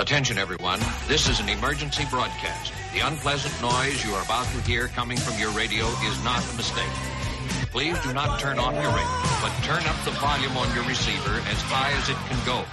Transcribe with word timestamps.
Attention, 0.00 0.38
everyone. 0.38 0.80
This 1.08 1.28
is 1.28 1.40
an 1.40 1.50
emergency 1.50 2.06
broadcast. 2.08 2.72
The 2.94 3.00
unpleasant 3.00 3.52
noise 3.60 4.02
you 4.02 4.12
are 4.14 4.24
about 4.24 4.46
to 4.46 4.60
hear 4.62 4.88
coming 4.88 5.18
from 5.18 5.38
your 5.38 5.50
radio 5.50 5.84
is 5.84 6.24
not 6.24 6.42
a 6.42 6.56
mistake. 6.56 6.88
Please 7.70 8.00
do 8.00 8.14
not 8.14 8.40
turn 8.40 8.58
off 8.58 8.72
your 8.72 8.90
radio, 8.96 9.20
but 9.42 9.52
turn 9.62 9.84
up 9.84 10.02
the 10.06 10.12
volume 10.12 10.56
on 10.56 10.74
your 10.74 10.84
receiver 10.84 11.36
as 11.50 11.60
high 11.68 11.92
as 11.92 12.08
it 12.08 12.16
can 12.30 12.40
go. 12.46 12.64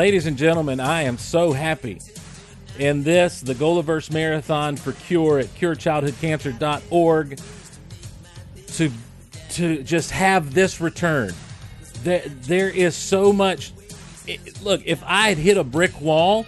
Ladies 0.00 0.24
and 0.24 0.38
gentlemen, 0.38 0.80
I 0.80 1.02
am 1.02 1.18
so 1.18 1.52
happy 1.52 2.00
in 2.78 3.02
this, 3.02 3.42
the 3.42 3.54
Golaverse 3.54 4.10
Marathon 4.10 4.76
for 4.76 4.92
Cure 4.92 5.40
at 5.40 5.48
curechildhoodcancer.org 5.56 7.38
to 8.66 8.90
to 9.50 9.82
just 9.82 10.10
have 10.12 10.54
this 10.54 10.80
return. 10.80 11.34
There, 12.02 12.22
there 12.26 12.70
is 12.70 12.96
so 12.96 13.30
much. 13.30 13.74
It, 14.26 14.62
look, 14.62 14.80
if 14.86 15.02
I 15.04 15.28
had 15.28 15.36
hit 15.36 15.58
a 15.58 15.64
brick 15.64 16.00
wall, 16.00 16.46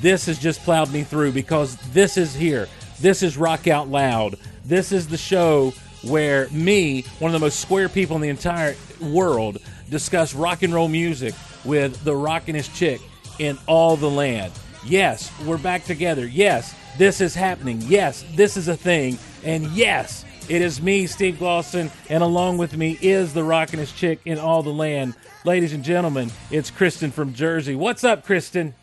this 0.00 0.24
has 0.24 0.38
just 0.38 0.62
plowed 0.62 0.90
me 0.90 1.02
through 1.02 1.32
because 1.32 1.76
this 1.92 2.16
is 2.16 2.34
here. 2.34 2.68
This 3.00 3.22
is 3.22 3.36
Rock 3.36 3.68
Out 3.68 3.88
Loud. 3.88 4.38
This 4.64 4.92
is 4.92 5.08
the 5.08 5.18
show 5.18 5.74
where 6.04 6.48
me, 6.48 7.02
one 7.18 7.34
of 7.34 7.38
the 7.38 7.44
most 7.44 7.60
square 7.60 7.90
people 7.90 8.16
in 8.16 8.22
the 8.22 8.30
entire 8.30 8.76
world, 8.98 9.58
discuss 9.90 10.32
rock 10.32 10.62
and 10.62 10.72
roll 10.72 10.88
music 10.88 11.34
with 11.64 12.02
the 12.04 12.12
rockinest 12.12 12.74
chick 12.74 13.00
in 13.38 13.58
all 13.66 13.96
the 13.96 14.10
land. 14.10 14.52
Yes, 14.84 15.32
we're 15.44 15.58
back 15.58 15.84
together. 15.84 16.26
Yes, 16.26 16.74
this 16.98 17.20
is 17.20 17.34
happening. 17.34 17.80
Yes, 17.82 18.24
this 18.34 18.56
is 18.56 18.68
a 18.68 18.76
thing. 18.76 19.18
And 19.42 19.64
yes, 19.68 20.24
it 20.48 20.60
is 20.60 20.82
me, 20.82 21.06
Steve 21.06 21.36
Glosson, 21.36 21.90
and 22.10 22.22
along 22.22 22.58
with 22.58 22.76
me 22.76 22.98
is 23.00 23.32
the 23.32 23.40
rockinest 23.42 23.96
chick 23.96 24.20
in 24.24 24.38
all 24.38 24.62
the 24.62 24.72
land. 24.72 25.14
Ladies 25.44 25.72
and 25.72 25.82
gentlemen, 25.82 26.30
it's 26.50 26.70
Kristin 26.70 27.12
from 27.12 27.32
Jersey. 27.32 27.74
What's 27.74 28.04
up, 28.04 28.26
Kristin? 28.26 28.74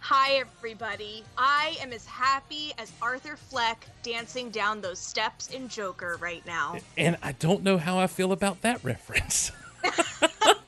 Hi, 0.00 0.34
everybody. 0.34 1.24
I 1.36 1.76
am 1.80 1.92
as 1.92 2.06
happy 2.06 2.72
as 2.78 2.92
Arthur 3.02 3.36
Fleck 3.36 3.86
dancing 4.02 4.50
down 4.50 4.80
those 4.80 4.98
steps 4.98 5.48
in 5.48 5.68
Joker 5.68 6.16
right 6.20 6.44
now. 6.46 6.76
And 6.96 7.16
I 7.22 7.32
don't 7.32 7.64
know 7.64 7.76
how 7.76 7.98
I 7.98 8.06
feel 8.06 8.30
about 8.30 8.60
that 8.60 8.84
reference. 8.84 9.50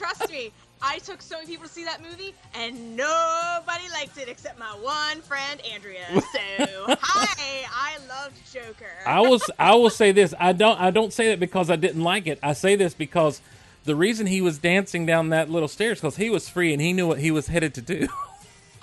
Trust 0.00 0.30
me, 0.30 0.50
I 0.80 0.98
took 1.00 1.20
so 1.20 1.34
many 1.34 1.46
people 1.46 1.66
to 1.66 1.70
see 1.70 1.84
that 1.84 2.00
movie, 2.02 2.34
and 2.54 2.96
nobody 2.96 3.84
liked 3.92 4.16
it 4.16 4.30
except 4.30 4.58
my 4.58 4.64
one 4.80 5.20
friend 5.20 5.60
Andrea. 5.70 6.06
So, 6.14 6.96
hi, 7.02 7.66
I 7.70 7.98
loved 8.08 8.34
Joker. 8.50 8.86
I 9.06 9.20
will 9.20 9.40
I 9.58 9.74
will 9.74 9.90
say 9.90 10.12
this. 10.12 10.32
I 10.40 10.54
don't 10.54 10.80
I 10.80 10.90
don't 10.90 11.12
say 11.12 11.28
that 11.28 11.38
because 11.38 11.68
I 11.68 11.76
didn't 11.76 12.02
like 12.02 12.26
it. 12.26 12.38
I 12.42 12.54
say 12.54 12.76
this 12.76 12.94
because 12.94 13.42
the 13.84 13.94
reason 13.94 14.26
he 14.26 14.40
was 14.40 14.56
dancing 14.56 15.04
down 15.04 15.28
that 15.30 15.50
little 15.50 15.68
stairs 15.68 16.00
because 16.00 16.16
he 16.16 16.30
was 16.30 16.48
free 16.48 16.72
and 16.72 16.80
he 16.80 16.94
knew 16.94 17.06
what 17.06 17.18
he 17.18 17.30
was 17.30 17.48
headed 17.48 17.74
to 17.74 17.82
do. 17.82 18.08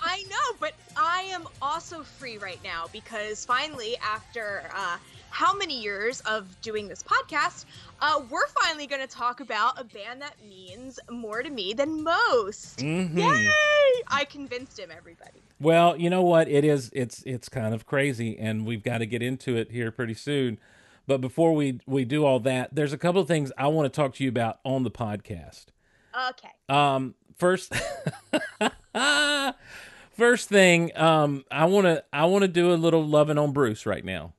I 0.00 0.22
know, 0.30 0.56
but 0.60 0.74
I 0.96 1.22
am 1.30 1.48
also 1.60 2.04
free 2.04 2.38
right 2.38 2.62
now 2.62 2.86
because 2.92 3.44
finally, 3.44 3.96
after 4.00 4.70
uh, 4.72 4.98
how 5.30 5.54
many 5.54 5.80
years 5.80 6.20
of 6.22 6.60
doing 6.62 6.88
this 6.88 7.02
podcast, 7.02 7.64
uh, 8.00 8.20
we're 8.30 8.46
finally 8.48 8.86
going 8.86 9.00
to 9.00 9.06
talk 9.06 9.40
about 9.40 9.80
a 9.80 9.84
band 9.84 10.22
that 10.22 10.34
means 10.48 10.98
more 11.10 11.42
to 11.42 11.50
me 11.50 11.72
than 11.72 12.02
most. 12.02 12.78
Mhm. 12.78 13.16
Yay! 13.16 14.02
I 14.08 14.24
convinced 14.28 14.78
him, 14.78 14.90
everybody. 14.96 15.42
Well, 15.60 15.96
you 15.96 16.08
know 16.10 16.22
what? 16.22 16.48
It 16.48 16.64
is 16.64 16.90
it's 16.92 17.22
it's 17.26 17.48
kind 17.48 17.74
of 17.74 17.84
crazy 17.86 18.38
and 18.38 18.64
we've 18.64 18.82
got 18.84 18.98
to 18.98 19.06
get 19.06 19.22
into 19.22 19.56
it 19.56 19.70
here 19.72 19.90
pretty 19.90 20.14
soon. 20.14 20.58
But 21.06 21.20
before 21.20 21.54
we 21.54 21.80
we 21.86 22.04
do 22.04 22.24
all 22.24 22.38
that, 22.40 22.74
there's 22.74 22.92
a 22.92 22.98
couple 22.98 23.20
of 23.20 23.26
things 23.28 23.50
I 23.58 23.66
want 23.68 23.92
to 23.92 23.96
talk 23.96 24.14
to 24.14 24.22
you 24.24 24.28
about 24.30 24.60
on 24.64 24.84
the 24.84 24.90
podcast. 24.90 25.66
Okay. 26.30 26.50
Um 26.68 27.14
first 27.36 27.72
First 30.12 30.48
thing, 30.48 30.96
um 30.96 31.44
I 31.50 31.66
want 31.66 31.86
to 31.86 32.04
I 32.12 32.24
want 32.26 32.42
to 32.42 32.48
do 32.48 32.72
a 32.72 32.74
little 32.74 33.04
loving 33.04 33.38
on 33.38 33.52
Bruce 33.52 33.86
right 33.86 34.04
now. 34.04 34.34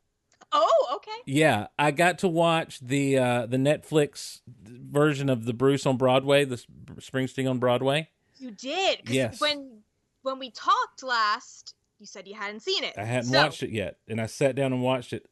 Oh, 0.92 0.96
okay. 0.96 1.12
Yeah, 1.26 1.68
I 1.78 1.92
got 1.92 2.20
to 2.20 2.28
watch 2.28 2.80
the 2.80 3.18
uh 3.18 3.46
the 3.46 3.58
Netflix 3.58 4.42
version 4.64 5.30
of 5.30 5.46
the 5.46 5.54
Bruce 5.54 5.86
on 5.86 5.98
Broadway, 5.98 6.46
the 6.46 6.64
Springsteen 7.00 7.50
on 7.50 7.60
Broadway. 7.60 8.10
You 8.38 8.52
did. 8.52 9.02
Yes. 9.10 9.40
When 9.40 9.82
when 10.24 10.40
we 10.40 10.50
talked 10.52 11.04
last, 11.04 11.76
you 12.00 12.06
said 12.06 12.28
you 12.28 12.36
hadn't 12.36 12.62
seen 12.62 12.84
it. 12.84 12.94
I 12.98 13.04
hadn't 13.04 13.32
So, 13.32 13.42
watched 13.44 13.64
it 13.64 13.72
yet, 13.72 13.98
and 14.08 14.20
I 14.20 14.26
sat 14.26 14.56
down 14.56 14.74
and 14.74 14.82
watched 14.82 15.14
it. 15.14 15.28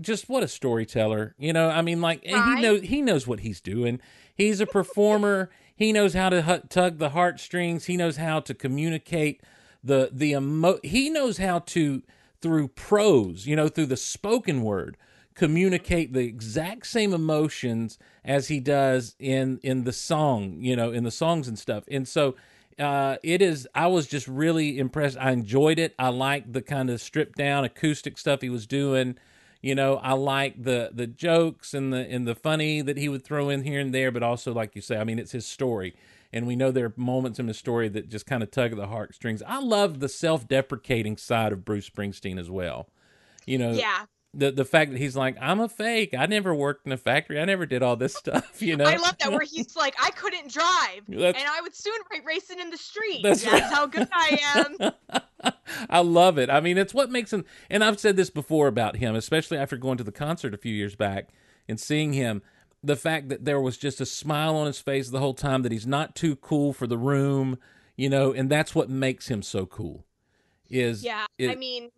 Just 0.00 0.28
what 0.28 0.42
a 0.42 0.48
storyteller, 0.48 1.34
you 1.38 1.52
know. 1.52 1.68
I 1.68 1.82
mean, 1.82 2.00
like 2.00 2.24
Right. 2.30 2.56
he 2.56 2.62
knows 2.62 2.80
he 2.82 3.02
knows 3.02 3.26
what 3.26 3.40
he's 3.40 3.60
doing. 3.60 4.00
He's 4.34 4.60
a 4.60 4.66
performer. 4.66 5.50
he 5.76 5.92
knows 5.92 6.14
how 6.14 6.28
to 6.30 6.62
tug 6.68 6.98
the 6.98 7.10
heartstrings. 7.10 7.84
He 7.86 7.96
knows 7.96 8.16
how 8.16 8.40
to 8.40 8.54
communicate 8.54 9.42
the 9.84 10.08
the 10.12 10.30
emo. 10.32 10.78
He 10.82 11.10
knows 11.10 11.38
how 11.38 11.58
to 11.60 12.02
through 12.42 12.68
prose, 12.68 13.46
you 13.46 13.56
know, 13.56 13.68
through 13.68 13.86
the 13.86 13.96
spoken 13.96 14.62
word, 14.62 14.96
communicate 15.34 16.12
the 16.12 16.26
exact 16.26 16.86
same 16.86 17.14
emotions 17.14 17.98
as 18.24 18.48
he 18.48 18.60
does 18.60 19.14
in 19.18 19.58
in 19.62 19.84
the 19.84 19.92
song, 19.92 20.56
you 20.58 20.76
know, 20.76 20.92
in 20.92 21.04
the 21.04 21.10
songs 21.10 21.48
and 21.48 21.58
stuff. 21.58 21.84
And 21.90 22.06
so 22.06 22.34
uh, 22.78 23.16
it 23.22 23.42
is. 23.42 23.68
I 23.74 23.86
was 23.86 24.06
just 24.06 24.26
really 24.28 24.78
impressed. 24.78 25.16
I 25.18 25.30
enjoyed 25.30 25.78
it. 25.78 25.94
I 25.98 26.08
liked 26.08 26.52
the 26.52 26.62
kind 26.62 26.90
of 26.90 27.00
stripped 27.00 27.38
down 27.38 27.64
acoustic 27.64 28.18
stuff 28.18 28.40
he 28.40 28.50
was 28.50 28.66
doing. 28.66 29.16
You 29.60 29.74
know, 29.74 29.96
I 29.96 30.14
like 30.14 30.62
the 30.62 30.90
the 30.92 31.06
jokes 31.06 31.74
and 31.74 31.92
the 31.92 31.98
and 31.98 32.26
the 32.26 32.34
funny 32.34 32.82
that 32.82 32.96
he 32.96 33.08
would 33.08 33.24
throw 33.24 33.48
in 33.48 33.62
here 33.62 33.80
and 33.80 33.94
there, 33.94 34.10
but 34.10 34.22
also, 34.22 34.52
like 34.52 34.74
you 34.74 34.82
say, 34.82 34.96
I 34.96 35.04
mean, 35.04 35.18
it's 35.18 35.32
his 35.32 35.46
story, 35.46 35.94
and 36.32 36.46
we 36.46 36.56
know 36.56 36.70
there 36.70 36.86
are 36.86 36.94
moments 36.96 37.38
in 37.38 37.46
the 37.46 37.54
story 37.54 37.88
that 37.90 38.08
just 38.08 38.26
kind 38.26 38.42
of 38.42 38.50
tug 38.50 38.72
at 38.72 38.78
the 38.78 38.86
heartstrings. 38.86 39.42
I 39.46 39.58
love 39.60 40.00
the 40.00 40.08
self 40.08 40.48
deprecating 40.48 41.16
side 41.16 41.52
of 41.52 41.64
Bruce 41.64 41.88
Springsteen 41.90 42.38
as 42.38 42.50
well. 42.50 42.88
You 43.46 43.58
know, 43.58 43.72
Yeah. 43.72 44.06
the 44.34 44.50
the 44.50 44.64
fact 44.64 44.92
that 44.92 44.98
he's 44.98 45.16
like, 45.16 45.36
I'm 45.40 45.60
a 45.60 45.68
fake. 45.68 46.14
I 46.16 46.26
never 46.26 46.54
worked 46.54 46.86
in 46.86 46.92
a 46.92 46.96
factory. 46.96 47.38
I 47.40 47.44
never 47.44 47.66
did 47.66 47.82
all 47.82 47.96
this 47.96 48.14
stuff. 48.16 48.62
You 48.62 48.76
know, 48.76 48.84
I 48.84 48.96
love 48.96 49.16
that 49.18 49.30
where 49.30 49.40
he's 49.42 49.76
like, 49.76 49.94
I 50.02 50.10
couldn't 50.10 50.50
drive, 50.52 51.02
That's- 51.08 51.34
and 51.42 51.50
I 51.50 51.60
would 51.60 51.74
soon 51.74 51.98
be 52.10 52.20
racing 52.24 52.60
in 52.60 52.70
the 52.70 52.78
street. 52.78 53.20
That's 53.22 53.42
That's, 53.42 53.52
right. 53.52 53.62
how 53.72 53.86
good 53.86 54.08
I 54.12 54.38
am. 55.10 55.52
I 55.90 56.00
love 56.00 56.38
it. 56.38 56.48
I 56.50 56.60
mean, 56.60 56.78
it's 56.78 56.94
what 56.94 57.10
makes 57.10 57.32
him. 57.32 57.44
And 57.68 57.82
I've 57.82 57.98
said 57.98 58.16
this 58.16 58.30
before 58.30 58.68
about 58.68 58.96
him, 58.96 59.14
especially 59.16 59.58
after 59.58 59.76
going 59.76 59.98
to 59.98 60.04
the 60.04 60.12
concert 60.12 60.54
a 60.54 60.58
few 60.58 60.72
years 60.74 60.94
back 60.94 61.30
and 61.68 61.78
seeing 61.80 62.12
him. 62.12 62.42
The 62.84 62.96
fact 62.96 63.28
that 63.28 63.44
there 63.44 63.60
was 63.60 63.76
just 63.76 64.00
a 64.00 64.06
smile 64.06 64.56
on 64.56 64.66
his 64.66 64.80
face 64.80 65.08
the 65.10 65.20
whole 65.20 65.34
time, 65.34 65.62
that 65.62 65.72
he's 65.72 65.86
not 65.86 66.16
too 66.16 66.36
cool 66.36 66.72
for 66.72 66.86
the 66.86 66.98
room, 66.98 67.58
you 67.96 68.08
know, 68.08 68.32
and 68.32 68.50
that's 68.50 68.74
what 68.74 68.90
makes 68.90 69.28
him 69.28 69.42
so 69.42 69.66
cool. 69.66 70.04
Is 70.68 71.04
Yeah, 71.04 71.26
is, 71.38 71.50
I 71.50 71.54
mean, 71.54 71.90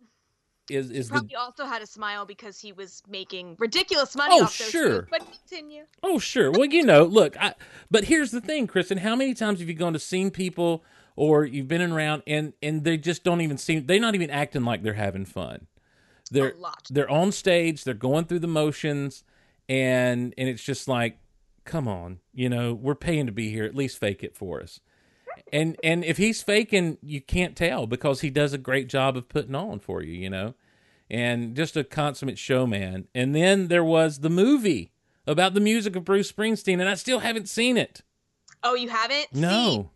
is 0.69 0.91
is 0.91 1.07
the 1.07 1.15
probably 1.15 1.35
also 1.35 1.65
had 1.65 1.81
a 1.81 1.87
smile 1.87 2.25
because 2.25 2.59
he 2.59 2.71
was 2.71 3.01
making 3.07 3.55
ridiculous 3.59 4.15
money 4.15 4.37
Oh, 4.39 4.47
sure. 4.47 5.07
But 5.09 5.21
continue. 5.25 5.83
Oh, 6.03 6.19
sure. 6.19 6.51
Well, 6.51 6.65
you 6.65 6.83
know, 6.83 7.03
look, 7.03 7.37
I, 7.41 7.53
but 7.89 8.05
here's 8.05 8.31
the 8.31 8.41
thing, 8.41 8.67
Kristin. 8.67 8.99
How 8.99 9.15
many 9.15 9.33
times 9.33 9.59
have 9.59 9.67
you 9.67 9.75
gone 9.75 9.93
to 9.93 9.99
seen 9.99 10.31
people 10.31 10.83
or 11.15 11.45
you've 11.45 11.67
been 11.67 11.81
around 11.81 12.23
and 12.27 12.53
and 12.61 12.83
they 12.83 12.97
just 12.97 13.23
don't 13.23 13.41
even 13.41 13.57
seem 13.57 13.85
they're 13.85 13.99
not 13.99 14.15
even 14.15 14.29
acting 14.29 14.65
like 14.65 14.83
they're 14.83 14.93
having 14.93 15.25
fun. 15.25 15.67
They're 16.31 16.51
A 16.51 16.57
lot. 16.57 16.87
they're 16.89 17.09
on 17.09 17.31
stage, 17.31 17.83
they're 17.83 17.93
going 17.93 18.25
through 18.25 18.39
the 18.39 18.47
motions 18.47 19.23
and 19.69 20.33
and 20.37 20.49
it's 20.49 20.63
just 20.63 20.87
like 20.87 21.19
come 21.65 21.87
on, 21.87 22.19
you 22.31 22.47
know, 22.47 22.73
we're 22.75 22.93
paying 22.93 23.25
to 23.25 23.31
be 23.31 23.49
here, 23.49 23.63
at 23.65 23.73
least 23.75 23.97
fake 23.97 24.23
it 24.23 24.35
for 24.37 24.61
us. 24.61 24.79
And 25.51 25.75
and 25.83 26.05
if 26.05 26.17
he's 26.17 26.41
faking, 26.43 26.97
you 27.01 27.21
can't 27.21 27.55
tell 27.55 27.87
because 27.87 28.21
he 28.21 28.29
does 28.29 28.53
a 28.53 28.57
great 28.57 28.87
job 28.87 29.17
of 29.17 29.27
putting 29.27 29.55
on 29.55 29.79
for 29.79 30.01
you, 30.01 30.13
you 30.13 30.29
know. 30.29 30.53
And 31.09 31.55
just 31.55 31.75
a 31.77 31.83
consummate 31.83 32.39
showman. 32.39 33.07
And 33.13 33.35
then 33.35 33.67
there 33.67 33.83
was 33.83 34.19
the 34.19 34.29
movie 34.29 34.91
about 35.27 35.53
the 35.53 35.59
music 35.59 35.95
of 35.95 36.03
Bruce 36.05 36.31
Springsteen, 36.31 36.79
and 36.79 36.89
I 36.89 36.95
still 36.95 37.19
haven't 37.19 37.47
seen 37.49 37.77
it. 37.77 38.01
Oh, 38.63 38.73
you 38.75 38.89
haven't? 38.89 39.27
See, 39.33 39.39
No. 39.39 39.91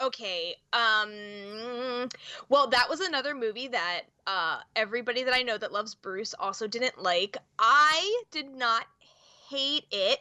okay. 0.00 0.54
Um. 0.72 2.08
Well, 2.48 2.68
that 2.68 2.88
was 2.88 3.00
another 3.00 3.34
movie 3.34 3.68
that 3.68 4.02
uh 4.26 4.58
everybody 4.74 5.22
that 5.24 5.34
I 5.34 5.42
know 5.42 5.58
that 5.58 5.72
loves 5.72 5.94
Bruce 5.94 6.34
also 6.38 6.66
didn't 6.66 7.00
like. 7.02 7.36
I 7.58 8.22
did 8.30 8.54
not 8.54 8.84
hate 9.48 9.84
it, 9.90 10.20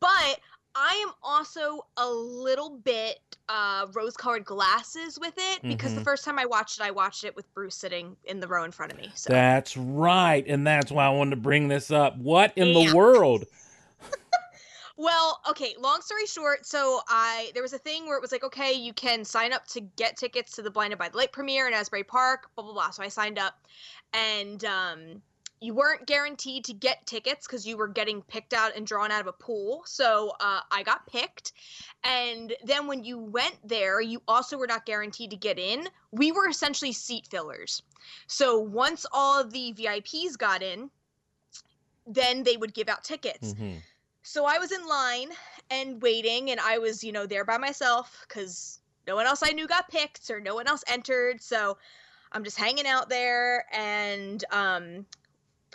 but 0.00 0.40
I 0.74 1.04
am 1.06 1.12
also 1.22 1.86
a 1.96 2.08
little 2.08 2.78
bit 2.78 3.18
uh, 3.48 3.86
rose-colored 3.92 4.44
glasses 4.44 5.18
with 5.20 5.34
it 5.36 5.62
because 5.68 5.94
the 5.94 6.00
Mhm. 6.00 6.04
first 6.04 6.24
time 6.24 6.38
I 6.38 6.46
watched 6.46 6.80
it, 6.80 6.82
I 6.84 6.90
watched 6.90 7.24
it 7.24 7.36
with 7.36 7.52
Bruce 7.54 7.76
sitting 7.76 8.16
in 8.24 8.40
the 8.40 8.48
row 8.48 8.64
in 8.64 8.72
front 8.72 8.90
of 8.90 8.98
me. 8.98 9.12
So 9.14 9.30
That's 9.30 9.76
right. 9.76 10.44
And 10.46 10.66
that's 10.66 10.90
why 10.90 11.06
I 11.06 11.10
wanted 11.10 11.30
to 11.30 11.36
bring 11.36 11.68
this 11.68 11.90
up. 11.90 12.16
What 12.18 12.52
in 12.56 12.72
Yeah. 12.72 12.90
the 12.90 12.96
world? 12.96 13.44
Well, 14.96 15.40
okay, 15.50 15.74
long 15.76 16.02
story 16.02 16.26
short, 16.26 16.66
so 16.66 17.00
I 17.08 17.50
there 17.54 17.64
was 17.64 17.72
a 17.72 17.78
thing 17.78 18.06
where 18.06 18.16
it 18.16 18.20
was 18.22 18.30
like, 18.30 18.44
okay, 18.44 18.72
you 18.74 18.92
can 18.92 19.24
sign 19.24 19.52
up 19.52 19.66
to 19.68 19.80
get 19.80 20.16
tickets 20.16 20.52
to 20.52 20.62
the 20.62 20.70
Blinded 20.70 21.00
by 21.00 21.08
the 21.08 21.16
Light 21.16 21.32
premiere 21.32 21.66
in 21.66 21.74
Asbury 21.74 22.04
Park, 22.04 22.48
blah 22.54 22.64
blah 22.64 22.72
blah. 22.72 22.90
So 22.90 23.02
I 23.02 23.08
signed 23.08 23.38
up 23.38 23.54
and 24.12 24.64
um 24.64 25.22
you 25.64 25.72
weren't 25.72 26.06
guaranteed 26.06 26.64
to 26.66 26.74
get 26.74 27.06
tickets 27.06 27.46
because 27.46 27.66
you 27.66 27.76
were 27.76 27.88
getting 27.88 28.20
picked 28.22 28.52
out 28.52 28.76
and 28.76 28.86
drawn 28.86 29.10
out 29.10 29.20
of 29.22 29.26
a 29.26 29.32
pool. 29.32 29.82
So 29.86 30.32
uh, 30.40 30.60
I 30.70 30.82
got 30.82 31.06
picked. 31.06 31.52
And 32.02 32.54
then 32.64 32.86
when 32.86 33.02
you 33.02 33.18
went 33.18 33.56
there, 33.64 34.00
you 34.00 34.22
also 34.28 34.58
were 34.58 34.66
not 34.66 34.84
guaranteed 34.84 35.30
to 35.30 35.36
get 35.36 35.58
in. 35.58 35.88
We 36.12 36.32
were 36.32 36.48
essentially 36.48 36.92
seat 36.92 37.26
fillers. 37.30 37.82
So 38.26 38.58
once 38.58 39.06
all 39.10 39.40
of 39.40 39.52
the 39.52 39.72
VIPs 39.72 40.36
got 40.36 40.62
in, 40.62 40.90
then 42.06 42.42
they 42.42 42.58
would 42.58 42.74
give 42.74 42.90
out 42.90 43.02
tickets. 43.02 43.54
Mhm. 43.54 43.80
So 44.22 44.44
I 44.44 44.58
was 44.58 44.72
in 44.72 44.86
line 44.86 45.30
and 45.70 46.00
waiting, 46.02 46.50
and 46.50 46.60
I 46.60 46.78
was, 46.78 47.02
you 47.02 47.12
know, 47.12 47.26
there 47.26 47.44
by 47.44 47.58
myself 47.58 48.24
because 48.28 48.80
no 49.06 49.14
one 49.14 49.26
else 49.26 49.42
I 49.42 49.50
knew 49.50 49.66
got 49.66 49.88
picked 49.88 50.30
or 50.30 50.40
no 50.40 50.54
one 50.54 50.66
else 50.66 50.84
entered. 50.86 51.42
So 51.42 51.78
I'm 52.32 52.44
just 52.44 52.58
hanging 52.58 52.86
out 52.86 53.08
there, 53.08 53.64
and 53.72 54.44
um, 54.50 55.06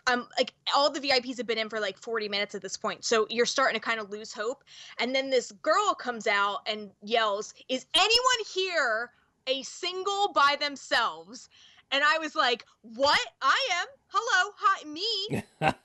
I'm 0.08 0.28
like, 0.38 0.54
all 0.76 0.92
the 0.92 1.00
VIPs 1.00 1.38
have 1.38 1.48
been 1.48 1.58
in 1.58 1.70
for 1.70 1.80
like 1.80 1.98
40 1.98 2.30
minutes 2.30 2.56
at 2.56 2.62
this 2.62 2.78
point. 2.78 3.04
So 3.06 3.28
you're 3.30 3.46
starting 3.46 3.80
to 3.80 3.86
kind 3.86 4.00
of 4.00 4.10
lose 4.10 4.34
hope. 4.34 4.64
And 5.00 5.14
then 5.16 5.30
this 5.30 5.52
girl 5.52 5.94
comes 5.94 6.28
out 6.28 6.60
and 6.68 6.92
yells, 7.04 7.54
Is 7.70 7.86
anyone 7.94 8.46
here 8.54 9.12
a 9.48 9.64
single 9.64 10.32
by 10.34 10.58
themselves? 10.60 11.50
And 11.92 12.04
I 12.04 12.18
was 12.20 12.36
like, 12.36 12.66
What? 12.82 13.20
I 13.42 13.70
am. 13.80 13.88
Hello. 14.08 14.52
Hi, 14.58 14.88
me 14.88 15.44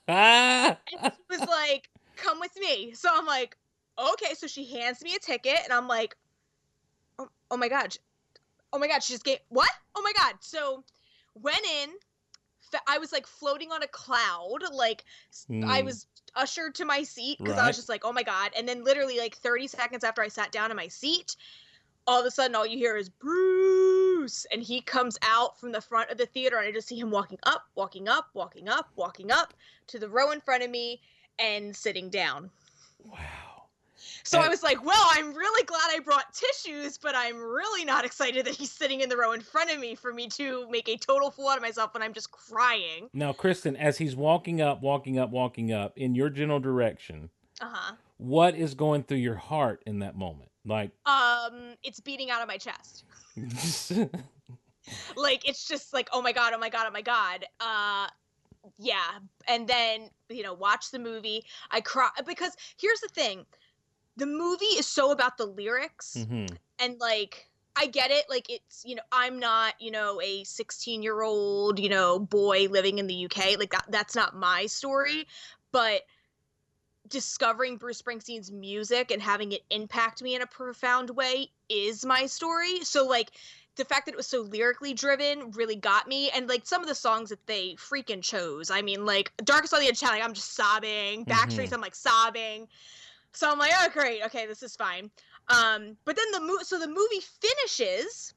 and 0.08 0.76
she 0.88 0.96
was 1.30 1.40
like, 1.48 1.88
"Come 2.16 2.40
with 2.40 2.56
me." 2.58 2.92
So 2.94 3.08
I'm 3.12 3.26
like, 3.26 3.56
"Okay." 3.98 4.34
So 4.34 4.46
she 4.46 4.64
hands 4.64 5.02
me 5.02 5.14
a 5.14 5.18
ticket, 5.18 5.58
and 5.64 5.72
I'm 5.72 5.88
like, 5.88 6.16
"Oh, 7.18 7.28
oh 7.50 7.56
my 7.56 7.68
god, 7.68 7.96
oh 8.72 8.78
my 8.78 8.88
god!" 8.88 9.02
She 9.02 9.12
just 9.12 9.24
gave 9.24 9.38
what? 9.48 9.70
Oh 9.94 10.02
my 10.02 10.12
god! 10.16 10.34
So 10.40 10.84
went 11.34 11.64
in. 11.82 11.90
I 12.86 12.98
was 12.98 13.12
like 13.12 13.26
floating 13.26 13.72
on 13.72 13.82
a 13.82 13.88
cloud, 13.88 14.60
like 14.72 15.04
s- 15.30 15.46
I 15.68 15.82
Mm. 15.82 15.84
was 15.84 16.06
ushered 16.34 16.74
to 16.76 16.84
my 16.84 17.02
seat 17.02 17.38
because 17.42 17.58
I 17.58 17.66
was 17.66 17.76
just 17.76 17.88
like, 17.88 18.04
"Oh 18.04 18.12
my 18.12 18.22
god!" 18.22 18.52
And 18.56 18.68
then 18.68 18.84
literally 18.84 19.18
like 19.18 19.36
30 19.36 19.66
seconds 19.68 20.04
after 20.04 20.22
I 20.22 20.28
sat 20.28 20.52
down 20.52 20.70
in 20.70 20.76
my 20.76 20.88
seat, 20.88 21.36
all 22.06 22.20
of 22.20 22.26
a 22.26 22.30
sudden 22.30 22.54
all 22.54 22.66
you 22.66 22.78
hear 22.78 22.96
is 22.96 23.08
Bruce, 23.10 24.46
and 24.52 24.62
he 24.62 24.80
comes 24.82 25.18
out 25.22 25.58
from 25.60 25.72
the 25.72 25.80
front 25.80 26.10
of 26.10 26.18
the 26.18 26.26
theater, 26.26 26.58
and 26.58 26.66
I 26.68 26.72
just 26.72 26.88
see 26.88 26.98
him 26.98 27.10
walking 27.10 27.38
up, 27.44 27.64
walking 27.74 28.08
up, 28.08 28.28
walking 28.34 28.68
up, 28.68 28.90
walking 28.96 29.30
up 29.32 29.54
to 29.88 29.98
the 29.98 30.08
row 30.08 30.30
in 30.30 30.40
front 30.40 30.62
of 30.62 30.70
me 30.70 31.00
and 31.38 31.74
sitting 31.76 32.10
down. 32.10 32.50
wow. 33.04 33.53
So 34.26 34.40
I 34.40 34.48
was 34.48 34.62
like, 34.62 34.84
well, 34.84 35.06
I'm 35.10 35.34
really 35.34 35.64
glad 35.64 35.82
I 35.94 36.00
brought 36.00 36.32
tissues, 36.32 36.96
but 36.98 37.14
I'm 37.14 37.36
really 37.36 37.84
not 37.84 38.04
excited 38.06 38.46
that 38.46 38.54
he's 38.54 38.72
sitting 38.72 39.00
in 39.02 39.08
the 39.10 39.16
row 39.16 39.32
in 39.32 39.40
front 39.42 39.70
of 39.70 39.78
me 39.78 39.94
for 39.94 40.12
me 40.14 40.28
to 40.28 40.66
make 40.70 40.88
a 40.88 40.96
total 40.96 41.30
fool 41.30 41.48
out 41.48 41.56
of 41.58 41.62
myself 41.62 41.92
when 41.94 42.02
I'm 42.02 42.14
just 42.14 42.30
crying. 42.30 43.08
Now, 43.12 43.32
Kristin, 43.34 43.76
as 43.78 43.98
he's 43.98 44.16
walking 44.16 44.60
up, 44.62 44.80
walking 44.82 45.18
up, 45.18 45.30
walking 45.30 45.72
up 45.72 45.92
in 45.98 46.14
your 46.14 46.30
general 46.30 46.58
direction, 46.58 47.28
Uh 47.60 47.66
huh. 47.70 47.94
what 48.16 48.54
is 48.54 48.74
going 48.74 49.02
through 49.04 49.18
your 49.18 49.36
heart 49.36 49.82
in 49.86 49.98
that 49.98 50.16
moment? 50.16 50.50
Like, 50.64 50.90
Um, 51.04 51.74
it's 51.82 52.00
beating 52.00 52.30
out 52.30 52.40
of 52.40 52.48
my 52.48 52.56
chest. 52.56 53.04
Like 55.16 55.48
it's 55.48 55.66
just 55.66 55.94
like, 55.94 56.10
oh 56.12 56.20
my 56.20 56.32
god, 56.32 56.52
oh 56.54 56.58
my 56.58 56.68
god, 56.68 56.84
oh 56.86 56.90
my 56.90 57.00
god. 57.00 57.46
Uh, 57.58 58.06
yeah. 58.78 59.18
And 59.48 59.66
then 59.66 60.10
you 60.28 60.42
know, 60.42 60.52
watch 60.52 60.90
the 60.90 60.98
movie. 60.98 61.44
I 61.70 61.80
cry 61.80 62.10
because 62.26 62.54
here's 62.78 63.00
the 63.00 63.08
thing, 63.08 63.46
the 64.16 64.26
movie 64.26 64.64
is 64.66 64.86
so 64.86 65.10
about 65.10 65.36
the 65.36 65.46
lyrics. 65.46 66.16
Mhm. 66.18 66.56
and 66.78 66.98
like 67.00 67.48
I 67.76 67.86
get 67.86 68.10
it 68.12 68.26
like 68.28 68.48
it's 68.50 68.84
you 68.84 68.94
know 68.94 69.02
I'm 69.10 69.38
not 69.38 69.74
you 69.80 69.90
know 69.90 70.20
a 70.22 70.44
16 70.44 71.02
year 71.02 71.22
old 71.22 71.78
you 71.78 71.88
know 71.88 72.18
boy 72.18 72.68
living 72.68 72.98
in 72.98 73.06
the 73.06 73.24
UK 73.24 73.58
like 73.58 73.70
that 73.70 73.86
that's 73.88 74.14
not 74.14 74.36
my 74.36 74.66
story 74.66 75.26
but 75.72 76.02
discovering 77.08 77.76
Bruce 77.76 78.00
Springsteen's 78.00 78.50
music 78.50 79.10
and 79.10 79.20
having 79.20 79.52
it 79.52 79.62
impact 79.70 80.22
me 80.22 80.34
in 80.34 80.42
a 80.42 80.46
profound 80.46 81.10
way 81.10 81.50
is 81.68 82.04
my 82.04 82.26
story 82.26 82.82
so 82.82 83.06
like 83.06 83.32
the 83.76 83.84
fact 83.84 84.06
that 84.06 84.12
it 84.12 84.16
was 84.16 84.26
so 84.26 84.40
lyrically 84.42 84.94
driven 84.94 85.50
really 85.50 85.76
got 85.76 86.06
me 86.08 86.30
and 86.30 86.48
like 86.48 86.64
some 86.64 86.80
of 86.80 86.88
the 86.88 86.94
songs 86.94 87.28
that 87.30 87.44
they 87.46 87.74
freaking 87.74 88.22
chose 88.22 88.70
I 88.70 88.80
mean 88.82 89.04
like 89.04 89.32
Darkness 89.44 89.72
on 89.72 89.80
the 89.80 89.88
Edge 89.88 90.02
like 90.02 90.22
I'm 90.22 90.32
just 90.32 90.54
sobbing 90.54 91.24
Backstreets 91.26 91.72
I'm 91.72 91.80
like 91.80 91.94
sobbing 91.94 92.68
so 93.34 93.50
I'm 93.50 93.58
like 93.58 93.72
oh 93.74 93.88
great 93.92 94.24
okay 94.24 94.46
this 94.46 94.62
is 94.62 94.74
fine 94.76 95.10
um, 95.48 95.96
but 96.04 96.16
then 96.16 96.30
the 96.32 96.40
movie, 96.40 96.64
so 96.64 96.78
the 96.78 96.88
movie 96.88 97.20
finishes, 97.40 98.34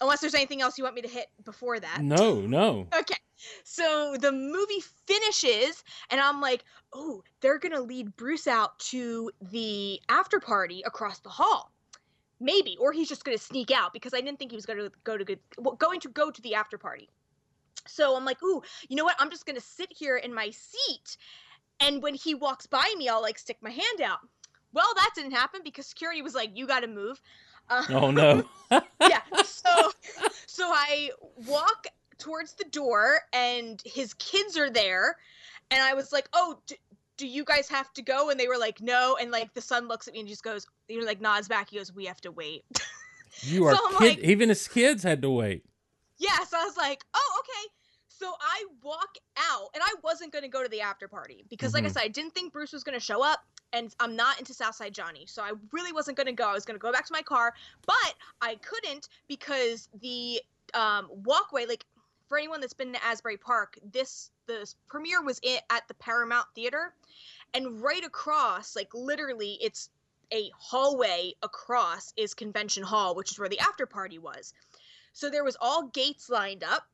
unless 0.00 0.20
there's 0.20 0.34
anything 0.34 0.60
else 0.60 0.76
you 0.76 0.84
want 0.84 0.96
me 0.96 1.02
to 1.02 1.08
hit 1.08 1.28
before 1.44 1.78
that. 1.78 2.02
no, 2.02 2.40
no. 2.40 2.86
Okay. 2.94 3.16
So 3.64 4.16
the 4.20 4.30
movie 4.32 4.82
finishes, 5.06 5.82
and 6.10 6.20
I'm 6.20 6.40
like, 6.40 6.64
oh, 6.92 7.22
they're 7.40 7.58
gonna 7.58 7.80
lead 7.80 8.16
Bruce 8.16 8.46
out 8.46 8.78
to 8.90 9.30
the 9.50 10.00
after 10.08 10.38
party 10.38 10.82
across 10.86 11.18
the 11.20 11.28
hall. 11.28 11.72
Maybe, 12.38 12.76
or 12.80 12.92
he's 12.92 13.08
just 13.08 13.24
gonna 13.24 13.38
sneak 13.38 13.70
out 13.70 13.92
because 13.92 14.14
I 14.14 14.20
didn't 14.20 14.38
think 14.38 14.50
he 14.50 14.56
was 14.56 14.66
gonna 14.66 14.90
go 15.04 15.16
to 15.16 15.24
good, 15.24 15.40
well, 15.58 15.74
going 15.74 16.00
to 16.00 16.08
go 16.08 16.30
to 16.30 16.42
the 16.42 16.54
after 16.54 16.78
party. 16.78 17.08
So 17.86 18.16
I'm 18.16 18.24
like, 18.24 18.40
ooh, 18.44 18.62
you 18.88 18.96
know 18.96 19.04
what? 19.04 19.16
I'm 19.18 19.30
just 19.30 19.44
gonna 19.44 19.60
sit 19.60 19.92
here 19.92 20.16
in 20.16 20.32
my 20.32 20.50
seat, 20.50 21.16
and 21.80 22.02
when 22.02 22.14
he 22.14 22.34
walks 22.34 22.66
by 22.66 22.92
me, 22.96 23.08
I'll 23.08 23.22
like 23.22 23.38
stick 23.38 23.58
my 23.60 23.70
hand 23.70 24.00
out. 24.04 24.18
Well, 24.72 24.92
that 24.94 25.10
didn't 25.14 25.32
happen 25.32 25.60
because 25.64 25.86
security 25.86 26.22
was 26.22 26.34
like, 26.34 26.50
"You 26.54 26.66
got 26.66 26.80
to 26.80 26.86
move." 26.88 27.20
Uh, 27.68 27.84
Oh, 27.90 28.10
no. 28.10 28.44
yeah. 29.00 29.20
So, 29.44 29.92
so 30.46 30.64
I 30.72 31.10
walk 31.46 31.86
towards 32.18 32.54
the 32.54 32.64
door, 32.64 33.20
and 33.32 33.80
his 33.84 34.14
kids 34.14 34.56
are 34.56 34.70
there, 34.70 35.16
and 35.70 35.82
I 35.82 35.94
was 35.94 36.10
like, 36.12 36.28
"Oh, 36.32 36.58
do, 36.66 36.74
do 37.18 37.26
you 37.26 37.44
guys 37.44 37.68
have 37.68 37.92
to 37.94 38.02
go?" 38.02 38.30
And 38.30 38.40
they 38.40 38.48
were 38.48 38.58
like, 38.58 38.80
"No." 38.80 39.16
And 39.20 39.30
like 39.30 39.52
the 39.54 39.60
son 39.60 39.88
looks 39.88 40.08
at 40.08 40.14
me 40.14 40.20
and 40.20 40.28
just 40.28 40.42
goes, 40.42 40.66
you 40.88 40.98
know, 41.00 41.06
like 41.06 41.20
nods 41.20 41.48
back. 41.48 41.70
He 41.70 41.76
goes, 41.76 41.92
"We 41.94 42.06
have 42.06 42.20
to 42.22 42.32
wait." 42.32 42.64
You 43.42 43.64
are 43.66 43.74
So 43.74 43.88
kid- 43.98 44.16
like- 44.16 44.18
even 44.20 44.48
his 44.48 44.66
kids 44.68 45.02
had 45.02 45.20
to 45.22 45.30
wait. 45.30 45.64
yeah. 46.18 46.42
So 46.48 46.56
I 46.58 46.64
was 46.64 46.76
like, 46.76 47.04
"Oh, 47.14 47.40
okay." 47.40 47.68
So 48.22 48.32
I 48.40 48.66
walk 48.84 49.16
out, 49.36 49.70
and 49.74 49.82
I 49.82 49.94
wasn't 50.04 50.30
going 50.30 50.44
to 50.44 50.48
go 50.48 50.62
to 50.62 50.68
the 50.68 50.80
after 50.80 51.08
party 51.08 51.44
because, 51.50 51.74
like 51.74 51.84
I 51.84 51.88
Mhm. 51.88 51.92
said, 51.92 52.02
I 52.04 52.08
didn't 52.08 52.34
think 52.34 52.52
Bruce 52.52 52.72
was 52.72 52.84
going 52.84 52.96
to 52.96 53.04
show 53.04 53.20
up, 53.20 53.44
and 53.72 53.92
I'm 53.98 54.14
not 54.14 54.38
into 54.38 54.54
Southside 54.54 54.94
Johnny, 54.94 55.26
so 55.26 55.42
I 55.42 55.54
really 55.72 55.92
wasn't 55.92 56.16
going 56.16 56.28
to 56.28 56.32
go. 56.32 56.46
I 56.46 56.52
was 56.52 56.64
going 56.64 56.76
to 56.76 56.80
go 56.80 56.92
back 56.92 57.04
to 57.06 57.12
my 57.12 57.22
car, 57.22 57.52
but 57.84 58.14
I 58.40 58.54
couldn't 58.54 59.08
because 59.26 59.88
the 60.00 60.40
um, 60.72 61.08
walkway, 61.10 61.66
like 61.66 61.84
for 62.28 62.38
anyone 62.38 62.60
that's 62.60 62.74
been 62.74 62.92
to 62.92 63.04
Asbury 63.04 63.38
Park, 63.38 63.76
this 63.82 64.30
the 64.46 64.72
premiere 64.86 65.20
was 65.20 65.40
it 65.42 65.64
at 65.70 65.88
the 65.88 65.94
Paramount 65.94 66.46
Theater, 66.54 66.94
and 67.54 67.82
right 67.82 68.04
across, 68.04 68.76
like 68.76 68.94
literally, 68.94 69.58
it's 69.60 69.90
a 70.32 70.48
hallway 70.56 71.34
across 71.42 72.12
is 72.16 72.34
Convention 72.34 72.84
Hall, 72.84 73.16
which 73.16 73.32
is 73.32 73.38
where 73.40 73.48
the 73.48 73.58
after 73.58 73.84
party 73.84 74.20
was. 74.20 74.54
So 75.12 75.28
there 75.28 75.42
was 75.42 75.56
all 75.60 75.88
gates 75.88 76.30
lined 76.30 76.62
up 76.62 76.86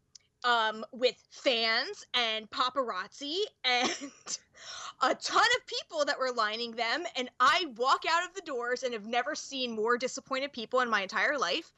um, 0.44 0.84
with 0.92 1.16
fans 1.30 2.06
and 2.14 2.48
paparazzi 2.50 3.40
and 3.64 3.90
a 5.02 5.14
ton 5.14 5.46
of 5.56 5.66
people 5.66 6.04
that 6.04 6.18
were 6.18 6.32
lining 6.32 6.72
them. 6.72 7.04
And 7.16 7.28
I 7.40 7.66
walk 7.76 8.02
out 8.08 8.24
of 8.24 8.34
the 8.34 8.42
doors 8.42 8.82
and 8.82 8.92
have 8.92 9.06
never 9.06 9.34
seen 9.34 9.74
more 9.74 9.96
disappointed 9.98 10.52
people 10.52 10.80
in 10.80 10.90
my 10.90 11.02
entire 11.02 11.38
life. 11.38 11.72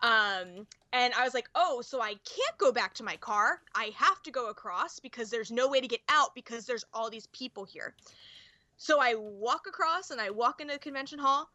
Um, 0.00 0.66
and 0.92 1.12
I 1.14 1.24
was 1.24 1.34
like, 1.34 1.50
oh, 1.54 1.82
so 1.82 2.00
I 2.00 2.10
can't 2.10 2.58
go 2.58 2.72
back 2.72 2.94
to 2.94 3.02
my 3.02 3.16
car. 3.16 3.60
I 3.74 3.92
have 3.96 4.22
to 4.22 4.30
go 4.30 4.48
across 4.48 5.00
because 5.00 5.28
there's 5.28 5.50
no 5.50 5.68
way 5.68 5.80
to 5.80 5.88
get 5.88 6.00
out 6.08 6.34
because 6.34 6.66
there's 6.66 6.84
all 6.94 7.10
these 7.10 7.26
people 7.26 7.64
here. 7.64 7.94
So 8.76 9.00
I 9.00 9.16
walk 9.16 9.66
across 9.66 10.10
and 10.10 10.20
I 10.20 10.30
walk 10.30 10.60
into 10.60 10.74
the 10.74 10.78
convention 10.78 11.18
hall 11.18 11.48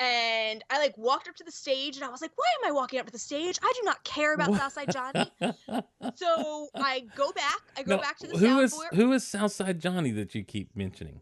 and 0.00 0.64
I 0.70 0.78
like 0.78 0.96
walked 0.96 1.28
up 1.28 1.36
to 1.36 1.44
the 1.44 1.52
stage 1.52 1.96
and 1.96 2.04
I 2.04 2.08
was 2.08 2.22
like, 2.22 2.32
why 2.34 2.46
am 2.62 2.70
I 2.70 2.74
walking 2.74 2.98
up 2.98 3.06
to 3.06 3.12
the 3.12 3.18
stage? 3.18 3.58
I 3.62 3.72
do 3.76 3.82
not 3.84 4.02
care 4.02 4.34
about 4.34 4.48
What? 4.48 4.58
Southside 4.58 4.90
Johnny. 4.90 5.30
so 6.16 6.68
I 6.74 7.00
go 7.14 7.30
back. 7.32 7.60
I 7.76 7.82
go 7.82 7.90
No, 7.96 7.98
back 7.98 8.18
to 8.18 8.26
the 8.26 8.38
who 8.38 8.58
is 8.60 8.74
who 8.92 9.12
is 9.12 9.26
Southside 9.26 9.78
Johnny 9.78 10.10
that 10.12 10.34
you 10.34 10.42
keep 10.42 10.74
mentioning? 10.74 11.20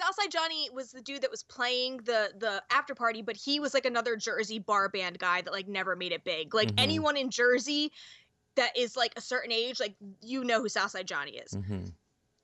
Southside 0.00 0.30
Johnny 0.30 0.70
was 0.72 0.92
the 0.92 1.02
dude 1.02 1.22
that 1.22 1.30
was 1.30 1.42
playing 1.42 1.98
the 1.98 2.30
the 2.38 2.62
after 2.70 2.94
party, 2.94 3.20
but 3.20 3.36
he 3.36 3.60
was 3.60 3.74
like 3.74 3.84
another 3.84 4.16
Jersey 4.16 4.58
bar 4.60 4.88
band 4.88 5.18
guy 5.18 5.42
that 5.42 5.52
like 5.52 5.68
never 5.68 5.96
made 5.96 6.12
it 6.12 6.24
big. 6.24 6.54
Like 6.54 6.68
Mhm. 6.68 6.78
anyone 6.78 7.16
in 7.16 7.30
Jersey 7.30 7.92
that 8.54 8.76
is 8.76 8.96
like 8.96 9.12
a 9.16 9.20
certain 9.20 9.52
age, 9.52 9.80
like 9.80 9.96
you 10.22 10.44
know 10.44 10.60
who 10.60 10.68
Southside 10.68 11.06
Johnny 11.06 11.32
is. 11.32 11.52
hmm 11.52 11.86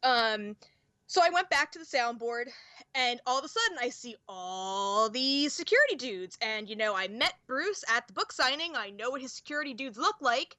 Um 0.02 0.56
So 1.08 1.20
I 1.22 1.30
went 1.30 1.48
back 1.50 1.70
to 1.72 1.78
the 1.78 1.84
soundboard, 1.84 2.46
and 2.94 3.20
all 3.26 3.38
of 3.38 3.44
a 3.44 3.48
sudden 3.48 3.78
I 3.80 3.90
see 3.90 4.16
all 4.28 5.08
these 5.08 5.52
security 5.52 5.94
dudes. 5.94 6.36
And, 6.40 6.68
you 6.68 6.74
know, 6.74 6.96
I 6.96 7.06
met 7.06 7.34
Bruce 7.46 7.84
at 7.94 8.06
the 8.08 8.12
book 8.12 8.32
signing. 8.32 8.76
I 8.76 8.90
know 8.90 9.10
what 9.10 9.20
his 9.20 9.32
security 9.32 9.72
dudes 9.72 9.98
look 9.98 10.16
like. 10.20 10.56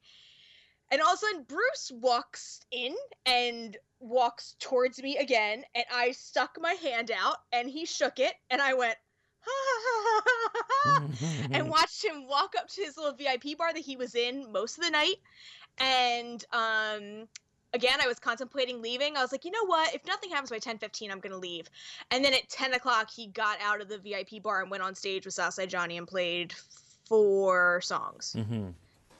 And 0.90 1.02
all 1.02 1.12
of 1.12 1.16
a 1.16 1.18
sudden, 1.18 1.44
Bruce 1.46 1.92
walks 1.94 2.60
in 2.70 2.96
and 3.26 3.76
walks 4.00 4.56
towards 4.58 5.02
me 5.02 5.18
again. 5.18 5.64
And 5.74 5.84
I 5.92 6.12
stuck 6.12 6.56
my 6.58 6.72
hand 6.72 7.10
out, 7.10 7.36
and 7.52 7.68
he 7.68 7.84
shook 7.84 8.18
it. 8.18 8.32
And 8.48 8.62
I 8.62 8.72
went, 8.72 8.96
and 11.52 11.68
watched 11.68 12.02
him 12.02 12.26
walk 12.26 12.54
up 12.58 12.68
to 12.68 12.82
his 12.82 12.96
little 12.96 13.14
VIP 13.14 13.58
bar 13.58 13.74
that 13.74 13.84
he 13.84 13.96
was 13.96 14.14
in 14.14 14.50
most 14.50 14.78
of 14.78 14.84
the 14.84 14.90
night. 14.90 15.16
And 15.78 16.44
um, 16.52 17.28
again, 17.74 17.98
I 18.02 18.06
was 18.06 18.18
contemplating 18.18 18.82
leaving. 18.82 19.16
I 19.16 19.22
was 19.22 19.32
like, 19.32 19.44
you 19.44 19.50
know 19.50 19.66
what? 19.66 19.94
If 19.94 20.06
nothing 20.06 20.30
happens 20.30 20.50
by 20.50 20.58
10 20.58 20.78
15, 20.78 21.10
I'm 21.10 21.20
going 21.20 21.32
to 21.32 21.38
leave. 21.38 21.68
And 22.10 22.24
then 22.24 22.34
at 22.34 22.48
10 22.48 22.74
o'clock, 22.74 23.10
he 23.10 23.26
got 23.28 23.58
out 23.62 23.80
of 23.80 23.88
the 23.88 23.98
VIP 23.98 24.42
bar 24.42 24.62
and 24.62 24.70
went 24.70 24.82
on 24.82 24.94
stage 24.94 25.24
with 25.24 25.34
Southside 25.34 25.70
Johnny 25.70 25.96
and 25.96 26.06
played 26.06 26.54
four 27.08 27.80
songs. 27.82 28.36
hmm 28.38 28.68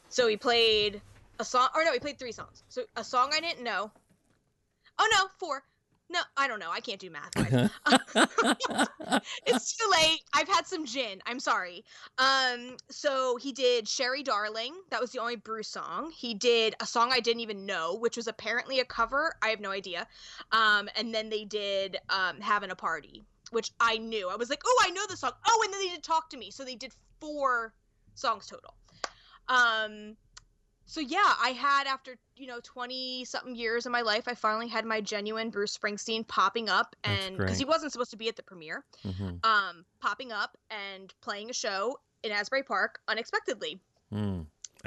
So 0.08 0.26
he 0.28 0.36
played 0.36 1.00
a 1.38 1.44
song, 1.44 1.68
or 1.74 1.84
no, 1.84 1.92
he 1.92 1.98
played 1.98 2.18
three 2.18 2.32
songs. 2.32 2.62
So 2.68 2.82
a 2.96 3.04
song 3.04 3.30
I 3.34 3.40
didn't 3.40 3.64
know. 3.64 3.90
Oh, 4.98 5.08
no, 5.12 5.28
four. 5.38 5.62
No, 6.10 6.20
I 6.36 6.48
don't 6.48 6.58
know. 6.58 6.70
I 6.70 6.80
can't 6.80 7.00
do 7.00 7.10
math. 7.10 7.30
it's 9.46 9.76
too 9.76 9.90
late. 9.90 10.20
I've 10.32 10.48
had 10.48 10.66
some 10.66 10.86
gin. 10.86 11.20
I'm 11.26 11.38
sorry. 11.38 11.84
Um, 12.16 12.76
so 12.88 13.36
he 13.36 13.52
did 13.52 13.86
Sherry 13.86 14.22
Darling. 14.22 14.74
That 14.90 15.00
was 15.00 15.12
the 15.12 15.20
only 15.20 15.36
Bruce 15.36 15.68
song. 15.68 16.10
He 16.16 16.32
did 16.32 16.74
a 16.80 16.86
song 16.86 17.10
I 17.12 17.20
didn't 17.20 17.40
even 17.40 17.66
know, 17.66 17.96
which 17.96 18.16
was 18.16 18.26
apparently 18.26 18.80
a 18.80 18.84
cover. 18.86 19.34
I 19.42 19.48
have 19.48 19.60
no 19.60 19.70
idea. 19.70 20.06
Um, 20.52 20.88
and 20.96 21.14
then 21.14 21.28
they 21.28 21.44
did 21.44 21.98
um, 22.08 22.40
Having 22.40 22.70
a 22.70 22.76
Party, 22.76 23.24
which 23.50 23.70
I 23.78 23.98
knew. 23.98 24.30
I 24.30 24.36
was 24.36 24.48
like, 24.48 24.62
oh, 24.64 24.82
I 24.86 24.90
know 24.90 25.02
the 25.08 25.16
song. 25.16 25.32
Oh, 25.46 25.62
and 25.64 25.74
then 25.74 25.80
they 25.80 25.90
did 25.90 26.02
Talk 26.02 26.30
to 26.30 26.38
Me. 26.38 26.50
So 26.50 26.64
they 26.64 26.74
did 26.74 26.92
four 27.20 27.74
songs 28.14 28.46
total. 28.46 28.74
Um, 29.48 30.16
so 30.86 31.00
yeah, 31.00 31.34
I 31.42 31.50
had 31.50 31.86
after 31.86 32.16
you 32.38 32.46
know 32.46 32.60
twenty 32.62 33.24
something 33.24 33.54
years 33.54 33.86
of 33.86 33.92
my 33.92 34.02
life, 34.02 34.24
I 34.26 34.34
finally 34.34 34.68
had 34.68 34.84
my 34.84 35.00
genuine 35.00 35.50
Bruce 35.50 35.76
Springsteen 35.76 36.26
popping 36.26 36.68
up, 36.68 36.94
and 37.04 37.36
because 37.36 37.58
he 37.58 37.64
wasn't 37.64 37.92
supposed 37.92 38.10
to 38.10 38.16
be 38.16 38.28
at 38.28 38.36
the 38.36 38.42
premiere, 38.42 38.84
hmm 39.02 39.36
um, 39.44 39.84
popping 40.00 40.32
up 40.32 40.56
and 40.70 41.12
playing 41.20 41.50
a 41.50 41.52
show 41.52 41.96
in 42.22 42.32
Asbury 42.32 42.62
Park 42.62 43.00
unexpectedly. 43.08 43.80
Mm. 44.12 44.46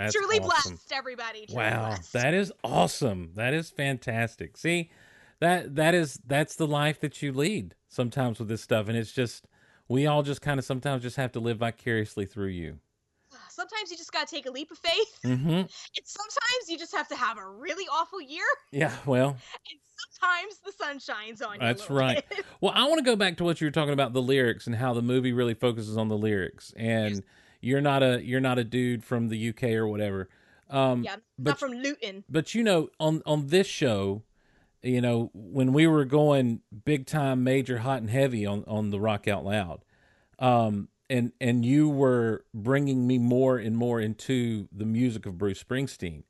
Truly 0.10 0.40
awesome. 0.40 0.72
blessed, 0.72 0.94
everybody. 0.94 1.46
Truly 1.46 1.64
Wow, 1.64 1.88
blessed. 1.88 2.14
that 2.14 2.34
is 2.34 2.52
awesome. 2.64 3.32
That 3.36 3.54
is 3.54 3.70
fantastic. 3.70 4.58
See, 4.58 4.90
that 5.40 5.76
that 5.76 5.94
is 5.94 6.20
that's 6.26 6.56
the 6.56 6.68
life 6.68 7.00
that 7.02 7.22
you 7.22 7.34
lead 7.34 7.76
sometimes 7.90 8.40
with 8.40 8.48
this 8.48 8.62
stuff, 8.62 8.88
and 8.88 8.98
it's 8.98 9.12
just 9.12 9.48
we 9.88 10.08
all 10.08 10.24
just 10.24 10.42
kind 10.42 10.60
of 10.60 10.66
sometimes 10.66 11.04
just 11.04 11.18
have 11.18 11.32
to 11.34 11.40
live 11.40 11.58
vicariously 11.58 12.26
through 12.26 12.48
you. 12.48 12.80
Sometimes 13.52 13.92
you 13.92 13.98
just 13.98 14.12
gotta 14.12 14.28
take 14.28 14.46
a 14.46 14.52
leap 14.52 14.72
of 14.72 14.78
faith, 14.78 15.20
hmm 15.24 15.30
and 15.50 15.70
sometimes 16.04 16.70
you 16.70 16.78
just 16.78 16.96
have 16.96 17.08
to 17.10 17.16
have 17.16 17.38
a 17.38 17.48
really 17.48 17.86
awful 17.92 18.22
year, 18.22 18.46
Yeah, 18.72 18.96
well, 19.06 19.30
and 19.70 19.80
sometimes 20.20 20.60
the 20.66 20.72
sun 20.72 21.00
shines 21.00 21.42
on 21.42 21.56
you. 21.56 21.60
That's 21.60 21.90
right. 21.90 22.24
bit. 22.30 22.46
well, 22.62 22.74
I 22.76 22.86
want 22.88 23.00
to 23.00 23.06
go 23.06 23.16
back 23.16 23.38
to 23.38 23.44
what 23.44 23.62
you 23.62 23.68
were 23.68 23.72
talking 23.72 23.94
about 23.94 24.14
the 24.14 24.22
lyrics 24.22 24.68
and 24.68 24.76
how 24.76 24.94
the 24.94 25.02
movie 25.02 25.34
really 25.34 25.54
focuses 25.54 25.98
on 25.98 26.08
the 26.08 26.18
lyrics, 26.18 26.74
and 26.76 27.24
you're 27.62 27.82
not 27.82 28.04
a 28.04 28.22
you're 28.24 28.40
not 28.40 28.58
a 28.58 28.64
dude 28.64 29.04
from 29.04 29.30
the 29.30 29.50
UK 29.50 29.64
or 29.76 29.88
whatever. 29.88 30.30
Um, 30.70 31.04
yeah, 31.04 31.18
but 31.38 31.52
not 31.52 31.60
from 31.60 31.74
Luton. 31.74 32.24
but 32.30 32.56
you 32.56 32.64
know 32.64 32.90
on 33.00 33.22
on 33.26 33.48
this 33.48 33.68
show 33.68 34.24
you 34.84 35.02
know 35.02 35.30
when 35.34 35.74
we 35.74 35.86
were 35.86 36.06
going 36.06 36.62
big 36.86 37.06
time 37.06 37.44
major 37.44 37.80
hot 37.80 38.00
and 38.00 38.10
heavy 38.10 38.46
on 38.46 38.64
on 38.68 38.90
the 38.90 39.00
rock 39.00 39.28
out 39.28 39.44
loud 39.44 39.84
um 40.40 40.88
and 41.12 41.34
and 41.42 41.66
you 41.66 41.90
were 41.90 42.46
bringing 42.54 43.06
me 43.06 43.20
more 43.20 43.58
and 43.58 43.76
more 43.78 44.00
into 44.00 44.68
the 44.72 44.86
music 44.86 45.26
of 45.26 45.38
Bruce 45.38 45.62
Springsteen. 45.62 46.24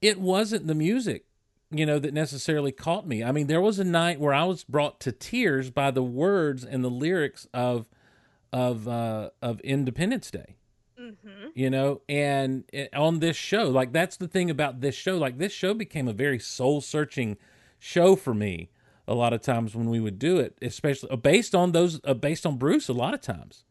It 0.00 0.18
wasn't 0.18 0.66
the 0.66 0.74
music 0.74 1.26
you 1.70 1.84
know 1.84 1.98
that 1.98 2.14
necessarily 2.14 2.72
caught 2.72 3.06
me. 3.06 3.22
I 3.22 3.30
mean 3.30 3.46
there 3.46 3.60
was 3.60 3.78
a 3.78 3.84
night 3.84 4.18
where 4.18 4.32
i 4.32 4.44
was 4.44 4.64
brought 4.64 5.00
to 5.00 5.12
tears 5.12 5.70
by 5.70 5.90
the 5.90 6.02
words 6.02 6.64
and 6.64 6.82
the 6.82 6.90
lyrics 6.90 7.46
of 7.52 7.86
of 8.52 8.88
uh 8.88 9.30
of 9.42 9.60
independence 9.60 10.30
day. 10.30 10.56
Hmm 10.98 11.10
you 11.54 11.70
know 11.70 12.00
and 12.08 12.64
it, 12.72 12.92
on 12.94 13.20
this 13.20 13.36
show 13.36 13.68
like 13.68 13.92
that's 13.92 14.16
the 14.16 14.28
thing 14.28 14.48
about 14.48 14.80
this 14.80 14.94
show. 14.94 15.18
Like 15.18 15.38
this 15.38 15.52
show 15.52 15.74
became 15.74 16.08
a 16.08 16.12
very 16.12 16.38
soul 16.38 16.80
searching 16.80 17.36
show 17.78 18.16
for 18.16 18.34
me 18.34 18.70
a 19.06 19.14
lot 19.14 19.32
of 19.32 19.40
times 19.42 19.74
when 19.74 19.90
we 19.90 20.00
would 20.00 20.18
do 20.18 20.38
it 20.38 20.56
especially 20.62 21.10
uh, 21.10 21.16
based 21.16 21.54
on 21.54 21.72
those 21.72 22.00
uh, 22.04 22.14
based 22.14 22.44
on 22.46 22.56
bruce 22.56 22.88
a 22.88 22.92
lot 22.92 23.14
of 23.14 23.20
times 23.20 23.64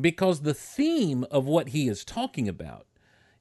because 0.00 0.40
the 0.40 0.54
theme 0.54 1.24
of 1.30 1.46
what 1.46 1.68
he 1.68 1.88
is 1.88 2.04
talking 2.04 2.48
about 2.48 2.86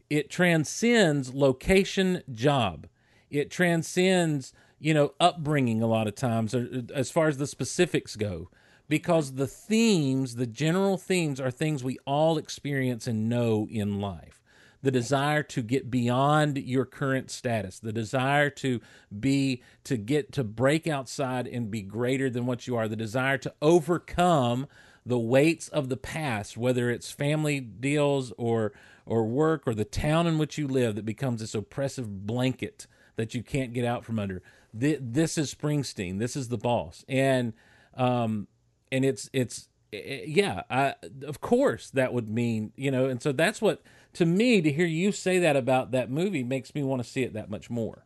it 0.10 0.30
transcends 0.30 1.34
location 1.34 2.22
job. 2.32 2.88
It 3.32 3.50
transcends 3.50 4.54
you 4.80 4.94
know 4.94 5.14
upbringing 5.20 5.82
a 5.82 5.88
lot 5.88 6.08
of 6.08 6.16
times 6.16 6.54
uh, 6.54 6.84
as 6.94 7.10
far 7.10 7.28
as 7.28 7.38
the 7.38 7.48
specifics 7.48 8.16
go. 8.16 8.50
Because 8.90 9.34
the 9.34 9.48
themes 9.48 10.36
the 10.36 10.46
general 10.46 10.98
themes 10.98 11.40
are 11.40 11.50
things 11.50 11.84
we 11.84 11.98
all 12.06 12.38
experience 12.38 13.08
and 13.08 13.28
know 13.28 13.68
in 13.72 14.00
life. 14.00 14.40
The 14.84 14.92
desire 14.92 15.42
to 15.44 15.64
get 15.64 15.90
beyond 15.90 16.58
your 16.58 16.86
current 16.86 17.32
status 17.32 17.80
the 17.80 17.94
desire 17.94 18.50
to 18.52 18.82
be 19.18 19.64
to 19.86 19.98
get 19.98 20.32
to 20.34 20.44
break 20.44 20.86
outside 20.86 21.48
and 21.48 21.72
be 21.72 21.82
greater 21.82 22.30
than 22.30 22.46
what 22.46 22.68
you 22.68 22.76
are 22.76 22.88
the 22.88 22.96
desire 22.96 23.38
to 23.40 23.54
overcome 23.62 24.68
the 25.06 25.20
weights 25.20 25.68
of 25.70 25.90
the 25.90 25.98
past 25.98 26.58
whether 26.58 26.90
it's 26.90 27.12
family 27.12 27.60
deals 27.60 28.32
or 28.38 28.72
or 29.06 29.26
work 29.26 29.64
or 29.66 29.74
the 29.74 29.86
town 29.86 30.28
in 30.28 30.38
which 30.38 30.58
you 30.58 30.68
live 30.68 30.96
that 30.96 31.06
becomes 31.06 31.42
this 31.42 31.56
oppressive 31.56 32.26
blanket 32.26 32.88
that 33.16 33.34
you 33.34 33.44
can't 33.44 33.74
get 33.74 33.86
out 33.86 34.06
from 34.06 34.18
under. 34.18 34.42
Th- 34.78 35.00
this 35.02 35.38
is 35.38 35.54
springsteen. 35.54 36.20
This 36.20 36.36
is 36.36 36.48
the 36.48 36.58
boss. 36.58 37.04
And 37.08 37.54
um 37.96 38.48
and 38.92 39.06
it's 39.06 39.30
it's 39.34 39.68
eh, 39.92 40.24
yeah 40.26 40.64
I, 40.70 40.96
of 41.24 41.42
course 41.42 41.90
that 41.92 42.14
would 42.14 42.30
mean 42.30 42.72
you 42.76 42.92
know 42.92 43.06
and 43.06 43.22
so 43.22 43.32
that's 43.32 43.62
what 43.62 43.84
to 44.14 44.26
me 44.26 44.62
to 44.62 44.72
hear 44.72 44.86
you 44.86 45.12
say 45.12 45.40
that 45.40 45.56
about 45.56 45.92
that 45.92 46.10
movie 46.10 46.44
makes 46.44 46.74
me 46.74 46.82
want 46.84 47.04
to 47.04 47.10
see 47.10 47.24
it 47.24 47.34
that 47.34 47.50
much 47.50 47.70
more 47.70 48.06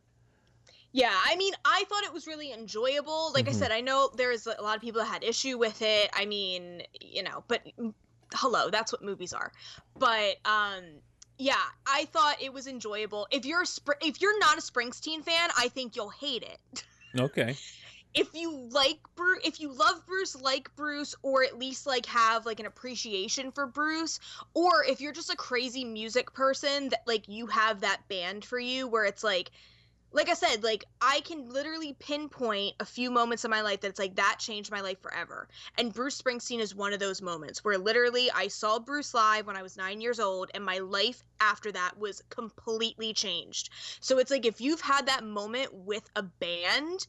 Yeah, 0.98 1.14
I 1.14 1.36
mean, 1.36 1.54
I 1.64 1.84
thought 1.88 2.06
it 2.06 2.12
was 2.12 2.26
really 2.26 2.52
enjoyable. 2.52 3.32
Like 3.32 3.46
Mhm. 3.46 3.50
I 3.50 3.52
said, 3.52 3.72
I 3.72 3.82
know 3.82 4.10
there's 4.16 4.48
a 4.48 4.60
lot 4.60 4.76
of 4.76 4.82
people 4.82 5.00
that 5.00 5.08
had 5.08 5.24
issue 5.24 5.56
with 5.56 5.84
it. 5.84 6.10
I 6.12 6.26
mean, 6.26 6.82
you 7.00 7.22
know, 7.22 7.44
but 7.48 7.62
hello, 8.34 8.72
that's 8.72 8.92
what 8.92 9.04
movies 9.04 9.32
are. 9.32 9.52
But 9.96 10.38
um 10.44 10.84
yeah, 11.38 11.62
I 11.86 12.06
thought 12.06 12.42
it 12.42 12.52
was 12.52 12.66
enjoyable. 12.66 13.28
If 13.30 13.46
you're 13.46 13.62
a 13.62 13.66
Spr- 13.66 14.02
if 14.02 14.22
you're 14.22 14.40
not 14.40 14.58
a 14.58 14.62
Springsteen 14.62 15.24
fan, 15.24 15.52
I 15.56 15.68
think 15.68 15.96
you'll 15.96 16.10
hate 16.10 16.42
it. 16.44 16.84
okay 17.20 17.56
if 18.16 18.34
you 18.34 18.68
like 18.72 18.98
Bruce, 19.16 19.42
if 19.46 19.60
you 19.60 19.72
love 19.72 20.04
Bruce, 20.08 20.36
like 20.36 20.76
Bruce, 20.76 21.14
or 21.22 21.44
at 21.44 21.60
least 21.60 21.86
like 21.86 22.08
have 22.08 22.46
like 22.48 22.60
an 22.60 22.66
appreciation 22.66 23.52
for 23.52 23.68
Bruce, 23.68 24.20
or 24.56 24.84
if 24.84 25.00
you're 25.00 25.14
just 25.14 25.32
a 25.32 25.36
crazy 25.36 25.86
music 25.86 26.34
person 26.34 26.90
that 26.90 27.02
like 27.06 27.28
you 27.28 27.46
have 27.46 27.82
that 27.82 28.08
band 28.08 28.44
for 28.44 28.58
you 28.58 28.88
where 28.88 29.06
it's 29.06 29.24
like, 29.24 29.52
like 30.12 30.30
I 30.30 30.34
said, 30.34 30.64
like 30.64 30.86
I 31.02 31.22
can 31.22 31.50
literally 31.50 31.94
pinpoint 32.00 32.76
a 32.80 32.86
few 32.86 33.12
moments 33.12 33.44
in 33.46 33.52
my 33.52 33.62
life 33.62 33.82
that's 33.82 34.00
like 34.00 34.16
that 34.16 34.38
changed 34.40 34.72
my 34.72 34.82
life 34.82 35.02
forever. 35.02 35.48
And 35.78 35.94
Bruce 35.94 36.20
Springsteen 36.22 36.60
is 36.60 36.74
one 36.74 36.94
of 36.94 37.00
those 37.00 37.22
moments 37.22 37.64
where 37.64 37.78
literally 37.78 38.32
I 38.34 38.48
saw 38.48 38.80
Bruce 38.80 39.14
live 39.14 39.48
when 39.48 39.58
I 39.58 39.62
was 39.64 39.78
nine 39.78 40.02
years 40.02 40.20
old, 40.20 40.50
and 40.54 40.64
my 40.64 40.80
life 40.80 41.24
after 41.42 41.72
that 41.74 41.98
was 41.98 42.22
completely 42.30 43.14
changed. 43.14 43.70
So 44.00 44.18
it's 44.18 44.32
like 44.32 44.46
if 44.46 44.62
you've 44.62 44.82
had 44.82 45.08
that 45.08 45.24
moment 45.24 45.74
with 45.74 46.10
a 46.16 46.24
band 46.24 47.06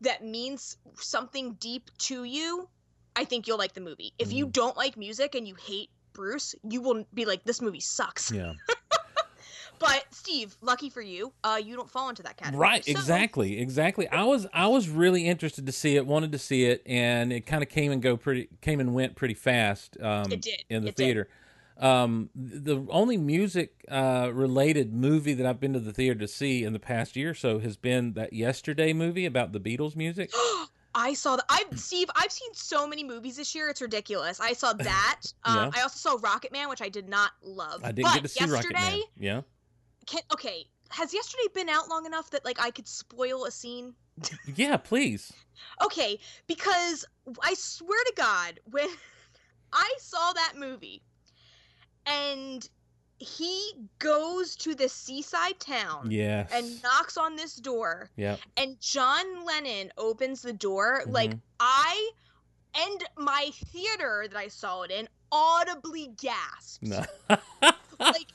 that 0.00 0.24
means 0.24 0.76
something 0.96 1.54
deep 1.54 1.90
to 1.98 2.24
you, 2.24 2.68
I 3.16 3.24
think 3.24 3.46
you'll 3.46 3.58
like 3.58 3.74
the 3.74 3.80
movie. 3.82 4.12
If 4.18 4.32
you 4.32 4.46
Mhm. 4.46 4.52
don't 4.52 4.76
like 4.76 4.96
music 4.96 5.34
and 5.34 5.46
you 5.46 5.54
hate 5.56 5.90
Bruce, 6.14 6.54
you 6.62 6.80
will 6.80 7.04
be 7.12 7.24
like, 7.26 7.44
this 7.44 7.60
movie 7.60 7.80
sucks. 7.80 8.32
yeah 8.32 8.52
But 9.80 10.04
Steve, 10.10 10.54
lucky 10.60 10.90
for 10.90 11.00
you, 11.02 11.32
uh, 11.42 11.58
you 11.62 11.74
don't 11.74 11.90
fall 11.90 12.08
into 12.10 12.22
that 12.22 12.36
category. 12.36 12.60
right 12.60 12.84
So- 12.84 12.90
exactly 12.92 13.58
exactly 13.58 14.06
i 14.08 14.22
was 14.22 14.46
i 14.52 14.66
was 14.66 14.88
really 14.88 15.26
interested 15.26 15.66
to 15.66 15.72
see 15.72 15.96
it 15.96 16.06
wanted 16.06 16.32
to 16.32 16.38
see 16.38 16.64
it 16.66 16.82
and 16.86 17.32
it 17.32 17.46
kind 17.46 17.62
of 17.62 17.68
came 17.68 17.90
and 17.90 18.00
go 18.02 18.16
pretty 18.16 18.48
came 18.60 18.78
and 18.80 18.94
went 18.94 19.16
pretty 19.16 19.34
fast 19.34 19.96
um 20.00 20.30
It 20.30 20.42
did. 20.42 20.64
in 20.68 20.82
the 20.82 20.90
It 20.90 20.96
theater 20.96 21.28
um 21.78 22.28
the 22.34 22.84
only 22.90 23.16
music 23.16 23.84
uh 23.90 24.30
related 24.32 24.92
movie 24.92 25.32
that 25.34 25.46
i've 25.46 25.58
been 25.60 25.72
to 25.72 25.80
the 25.80 25.92
theater 25.94 26.18
to 26.20 26.28
see 26.28 26.62
in 26.62 26.72
the 26.74 26.78
past 26.78 27.16
year 27.16 27.30
or 27.30 27.34
so 27.34 27.58
has 27.58 27.76
been 27.78 28.12
that 28.12 28.32
yesterday 28.34 28.92
movie 28.92 29.24
about 29.26 29.52
the 29.52 29.60
beatles 29.60 29.96
music 29.96 30.30
I 30.92 31.14
saw 31.14 31.36
that. 31.36 31.44
I've 31.48 31.78
Steve. 31.78 32.10
I've 32.16 32.32
seen 32.32 32.52
so 32.52 32.84
many 32.84 33.04
movies 33.04 33.36
this 33.36 33.54
year. 33.54 33.68
It's 33.68 33.80
ridiculous. 33.80 34.40
I 34.40 34.54
saw 34.54 34.72
that. 34.72 35.20
Um, 35.44 35.54
Yeah. 35.56 35.70
I 35.72 35.82
also 35.82 35.96
saw 36.10 36.18
Rocket 36.20 36.50
Man, 36.50 36.68
which 36.68 36.82
I 36.82 36.88
did 36.88 37.08
not 37.08 37.30
love. 37.44 37.80
i 37.84 37.92
didn't 37.92 38.08
but 38.08 38.14
get 38.14 38.22
to 38.24 38.28
see 38.28 38.40
yesterday, 38.44 38.74
rocket 38.74 38.90
man 38.90 39.00
yeah 39.16 39.40
Can, 40.06 40.22
okay, 40.32 40.66
has 40.90 41.14
yesterday 41.14 41.44
been 41.54 41.68
out 41.68 41.88
long 41.88 42.06
enough 42.06 42.30
that 42.30 42.44
like 42.44 42.60
I 42.60 42.70
could 42.70 42.88
spoil 42.88 43.44
a 43.44 43.50
scene? 43.50 43.94
Yeah, 44.54 44.76
please. 44.76 45.32
Okay, 45.82 46.18
because 46.46 47.04
I 47.42 47.54
swear 47.54 47.98
to 48.06 48.12
God, 48.16 48.60
when 48.70 48.88
I 49.72 49.94
saw 49.98 50.32
that 50.32 50.54
movie 50.56 51.02
and 52.06 52.68
he 53.18 53.72
goes 53.98 54.56
to 54.56 54.74
the 54.74 54.88
seaside 54.88 55.60
town 55.60 56.10
Yes. 56.10 56.50
and 56.52 56.82
knocks 56.82 57.16
on 57.18 57.36
this 57.36 57.54
door 57.56 58.10
yeah. 58.16 58.36
and 58.56 58.80
John 58.80 59.44
Lennon 59.44 59.92
opens 59.98 60.40
the 60.42 60.54
door, 60.54 61.02
like 61.06 61.30
Mhm. 61.32 61.40
I 61.60 62.10
and 62.74 63.04
my 63.18 63.50
theater 63.66 64.26
that 64.30 64.38
I 64.38 64.48
saw 64.48 64.82
it 64.82 64.90
in 64.90 65.08
audibly 65.30 66.08
gasped. 66.16 66.82
No. 66.82 67.04
Like 68.00 68.28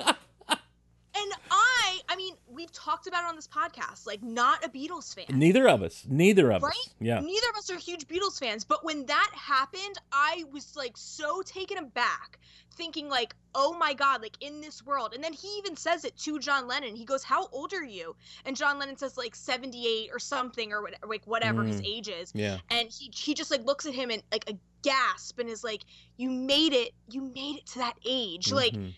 and 1.18 1.32
I 1.52 2.00
I 2.10 2.16
mean, 2.16 2.36
we've 2.48 2.72
talked 2.72 3.08
about 3.08 3.24
it 3.24 3.28
on 3.28 3.36
this 3.36 3.48
podcast, 3.48 4.06
like 4.06 4.22
not 4.24 4.64
a 4.66 4.70
Beatles 4.70 5.14
fan. 5.16 5.26
Neither 5.38 5.68
of 5.68 5.82
us. 5.82 6.04
Neither 6.08 6.52
of 6.52 6.58
us. 6.58 6.64
Right? 6.64 6.72
us. 6.72 6.94
Yeah. 7.00 7.20
Neither 7.20 7.50
of 7.52 7.58
us 7.58 7.70
are 7.70 7.78
huge 7.78 8.08
Beatles 8.08 8.40
fans, 8.40 8.64
but 8.64 8.84
when 8.86 9.06
that 9.08 9.32
happened, 9.34 9.96
I 10.12 10.44
was 10.52 10.76
like 10.76 10.94
so 10.96 11.42
taken 11.42 11.78
aback, 11.78 12.40
thinking 12.76 13.10
like, 13.10 13.36
"Oh 13.54 13.74
my 13.78 13.94
god, 13.94 14.22
like 14.22 14.38
in 14.42 14.62
this 14.62 14.86
world." 14.86 15.14
And 15.14 15.24
then 15.24 15.34
he 15.34 15.48
even 15.58 15.76
says 15.76 16.06
it 16.06 16.18
to 16.20 16.40
John 16.40 16.68
Lennon. 16.68 16.96
He 16.96 17.06
goes, 17.06 17.24
"How 17.24 17.48
old 17.48 17.74
are 17.74 17.84
you?" 17.84 18.16
And 18.46 18.56
John 18.56 18.78
Lennon 18.80 18.98
says 18.98 19.18
like 19.18 19.36
78 19.36 20.10
or 20.12 20.20
something 20.20 20.72
or 20.74 20.82
what- 20.82 20.96
like 21.08 21.26
whatever 21.26 21.64
his 21.64 21.82
Mm. 21.82 21.86
age 21.88 22.08
is. 22.10 22.32
Yeah. 22.36 22.60
And 22.70 22.90
he 22.92 23.12
he 23.16 23.34
just 23.34 23.52
like 23.52 23.64
looks 23.66 23.86
at 23.86 23.94
him 23.94 24.10
and 24.12 24.22
like 24.32 24.50
a 24.50 24.58
gasp 24.84 25.40
and 25.40 25.50
is 25.50 25.64
like, 25.64 25.84
"You 26.18 26.30
made 26.30 26.74
it. 26.74 26.94
You 27.10 27.22
made 27.22 27.56
it 27.58 27.66
to 27.68 27.80
that 27.80 27.98
age." 28.06 28.52
Like 28.52 28.74
Mhm. 28.74 28.94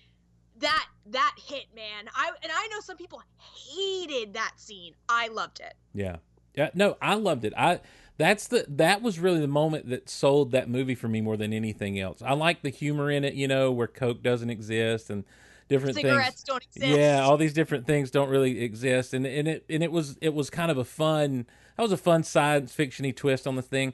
That 0.60 0.88
that 1.08 1.36
hit, 1.38 1.66
man. 1.76 2.10
I 2.16 2.32
and 2.44 2.52
I 2.54 2.68
know 2.68 2.80
some 2.82 2.98
people 2.98 3.22
hated 3.40 4.34
that 4.34 4.54
scene. 4.58 4.94
I 5.08 5.28
loved 5.28 5.60
it. 5.60 5.74
Yeah. 5.94 6.18
Yeah. 6.56 6.70
No, 6.74 6.98
I 7.02 7.16
loved 7.16 7.46
it. 7.46 7.54
I 7.58 7.82
that's 8.18 8.48
the 8.48 8.66
that 8.68 9.02
was 9.02 9.20
really 9.20 9.40
the 9.40 9.48
moment 9.48 9.90
that 9.90 10.10
sold 10.10 10.52
that 10.52 10.70
movie 10.70 10.96
for 10.96 11.08
me 11.08 11.22
more 11.22 11.38
than 11.38 11.54
anything 11.54 12.00
else. 12.00 12.22
I 12.22 12.34
like 12.34 12.62
the 12.62 12.70
humor 12.70 13.12
in 13.12 13.24
it, 13.24 13.36
you 13.36 13.48
know, 13.48 13.72
where 13.72 13.88
Coke 13.88 14.24
doesn't 14.24 14.50
exist 14.50 15.10
and 15.10 15.24
different 15.68 15.96
things. 15.96 16.08
Cigarettes 16.08 16.28
things. 16.28 16.44
don't 16.44 16.64
exist. 16.64 16.98
Yeah, 16.98 17.22
all 17.22 17.38
these 17.38 17.54
different 17.54 17.86
things 17.86 18.10
don't 18.10 18.30
really 18.30 18.62
exist, 18.62 19.14
and 19.14 19.26
and 19.26 19.48
it 19.48 19.66
and 19.70 19.84
it 19.84 19.92
was 19.92 20.18
it 20.22 20.34
was 20.34 20.50
kind 20.50 20.72
of 20.72 20.78
a 20.78 20.86
fun. 20.86 21.46
That 21.76 21.84
was 21.84 21.92
a 21.92 21.98
fun 21.98 22.24
science 22.24 22.76
fictiony 22.76 23.16
twist 23.16 23.46
on 23.46 23.56
the 23.56 23.62
thing. 23.62 23.94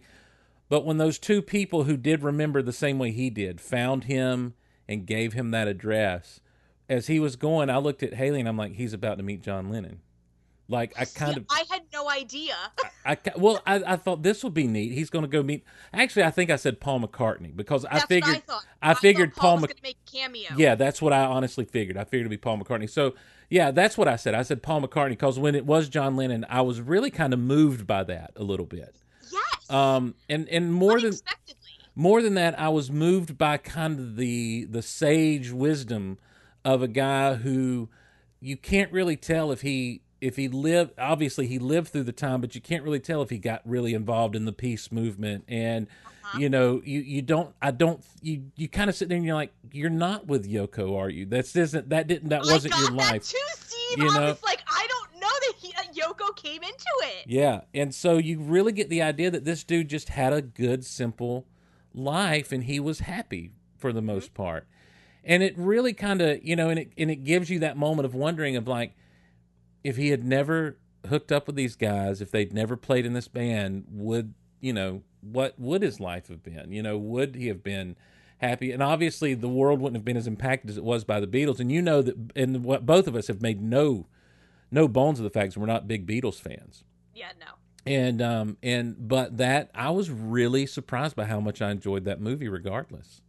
But 0.69 0.85
when 0.85 0.97
those 0.97 1.19
two 1.19 1.41
people 1.41 1.83
who 1.83 1.97
did 1.97 2.23
remember 2.23 2.61
the 2.61 2.73
same 2.73 2.97
way 2.97 3.11
he 3.11 3.29
did 3.29 3.59
found 3.59 4.05
him 4.05 4.53
and 4.87 5.05
gave 5.05 5.33
him 5.33 5.51
that 5.51 5.67
address, 5.67 6.39
as 6.89 7.07
he 7.07 7.19
was 7.19 7.35
going, 7.35 7.69
I 7.69 7.77
looked 7.77 8.03
at 8.03 8.13
Haley 8.13 8.39
and 8.39 8.49
I'm 8.49 8.57
like, 8.57 8.73
he's 8.73 8.93
about 8.93 9.17
to 9.17 9.23
meet 9.23 9.41
John 9.41 9.69
Lennon. 9.69 9.99
Like 10.69 10.93
I 10.97 11.03
kind 11.05 11.33
Yeah, 11.33 11.39
of 11.39 11.45
I 11.51 11.65
had 11.69 11.81
no 11.93 12.09
idea. 12.09 12.55
I 13.05 13.15
ca- 13.15 13.33
well, 13.37 13.61
I, 13.67 13.83
I 13.85 13.95
thought 13.97 14.23
this 14.23 14.43
would 14.45 14.53
be 14.53 14.65
neat. 14.65 14.93
He's 14.93 15.09
going 15.09 15.23
to 15.23 15.29
go 15.29 15.43
meet. 15.43 15.65
Actually, 15.93 16.23
I 16.23 16.31
think 16.31 16.49
I 16.49 16.55
said 16.55 16.79
Paul 16.79 17.01
McCartney 17.01 17.53
because 17.55 17.83
I 17.85 17.99
figured. 17.99 18.29
what 18.29 18.37
I 18.37 18.39
thought. 18.39 18.65
I 18.81 18.93
figured 18.93 19.35
Paul, 19.35 19.41
Paul 19.41 19.55
was 19.55 19.61
Mc- 19.63 19.69
going 19.69 19.77
to 19.77 19.83
make 19.83 19.97
a 20.07 20.11
cameo. 20.17 20.49
Yeah, 20.57 20.75
that's 20.75 21.01
what 21.01 21.11
I 21.11 21.25
honestly 21.25 21.65
figured. 21.65 21.97
I 21.97 22.05
figured 22.05 22.21
it'd 22.21 22.31
be 22.31 22.37
Paul 22.37 22.57
McCartney. 22.59 22.89
So 22.89 23.13
yeah, 23.49 23.71
that's 23.71 23.97
what 23.97 24.07
I 24.07 24.15
said. 24.15 24.35
I 24.35 24.41
said 24.41 24.63
Paul 24.63 24.81
McCartney 24.81 25.09
because 25.09 25.37
when 25.37 25.53
it 25.53 25.65
was 25.65 25.89
John 25.89 26.15
Lennon, 26.15 26.45
I 26.49 26.61
was 26.61 26.79
really 26.79 27.11
kind 27.11 27.33
of 27.33 27.39
moved 27.39 27.85
by 27.85 28.03
that 28.05 28.31
a 28.37 28.43
little 28.43 28.65
bit. 28.65 28.95
Yes. 29.31 29.69
Um, 29.69 30.15
and 30.29 30.47
and 30.47 30.73
more 30.73 30.99
than 30.99 31.13
more 31.93 32.21
than 32.21 32.35
that, 32.35 32.57
I 32.57 32.69
was 32.69 32.89
moved 32.89 33.37
by 33.37 33.57
kind 33.57 33.99
of 33.99 34.15
the 34.15 34.63
the 34.63 34.81
sage 34.81 35.51
wisdom 35.51 36.19
of 36.65 36.81
a 36.81 36.87
guy 36.87 37.35
who 37.35 37.89
you 38.39 38.57
can't 38.57 38.91
really 38.91 39.15
tell 39.15 39.51
if 39.51 39.61
he 39.61 40.01
if 40.21 40.35
he 40.37 40.47
lived 40.47 40.93
obviously 40.97 41.47
he 41.47 41.59
lived 41.59 41.89
through 41.89 42.03
the 42.03 42.11
time, 42.13 42.39
but 42.41 42.55
you 42.55 42.61
can't 42.61 42.83
really 42.83 42.99
tell 42.99 43.21
if 43.21 43.29
he 43.29 43.37
got 43.37 43.61
really 43.65 43.93
involved 43.93 44.35
in 44.35 44.45
the 44.45 44.53
peace 44.53 44.91
movement 44.91 45.43
and 45.47 45.87
Uh-huh. 46.23 46.39
you 46.39 46.49
know 46.49 46.81
you 46.85 47.01
you 47.01 47.21
don't 47.21 47.53
I 47.61 47.71
don't 47.71 48.01
you 48.21 48.43
you 48.55 48.69
kind 48.69 48.89
of 48.89 48.95
sit 48.95 49.09
there 49.09 49.17
and 49.17 49.25
you're 49.25 49.35
like 49.35 49.51
you're 49.73 49.89
not 49.89 50.27
with 50.27 50.49
Yoko 50.49 50.97
are 50.97 51.09
you 51.09 51.25
that's 51.25 51.53
isn't 51.55 51.89
that 51.89 52.07
didn't 52.07 52.29
that 52.29 52.43
wasn't 52.45 52.73
I 52.75 52.79
your 52.79 52.91
life 52.91 53.27
too, 53.29 53.37
Steve. 53.55 53.97
you 53.99 54.09
I 54.09 54.17
know? 54.19 54.37
like, 54.45 54.63
I 54.67 54.87
don't 54.89 55.19
know 55.21 55.27
that 55.27 55.53
he, 55.59 55.73
uh, 55.73 56.07
Yoko 56.07 56.33
came 56.37 56.63
into 56.63 56.85
it. 57.01 57.25
Yeah. 57.27 57.61
And 57.73 57.93
so 57.93 58.17
you 58.17 58.39
really 58.39 58.71
get 58.71 58.87
the 58.89 59.01
idea 59.01 59.29
that 59.31 59.43
this 59.43 59.63
dude 59.65 59.89
just 59.89 60.07
had 60.09 60.31
a 60.31 60.41
good, 60.41 60.85
simple 60.85 61.45
life 61.93 62.51
and 62.53 62.63
he 62.63 62.79
was 62.79 63.01
happy 63.01 63.51
for 63.77 63.91
the 63.91 64.01
most 64.01 64.33
part. 64.33 64.65
And 65.23 65.41
it 65.41 65.57
really 65.57 65.93
kind 65.93 66.21
of, 66.21 66.43
you 66.43 66.55
know, 66.55 66.69
and 66.69 66.79
it, 66.79 66.91
and 66.97 67.09
it 67.09 67.23
gives 67.23 67.49
you 67.49 67.59
that 67.59 67.77
moment 67.77 68.05
of 68.05 68.13
wondering 68.13 68.55
of 68.55 68.67
like, 68.67 68.93
if 69.83 69.95
he 69.97 70.09
had 70.09 70.23
never 70.23 70.77
hooked 71.07 71.31
up 71.31 71.47
with 71.47 71.55
these 71.55 71.75
guys, 71.75 72.21
if 72.21 72.31
they'd 72.31 72.53
never 72.53 72.75
played 72.75 73.05
in 73.05 73.13
this 73.13 73.27
band, 73.27 73.85
would, 73.89 74.33
you 74.59 74.73
know, 74.73 75.03
what 75.21 75.57
would 75.59 75.81
his 75.81 75.99
life 75.99 76.27
have 76.27 76.43
been? 76.43 76.71
You 76.71 76.83
know, 76.83 76.97
would 76.97 77.35
he 77.35 77.47
have 77.47 77.63
been 77.63 77.95
happy? 78.39 78.71
And 78.71 78.83
obviously 78.83 79.33
the 79.33 79.47
world 79.47 79.79
wouldn't 79.79 79.97
have 79.97 80.05
been 80.05 80.17
as 80.17 80.27
impacted 80.27 80.69
as 80.69 80.77
it 80.77 80.83
was 80.83 81.03
by 81.05 81.19
the 81.21 81.27
Beatles. 81.27 81.59
And 81.59 81.71
you 81.71 81.81
know 81.81 82.01
that, 82.01 82.15
and 82.35 82.63
what 82.63 82.85
both 82.85 83.07
of 83.07 83.15
us 83.15 83.27
have 83.27 83.41
made 83.41 83.61
no, 83.61 84.07
no 84.71 84.87
bones 84.87 85.19
of 85.19 85.23
the 85.23 85.29
fact 85.29 85.53
that 85.53 85.59
we're 85.59 85.65
not 85.65 85.87
big 85.87 86.05
Beatles 86.07 86.39
fans 86.39 86.83
Yeah, 87.13 87.31
no. 87.39 87.53
and 87.85 88.21
um 88.21 88.57
and 88.63 88.95
but 89.07 89.37
that 89.37 89.69
I 89.75 89.89
was 89.91 90.09
really 90.09 90.65
surprised 90.65 91.15
by 91.15 91.25
how 91.25 91.39
much 91.39 91.61
I 91.61 91.71
enjoyed 91.71 92.05
that 92.05 92.19
movie 92.21 92.47
regardless. 92.49 93.21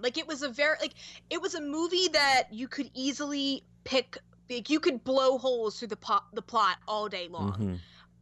Like 0.00 0.18
it 0.18 0.26
was 0.26 0.42
a 0.42 0.48
very 0.48 0.76
like 0.80 0.94
it 1.30 1.40
was 1.40 1.54
a 1.54 1.60
movie 1.60 2.08
that 2.12 2.44
you 2.50 2.68
could 2.68 2.90
easily 2.94 3.64
pick. 3.84 4.18
Like 4.50 4.68
you 4.68 4.80
could 4.80 5.02
blow 5.04 5.38
holes 5.38 5.78
through 5.78 5.88
the 5.88 5.96
pot, 5.96 6.24
the 6.34 6.42
plot 6.42 6.76
all 6.86 7.08
day 7.08 7.28
long. 7.28 7.52
Mhm. 7.54 7.78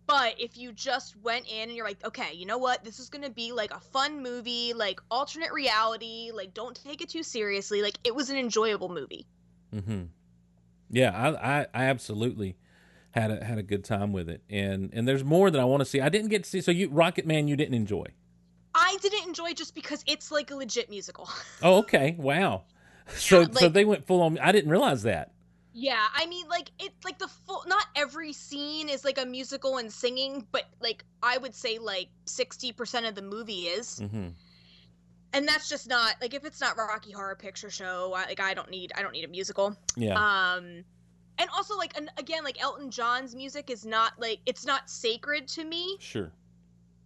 But 0.06 0.34
if 0.40 0.56
you 0.56 0.72
just 0.72 1.16
went 1.22 1.46
in 1.46 1.68
and 1.68 1.72
you're 1.72 1.86
like, 1.86 2.04
okay, 2.04 2.32
you 2.34 2.44
know 2.46 2.58
what? 2.58 2.82
This 2.84 2.98
is 2.98 3.08
going 3.08 3.22
to 3.22 3.30
be 3.30 3.52
like 3.52 3.72
a 3.72 3.78
fun 3.78 4.22
movie, 4.22 4.72
like 4.72 5.00
alternate 5.10 5.52
reality, 5.52 6.30
like 6.34 6.52
don't 6.52 6.74
take 6.74 7.00
it 7.00 7.08
too 7.08 7.22
seriously. 7.22 7.80
Like 7.80 7.96
it 8.04 8.14
was 8.14 8.28
an 8.30 8.36
enjoyable 8.36 8.88
movie. 8.88 9.26
Mhm. 9.74 10.08
Yeah, 10.90 11.10
I, 11.16 11.60
I 11.60 11.66
I 11.74 11.84
absolutely 11.84 12.56
had 13.12 13.30
a 13.30 13.44
had 13.44 13.58
a 13.58 13.62
good 13.62 13.84
time 13.84 14.12
with 14.12 14.28
it. 14.28 14.42
And 14.50 14.90
and 14.92 15.06
there's 15.06 15.24
more 15.24 15.50
that 15.50 15.60
I 15.60 15.64
want 15.64 15.80
to 15.80 15.84
see. 15.84 16.00
I 16.00 16.08
didn't 16.08 16.30
get 16.30 16.44
to 16.44 16.50
see 16.50 16.60
so 16.60 16.70
you 16.70 16.88
Rocket 16.90 17.26
Man 17.26 17.48
you 17.48 17.56
didn't 17.56 17.74
enjoy. 17.74 18.06
I 18.74 18.96
didn't 19.02 19.26
enjoy 19.26 19.52
just 19.54 19.74
because 19.74 20.02
it's 20.06 20.30
like 20.30 20.50
a 20.50 20.54
legit 20.56 20.88
musical. 20.90 21.28
Oh, 21.62 21.78
okay. 21.78 22.14
Wow. 22.18 22.62
So 23.08 23.44
so 23.44 23.50
like- 23.52 23.72
they 23.72 23.84
went 23.84 24.06
full 24.06 24.22
on 24.22 24.38
I 24.38 24.52
didn't 24.52 24.70
realize 24.70 25.02
that. 25.02 25.32
yeah, 25.72 26.06
I 26.14 26.26
mean 26.26 26.48
like 26.48 26.70
it 26.78 26.92
like 27.04 27.18
the 27.18 27.28
full 27.28 27.64
not 27.66 27.84
every 27.96 28.32
scene 28.32 28.88
is 28.88 29.04
like 29.04 29.18
a 29.18 29.26
musical 29.26 29.78
and 29.78 29.92
singing, 29.92 30.46
but 30.52 30.64
like 30.80 31.04
I 31.22 31.38
would 31.38 31.54
say 31.54 31.78
like 31.78 32.08
60% 32.26 33.08
of 33.08 33.14
the 33.14 33.22
movie 33.22 33.62
is. 33.66 34.00
Mhm. 34.00 34.32
And 35.32 35.46
that's 35.46 35.68
just 35.68 35.88
not 35.88 36.14
like 36.20 36.34
if 36.34 36.44
it's 36.44 36.60
not 36.60 36.76
Rocky 36.76 37.12
Horror 37.12 37.36
Picture 37.36 37.70
Show, 37.70 38.12
I, 38.16 38.26
like 38.26 38.40
I 38.40 38.54
don't 38.54 38.70
need 38.70 38.92
I 38.96 39.02
don't 39.02 39.12
need 39.12 39.24
a 39.24 39.28
musical. 39.28 39.76
Yeah. 39.96 40.14
um 40.14 40.84
and 41.38 41.48
also 41.56 41.76
like 41.76 41.96
an, 41.96 42.10
again 42.18 42.44
like 42.44 42.60
elton 42.60 42.90
john's 42.90 43.34
music 43.34 43.70
is 43.70 43.86
not 43.86 44.12
like 44.20 44.40
it's 44.44 44.66
not 44.66 44.90
sacred 44.90 45.48
to 45.48 45.64
me 45.64 45.96
sure. 45.98 46.30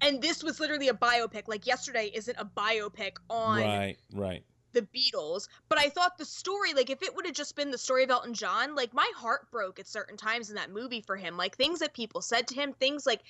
And 0.05 0.23
this 0.23 0.43
was 0.43 0.61
literally 0.61 0.89
a 0.89 0.95
biopic 0.95 1.49
like 1.49 1.67
yesterday 1.67 2.11
isn't 2.15 2.37
a 2.39 2.45
biopic 2.45 3.13
on 3.31 3.61
Right, 3.61 3.97
right. 4.13 4.45
the 4.73 4.83
beatles 4.95 5.49
but 5.69 5.79
i 5.79 5.89
thought 5.89 6.19
the 6.19 6.25
story 6.25 6.75
like 6.75 6.91
if 6.91 7.03
it 7.03 7.15
would 7.15 7.27
have 7.27 7.35
just 7.35 7.57
been 7.57 7.71
the 7.71 7.79
story 7.79 8.05
of 8.05 8.11
elton 8.11 8.35
john 8.35 8.75
like 8.75 8.93
my 8.93 9.11
heart 9.17 9.51
broke 9.51 9.79
at 9.79 9.87
certain 9.89 10.17
times 10.17 10.51
in 10.51 10.57
that 10.57 10.71
movie 10.71 11.01
for 11.01 11.17
him 11.17 11.37
like 11.37 11.57
things 11.57 11.79
that 11.81 11.95
people 11.95 12.21
said 12.21 12.47
to 12.49 12.55
him 12.55 12.73
things 12.75 13.07
like 13.07 13.23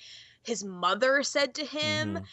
his 0.43 0.63
mother 0.63 1.23
said 1.23 1.53
to 1.55 1.65
him 1.65 2.15
Mhm. 2.15 2.23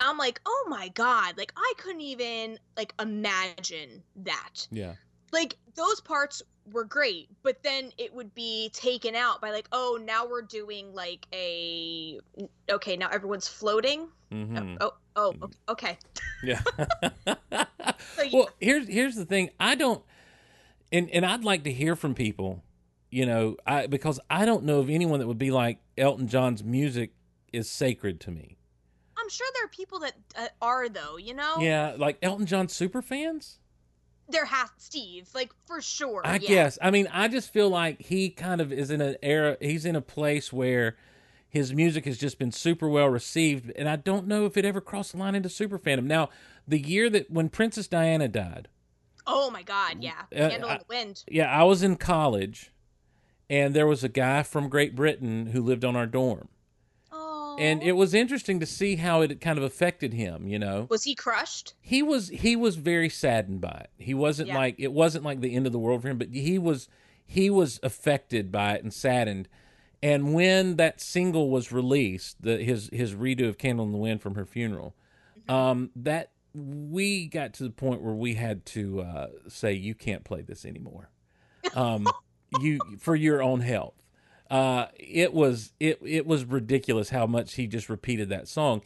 i'm 0.00 0.18
like 0.18 0.40
oh 0.46 0.66
my 0.68 0.88
god 0.88 1.36
like 1.36 1.52
i 1.56 1.72
couldn't 1.78 2.00
even 2.00 2.58
like 2.76 2.94
imagine 3.00 4.02
that 4.16 4.66
Yeah. 4.70 4.94
Like 5.32 5.56
those 5.74 6.00
parts 6.00 6.42
were 6.72 6.84
great 6.84 7.28
but 7.42 7.60
then 7.64 7.90
it 7.98 8.14
would 8.14 8.32
be 8.34 8.70
taken 8.72 9.16
out 9.16 9.40
by 9.40 9.50
like 9.50 9.66
oh 9.72 9.98
now 10.04 10.24
we're 10.26 10.42
doing 10.42 10.94
like 10.94 11.26
a 11.32 12.20
okay 12.70 12.96
now 12.96 13.08
everyone's 13.10 13.48
floating 13.48 14.06
Mhm. 14.30 14.76
oh 14.80 14.92
oh 15.16 15.34
o- 15.42 15.50
okay 15.72 15.98
Yeah. 16.42 16.60
So 18.16 18.22
you- 18.22 18.38
well, 18.38 18.48
here's 18.60 18.88
here's 18.88 19.14
the 19.14 19.24
thing. 19.24 19.50
I 19.60 19.74
don't, 19.74 20.02
and 20.90 21.08
and 21.10 21.24
I'd 21.24 21.44
like 21.44 21.62
to 21.64 21.72
hear 21.72 21.94
from 21.96 22.14
people, 22.14 22.62
you 23.10 23.26
know, 23.26 23.56
I 23.66 23.86
because 23.86 24.18
I 24.28 24.44
don't 24.44 24.64
know 24.64 24.80
of 24.80 24.90
anyone 24.90 25.20
that 25.20 25.26
would 25.28 25.38
be 25.38 25.50
like 25.52 25.78
Elton 25.96 26.26
John's 26.28 26.64
music 26.64 27.12
is 27.52 27.70
sacred 27.70 28.18
to 28.22 28.30
me. 28.30 28.56
i'm 29.16 29.28
sure 29.28 29.46
there 29.54 29.64
are 29.66 29.68
people 29.68 30.00
that 30.00 30.14
uh, 30.36 30.48
are 30.62 30.88
though 30.88 31.16
you 31.18 31.34
know 31.34 31.56
Yeah, 31.60 31.94
like 31.96 32.18
Elton 32.22 32.46
John 32.46 32.68
super 32.68 33.02
fans. 33.02 33.58
There 34.32 34.44
has 34.46 34.70
steve 34.78 35.28
like 35.34 35.52
for 35.66 35.80
sure 35.80 36.22
I 36.24 36.34
yeah. 36.34 36.48
guess. 36.48 36.78
I 36.82 36.90
mean, 36.90 37.08
I 37.12 37.28
just 37.28 37.52
feel 37.52 37.68
like 37.68 38.00
he 38.02 38.30
kind 38.30 38.60
of 38.60 38.72
is 38.72 38.90
in 38.90 39.00
an 39.00 39.16
era. 39.22 39.56
He's 39.60 39.84
in 39.84 39.94
a 39.94 40.00
place 40.02 40.52
where 40.52 40.96
his 41.48 41.72
music 41.74 42.06
has 42.06 42.18
just 42.18 42.38
been 42.38 42.50
super 42.50 42.88
well 42.88 43.08
received, 43.08 43.70
and 43.76 43.88
I 43.88 43.96
don't 43.96 44.26
know 44.26 44.46
if 44.46 44.56
it 44.56 44.64
ever 44.64 44.80
crossed 44.80 45.12
the 45.12 45.18
line 45.18 45.34
into 45.34 45.48
super 45.48 45.78
fandom. 45.78 46.04
Now, 46.04 46.30
the 46.66 46.80
year 46.80 47.10
that 47.10 47.30
when 47.30 47.48
Princess 47.50 47.86
Diana 47.88 48.26
died, 48.28 48.68
oh 49.26 49.50
my 49.50 49.62
god 49.62 49.98
yeah 50.00 50.22
Uh, 50.34 50.48
candle 50.48 50.70
I- 50.70 50.72
in 50.74 50.78
the 50.78 50.84
wind 50.88 51.24
Yeah, 51.28 51.46
I 51.50 51.62
was 51.64 51.82
in 51.82 51.96
college, 51.96 52.72
and 53.50 53.74
there 53.74 53.86
was 53.86 54.02
a 54.02 54.08
guy 54.08 54.42
from 54.42 54.68
Great 54.68 54.96
Britain 54.96 55.46
who 55.48 55.62
lived 55.62 55.84
on 55.84 55.94
our 55.94 56.06
dorm, 56.06 56.48
and 57.58 57.82
it 57.82 57.92
was 57.92 58.14
interesting 58.14 58.60
to 58.60 58.66
see 58.66 58.96
how 58.96 59.20
it 59.22 59.40
kind 59.40 59.58
of 59.58 59.64
affected 59.64 60.12
him. 60.14 60.46
You 60.48 60.58
know, 60.58 60.86
was 60.90 61.04
he 61.04 61.14
crushed? 61.14 61.74
he 61.80 62.02
was 62.02 62.28
he 62.28 62.56
was 62.56 62.76
very 62.76 63.08
saddened 63.08 63.60
by 63.60 63.86
it. 63.86 63.90
He 63.98 64.14
wasn't 64.14 64.48
Yeah. 64.48 64.56
like 64.58 64.76
it 64.78 64.92
wasn't 64.92 65.24
like 65.24 65.40
the 65.40 65.54
end 65.54 65.66
of 65.66 65.72
the 65.72 65.78
world 65.78 66.02
for 66.02 66.08
him, 66.08 66.18
but 66.18 66.28
he 66.32 66.58
was 66.58 66.88
he 67.24 67.48
was 67.50 67.80
affected 67.82 68.50
by 68.52 68.74
it 68.74 68.82
and 68.82 68.92
saddened. 68.92 69.48
And 70.02 70.34
when 70.34 70.76
that 70.76 71.00
single 71.00 71.48
was 71.50 71.70
released, 71.72 72.42
the 72.42 72.58
his 72.58 72.88
his 72.92 73.14
redo 73.14 73.48
of 73.48 73.56
"Candle 73.58 73.84
in 73.86 73.92
the 73.92 73.98
Wind" 73.98 74.20
from 74.20 74.34
her 74.34 74.44
funeral, 74.44 74.94
um, 75.48 75.90
that 75.94 76.30
we 76.54 77.26
got 77.28 77.54
to 77.54 77.62
the 77.62 77.70
point 77.70 78.02
where 78.02 78.12
we 78.14 78.34
had 78.34 78.66
to 78.66 79.00
uh, 79.02 79.26
say 79.48 79.72
you 79.72 79.94
can't 79.94 80.24
play 80.24 80.42
this 80.42 80.64
anymore, 80.66 81.08
um, 81.76 82.06
you 82.60 82.80
for 82.98 83.14
your 83.14 83.42
own 83.42 83.60
health. 83.60 83.94
Uh, 84.52 84.88
it 84.98 85.32
was 85.32 85.72
it 85.80 85.98
it 86.04 86.26
was 86.26 86.44
ridiculous 86.44 87.08
how 87.08 87.26
much 87.26 87.54
he 87.54 87.66
just 87.66 87.88
repeated 87.88 88.28
that 88.28 88.46
song, 88.46 88.82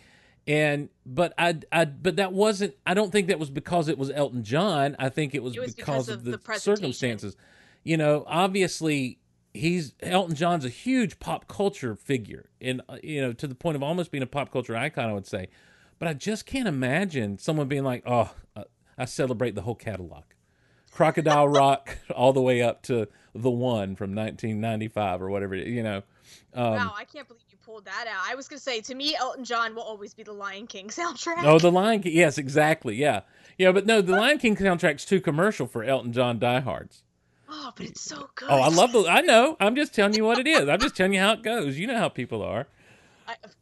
and 0.46 0.88
but 1.04 1.34
I 1.36 1.58
I 1.72 1.86
but 1.86 2.16
that 2.16 2.32
wasn't 2.32 2.74
I 2.86 2.94
don't 2.94 3.10
think 3.10 3.26
that 3.26 3.40
was 3.40 3.50
because 3.50 3.88
it 3.88 3.98
was 3.98 4.08
Elton 4.10 4.44
John. 4.44 4.94
I 5.00 5.08
think 5.08 5.34
it 5.34 5.42
was, 5.42 5.56
It 5.56 5.60
was 5.60 5.74
because, 5.74 6.06
because 6.06 6.08
of 6.08 6.24
the, 6.24 6.36
the 6.36 6.58
circumstances. 6.60 7.36
You 7.82 7.96
know, 7.96 8.22
obviously 8.28 9.18
he's 9.54 9.94
Elton 10.00 10.36
John's 10.36 10.64
a 10.64 10.68
huge 10.68 11.18
pop 11.18 11.48
culture 11.48 11.96
figure, 11.96 12.48
and 12.60 12.80
uh, 12.88 12.98
you 13.02 13.20
know 13.20 13.32
to 13.32 13.48
the 13.48 13.56
point 13.56 13.74
of 13.74 13.82
almost 13.82 14.12
being 14.12 14.22
a 14.22 14.26
pop 14.28 14.52
culture 14.52 14.76
icon. 14.76 15.08
I 15.08 15.12
would 15.14 15.26
say, 15.26 15.48
but 15.98 16.06
I 16.06 16.14
just 16.14 16.46
can't 16.46 16.68
imagine 16.68 17.38
someone 17.38 17.66
being 17.66 17.82
like, 17.82 18.04
"Oh, 18.06 18.32
uh, 18.54 18.64
I 18.96 19.04
celebrate 19.04 19.56
the 19.56 19.62
whole 19.62 19.74
catalog, 19.74 20.22
Crocodile 20.96 21.48
Rock, 21.48 21.96
all 22.14 22.32
the 22.32 22.40
way 22.42 22.62
up 22.62 22.82
to 22.84 23.06
the 23.34 23.50
one 23.50 23.96
from 23.96 24.14
1995 24.14 25.22
or 25.22 25.30
whatever." 25.30 25.54
it- 25.54 25.66
You 25.68 25.82
know, 25.82 26.02
um, 26.54 26.74
wow, 26.74 26.94
I 26.96 27.04
can't 27.04 27.28
believe 27.28 27.42
you 27.50 27.58
pulled 27.64 27.84
that 27.84 28.06
out. 28.08 28.24
I 28.30 28.34
was 28.34 28.48
gonna 28.48 28.58
say 28.60 28.80
to 28.80 28.94
me, 28.94 29.14
Elton 29.14 29.44
John 29.44 29.74
will 29.74 29.82
always 29.82 30.14
be 30.14 30.22
the 30.22 30.32
Lion 30.32 30.66
King 30.66 30.88
soundtrack. 30.88 31.44
oh, 31.44 31.58
the 31.58 31.70
Lion 31.70 32.02
King. 32.02 32.16
Yes, 32.16 32.38
exactly. 32.38 32.96
Yeah, 32.96 33.20
yeah, 33.58 33.72
but 33.72 33.86
no, 33.86 34.00
the 34.00 34.12
Lion 34.16 34.38
King 34.38 34.56
soundtrack's 34.56 35.04
too 35.04 35.20
commercial 35.20 35.66
for 35.66 35.84
Elton 35.84 36.12
John 36.12 36.38
diehards. 36.38 37.02
Oh, 37.48 37.72
but 37.76 37.86
it's 37.86 38.00
so 38.00 38.28
good. 38.34 38.48
Oh, 38.50 38.60
I 38.60 38.68
love 38.68 38.92
the. 38.92 39.04
I 39.08 39.20
know. 39.20 39.56
I'm 39.60 39.76
just 39.76 39.94
telling 39.94 40.14
you 40.14 40.24
what 40.24 40.38
it 40.38 40.48
is. 40.48 40.68
I'm 40.68 40.80
just 40.80 40.96
telling 40.96 41.12
you 41.14 41.20
how 41.20 41.32
it 41.34 41.42
goes. 41.42 41.78
You 41.78 41.86
know 41.86 41.96
how 41.98 42.08
people 42.08 42.42
are. 42.42 42.66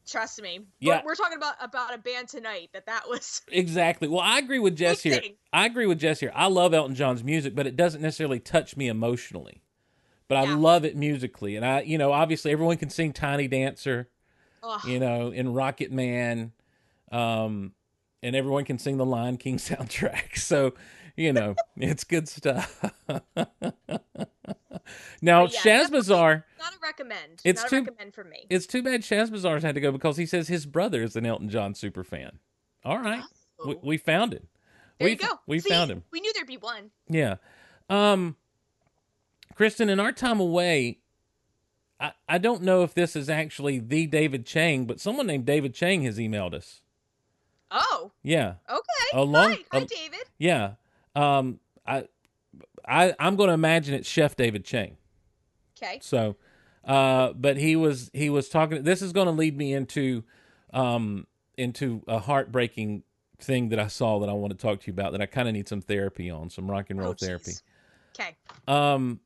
Trust 0.07 0.41
me. 0.43 0.61
Yeah. 0.81 1.01
We're, 1.03 1.11
we're 1.11 1.15
talking 1.15 1.37
about 1.37 1.55
about 1.61 1.95
a 1.95 1.99
band 1.99 2.29
tonight 2.29 2.71
that 2.73 2.87
that 2.87 3.09
was. 3.09 3.43
Exactly. 3.53 4.09
Well, 4.09 4.21
I 4.21 4.39
agree 4.39 4.59
with 4.59 4.77
Jess 4.77 5.03
here. 5.03 5.15
Listen. 5.15 5.35
I 5.53 5.67
agree 5.67 5.87
with 5.87 5.99
Jess 5.99 6.21
here. 6.21 6.33
I 6.35 6.47
love 6.47 6.75
Elton 6.75 6.95
John's 6.95 7.23
music, 7.25 7.55
but 7.55 7.67
it 7.67 7.77
doesn't 7.77 8.01
necessarily 8.03 8.41
touch 8.41 8.77
me 8.77 8.89
emotionally. 8.89 9.63
But 10.27 10.39
I 10.39 10.55
love 10.55 10.85
it 10.85 10.97
musically, 10.97 11.55
and 11.55 11.67
I, 11.67 11.83
you 11.83 11.99
know, 11.99 12.11
obviously 12.11 12.51
everyone 12.51 12.79
can 12.79 12.89
sing 12.89 13.13
"Tiny 13.13 13.47
Dancer," 13.47 14.09
Oh, 14.63 14.81
you 14.87 14.99
know, 14.99 15.31
in 15.31 15.53
Rocket 15.53 15.93
Man, 15.93 16.53
um, 17.13 17.73
and 18.23 18.35
everyone 18.35 18.65
can 18.65 18.79
sing 18.79 18.97
the 18.97 19.05
Lion 19.05 19.37
King 19.37 19.57
soundtrack. 19.59 20.39
So, 20.39 20.75
you 21.16 21.33
know, 21.33 21.55
it's 21.77 22.05
good 22.05 22.29
stuff. 22.29 22.83
now, 25.22 25.44
yeah, 25.44 25.48
Shazbazar. 25.48 26.44
not 26.59 26.72
a 26.72 26.77
recommend. 26.83 27.40
It's 27.44 27.62
not 27.62 27.70
too- 27.70 27.77
a 27.77 27.81
recommend 27.83 28.14
for 28.14 28.24
me. 28.24 28.46
It's 28.50 28.66
too 28.66 28.83
bad 28.83 29.03
Shazbazar's 29.03 29.62
had 29.62 29.74
to 29.74 29.81
go 29.81 29.92
because 29.92 30.16
he 30.16 30.27
says 30.27 30.48
his 30.48 30.66
brother 30.66 31.03
is 31.03 31.16
an 31.16 31.27
Elton 31.27 31.48
John 31.48 31.74
super 31.74 32.05
fan. 32.05 32.38
All 32.85 32.98
right, 32.98 33.22
we, 33.64 33.74
Oh. 33.74 33.81
we 33.83 33.96
found 33.96 34.35
it. 34.35 34.44
there 34.98 35.07
we 35.07 35.12
you 35.12 35.16
go. 35.16 35.38
we 35.46 35.61
See, 35.61 35.70
found 35.70 35.90
him. 35.90 36.05
We 36.11 36.20
knew 36.20 36.33
there'd 36.35 36.46
be 36.46 36.57
one. 36.59 36.90
Yeah. 37.09 37.37
Um 37.88 38.37
Kristin, 39.57 39.88
in 39.88 40.00
our 40.00 40.11
time 40.12 40.40
away, 40.40 40.98
I, 42.00 42.12
I 42.29 42.38
don't 42.38 42.62
know 42.62 42.83
if 42.83 42.92
this 42.92 43.14
is 43.14 43.31
actually 43.31 43.79
the 43.79 44.07
David 44.07 44.44
Chang, 44.46 44.85
but 44.85 44.98
someone 45.00 45.29
named 45.29 45.46
David 45.46 45.74
Chang 45.74 46.03
has 46.03 46.18
emailed 46.18 46.55
us. 46.55 46.81
Oh, 47.70 48.11
Yeah. 48.22 48.55
okay. 48.68 48.81
A 49.14 49.22
long- 49.22 49.53
hi, 49.53 49.59
hi, 49.72 49.79
David. 49.85 50.24
Yeah. 50.38 50.72
Um 51.14 51.61
I 51.87 52.09
I 52.87 53.14
I'm 53.18 53.37
gonna 53.37 53.53
imagine 53.53 53.94
it's 53.94 54.09
Chef 54.09 54.37
David 54.37 54.64
Chang. 54.64 54.96
Okay. 55.77 55.98
So 56.03 56.37
uh 56.85 57.33
but 57.33 57.57
he 57.57 57.77
was 57.77 58.11
he 58.12 58.31
was 58.31 58.48
talking 58.48 58.83
this 58.83 59.03
is 59.03 59.12
gonna 59.12 59.31
lead 59.33 59.57
me 59.57 59.72
into 59.72 60.24
um 60.72 61.27
into 61.57 62.03
a 62.09 62.18
heartbreaking 62.18 63.03
thing 63.38 63.68
that 63.70 63.79
I 63.79 63.87
saw 63.88 64.18
that 64.20 64.29
I 64.29 64.33
want 64.33 64.53
to 64.53 64.59
talk 64.59 64.81
to 64.81 64.87
you 64.87 64.92
about 64.92 65.12
that 65.12 65.20
I 65.20 65.27
kind 65.27 65.48
of 65.48 65.55
need 65.55 65.68
some 65.68 65.81
therapy 65.83 66.31
on, 66.31 66.50
some 66.50 66.70
rock 66.70 66.90
and 66.90 66.98
roll 67.00 67.11
Oh, 67.11 67.14
therapy. 67.14 67.53
Okay. 68.18 68.37
um 68.68 69.20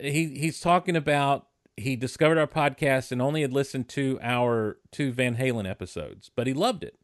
he 0.00 0.28
he's 0.38 0.60
talking 0.60 0.96
about 0.96 1.46
he 1.76 1.96
discovered 1.96 2.38
our 2.38 2.46
podcast 2.46 3.10
and 3.12 3.20
only 3.20 3.42
had 3.42 3.52
listened 3.52 3.88
to 3.90 4.18
our 4.22 4.78
two 4.92 5.10
Van 5.12 5.36
Halen 5.36 5.68
episodes, 5.68 6.30
but 6.34 6.46
he 6.46 6.54
loved 6.54 6.84
it. 6.84 6.96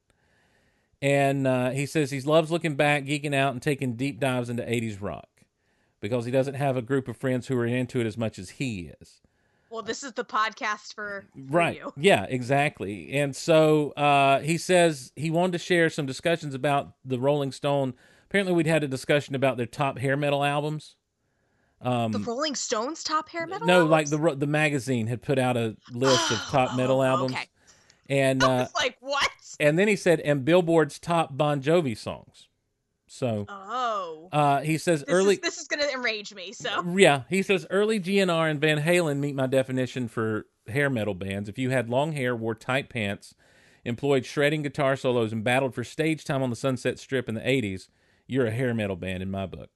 And 1.02 1.46
uh, 1.46 1.70
he 1.70 1.86
says 1.86 2.10
he 2.10 2.20
loves 2.20 2.50
looking 2.50 2.74
back, 2.74 3.04
geeking 3.04 3.34
out, 3.34 3.52
and 3.52 3.62
taking 3.62 3.94
deep 3.94 4.20
dives 4.20 4.50
into 4.50 4.62
80s 4.62 4.98
rock 5.00 5.28
because 6.00 6.24
he 6.26 6.30
doesn't 6.30 6.54
have 6.54 6.76
a 6.76 6.82
group 6.82 7.08
of 7.08 7.16
friends 7.16 7.46
who 7.46 7.56
are 7.58 7.66
into 7.66 8.00
it 8.00 8.06
as 8.06 8.18
much 8.18 8.38
as 8.38 8.50
he 8.50 8.90
is. 9.00 9.20
Well, 9.70 9.82
this 9.82 10.02
is 10.02 10.12
the 10.12 10.24
podcast 10.24 10.94
for, 10.94 11.24
for 11.32 11.40
Right. 11.56 11.76
you. 11.76 11.92
Yeah, 11.96 12.26
exactly. 12.28 13.12
And 13.12 13.34
so 13.36 13.92
uh, 13.92 14.40
he 14.40 14.58
says 14.58 15.12
he 15.16 15.30
wanted 15.30 15.52
to 15.52 15.58
share 15.58 15.88
some 15.88 16.06
discussions 16.06 16.54
about 16.54 16.94
the 17.04 17.18
Rolling 17.20 17.52
Stone. 17.52 17.94
Apparently, 18.28 18.52
we'd 18.52 18.66
had 18.66 18.82
a 18.84 18.88
discussion 18.88 19.34
about 19.34 19.56
their 19.56 19.66
top 19.66 19.98
hair 19.98 20.16
metal 20.16 20.42
albums. 20.44 20.96
Um, 21.82 22.12
The 22.12 22.18
Rolling 22.18 22.56
Stones 22.56 23.02
top 23.04 23.28
hair 23.30 23.46
metal. 23.46 23.66
no, 23.66 23.86
like 23.86 24.10
the 24.10 24.34
the 24.36 24.46
magazine 24.46 25.06
had 25.06 25.22
put 25.22 25.38
out 25.38 25.56
a 25.56 25.76
list 25.92 26.30
of 26.30 26.36
top 26.50 26.76
metal 26.76 27.00
Oh, 27.00 27.04
albums, 27.04 27.32
okay. 27.32 27.46
and 28.10 28.42
I 28.44 28.46
uh, 28.46 28.58
was 28.64 28.74
like, 28.74 28.96
what? 29.00 29.30
And 29.60 29.78
then 29.78 29.88
he 29.88 29.96
said, 29.96 30.20
and 30.20 30.44
Billboard's 30.44 30.98
top 30.98 31.36
Bon 31.36 31.60
Jovi 31.62 31.96
songs. 31.96 32.48
So 33.06 33.46
Oh. 33.48 34.28
uh, 34.32 34.60
he 34.60 34.78
says 34.78 35.00
This 35.00 35.08
early, 35.14 35.34
is, 35.34 35.40
this 35.40 35.58
is 35.60 35.66
gonna 35.68 35.86
enrage 35.92 36.32
me. 36.34 36.52
So 36.52 36.84
yeah, 36.96 37.22
he 37.28 37.42
says 37.42 37.66
early 37.70 37.98
GNR 38.00 38.50
and 38.50 38.60
Van 38.60 38.80
Halen 38.82 39.18
meet 39.18 39.34
my 39.34 39.46
definition 39.46 40.06
for 40.08 40.46
hair 40.68 40.88
metal 40.88 41.14
bands. 41.14 41.48
If 41.48 41.58
you 41.58 41.70
had 41.70 41.90
long 41.90 42.12
hair, 42.12 42.36
wore 42.36 42.54
tight 42.54 42.88
pants, 42.88 43.34
employed 43.84 44.24
shredding 44.24 44.62
guitar 44.62 44.94
solos, 44.94 45.32
and 45.32 45.42
battled 45.42 45.74
for 45.74 45.82
stage 45.82 46.24
time 46.24 46.42
on 46.42 46.50
the 46.50 46.56
Sunset 46.56 46.98
Strip 47.00 47.28
in 47.28 47.34
the 47.34 47.40
'80s, 47.40 47.88
you're 48.28 48.46
a 48.46 48.52
hair 48.52 48.72
metal 48.74 48.96
band 48.96 49.22
in 49.24 49.30
my 49.30 49.46
book. 49.46 49.70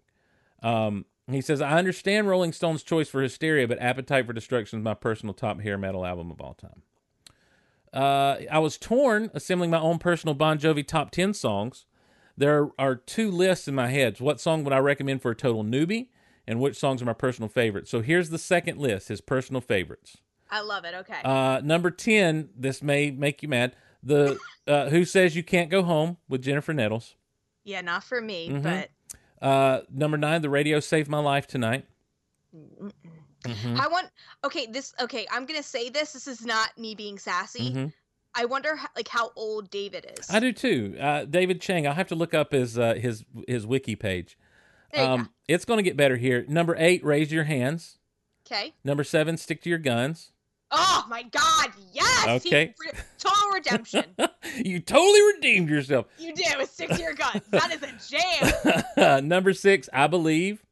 Um, 0.63 1.07
he 1.27 1.41
says, 1.41 1.61
I 1.61 1.79
understand 1.79 2.29
Rolling 2.29 2.53
Stone's 2.53 2.83
choice 2.83 3.09
for 3.09 3.21
Hysteria, 3.23 3.67
but 3.67 3.81
Appetite 3.81 4.27
for 4.27 4.33
Destruction 4.33 4.79
is 4.79 4.85
my 4.85 4.95
personal 4.95 5.35
top 5.35 5.61
hair 5.61 5.77
metal 5.79 6.05
album 6.07 6.31
of 6.31 6.41
all 6.41 6.55
time. 6.55 6.83
Uh, 7.95 8.39
I 8.51 8.59
was 8.59 8.77
torn 8.77 9.31
assembling 9.35 9.71
my 9.71 9.79
own 9.79 9.99
personal 9.99 10.35
Bon 10.35 10.59
Jovi 10.59 10.87
top 10.87 11.11
10 11.13 11.33
songs. 11.35 11.87
There 12.37 12.71
are 12.79 12.97
two 12.97 13.31
lists 13.31 13.69
in 13.69 13.75
my 13.77 13.89
head. 13.89 14.21
What 14.21 14.41
song 14.41 14.65
would 14.65 14.73
I 14.73 14.79
recommend 14.79 15.23
for 15.23 15.31
a 15.31 15.37
total 15.37 15.63
newbie, 15.63 16.09
and 16.47 16.59
which 16.61 16.77
songs 16.77 17.01
are 17.01 17.05
my 17.05 17.13
personal 17.13 17.49
favorites? 17.49 17.91
So 17.91 18.01
here's 18.01 18.31
the 18.31 18.39
second 18.39 18.79
list 18.79 19.09
his 19.09 19.21
personal 19.21 19.61
favorites. 19.61 20.17
I 20.51 20.61
love 20.61 20.85
it. 20.85 20.95
Okay. 20.95 21.21
Uh, 21.25 21.61
number 21.63 21.91
10, 21.93 22.51
this 22.57 22.83
may 22.83 23.11
make 23.13 23.43
you 23.43 23.49
mad. 23.49 23.77
The 24.03 24.39
uh, 24.67 24.89
Who 24.91 25.05
Says 25.05 25.37
You 25.37 25.43
Can't 25.45 25.71
Go 25.71 25.83
Home 25.85 26.17
with 26.29 26.43
Jennifer 26.43 26.73
Nettles. 26.75 27.15
yeah, 27.65 27.81
not 27.81 28.03
for 28.05 28.21
me, 28.21 28.49
Mhm. 28.51 28.63
but 28.63 28.91
Uh, 29.41 29.83
number 29.93 30.17
9, 30.17 30.43
The 30.43 30.49
Radio 30.51 30.81
Saved 30.81 31.09
My 31.09 31.19
Life 31.19 31.47
Tonight. 31.47 31.87
Mhm. 33.45 33.79
I 33.79 33.89
want. 33.89 34.09
Okay, 34.45 34.67
this. 34.67 34.93
Okay, 35.01 35.27
I'm 35.31 35.47
gonna 35.47 35.63
say 35.63 35.89
this. 35.91 36.13
This 36.13 36.27
is 36.27 36.45
not 36.47 36.77
me 36.79 36.95
being 36.95 37.19
sassy. 37.19 37.73
Mhm. 37.73 37.93
I 38.37 38.47
wonder, 38.47 38.75
how, 38.75 38.89
like, 38.97 39.07
how 39.07 39.31
old 39.37 39.71
David 39.71 40.13
is. 40.19 40.29
I 40.29 40.41
do 40.41 40.53
too. 40.53 40.97
Uh, 41.01 41.25
David 41.25 41.61
Chang. 41.61 41.87
I'll 41.87 41.95
have 41.95 42.09
to 42.09 42.17
look 42.17 42.35
up 42.35 42.53
his 42.53 42.79
uh, 42.79 42.95
his 42.95 43.25
his 43.47 43.67
wiki 43.67 43.95
page. 43.97 44.37
Um, 44.93 45.31
it's 45.49 45.65
going 45.65 45.79
to 45.79 45.83
get 45.83 45.97
better 45.97 46.17
here. 46.17 46.45
Number 46.49 46.77
eight, 46.79 47.05
raise 47.05 47.33
your 47.33 47.43
hands. 47.45 47.99
Okay. 48.47 48.73
Number 48.85 49.03
seven, 49.03 49.37
stick 49.37 49.61
to 49.63 49.69
your 49.69 49.79
guns. 49.81 50.31
Oh 50.71 51.05
my 51.09 51.23
God! 51.25 51.71
Yes. 51.93 52.47
Okay. 52.47 52.75
total 53.19 53.51
redemption. 53.53 54.05
you 54.57 54.81
totally 54.81 55.23
redeemed 55.35 55.69
yourself. 55.69 56.07
you 56.19 56.35
do. 56.35 56.43
Stick 56.67 56.91
to 56.91 57.01
your 57.03 57.15
guns. 57.15 57.43
That 57.51 57.73
is 57.73 57.83
a 57.83 58.85
jam. 58.97 59.29
Number 59.29 59.53
six, 59.53 59.89
I 59.93 60.07
believe. 60.07 60.65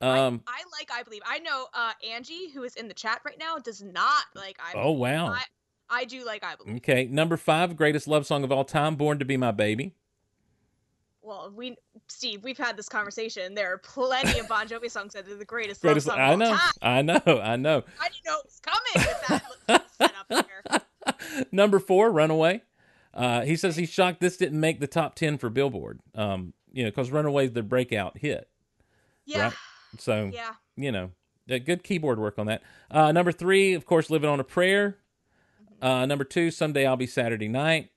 Um. 0.00 0.42
I, 0.46 0.52
I 0.52 0.62
like. 0.78 0.90
I 0.92 1.02
believe. 1.02 1.22
I 1.26 1.38
know. 1.40 1.66
Uh, 1.74 1.92
Angie, 2.08 2.50
who 2.50 2.62
is 2.62 2.76
in 2.76 2.88
the 2.88 2.94
chat 2.94 3.20
right 3.24 3.38
now, 3.38 3.56
does 3.58 3.82
not 3.82 4.24
like. 4.34 4.58
I. 4.60 4.74
oh 4.76 4.92
wow. 4.92 5.28
I, 5.28 5.42
I 5.90 6.04
do 6.04 6.24
like. 6.24 6.44
I 6.44 6.54
believe. 6.54 6.76
Okay. 6.76 7.06
Number 7.06 7.36
five, 7.36 7.76
greatest 7.76 8.06
love 8.06 8.26
song 8.26 8.44
of 8.44 8.52
all 8.52 8.64
time, 8.64 8.94
"Born 8.96 9.18
to 9.18 9.24
Be 9.24 9.36
My 9.36 9.50
Baby." 9.50 9.94
Well, 11.20 11.52
we, 11.54 11.76
Steve, 12.08 12.42
we've 12.42 12.56
had 12.56 12.76
this 12.76 12.88
conversation. 12.88 13.54
There 13.54 13.70
are 13.74 13.78
plenty 13.78 14.38
of 14.38 14.48
Bon 14.48 14.66
Jovi 14.66 14.90
songs 14.90 15.12
that 15.12 15.28
are 15.28 15.34
the 15.34 15.44
greatest, 15.44 15.82
Greatest. 15.82 16.06
love 16.06 16.16
song 16.16 16.20
I 16.24 16.32
of 16.32 16.32
all 16.32 16.38
know. 16.38 16.56
time. 16.56 16.72
I 16.80 17.02
know. 17.02 17.40
I 17.42 17.56
know. 17.56 17.84
I 18.00 18.08
didn't 18.08 18.24
know 18.24 18.38
it 18.38 18.46
was 18.46 18.60
coming 18.62 19.08
with 19.08 19.26
that 19.66 19.90
setup. 20.70 20.86
Number 21.52 21.78
four, 21.80 22.10
Runaway. 22.10 22.62
Uh, 23.12 23.42
he 23.42 23.56
says 23.56 23.76
he's 23.76 23.90
shocked 23.90 24.20
this 24.20 24.36
didn't 24.38 24.58
make 24.60 24.80
the 24.80 24.86
top 24.86 25.16
ten 25.16 25.36
for 25.36 25.50
Billboard. 25.50 26.00
Um, 26.14 26.54
you 26.72 26.84
know, 26.84 26.90
because 26.90 27.10
Runaway's 27.10 27.52
the 27.52 27.62
breakout 27.62 28.16
hit. 28.16 28.48
Yeah. 29.26 29.44
Right. 29.44 29.52
So 29.98 30.30
Yeah. 30.32 30.54
you 30.76 30.92
know, 30.92 31.12
good 31.46 31.82
keyboard 31.82 32.18
work 32.18 32.38
on 32.38 32.46
that. 32.46 32.62
Uh, 32.90 33.10
number 33.12 33.32
three, 33.32 33.72
of 33.74 33.86
course, 33.86 34.10
Living 34.10 34.28
on 34.28 34.38
a 34.40 34.44
Prayer. 34.44 34.98
Uh, 35.80 36.04
number 36.06 36.24
two, 36.24 36.50
someday 36.50 36.86
I'll 36.86 36.96
be 36.96 37.06
Saturday 37.06 37.48
night. 37.48 37.90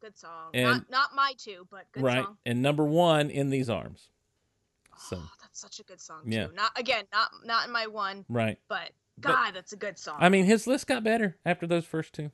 Good 0.00 0.16
song. 0.18 0.50
And- 0.54 0.64
not 0.64 0.90
not 0.90 1.14
my 1.14 1.34
two, 1.38 1.66
but 1.70 1.86
good 1.92 2.02
right, 2.02 2.24
song. 2.24 2.38
and 2.44 2.60
number 2.62 2.84
one, 2.84 3.30
in 3.30 3.50
these 3.50 3.70
arms. 3.70 4.08
So 4.98 5.16
Oh, 5.20 5.30
that's 5.40 5.60
such 5.60 5.78
a 5.80 5.84
good 5.84 6.00
song 6.00 6.22
Yeah. 6.26 6.46
too. 6.48 6.54
Not 6.54 6.72
again, 6.76 7.04
not 7.12 7.30
not 7.44 7.66
in 7.66 7.72
my 7.72 7.86
one, 7.86 8.24
right. 8.28 8.58
but 8.68 8.92
But- 9.18 9.28
God, 9.28 9.54
that's 9.54 9.72
a 9.72 9.76
good 9.76 9.98
song. 9.98 10.16
I 10.18 10.28
mean, 10.28 10.44
his 10.46 10.66
list 10.66 10.86
got 10.86 11.04
better 11.04 11.36
after 11.44 11.66
those 11.66 11.84
first 11.84 12.14
two. 12.14 12.32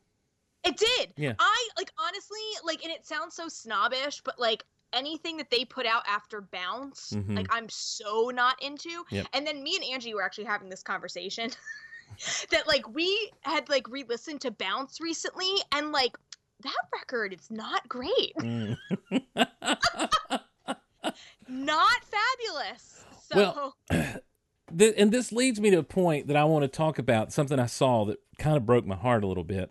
It 0.64 0.77
did. 0.77 1.12
Yeah. 1.16 1.35
I 1.38 1.68
like 1.77 1.92
honestly 1.98 2.40
like, 2.64 2.83
and 2.85 2.92
it 2.92 3.05
sounds 3.07 3.35
so 3.35 3.48
snobbish, 3.48 4.20
but 4.22 4.38
like 4.38 4.64
anything 4.92 5.37
that 5.37 5.51
they 5.51 5.64
put 5.64 5.87
out 5.87 6.03
after 6.07 6.40
Bounce, 6.40 7.11
Mhm. 7.12 7.37
like 7.37 7.46
I'm 7.51 7.68
so 7.68 8.31
not 8.35 8.61
into. 8.62 9.05
Yep. 9.11 9.27
And 9.33 9.46
then 9.46 9.62
me 9.62 9.77
and 9.77 9.85
Angie 9.85 10.14
were 10.14 10.22
actually 10.22 10.44
having 10.44 10.68
this 10.68 10.83
conversation 10.83 11.51
that 12.51 12.66
like 12.66 12.88
we 12.88 13.31
had 13.42 13.68
like 13.68 13.88
re-listened 13.88 14.40
to 14.42 14.51
Bounce 14.51 15.01
recently, 15.01 15.51
and 15.72 15.92
like 15.92 16.16
that 16.62 16.74
record 16.92 17.33
is 17.33 17.51
not 17.51 17.88
great, 17.88 18.35
Mm. 18.38 18.77
not 21.48 22.03
fabulous. 22.05 23.05
So 23.31 23.37
Well, 23.37 23.77
Th- 24.77 24.94
and 24.98 25.11
this 25.11 25.33
leads 25.33 25.61
me 25.61 25.70
to 25.70 25.79
a 25.79 25.83
point 25.83 26.27
that 26.27 26.37
I 26.37 26.44
want 26.44 26.62
to 26.62 26.68
talk 26.68 26.98
about 26.98 27.33
something 27.33 27.59
I 27.59 27.64
saw 27.66 28.05
that 28.05 28.18
kind 28.38 28.55
of 28.57 28.66
broke 28.66 28.85
my 28.87 28.96
heart 28.96 29.24
a 29.24 29.27
little 29.27 29.44
bit. 29.44 29.70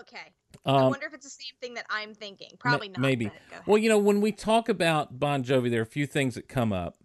okay. 0.00 0.33
I 0.66 0.70
Um, 0.76 0.90
wonder 0.90 1.06
if 1.06 1.14
it's 1.14 1.24
the 1.24 1.30
same 1.30 1.54
thing 1.60 1.74
that 1.74 1.86
I'm 1.90 2.14
thinking. 2.14 2.50
Probably 2.58 2.88
not. 2.88 2.98
maybe. 3.00 3.26
but 3.26 3.34
go 3.34 3.52
ahead. 3.52 3.62
well, 3.66 3.78
you 3.78 3.88
know, 3.88 3.98
when 3.98 4.20
we 4.20 4.32
talk 4.32 4.68
about 4.68 5.18
Bon 5.18 5.44
Jovi, 5.44 5.70
there 5.70 5.80
are 5.80 5.82
a 5.82 5.86
few 5.86 6.06
things 6.06 6.34
that 6.36 6.48
come 6.48 6.72
up, 6.72 6.96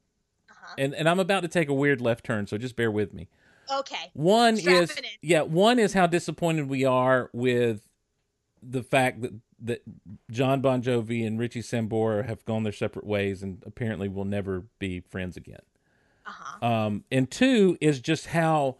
Uh-huh. 0.49 0.75
and 0.77 0.93
and 0.95 1.09
I'm 1.09 1.19
about 1.19 1.41
to 1.41 1.47
take 1.49 1.67
a 1.69 1.73
weird 1.73 1.99
left 2.01 2.23
turn, 2.25 2.47
so 2.47 2.57
just 2.57 2.75
bear 2.75 2.89
with 2.91 3.13
me. 3.13 3.27
Okay. 3.71 4.09
One 4.13 4.57
is 4.57 4.65
in. 4.97 5.03
yeah, 5.21 5.41
one 5.41 5.77
is 5.77 5.93
how 5.93 6.07
disappointed 6.07 6.69
we 6.69 6.85
are 6.85 7.29
with 7.33 7.81
the 8.63 8.81
fact 8.83 9.21
that 9.21 9.33
that 9.61 9.81
John 10.31 10.61
Bon 10.61 10.81
Jovi 10.81 11.27
and 11.27 11.37
Richie 11.37 11.61
Sambora 11.61 12.25
have 12.25 12.45
gone 12.45 12.63
their 12.63 12.71
separate 12.73 13.05
ways 13.05 13.43
and 13.43 13.61
apparently 13.65 14.07
will 14.07 14.23
never 14.25 14.63
be 14.79 15.01
friends 15.01 15.35
again. 15.35 15.59
Uh-huh. 16.25 16.65
Um, 16.65 17.03
and 17.11 17.29
two 17.29 17.77
is 17.81 17.99
just 17.99 18.27
how 18.27 18.77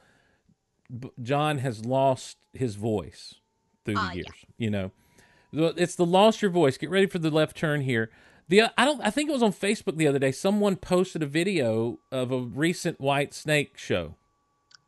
B- 0.98 1.12
John 1.22 1.58
has 1.58 1.84
lost 1.86 2.38
his 2.54 2.76
voice 2.76 3.36
through 3.93 4.02
the 4.02 4.08
Ah, 4.08 4.12
yeah. 4.12 4.15
years. 4.15 4.45
You 4.58 4.69
know, 4.69 4.91
it's 5.78 5.95
the 5.95 6.06
lost 6.06 6.41
your 6.41 6.52
voice. 6.52 6.78
Get 6.78 6.89
ready 6.89 7.08
for 7.08 7.19
the 7.19 7.32
left 7.32 7.56
turn 7.58 7.82
here. 7.82 8.10
The 8.47 8.63
I 8.78 8.86
don't. 8.86 8.99
I 9.02 9.10
think 9.12 9.30
it 9.30 9.34
was 9.34 9.43
on 9.43 9.54
Facebook 9.54 9.95
the 9.97 10.08
other 10.08 10.19
day. 10.19 10.32
Someone 10.32 10.75
posted 10.75 11.21
a 11.23 11.28
video 11.28 11.99
of 12.12 12.32
a 12.32 12.39
recent 12.39 12.99
Whitesnake 12.99 13.78
show, 13.78 14.15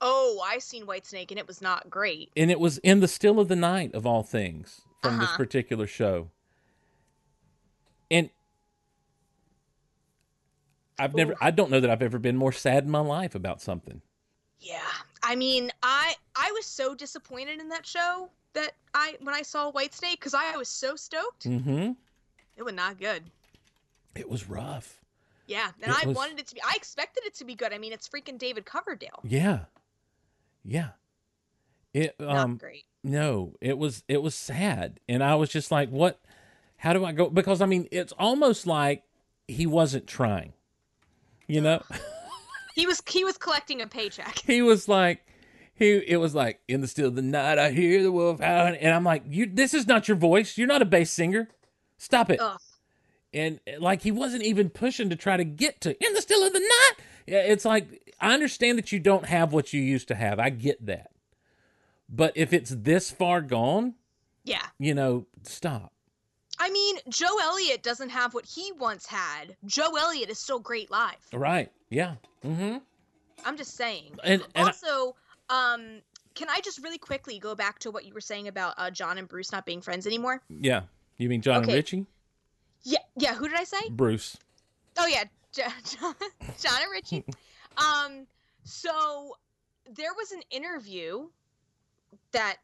Oh, 0.04 0.42
I 0.44 0.58
seen 0.58 0.86
Whitesnake 0.88 1.30
and 1.30 1.38
it 1.38 1.48
was 1.48 1.62
not 1.62 1.90
great. 1.90 2.32
and 2.36 2.50
it 2.50 2.60
was 2.60 2.80
in 2.80 3.02
the 3.02 3.08
still 3.08 3.40
of 3.40 3.48
the 3.50 3.56
night 3.56 3.94
of 3.94 4.06
all 4.08 4.24
things 4.24 4.82
from 5.02 5.20
this 5.20 5.28
Uh-huh. 5.30 5.38
particular 5.38 5.86
show. 5.86 6.32
And 8.10 8.30
I've 11.00 11.14
never. 11.16 11.34
Ooh. 11.34 11.38
I 11.42 11.52
don't 11.52 11.72
know 11.72 11.80
that 11.80 11.90
I've 11.90 12.02
ever 12.02 12.20
been 12.20 12.38
more 12.38 12.52
sad 12.52 12.84
in 12.86 12.90
my 12.92 13.00
life 13.00 13.36
about 13.36 13.62
something. 13.62 14.02
Yeah. 14.60 14.80
I 15.24 15.36
mean, 15.36 15.72
I 15.82 16.16
I 16.36 16.52
was 16.54 16.66
so 16.66 16.94
disappointed 16.96 17.60
in 17.60 17.70
that 17.70 17.86
show 17.86 18.30
that 18.54 18.72
I 18.94 19.16
when 19.22 19.34
I 19.36 19.42
saw 19.42 19.72
Whitesnake 19.72 20.14
because 20.14 20.34
I 20.34 20.56
was 20.58 20.70
so 20.70 20.96
stoked. 20.96 21.46
Mm-hmm. 21.48 21.92
It 22.58 22.64
was 22.64 22.74
not 22.74 23.00
good. 23.00 23.24
It 24.16 24.30
was 24.30 24.50
rough. 24.50 25.00
Yeah, 25.48 25.72
and 25.82 25.92
It 25.92 26.04
I 26.04 26.08
was- 26.08 26.16
wanted 26.16 26.40
it 26.40 26.48
to 26.48 26.56
be. 26.56 26.62
I 26.62 26.74
expected 26.76 27.24
it 27.26 27.34
to 27.36 27.46
be 27.46 27.56
good. 27.56 27.74
I 27.74 27.78
mean, 27.78 27.94
it's 27.94 28.08
freaking 28.08 28.38
David 28.38 28.66
Coverdale. 28.66 29.20
Yeah. 29.24 29.62
Yeah. 30.64 30.90
It 31.94 32.16
Not 32.20 32.38
um 32.38 32.58
great. 32.58 32.86
no, 33.04 33.56
it 33.60 33.78
was 33.78 34.04
it 34.08 34.22
was 34.22 34.34
sad. 34.36 35.00
And 35.10 35.24
I 35.24 35.36
was 35.36 35.50
just 35.50 35.72
like, 35.72 35.90
what 35.90 36.22
how 36.78 36.94
do 36.94 37.04
I 37.04 37.12
go 37.12 37.30
because 37.30 37.62
I 37.62 37.66
mean 37.66 37.88
it's 37.92 38.14
almost 38.14 38.66
like 38.68 39.04
he 39.48 39.66
wasn't 39.66 40.08
trying. 40.08 40.54
You 41.48 41.60
know? 41.62 41.82
He 42.76 42.86
was 42.88 43.02
he 43.10 43.26
was 43.26 43.38
collecting 43.38 43.82
a 43.82 43.88
paycheck. 43.88 44.38
he 44.46 44.62
was 44.62 44.88
like 44.88 45.26
he 45.82 45.98
it 46.08 46.18
was 46.18 46.34
like 46.36 46.62
in 46.68 46.82
the 46.82 46.88
still 46.88 47.08
of 47.08 47.16
the 47.16 47.22
night 47.22 47.58
I 47.60 47.72
hear 47.72 48.02
the 48.04 48.12
wolf 48.12 48.40
howling 48.40 48.76
and 48.76 48.94
I'm 48.94 49.04
like, 49.04 49.24
You 49.28 49.46
this 49.46 49.74
is 49.74 49.88
not 49.88 50.08
your 50.08 50.18
voice. 50.18 50.58
You're 50.58 50.68
not 50.68 50.82
a 50.82 50.86
bass 50.86 51.12
singer. 51.12 51.50
Stop 51.98 52.30
it. 52.32 52.40
Ugh. 52.40 52.60
and 53.34 53.60
like 53.80 54.02
he 54.02 54.12
wasn't 54.12 54.44
even 54.44 54.70
pushing 54.70 55.10
to 55.10 55.16
try 55.16 55.38
to 55.38 55.44
get 55.44 55.82
to 55.82 55.90
in 56.06 56.14
the 56.14 56.22
still 56.22 56.46
of 56.46 56.54
the 56.54 56.60
night. 56.60 56.94
It's 57.28 57.66
like 57.66 58.14
I 58.20 58.34
understand 58.34 58.78
that 58.78 58.92
you 58.92 59.00
don't 59.00 59.26
have 59.26 59.52
what 59.54 59.74
you 59.74 59.82
used 59.82 60.08
to 60.10 60.16
have. 60.16 60.40
I 60.40 60.50
get 60.50 60.86
that. 60.86 61.12
But 62.10 62.34
if 62.36 62.54
it's 62.54 62.70
this 62.72 63.10
far 63.12 63.42
gone, 63.42 63.96
Yeah. 64.44 64.66
you 64.80 64.94
know, 64.94 65.26
stop. 65.44 65.94
I 66.60 66.70
mean, 66.70 66.98
Joe 67.10 67.38
Elliott 67.42 67.82
doesn't 67.82 68.10
have 68.10 68.34
what 68.34 68.46
he 68.46 68.72
once 68.74 69.06
had. 69.08 69.56
Joe 69.66 69.96
Elliott 69.98 70.30
is 70.30 70.38
still 70.38 70.60
great 70.60 70.92
live. 70.92 71.16
Right. 71.34 71.72
Yeah. 71.90 72.16
Mm-hmm. 72.46 72.78
I'm 73.46 73.58
just 73.58 73.76
saying. 73.76 74.18
And 74.24 74.42
and 74.54 74.68
I- 74.68 74.72
also, 74.72 75.16
um, 75.52 76.02
can 76.34 76.48
I 76.50 76.62
just 76.64 76.82
really 76.84 76.98
quickly 76.98 77.38
go 77.40 77.54
back 77.56 77.80
to 77.80 77.92
what 77.92 78.06
you 78.06 78.14
were 78.14 78.22
saying 78.22 78.48
about 78.48 78.74
uh, 78.78 78.90
John 78.90 79.18
and 79.18 79.28
Bruce 79.28 79.52
not 79.52 79.66
being 79.66 79.82
friends 79.82 80.08
anymore? 80.08 80.42
yeah. 80.50 80.84
You 81.18 81.30
mean 81.30 81.42
John 81.42 81.58
Okay. 81.58 81.66
and 81.72 81.76
Richie? 81.76 82.06
Yeah, 82.84 82.98
yeah. 83.16 83.36
Who 83.36 83.48
did 83.48 83.60
I 83.60 83.64
say? 83.64 83.78
Bruce. 83.92 84.38
Oh 84.98 85.06
yeah, 85.06 85.26
John, 85.54 85.74
John 86.00 86.16
and 86.82 86.92
Richie. 86.92 87.24
um, 87.78 88.26
so 88.64 89.36
there 89.94 90.14
was 90.18 90.32
an 90.32 90.42
interview 90.50 91.28
that 92.32 92.58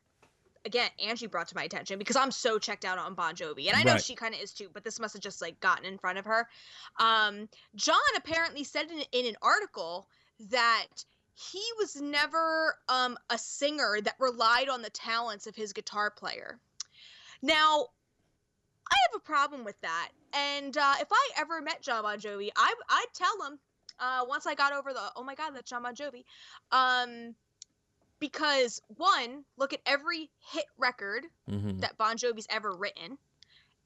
again 0.65 0.89
Angie 1.05 1.27
brought 1.27 1.47
to 1.49 1.55
my 1.55 1.63
attention 1.63 1.99
because 1.99 2.15
I'm 2.15 2.31
so 2.31 2.57
checked 2.57 2.83
out 2.83 2.97
on 2.97 3.13
Bon 3.13 3.35
Jovi, 3.35 3.67
and 3.67 3.75
I 3.75 3.83
know 3.83 3.93
Right. 3.93 4.03
she 4.03 4.15
kind 4.15 4.33
of 4.33 4.39
is 4.41 4.53
too, 4.53 4.69
but 4.73 4.83
this 4.83 4.99
must 4.99 5.13
have 5.13 5.21
just 5.21 5.39
like 5.41 5.59
gotten 5.59 5.85
in 5.85 5.97
front 5.99 6.17
of 6.17 6.25
her. 6.25 6.47
Um, 6.99 7.47
John 7.75 7.95
apparently 8.17 8.63
said 8.63 8.89
in, 8.89 9.01
in 9.11 9.27
an 9.27 9.35
article 9.43 10.07
that 10.49 10.87
he 11.39 11.61
was 11.77 11.95
never 12.01 12.75
um, 12.89 13.17
a 13.29 13.37
singer 13.37 13.99
that 14.03 14.15
relied 14.19 14.69
on 14.69 14.81
the 14.81 14.89
talents 14.89 15.45
of 15.45 15.55
his 15.55 15.71
guitar 15.71 16.09
player. 16.09 16.59
Now, 17.43 17.87
I 18.91 18.95
have 19.11 19.15
a 19.15 19.23
problem 19.23 19.63
with 19.63 19.79
that. 19.81 20.09
And 20.33 20.75
uh, 20.77 20.93
if 20.99 21.07
I 21.11 21.29
ever 21.37 21.61
met 21.61 21.81
John 21.81 22.01
Bon 22.03 22.17
Jovi, 22.19 22.49
I, 22.55 22.73
I'd 22.89 23.05
tell 23.13 23.47
him 23.47 23.59
uh, 23.99 24.25
once 24.27 24.47
I 24.47 24.55
got 24.55 24.73
over 24.73 24.93
the, 24.93 25.01
oh 25.15 25.23
my 25.23 25.35
God, 25.35 25.51
that's 25.53 25.69
John 25.69 25.83
Bon 25.83 25.93
Jovi. 25.95 26.23
Um, 26.71 27.35
because, 28.19 28.81
one, 28.87 29.43
look 29.57 29.73
at 29.73 29.81
every 29.85 30.31
hit 30.51 30.65
record 30.77 31.25
Mm-hmm. 31.49 31.79
that 31.79 31.97
Bon 31.97 32.17
Jovi's 32.17 32.47
ever 32.49 32.75
written, 32.75 33.17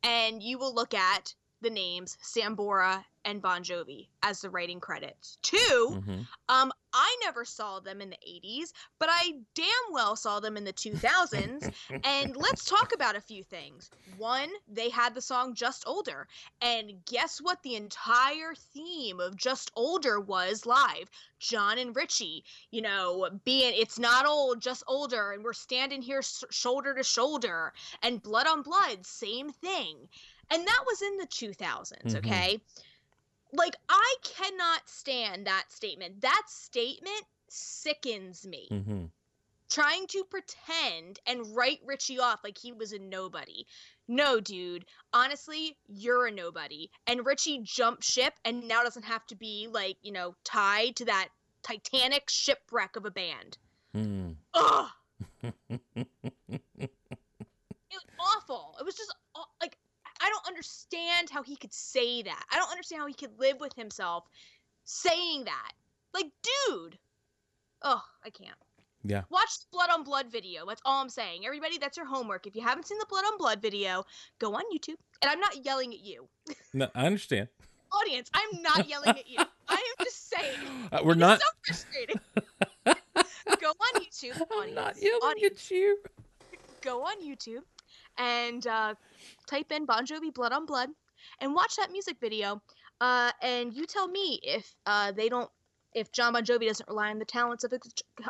and 0.03 0.41
you 0.41 0.57
will 0.57 0.73
look 0.73 0.93
at 0.93 1.35
the 1.61 1.69
names 1.69 2.17
Sambora 2.23 3.03
and 3.23 3.39
Bon 3.41 3.61
Jovi 3.63 4.07
as 4.23 4.41
the 4.41 4.49
writing 4.49 4.79
credits. 4.79 5.37
2 5.43 5.57
Mm-hmm. 5.57 6.21
um, 6.49 6.71
I 6.93 7.15
never 7.23 7.45
saw 7.45 7.79
them 7.79 8.01
in 8.01 8.09
the 8.09 8.17
80s, 8.27 8.73
but 8.99 9.09
I 9.11 9.33
damn 9.55 9.65
well 9.91 10.15
saw 10.15 10.39
them 10.39 10.57
in 10.57 10.63
the 10.63 10.73
2000s. 10.73 11.69
and 12.03 12.35
let's 12.35 12.65
talk 12.65 12.93
about 12.93 13.15
a 13.15 13.21
few 13.21 13.43
things. 13.43 13.89
One, 14.17 14.49
they 14.67 14.89
had 14.89 15.13
the 15.13 15.21
song 15.21 15.53
Just 15.53 15.83
Older. 15.87 16.27
And 16.61 16.93
guess 17.05 17.39
what? 17.39 17.61
The 17.63 17.75
entire 17.75 18.53
theme 18.73 19.19
of 19.19 19.35
Just 19.37 19.71
Older 19.75 20.19
was 20.19 20.65
live. 20.65 21.09
John 21.39 21.77
and 21.77 21.95
Richie, 21.95 22.43
you 22.71 22.81
know, 22.81 23.29
being 23.45 23.73
it's 23.75 23.97
not 23.99 24.25
old, 24.25 24.61
just 24.61 24.83
older. 24.87 25.31
And 25.31 25.43
we're 25.43 25.53
standing 25.53 26.01
here 26.01 26.19
s- 26.19 26.43
shoulder 26.51 26.93
to 26.93 27.03
shoulder. 27.03 27.73
And 28.03 28.21
Blood 28.21 28.47
on 28.47 28.61
Blood, 28.61 29.05
same 29.05 29.49
thing. 29.51 30.07
And 30.51 30.67
that 30.67 30.83
was 30.85 31.01
in 31.01 31.17
the 31.17 31.25
2000s, 31.27 32.13
Mhm. 32.13 32.17
okay? 32.17 32.61
Like 33.53 33.75
I 33.89 34.15
cannot 34.23 34.87
stand 34.87 35.47
that 35.47 35.65
statement. 35.69 36.21
That 36.21 36.43
statement 36.47 37.23
sickens 37.49 38.45
me. 38.45 38.67
Mm-hmm. 38.71 39.05
Trying 39.69 40.07
to 40.07 40.25
pretend 40.25 41.19
and 41.25 41.55
write 41.55 41.79
Richie 41.85 42.19
off 42.19 42.41
like 42.43 42.57
he 42.57 42.73
was 42.73 42.91
a 42.91 42.99
nobody. 42.99 43.65
No, 44.07 44.41
dude. 44.41 44.85
Honestly, 45.13 45.77
you're 45.87 46.27
a 46.27 46.31
nobody. 46.31 46.91
And 47.07 47.25
Richie 47.25 47.61
jumped 47.63 48.03
ship 48.03 48.33
and 48.43 48.67
now 48.67 48.83
doesn't 48.83 49.05
have 49.05 49.25
to 49.27 49.35
be 49.35 49.69
like, 49.71 49.95
you 50.01 50.11
know, 50.11 50.35
tied 50.43 50.97
to 50.97 51.05
that 51.05 51.29
Titanic 51.63 52.29
shipwreck 52.29 52.97
of 52.97 53.05
a 53.05 53.11
band. 53.11 53.57
Mm-hmm. 53.95 54.31
Ugh. 54.53 54.89
it 55.43 56.91
was 57.89 58.03
awful. 58.19 58.75
It 58.79 58.85
was 58.85 58.95
just 58.95 59.15
I 60.21 60.29
don't 60.29 60.47
understand 60.47 61.29
how 61.29 61.43
he 61.43 61.55
could 61.55 61.73
say 61.73 62.21
that. 62.23 62.43
I 62.51 62.57
don't 62.57 62.69
understand 62.71 63.01
how 63.01 63.07
he 63.07 63.13
could 63.13 63.37
live 63.39 63.59
with 63.59 63.73
himself 63.75 64.25
saying 64.85 65.45
that. 65.45 65.71
Like, 66.13 66.27
dude. 66.67 66.97
Oh, 67.81 68.01
I 68.23 68.29
can't. 68.29 68.55
Yeah. 69.03 69.23
Watch 69.31 69.59
the 69.61 69.65
Blood 69.71 69.89
on 69.91 70.03
Blood 70.03 70.27
video. 70.31 70.65
That's 70.67 70.81
all 70.85 71.01
I'm 71.01 71.09
saying. 71.09 71.45
Everybody, 71.45 71.79
that's 71.79 71.97
your 71.97 72.05
homework. 72.05 72.45
If 72.45 72.55
you 72.55 72.61
haven't 72.61 72.85
seen 72.87 72.99
the 72.99 73.05
Blood 73.09 73.25
on 73.25 73.37
Blood 73.39 73.59
video, 73.61 74.03
go 74.39 74.53
on 74.53 74.61
YouTube. 74.73 74.95
And 75.23 75.31
I'm 75.31 75.39
not 75.39 75.65
yelling 75.65 75.91
at 75.93 76.01
you. 76.01 76.27
No, 76.73 76.87
I 76.93 77.07
understand. 77.07 77.47
Audience, 77.91 78.29
I'm 78.33 78.61
not 78.61 78.87
yelling 78.87 79.09
at 79.09 79.27
you. 79.27 79.39
I 79.67 79.73
am 79.99 80.05
just 80.05 80.29
saying. 80.29 80.59
Uh, 80.91 80.99
we're 81.05 81.11
It's 81.13 81.19
not. 81.19 81.39
so 81.39 81.45
frustrating. 81.65 82.19
go 82.85 83.69
on 83.69 84.01
YouTube. 84.01 84.41
I'm 84.59 84.73
not 84.75 85.01
yelling 85.01 85.19
audience. 85.23 85.65
at 85.65 85.71
you. 85.71 85.97
go 86.81 87.01
on 87.03 87.21
YouTube 87.23 87.61
and 88.21 88.67
uh, 88.67 88.93
type 89.47 89.71
in 89.71 89.85
Bon 89.85 90.05
Jovi 90.05 90.33
"Blood 90.33 90.53
on 90.53 90.65
Blood" 90.65 90.89
and 91.39 91.53
watch 91.53 91.75
that 91.75 91.91
music 91.91 92.17
video. 92.21 92.61
Uh, 93.01 93.31
and 93.41 93.73
you 93.73 93.85
tell 93.85 94.07
me 94.07 94.39
if 94.43 94.75
uh, 94.85 95.11
they 95.11 95.27
don't, 95.27 95.49
if 95.95 96.11
John 96.11 96.33
Bon 96.33 96.45
Jovi 96.45 96.67
doesn't 96.67 96.87
rely 96.87 97.09
on 97.09 97.17
the 97.17 97.25
talents 97.25 97.63
of 97.63 97.71
his, 97.71 97.81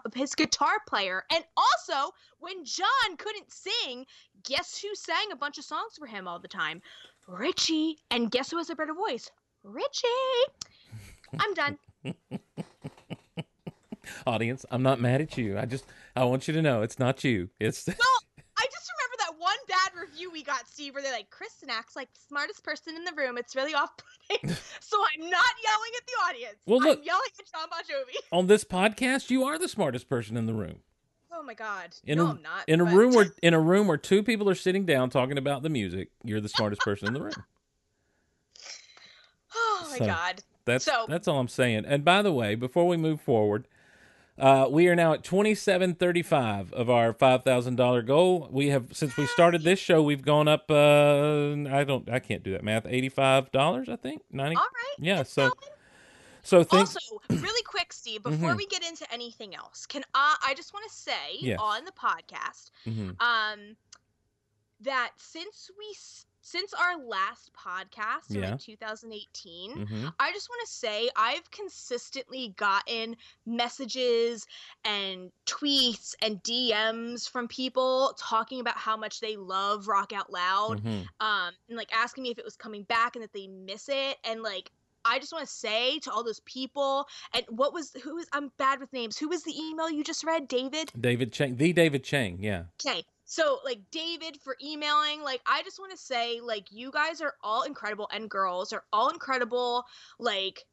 of 0.06 0.14
his 0.14 0.34
guitar 0.34 0.76
player. 0.88 1.24
And 1.32 1.44
also, 1.58 2.14
when 2.40 2.64
John 2.64 3.18
couldn't 3.18 3.52
sing, 3.52 4.06
guess 4.44 4.80
who 4.82 4.96
sang 4.96 5.32
a 5.32 5.36
bunch 5.36 5.58
of 5.58 5.66
songs 5.66 5.98
for 6.00 6.06
him 6.08 6.26
all 6.28 6.40
the 6.40 6.48
time? 6.48 6.82
Richie. 7.28 7.98
And 8.10 8.32
guess 8.32 8.50
who 8.50 8.58
has 8.58 8.70
a 8.70 8.76
better 8.76 8.94
voice? 8.94 9.30
Richie. 9.64 10.08
I'm 11.38 11.54
done. 11.54 11.78
Audience, 14.26 14.66
I'm 14.72 14.84
not 14.84 15.00
mad 15.00 15.22
at 15.22 15.38
you. 15.38 15.58
I 15.58 15.66
just 15.66 15.86
I 16.16 16.24
want 16.26 16.48
you 16.48 16.54
to 16.54 16.62
know 16.62 16.82
it's 16.82 17.00
not 17.00 17.24
you. 17.24 17.50
It's 17.60 17.88
Well, 17.88 17.98
I 18.58 18.66
just 18.66 18.92
remember 18.98 19.18
that 19.20 19.36
one 19.40 19.58
review 20.22 20.32
we 20.32 20.44
got, 20.44 20.68
Steve, 20.68 20.94
where 20.94 21.04
they're 21.04 21.12
like, 21.12 21.30
Kristin 21.30 21.70
acts 21.70 21.96
like 21.96 22.14
the 22.14 22.20
smartest 22.28 22.64
person 22.64 22.96
in 22.96 23.04
the 23.04 23.12
room. 23.14 23.38
It's 23.38 23.56
really 23.56 23.74
off 23.74 23.92
putting. 24.30 24.50
so 24.80 24.98
I'm 25.16 25.30
not 25.30 25.46
yelling 25.64 25.92
at 25.98 26.08
the 26.08 26.14
audience. 26.30 26.58
Well, 26.66 26.80
look- 26.80 27.00
I'm 27.00 27.04
yelling 27.04 27.22
at 27.40 27.52
John 27.52 27.70
Bon 27.70 27.82
Jovi. 27.84 28.16
on 28.32 28.48
this 28.48 28.64
podcast. 28.64 29.30
You 29.30 29.44
are 29.46 29.58
the 29.58 29.68
smartest 29.68 30.08
person 30.10 30.38
in 30.38 30.46
the 30.46 30.54
room. 30.54 30.80
Oh 31.34 31.44
my 31.44 31.54
god. 31.54 31.96
In 32.04 32.18
no, 32.18 32.28
a 32.28 32.30
I'm 32.32 32.42
not. 32.42 32.64
in 32.68 32.82
a 32.82 32.86
but- 32.86 32.94
room 32.94 33.14
where 33.14 33.34
in 33.42 33.54
a 33.54 33.60
room 33.60 33.88
where 33.88 33.98
two 33.98 34.22
people 34.22 34.50
are 34.50 34.56
sitting 34.56 34.86
down 34.86 35.10
talking 35.10 35.38
about 35.38 35.64
the 35.64 35.70
music. 35.70 36.10
You're 36.24 36.42
the 36.42 36.50
smartest 36.50 36.82
person 36.82 37.08
in 37.08 37.14
the 37.14 37.22
room. 37.22 37.34
Oh 39.54 39.88
my 39.92 39.98
So- 39.98 40.06
god. 40.06 40.44
That's 40.66 40.86
So- 40.86 41.06
that's 41.10 41.28
all 41.28 41.40
I'm 41.40 41.48
saying. 41.48 41.86
And 41.86 42.06
by 42.06 42.22
the 42.22 42.32
way, 42.32 42.56
before 42.56 42.88
we 42.88 42.96
move 42.98 43.20
forward, 43.20 43.68
uh, 44.38 44.68
we 44.70 44.88
are 44.88 44.96
now 44.96 45.14
at 45.14 45.24
twenty 45.24 45.54
seven 45.56 45.94
thirty 45.94 46.22
five 46.24 46.72
of 46.74 46.90
our 46.90 47.14
five 47.14 47.44
thousand 47.44 47.76
dollar 47.76 48.02
goal. 48.02 48.48
We 48.52 48.70
have 48.70 48.88
since 48.94 49.16
we 49.18 49.26
started 49.28 49.64
this 49.64 49.78
show, 49.80 50.02
we've 50.02 50.24
gone 50.24 50.48
up. 50.48 50.70
Uh, 50.72 51.52
I 51.70 51.84
don't, 51.86 52.10
I 52.10 52.20
can't 52.20 52.42
do 52.44 52.52
that 52.54 52.64
math. 52.64 52.86
Eighty 52.88 53.10
five 53.10 53.52
dollars, 53.52 53.90
I 53.90 53.96
think. 53.98 54.22
Ninety. 54.32 54.56
All 54.56 54.64
right. 54.64 54.96
Yeah. 55.06 55.24
So 55.24 55.50
fine. 55.50 55.54
so 56.44 56.64
think. 56.64 56.80
also, 56.82 57.00
really 57.30 57.64
quick, 57.64 57.94
Steve, 57.94 58.24
before 58.24 58.52
Mhm. 58.54 58.58
we 58.58 58.66
get 58.66 58.84
into 58.84 59.06
anything 59.14 59.54
else, 59.56 59.86
can 59.86 60.04
I 60.16 60.36
I 60.44 60.54
just 60.56 60.74
want 60.74 60.90
to 60.90 60.96
say 60.96 61.38
Yes. 61.40 61.60
on 61.62 61.86
the 61.86 61.92
podcast 61.92 62.72
Mhm. 62.88 63.22
um 63.22 63.76
that 64.80 65.12
since 65.18 65.70
we 65.78 65.94
since 66.42 66.74
our 66.74 66.98
last 66.98 67.52
podcast 67.54 68.32
in 68.32 68.42
Yeah. 68.42 68.52
like 68.52 68.60
2018 68.60 69.86
Mhm. 69.88 70.14
I 70.20 70.32
just 70.32 70.50
want 70.50 70.62
to 70.68 70.72
say 70.74 71.10
I've 71.16 71.50
consistently 71.52 72.50
gotten 72.58 73.16
messages 73.46 74.48
and 74.84 75.32
tweets 75.46 76.16
and 76.22 76.42
DMs 76.44 77.30
from 77.30 77.48
people 77.48 78.14
talking 78.18 78.60
about 78.60 78.78
how 78.78 78.98
much 78.98 79.20
they 79.20 79.36
love 79.36 79.88
Rock 79.88 80.12
Out 80.14 80.32
Loud 80.32 80.84
Mhm. 80.84 81.08
um 81.20 81.54
and 81.68 81.78
like 81.78 81.94
asking 81.96 82.24
me 82.24 82.32
if 82.32 82.40
it 82.40 82.46
was 82.46 82.56
coming 82.58 82.84
back 82.84 83.16
and 83.16 83.24
that 83.24 83.34
they 83.34 83.48
miss 83.48 83.88
it 83.90 84.18
and 84.24 84.42
like 84.42 84.72
I 85.04 85.18
just 85.18 85.34
want 85.34 85.48
to 85.48 85.52
say 85.52 85.98
to 86.00 86.12
all 86.12 86.24
those 86.24 86.42
people 86.42 87.08
and 87.34 87.44
what 87.50 87.74
was 87.74 87.92
who 88.04 88.16
was 88.16 88.28
I'm 88.34 88.50
bad 88.58 88.80
with 88.80 88.94
names. 88.94 89.18
Who 89.18 89.30
was 89.30 89.42
the 89.44 89.58
email 89.60 89.90
you 89.90 90.04
just 90.04 90.24
read, 90.24 90.48
David? 90.48 90.92
David 91.00 91.34
Chang, 91.34 91.56
the 91.56 91.74
David 91.74 92.04
Chang. 92.04 92.38
Yeah. 92.40 92.66
Okay. 92.86 93.04
So 93.32 93.60
like 93.64 93.80
David 93.92 94.36
for 94.44 94.58
emailing, 94.62 95.24
like 95.24 95.40
I 95.46 95.64
just 95.64 95.80
want 95.80 95.94
to 95.94 95.98
say 95.98 96.42
like 96.44 96.66
you 96.70 96.92
guys 96.92 97.22
are 97.22 97.36
all 97.42 97.64
incredible 97.64 98.10
and 98.14 98.30
girls 98.30 98.74
are 98.74 98.84
all 98.92 99.08
incredible. 99.08 99.86
Like 100.20 100.66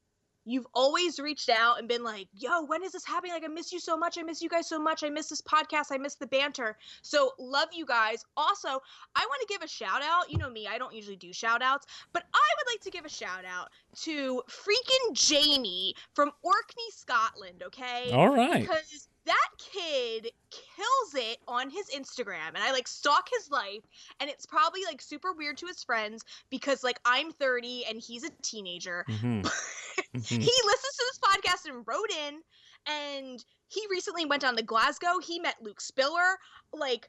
you've 0.44 0.66
always 0.74 1.20
reached 1.20 1.50
out 1.50 1.78
and 1.78 1.86
been 1.86 2.02
like, 2.02 2.26
"Yo, 2.34 2.64
when 2.64 2.82
is 2.82 2.90
this 2.90 3.06
happening? 3.06 3.32
Like 3.32 3.44
I 3.44 3.46
miss 3.46 3.70
you 3.70 3.78
so 3.78 3.96
much. 3.96 4.18
I 4.18 4.22
miss 4.22 4.42
you 4.42 4.48
guys 4.48 4.68
so 4.68 4.76
much. 4.76 5.04
I 5.04 5.08
miss 5.08 5.28
this 5.28 5.40
podcast. 5.40 5.92
I 5.92 5.98
miss 5.98 6.16
the 6.16 6.26
banter." 6.26 6.76
So 7.02 7.30
love 7.38 7.68
you 7.72 7.86
guys. 7.86 8.24
Also, 8.36 8.68
I 8.68 9.24
want 9.24 9.40
to 9.40 9.46
give 9.48 9.62
a 9.62 9.68
shout 9.68 10.02
out. 10.02 10.28
You 10.28 10.38
know 10.38 10.50
me, 10.50 10.66
I 10.66 10.78
don't 10.78 10.92
usually 10.92 11.14
do 11.14 11.32
shout 11.32 11.62
outs, 11.62 11.86
but 12.12 12.24
I 12.34 12.48
would 12.56 12.72
like 12.72 12.80
to 12.80 12.90
give 12.90 13.04
a 13.04 13.08
shout 13.08 13.44
out 13.44 13.68
to 14.02 14.42
freaking 14.48 15.12
Jamie 15.12 15.94
from 16.12 16.32
Orkney, 16.42 16.90
Scotland, 16.90 17.62
okay? 17.66 18.10
All 18.10 18.34
right. 18.34 18.62
because 18.62 19.07
that 19.28 19.48
kid 19.58 20.32
kills 20.50 21.14
it 21.14 21.38
on 21.46 21.70
his 21.70 21.86
Instagram 21.94 22.48
and 22.48 22.58
I 22.58 22.72
like 22.72 22.88
stalk 22.88 23.28
his 23.32 23.50
life 23.50 23.82
and 24.20 24.28
it's 24.28 24.46
probably 24.46 24.80
like 24.84 25.00
super 25.00 25.32
weird 25.32 25.56
to 25.58 25.66
his 25.66 25.84
friends 25.84 26.24
because 26.50 26.82
like 26.82 26.98
I'm 27.04 27.30
30 27.32 27.84
and 27.88 28.00
he's 28.00 28.24
a 28.24 28.30
teenager. 28.42 29.04
Mhm. 29.08 29.44
he 30.12 30.36
Mhm. 30.38 30.64
listens 30.64 30.96
to 30.96 31.04
this 31.06 31.20
podcast 31.22 31.70
and 31.74 31.84
wrote 31.86 32.10
in 32.26 32.40
and 32.86 33.44
he 33.68 33.82
recently 33.90 34.24
went 34.24 34.42
down 34.42 34.56
to 34.56 34.62
Glasgow. 34.62 35.18
He 35.22 35.38
met 35.38 35.56
Luke 35.62 35.80
Spiller. 35.80 36.38
Like 36.72 37.08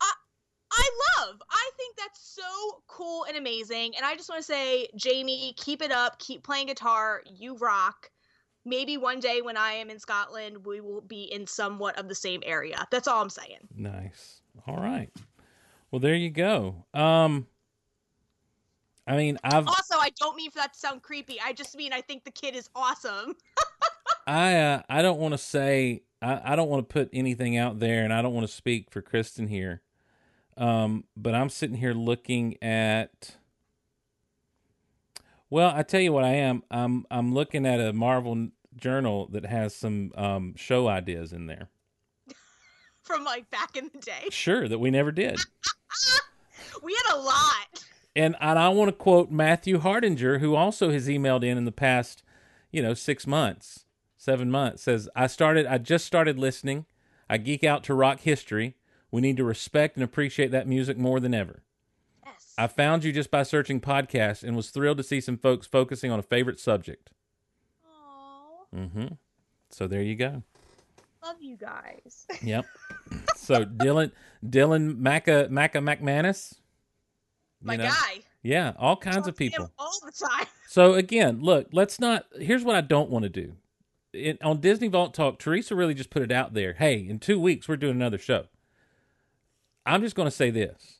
I 0.00 0.12
I 0.72 0.88
love. 1.18 1.40
I 1.50 1.70
think 1.76 1.96
that's 1.96 2.20
so 2.20 2.82
cool 2.88 3.24
and 3.28 3.36
amazing. 3.36 3.94
And 3.96 4.04
I 4.04 4.16
just 4.16 4.28
want 4.28 4.40
to 4.40 4.46
say, 4.46 4.88
Jamie, 4.96 5.54
keep 5.56 5.82
it 5.82 5.92
up. 5.92 6.18
Keep 6.18 6.42
playing 6.42 6.66
guitar. 6.66 7.22
You 7.32 7.56
rock. 7.58 8.10
Maybe 8.64 8.96
one 8.96 9.20
day 9.20 9.42
when 9.42 9.56
I 9.56 9.72
am 9.72 9.90
in 9.90 9.98
Scotland, 9.98 10.64
we 10.64 10.80
will 10.80 11.02
be 11.02 11.24
in 11.24 11.46
somewhat 11.46 11.98
of 11.98 12.08
the 12.08 12.14
same 12.14 12.42
area. 12.46 12.86
That's 12.90 13.06
all 13.06 13.20
I'm 13.20 13.30
saying. 13.30 13.68
Nice. 13.76 14.40
All 14.66 14.76
right. 14.76 15.10
Well, 15.90 16.00
there 16.00 16.14
you 16.14 16.30
go. 16.30 16.84
Um, 16.94 17.46
I 19.06 19.16
mean, 19.16 19.38
I've 19.44 19.66
Also, 19.66 19.96
I 19.96 20.10
don't 20.18 20.36
mean 20.36 20.50
for 20.50 20.58
that 20.58 20.72
to 20.72 20.78
sound 20.78 21.02
creepy. 21.02 21.38
I 21.44 21.52
just 21.52 21.76
mean 21.76 21.92
I 21.92 22.00
think 22.00 22.24
the 22.24 22.30
kid 22.30 22.56
is 22.56 22.70
awesome. 22.74 23.36
I 24.26 24.56
uh, 24.56 24.82
I 24.88 25.02
don't 25.02 25.18
want 25.18 25.34
to 25.34 25.38
say 25.38 26.02
I, 26.22 26.52
I 26.52 26.56
don't 26.56 26.68
want 26.68 26.88
to 26.88 26.92
put 26.92 27.10
anything 27.12 27.56
out 27.56 27.80
there, 27.80 28.02
and 28.02 28.12
I 28.12 28.22
don't 28.22 28.32
want 28.32 28.46
to 28.46 28.52
speak 28.52 28.90
for 28.90 29.02
Kristin 29.02 29.48
here. 29.48 29.82
Um, 30.56 31.04
but 31.16 31.34
I'm 31.34 31.50
sitting 31.50 31.76
here 31.76 31.92
looking 31.94 32.56
at. 32.62 33.36
Well, 35.50 35.72
I 35.74 35.82
tell 35.82 36.00
you 36.00 36.12
what, 36.12 36.24
I 36.24 36.34
am. 36.34 36.62
I'm 36.70 37.04
I'm 37.10 37.34
looking 37.34 37.66
at 37.66 37.80
a 37.80 37.92
Marvel 37.92 38.48
journal 38.76 39.28
that 39.32 39.46
has 39.46 39.74
some 39.74 40.12
um, 40.16 40.54
show 40.56 40.88
ideas 40.88 41.32
in 41.32 41.46
there. 41.46 41.68
From 43.02 43.24
like 43.24 43.50
back 43.50 43.76
in 43.76 43.90
the 43.92 43.98
day, 44.00 44.28
Sure, 44.30 44.66
that 44.68 44.78
we 44.78 44.90
never 44.90 45.12
did. 45.12 45.38
we 46.82 46.94
had 46.94 47.14
a 47.14 47.18
lot. 47.18 47.84
And 48.16 48.36
and 48.40 48.58
I 48.58 48.68
want 48.68 48.88
to 48.88 48.92
quote 48.92 49.30
Matthew 49.30 49.78
Hardinger, 49.78 50.38
who 50.38 50.54
also 50.54 50.90
has 50.90 51.08
emailed 51.08 51.44
in 51.44 51.58
in 51.58 51.64
the 51.64 51.72
past, 51.72 52.22
you 52.70 52.82
know, 52.82 52.94
six 52.94 53.26
months, 53.26 53.84
seven 54.16 54.50
months. 54.50 54.84
Says 54.84 55.08
I 55.16 55.26
started, 55.26 55.66
I 55.66 55.78
just 55.78 56.04
started 56.06 56.38
listening. 56.38 56.86
I 57.28 57.38
geek 57.38 57.64
out 57.64 57.82
to 57.84 57.94
rock 57.94 58.20
history. 58.20 58.76
We 59.10 59.20
need 59.20 59.36
to 59.38 59.44
respect 59.44 59.96
and 59.96 60.04
appreciate 60.04 60.50
that 60.52 60.68
music 60.68 60.96
more 60.98 61.20
than 61.20 61.34
ever. 61.34 61.62
Yes. 62.24 62.54
I 62.58 62.66
found 62.66 63.04
you 63.04 63.12
just 63.12 63.30
by 63.30 63.42
searching 63.42 63.80
podcasts 63.80 64.42
and 64.42 64.56
was 64.56 64.70
thrilled 64.70 64.98
to 64.98 65.04
see 65.04 65.20
some 65.20 65.36
folks 65.38 65.66
focusing 65.66 66.10
on 66.10 66.18
a 66.18 66.22
favorite 66.22 66.60
subject. 66.60 67.10
Mm-hmm. 68.74 69.06
So 69.70 69.86
there 69.86 70.02
you 70.02 70.16
go. 70.16 70.42
love 71.22 71.36
you 71.40 71.56
guys. 71.56 72.26
Yep. 72.42 72.66
so 73.36 73.64
Dylan, 73.64 74.12
Dylan 74.44 75.00
Macca 75.00 75.48
Macca 75.48 75.82
McManus. 75.82 76.54
My 77.62 77.76
know? 77.76 77.84
guy. 77.84 78.20
Yeah, 78.42 78.72
all 78.78 78.96
kinds 78.96 79.26
of 79.26 79.36
people. 79.36 79.70
all 79.78 79.98
the 80.04 80.12
time. 80.12 80.46
So 80.66 80.94
again, 80.94 81.40
look, 81.40 81.68
let's 81.70 82.00
not. 82.00 82.26
Here's 82.40 82.64
what 82.64 82.74
I 82.74 82.80
don't 82.80 83.08
want 83.08 83.22
to 83.22 83.28
do. 83.28 83.52
It, 84.12 84.42
on 84.42 84.60
Disney 84.60 84.88
Vault 84.88 85.14
Talk, 85.14 85.38
Teresa 85.38 85.76
really 85.76 85.94
just 85.94 86.10
put 86.10 86.22
it 86.22 86.32
out 86.32 86.52
there. 86.52 86.72
Hey, 86.72 87.06
in 87.08 87.20
two 87.20 87.38
weeks 87.38 87.68
we're 87.68 87.76
doing 87.76 87.94
another 87.94 88.18
show. 88.18 88.46
I'm 89.86 90.00
just 90.02 90.16
going 90.16 90.26
to 90.26 90.34
say 90.34 90.50
this: 90.50 90.98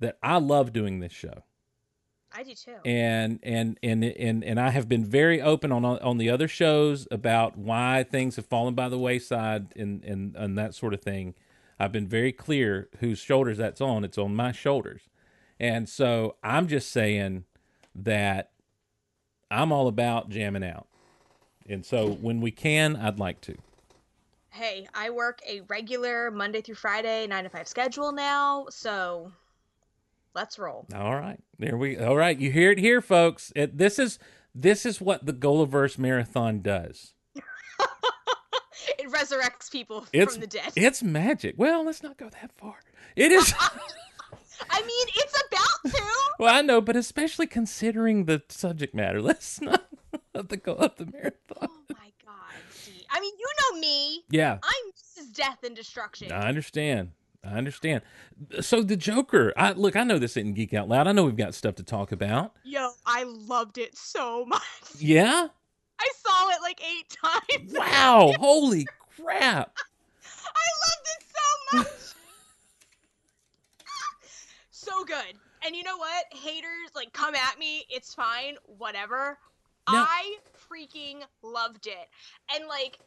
that 0.00 0.16
I 0.22 0.38
love 0.38 0.72
doing 0.72 1.00
this 1.00 1.12
show, 1.12 1.42
I 2.36 2.42
do 2.42 2.54
too. 2.54 2.76
and 2.84 3.38
and 3.42 3.78
and 3.82 4.04
and 4.04 4.44
and 4.44 4.60
I 4.60 4.70
have 4.70 4.88
been 4.88 5.04
very 5.04 5.40
open 5.40 5.72
on 5.72 5.84
on 5.84 6.18
the 6.18 6.28
other 6.28 6.48
shows 6.48 7.08
about 7.10 7.56
why 7.56 8.04
things 8.10 8.36
have 8.36 8.44
fallen 8.44 8.74
by 8.74 8.88
the 8.90 8.98
wayside 8.98 9.72
and 9.74 10.04
and 10.04 10.36
and 10.36 10.58
that 10.58 10.74
sort 10.74 10.92
of 10.92 11.00
thing. 11.00 11.34
I've 11.78 11.92
been 11.92 12.08
very 12.08 12.32
clear 12.32 12.88
whose 13.00 13.18
shoulders 13.18 13.58
that's 13.58 13.80
on. 13.80 14.04
It's 14.04 14.18
on 14.18 14.36
my 14.36 14.52
shoulders, 14.52 15.08
and 15.58 15.88
so 15.88 16.36
I'm 16.42 16.68
just 16.68 16.90
saying 16.90 17.44
that 17.94 18.50
I'm 19.50 19.72
all 19.72 19.88
about 19.88 20.28
jamming 20.28 20.64
out. 20.64 20.88
And 21.68 21.84
so 21.84 22.08
when 22.08 22.40
we 22.40 22.50
can, 22.50 22.96
I'd 22.96 23.18
like 23.18 23.40
to. 23.42 23.56
hey, 24.50 24.86
I 24.94 25.10
work 25.10 25.40
a 25.46 25.60
regular 25.62 26.30
Monday 26.30 26.60
through 26.62 26.76
Friday, 26.76 27.26
nine 27.26 27.44
to 27.44 27.50
five 27.50 27.68
schedule 27.68 28.12
now, 28.12 28.66
so 28.70 29.32
let's 30.36 30.58
roll. 30.58 30.86
All 30.94 31.16
right. 31.16 31.40
There 31.58 31.76
we 31.76 31.98
All 31.98 32.16
right, 32.16 32.38
you 32.38 32.52
hear 32.52 32.70
it 32.70 32.78
here 32.78 33.00
folks. 33.00 33.52
It, 33.56 33.78
this 33.78 33.98
is 33.98 34.20
this 34.54 34.86
is 34.86 35.00
what 35.00 35.26
the 35.26 35.32
Golaverse 35.32 35.98
marathon 35.98 36.60
does. 36.60 37.14
it 37.34 39.10
resurrects 39.10 39.70
people 39.72 40.06
It's 40.12 40.34
from 40.34 40.42
the 40.42 40.46
dead. 40.46 40.72
It's 40.76 41.02
magic. 41.02 41.54
Well, 41.58 41.84
let's 41.84 42.02
not 42.02 42.18
go 42.18 42.28
that 42.28 42.52
far. 42.56 42.76
It 43.16 43.32
is 43.32 43.52
I 44.70 44.80
mean, 44.80 45.06
it's 45.16 45.42
about 45.48 45.92
to. 45.92 46.02
Well, 46.38 46.54
I 46.54 46.60
know, 46.60 46.82
but 46.82 46.96
especially 46.96 47.46
considering 47.46 48.26
the 48.26 48.42
subject 48.50 48.94
matter. 48.94 49.22
Let's 49.22 49.58
not 49.62 49.86
of 50.34 50.48
the 50.48 50.58
go 50.58 50.74
of 50.74 50.96
the 50.96 51.06
marathon. 51.06 51.56
oh 51.62 51.68
my 51.88 52.10
god, 52.22 52.54
I 53.10 53.20
mean, 53.20 53.32
you 53.38 53.46
know 53.72 53.80
me. 53.80 54.24
Yeah. 54.28 54.58
I'm 54.62 54.92
Mrs. 54.92 55.34
Death 55.34 55.64
and 55.64 55.74
Destruction. 55.74 56.30
I 56.32 56.48
understand. 56.48 57.12
I 57.46 57.56
understand. 57.56 58.02
So 58.60 58.82
the 58.82 58.96
Joker, 58.96 59.52
I 59.56 59.72
look, 59.72 59.96
I 59.96 60.04
know 60.04 60.18
this 60.18 60.36
isn't 60.36 60.54
geek 60.54 60.74
out 60.74 60.88
loud. 60.88 61.06
I 61.06 61.12
know 61.12 61.24
we've 61.24 61.36
got 61.36 61.54
stuff 61.54 61.76
to 61.76 61.82
talk 61.82 62.12
about. 62.12 62.52
Yo, 62.64 62.90
I 63.06 63.24
loved 63.24 63.78
it 63.78 63.96
so 63.96 64.44
much. 64.44 64.62
Yeah. 64.98 65.48
I 65.98 66.08
saw 66.16 66.50
it 66.50 66.58
like 66.62 66.80
eight 66.82 67.08
times. 67.24 67.72
Wow. 67.72 68.32
Holy 68.38 68.86
crap. 69.16 69.76
I 70.46 70.68
loved 70.86 71.06
it 71.06 71.24
so 71.32 71.78
much. 71.78 71.88
so 74.70 75.04
good. 75.04 75.38
And 75.64 75.74
you 75.74 75.82
know 75.82 75.96
what? 75.96 76.26
Haters 76.32 76.90
like 76.94 77.12
come 77.12 77.34
at 77.34 77.58
me. 77.58 77.84
It's 77.88 78.14
fine. 78.14 78.56
Whatever. 78.78 79.38
No. 79.90 79.98
I 79.98 80.36
freaking 80.70 81.22
loved 81.42 81.86
it. 81.86 82.08
And 82.54 82.68
like 82.68 82.98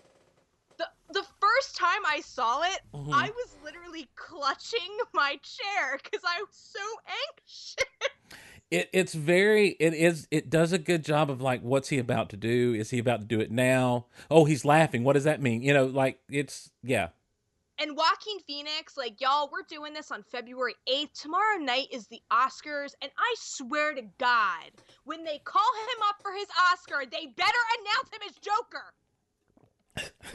the 0.80 0.88
the 1.12 1.24
first 1.40 1.76
time 1.76 2.02
I 2.08 2.22
saw 2.22 2.64
it, 2.64 2.80
Mhm. 2.96 3.14
I 3.14 3.30
was 3.30 3.56
literally 3.64 4.10
clutching 4.16 4.98
my 5.14 5.40
chair 5.44 6.00
because 6.04 6.22
I 6.26 6.42
was 6.42 6.56
so 6.56 6.80
anxious. 7.28 7.76
It 8.72 8.88
it's 8.94 9.16
very 9.16 9.70
it 9.80 9.96
is 9.96 10.28
it 10.30 10.52
does 10.52 10.74
a 10.74 10.78
good 10.78 11.04
job 11.04 11.32
of 11.32 11.42
like 11.42 11.62
what's 11.62 11.90
he 11.90 11.98
about 11.98 12.30
to 12.30 12.38
do? 12.38 12.76
Is 12.76 12.92
he 12.92 13.00
about 13.00 13.20
to 13.22 13.26
do 13.26 13.40
it 13.40 13.50
now? 13.50 14.06
Oh, 14.30 14.46
he's 14.46 14.64
laughing. 14.64 15.04
What 15.04 15.14
does 15.14 15.24
that 15.24 15.42
mean? 15.42 15.64
You 15.64 15.74
know, 15.74 15.86
like 15.88 16.20
it's 16.30 16.70
yeah. 16.84 17.08
And 17.80 17.98
Joaquin 17.98 18.40
Phoenix, 18.46 18.96
like 18.96 19.22
y'all, 19.22 19.50
we're 19.52 19.64
doing 19.68 19.94
this 19.94 20.12
on 20.12 20.22
February 20.22 20.76
8th. 20.88 21.14
Tomorrow 21.20 21.58
night 21.58 21.88
is 21.92 22.06
the 22.08 22.22
Oscars, 22.32 22.94
and 23.02 23.10
I 23.18 23.36
swear 23.40 23.96
to 23.96 24.04
God, 24.20 24.70
when 25.06 25.24
they 25.24 25.40
call 25.40 25.64
him 25.88 26.04
up 26.08 26.18
for 26.22 26.32
his 26.34 26.48
Oscar, 26.72 27.06
they 27.10 27.26
better 27.26 27.64
announce 27.80 28.10
him 28.14 28.22
as 28.30 28.36
Joker. 28.38 28.94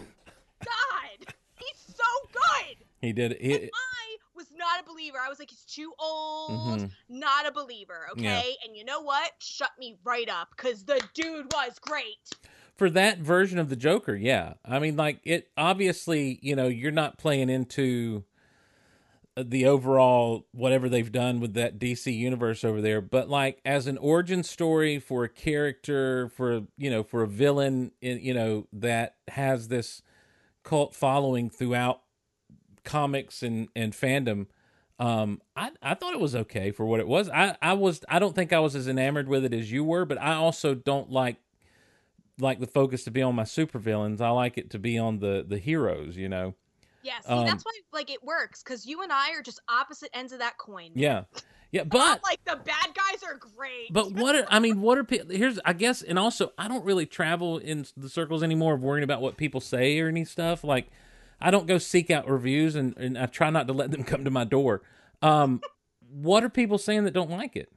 God, 0.64 1.34
he's 1.56 1.94
so 1.96 2.04
good. 2.32 2.76
He 3.00 3.12
did 3.12 3.32
it. 3.32 3.40
He, 3.42 3.54
I 3.54 4.16
was 4.34 4.46
not 4.56 4.80
a 4.80 4.84
believer. 4.84 5.18
I 5.24 5.28
was 5.28 5.38
like, 5.38 5.50
he's 5.50 5.64
too 5.64 5.92
old. 5.98 6.80
Mhm. 6.80 6.90
Not 7.08 7.46
a 7.46 7.52
believer, 7.52 8.06
okay? 8.12 8.22
Yeah. 8.22 8.42
And 8.66 8.76
you 8.76 8.84
know 8.84 9.00
what? 9.02 9.32
Shut 9.38 9.70
me 9.78 9.96
right 10.04 10.28
up, 10.28 10.48
because 10.56 10.84
the 10.84 11.00
dude 11.14 11.52
was 11.52 11.78
great. 11.78 12.16
for 12.76 12.90
that 12.90 13.18
version 13.18 13.58
of 13.58 13.68
the 13.68 13.76
Joker, 13.76 14.16
yeah. 14.16 14.54
I 14.64 14.78
mean, 14.80 14.96
like 14.96 15.20
it 15.24 15.48
obviously, 15.56 16.38
you 16.42 16.56
know, 16.56 16.66
you're 16.66 16.90
not 16.90 17.18
playing 17.18 17.48
into 17.48 18.24
uh, 19.36 19.44
the 19.46 19.66
overall 19.66 20.46
whatever 20.52 20.88
they've 20.88 21.12
done 21.12 21.38
with 21.40 21.54
that 21.54 21.78
DC 21.78 22.16
universe 22.16 22.64
over 22.64 22.80
there, 22.80 23.00
but 23.00 23.28
like 23.28 23.60
as 23.64 23.86
an 23.86 23.98
origin 23.98 24.42
story 24.42 24.98
for 24.98 25.22
a 25.24 25.28
character, 25.28 26.28
for 26.30 26.62
you 26.78 26.90
know, 26.90 27.02
for 27.04 27.22
a 27.22 27.28
villain, 27.28 27.92
in, 28.00 28.18
you 28.20 28.34
know, 28.34 28.66
that 28.72 29.16
has 29.28 29.68
this 29.68 30.02
cult 30.64 30.94
following 30.94 31.48
throughout 31.48 32.00
comics 32.84 33.42
and 33.42 33.68
and 33.76 33.92
fandom. 33.92 34.46
Um, 34.98 35.40
I 35.56 35.70
I 35.82 35.94
thought 35.94 36.14
it 36.14 36.20
was 36.20 36.34
okay 36.34 36.70
for 36.70 36.86
what 36.86 37.00
it 37.00 37.06
was. 37.06 37.28
I 37.28 37.56
I 37.62 37.74
was 37.74 38.00
I 38.08 38.18
don't 38.18 38.34
think 38.34 38.52
I 38.52 38.58
was 38.58 38.74
as 38.74 38.88
enamored 38.88 39.28
with 39.28 39.44
it 39.44 39.54
as 39.54 39.70
you 39.70 39.84
were, 39.84 40.04
but 40.04 40.20
I 40.20 40.34
also 40.34 40.74
don't 40.74 41.10
like 41.10 41.36
like 42.38 42.58
the 42.60 42.66
focus 42.66 43.04
to 43.04 43.10
be 43.10 43.22
on 43.22 43.34
my 43.34 43.44
supervillains. 43.44 44.20
I 44.20 44.30
like 44.30 44.58
it 44.58 44.70
to 44.70 44.78
be 44.78 44.98
on 44.98 45.18
the 45.20 45.44
the 45.46 45.58
heroes, 45.58 46.16
you 46.16 46.28
know. 46.28 46.54
Yeah, 47.02 47.20
see, 47.20 47.32
Um, 47.32 47.44
that's 47.44 47.64
why 47.64 47.72
like 47.92 48.10
it 48.10 48.24
works, 48.24 48.62
because 48.62 48.86
you 48.86 49.02
and 49.02 49.12
I 49.12 49.32
are 49.32 49.42
just 49.42 49.60
opposite 49.68 50.10
ends 50.14 50.32
of 50.32 50.38
that 50.38 50.56
coin. 50.58 50.92
Yeah. 50.94 51.24
Yeah, 51.70 51.82
Not 51.82 51.90
but 51.90 52.22
like 52.22 52.44
the 52.44 52.56
bad 52.64 52.94
guys 52.94 53.22
are 53.24 53.34
great. 53.34 53.92
but 53.92 54.12
what 54.12 54.36
are 54.36 54.46
I 54.48 54.60
mean, 54.60 54.80
what 54.80 54.96
are 54.98 55.04
people 55.04 55.34
here's 55.34 55.58
I 55.64 55.72
guess 55.72 56.02
and 56.02 56.18
also 56.18 56.52
I 56.56 56.68
don't 56.68 56.84
really 56.84 57.06
travel 57.06 57.58
in 57.58 57.86
the 57.96 58.08
circles 58.08 58.42
anymore 58.42 58.74
of 58.74 58.80
worrying 58.80 59.04
about 59.04 59.20
what 59.20 59.36
people 59.36 59.60
say 59.60 59.98
or 59.98 60.08
any 60.08 60.24
stuff. 60.24 60.62
Like 60.62 60.88
I 61.40 61.50
don't 61.50 61.66
go 61.66 61.78
seek 61.78 62.10
out 62.10 62.28
reviews 62.28 62.76
and, 62.76 62.96
and 62.96 63.18
I 63.18 63.26
try 63.26 63.50
not 63.50 63.66
to 63.66 63.72
let 63.72 63.90
them 63.90 64.04
come 64.04 64.24
to 64.24 64.30
my 64.30 64.44
door. 64.44 64.82
Um 65.20 65.60
what 66.10 66.44
are 66.44 66.48
people 66.48 66.78
saying 66.78 67.04
that 67.04 67.12
don't 67.14 67.30
like 67.30 67.56
it? 67.56 67.72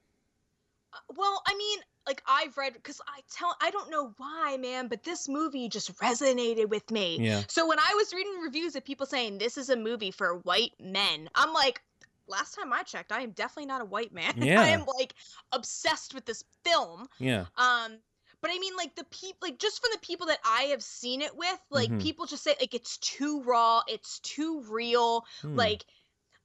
Well, 1.15 1.41
I 1.47 1.55
mean, 1.55 1.79
like 2.05 2.21
I've 2.27 2.57
read 2.57 2.73
because 2.73 3.01
I 3.07 3.21
tell 3.31 3.55
I 3.61 3.71
don't 3.71 3.89
know 3.91 4.13
why, 4.17 4.57
man, 4.57 4.87
but 4.87 5.03
this 5.03 5.27
movie 5.27 5.69
just 5.69 5.95
resonated 5.97 6.69
with 6.69 6.89
me. 6.91 7.17
Yeah. 7.19 7.43
So 7.47 7.67
when 7.67 7.79
I 7.79 7.93
was 7.95 8.13
reading 8.13 8.39
reviews 8.43 8.75
of 8.75 8.85
people 8.85 9.05
saying 9.05 9.37
this 9.37 9.57
is 9.57 9.69
a 9.69 9.75
movie 9.75 10.11
for 10.11 10.35
white 10.39 10.73
men, 10.79 11.29
I'm 11.35 11.53
like, 11.53 11.81
last 12.27 12.53
time 12.55 12.73
I 12.73 12.83
checked, 12.83 13.11
I 13.11 13.21
am 13.21 13.31
definitely 13.31 13.67
not 13.67 13.81
a 13.81 13.85
white 13.85 14.11
man. 14.13 14.33
Yeah. 14.35 14.55
I 14.55 14.69
am 14.69 14.85
like 14.97 15.15
obsessed 15.51 16.13
with 16.13 16.25
this 16.25 16.43
film. 16.63 17.07
Yeah. 17.19 17.47
Um, 17.55 17.99
but 18.41 18.51
I 18.51 18.59
mean, 18.59 18.75
like 18.75 18.95
the 18.95 19.05
people, 19.05 19.39
like 19.47 19.59
just 19.59 19.81
from 19.81 19.91
the 19.93 19.99
people 19.99 20.27
that 20.27 20.39
I 20.45 20.63
have 20.63 20.83
seen 20.83 21.21
it 21.21 21.35
with, 21.35 21.59
like 21.71 21.89
Mhm. 21.89 21.97
people 21.97 22.25
just 22.25 22.43
say 22.43 22.55
like 22.59 22.73
it's 22.73 22.97
too 22.99 23.41
raw, 23.43 23.81
it's 23.87 24.19
too 24.19 24.61
real. 24.69 25.25
Hmm. 25.41 25.55
Like, 25.55 25.85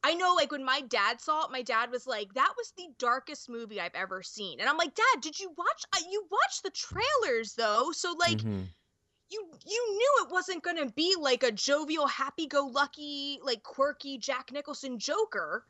I 0.05 0.15
know, 0.15 0.35
like 0.35 0.53
when 0.53 0.65
my 0.65 0.81
dad 0.83 1.21
saw 1.21 1.45
it, 1.45 1.51
my 1.53 1.63
dad 1.63 1.91
was 1.91 2.07
like, 2.07 2.35
"That 2.35 2.55
was 2.57 2.73
the 2.77 2.89
darkest 2.99 3.49
movie 3.49 3.81
I've 3.81 3.95
ever 3.95 4.23
seen," 4.23 4.61
and 4.61 4.69
I'm 4.69 4.77
like, 4.77 4.95
"Dad, 4.95 5.21
did 5.23 5.39
you 5.41 5.51
watch? 5.57 5.85
Uh, 5.95 6.01
you 6.11 6.27
watched 6.31 6.63
the 6.65 6.71
trailers 6.71 7.55
though, 7.55 7.93
so 7.93 8.13
like." 8.13 8.45
Mhm. 8.45 8.75
You 9.33 9.49
you 9.67 9.87
knew 9.97 10.27
it 10.27 10.31
wasn't 10.31 10.63
gonna 10.63 10.91
be 10.91 11.17
like 11.19 11.43
a 11.43 11.51
jovial, 11.51 12.07
happy-go-lucky, 12.07 13.41
like 13.43 13.63
quirky 13.63 14.19
Jack 14.19 14.53
Nicholson 14.53 14.99
Joker. 14.99 15.65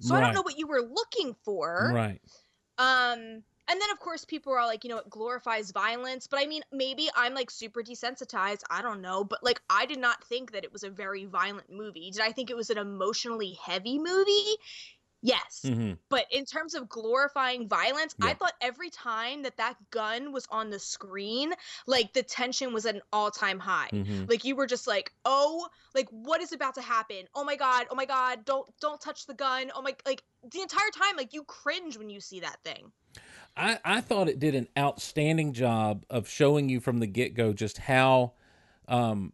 So 0.00 0.14
I 0.14 0.20
don't 0.20 0.34
know 0.34 0.42
what 0.42 0.58
you 0.58 0.66
were 0.66 0.82
looking 0.82 1.34
for. 1.44 1.90
Right. 1.94 2.20
Um, 2.78 3.42
and 3.68 3.80
then 3.80 3.90
of 3.90 3.98
course 3.98 4.24
people 4.24 4.52
are 4.52 4.66
like, 4.66 4.84
you 4.84 4.90
know, 4.90 4.98
it 4.98 5.08
glorifies 5.08 5.70
violence. 5.72 6.26
But 6.26 6.40
I 6.40 6.46
mean, 6.46 6.62
maybe 6.70 7.08
I'm 7.16 7.34
like 7.34 7.50
super 7.50 7.82
desensitized. 7.82 8.62
I 8.70 8.82
don't 8.82 9.00
know. 9.00 9.24
But 9.24 9.42
like, 9.42 9.60
I 9.70 9.86
did 9.86 9.98
not 9.98 10.22
think 10.24 10.52
that 10.52 10.64
it 10.64 10.72
was 10.72 10.84
a 10.84 10.90
very 10.90 11.24
violent 11.24 11.72
movie. 11.72 12.10
Did 12.10 12.20
I 12.20 12.32
think 12.32 12.50
it 12.50 12.56
was 12.56 12.70
an 12.70 12.78
emotionally 12.78 13.56
heavy 13.64 13.98
movie? 13.98 14.56
Yes. 15.22 15.62
Mhm. 15.64 15.98
But 16.08 16.26
in 16.30 16.44
terms 16.44 16.74
of 16.74 16.88
glorifying 16.88 17.68
violence, 17.68 18.14
I 18.20 18.34
thought 18.34 18.52
every 18.60 18.90
time 18.90 19.42
that 19.42 19.56
that 19.56 19.76
gun 19.90 20.32
was 20.32 20.46
on 20.50 20.70
the 20.70 20.78
screen, 20.78 21.52
like 21.86 22.12
the 22.12 22.22
tension 22.22 22.72
was 22.72 22.86
at 22.86 22.94
an 22.94 23.02
all-time 23.12 23.58
high. 23.58 23.88
Mhm. 23.92 24.28
Like 24.28 24.44
you 24.44 24.54
were 24.54 24.66
just 24.66 24.86
like, 24.86 25.12
"Oh, 25.24 25.68
like 25.94 26.08
what 26.10 26.40
is 26.40 26.52
about 26.52 26.74
to 26.76 26.82
happen? 26.82 27.26
Oh 27.34 27.44
my 27.44 27.56
god, 27.56 27.86
oh 27.90 27.94
my 27.94 28.04
god, 28.04 28.44
don't 28.44 28.68
don't 28.80 29.00
touch 29.00 29.26
the 29.26 29.34
gun." 29.34 29.72
Oh 29.74 29.82
my 29.82 29.96
like 30.04 30.22
the 30.42 30.60
entire 30.60 30.90
time 30.90 31.16
like 31.16 31.32
you 31.32 31.42
cringe 31.44 31.96
when 31.96 32.10
you 32.10 32.20
see 32.20 32.40
that 32.40 32.62
thing. 32.62 32.92
I, 33.56 33.78
I 33.84 34.00
thought 34.02 34.28
it 34.28 34.38
did 34.38 34.54
an 34.54 34.68
outstanding 34.78 35.54
job 35.54 36.04
of 36.10 36.28
showing 36.28 36.68
you 36.68 36.78
from 36.78 36.98
the 37.00 37.06
get 37.06 37.34
go 37.34 37.52
just 37.52 37.78
how 37.78 38.34
um 38.86 39.32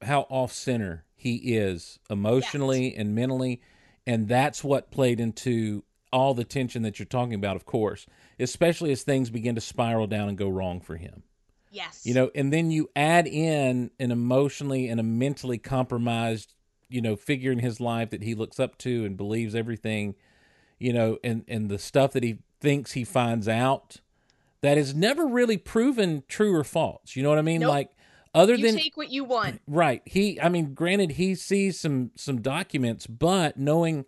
how 0.00 0.22
off 0.30 0.52
center 0.52 1.04
he 1.14 1.54
is 1.56 1.98
emotionally 2.08 2.94
and 2.94 3.14
mentally 3.14 3.60
and 4.06 4.28
that's 4.28 4.62
what 4.64 4.90
played 4.90 5.20
into 5.20 5.84
all 6.12 6.34
the 6.34 6.44
tension 6.44 6.82
that 6.82 6.98
you're 6.98 7.06
talking 7.06 7.34
about 7.34 7.56
of 7.56 7.64
course 7.64 8.06
especially 8.38 8.92
as 8.92 9.02
things 9.02 9.30
begin 9.30 9.54
to 9.54 9.60
spiral 9.60 10.06
down 10.06 10.28
and 10.28 10.36
go 10.38 10.48
wrong 10.48 10.80
for 10.80 10.96
him 10.96 11.22
Yes. 11.70 12.02
you 12.04 12.12
know 12.12 12.30
and 12.34 12.52
then 12.52 12.70
you 12.70 12.90
add 12.94 13.26
in 13.26 13.90
an 13.98 14.10
emotionally 14.10 14.88
and 14.88 15.00
a 15.00 15.02
mentally 15.02 15.56
compromised 15.58 16.52
you 16.88 17.00
know 17.00 17.16
figure 17.16 17.50
in 17.50 17.60
his 17.60 17.80
life 17.80 18.10
that 18.10 18.22
he 18.22 18.34
looks 18.34 18.60
up 18.60 18.76
to 18.78 19.04
and 19.06 19.16
believes 19.16 19.54
everything 19.54 20.14
you 20.78 20.92
know 20.92 21.18
and 21.24 21.44
and 21.48 21.70
the 21.70 21.78
stuff 21.78 22.12
that 22.12 22.22
he 22.22 22.38
thinks 22.60 22.92
he 22.92 23.04
finds 23.04 23.48
out 23.48 24.00
that 24.60 24.76
is 24.76 24.94
never 24.94 25.26
really 25.26 25.56
proven 25.56 26.22
true 26.28 26.54
or 26.54 26.62
false 26.62 27.16
you 27.16 27.22
know 27.22 27.30
what 27.30 27.38
i 27.38 27.42
mean 27.42 27.62
Nope. 27.62 27.70
like 27.70 27.90
other 28.34 28.54
you 28.54 28.66
than 28.66 28.76
take 28.76 28.96
what 28.96 29.10
you 29.10 29.24
want. 29.24 29.60
right 29.66 30.02
he 30.06 30.40
i 30.40 30.48
mean 30.48 30.74
granted 30.74 31.12
he 31.12 31.34
sees 31.34 31.78
some 31.78 32.10
some 32.16 32.40
documents 32.40 33.06
but 33.06 33.56
knowing 33.58 34.04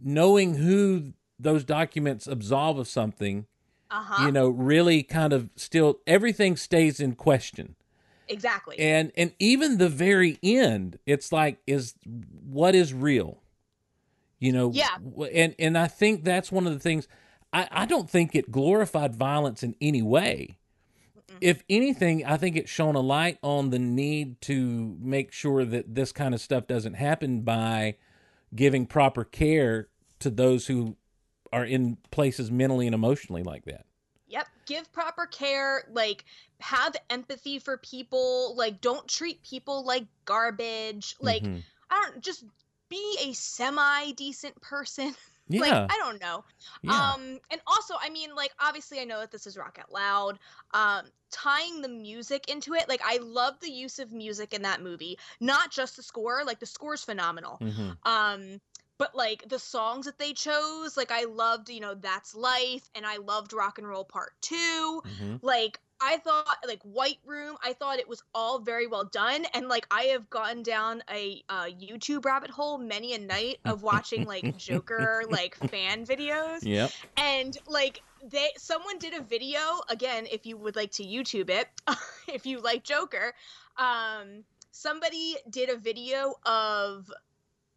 knowing 0.00 0.54
who 0.54 1.12
those 1.38 1.64
documents 1.64 2.26
absolve 2.26 2.78
of 2.78 2.88
something 2.88 3.46
Uh-huh. 3.90 4.26
you 4.26 4.32
know 4.32 4.48
really 4.48 5.02
kind 5.02 5.32
of 5.32 5.50
still 5.56 6.00
everything 6.06 6.56
stays 6.56 6.98
in 7.00 7.14
question 7.14 7.74
exactly. 8.28 8.78
and 8.78 9.12
and 9.16 9.32
even 9.38 9.78
the 9.78 9.88
very 9.88 10.38
end 10.42 10.98
it's 11.06 11.30
like 11.32 11.58
is 11.66 11.94
what 12.48 12.74
is 12.74 12.94
real 12.94 13.42
you 14.38 14.52
know 14.52 14.70
Yeah. 14.72 14.96
and 15.32 15.54
and 15.58 15.76
i 15.76 15.86
think 15.88 16.24
that's 16.24 16.50
one 16.50 16.66
of 16.66 16.72
the 16.72 16.78
things 16.80 17.06
i 17.52 17.68
i 17.70 17.84
don't 17.86 18.08
think 18.08 18.34
it 18.34 18.50
glorified 18.50 19.14
violence 19.14 19.62
in 19.62 19.74
any 19.80 20.00
way 20.02 20.56
if 21.42 21.62
anything 21.68 22.24
i 22.24 22.36
think 22.36 22.56
it 22.56 22.68
shone 22.68 22.94
a 22.94 23.00
light 23.00 23.38
on 23.42 23.70
the 23.70 23.78
need 23.78 24.40
to 24.40 24.96
make 25.00 25.32
sure 25.32 25.64
that 25.64 25.94
this 25.94 26.12
kind 26.12 26.34
of 26.34 26.40
stuff 26.40 26.66
doesn't 26.66 26.94
happen 26.94 27.42
by 27.42 27.96
giving 28.54 28.86
proper 28.86 29.24
care 29.24 29.88
to 30.18 30.30
those 30.30 30.66
who 30.66 30.96
are 31.52 31.64
in 31.64 31.98
places 32.10 32.50
mentally 32.50 32.86
and 32.86 32.94
emotionally 32.94 33.42
like 33.42 33.64
that 33.64 33.84
Yep. 34.28 34.48
Give 34.64 34.92
proper 34.92 35.26
care. 35.26 35.84
Like, 35.92 36.24
have 36.60 36.96
empathy 37.10 37.58
for 37.58 37.76
people. 37.76 38.54
Like, 38.56 38.80
don't 38.80 39.06
treat 39.06 39.42
people 39.42 39.84
like 39.84 40.06
garbage. 40.24 41.16
Like, 41.20 41.42
Mhm. 41.42 41.62
I 41.90 42.08
don't 42.08 42.24
just 42.24 42.42
be 42.88 43.18
a 43.20 43.34
semi 43.34 44.12
decent 44.12 44.58
person. 44.62 45.14
Like 45.58 45.70
Yeah. 45.70 45.86
I 45.90 45.96
don't 45.98 46.20
know. 46.20 46.44
Yeah. 46.82 47.12
Um, 47.12 47.38
and 47.50 47.60
also, 47.66 47.94
I 48.00 48.10
mean, 48.10 48.34
like 48.34 48.52
obviously, 48.60 49.00
I 49.00 49.04
know 49.04 49.20
that 49.20 49.30
this 49.30 49.46
is 49.46 49.56
Rock 49.56 49.78
Out 49.80 49.92
Loud. 49.92 50.38
Um, 50.72 51.06
tying 51.30 51.80
the 51.82 51.88
music 51.88 52.48
into 52.50 52.74
it, 52.74 52.88
like 52.88 53.00
I 53.04 53.18
love 53.18 53.54
the 53.60 53.70
use 53.70 53.98
of 53.98 54.12
music 54.12 54.52
in 54.54 54.62
that 54.62 54.82
movie. 54.82 55.18
Not 55.40 55.70
just 55.70 55.96
the 55.96 56.02
score, 56.02 56.42
like 56.44 56.60
the 56.60 56.66
score's 56.66 57.02
phenomenal. 57.04 57.58
Mhm. 57.62 57.96
Um, 58.04 58.60
but 58.98 59.14
like 59.14 59.48
the 59.48 59.58
songs 59.58 60.06
that 60.06 60.18
they 60.18 60.32
chose, 60.32 60.96
like 60.96 61.10
I 61.10 61.24
loved, 61.24 61.68
you 61.70 61.80
know, 61.80 61.94
That's 61.94 62.34
Life, 62.34 62.88
and 62.94 63.04
I 63.06 63.16
loved 63.16 63.52
Rock 63.52 63.78
and 63.78 63.88
Roll 63.88 64.04
Part 64.04 64.32
2 64.42 65.02
Mhm. 65.04 65.40
like 65.42 65.80
i 66.02 66.18
thought 66.18 66.56
like 66.66 66.82
white 66.82 67.18
room 67.24 67.56
i 67.64 67.72
thought 67.72 67.98
it 67.98 68.08
was 68.08 68.22
all 68.34 68.58
very 68.60 68.86
well 68.86 69.04
done 69.04 69.44
and 69.54 69.68
like 69.68 69.86
i 69.90 70.02
have 70.04 70.28
gone 70.30 70.62
down 70.62 71.02
a 71.10 71.42
uh, 71.48 71.66
youtube 71.66 72.24
rabbit 72.24 72.50
hole 72.50 72.78
many 72.78 73.14
a 73.14 73.18
night 73.18 73.58
of 73.66 73.82
watching 73.82 74.26
like 74.26 74.50
joker 74.56 75.22
like 75.30 75.54
fan 75.54 76.04
videos 76.04 76.66
Yep. 76.66 76.90
and 77.16 77.56
like 77.66 78.02
they 78.30 78.48
someone 78.56 78.98
did 78.98 79.14
a 79.14 79.22
video 79.22 79.58
again 79.88 80.26
if 80.30 80.46
you 80.46 80.56
would 80.56 80.76
like 80.76 80.92
to 80.92 81.04
youtube 81.04 81.50
it 81.50 81.68
if 82.28 82.46
you 82.46 82.60
like 82.60 82.84
joker 82.84 83.32
um 83.76 84.44
somebody 84.70 85.36
did 85.50 85.68
a 85.70 85.76
video 85.76 86.34
of 86.46 87.10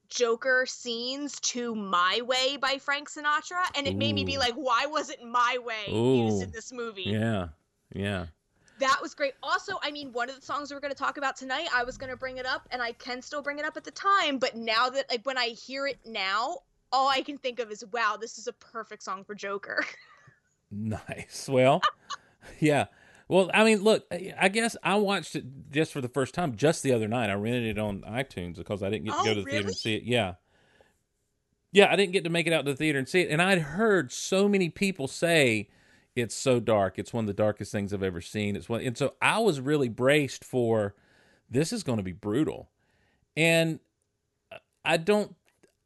joker 0.09 0.65
scenes 0.67 1.39
to 1.39 1.75
my 1.75 2.21
way 2.25 2.57
by 2.57 2.77
frank 2.77 3.09
sinatra 3.09 3.63
and 3.75 3.87
it 3.87 3.97
made 3.97 4.13
me 4.13 4.23
be 4.23 4.37
like 4.37 4.53
why 4.55 4.85
wasn't 4.87 5.21
my 5.23 5.57
way 5.63 6.03
used 6.07 6.41
in 6.41 6.49
this 6.53 6.71
movie 6.71 7.21
Yeah. 7.21 7.49
Yeah. 7.95 8.25
that 8.79 8.99
was 9.01 9.13
great. 9.13 9.33
Also, 9.41 9.73
I 9.81 9.89
mean, 9.89 10.11
one 10.11 10.29
of 10.29 10.35
the 10.35 10.41
songs 10.45 10.71
we're 10.71 10.79
going 10.81 10.93
to 10.93 10.97
talk 10.97 11.17
about 11.17 11.37
tonight, 11.37 11.67
I 11.73 11.83
was 11.83 11.97
going 11.97 12.09
to 12.11 12.17
bring 12.17 12.37
it 12.37 12.45
up, 12.45 12.67
and 12.71 12.81
I 12.81 12.91
can 12.91 13.21
still 13.21 13.41
bring 13.41 13.57
it 13.57 13.65
up 13.65 13.77
at 13.77 13.83
the 13.85 13.91
time. 13.91 14.37
But 14.37 14.55
now 14.55 14.89
that, 14.89 15.09
like, 15.09 15.25
when 15.25 15.37
I 15.37 15.47
hear 15.47 15.87
it 15.87 15.97
now, 16.05 16.57
all 16.91 17.07
I 17.09 17.21
can 17.21 17.37
think 17.37 17.59
of 17.59 17.71
is, 17.71 17.83
wow, 17.91 18.17
this 18.19 18.37
is 18.37 18.47
a 18.47 18.53
perfect 18.53 19.01
song 19.03 19.23
for 19.23 19.33
Joker. 19.33 19.83
Nice. 20.71 21.47
Well, 21.47 21.81
yeah. 22.59 22.87
Well, 23.29 23.49
I 23.53 23.63
mean, 23.63 23.81
look, 23.83 24.05
I 24.11 24.49
guess 24.49 24.75
I 24.83 24.95
watched 24.95 25.35
it 25.35 25.45
just 25.71 25.93
for 25.93 26.01
the 26.01 26.09
first 26.09 26.33
time 26.33 26.55
just 26.55 26.83
the 26.83 26.91
other 26.91 27.07
night. 27.07 27.29
I 27.29 27.33
rented 27.35 27.65
it 27.65 27.79
on 27.79 28.01
iTunes 28.01 28.55
because 28.55 28.83
I 28.83 28.89
didn't 28.89 29.05
get 29.05 29.11
to 29.13 29.17
Oh, 29.19 29.23
go 29.23 29.33
to 29.35 29.41
the 29.41 29.49
theater 29.49 29.67
and 29.67 29.75
see 29.75 29.95
it. 29.95 30.03
Yeah. 30.03 30.33
Yeah, 31.71 31.91
I 31.91 31.95
didn't 31.95 32.13
get 32.13 32.23
to 32.25 32.29
make 32.29 32.47
it 32.47 32.51
out 32.51 32.65
to 32.65 32.71
the 32.71 32.77
theater 32.77 32.99
and 32.99 33.07
see 33.07 33.21
it. 33.21 33.29
And 33.29 33.41
I'd 33.41 33.59
heard 33.59 34.11
so 34.11 34.49
many 34.49 34.69
people 34.69 35.07
say 35.07 35.69
it's 36.15 36.35
so 36.35 36.59
dark. 36.59 36.97
It's 36.97 37.13
one 37.13 37.25
of 37.25 37.27
the 37.27 37.33
darkest 37.33 37.71
things 37.71 37.93
I've 37.93 38.03
ever 38.03 38.21
seen. 38.21 38.55
It's 38.55 38.69
one 38.69 38.81
and 38.81 38.97
so 38.97 39.13
I 39.21 39.39
was 39.39 39.59
really 39.59 39.89
braced 39.89 40.43
for 40.43 40.95
this 41.49 41.73
is 41.73 41.83
going 41.83 41.97
to 41.97 42.03
be 42.03 42.13
brutal. 42.13 42.69
And 43.35 43.79
I 44.83 44.97
don't 44.97 45.35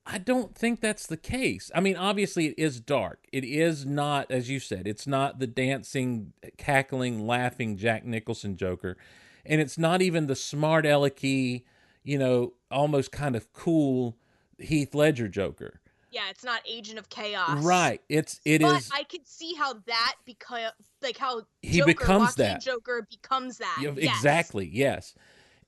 I 0.06 0.18
don't 0.18 0.56
think 0.56 0.82
that's 0.82 1.06
the 1.06 1.18
case. 1.18 1.70
I 1.76 1.82
mean, 1.82 1.96
obviously 1.96 2.48
it 2.48 2.56
is 2.58 2.80
dark. 2.80 3.26
It 3.32 3.44
is 3.44 3.86
not 3.86 4.30
as 4.32 4.50
you 4.50 4.60
said, 4.60 4.88
it's 4.88 5.08
not 5.08 5.40
the 5.40 5.48
dancing, 5.48 6.34
cackling, 6.58 7.26
laughing 7.26 7.78
Jack 7.78 8.06
Nicholson 8.06 8.56
Joker. 8.56 8.98
And 9.46 9.60
it's 9.60 9.78
not 9.78 10.02
even 10.02 10.28
the 10.28 10.36
smart 10.36 10.86
alecky, 10.86 11.64
you 12.04 12.20
know, 12.20 12.54
almost 12.70 13.12
kind 13.12 13.36
of 13.36 13.52
cool 13.52 14.18
Heath 14.60 14.94
Ledger 14.94 15.28
Joker. 15.28 15.80
Yeah, 16.12 16.30
it's 16.30 16.44
not 16.44 16.62
Agent 16.68 16.98
of 17.00 17.10
Chaos. 17.10 17.64
Right. 17.64 18.02
It's 18.10 18.40
it 18.46 18.62
but 18.62 18.78
is 18.78 18.90
I 18.94 19.04
could 19.04 19.28
see 19.28 19.54
how 19.54 19.74
that 19.86 20.16
because, 20.26 20.72
like, 21.02 21.18
how 21.18 21.44
He 21.62 21.80
Joker, 21.80 21.86
becomes 21.86 22.30
Joaquin 22.30 22.46
that. 22.46 22.62
Joker 22.62 23.08
becomes 23.10 23.58
that. 23.60 23.78
Yeah, 23.82 23.92
Yes. 23.96 24.16
Exactly, 24.16 24.70
yes. 24.72 25.16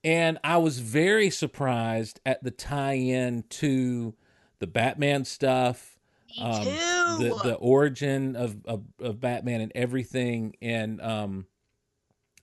And 0.04 0.38
I 0.42 0.56
was 0.56 0.80
very 0.80 1.30
surprised 1.30 2.20
at 2.26 2.42
the 2.42 2.50
tie-in 2.50 3.44
to 3.50 4.14
the 4.58 4.66
Batman 4.66 5.24
stuff, 5.24 5.96
Me 6.36 6.42
um, 6.42 6.64
too. 6.64 6.70
the 6.70 7.40
the 7.44 7.54
origin 7.54 8.34
of, 8.34 8.56
of 8.64 8.82
of 9.00 9.20
Batman 9.20 9.60
and 9.60 9.70
everything, 9.74 10.56
and 10.60 11.00
um, 11.00 11.46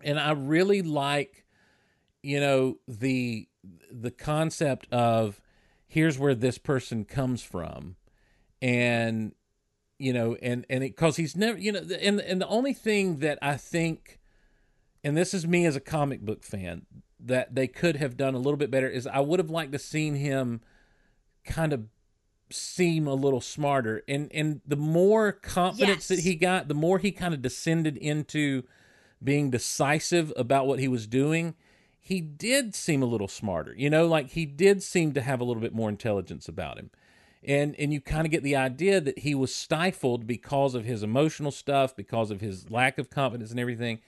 and 0.01 0.17
I 0.17 0.31
really 0.31 0.81
like, 0.81 1.43
you 2.23 2.39
know, 2.39 2.77
the 2.87 3.49
the 3.91 4.11
concept 4.11 4.87
of 4.93 5.41
here's 5.89 6.17
where 6.17 6.35
this 6.35 6.57
person 6.57 7.03
comes 7.03 7.43
from, 7.43 7.97
and 8.61 9.33
you 9.97 10.13
know, 10.13 10.37
and 10.41 10.65
and 10.69 10.85
it, 10.85 10.95
because 10.95 11.17
he's 11.17 11.35
never, 11.35 11.57
you 11.57 11.73
know, 11.73 11.85
and 12.01 12.21
and 12.21 12.39
the 12.39 12.47
only 12.47 12.73
thing 12.73 13.17
that 13.17 13.37
I 13.41 13.57
think 13.57 14.19
and 15.03 15.15
this 15.15 15.33
is 15.33 15.47
me 15.47 15.65
as 15.65 15.75
a 15.75 15.81
comic 15.81 16.21
book 16.21 16.43
fan 16.43 16.85
that 17.19 17.55
they 17.55 17.67
could 17.67 17.97
have 17.97 18.17
done 18.17 18.33
a 18.33 18.37
little 18.37 18.57
bit 18.57 18.71
better 18.71 18.87
is 18.87 19.07
I 19.07 19.19
would 19.19 19.39
have 19.39 19.49
liked 19.49 19.71
to 19.73 19.79
seen 19.79 20.15
him 20.15 20.61
kind 21.45 21.73
of 21.73 21.85
seem 22.51 23.07
a 23.07 23.13
little 23.13 23.41
smarter. 23.41 24.03
And 24.07 24.29
and 24.33 24.61
the 24.65 24.75
more 24.75 25.31
confidence 25.31 26.07
that 26.07 26.19
he 26.19 26.35
got 26.35 26.67
the 26.67 26.73
more 26.73 26.99
he 26.99 27.11
kind 27.11 27.33
of 27.33 27.41
descended 27.41 27.97
into 27.97 28.63
being 29.23 29.49
decisive 29.49 30.31
about 30.37 30.67
what 30.67 30.79
he 30.79 30.87
was 30.87 31.07
doing 31.07 31.55
he 31.99 32.21
did 32.21 32.73
seem 32.75 33.01
a 33.01 33.07
little 33.07 33.27
smarter 33.27 33.73
you 33.77 33.89
know 33.89 34.07
like 34.07 34.31
he 34.31 34.45
did 34.45 34.81
seem 34.81 35.13
to 35.13 35.21
have 35.21 35.39
a 35.39 35.43
little 35.43 35.61
bit 35.61 35.73
more 35.73 35.89
intelligence 35.89 36.47
about 36.47 36.77
him 36.77 36.89
and 37.43 37.75
and 37.79 37.93
you 37.93 38.01
kind 38.01 38.25
of 38.25 38.31
get 38.31 38.43
the 38.43 38.55
idea 38.55 38.99
that 38.99 39.19
he 39.19 39.33
was 39.33 39.53
stifled 39.53 40.27
because 40.27 40.75
of 40.75 40.85
his 40.85 41.03
emotional 41.03 41.51
stuff 41.51 41.95
because 41.95 42.31
of 42.31 42.41
his 42.41 42.69
lack 42.69 42.97
of 42.97 43.09
confidence 43.09 43.51
and 43.51 43.59
everything 43.59 43.99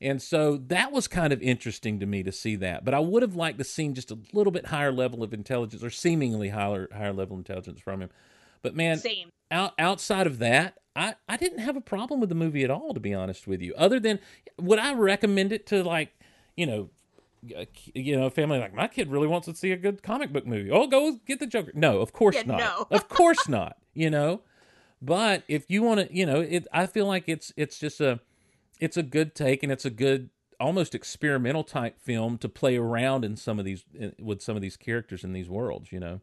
and 0.00 0.20
so 0.20 0.58
that 0.66 0.92
was 0.92 1.08
kind 1.08 1.32
of 1.32 1.40
interesting 1.40 2.00
to 2.00 2.06
me 2.06 2.22
to 2.22 2.32
see 2.32 2.56
that. 2.56 2.84
But 2.84 2.94
I 2.94 2.98
would 2.98 3.22
have 3.22 3.34
liked 3.34 3.58
to 3.58 3.64
seen 3.64 3.94
just 3.94 4.10
a 4.10 4.18
little 4.32 4.50
bit 4.50 4.66
higher 4.66 4.92
level 4.92 5.22
of 5.22 5.32
intelligence 5.32 5.82
or 5.82 5.90
seemingly 5.90 6.50
higher 6.50 6.88
higher 6.92 7.12
level 7.12 7.36
intelligence 7.36 7.80
from 7.80 8.02
him. 8.02 8.10
But 8.62 8.76
man, 8.76 8.98
Same. 8.98 9.30
out, 9.50 9.72
outside 9.78 10.26
of 10.26 10.38
that, 10.40 10.78
I, 10.94 11.14
I 11.28 11.36
didn't 11.36 11.58
have 11.58 11.76
a 11.76 11.80
problem 11.80 12.20
with 12.20 12.28
the 12.28 12.34
movie 12.34 12.64
at 12.64 12.70
all, 12.70 12.92
to 12.94 13.00
be 13.00 13.14
honest 13.14 13.46
with 13.46 13.62
you. 13.62 13.74
Other 13.76 14.00
than, 14.00 14.18
would 14.58 14.78
I 14.78 14.92
recommend 14.94 15.52
it 15.52 15.66
to 15.68 15.82
like, 15.82 16.10
you 16.56 16.66
know, 16.66 16.90
you 17.94 18.16
know, 18.16 18.30
family 18.30 18.58
like 18.58 18.74
my 18.74 18.88
kid 18.88 19.10
really 19.10 19.26
wants 19.26 19.46
to 19.46 19.54
see 19.54 19.72
a 19.72 19.76
good 19.76 20.02
comic 20.02 20.32
book 20.32 20.46
movie. 20.46 20.70
Oh, 20.70 20.86
go 20.86 21.18
get 21.26 21.40
the 21.40 21.46
Joker. 21.46 21.72
No, 21.74 22.00
of 22.00 22.12
course 22.12 22.36
Yeah, 22.36 22.42
not. 22.44 22.58
no. 22.58 22.86
of 22.90 23.08
course 23.10 23.48
not. 23.48 23.76
You 23.94 24.10
know, 24.10 24.42
but 25.00 25.42
if 25.48 25.64
you 25.70 25.82
want 25.82 26.00
to, 26.00 26.14
you 26.14 26.26
know, 26.26 26.40
it. 26.40 26.66
I 26.72 26.86
feel 26.86 27.06
like 27.06 27.28
it's 27.28 27.52
it's 27.56 27.78
just 27.78 28.00
a 28.00 28.20
it's 28.80 28.96
a 28.96 29.02
good 29.02 29.34
take 29.34 29.62
and 29.62 29.70
it's 29.72 29.84
a 29.84 29.90
good 29.90 30.30
almost 30.58 30.94
experimental 30.94 31.62
type 31.64 32.00
film 32.00 32.38
to 32.38 32.48
play 32.48 32.76
around 32.76 33.24
in 33.24 33.36
some 33.36 33.58
of 33.58 33.64
these 33.64 33.84
with 34.18 34.40
some 34.42 34.56
of 34.56 34.62
these 34.62 34.76
characters 34.76 35.24
in 35.24 35.32
these 35.32 35.48
worlds. 35.48 35.92
You 35.92 36.00
know. 36.00 36.20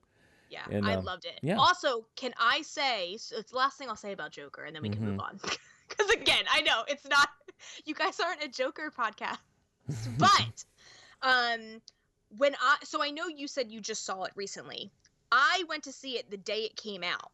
Yeah, 0.50 0.66
And, 0.70 0.86
I 0.86 0.94
um, 0.94 1.04
loved 1.04 1.26
it. 1.26 1.40
yeah. 1.42 1.56
Also, 1.58 2.06
can 2.16 2.32
I 2.40 2.62
say 2.62 3.18
so 3.18 3.38
it's 3.38 3.50
the 3.50 3.58
last 3.58 3.80
thing 3.80 3.90
I'll 3.90 3.96
say 3.96 4.12
about 4.12 4.30
Joker, 4.32 4.64
and 4.66 4.76
then 4.76 4.84
we 4.84 4.90
can 4.90 5.02
move 5.04 5.20
Mm-hmm. 5.20 5.22
on. 5.22 5.40
Because 5.90 6.10
again, 6.12 6.44
I 6.52 6.62
know 6.62 6.84
it's 6.88 7.08
not 7.08 7.28
you 7.86 7.94
guys 7.94 8.20
aren't 8.20 8.44
a 8.44 8.48
Joker 8.48 8.92
podcast, 8.98 9.38
but 10.18 10.64
um, 11.24 11.82
when 12.38 12.56
I 12.62 12.78
so 12.84 13.04
I 13.04 13.12
know 13.12 13.28
you 13.28 13.48
said 13.48 13.72
you 13.72 13.82
just 13.82 14.06
saw 14.06 14.24
it 14.24 14.34
recently. 14.36 14.92
I 15.32 15.64
went 15.70 15.84
to 15.86 15.92
see 15.92 16.18
it 16.18 16.30
the 16.30 16.38
day 16.38 16.64
it 16.66 16.76
came 16.78 17.04
out, 17.04 17.32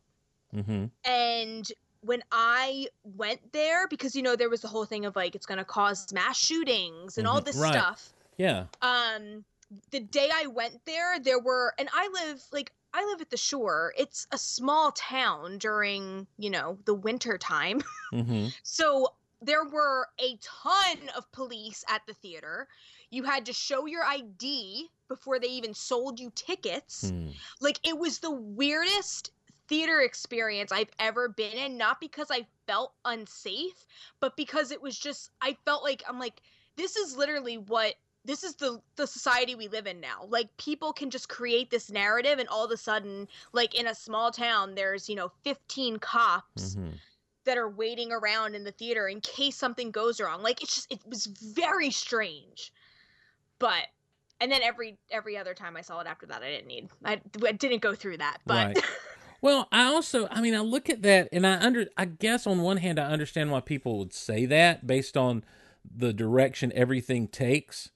hmm 0.54 0.86
and 1.06 1.72
when 2.02 2.24
I 2.32 2.88
went 3.04 3.52
there, 3.52 3.88
because 3.88 4.16
you 4.16 4.22
know 4.22 4.36
there 4.36 4.50
was 4.50 4.62
the 4.62 4.68
whole 4.68 4.86
thing 4.86 5.06
of 5.06 5.16
like 5.16 5.36
it's 5.36 5.46
gonna 5.46 5.66
cause 5.66 6.12
mass 6.14 6.38
shootings 6.38 7.18
and 7.18 7.28
all 7.28 7.42
Mhm, 7.42 7.46
this 7.46 7.58
right. 7.58 7.74
stuff. 7.74 8.14
Yeah. 8.38 8.68
um 8.82 9.46
the 9.92 10.00
day 10.02 10.30
i 10.34 10.48
went 10.48 10.86
there 10.86 11.20
there 11.20 11.40
were 11.40 11.74
and 11.80 11.90
i 11.94 12.08
live 12.26 12.42
like 12.54 12.72
i 12.94 13.06
live 13.06 13.22
at 13.22 13.30
the 13.32 13.38
shore. 13.38 13.94
It's 13.98 14.28
a 14.32 14.38
small 14.40 14.92
town 14.94 15.60
during 15.60 16.28
you 16.38 16.50
know 16.52 16.80
the 16.86 16.96
winter 16.96 17.38
time. 17.40 17.82
Hmm 18.12 18.48
so 18.64 19.10
there 19.42 19.66
were 19.66 20.08
a 20.20 20.38
ton 20.42 21.10
of 21.18 21.32
police 21.32 21.84
at 21.90 22.02
the 22.08 22.14
theater 22.14 22.68
you 23.10 23.24
had 23.24 23.46
to 23.46 23.54
show 23.54 23.86
your 23.86 24.04
id 24.04 24.90
before 25.08 25.40
they 25.40 25.48
even 25.48 25.74
sold 25.74 26.20
you 26.20 26.32
tickets. 26.36 27.10
Hmm. 27.10 27.30
like 27.60 27.80
it 27.84 27.98
was 27.98 28.20
the 28.20 28.32
weirdest 28.32 29.32
theater 29.68 30.02
experience 30.02 30.72
I've 30.72 30.90
ever 31.00 31.30
been 31.30 31.54
in 31.54 31.78
not 31.78 32.00
because 32.00 32.28
I 32.32 32.48
felt 32.66 32.94
unsafe 33.06 33.86
but 34.20 34.36
because 34.36 34.72
it 34.72 34.82
was 34.82 34.98
just 34.98 35.32
I 35.42 35.58
felt 35.66 35.84
like 35.84 36.04
I'm 36.08 36.20
like 36.20 36.42
this 36.76 36.96
is 36.96 37.16
literally 37.16 37.58
what 37.58 37.96
this 38.26 38.44
is 38.44 38.56
the 38.56 38.82
the 38.96 39.08
society 39.08 39.56
we 39.56 39.68
live 39.68 39.88
in 39.88 40.00
now. 40.00 40.26
Like 40.28 40.56
people 40.58 40.92
can 40.94 41.10
just 41.10 41.30
create 41.30 41.70
this 41.70 41.90
narrative 41.90 42.38
and 42.38 42.50
all 42.50 42.66
of 42.66 42.72
a 42.72 42.78
sudden 42.78 43.28
like 43.54 43.76
in 43.76 43.88
a 43.88 43.96
small 43.96 44.32
town 44.32 44.76
there's 44.76 45.08
you 45.10 45.16
know 45.16 45.32
15 45.44 45.98
cops 46.00 46.76
hmm 46.76 46.90
that 47.46 47.58
are 47.58 47.70
waiting 47.70 48.12
around 48.12 48.54
in 48.54 48.64
the 48.64 48.72
theater 48.72 49.08
in 49.08 49.22
case 49.22 49.56
something 49.56 49.90
goes 49.90 50.20
wrong. 50.20 50.44
Like 50.44 50.62
it's 50.62 50.76
just 50.76 50.92
it 50.92 51.00
was 51.08 51.26
very 51.26 51.90
strange 51.90 52.72
but 53.60 53.84
and 54.42 54.52
then 54.52 54.62
every 54.64 54.98
every 55.12 55.38
other 55.38 55.54
time 55.54 55.78
I 55.78 55.82
saw 55.82 56.00
it 56.00 56.08
after 56.08 56.26
that 56.28 56.42
I 56.42 56.50
didn't 56.50 56.68
need 56.68 56.90
I, 57.06 57.22
I 57.46 57.52
didn't 57.52 57.82
go 57.82 57.94
through 57.94 58.18
that 58.18 58.38
but 58.46 58.68
Right. 58.68 58.84
Well, 59.42 59.68
I 59.72 59.86
also, 59.86 60.28
I 60.30 60.42
mean, 60.42 60.54
I 60.54 60.60
look 60.60 60.90
at 60.90 61.02
that 61.04 61.30
and 61.32 61.48
I 61.48 61.58
under, 61.60 61.88
I 61.98 62.06
guess 62.06 62.46
on 62.46 62.62
one 62.62 62.78
hand, 62.78 63.00
I 63.00 63.06
understand 63.06 63.52
why 63.52 63.62
people 63.62 63.98
would 64.00 64.14
say 64.14 64.46
that 64.46 64.86
based 64.86 65.16
on 65.16 65.44
the 65.90 66.12
direction 66.14 66.72
everything 66.76 67.28
takes. 67.28 67.92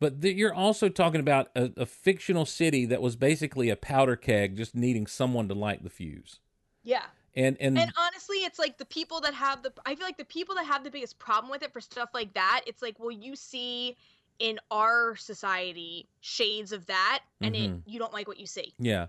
But 0.00 0.22
th- 0.22 0.36
you're 0.36 0.54
also 0.54 0.88
talking 0.88 1.20
about 1.20 1.48
a, 1.54 1.70
a 1.76 1.86
fictional 1.86 2.46
city 2.46 2.86
that 2.86 3.02
was 3.02 3.16
basically 3.16 3.68
a 3.70 3.76
powder 3.76 4.16
keg 4.16 4.56
just 4.56 4.74
needing 4.74 5.06
someone 5.06 5.46
to 5.48 5.54
light 5.54 5.84
the 5.84 5.90
fuse. 5.90 6.40
Yeah. 6.82 7.04
And 7.36 7.56
and, 7.60 7.78
And 7.78 7.92
honestly, 7.96 8.38
it's 8.38 8.58
like 8.58 8.78
the 8.78 8.84
people 8.86 9.20
that 9.20 9.34
have 9.34 9.62
the 9.62 9.72
I 9.86 9.94
feel 9.94 10.04
like 10.04 10.16
the 10.16 10.24
people 10.24 10.56
that 10.56 10.66
have 10.66 10.82
the 10.82 10.90
biggest 10.90 11.18
problem 11.20 11.50
with 11.50 11.62
it 11.62 11.72
for 11.72 11.80
stuff 11.80 12.08
like 12.12 12.34
that, 12.34 12.62
it's 12.66 12.82
like, 12.82 12.98
well, 12.98 13.12
you 13.12 13.36
see 13.36 13.96
in 14.40 14.58
our 14.70 15.14
society 15.14 16.08
shades 16.20 16.72
of 16.72 16.86
that 16.86 17.20
and 17.40 17.54
it 17.54 17.70
Mhm. 17.70 17.82
you 17.86 17.98
don't 18.00 18.12
like 18.12 18.26
what 18.26 18.40
you 18.40 18.46
see. 18.46 18.74
yeah. 18.78 19.06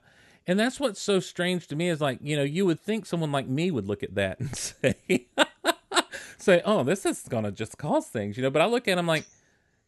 And 0.48 0.60
that's 0.60 0.80
what's 0.80 1.00
so 1.00 1.20
strange 1.20 1.68
to 1.68 1.76
me 1.76 1.88
is 1.90 2.02
like, 2.02 2.18
you 2.22 2.36
know, 2.36 2.42
you 2.44 2.66
would 2.66 2.80
think 2.80 3.06
someone 3.06 3.32
like 3.32 3.48
me 3.48 3.70
would 3.72 3.88
look 3.88 4.02
at 4.04 4.16
that 4.16 4.40
and 4.42 4.56
say 4.56 4.96
say, 6.38 6.62
"Oh, 6.66 6.84
this 6.84 7.06
is 7.06 7.22
going 7.30 7.44
to 7.44 7.52
just 7.52 7.78
cause 7.78 8.08
things," 8.08 8.38
you 8.38 8.44
know, 8.44 8.50
but 8.50 8.62
I 8.62 8.66
look 8.66 8.88
at 8.88 8.96
them 8.96 9.06
like, 9.08 9.26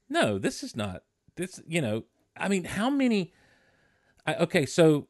"No, 0.09 0.37
this 0.37 0.61
is 0.63 0.75
not. 0.75 1.03
This, 1.35 1.59
you 1.67 1.81
know, 1.81 2.03
I 2.37 2.49
mean, 2.49 2.65
how 2.65 2.89
many 2.91 3.33
I, 4.27 4.35
okay, 4.35 4.65
so 4.67 5.07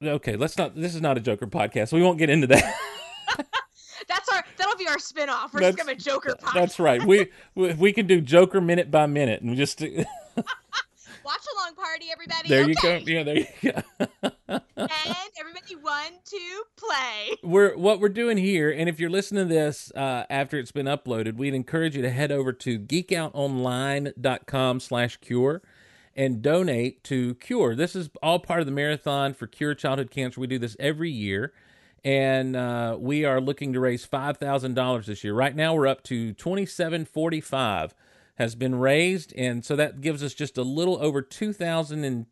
okay, 0.00 0.36
let's 0.36 0.56
not 0.56 0.76
this 0.76 0.94
is 0.94 1.00
not 1.00 1.16
a 1.16 1.20
Joker 1.20 1.46
podcast. 1.48 1.88
So 1.88 1.96
we 1.96 2.02
won't 2.04 2.18
get 2.18 2.30
into 2.30 2.46
that. 2.46 2.78
That'll 4.74 4.84
be 4.86 4.90
our 4.90 4.98
spin-off. 4.98 5.54
We're 5.54 5.60
That's- 5.60 5.76
just 5.76 5.86
gonna 5.86 5.98
Joker 5.98 6.34
podcast. 6.40 6.54
That's 6.54 6.80
right. 6.80 7.02
We, 7.04 7.28
we 7.54 7.72
we 7.74 7.92
can 7.92 8.06
do 8.06 8.20
Joker 8.20 8.60
minute 8.60 8.90
by 8.90 9.06
minute 9.06 9.42
and 9.42 9.56
just 9.56 9.80
Watch 11.24 11.46
along 11.56 11.74
party, 11.76 12.06
everybody. 12.12 12.48
there 12.48 12.68
you 12.68 12.74
go. 12.74 12.96
Yeah, 13.06 13.22
there 13.22 13.36
you 13.38 13.46
go. 13.62 13.82
And 14.76 14.90
everybody 15.40 15.76
one, 15.80 16.12
two, 16.24 16.62
play. 16.76 17.36
we're 17.42 17.74
what 17.76 17.98
we're 17.98 18.08
doing 18.10 18.36
here, 18.36 18.70
and 18.70 18.88
if 18.88 19.00
you're 19.00 19.10
listening 19.10 19.48
to 19.48 19.54
this 19.54 19.90
uh, 19.96 20.24
after 20.28 20.58
it's 20.58 20.70
been 20.72 20.86
uploaded, 20.86 21.36
we'd 21.36 21.54
encourage 21.54 21.96
you 21.96 22.02
to 22.02 22.10
head 22.10 22.30
over 22.30 22.52
to 22.52 22.78
geekoutonline.com 22.78 24.80
slash 24.80 25.16
cure 25.18 25.62
and 26.14 26.42
donate 26.42 27.02
to 27.04 27.34
Cure. 27.36 27.74
This 27.74 27.96
is 27.96 28.10
all 28.22 28.38
part 28.38 28.60
of 28.60 28.66
the 28.66 28.72
marathon 28.72 29.32
for 29.34 29.46
Cure 29.46 29.74
Childhood 29.74 30.10
Cancer. 30.10 30.40
We 30.40 30.46
do 30.46 30.58
this 30.58 30.76
every 30.78 31.10
year, 31.10 31.52
and 32.04 32.54
uh, 32.54 32.96
we 33.00 33.24
are 33.24 33.40
looking 33.40 33.72
to 33.72 33.80
raise 33.80 34.04
five 34.04 34.36
thousand 34.36 34.74
dollars 34.74 35.06
this 35.06 35.24
year. 35.24 35.34
Right 35.34 35.56
now, 35.56 35.74
we're 35.74 35.86
up 35.86 36.02
to 36.04 36.32
twenty 36.34 36.66
seven 36.66 37.04
forty 37.04 37.40
five 37.40 37.94
has 38.36 38.54
been 38.54 38.74
raised, 38.74 39.32
and 39.36 39.64
so 39.64 39.76
that 39.76 40.00
gives 40.00 40.22
us 40.22 40.34
just 40.34 40.58
a 40.58 40.62
little 40.62 41.02
over 41.02 41.22
two 41.22 41.52
thousand 41.52 42.04
and 42.04 42.26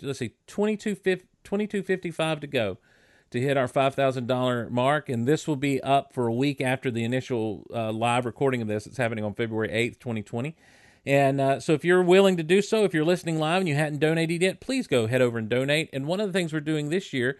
let's 0.00 0.20
see, 0.20 0.34
twenty 0.46 0.76
two 0.76 0.94
fifty 0.94 2.10
five 2.10 2.40
to 2.40 2.46
go 2.46 2.78
to 3.30 3.40
hit 3.40 3.56
our 3.56 3.66
$5,000 3.66 4.70
mark. 4.70 5.08
And 5.08 5.26
this 5.26 5.48
will 5.48 5.56
be 5.56 5.82
up 5.82 6.12
for 6.12 6.26
a 6.26 6.32
week 6.32 6.60
after 6.60 6.90
the 6.90 7.04
initial 7.04 7.66
uh, 7.74 7.92
live 7.92 8.24
recording 8.24 8.62
of 8.62 8.68
this. 8.68 8.86
It's 8.86 8.96
happening 8.96 9.24
on 9.24 9.34
February 9.34 9.68
8th, 9.68 9.98
2020. 9.98 10.56
And 11.04 11.40
uh, 11.40 11.60
so 11.60 11.72
if 11.72 11.84
you're 11.84 12.02
willing 12.02 12.36
to 12.36 12.42
do 12.42 12.60
so, 12.60 12.84
if 12.84 12.92
you're 12.92 13.04
listening 13.04 13.38
live 13.38 13.60
and 13.60 13.68
you 13.68 13.74
hadn't 13.74 14.00
donated 14.00 14.42
yet, 14.42 14.60
please 14.60 14.86
go 14.86 15.06
head 15.06 15.22
over 15.22 15.38
and 15.38 15.48
donate. 15.48 15.88
And 15.92 16.06
one 16.06 16.20
of 16.20 16.26
the 16.26 16.32
things 16.32 16.52
we're 16.52 16.60
doing 16.60 16.88
this 16.88 17.12
year, 17.12 17.38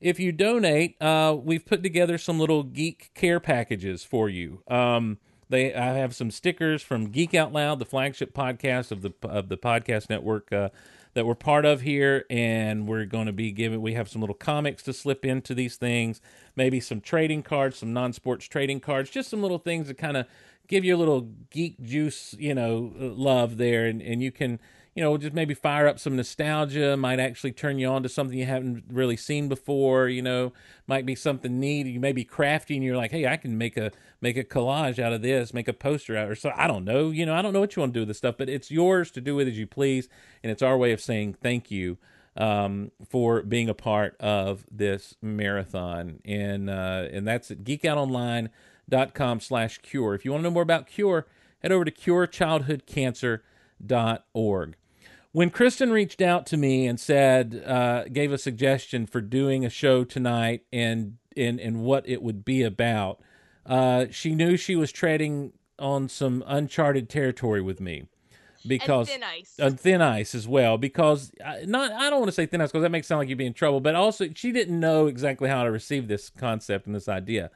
if 0.00 0.20
you 0.20 0.32
donate, 0.32 1.00
uh, 1.00 1.36
we've 1.38 1.64
put 1.64 1.82
together 1.82 2.18
some 2.18 2.38
little 2.38 2.62
geek 2.62 3.10
care 3.14 3.40
packages 3.40 4.04
for 4.04 4.28
you. 4.28 4.62
Um, 4.68 5.18
they, 5.48 5.72
I 5.74 5.94
have 5.94 6.14
some 6.14 6.30
stickers 6.30 6.82
from 6.82 7.10
Geek 7.10 7.34
Out 7.34 7.52
Loud, 7.52 7.78
the 7.78 7.84
flagship 7.84 8.34
podcast 8.34 8.90
of 8.90 9.02
the 9.02 9.12
of 9.22 9.48
the 9.48 9.56
podcast 9.56 10.10
network 10.10 10.52
uh, 10.52 10.70
that 11.14 11.24
we're 11.24 11.36
part 11.36 11.64
of 11.64 11.82
here, 11.82 12.24
and 12.28 12.86
we're 12.88 13.04
going 13.04 13.26
to 13.26 13.32
be 13.32 13.52
giving. 13.52 13.80
We 13.80 13.94
have 13.94 14.08
some 14.08 14.20
little 14.20 14.34
comics 14.34 14.82
to 14.84 14.92
slip 14.92 15.24
into 15.24 15.54
these 15.54 15.76
things, 15.76 16.20
maybe 16.56 16.80
some 16.80 17.00
trading 17.00 17.42
cards, 17.42 17.78
some 17.78 17.92
non-sports 17.92 18.46
trading 18.46 18.80
cards, 18.80 19.08
just 19.08 19.30
some 19.30 19.40
little 19.40 19.58
things 19.58 19.86
to 19.86 19.94
kind 19.94 20.16
of 20.16 20.26
give 20.66 20.84
you 20.84 20.96
a 20.96 20.98
little 20.98 21.28
geek 21.50 21.80
juice, 21.80 22.34
you 22.38 22.54
know, 22.54 22.92
uh, 23.00 23.04
love 23.04 23.56
there, 23.56 23.86
and 23.86 24.02
and 24.02 24.22
you 24.22 24.32
can. 24.32 24.60
You 24.96 25.02
know, 25.02 25.16
just 25.16 25.34
maybe 25.34 25.54
fire 25.54 25.86
up 25.86 26.00
some 26.00 26.16
nostalgia. 26.16 26.96
Might 26.96 27.20
actually 27.20 27.52
turn 27.52 27.78
you 27.78 27.86
on 27.86 28.02
to 28.02 28.08
something 28.08 28.36
you 28.36 28.46
haven't 28.46 28.84
really 28.90 29.16
seen 29.16 29.48
before. 29.48 30.08
You 30.08 30.22
know, 30.22 30.52
might 30.88 31.06
be 31.06 31.14
something 31.14 31.60
neat. 31.60 31.86
You 31.86 32.00
may 32.00 32.12
be 32.12 32.24
crafty, 32.24 32.74
and 32.74 32.82
you're 32.82 32.96
like, 32.96 33.12
"Hey, 33.12 33.26
I 33.26 33.36
can 33.36 33.56
make 33.56 33.76
a 33.76 33.92
make 34.20 34.36
a 34.36 34.42
collage 34.42 34.98
out 34.98 35.12
of 35.12 35.22
this, 35.22 35.54
make 35.54 35.68
a 35.68 35.72
poster 35.72 36.16
out, 36.16 36.28
or 36.28 36.34
so." 36.34 36.50
I 36.56 36.66
don't 36.66 36.84
know. 36.84 37.10
You 37.10 37.26
know, 37.26 37.34
I 37.34 37.42
don't 37.42 37.52
know 37.52 37.60
what 37.60 37.76
you 37.76 37.80
want 37.80 37.92
to 37.92 37.98
do 37.98 38.00
with 38.00 38.08
this 38.08 38.18
stuff, 38.18 38.36
but 38.38 38.48
it's 38.48 38.70
yours 38.70 39.12
to 39.12 39.20
do 39.20 39.36
with 39.36 39.46
as 39.46 39.58
you 39.58 39.68
please, 39.68 40.08
and 40.42 40.50
it's 40.50 40.62
our 40.62 40.76
way 40.76 40.92
of 40.92 41.00
saying 41.00 41.34
thank 41.34 41.70
you 41.70 41.98
um, 42.36 42.90
for 43.08 43.42
being 43.42 43.68
a 43.68 43.74
part 43.74 44.16
of 44.20 44.64
this 44.70 45.16
marathon. 45.22 46.20
And 46.24 46.70
uh, 46.70 47.08
and 47.12 47.26
that's 47.26 47.50
at 47.50 47.64
geekoutonline.com 47.64 49.40
slash 49.40 49.78
cure. 49.78 50.14
If 50.14 50.24
you 50.24 50.30
want 50.32 50.42
to 50.42 50.44
know 50.44 50.54
more 50.54 50.62
about 50.62 50.86
Cure, 50.86 51.26
head 51.60 51.72
over 51.72 51.84
to 51.84 51.90
curechildhoodcancer.org. 51.90 54.76
When 55.36 55.50
Kristin 55.50 55.92
reached 55.92 56.22
out 56.22 56.46
to 56.46 56.56
me 56.56 56.86
and 56.86 56.98
said, 56.98 57.62
uh, 57.66 58.04
gave 58.04 58.32
a 58.32 58.38
suggestion 58.38 59.04
for 59.04 59.20
doing 59.20 59.66
a 59.66 59.68
show 59.68 60.02
tonight 60.02 60.62
and 60.72 61.18
and, 61.36 61.60
and 61.60 61.82
what 61.82 62.08
it 62.08 62.22
would 62.22 62.42
be 62.42 62.62
about, 62.62 63.20
uh, 63.66 64.06
she 64.10 64.34
knew 64.34 64.56
she 64.56 64.74
was 64.76 64.90
treading 64.90 65.52
on 65.78 66.08
some 66.08 66.42
uncharted 66.46 67.10
territory 67.10 67.60
with 67.60 67.82
me 67.82 68.08
because 68.66 69.10
and 69.10 69.20
thin 69.20 69.28
ice. 69.30 69.60
on 69.60 69.76
thin 69.76 70.00
ice 70.00 70.34
as 70.34 70.48
well 70.48 70.78
because 70.78 71.32
uh, 71.44 71.56
not 71.66 71.92
I 71.92 72.08
don't 72.08 72.20
want 72.20 72.28
to 72.28 72.34
say 72.34 72.46
thin 72.46 72.62
ice 72.62 72.70
because 72.70 72.80
that 72.80 72.90
makes 72.90 73.06
it 73.06 73.08
sound 73.08 73.18
like 73.18 73.28
you'd 73.28 73.36
be 73.36 73.44
in 73.44 73.52
trouble, 73.52 73.80
but 73.80 73.94
also 73.94 74.28
she 74.34 74.52
didn't 74.52 74.80
know 74.80 75.06
exactly 75.06 75.50
how 75.50 75.64
to 75.64 75.70
receive 75.70 76.08
this 76.08 76.30
concept 76.30 76.86
and 76.86 76.94
this 76.96 77.10
idea. 77.10 77.50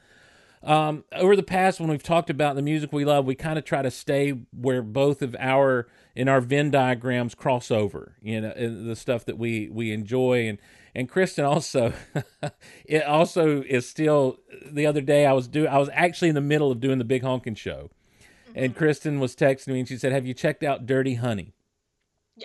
Um, 0.61 1.03
over 1.13 1.35
the 1.35 1.41
past, 1.41 1.79
when 1.79 1.89
we've 1.89 2.03
talked 2.03 2.29
about 2.29 2.55
the 2.55 2.61
music 2.61 2.93
we 2.93 3.05
love, 3.05 3.25
we 3.25 3.33
kind 3.33 3.57
of 3.57 3.65
try 3.65 3.81
to 3.81 3.89
stay 3.89 4.39
where 4.51 4.83
both 4.83 5.23
of 5.23 5.35
our 5.39 5.87
in 6.15 6.27
our 6.27 6.41
Venn 6.41 6.71
diagrams 6.71 7.35
cross 7.35 7.71
over. 7.71 8.15
You 8.21 8.41
know, 8.41 8.53
the 8.53 8.95
stuff 8.95 9.25
that 9.25 9.37
we 9.37 9.69
we 9.69 9.91
enjoy 9.91 10.47
and 10.47 10.57
and 10.93 11.09
Kristin 11.09 11.47
also, 11.47 11.93
it 12.85 13.03
also 13.03 13.61
is 13.61 13.87
still. 13.87 14.39
The 14.69 14.85
other 14.85 15.01
day, 15.01 15.25
I 15.25 15.33
was 15.33 15.47
doing. 15.47 15.67
I 15.67 15.77
was 15.77 15.89
actually 15.93 16.29
in 16.29 16.35
the 16.35 16.41
middle 16.41 16.71
of 16.71 16.79
doing 16.79 16.97
the 16.97 17.05
big 17.05 17.23
honkin' 17.23 17.55
show, 17.57 17.89
and 18.55 18.75
Kristin 18.75 19.19
was 19.19 19.35
texting 19.35 19.69
me 19.69 19.79
and 19.79 19.87
she 19.87 19.97
said, 19.97 20.11
"Have 20.11 20.25
you 20.25 20.33
checked 20.33 20.63
out 20.63 20.85
Dirty 20.85 21.15
Honey?" 21.15 21.53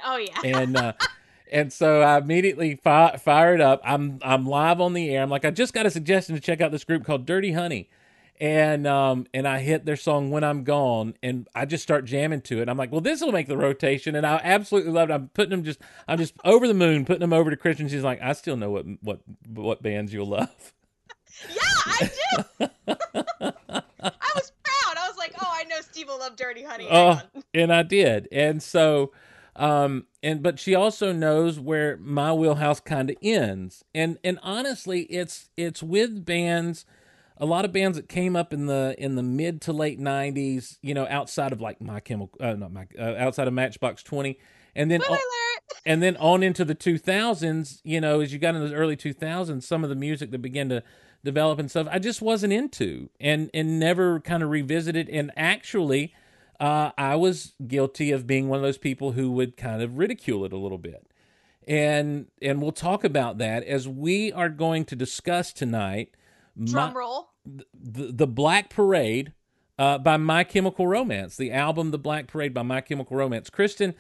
oh 0.04 0.16
yeah. 0.16 0.40
and 0.44 0.76
uh, 0.76 0.92
and 1.52 1.72
so 1.72 2.02
I 2.02 2.18
immediately 2.18 2.76
fi- 2.76 3.16
fired 3.16 3.60
up. 3.60 3.80
I'm 3.84 4.20
I'm 4.22 4.46
live 4.46 4.80
on 4.80 4.92
the 4.92 5.10
air. 5.10 5.22
I'm 5.22 5.30
like, 5.30 5.44
I 5.44 5.50
just 5.50 5.72
got 5.72 5.86
a 5.86 5.90
suggestion 5.90 6.34
to 6.34 6.40
check 6.40 6.60
out 6.60 6.70
this 6.70 6.84
group 6.84 7.04
called 7.04 7.26
Dirty 7.26 7.52
Honey, 7.52 7.88
and 8.40 8.86
um 8.86 9.26
and 9.34 9.46
I 9.46 9.60
hit 9.60 9.84
their 9.84 9.96
song 9.96 10.30
When 10.30 10.44
I'm 10.44 10.64
Gone, 10.64 11.14
and 11.22 11.48
I 11.54 11.64
just 11.64 11.82
start 11.82 12.04
jamming 12.04 12.42
to 12.42 12.60
it. 12.60 12.68
I'm 12.68 12.76
like, 12.76 12.92
well, 12.92 13.00
this 13.00 13.20
will 13.20 13.32
make 13.32 13.48
the 13.48 13.56
rotation, 13.56 14.14
and 14.14 14.26
I 14.26 14.40
absolutely 14.42 14.92
love 14.92 15.10
it. 15.10 15.12
I'm 15.14 15.28
putting 15.28 15.50
them 15.50 15.64
just 15.64 15.80
I'm 16.08 16.18
just 16.18 16.34
over 16.44 16.66
the 16.68 16.74
moon, 16.74 17.04
putting 17.04 17.20
them 17.20 17.32
over 17.32 17.50
to 17.50 17.56
Kristin. 17.56 17.88
She's 17.90 18.02
like, 18.04 18.20
I 18.22 18.32
still 18.32 18.56
know 18.56 18.70
what 18.70 18.84
what 19.00 19.20
what 19.46 19.82
bands 19.82 20.12
you'll 20.12 20.28
love. 20.28 20.72
Yeah, 21.54 21.60
I 21.84 22.10
do. 22.58 22.68
I 22.90 24.30
was 24.34 24.52
proud. 24.64 24.96
I 24.96 25.06
was 25.06 25.16
like, 25.18 25.34
oh, 25.38 25.52
I 25.52 25.64
know 25.64 25.76
Steve 25.82 26.08
will 26.08 26.18
love 26.18 26.34
Dirty 26.36 26.62
Honey. 26.62 26.88
Oh, 26.90 27.08
on. 27.08 27.22
and 27.52 27.72
I 27.72 27.82
did. 27.82 28.26
And 28.32 28.62
so 28.62 29.12
um 29.54 30.06
and 30.22 30.42
but 30.42 30.58
she 30.58 30.74
also 30.74 31.12
knows 31.12 31.58
where 31.60 31.96
my 31.98 32.32
wheelhouse 32.32 32.80
kind 32.80 33.10
of 33.10 33.16
ends. 33.22 33.84
And 33.94 34.18
and 34.24 34.38
honestly, 34.42 35.02
it's 35.02 35.50
it's 35.58 35.82
with 35.82 36.24
bands 36.24 36.86
a 37.38 37.46
lot 37.46 37.64
of 37.64 37.72
bands 37.72 37.96
that 37.96 38.08
came 38.08 38.36
up 38.36 38.52
in 38.52 38.66
the 38.66 38.94
in 38.98 39.14
the 39.14 39.22
mid 39.22 39.60
to 39.62 39.72
late 39.72 40.00
90s, 40.00 40.78
you 40.82 40.94
know, 40.94 41.06
outside 41.08 41.52
of 41.52 41.60
like 41.60 41.80
My 41.80 42.00
Chemical 42.00 42.38
uh, 42.40 42.54
not 42.54 42.72
my 42.72 42.86
uh, 42.98 43.14
outside 43.18 43.48
of 43.48 43.54
Matchbox 43.54 44.02
20 44.02 44.38
and 44.74 44.90
then 44.90 45.02
on- 45.02 45.18
and 45.86 46.02
then 46.02 46.16
on 46.18 46.42
into 46.42 46.64
the 46.64 46.74
2000s, 46.74 47.80
you 47.84 48.00
know, 48.00 48.20
as 48.20 48.32
you 48.32 48.38
got 48.38 48.54
into 48.54 48.68
the 48.68 48.74
early 48.74 48.96
2000s, 48.96 49.62
some 49.62 49.82
of 49.82 49.90
the 49.90 49.96
music 49.96 50.30
that 50.30 50.42
began 50.42 50.68
to 50.68 50.82
develop 51.24 51.58
and 51.58 51.70
stuff, 51.70 51.88
I 51.90 51.98
just 51.98 52.22
wasn't 52.22 52.52
into 52.52 53.10
and 53.20 53.50
and 53.52 53.78
never 53.78 54.20
kind 54.20 54.42
of 54.42 54.50
revisited. 54.50 55.08
And 55.08 55.32
actually, 55.36 56.14
uh, 56.60 56.92
I 56.96 57.16
was 57.16 57.54
guilty 57.66 58.12
of 58.12 58.26
being 58.26 58.48
one 58.48 58.58
of 58.58 58.62
those 58.62 58.78
people 58.78 59.12
who 59.12 59.30
would 59.32 59.56
kind 59.56 59.82
of 59.82 59.98
ridicule 59.98 60.44
it 60.44 60.52
a 60.52 60.58
little 60.58 60.78
bit. 60.78 61.06
And 61.66 62.26
and 62.40 62.62
we'll 62.62 62.72
talk 62.72 63.02
about 63.04 63.38
that 63.38 63.64
as 63.64 63.88
we 63.88 64.32
are 64.32 64.48
going 64.48 64.84
to 64.86 64.96
discuss 64.96 65.52
tonight. 65.52 66.10
My- 66.56 66.66
Drum 66.66 66.96
roll. 66.96 67.28
the, 67.44 68.12
the 68.12 68.26
Black 68.26 68.70
Parade 68.70 69.32
uh, 69.78 69.98
by 69.98 70.16
My 70.16 70.42
Chemical 70.44 70.86
Romance, 70.86 71.36
the 71.36 71.52
album 71.52 71.90
The 71.90 71.98
Black 71.98 72.26
Parade 72.26 72.54
by 72.54 72.62
My 72.62 72.80
Chemical 72.80 73.16
Romance. 73.16 73.50
Kristin, 73.50 73.94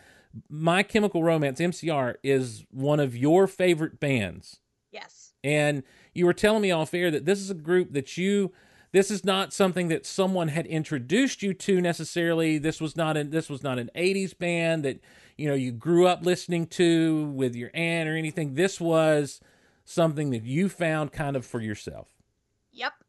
My 0.48 0.82
Chemical 0.82 1.22
Romance, 1.22 1.60
MCR, 1.60 2.14
is 2.22 2.64
one 2.70 3.00
of 3.00 3.16
your 3.16 3.46
favorite 3.46 4.00
bands. 4.00 4.60
Yes. 4.90 5.34
And 5.44 5.82
you 6.14 6.24
were 6.24 6.32
telling 6.32 6.62
me 6.62 6.70
off 6.70 6.94
air 6.94 7.10
that 7.10 7.26
this 7.26 7.40
is 7.40 7.50
a 7.50 7.54
group 7.54 7.92
that 7.92 8.16
you 8.16 8.52
this 8.92 9.10
is 9.10 9.24
not 9.24 9.52
something 9.52 9.88
that 9.88 10.06
someone 10.06 10.48
had 10.48 10.64
introduced 10.66 11.42
you 11.42 11.52
to 11.52 11.82
necessarily. 11.82 12.56
This 12.56 12.80
was 12.80 12.96
not 12.96 13.16
an 13.18 13.28
this 13.28 13.50
was 13.50 13.62
not 13.62 13.78
an 13.78 13.90
80s 13.94 14.36
band 14.38 14.84
that 14.84 15.00
you 15.36 15.46
know 15.48 15.54
you 15.54 15.72
grew 15.72 16.06
up 16.06 16.24
listening 16.24 16.66
to 16.68 17.26
with 17.26 17.54
your 17.54 17.70
aunt 17.74 18.08
or 18.08 18.16
anything. 18.16 18.54
This 18.54 18.80
was 18.80 19.40
something 19.84 20.30
that 20.30 20.44
you 20.44 20.70
found 20.70 21.12
kind 21.12 21.36
of 21.36 21.44
for 21.44 21.60
yourself. 21.60 22.15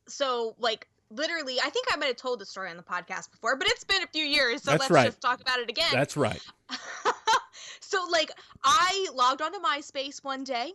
So 0.08 0.56
like 0.60 0.88
literally, 1.10 1.60
I 1.60 1.70
think 1.70 1.88
I 1.92 1.98
might 1.98 2.08
have 2.08 2.18
told 2.18 2.40
the 2.40 2.46
story 2.46 2.70
on 2.70 2.78
the 2.78 2.84
podcast 2.84 3.32
before, 3.32 3.56
but 3.56 3.68
it's 3.68 3.84
been 3.84 4.04
a 4.04 4.08
few 4.08 4.24
years, 4.24 4.64
so 4.64 4.72
That's 4.72 4.82
let's 4.82 4.92
right. 4.92 5.06
just 5.06 5.22
talk 5.22 5.42
about 5.42 5.60
it 5.60 5.70
again. 5.70 5.92
That's 5.92 6.18
right. 6.18 6.42
so 7.80 8.06
like 8.12 8.32
I 8.64 9.08
logged 9.14 9.42
onto 9.42 9.60
MySpace 9.60 10.24
one 10.24 10.44
day 10.44 10.74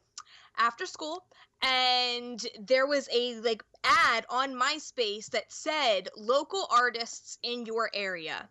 after 0.59 0.87
school 0.87 1.25
and 1.63 2.45
there 2.61 2.87
was 2.87 3.09
a 3.13 3.37
like 3.41 3.65
ad 3.85 4.27
on 4.29 4.55
MySpace 4.55 5.31
that 5.31 5.53
said 5.53 6.09
local 6.17 6.67
artists 6.71 7.39
in 7.43 7.67
your 7.67 7.91
area. 7.95 8.49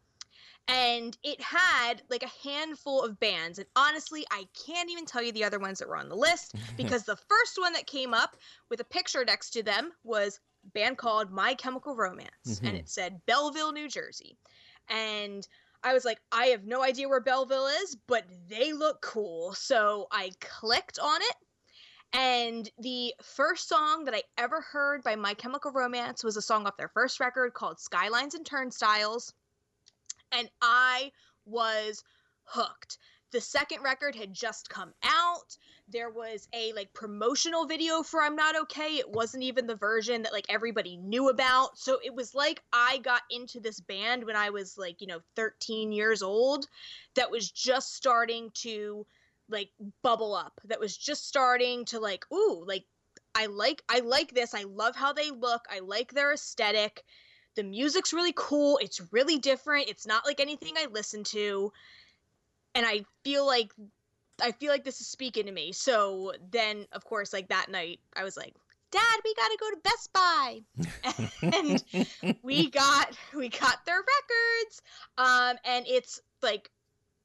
And 0.68 1.18
it 1.24 1.42
had 1.42 2.02
like 2.10 2.24
a 2.24 2.48
handful 2.48 3.04
of 3.04 3.20
bands. 3.20 3.60
And 3.60 3.68
honestly, 3.76 4.26
I 4.32 4.46
can't 4.66 4.90
even 4.90 5.06
tell 5.06 5.22
you 5.22 5.34
the 5.34 5.44
other 5.44 5.60
ones 5.60 5.80
that 5.80 5.90
were 5.90 5.98
on 5.98 6.08
the 6.08 6.16
list 6.16 6.56
because 6.78 7.04
the 7.04 7.18
first 7.28 7.60
one 7.60 7.74
that 7.74 7.88
came 7.88 8.14
up 8.14 8.38
with 8.70 8.80
a 8.80 8.86
picture 8.86 9.26
next 9.26 9.50
to 9.52 9.64
them 9.64 9.92
was 10.04 10.40
band 10.74 10.98
called 10.98 11.32
My 11.32 11.54
Chemical 11.56 11.96
Romance. 11.96 12.60
And 12.64 12.76
Mhm. 12.76 12.80
it 12.80 12.90
said 12.90 13.26
Belleville, 13.26 13.72
New 13.72 13.88
Jersey. 13.88 14.38
And 14.88 15.48
I 15.84 15.94
was 15.94 16.06
like, 16.06 16.22
I 16.32 16.48
have 16.48 16.66
no 16.66 16.84
idea 16.84 17.10
where 17.10 17.20
Belleville 17.22 17.68
is, 17.68 17.96
but 18.08 18.26
they 18.48 18.72
look 18.74 19.02
cool. 19.02 19.54
So 19.54 20.08
I 20.12 20.32
clicked 20.40 21.00
on 21.00 21.22
it. 21.22 21.36
And 22.14 22.70
the 22.78 23.16
first 23.24 23.70
song 23.70 24.04
that 24.06 24.14
I 24.14 24.24
ever 24.38 24.62
heard 24.62 25.02
by 25.02 25.16
My 25.16 25.34
Chemical 25.34 25.72
Romance 25.72 26.24
was 26.24 26.36
a 26.36 26.42
song 26.42 26.68
off 26.68 26.78
their 26.78 26.90
first 26.90 27.20
record 27.20 27.54
called 27.54 27.80
Skylines 27.80 28.36
and 28.36 28.46
Turnstiles. 28.46 29.34
And 30.32 30.50
I 30.62 31.12
was 31.46 32.04
hooked. 32.44 32.98
The 33.32 33.42
second 33.42 33.82
record 33.82 34.14
had 34.14 34.34
just 34.34 34.70
come 34.70 34.94
out. 35.04 35.58
There 35.92 36.10
was 36.10 36.48
a 36.54 36.72
like 36.74 36.94
promotional 36.94 37.66
video 37.66 38.02
for 38.02 38.22
I'm 38.22 38.36
Not 38.36 38.56
Okay. 38.56 38.98
It 38.98 39.10
wasn't 39.10 39.44
even 39.44 39.68
the 39.68 39.76
version 39.76 40.22
that 40.22 40.32
like 40.32 40.46
everybody 40.48 40.96
knew 40.96 41.30
about. 41.30 41.78
So 41.78 42.00
it 42.04 42.14
was 42.14 42.34
like 42.34 42.64
I 42.72 43.00
got 43.00 43.24
into 43.30 43.60
this 43.60 43.80
band 43.80 44.24
when 44.24 44.36
I 44.36 44.52
was 44.52 44.78
like, 44.78 45.02
you 45.02 45.08
know, 45.08 45.20
13 45.36 45.92
years 45.92 46.22
old 46.22 46.68
that 47.16 47.32
was 47.32 47.52
just 47.52 47.94
starting 47.96 48.52
to 48.56 49.06
like 49.50 49.70
bubble 50.02 50.34
up. 50.34 50.62
That 50.66 50.80
was 50.80 50.96
just 50.96 51.28
starting 51.28 51.86
to 51.86 52.00
like, 52.00 52.26
ooh, 52.32 52.64
like 52.66 52.86
I 53.36 53.48
like 53.48 53.84
I 53.90 54.00
like 54.00 54.34
this. 54.34 54.54
I 54.54 54.64
love 54.64 54.96
how 54.96 55.14
they 55.14 55.32
look. 55.32 55.66
I 55.70 55.80
like 55.80 56.14
their 56.14 56.34
aesthetic. 56.34 57.04
The 57.56 57.64
music's 57.64 58.14
really 58.14 58.34
cool. 58.36 58.80
It's 58.82 59.02
really 59.12 59.38
different. 59.38 59.90
It's 59.90 60.08
not 60.08 60.26
like 60.26 60.40
anything 60.40 60.76
I 60.78 60.88
listen 60.90 61.24
to. 61.26 61.74
And 62.74 62.86
I 62.86 63.04
feel 63.24 63.46
like 63.46 63.74
I 64.42 64.52
feel 64.52 64.72
like 64.72 64.84
this 64.84 65.02
is 65.02 65.08
speaking 65.08 65.46
to 65.46 65.52
me. 65.52 65.72
So 65.72 66.34
then 66.52 66.86
of 66.92 67.04
course 67.06 67.34
like 67.34 67.50
that 67.50 67.70
night 67.70 68.00
I 68.16 68.24
was 68.24 68.38
like, 68.38 68.56
"Dad, 68.92 69.20
we 69.24 69.34
got 69.36 69.48
to 69.48 69.58
go 69.60 69.70
to 69.70 69.78
Best 69.84 70.14
Buy." 70.14 70.62
and 72.24 72.38
we 72.44 72.70
got 72.72 73.16
we 73.36 73.50
got 73.50 73.86
their 73.86 73.98
records. 73.98 74.82
Um 75.18 75.58
and 75.66 75.86
it's 75.88 76.22
like 76.42 76.70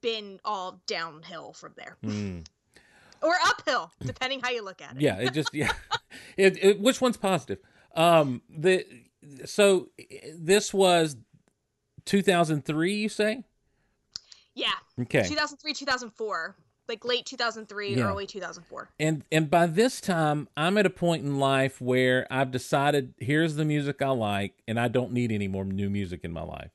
been 0.01 0.39
all 0.45 0.81
downhill 0.87 1.53
from 1.53 1.73
there. 1.75 1.97
Mm. 2.03 2.45
Or 3.21 3.33
uphill, 3.45 3.91
depending 4.05 4.41
how 4.41 4.51
you 4.51 4.63
look 4.63 4.81
at 4.81 4.95
it. 4.95 5.01
Yeah, 5.01 5.17
it 5.17 5.33
just 5.33 5.53
yeah. 5.53 5.71
It, 6.35 6.63
it, 6.63 6.79
which 6.79 7.01
one's 7.01 7.17
positive? 7.17 7.59
Um, 7.95 8.41
the 8.49 8.85
so 9.45 9.89
this 10.35 10.73
was 10.73 11.15
2003. 12.05 12.93
You 12.93 13.09
say? 13.09 13.43
Yeah. 14.55 14.67
Okay. 15.01 15.23
2003, 15.23 15.73
2004. 15.73 16.55
Like 16.87 17.03
late 17.05 17.25
2003, 17.25 17.95
Yeah. 17.95 18.03
early 18.05 18.25
2004. 18.25 18.89
and 18.99 19.23
and 19.31 19.49
by 19.49 19.65
this 19.67 19.99
time 20.01 20.47
i'm 20.55 20.77
at 20.77 20.85
a 20.85 20.89
point 20.89 21.23
in 21.23 21.37
life 21.39 21.81
where 21.81 22.25
i've 22.31 22.51
decided 22.51 23.13
here's 23.19 23.55
the 23.55 23.65
music 23.65 24.01
i 24.01 24.09
like 24.09 24.53
and 24.67 24.79
i 24.79 24.87
don't 24.87 25.11
need 25.11 25.31
any 25.31 25.47
more 25.47 25.65
new 25.65 25.89
music 25.89 26.21
in 26.23 26.31
my 26.31 26.43
life 26.43 26.71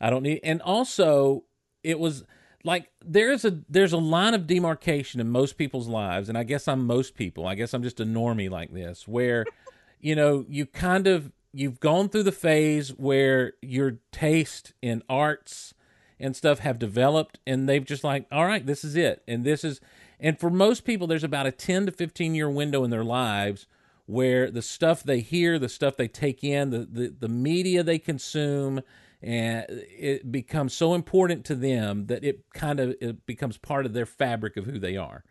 i 0.00 0.08
don't 0.10 0.22
need 0.22 0.40
and 0.42 0.62
also 0.62 1.44
it 1.84 1.98
was 1.98 2.24
like 2.64 2.90
there's 3.04 3.44
a 3.44 3.60
there's 3.68 3.92
a 3.92 3.98
line 3.98 4.32
of 4.34 4.46
demarcation 4.46 5.20
in 5.20 5.28
most 5.28 5.56
people's 5.58 5.86
lives 5.88 6.28
and 6.28 6.38
i 6.38 6.42
guess 6.42 6.66
i'm 6.66 6.86
most 6.86 7.14
people 7.14 7.46
i 7.46 7.54
guess 7.54 7.74
i'm 7.74 7.82
just 7.82 8.00
a 8.00 8.04
normie 8.04 8.50
like 8.50 8.72
this 8.72 9.06
where 9.06 9.44
you 10.00 10.14
know 10.16 10.44
you 10.48 10.64
kind 10.66 11.06
of 11.06 11.30
you've 11.52 11.80
gone 11.80 12.08
through 12.08 12.22
the 12.22 12.32
phase 12.32 12.88
where 12.90 13.52
your 13.62 13.98
taste 14.12 14.72
in 14.82 15.02
arts 15.08 15.72
and 16.18 16.34
stuff 16.34 16.60
have 16.60 16.78
developed 16.78 17.38
and 17.46 17.68
they've 17.68 17.84
just 17.84 18.04
like 18.04 18.26
all 18.30 18.46
right 18.46 18.66
this 18.66 18.84
is 18.84 18.96
it. 18.96 19.22
And 19.26 19.44
this 19.44 19.64
is 19.64 19.80
and 20.18 20.38
for 20.38 20.50
most 20.50 20.84
people 20.84 21.06
there's 21.06 21.24
about 21.24 21.46
a 21.46 21.52
10 21.52 21.86
to 21.86 21.92
15 21.92 22.34
year 22.34 22.50
window 22.50 22.84
in 22.84 22.90
their 22.90 23.04
lives 23.04 23.66
where 24.06 24.50
the 24.50 24.62
stuff 24.62 25.02
they 25.02 25.20
hear 25.20 25.58
the 25.58 25.68
stuff 25.68 25.96
they 25.96 26.08
take 26.08 26.42
in 26.44 26.70
the 26.70 26.86
the, 26.90 27.14
the 27.18 27.28
media 27.28 27.82
they 27.82 27.98
consume 27.98 28.80
and 29.22 29.64
it 29.68 30.30
becomes 30.30 30.74
so 30.74 30.94
important 30.94 31.44
to 31.46 31.54
them 31.54 32.06
that 32.06 32.22
it 32.22 32.44
kind 32.54 32.80
of 32.80 32.94
it 33.00 33.26
becomes 33.26 33.56
part 33.56 33.86
of 33.86 33.92
their 33.92 34.06
fabric 34.06 34.56
of 34.56 34.66
who 34.66 34.78
they 34.78 34.96
are. 34.96 35.24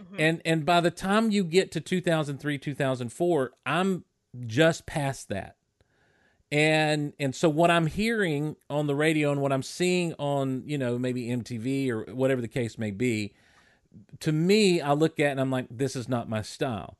Mm-hmm. 0.00 0.16
And 0.18 0.42
and 0.44 0.66
by 0.66 0.80
the 0.80 0.90
time 0.90 1.30
you 1.30 1.44
get 1.44 1.70
to 1.72 1.80
2003 1.80 2.58
2004 2.58 3.52
i'm 3.64 4.04
just 4.46 4.86
past 4.86 5.28
that 5.28 5.56
and 6.52 7.12
and 7.18 7.34
so 7.34 7.48
what 7.48 7.70
i'm 7.70 7.86
hearing 7.86 8.56
on 8.70 8.86
the 8.86 8.94
radio 8.94 9.32
and 9.32 9.40
what 9.40 9.52
i'm 9.52 9.62
seeing 9.62 10.14
on 10.14 10.62
you 10.64 10.78
know 10.78 10.98
maybe 10.98 11.26
mtv 11.26 11.88
or 11.90 12.14
whatever 12.14 12.40
the 12.40 12.48
case 12.48 12.78
may 12.78 12.90
be 12.90 13.32
to 14.20 14.30
me 14.30 14.80
i 14.80 14.92
look 14.92 15.18
at 15.18 15.32
and 15.32 15.40
i'm 15.40 15.50
like 15.50 15.66
this 15.70 15.96
is 15.96 16.08
not 16.08 16.28
my 16.28 16.42
style. 16.42 16.96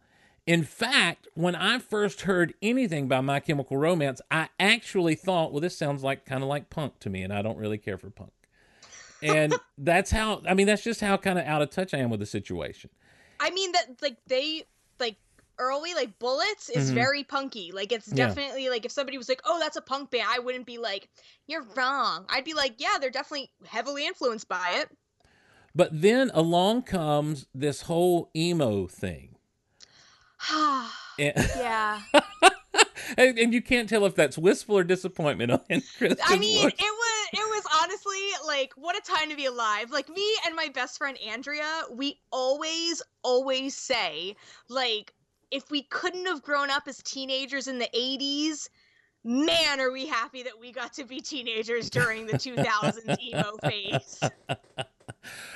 In 0.46 0.64
fact 0.64 1.28
when 1.34 1.54
i 1.54 1.78
first 1.78 2.22
heard 2.22 2.54
anything 2.60 3.06
by 3.06 3.20
my 3.20 3.38
chemical 3.38 3.76
romance 3.76 4.20
i 4.30 4.48
actually 4.58 5.14
thought 5.14 5.52
well 5.52 5.60
this 5.60 5.76
sounds 5.76 6.02
like 6.02 6.24
kind 6.24 6.42
of 6.42 6.48
like 6.48 6.68
punk 6.70 6.98
to 7.00 7.10
me 7.10 7.22
and 7.22 7.32
i 7.32 7.42
don't 7.42 7.58
really 7.58 7.78
care 7.78 7.98
for 7.98 8.10
punk. 8.10 8.32
And 9.22 9.54
that's 9.78 10.10
how 10.10 10.42
i 10.48 10.54
mean 10.54 10.66
that's 10.66 10.82
just 10.82 11.00
how 11.00 11.16
kind 11.16 11.38
of 11.38 11.46
out 11.46 11.62
of 11.62 11.70
touch 11.70 11.94
i 11.94 11.98
am 11.98 12.10
with 12.10 12.20
the 12.20 12.26
situation. 12.26 12.90
I 13.38 13.50
mean 13.50 13.72
that 13.72 14.02
like 14.02 14.16
they 14.26 14.64
early 15.58 15.94
like 15.94 16.18
Bullets 16.18 16.68
is 16.68 16.90
Mhm. 16.90 16.94
very 16.94 17.24
punky. 17.24 17.72
Like 17.72 17.92
it's 17.92 18.06
Yeah. 18.06 18.26
definitely 18.26 18.68
like 18.68 18.84
if 18.84 18.92
somebody 18.92 19.18
was 19.18 19.28
like, 19.28 19.40
"Oh, 19.44 19.58
that's 19.58 19.76
a 19.76 19.82
punk 19.82 20.10
band," 20.10 20.28
I 20.28 20.38
wouldn't 20.38 20.66
be 20.66 20.78
like, 20.78 21.08
"You're 21.46 21.64
wrong." 21.76 22.26
I'd 22.28 22.44
be 22.44 22.54
like, 22.54 22.74
"Yeah, 22.78 22.98
they're 23.00 23.10
definitely 23.10 23.50
heavily 23.66 24.06
influenced 24.06 24.48
by 24.48 24.72
it." 24.82 24.90
but 25.74 26.00
then 26.00 26.30
along 26.32 26.82
comes 26.82 27.46
this 27.54 27.82
whole 27.82 28.30
emo 28.34 28.86
thing 28.86 29.36
and, 31.18 31.34
yeah. 31.58 32.00
and, 33.18 33.38
and 33.38 33.52
you 33.54 33.62
can't 33.62 33.88
tell 33.88 34.04
if 34.06 34.14
that's 34.14 34.38
wistful 34.38 34.78
or 34.78 34.84
disappointment 34.84 35.50
on. 35.52 35.60
I 35.70 36.38
mean, 36.38 36.68
it 36.68 36.80
was 36.80 37.28
it 37.32 37.38
was 37.38 37.64
honestly 37.82 38.46
like 38.46 38.72
what 38.76 38.96
a 38.96 39.00
time 39.00 39.30
to 39.30 39.36
be 39.36 39.46
alive. 39.46 39.90
Like 39.90 40.08
me 40.08 40.24
and 40.46 40.54
my 40.56 40.68
best 40.68 40.98
friend 40.98 41.16
Andrea, 41.26 41.82
we 41.92 42.18
always 42.30 43.02
always 43.22 43.74
say 43.76 44.36
like 44.68 45.12
if 45.50 45.70
we 45.70 45.82
couldn't 45.82 46.26
have 46.26 46.42
grown 46.42 46.70
up 46.70 46.84
as 46.86 47.02
teenagers 47.02 47.68
in 47.68 47.78
the 47.78 47.88
80s, 47.94 48.68
man, 49.26 49.80
are 49.80 49.90
we 49.90 50.06
happy 50.06 50.44
that 50.44 50.58
we 50.60 50.72
got 50.72 50.92
to 50.94 51.04
be 51.04 51.20
teenagers 51.20 51.90
during 51.90 52.26
the 52.26 52.34
2000s 52.34 53.20
emo 53.22 53.56
phase. 53.62 54.20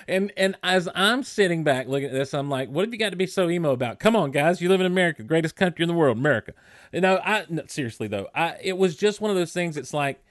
and 0.08 0.32
and 0.36 0.56
as 0.62 0.88
I'm 0.94 1.22
sitting 1.22 1.62
back 1.62 1.86
looking 1.86 2.08
at 2.08 2.12
this, 2.12 2.34
I'm 2.34 2.50
like, 2.50 2.68
what 2.68 2.84
have 2.84 2.92
you 2.92 2.98
got 2.98 3.10
to 3.10 3.16
be 3.16 3.26
so 3.26 3.48
emo 3.48 3.72
about? 3.72 4.00
Come 4.00 4.16
on, 4.16 4.32
guys, 4.32 4.60
you 4.60 4.68
live 4.68 4.80
in 4.80 4.86
America, 4.86 5.22
greatest 5.22 5.56
country 5.56 5.84
in 5.84 5.88
the 5.88 5.94
world, 5.94 6.18
America. 6.18 6.52
You 6.92 7.00
know, 7.00 7.20
I 7.24 7.46
no, 7.48 7.62
seriously 7.68 8.08
though, 8.08 8.28
I 8.34 8.56
it 8.62 8.76
was 8.76 8.96
just 8.96 9.20
one 9.20 9.30
of 9.30 9.36
those 9.36 9.52
things. 9.52 9.76
It's 9.76 9.94
like, 9.94 10.22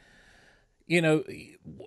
you 0.86 1.02
know, 1.02 1.24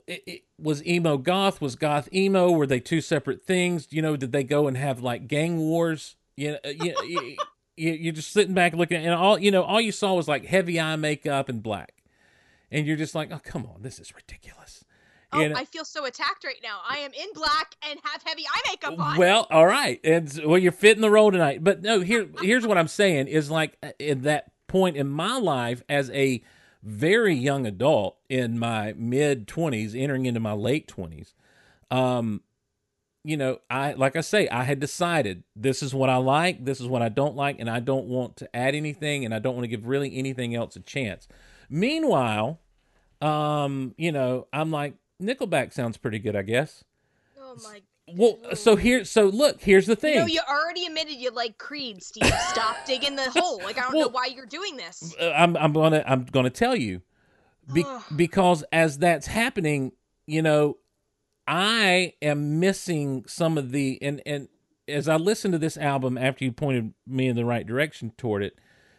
it, 0.06 0.22
it 0.26 0.42
was 0.58 0.84
emo 0.86 1.18
goth, 1.18 1.60
was 1.60 1.76
goth 1.76 2.08
emo. 2.14 2.50
Were 2.50 2.66
they 2.66 2.80
two 2.80 3.02
separate 3.02 3.44
things? 3.44 3.88
You 3.90 4.00
know, 4.00 4.16
did 4.16 4.32
they 4.32 4.44
go 4.44 4.66
and 4.68 4.76
have 4.76 5.00
like 5.00 5.28
gang 5.28 5.58
wars? 5.58 6.16
You 6.34 6.52
know, 6.52 6.70
you, 6.70 7.36
you're 7.76 8.12
just 8.12 8.32
sitting 8.32 8.54
back 8.54 8.74
looking, 8.74 9.04
and 9.04 9.14
all 9.14 9.38
you 9.38 9.50
know, 9.50 9.62
all 9.62 9.80
you 9.80 9.92
saw 9.92 10.14
was 10.14 10.28
like 10.28 10.44
heavy 10.44 10.80
eye 10.80 10.96
makeup 10.96 11.48
and 11.48 11.62
black, 11.62 12.02
and 12.70 12.86
you're 12.86 12.96
just 12.96 13.14
like, 13.14 13.30
oh 13.32 13.40
come 13.42 13.66
on, 13.66 13.82
this 13.82 13.98
is 13.98 14.14
ridiculous. 14.14 14.84
Oh, 15.32 15.40
You 15.40 15.48
know? 15.48 15.56
I 15.56 15.64
feel 15.64 15.84
so 15.84 16.04
attacked 16.04 16.44
right 16.44 16.60
now. 16.62 16.80
I 16.86 16.98
am 16.98 17.12
in 17.12 17.28
black 17.32 17.74
and 17.88 17.98
have 18.04 18.22
heavy 18.22 18.44
eye 18.46 18.60
makeup 18.70 18.98
on. 18.98 19.16
Well, 19.16 19.46
all 19.50 19.66
right, 19.66 19.98
and 20.04 20.30
well, 20.44 20.58
you're 20.58 20.72
fitting 20.72 21.00
the 21.00 21.10
role 21.10 21.32
tonight. 21.32 21.64
But 21.64 21.82
no, 21.82 22.00
here, 22.00 22.28
here's 22.40 22.66
what 22.66 22.78
I'm 22.78 22.88
saying 22.88 23.28
is 23.28 23.50
like 23.50 23.76
uh, 23.82 23.92
in 23.98 24.22
that 24.22 24.52
point 24.66 24.96
in 24.96 25.08
my 25.08 25.38
life 25.38 25.82
as 25.88 26.10
a 26.10 26.42
very 26.82 27.34
young 27.34 27.66
adult 27.66 28.18
in 28.28 28.58
my 28.58 28.92
mid 28.96 29.46
20s, 29.46 29.94
entering 29.98 30.26
into 30.26 30.40
my 30.40 30.52
late 30.52 30.86
20s. 30.88 31.32
Um, 31.90 32.42
you 33.24 33.36
know, 33.36 33.58
I 33.70 33.92
like 33.92 34.16
I 34.16 34.20
say, 34.20 34.48
I 34.48 34.64
had 34.64 34.80
decided 34.80 35.44
this 35.54 35.82
is 35.82 35.94
what 35.94 36.10
I 36.10 36.16
like, 36.16 36.64
this 36.64 36.80
is 36.80 36.88
what 36.88 37.02
I 37.02 37.08
don't 37.08 37.36
like, 37.36 37.60
and 37.60 37.70
I 37.70 37.80
don't 37.80 38.06
want 38.06 38.36
to 38.38 38.56
add 38.56 38.74
anything, 38.74 39.24
and 39.24 39.32
I 39.34 39.38
don't 39.38 39.54
want 39.54 39.64
to 39.64 39.68
give 39.68 39.86
really 39.86 40.16
anything 40.16 40.54
else 40.54 40.74
a 40.76 40.80
chance. 40.80 41.28
Meanwhile, 41.70 42.58
um, 43.20 43.94
you 43.96 44.10
know, 44.10 44.48
I'm 44.52 44.70
like 44.70 44.94
Nickelback 45.22 45.72
sounds 45.72 45.96
pretty 45.96 46.18
good, 46.18 46.34
I 46.34 46.42
guess. 46.42 46.84
oh 47.38 47.56
my 47.62 47.80
Well, 48.12 48.38
so 48.54 48.74
here, 48.74 49.04
so 49.04 49.26
look, 49.26 49.60
here's 49.60 49.86
the 49.86 49.94
thing. 49.94 50.14
You 50.14 50.20
know, 50.20 50.26
you 50.26 50.40
already 50.48 50.86
admitted 50.86 51.14
you 51.14 51.30
like 51.30 51.58
Creed, 51.58 52.02
Steve. 52.02 52.32
Stop 52.48 52.76
digging 52.86 53.14
the 53.14 53.30
hole. 53.30 53.60
Like 53.62 53.78
I 53.78 53.82
don't 53.82 54.00
know 54.00 54.08
why 54.08 54.26
you're 54.26 54.46
doing 54.46 54.76
this. 54.76 55.14
Uh, 55.20 55.30
I'm 55.30 55.56
I'm 55.56 55.72
gonna 55.72 56.02
I'm 56.06 56.24
gonna 56.24 56.50
tell 56.50 56.74
you, 56.74 57.02
Be- 57.72 57.86
because 58.16 58.64
as 58.72 58.98
that's 58.98 59.28
happening, 59.28 59.92
you 60.26 60.42
know, 60.42 60.78
I 61.46 62.14
am 62.22 62.60
missing 62.60 63.24
some 63.26 63.58
of 63.58 63.72
the 63.72 63.98
and 64.00 64.22
and 64.24 64.48
as 64.88 65.08
I 65.08 65.16
listened 65.16 65.52
to 65.52 65.58
this 65.58 65.76
album 65.76 66.18
after 66.18 66.44
you 66.44 66.52
pointed 66.52 66.92
me 67.06 67.28
in 67.28 67.36
the 67.36 67.44
right 67.44 67.66
direction 67.66 68.12
toward 68.16 68.42
it 68.42 68.58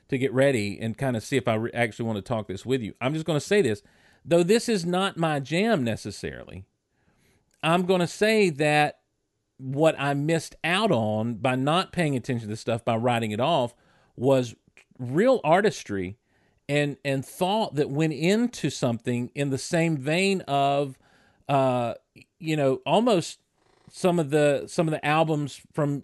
to 0.10 0.18
get 0.18 0.34
ready 0.34 0.80
and 0.80 0.98
kind 0.98 1.16
of 1.16 1.24
see 1.24 1.38
if 1.38 1.48
I 1.48 1.56
re- 1.56 1.72
actually 1.74 2.06
want 2.06 2.18
to 2.18 2.22
talk 2.22 2.48
this 2.48 2.66
with 2.66 2.82
you, 2.82 2.94
I'm 3.02 3.14
just 3.14 3.26
going 3.26 3.40
to 3.40 3.46
say 3.46 3.62
this. 3.62 3.82
Though 4.26 4.44
this 4.44 4.70
is 4.70 4.86
not 4.86 5.18
my 5.18 5.40
jam 5.40 5.84
necessarily, 5.84 6.66
I'm 7.62 7.86
going 7.86 8.00
to 8.00 8.08
say 8.08 8.50
that 8.52 9.00
what 9.58 9.96
I 9.98 10.14
missed 10.14 10.56
out 10.64 10.92
on 10.92 11.36
by 11.36 11.56
not 11.56 11.92
paying 11.92 12.16
attention 12.16 12.50
to 12.50 12.56
stuff, 12.56 12.84
by 12.84 12.96
writing 12.96 13.32
it 13.32 13.40
off, 13.40 13.74
was 14.16 14.56
real 15.00 15.42
artistry 15.44 16.18
and 16.70 16.98
and 17.04 17.26
thought 17.26 17.76
that 17.76 17.90
went 17.90 18.14
into 18.14 18.70
something 18.70 19.32
in 19.36 19.50
the 19.50 19.58
same 19.58 19.98
vein 19.98 20.42
of 20.42 20.98
uh 21.50 21.94
you 22.40 22.56
know 22.56 22.82
almost 22.86 23.40
some 23.92 24.20
of 24.20 24.30
the 24.30 24.64
some 24.68 24.88
of 24.88 24.92
the 24.92 25.04
albums 25.06 25.62
from 25.74 26.04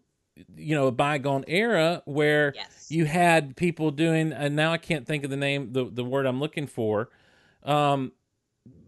you 0.56 0.76
know 0.76 0.88
a 0.88 0.92
bygone 0.92 1.44
era 1.48 2.02
where 2.06 2.54
Yes. 2.56 2.88
you 2.90 3.06
had 3.06 3.56
people 3.56 3.92
doing 3.92 4.32
and 4.32 4.56
now 4.56 4.72
I 4.72 4.78
can't 4.78 5.06
think 5.06 5.24
of 5.24 5.30
the 5.30 5.38
name 5.38 5.74
the 5.74 5.86
the 5.86 6.04
word 6.04 6.26
I'm 6.26 6.40
looking 6.40 6.68
for 6.68 7.10
um 7.64 8.12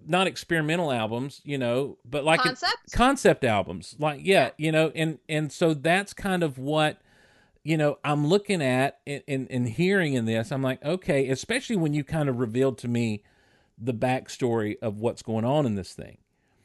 not 0.07 0.27
experimental 0.27 0.91
albums 0.91 1.41
you 1.43 1.57
know 1.57 1.97
but 2.05 2.23
like 2.23 2.41
Concept? 2.41 2.91
concept 2.91 3.43
albums 3.43 3.95
like 3.99 4.21
yeah, 4.23 4.51
you 4.57 4.71
know 4.71 4.91
and 4.95 5.19
and 5.29 5.51
so 5.51 5.73
that's 5.73 6.13
kind 6.13 6.41
of 6.43 6.57
what 6.57 6.99
you 7.63 7.77
know 7.77 7.99
i'm 8.03 8.25
looking 8.25 8.61
at 8.63 8.99
and, 9.05 9.21
and, 9.27 9.47
and 9.51 9.69
hearing 9.69 10.13
in 10.15 10.25
this 10.25 10.51
i'm 10.51 10.63
like 10.63 10.83
okay 10.83 11.29
especially 11.29 11.75
when 11.75 11.93
you 11.93 12.03
kind 12.03 12.27
of 12.27 12.39
revealed 12.39 12.77
to 12.79 12.87
me 12.87 13.21
the 13.77 13.93
backstory 13.93 14.75
of 14.81 14.97
what's 14.99 15.21
going 15.21 15.45
on 15.45 15.67
in 15.67 15.75
this 15.75 15.93
thing 15.93 16.17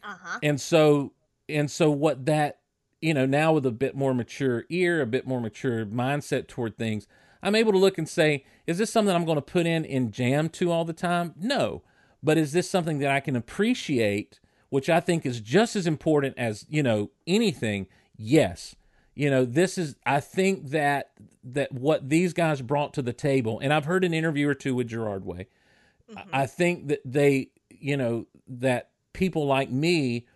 Uh-huh. 0.07 0.39
and 0.43 0.61
so 0.61 1.13
and 1.49 1.71
so 1.71 1.91
what 1.91 2.27
that 2.27 2.61
you 3.01 3.13
know 3.13 3.27
now 3.27 3.53
with 3.53 3.67
a 3.67 3.71
bit 3.73 3.95
more 3.97 4.15
mature 4.15 4.65
ear 4.71 5.01
a 5.03 5.07
bit 5.07 5.27
more 5.27 5.41
mature 5.41 5.85
mindset 5.85 6.47
toward 6.47 6.77
things 6.79 7.07
i'm 7.43 7.55
able 7.57 7.73
to 7.73 7.79
look 7.79 7.99
and 7.99 8.09
say 8.09 8.45
is 8.67 8.79
this 8.79 8.91
something 8.93 9.15
i'm 9.15 9.25
going 9.25 9.37
to 9.37 9.43
put 9.43 9.67
in 9.67 9.85
in 9.85 10.11
jam 10.11 10.49
to 10.49 10.71
all 10.71 10.85
the 10.85 10.93
time? 10.93 11.35
No. 11.37 11.83
But 12.23 12.39
is 12.39 12.53
this 12.53 12.69
something 12.71 12.99
that 13.01 13.11
i 13.11 13.21
can 13.21 13.37
appreciate 13.37 14.41
which 14.69 14.89
i 14.89 15.01
think 15.01 15.27
is 15.27 15.41
just 15.41 15.77
as 15.77 15.87
important 15.87 16.37
as 16.39 16.65
you 16.69 16.83
know 16.83 17.11
anything? 17.27 17.87
Yes. 18.17 18.75
You 19.15 19.31
know 19.31 19.45
this 19.45 19.77
is 19.79 19.97
i 20.07 20.21
think 20.21 20.71
that 20.71 21.11
that 21.45 21.73
what 21.73 22.09
these 22.09 22.33
guys 22.33 22.61
brought 22.63 22.93
to 22.95 23.03
the 23.03 23.13
table 23.13 23.59
and 23.61 23.73
i've 23.73 23.85
heard 23.87 24.05
an 24.05 24.13
interview 24.15 24.49
or 24.49 24.55
two 24.55 24.75
with 24.75 24.89
gerard 24.89 25.25
way. 25.25 25.49
I- 26.17 26.43
I 26.43 26.47
think 26.47 26.89
that 26.89 27.01
they, 27.05 27.51
you 27.71 27.97
know, 27.97 28.27
that 28.49 28.91
people 29.17 29.47
like 29.47 29.71
me 29.71 30.27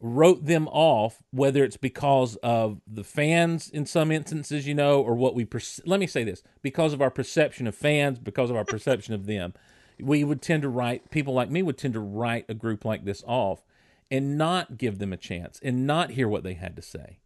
wrote 0.00 0.44
them 0.44 0.68
off, 0.68 1.22
whether 1.30 1.64
it's 1.64 1.76
because 1.76 2.34
of 2.42 2.80
the 2.86 3.04
fans 3.04 3.70
in 3.70 3.86
some 3.86 4.10
instances, 4.10 4.66
you 4.66 4.74
know, 4.74 5.00
or 5.00 5.14
what 5.14 5.34
we, 5.36 5.44
perce- 5.44 5.80
let 5.86 6.00
me 6.00 6.06
say 6.06 6.24
this, 6.24 6.42
because 6.60 6.92
of 6.92 7.00
our 7.00 7.10
perception 7.10 7.66
of 7.66 7.74
fans, 7.74 8.18
because 8.18 8.50
of 8.50 8.56
our 8.56 8.64
perception 8.64 9.14
of 9.14 9.26
them, 9.26 9.54
we 10.00 10.24
would 10.24 10.42
tend 10.42 10.62
to 10.62 10.68
write, 10.68 11.10
people 11.10 11.32
like 11.32 11.48
me 11.48 11.62
would 11.62 11.78
tend 11.78 11.94
to 11.94 12.00
write 12.00 12.44
a 12.48 12.54
group 12.54 12.84
like 12.84 13.04
this 13.04 13.22
off 13.26 13.64
and 14.10 14.36
not 14.36 14.76
give 14.76 14.98
them 14.98 15.12
a 15.12 15.16
chance 15.16 15.60
and 15.62 15.86
not 15.86 16.10
hear 16.10 16.28
what 16.28 16.42
they 16.42 16.54
had 16.54 16.74
to 16.74 16.82
say. 16.82 17.20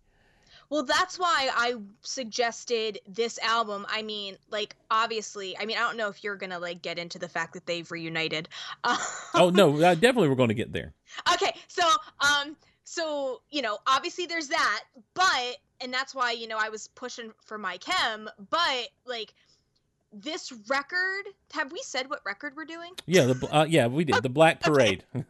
Well, 0.71 0.83
that's 0.83 1.19
why 1.19 1.49
I 1.55 1.75
suggested 2.03 2.99
this 3.09 3.39
album. 3.39 3.87
I 3.89 4.03
mean, 4.03 4.37
like 4.51 4.77
obviously, 4.91 5.57
I 5.59 5.65
mean, 5.65 5.77
I 5.79 5.81
don't 5.81 5.97
know 5.97 6.09
if 6.09 6.23
you're 6.23 6.37
gonna 6.37 6.59
like 6.59 6.83
get 6.83 6.99
into 6.99 7.19
the 7.19 7.29
fact 7.29 7.55
that 7.55 7.67
they've 7.67 7.91
reunited. 7.91 8.49
Oh, 9.35 9.51
no, 9.51 9.85
I 9.85 9.95
definitely 9.95 10.29
we're 10.31 10.35
going 10.35 10.49
to 10.49 10.55
get 10.55 10.73
there. 10.73 10.93
okay, 11.33 11.55
so 11.69 11.87
um, 12.21 12.57
so 12.85 13.41
you 13.51 13.63
know, 13.63 13.79
obviously 13.87 14.27
there's 14.27 14.49
that, 14.49 14.85
but 15.15 15.57
and 15.81 15.93
that's 15.93 16.15
why 16.15 16.33
you 16.33 16.49
know 16.49 16.59
I 16.59 16.71
was 16.71 16.89
pushing 16.89 17.33
for 17.45 17.57
my 17.57 17.77
chem, 17.79 18.29
but 18.51 18.89
like 19.07 19.33
this 20.13 20.53
record. 20.69 21.27
Have 21.53 21.73
we 21.73 21.81
said 21.83 22.11
what 22.11 22.21
record 22.25 22.55
we're 22.57 22.65
doing? 22.65 22.93
Yeah, 23.07 23.27
the, 23.27 23.49
uh, 23.55 23.65
yeah, 23.65 23.87
we 23.87 24.05
did. 24.05 24.23
The 24.23 24.29
Black 24.29 24.61
Parade. 24.63 25.05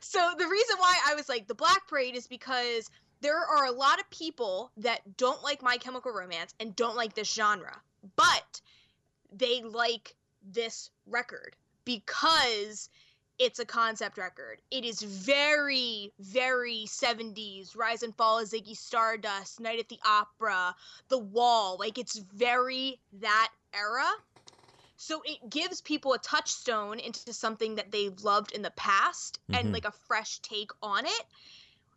So 0.00 0.20
the 0.38 0.46
reason 0.46 0.76
why 0.78 0.96
I 1.08 1.14
was 1.14 1.28
like 1.28 1.48
the 1.48 1.54
Black 1.54 1.88
Parade 1.88 2.14
is 2.14 2.26
because 2.26 2.90
there 3.24 3.38
are 3.38 3.64
a 3.64 3.72
lot 3.72 3.98
of 3.98 4.10
people 4.10 4.70
that 4.76 5.16
don't 5.16 5.42
like 5.42 5.62
My 5.62 5.78
Chemical 5.78 6.12
Romance 6.12 6.52
and 6.60 6.76
don't 6.76 6.94
like 6.94 7.14
this 7.14 7.32
genre, 7.32 7.74
but 8.16 8.60
they 9.32 9.62
like 9.62 10.14
this 10.52 10.90
record 11.06 11.56
because 11.86 12.90
it's 13.38 13.60
a 13.60 13.64
concept 13.64 14.18
record. 14.18 14.58
It 14.70 14.84
is 14.84 15.00
very, 15.00 16.12
very 16.18 16.84
70s, 16.86 17.74
Rise 17.74 18.02
and 18.02 18.14
Fall 18.14 18.40
of 18.40 18.48
Ziggy 18.48 18.76
Stardust, 18.76 19.58
Night 19.58 19.78
at 19.78 19.88
the 19.88 19.98
Opera, 20.04 20.76
The 21.08 21.18
Wall. 21.18 21.78
Like 21.80 21.96
it's 21.96 22.18
very 22.18 23.00
that 23.20 23.48
era. 23.72 24.10
So 24.98 25.22
it 25.24 25.48
gives 25.48 25.80
people 25.80 26.12
a 26.12 26.18
touchstone 26.18 26.98
into 26.98 27.32
something 27.32 27.76
that 27.76 27.90
they've 27.90 28.20
loved 28.20 28.52
in 28.52 28.60
the 28.60 28.70
past 28.72 29.38
Mhm. 29.50 29.58
and 29.58 29.72
like 29.72 29.86
a 29.86 29.92
fresh 29.92 30.40
take 30.40 30.72
on 30.82 31.06
it. 31.06 31.26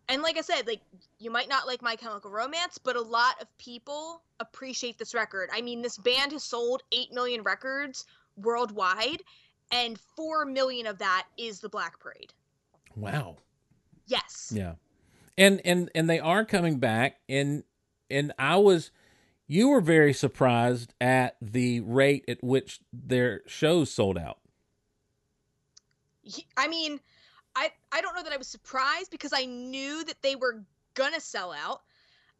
And 0.10 0.22
like 0.22 0.38
I 0.38 0.41
said, 0.41 0.68
like 0.68 0.82
you 1.20 1.32
might 1.32 1.49
not 1.49 1.68
like 1.68 1.82
My 1.82 1.95
Chemical 1.95 2.32
Romance, 2.32 2.78
but 2.78 2.95
a 2.95 3.01
lot 3.01 3.41
of 3.41 3.58
people 3.58 4.22
appreciate 4.39 4.97
this 4.97 5.14
record. 5.14 5.49
I 5.53 5.62
mean, 5.62 5.82
this 5.82 5.97
band 5.97 6.32
has 6.32 6.43
sold 6.43 6.84
8 6.91 7.14
million 7.14 7.43
records 7.43 8.05
worldwide, 8.38 9.22
and 9.72 9.99
4 10.16 10.45
million 10.45 10.88
of 10.88 10.99
that 10.99 11.26
is 11.38 11.60
the 11.60 11.70
Black 11.70 11.99
Parade. 11.99 12.34
wow. 12.95 13.38
Yes. 14.08 14.53
Yeah. 14.55 14.76
And 15.38 15.62
and 15.66 15.91
and 15.93 16.10
they 16.10 16.20
are 16.20 16.45
coming 16.45 16.80
back 16.80 17.18
and 17.28 17.64
and 18.10 18.32
I 18.39 18.55
was 18.55 18.91
you 19.47 19.70
were 19.70 19.82
very 19.82 20.14
surprised 20.14 20.93
at 20.99 21.36
the 21.41 21.82
rate 21.82 22.24
at 22.28 22.43
which 22.43 22.80
their 22.93 23.41
shows 23.45 23.91
sold 23.91 24.18
out. 24.18 24.39
I 26.58 26.68
mean, 26.68 26.99
I 27.58 27.72
I 27.91 28.01
don't 28.01 28.16
know 28.16 28.24
that 28.24 28.32
I 28.32 28.38
was 28.38 28.47
surprised 28.47 29.10
because 29.10 29.34
I 29.34 29.45
knew 29.45 30.03
that 30.05 30.22
they 30.22 30.36
were 30.36 30.64
gonna 30.93 31.20
sell 31.20 31.51
out. 31.51 31.82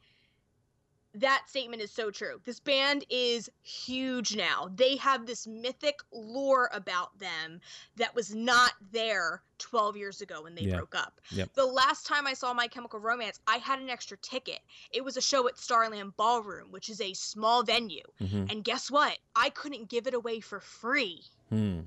that 1.15 1.43
statement 1.47 1.81
is 1.81 1.91
so 1.91 2.11
true. 2.11 2.41
This 2.43 2.59
band 2.59 3.05
is 3.09 3.49
huge 3.61 4.35
now. 4.35 4.69
They 4.75 4.97
have 4.97 5.25
this 5.25 5.47
mythic 5.47 5.99
lore 6.11 6.69
about 6.73 7.17
them 7.19 7.61
that 7.95 8.13
was 8.15 8.33
not 8.35 8.73
there 8.91 9.41
12 9.59 9.95
years 9.97 10.21
ago 10.21 10.43
when 10.43 10.55
they 10.55 10.63
Yeah. 10.63 10.77
broke 10.77 10.95
up. 10.95 11.21
Yep. 11.31 11.53
The 11.53 11.65
last 11.65 12.05
time 12.05 12.27
I 12.27 12.33
saw 12.33 12.53
My 12.53 12.67
Chemical 12.67 12.99
Romance, 12.99 13.39
I 13.47 13.57
had 13.57 13.79
an 13.79 13.89
extra 13.89 14.17
ticket. 14.17 14.59
It 14.91 15.03
was 15.03 15.15
a 15.17 15.21
show 15.21 15.47
at 15.47 15.57
Starland 15.57 16.15
Ballroom, 16.17 16.71
which 16.71 16.89
is 16.89 16.99
a 17.01 17.13
small 17.13 17.63
venue. 17.63 18.03
hmm 18.19 18.45
And 18.49 18.63
guess 18.63 18.91
what? 18.91 19.17
I 19.35 19.49
couldn't 19.51 19.89
give 19.89 20.07
it 20.07 20.13
away 20.13 20.39
for 20.41 20.59
free. 20.59 21.23
Hmm. 21.49 21.81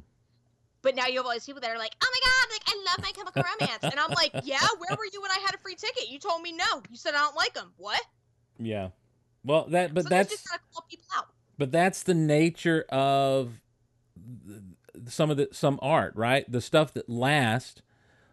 But 0.81 0.95
now 0.95 1.07
you 1.07 1.17
have 1.17 1.27
all 1.27 1.33
these 1.33 1.45
people 1.45 1.61
that 1.61 1.71
are 1.71 1.79
like, 1.79 1.95
oh 2.03 2.11
my 2.11 2.21
god, 2.31 2.53
like 2.55 2.63
I 2.67 2.85
love 2.87 3.05
My 3.05 3.11
Chemical 3.13 3.43
Romance, 3.43 3.83
and 3.83 3.99
I'm 3.99 4.11
like, 4.13 4.31
yeah, 4.45 4.67
where 4.79 4.97
were 4.97 5.07
you 5.13 5.21
when 5.21 5.31
I 5.33 5.41
had 5.45 5.55
a 5.55 5.59
free 5.59 5.75
ticket? 5.75 6.09
You 6.09 6.19
told 6.19 6.41
me 6.41 6.53
no. 6.53 6.83
You 6.89 6.97
said 6.97 7.15
I 7.15 7.19
don't 7.19 7.37
like 7.37 7.53
them. 7.53 7.73
What? 7.77 8.01
Yeah. 8.59 8.91
Well, 9.49 9.67
that 9.71 9.95
but 9.95 10.05
Sometimes 10.05 10.29
that's 10.29 10.31
just 10.43 10.49
gotta 10.49 10.63
call 10.73 10.85
people 10.89 11.07
out. 11.17 11.27
but 11.57 11.73
that's 11.73 12.03
the 12.03 12.15
nature 12.15 12.85
of 12.91 13.61
some 15.07 15.31
of 15.31 15.37
the 15.37 15.49
some 15.53 15.79
art, 15.83 16.15
right? 16.17 16.51
The 16.51 16.61
stuff 16.61 16.93
that 16.95 17.09
lasts. 17.09 17.83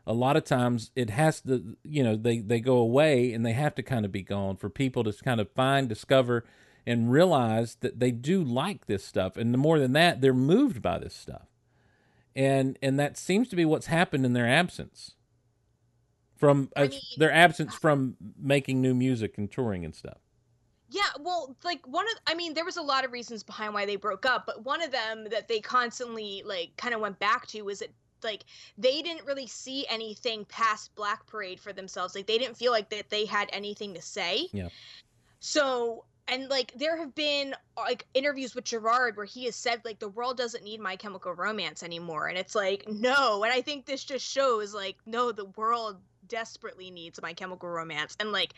A 0.07 0.13
lot 0.13 0.37
of 0.37 0.43
times, 0.43 0.91
it 0.95 1.09
has 1.09 1.41
to, 1.41 1.77
you 1.83 2.03
know, 2.03 2.15
they 2.15 2.37
they 2.39 2.59
go 2.59 2.77
away 2.77 3.33
and 3.33 3.43
they 3.43 3.53
have 3.53 3.73
to 3.75 3.81
kind 3.81 4.05
of 4.05 4.11
be 4.11 4.21
gone 4.21 4.55
for 4.57 4.69
people 4.69 5.03
to 5.03 5.11
kind 5.23 5.41
of 5.41 5.49
find, 5.51 5.89
discover, 5.89 6.45
and 6.85 7.09
realize 7.11 7.75
that 7.81 7.99
they 7.99 8.11
do 8.11 8.43
like 8.43 8.85
this 8.85 9.03
stuff, 9.03 9.35
and 9.35 9.51
the 9.51 9.57
more 9.57 9.79
than 9.79 9.93
that, 9.93 10.21
they're 10.21 10.31
moved 10.33 10.79
by 10.83 10.99
this 10.99 11.15
stuff, 11.15 11.47
and 12.35 12.77
and 12.83 12.99
that 12.99 13.17
seems 13.17 13.47
to 13.49 13.55
be 13.55 13.65
what's 13.65 13.87
happened 13.87 14.27
in 14.27 14.33
their 14.33 14.47
absence. 14.47 15.15
From 16.35 16.69
I 16.75 16.89
mean- 16.89 16.99
their 17.17 17.31
absence 17.31 17.73
from 17.73 18.15
making 18.37 18.81
new 18.81 18.93
music 18.93 19.39
and 19.39 19.49
touring 19.51 19.83
and 19.83 19.95
stuff. 19.95 20.17
Yeah, 20.89 21.01
well, 21.19 21.55
like 21.63 21.85
one 21.87 22.05
of 22.05 22.19
I 22.27 22.35
mean, 22.35 22.53
there 22.53 22.65
was 22.65 22.77
a 22.77 22.81
lot 22.81 23.05
of 23.05 23.11
reasons 23.11 23.43
behind 23.43 23.73
why 23.73 23.85
they 23.85 23.95
broke 23.95 24.25
up, 24.25 24.45
but 24.45 24.63
one 24.63 24.81
of 24.81 24.91
them 24.91 25.27
that 25.31 25.47
they 25.47 25.59
constantly 25.59 26.43
like 26.45 26.71
kind 26.77 26.93
of 26.93 27.01
went 27.01 27.19
back 27.19 27.47
to 27.47 27.61
was 27.63 27.79
that 27.79 27.89
like 28.23 28.43
they 28.77 29.01
didn't 29.01 29.25
really 29.25 29.47
see 29.47 29.85
anything 29.89 30.45
past 30.45 30.93
Black 30.95 31.25
Parade 31.27 31.59
for 31.59 31.73
themselves. 31.73 32.15
Like 32.15 32.27
they 32.27 32.37
didn't 32.37 32.57
feel 32.57 32.71
like 32.71 32.89
that 32.89 33.09
they 33.09 33.25
had 33.25 33.49
anything 33.51 33.93
to 33.93 34.01
say. 34.01 34.47
Yeah. 34.51 34.69
So, 35.39 36.05
and 36.27 36.49
like 36.49 36.73
there 36.75 36.97
have 36.97 37.15
been 37.15 37.55
like 37.77 38.05
interviews 38.13 38.55
with 38.55 38.65
Gerard 38.65 39.15
where 39.15 39.25
he 39.25 39.45
has 39.45 39.55
said 39.55 39.81
like 39.85 39.99
the 39.99 40.09
world 40.09 40.37
doesn't 40.37 40.63
need 40.63 40.79
My 40.79 40.95
Chemical 40.95 41.33
Romance 41.33 41.83
anymore, 41.83 42.27
and 42.27 42.37
it's 42.37 42.55
like 42.55 42.85
no, 42.89 43.43
and 43.43 43.53
I 43.53 43.61
think 43.61 43.85
this 43.85 44.03
just 44.03 44.25
shows 44.29 44.73
like 44.73 44.97
no, 45.05 45.31
the 45.31 45.45
world 45.45 45.97
desperately 46.27 46.89
needs 46.89 47.21
My 47.21 47.33
Chemical 47.33 47.69
Romance, 47.69 48.15
and 48.19 48.31
like 48.31 48.53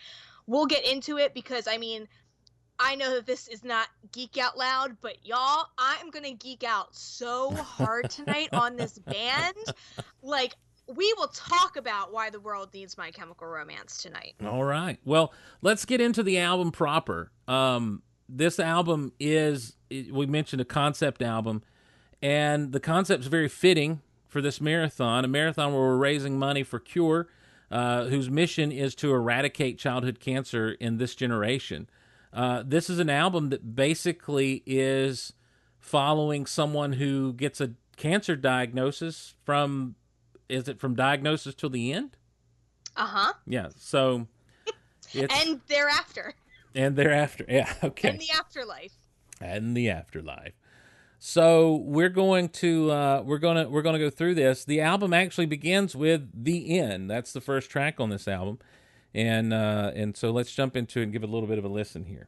we'll 0.47 0.65
get 0.65 0.85
into 0.85 1.17
it 1.17 1.33
because 1.33 1.67
I 1.67 1.77
mean, 1.77 2.07
I 2.79 2.95
know 2.95 3.15
that 3.15 3.25
this 3.25 3.47
is 3.47 3.63
not 3.63 3.87
geek 4.11 4.37
out 4.37 4.57
loud, 4.57 4.97
but 5.01 5.17
y'all, 5.23 5.65
I'm 5.77 6.09
gonna 6.09 6.33
geek 6.33 6.63
out 6.63 6.95
so 6.95 7.51
hard 7.51 8.09
tonight 8.09 8.49
on 8.53 8.75
this 8.75 8.97
band. 8.99 9.55
Like, 10.21 10.53
we 10.87 11.13
will 11.17 11.27
talk 11.27 11.75
about 11.75 12.13
why 12.13 12.29
the 12.29 12.39
world 12.39 12.69
needs 12.73 12.97
My 12.97 13.11
Chemical 13.11 13.47
Romance 13.47 14.01
tonight. 14.01 14.35
All 14.45 14.63
right. 14.63 14.97
Well, 15.03 15.33
let's 15.61 15.85
get 15.85 15.99
into 15.99 16.23
the 16.23 16.37
album 16.37 16.71
proper. 16.71 17.31
Um, 17.47 18.03
this 18.29 18.59
album 18.59 19.11
is 19.19 19.75
we 19.89 20.25
mentioned 20.25 20.61
a 20.61 20.65
concept 20.65 21.21
album, 21.21 21.63
and 22.21 22.71
the 22.71 22.79
concept's 22.79 23.27
very 23.27 23.49
fitting 23.49 24.01
for 24.27 24.41
this 24.41 24.61
marathon. 24.61 25.25
A 25.25 25.27
marathon 25.27 25.73
where 25.73 25.81
we're 25.81 25.97
raising 25.97 26.37
money 26.37 26.63
for 26.63 26.79
Cure, 26.79 27.27
uh, 27.71 28.05
whose 28.05 28.29
mission 28.29 28.71
is 28.71 28.95
to 28.95 29.13
eradicate 29.13 29.77
childhood 29.77 30.19
cancer 30.19 30.71
in 30.71 30.97
this 30.97 31.15
generation. 31.15 31.89
Uh, 32.33 32.63
this 32.65 32.89
is 32.89 32.99
an 32.99 33.09
album 33.09 33.49
that 33.49 33.75
basically 33.75 34.63
is 34.65 35.33
following 35.79 36.45
someone 36.45 36.93
who 36.93 37.33
gets 37.33 37.61
a 37.61 37.71
cancer 37.95 38.35
diagnosis 38.35 39.35
from 39.43 39.95
is 40.49 40.67
it 40.69 40.79
from 40.79 40.95
diagnosis 40.95 41.55
till 41.55 41.69
the 41.69 41.91
end? 41.91 42.15
Uh 42.95 43.05
huh. 43.05 43.33
Yeah. 43.45 43.69
So 43.77 44.27
And 45.13 45.61
thereafter, 45.67 46.33
and 46.75 46.95
thereafter. 46.95 47.45
Yeah, 47.47 47.73
okay. 47.83 48.09
in 48.09 48.17
the 48.17 48.31
afterlife. 48.35 48.93
And 49.39 49.75
the 49.75 49.89
afterlife. 49.89 50.53
So 51.19 51.77
we're 51.77 52.09
going 52.09 52.49
to 52.49 52.91
uh, 52.91 53.21
we're 53.25 53.39
gonna 53.39 53.67
we're 53.67 53.81
gonna 53.81 53.99
go 53.99 54.09
through 54.09 54.35
this. 54.35 54.63
The 54.65 54.81
album 54.81 55.13
actually 55.13 55.47
begins 55.47 55.95
with 55.95 56.29
the 56.33 56.79
end. 56.79 57.09
That's 57.09 57.33
the 57.33 57.41
first 57.41 57.71
track 57.71 57.99
on 57.99 58.09
this 58.09 58.27
album, 58.27 58.59
and 59.15 59.51
uh, 59.51 59.91
and 59.95 60.15
so 60.15 60.31
let's 60.31 60.53
jump 60.53 60.77
into 60.77 60.99
it 60.99 61.03
and 61.03 61.11
give 61.11 61.23
it 61.23 61.29
a 61.29 61.31
little 61.31 61.47
bit 61.49 61.57
of 61.57 61.65
a 61.65 61.69
listen 61.69 62.05
here. 62.05 62.27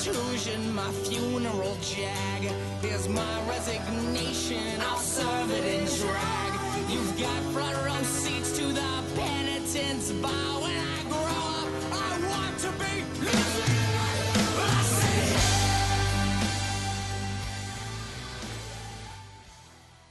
My 0.00 0.90
funeral 1.04 1.76
jag. 1.82 2.50
Here's 2.80 3.06
my 3.06 3.46
resignation, 3.46 4.80
I'll 4.80 4.96
serve 4.96 5.50
it 5.50 5.62
in 5.62 5.84
drag. 5.84 6.90
You've 6.90 7.20
got 7.20 7.42
front 7.52 7.76
row 7.84 8.02
seats 8.02 8.56
to 8.56 8.64
the 8.64 9.04
penitence 9.14 10.10
bar. 10.12 10.62
When 10.62 10.72
I 10.72 11.02
grow 11.02 11.20
up, 11.20 11.68
I 11.92 12.18
want 12.30 12.58
to 12.60 12.70
be. 12.78 12.86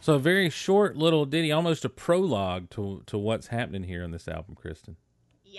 So 0.01 0.13
a 0.13 0.19
very 0.19 0.51
short 0.51 0.97
little 0.97 1.25
ditty, 1.25 1.51
almost 1.51 1.83
a 1.83 1.89
prologue 1.89 2.69
to 2.71 3.01
to 3.07 3.17
what's 3.17 3.47
happening 3.47 3.85
here 3.85 4.03
on 4.03 4.11
this 4.11 4.27
album, 4.27 4.55
Kristin. 4.55 4.97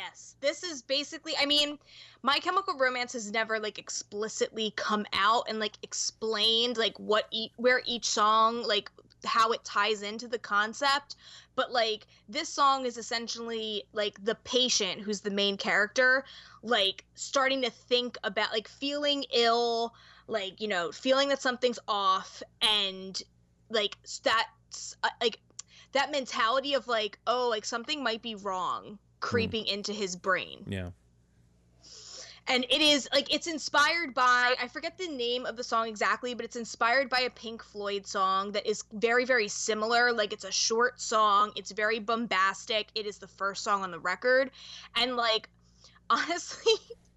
Yes. 0.01 0.35
This 0.41 0.63
is 0.63 0.81
basically 0.81 1.35
I 1.39 1.45
mean, 1.45 1.79
My 2.23 2.39
Chemical 2.39 2.75
Romance 2.79 3.13
has 3.13 3.31
never 3.31 3.61
like 3.61 3.79
explicitly 3.79 4.73
come 4.75 5.05
out 5.13 5.45
and 5.47 5.61
like 5.61 5.77
explained 5.83 6.79
like 6.79 6.99
what 6.99 7.27
e- 7.31 7.53
where 7.57 7.83
each 7.85 8.07
song 8.07 8.63
like 8.63 8.91
how 9.27 9.53
it 9.53 9.63
ties 9.63 10.01
into 10.01 10.27
the 10.27 10.39
concept, 10.39 11.17
but 11.55 11.71
like 11.71 12.07
this 12.31 12.49
song 12.49 12.87
is 12.87 12.97
essentially 12.97 13.85
like 13.93 14.25
the 14.25 14.37
patient 14.37 15.03
who's 15.03 15.21
the 15.21 15.31
main 15.31 15.59
character 15.59 16.25
like 16.63 17.05
starting 17.15 17.61
to 17.61 17.71
think 17.71 18.17
about 18.25 18.53
like 18.53 18.69
feeling 18.69 19.27
ill, 19.35 19.93
like, 20.29 20.63
you 20.63 20.69
know, 20.69 20.91
feeling 20.93 21.29
that 21.29 21.43
something's 21.43 21.79
off 21.87 22.43
and 22.63 23.23
like 23.69 23.99
that's 24.23 24.97
uh, 25.03 25.11
like 25.21 25.41
that 25.93 26.11
mentality 26.11 26.73
of 26.73 26.89
like 26.89 27.19
oh 27.27 27.51
like 27.51 27.67
something 27.67 28.03
might 28.03 28.23
be 28.23 28.35
wrong 28.35 28.99
Hmm. 29.21 29.27
creeping 29.29 29.67
into 29.67 29.93
his 29.93 30.17
brain. 30.17 30.65
Yeah. 30.67 30.91
and 32.47 32.65
it 32.65 32.81
is 32.81 33.09
like 33.13 33.33
it's 33.33 33.47
inspired 33.47 34.15
by 34.15 34.55
i 34.61 34.67
forget 34.67 34.97
the 34.99 35.07
name 35.09 35.45
of 35.47 35.57
the 35.57 35.63
song 35.63 35.87
exactly 35.89 36.33
but 36.35 36.45
it's 36.45 36.57
inspired 36.57 37.09
by 37.11 37.21
a 37.21 37.31
pink 37.31 37.63
floyd 37.63 38.07
song 38.07 38.53
that 38.53 38.67
is 38.67 38.83
very 38.95 39.25
very 39.27 39.47
similar. 39.47 40.13
Like 40.13 40.33
it's 40.33 40.45
a 40.45 40.51
short 40.51 41.01
song. 41.01 41.53
It's 41.55 41.71
very 41.71 41.99
bombastic. 42.01 42.89
It 42.95 43.07
is 43.07 43.19
the 43.19 43.29
first 43.29 43.63
song 43.63 43.83
on 43.83 43.91
the 43.91 44.01
record. 44.01 44.51
And 44.97 45.17
like 45.17 45.49
honestly 46.11 46.73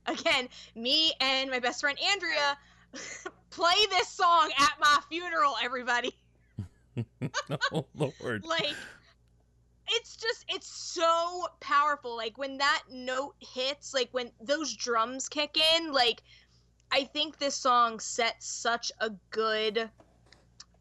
again 0.05 0.49
me 0.75 1.13
and 1.21 1.49
my 1.49 1.59
best 1.59 1.79
friend 1.81 1.97
andrea 2.11 2.57
play 3.49 3.79
this 3.89 4.09
song 4.09 4.51
at 4.59 4.73
my 4.79 4.99
funeral 5.09 5.55
everybody. 5.63 6.13
Oh 7.71 7.85
Lord. 7.95 8.45
like 8.45 8.75
it's 9.87 10.15
just 10.15 10.45
it's 10.49 10.67
so 10.67 11.47
powerful. 11.59 12.15
Like 12.15 12.37
when 12.37 12.57
that 12.57 12.83
note 12.89 13.35
hits 13.39 13.93
like 13.93 14.09
when 14.11 14.31
those 14.41 14.73
drums 14.73 15.29
kick 15.29 15.57
in 15.77 15.91
like 15.91 16.21
i 16.91 17.03
think 17.05 17.39
this 17.39 17.55
song 17.55 17.99
sets 17.99 18.47
such 18.47 18.91
a 18.99 19.09
good 19.31 19.89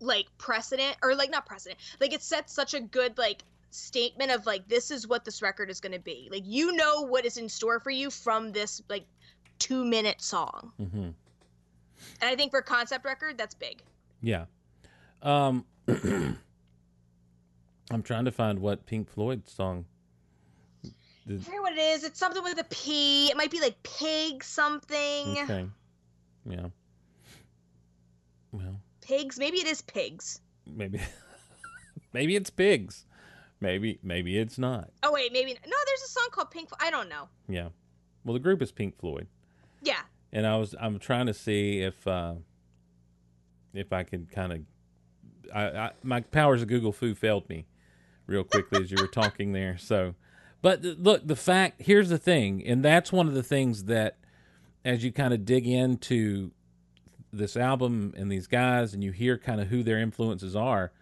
like 0.00 0.26
precedent 0.36 0.94
or 1.03 1.14
like 1.14 1.30
not 1.30 1.46
precedent 1.46 1.80
like 2.00 2.12
it 2.12 2.22
sets 2.22 2.53
such 2.53 2.74
a 2.74 2.80
good 2.80 3.16
like 3.16 3.44
statement 3.70 4.30
of 4.30 4.44
like 4.44 4.68
this 4.68 4.90
is 4.90 5.07
what 5.07 5.24
this 5.24 5.40
record 5.40 5.70
is 5.70 5.80
going 5.80 5.92
to 5.92 5.98
be. 5.98 6.28
Like 6.30 6.42
you 6.44 6.72
know 6.72 7.03
what 7.03 7.24
is 7.24 7.38
in 7.38 7.48
store 7.48 7.80
for 7.80 7.90
you 7.90 8.11
from 8.11 8.53
this 8.53 8.82
like 8.88 9.07
two 9.59 9.84
minute 9.84 10.20
song. 10.20 10.72
Hmm 10.76 11.11
and 12.20 12.30
i 12.30 12.36
think 12.36 12.50
for 12.50 12.62
concept 12.62 13.05
record 13.05 13.38
that's 13.38 13.55
big. 13.55 13.82
Yeah. 14.20 14.46
Um, 15.22 15.64
I'm 17.90 18.02
trying 18.02 18.24
to 18.24 18.32
find 18.32 18.58
what 18.60 18.86
Pink 18.86 19.10
Floyd 19.10 19.48
song. 19.48 19.84
I 20.84 21.36
forget 21.38 21.60
what 21.60 21.72
it 21.72 21.78
is. 21.78 22.04
It's 22.04 22.18
something 22.18 22.42
with 22.42 22.58
a 22.58 22.64
P. 22.64 23.28
It 23.30 23.36
might 23.36 23.50
be 23.50 23.60
like 23.60 23.80
pig 23.82 24.42
something. 24.42 25.38
Okay. 25.38 25.66
Yeah. 26.48 26.66
Well, 28.50 28.80
Pigs. 29.00 29.38
Maybe 29.38 29.58
it 29.58 29.66
is 29.66 29.82
pigs. 29.82 30.40
maybe 30.66 31.00
maybe 32.12 32.36
it's 32.36 32.50
pigs. 32.50 33.04
Maybe 33.60 33.98
maybe 34.02 34.38
it's 34.38 34.58
not. 34.58 34.90
Oh 35.02 35.12
wait, 35.12 35.32
maybe 35.32 35.52
no. 35.52 35.76
There's 35.86 36.02
a 36.02 36.08
song 36.08 36.28
called 36.32 36.50
Pink. 36.50 36.68
Flo- 36.68 36.78
I 36.80 36.90
don't 36.90 37.08
know. 37.08 37.28
Yeah. 37.48 37.68
Well, 38.24 38.34
the 38.34 38.40
group 38.40 38.60
is 38.62 38.70
Pink 38.72 38.98
Floyd, 38.98 39.26
Yeah. 39.82 40.00
and 40.32 40.46
I 40.46 40.56
was 40.56 40.74
I'm 40.80 40.98
trying 40.98 41.26
to 41.26 41.34
see 41.34 41.80
if 41.80 42.06
uh, 42.06 42.34
if 43.74 43.92
I 43.92 44.02
could 44.04 44.30
kind 44.32 44.52
of 44.52 44.60
I, 45.54 45.66
I 45.66 45.90
my 46.02 46.20
powers 46.20 46.62
of 46.62 46.68
Google 46.68 46.92
Foo 46.92 47.14
failed 47.14 47.48
me 47.48 47.66
real 48.32 48.44
quickly 48.44 48.82
as 48.82 48.90
you 48.90 48.96
were 49.00 49.06
talking 49.06 49.52
there. 49.52 49.78
So, 49.78 50.14
but 50.60 50.82
look, 50.82 51.26
the 51.26 51.36
fact 51.36 51.82
here's 51.82 52.08
the 52.08 52.18
thing, 52.18 52.66
and 52.66 52.84
that's 52.84 53.12
one 53.12 53.28
of 53.28 53.34
the 53.34 53.42
things 53.42 53.84
that 53.84 54.18
as 54.84 55.04
you 55.04 55.12
kind 55.12 55.32
of 55.32 55.44
dig 55.44 55.66
into 55.66 56.50
this 57.32 57.56
album 57.56 58.12
and 58.16 58.30
these 58.30 58.46
guys, 58.46 58.94
and 58.94 59.04
you 59.04 59.12
hear 59.12 59.38
kind 59.38 59.60
of 59.60 59.68
who 59.68 59.82
their 59.82 59.98
influences 59.98 60.56
are, 60.56 60.92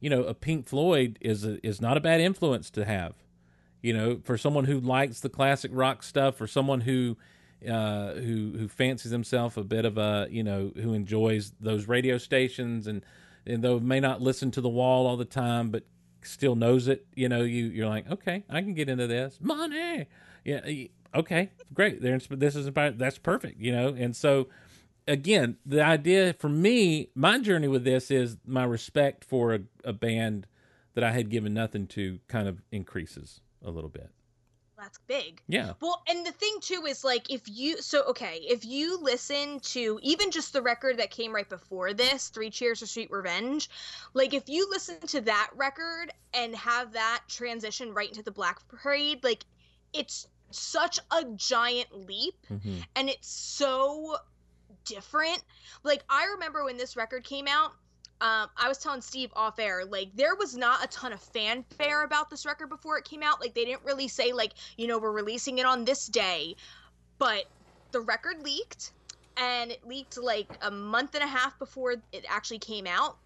you 0.00 0.10
know, 0.10 0.24
a 0.24 0.34
Pink 0.34 0.66
Floyd 0.66 1.18
is 1.20 1.44
a, 1.44 1.64
is 1.66 1.80
not 1.80 1.96
a 1.96 2.00
bad 2.00 2.20
influence 2.20 2.70
to 2.70 2.84
have. 2.84 3.14
You 3.82 3.94
know, 3.94 4.20
for 4.22 4.36
someone 4.36 4.66
who 4.66 4.78
likes 4.78 5.20
the 5.20 5.30
classic 5.30 5.70
rock 5.72 6.02
stuff, 6.02 6.36
for 6.36 6.46
someone 6.46 6.82
who 6.82 7.16
uh, 7.66 8.14
who 8.14 8.54
who 8.58 8.68
fancies 8.68 9.10
himself 9.10 9.56
a 9.56 9.64
bit 9.64 9.84
of 9.84 9.96
a 9.98 10.28
you 10.30 10.42
know 10.42 10.72
who 10.76 10.92
enjoys 10.92 11.52
those 11.60 11.88
radio 11.88 12.18
stations 12.18 12.86
and 12.86 13.04
and 13.46 13.62
though 13.62 13.78
may 13.78 14.00
not 14.00 14.20
listen 14.20 14.50
to 14.50 14.60
the 14.60 14.68
wall 14.68 15.06
all 15.06 15.16
the 15.16 15.24
time, 15.24 15.70
but 15.70 15.84
still 16.22 16.54
knows 16.54 16.88
it. 16.88 17.06
You 17.14 17.28
know, 17.28 17.42
you 17.42 17.66
you're 17.66 17.88
like, 17.88 18.10
okay, 18.10 18.44
I 18.48 18.60
can 18.60 18.74
get 18.74 18.88
into 18.88 19.06
this 19.06 19.38
money. 19.40 20.06
Yeah, 20.44 20.60
okay, 21.14 21.50
great. 21.74 22.02
They're 22.02 22.18
this 22.18 22.56
is 22.56 22.66
about 22.66 22.98
that's 22.98 23.18
perfect. 23.18 23.60
You 23.60 23.72
know, 23.72 23.88
and 23.88 24.14
so 24.14 24.48
again, 25.06 25.56
the 25.66 25.82
idea 25.82 26.32
for 26.32 26.48
me, 26.48 27.10
my 27.14 27.38
journey 27.38 27.68
with 27.68 27.84
this 27.84 28.10
is 28.10 28.36
my 28.46 28.64
respect 28.64 29.24
for 29.24 29.54
a, 29.54 29.60
a 29.84 29.92
band 29.92 30.46
that 30.94 31.04
I 31.04 31.12
had 31.12 31.30
given 31.30 31.54
nothing 31.54 31.86
to 31.88 32.20
kind 32.28 32.48
of 32.48 32.62
increases 32.70 33.40
a 33.64 33.70
little 33.70 33.90
bit. 33.90 34.10
That's 34.80 34.98
big. 35.06 35.42
Yeah. 35.46 35.74
Well, 35.80 36.02
and 36.08 36.24
the 36.24 36.32
thing 36.32 36.56
too 36.60 36.86
is 36.88 37.04
like 37.04 37.30
if 37.30 37.42
you 37.46 37.82
so 37.82 38.04
okay, 38.08 38.40
if 38.42 38.64
you 38.64 38.98
listen 38.98 39.60
to 39.60 39.98
even 40.02 40.30
just 40.30 40.52
the 40.54 40.62
record 40.62 40.98
that 40.98 41.10
came 41.10 41.34
right 41.34 41.48
before 41.48 41.92
this, 41.92 42.28
Three 42.28 42.48
Cheers 42.50 42.80
for 42.80 42.86
Sweet 42.86 43.10
Revenge, 43.10 43.68
like 44.14 44.32
if 44.32 44.48
you 44.48 44.68
listen 44.70 44.98
to 45.08 45.20
that 45.22 45.50
record 45.54 46.12
and 46.32 46.54
have 46.56 46.94
that 46.94 47.20
transition 47.28 47.92
right 47.92 48.08
into 48.08 48.22
the 48.22 48.30
Black 48.30 48.66
Parade, 48.68 49.22
like 49.22 49.44
it's 49.92 50.26
such 50.50 50.98
a 51.10 51.24
giant 51.36 52.06
leap 52.06 52.34
Mhm. 52.50 52.82
and 52.96 53.08
it's 53.10 53.28
so 53.28 54.16
different. 54.86 55.42
Like 55.84 56.02
I 56.08 56.26
remember 56.34 56.64
when 56.64 56.76
this 56.78 56.96
record 56.96 57.24
came 57.24 57.46
out, 57.46 57.72
um, 58.20 58.48
I 58.56 58.68
was 58.68 58.78
telling 58.78 59.00
Steve 59.00 59.30
off 59.34 59.58
air, 59.58 59.84
like 59.84 60.14
there 60.14 60.34
was 60.34 60.56
not 60.56 60.84
a 60.84 60.88
ton 60.88 61.12
of 61.12 61.20
fanfare 61.20 62.02
about 62.02 62.28
this 62.28 62.44
record 62.44 62.68
before 62.68 62.98
it 62.98 63.04
came 63.04 63.22
out. 63.22 63.40
Like 63.40 63.54
they 63.54 63.64
didn't 63.64 63.84
really 63.84 64.08
say 64.08 64.32
like, 64.32 64.52
you 64.76 64.86
know, 64.86 64.98
we're 64.98 65.12
releasing 65.12 65.58
it 65.58 65.66
on 65.66 65.84
this 65.84 66.06
day, 66.06 66.54
but 67.18 67.44
the 67.92 68.00
record 68.00 68.42
leaked, 68.42 68.92
and 69.36 69.70
it 69.70 69.86
leaked 69.86 70.18
like 70.18 70.48
a 70.62 70.70
month 70.70 71.14
and 71.14 71.24
a 71.24 71.26
half 71.26 71.58
before 71.58 71.92
it 72.12 72.24
actually 72.28 72.58
came 72.58 72.86
out. 72.86 73.16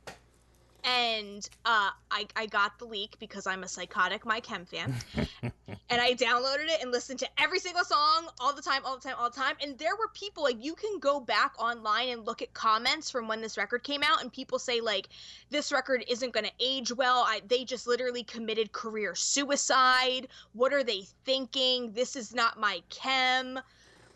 And 0.84 1.48
uh, 1.64 1.90
I, 2.10 2.26
I 2.36 2.46
got 2.46 2.78
the 2.78 2.84
leak 2.84 3.16
because 3.18 3.46
I'm 3.46 3.64
a 3.64 3.68
psychotic 3.68 4.24
My 4.24 4.40
Chem 4.40 4.66
fan. 4.66 4.94
and 5.90 6.00
I 6.00 6.14
downloaded 6.14 6.66
it 6.66 6.82
and 6.82 6.90
listened 6.90 7.18
to 7.20 7.28
every 7.38 7.58
single 7.58 7.84
song 7.84 8.28
all 8.40 8.54
the 8.54 8.62
time, 8.62 8.82
all 8.84 8.96
the 8.96 9.02
time, 9.02 9.16
all 9.18 9.28
the 9.28 9.36
time. 9.36 9.56
And 9.62 9.76
there 9.78 9.94
were 9.96 10.08
people 10.14 10.42
like 10.42 10.62
you 10.64 10.74
can 10.74 10.98
go 10.98 11.20
back 11.20 11.52
online 11.58 12.08
and 12.08 12.26
look 12.26 12.40
at 12.40 12.54
comments 12.54 13.10
from 13.10 13.28
when 13.28 13.40
this 13.40 13.58
record 13.58 13.82
came 13.82 14.02
out, 14.02 14.22
and 14.22 14.32
people 14.32 14.58
say 14.58 14.80
like 14.80 15.08
this 15.50 15.72
record 15.72 16.04
isn't 16.08 16.32
going 16.32 16.46
to 16.46 16.52
age 16.58 16.92
well. 16.92 17.24
I, 17.26 17.42
they 17.46 17.64
just 17.64 17.86
literally 17.86 18.24
committed 18.24 18.72
career 18.72 19.14
suicide. 19.14 20.28
What 20.52 20.72
are 20.72 20.84
they 20.84 21.02
thinking? 21.24 21.92
This 21.92 22.16
is 22.16 22.34
not 22.34 22.58
my 22.58 22.82
chem. 22.88 23.60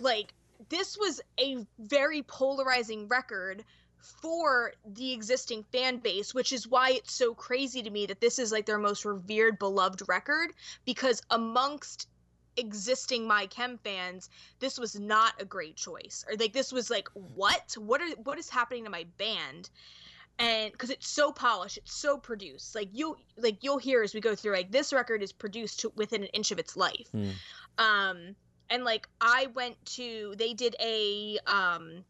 Like 0.01 0.33
this 0.71 0.97
was 0.99 1.21
a 1.39 1.67
very 1.79 2.23
polarizing 2.23 3.09
record 3.09 3.65
for 4.01 4.73
the 4.87 5.13
existing 5.13 5.65
fan 5.73 5.99
base, 5.99 6.35
which 6.35 6.53
is 6.53 6.69
why 6.69 6.91
it's 6.91 7.13
so 7.13 7.35
crazy 7.35 7.83
to 7.83 7.91
me 7.91 8.07
that 8.07 8.21
this 8.21 8.39
is 8.39 8.53
like 8.53 8.67
their 8.67 8.79
most 8.79 9.05
revered, 9.05 9.59
beloved 9.59 10.03
record. 10.09 10.53
Because 10.85 11.23
amongst 11.31 12.09
existing 12.57 13.27
My 13.27 13.47
Chem 13.47 13.79
fans, 13.79 14.29
this 14.59 14.79
was 14.79 14.99
not 14.99 15.41
a 15.41 15.45
great 15.45 15.77
choice. 15.77 16.25
Or 16.29 16.37
like 16.37 16.53
this 16.53 16.73
was 16.73 16.91
like, 16.91 17.09
what? 17.15 17.77
What 17.79 18.01
are 18.01 18.11
what 18.23 18.39
is 18.39 18.49
happening 18.49 18.85
to 18.85 18.91
my 18.91 19.07
band? 19.17 19.71
And 20.41 20.71
because 20.71 20.91
it's 20.91 21.09
so 21.09 21.33
polished, 21.33 21.79
it's 21.79 21.95
so 21.95 22.17
produced. 22.17 22.75
Like 22.75 22.89
you 22.93 23.17
like 23.37 23.63
you'll 23.63 23.79
hear 23.79 24.03
as 24.03 24.15
we 24.15 24.21
go 24.21 24.35
through, 24.35 24.53
like 24.53 24.71
this 24.71 24.93
record 24.93 25.23
is 25.23 25.33
produced 25.33 25.81
to 25.81 25.93
within 25.97 26.23
an 26.23 26.29
inch 26.29 26.51
of 26.51 26.59
its 26.59 26.77
life. 26.77 27.09
Hmm. 27.13 27.31
Um 27.79 28.37
and 28.71 28.85
like 28.85 29.09
I 29.21 29.49
went 29.55 29.85
to 29.97 30.35
they 30.37 30.55
did 30.55 30.77
a 30.81 31.39
um 31.47 32.05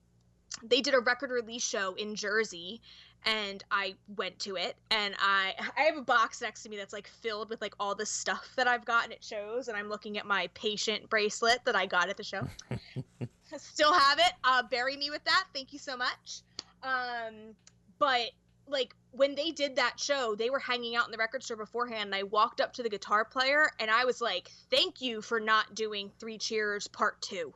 they 0.63 0.81
did 0.81 0.95
a 0.95 1.01
record 1.01 1.31
release 1.31 1.67
show 1.67 1.95
in 1.95 2.15
Jersey 2.15 2.81
and 3.25 3.65
I 3.71 3.95
went 4.17 4.39
to 4.41 4.57
it 4.57 4.77
and 4.91 5.15
I 5.19 5.55
I 5.77 5.83
have 5.83 5.97
a 5.97 6.03
box 6.03 6.41
next 6.41 6.63
to 6.63 6.69
me 6.69 6.77
that's 6.77 6.93
like 6.93 7.09
filled 7.09 7.51
with 7.51 7.61
like 7.61 7.75
all 7.79 7.95
the 7.95 8.07
stuff 8.07 8.49
that 8.57 8.69
I've 8.69 8.85
gotten 8.85 9.13
at 9.13 9.23
shows 9.23 9.69
and 9.69 9.77
I'm 9.77 9.89
looking 9.89 10.19
at 10.19 10.27
my 10.27 10.49
patient 10.55 11.09
bracelet 11.11 11.65
that 11.65 11.77
I 11.77 11.87
got 11.87 12.09
at 12.09 12.17
the 12.17 12.25
show. 12.25 12.47
Still 13.57 13.93
have 13.93 14.19
it. 14.19 14.33
Uh 14.45 14.63
bury 14.71 14.97
me 14.97 15.11
with 15.11 15.25
that. 15.25 15.45
Thank 15.55 15.73
you 15.73 15.79
so 15.79 15.97
much. 15.97 16.43
Um 16.83 17.55
but 17.99 18.31
like 18.67 18.95
when 19.13 19.35
they 19.35 19.51
did 19.51 19.77
that 19.77 19.99
show, 19.99 20.35
they 20.35 20.51
were 20.51 20.59
hanging 20.59 20.95
out 20.95 21.07
in 21.07 21.11
the 21.11 21.17
record 21.17 21.43
store 21.43 21.57
beforehand 21.57 22.05
and 22.05 22.15
I 22.15 22.25
walked 22.25 22.61
up 22.61 22.75
to 22.75 22.83
the 22.83 22.91
guitar 22.91 23.25
player 23.25 23.71
and 23.81 23.91
I 23.91 24.05
was 24.05 24.21
like, 24.21 24.51
"Thank 24.71 25.01
you 25.01 25.23
for 25.23 25.41
not 25.41 25.75
doing 25.75 26.13
3 26.21 26.37
Cheers 26.37 26.87
part 26.89 27.21
2." 27.23 27.53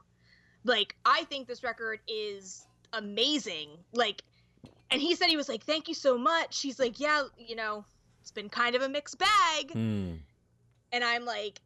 Like 0.64 0.96
I 1.04 1.24
think 1.24 1.46
this 1.46 1.62
record 1.62 2.00
is 2.08 2.66
amazing. 2.92 3.68
Like 3.92 4.22
and 4.90 5.00
he 5.00 5.14
said 5.14 5.28
he 5.28 5.36
was 5.36 5.48
like, 5.48 5.64
"Thank 5.64 5.88
you 5.88 5.94
so 5.94 6.18
much." 6.18 6.60
He's 6.60 6.78
like, 6.78 7.00
"Yeah, 7.00 7.24
you 7.38 7.56
know, 7.56 7.84
it's 8.20 8.30
been 8.30 8.48
kind 8.48 8.76
of 8.76 8.82
a 8.82 8.88
mixed 8.88 9.18
bag." 9.18 9.72
Hmm. 9.72 10.12
And 10.92 11.02
I'm 11.02 11.24
like, 11.24 11.60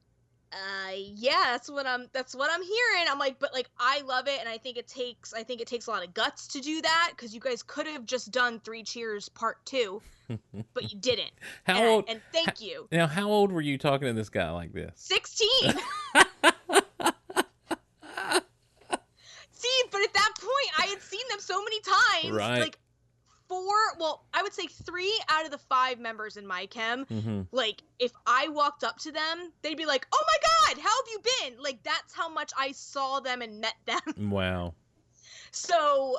"Uh, 0.52 0.92
yeah, 0.94 1.42
that's 1.46 1.68
what 1.68 1.86
I'm 1.86 2.06
that's 2.12 2.34
what 2.36 2.50
I'm 2.52 2.62
hearing." 2.62 3.04
I'm 3.10 3.18
like, 3.18 3.38
"But 3.40 3.52
like 3.52 3.68
I 3.78 4.02
love 4.02 4.28
it 4.28 4.38
and 4.38 4.48
I 4.48 4.58
think 4.58 4.76
it 4.76 4.86
takes 4.86 5.34
I 5.34 5.42
think 5.42 5.60
it 5.60 5.66
takes 5.66 5.88
a 5.88 5.90
lot 5.90 6.06
of 6.06 6.14
guts 6.14 6.46
to 6.48 6.60
do 6.60 6.80
that 6.82 7.12
cuz 7.16 7.34
you 7.34 7.40
guys 7.40 7.62
could 7.64 7.88
have 7.88 8.04
just 8.06 8.30
done 8.30 8.60
3 8.60 8.84
Cheers 8.84 9.28
part 9.30 9.64
2, 9.66 10.00
but 10.74 10.92
you 10.92 10.98
didn't." 11.00 11.32
How 11.64 11.74
and, 11.74 11.84
I- 11.84 11.88
old? 11.88 12.04
and 12.08 12.22
thank 12.32 12.60
you. 12.60 12.86
Now, 12.92 13.08
how 13.08 13.28
old 13.28 13.50
were 13.50 13.60
you 13.60 13.76
talking 13.76 14.06
to 14.06 14.12
this 14.14 14.28
guy 14.30 14.50
like 14.50 14.72
this? 14.72 14.92
16. 14.94 15.48
See, 19.66 19.88
but 19.90 20.02
at 20.02 20.14
that 20.14 20.32
point, 20.38 20.70
I 20.78 20.86
had 20.86 21.02
seen 21.02 21.26
them 21.30 21.40
so 21.40 21.62
many 21.62 21.80
times. 21.80 22.36
Right. 22.36 22.60
Like 22.60 22.78
four, 23.48 23.74
well, 23.98 24.24
I 24.34 24.42
would 24.42 24.52
say 24.52 24.66
three 24.66 25.12
out 25.28 25.44
of 25.44 25.50
the 25.50 25.58
five 25.58 25.98
members 25.98 26.36
in 26.36 26.46
my 26.46 26.66
chem. 26.66 27.04
hmm 27.06 27.42
Like, 27.52 27.82
if 27.98 28.12
I 28.26 28.48
walked 28.48 28.84
up 28.84 28.98
to 29.00 29.12
them, 29.12 29.52
they'd 29.62 29.76
be 29.76 29.86
like, 29.86 30.06
"Oh 30.12 30.24
my 30.26 30.74
god, 30.74 30.82
how 30.82 30.90
have 30.90 31.08
you 31.10 31.20
been?" 31.40 31.62
Like, 31.62 31.82
that's 31.82 32.14
how 32.14 32.28
much 32.28 32.52
I 32.58 32.72
saw 32.72 33.20
them 33.20 33.42
and 33.42 33.60
met 33.60 33.74
them. 33.86 34.30
Wow. 34.30 34.74
So, 35.52 36.18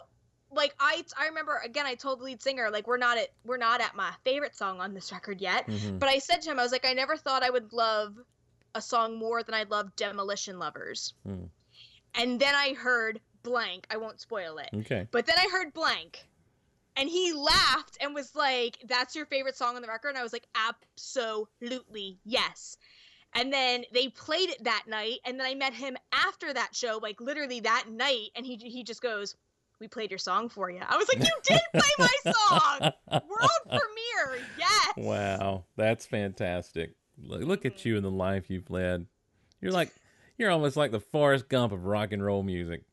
like, 0.52 0.74
I 0.80 1.04
I 1.20 1.28
remember 1.28 1.62
again, 1.64 1.86
I 1.86 1.96
told 1.96 2.20
the 2.20 2.24
lead 2.26 2.42
singer 2.42 2.70
like, 2.72 2.88
"We're 2.88 2.98
not 2.98 3.18
at 3.18 3.30
we're 3.46 3.58
not 3.58 3.82
at 3.82 3.96
my 3.96 4.12
favorite 4.24 4.56
song 4.56 4.80
on 4.82 4.94
this 4.94 5.12
record 5.12 5.42
yet." 5.42 5.66
hmm 5.66 5.98
But 5.98 6.10
I 6.10 6.20
said 6.20 6.42
to 6.44 6.52
him, 6.52 6.60
I 6.60 6.64
was 6.64 6.72
like, 6.72 6.86
I 6.86 6.94
never 6.94 7.18
thought 7.18 7.44
I 7.44 7.50
would 7.50 7.74
love 7.74 8.16
a 8.74 8.82
song 8.82 9.18
more 9.18 9.44
than 9.44 9.54
I 9.56 9.64
love 9.64 9.96
Demolition 9.96 10.60
Lovers. 10.60 11.14
Hmm. 11.26 11.46
And 12.16 12.40
then 12.40 12.56
I 12.56 12.74
heard 12.74 13.20
blank. 13.48 13.88
I 13.90 13.98
won't 13.98 14.20
spoil 14.20 14.58
it. 14.58 14.70
Okay. 14.74 15.08
But 15.12 15.26
then 15.26 15.36
I 15.38 15.48
heard 15.52 15.74
blank. 15.74 16.26
And 16.98 17.08
he 17.08 17.32
laughed 17.32 17.98
and 18.02 18.14
was 18.14 18.36
like, 18.36 18.78
That's 18.88 19.16
your 19.16 19.26
favorite 19.28 19.56
song 19.56 19.76
on 19.76 19.82
the 19.82 19.88
record? 19.88 20.10
And 20.10 20.18
I 20.18 20.24
was 20.24 20.34
like, 20.34 20.48
Absolutely, 20.56 22.18
yes. 22.26 22.78
And 23.34 23.54
then 23.54 23.84
they 23.94 24.08
played 24.10 24.50
it 24.50 24.64
that 24.64 24.86
night. 24.88 25.20
And 25.26 25.40
then 25.40 25.46
I 25.46 25.54
met 25.54 25.74
him 25.74 25.96
after 26.12 26.54
that 26.54 26.76
show, 26.76 27.00
like 27.02 27.22
literally 27.22 27.60
that 27.62 27.86
night. 27.92 28.30
And 28.36 28.46
he, 28.46 28.56
he 28.56 28.84
just 28.84 29.02
goes, 29.02 29.36
We 29.80 29.88
played 29.88 30.10
your 30.10 30.18
song 30.18 30.50
for 30.50 30.72
you. 30.72 30.82
I 30.88 30.98
was 30.98 31.08
like, 31.08 31.24
You 31.24 31.36
did 31.44 31.62
play 31.74 31.92
my 32.00 32.34
song! 32.34 32.92
World 33.12 33.62
premiere, 33.66 34.42
yes! 34.58 34.94
Wow, 34.98 35.66
that's 35.76 36.06
fantastic. 36.06 36.96
Look, 37.20 37.42
look 37.42 37.66
at 37.66 37.78
mm. 37.78 37.86
you 37.86 37.96
and 37.96 38.06
the 38.06 38.12
life 38.12 38.50
you've 38.50 38.72
led. 38.72 39.06
You're 39.62 39.72
like, 39.72 39.94
you're 40.38 40.52
almost 40.52 40.78
like 40.78 40.92
the 40.92 41.00
Forrest 41.00 41.50
Gump 41.50 41.74
of 41.74 41.86
rock 41.86 42.12
and 42.12 42.24
roll 42.24 42.44
music. 42.44 42.84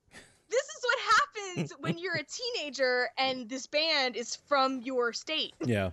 This 1.57 1.71
is 1.71 1.77
what 1.79 1.89
happens 1.89 1.97
when 1.97 1.99
you're 1.99 2.17
a 2.17 2.25
teenager 2.25 3.09
and 3.19 3.49
this 3.49 3.67
band 3.67 4.17
is 4.17 4.37
from 4.49 4.81
your 4.83 5.13
state. 5.13 5.55
Yeah, 5.65 5.91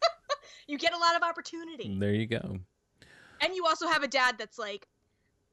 You 0.68 0.78
get 0.78 0.92
a 0.92 0.98
lot 0.98 1.16
of 1.16 1.22
opportunity. 1.22 1.96
there 1.98 2.12
you 2.14 2.26
go. 2.26 2.58
And 3.40 3.54
you 3.54 3.66
also 3.66 3.86
have 3.86 4.02
a 4.02 4.08
dad 4.08 4.36
that's 4.38 4.58
like, 4.58 4.86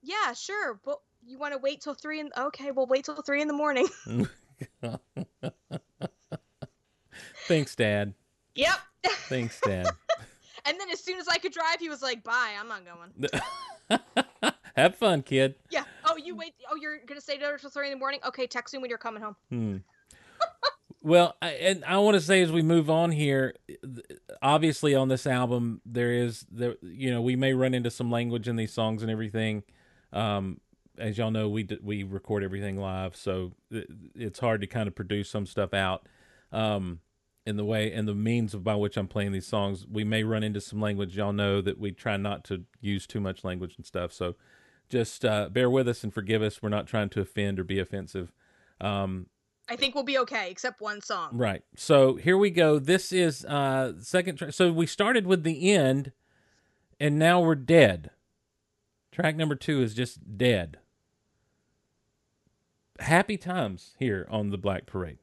yeah, 0.01 0.33
sure, 0.33 0.79
but 0.85 0.99
you 1.25 1.37
want 1.37 1.53
to 1.53 1.59
wait 1.59 1.81
till 1.81 1.93
three 1.93 2.19
in 2.19 2.29
okay, 2.37 2.71
well 2.71 2.85
wait 2.87 3.05
till 3.05 3.21
three 3.21 3.41
in 3.41 3.47
the 3.47 3.53
morning. 3.53 3.87
Thanks, 7.47 7.75
Dad. 7.75 8.13
yep. 8.55 8.75
Thanks, 9.27 9.59
Dad. 9.61 9.87
and 10.65 10.79
then 10.79 10.89
as 10.91 10.99
soon 11.01 11.19
as 11.19 11.27
I 11.27 11.37
could 11.37 11.51
drive, 11.51 11.77
he 11.79 11.89
was 11.89 12.01
like, 12.01 12.23
bye, 12.23 12.53
I'm 12.59 12.67
not 12.69 12.81
going. 12.85 14.53
Have 14.75 14.95
fun, 14.95 15.21
kid. 15.21 15.55
Yeah. 15.69 15.83
Oh, 16.13 16.17
you 16.17 16.35
wait. 16.35 16.53
Oh, 16.69 16.75
you're 16.75 16.99
gonna 17.07 17.21
stay 17.21 17.37
till 17.37 17.69
three 17.69 17.87
in 17.87 17.93
the 17.93 17.99
morning? 17.99 18.19
Okay, 18.25 18.45
text 18.45 18.73
me 18.73 18.79
when 18.79 18.89
you're 18.89 18.99
coming 18.99 19.23
home. 19.23 19.35
Hmm. 19.49 19.77
Well, 21.01 21.35
I, 21.41 21.49
and 21.49 21.83
I 21.83 21.97
want 21.97 22.15
to 22.15 22.21
say 22.21 22.41
as 22.41 22.51
we 22.51 22.61
move 22.61 22.89
on 22.89 23.11
here, 23.11 23.55
obviously 24.41 24.95
on 24.95 25.09
this 25.09 25.27
album 25.27 25.81
there 25.85 26.13
is 26.13 26.45
there 26.49 26.75
you 26.81 27.11
know 27.11 27.21
we 27.21 27.35
may 27.35 27.53
run 27.53 27.73
into 27.73 27.91
some 27.91 28.09
language 28.09 28.47
in 28.47 28.55
these 28.55 28.71
songs 28.71 29.01
and 29.01 29.11
everything. 29.11 29.63
Um, 30.13 30.61
as 30.97 31.17
y'all 31.17 31.31
know, 31.31 31.49
we 31.49 31.67
we 31.81 32.03
record 32.03 32.43
everything 32.43 32.77
live, 32.77 33.15
so 33.15 33.51
it, 33.69 33.87
it's 34.15 34.39
hard 34.39 34.61
to 34.61 34.67
kind 34.67 34.87
of 34.87 34.95
produce 34.95 35.29
some 35.29 35.45
stuff 35.45 35.73
out. 35.73 36.07
Um, 36.51 36.99
in 37.45 37.57
the 37.57 37.65
way 37.65 37.91
and 37.91 38.07
the 38.07 38.15
means 38.15 38.55
by 38.55 38.75
which 38.75 38.95
I'm 38.95 39.07
playing 39.07 39.33
these 39.33 39.47
songs. 39.47 39.85
We 39.91 40.05
may 40.05 40.23
run 40.23 40.43
into 40.43 40.61
some 40.61 40.79
language. 40.79 41.17
Y'all 41.17 41.33
know 41.33 41.59
that 41.61 41.77
we 41.77 41.91
try 41.91 42.15
not 42.15 42.45
to 42.45 42.63
use 42.79 43.05
too 43.05 43.19
much 43.19 43.43
language 43.43 43.75
and 43.75 43.85
stuff. 43.85 44.13
So 44.13 44.35
just 44.93 45.25
uh, 45.25 45.49
bear 45.49 45.71
with 45.71 45.87
us 45.87 46.03
and 46.03 46.13
forgive 46.13 46.43
us. 46.43 46.61
We're 46.61 46.69
not 46.69 46.85
trying 46.85 47.09
to 47.09 47.21
offend 47.21 47.59
or 47.59 47.63
be 47.63 47.79
offensive. 47.79 48.31
Um, 48.79 49.25
I 49.67 49.75
think 49.75 49.95
we'll 49.95 50.03
be 50.03 50.19
okay, 50.19 50.51
except 50.51 50.81
one 50.81 51.01
song. 51.01 51.29
Right. 51.33 51.63
So 51.75 52.15
here 52.15 52.37
we 52.37 52.51
go. 52.51 52.77
This 52.77 53.11
is 53.11 53.43
uh 53.45 53.93
second 53.99 54.35
track. 54.35 54.53
So 54.53 54.71
we 54.71 54.85
started 54.85 55.25
with 55.25 55.43
the 55.43 55.71
end 55.71 56.11
and 56.99 57.17
now 57.17 57.41
we're 57.41 57.55
dead. 57.55 58.11
Track 59.11 59.35
number 59.35 59.55
2 59.55 59.81
is 59.81 59.95
just 59.95 60.37
dead. 60.37 60.77
Happy 62.99 63.37
times 63.37 63.95
here 63.97 64.27
on 64.29 64.51
the 64.51 64.57
Black 64.57 64.85
Parade. 64.85 65.17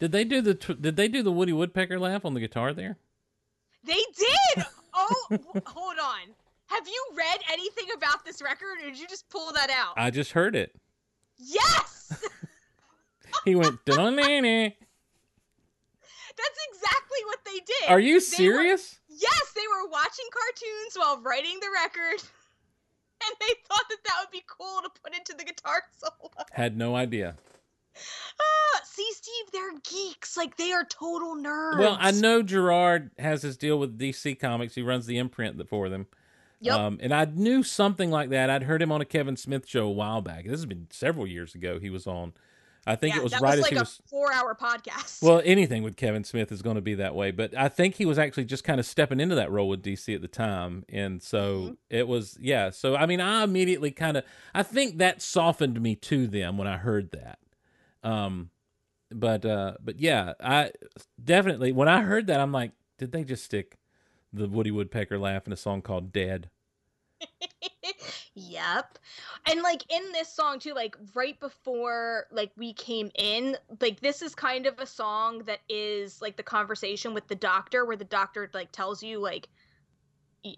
Did 0.00 0.12
they 0.12 0.24
do 0.24 0.40
the 0.40 0.54
tw- 0.54 0.80
did 0.80 0.96
they 0.96 1.08
do 1.08 1.22
the 1.22 1.30
Woody 1.32 1.52
Woodpecker 1.52 1.98
laugh 2.00 2.24
on 2.24 2.34
the 2.34 2.40
guitar 2.40 2.72
there? 2.72 2.96
They 3.84 4.02
did. 4.16 4.64
Oh, 4.94 5.14
w- 5.30 5.62
hold 5.66 5.96
on. 6.02 6.34
Have 6.66 6.86
you 6.88 7.04
read 7.16 7.40
anything 7.52 7.86
about 7.96 8.24
this 8.24 8.40
record, 8.42 8.78
or 8.82 8.86
did 8.90 8.98
you 8.98 9.06
just 9.08 9.28
pull 9.28 9.52
that 9.52 9.70
out? 9.70 9.94
I 9.96 10.10
just 10.10 10.32
heard 10.32 10.56
it. 10.56 10.74
yes. 11.38 12.26
He 13.44 13.54
went 13.54 13.82
"Dun-dun-dun-dun." 13.84 14.72
That's 16.36 16.58
exactly 16.72 17.18
what 17.26 17.38
they 17.44 17.58
did. 17.60 17.88
Are 17.88 18.00
you 18.00 18.14
They 18.14 18.14
were- 18.14 18.20
serious? 18.20 18.98
yes, 19.08 19.52
they 19.54 19.66
were 19.68 19.88
watching 19.88 20.24
cartoons 20.32 20.94
while 20.96 21.20
writing 21.22 21.58
the 21.60 21.68
record, 21.72 22.20
and 23.24 23.34
they 23.40 23.54
thought 23.68 23.84
that 23.88 23.98
that 24.04 24.16
would 24.20 24.32
be 24.32 24.42
cool 24.46 24.80
to 24.82 24.90
put 25.02 25.14
into 25.14 25.34
the 25.36 25.44
guitar 25.44 25.82
solo. 25.96 26.30
Had 26.52 26.76
no 26.76 26.96
idea. 26.96 27.36
Ah, 28.40 28.80
see, 28.84 29.08
Steve, 29.12 29.52
they're 29.52 29.78
geeks. 29.88 30.36
Like 30.36 30.56
they 30.56 30.72
are 30.72 30.84
total 30.84 31.36
nerds. 31.36 31.78
Well, 31.78 31.96
I 32.00 32.10
know 32.10 32.42
Gerard 32.42 33.10
has 33.18 33.42
his 33.42 33.56
deal 33.56 33.78
with 33.78 33.98
DC 33.98 34.38
Comics. 34.40 34.74
He 34.74 34.82
runs 34.82 35.06
the 35.06 35.18
imprint 35.18 35.68
for 35.68 35.88
them. 35.88 36.06
Yep. 36.62 36.74
Um, 36.78 36.98
and 37.00 37.14
I 37.14 37.24
knew 37.24 37.62
something 37.62 38.10
like 38.10 38.28
that. 38.30 38.50
I'd 38.50 38.64
heard 38.64 38.82
him 38.82 38.92
on 38.92 39.00
a 39.00 39.06
Kevin 39.06 39.36
Smith 39.36 39.66
show 39.66 39.86
a 39.86 39.90
while 39.90 40.20
back. 40.20 40.44
This 40.44 40.52
has 40.52 40.66
been 40.66 40.88
several 40.90 41.26
years 41.26 41.54
ago. 41.54 41.78
He 41.78 41.88
was 41.90 42.06
on. 42.06 42.32
I 42.86 42.96
think 42.96 43.14
yeah, 43.14 43.20
it 43.20 43.24
was 43.24 43.32
that 43.32 43.42
right 43.42 43.58
was 43.58 43.58
as 43.58 43.62
like 43.64 43.70
he 43.72 43.76
a 43.76 43.80
was. 43.80 44.00
four-hour 44.08 44.56
podcast. 44.60 45.22
Well, 45.22 45.42
anything 45.44 45.82
with 45.82 45.96
Kevin 45.96 46.24
Smith 46.24 46.50
is 46.50 46.62
going 46.62 46.76
to 46.76 46.82
be 46.82 46.94
that 46.94 47.14
way. 47.14 47.30
But 47.30 47.54
I 47.56 47.68
think 47.68 47.94
he 47.96 48.06
was 48.06 48.18
actually 48.18 48.46
just 48.46 48.64
kind 48.64 48.80
of 48.80 48.86
stepping 48.86 49.20
into 49.20 49.34
that 49.36 49.50
role 49.50 49.68
with 49.68 49.82
DC 49.82 50.14
at 50.14 50.22
the 50.22 50.28
time, 50.28 50.84
and 50.88 51.22
so 51.22 51.56
Mm-hmm. 51.60 51.72
it 51.90 52.08
was 52.08 52.36
yeah. 52.40 52.70
So 52.70 52.96
I 52.96 53.04
mean, 53.06 53.20
I 53.20 53.44
immediately 53.44 53.90
kind 53.90 54.16
of 54.16 54.24
I 54.54 54.62
think 54.62 54.96
that 54.98 55.20
softened 55.22 55.80
me 55.80 55.94
to 55.96 56.26
them 56.26 56.56
when 56.58 56.66
I 56.68 56.78
heard 56.78 57.10
that. 57.12 57.38
Um, 58.02 58.50
but 59.10 59.44
uh, 59.44 59.74
but 59.82 60.00
yeah, 60.00 60.34
I 60.40 60.72
definitely 61.22 61.72
when 61.72 61.88
I 61.88 62.02
heard 62.02 62.26
that, 62.28 62.40
I'm 62.40 62.52
like, 62.52 62.72
did 62.98 63.12
they 63.12 63.24
just 63.24 63.44
stick 63.44 63.78
the 64.32 64.48
Woody 64.48 64.70
Woodpecker 64.70 65.18
laugh 65.18 65.46
in 65.46 65.52
a 65.52 65.56
song 65.56 65.82
called 65.82 66.12
"Dead"? 66.12 66.50
yep. 68.34 68.98
And 69.46 69.62
like 69.62 69.82
in 69.92 70.12
this 70.12 70.32
song 70.32 70.58
too, 70.58 70.74
like 70.74 70.96
right 71.14 71.38
before 71.40 72.26
like 72.30 72.52
we 72.56 72.72
came 72.72 73.10
in, 73.16 73.56
like 73.80 74.00
this 74.00 74.22
is 74.22 74.34
kind 74.34 74.66
of 74.66 74.78
a 74.78 74.86
song 74.86 75.42
that 75.46 75.60
is 75.68 76.22
like 76.22 76.36
the 76.36 76.42
conversation 76.42 77.14
with 77.14 77.26
the 77.28 77.34
doctor 77.34 77.84
where 77.84 77.96
the 77.96 78.04
doctor 78.04 78.50
like 78.54 78.70
tells 78.72 79.02
you 79.02 79.18
like 79.18 79.48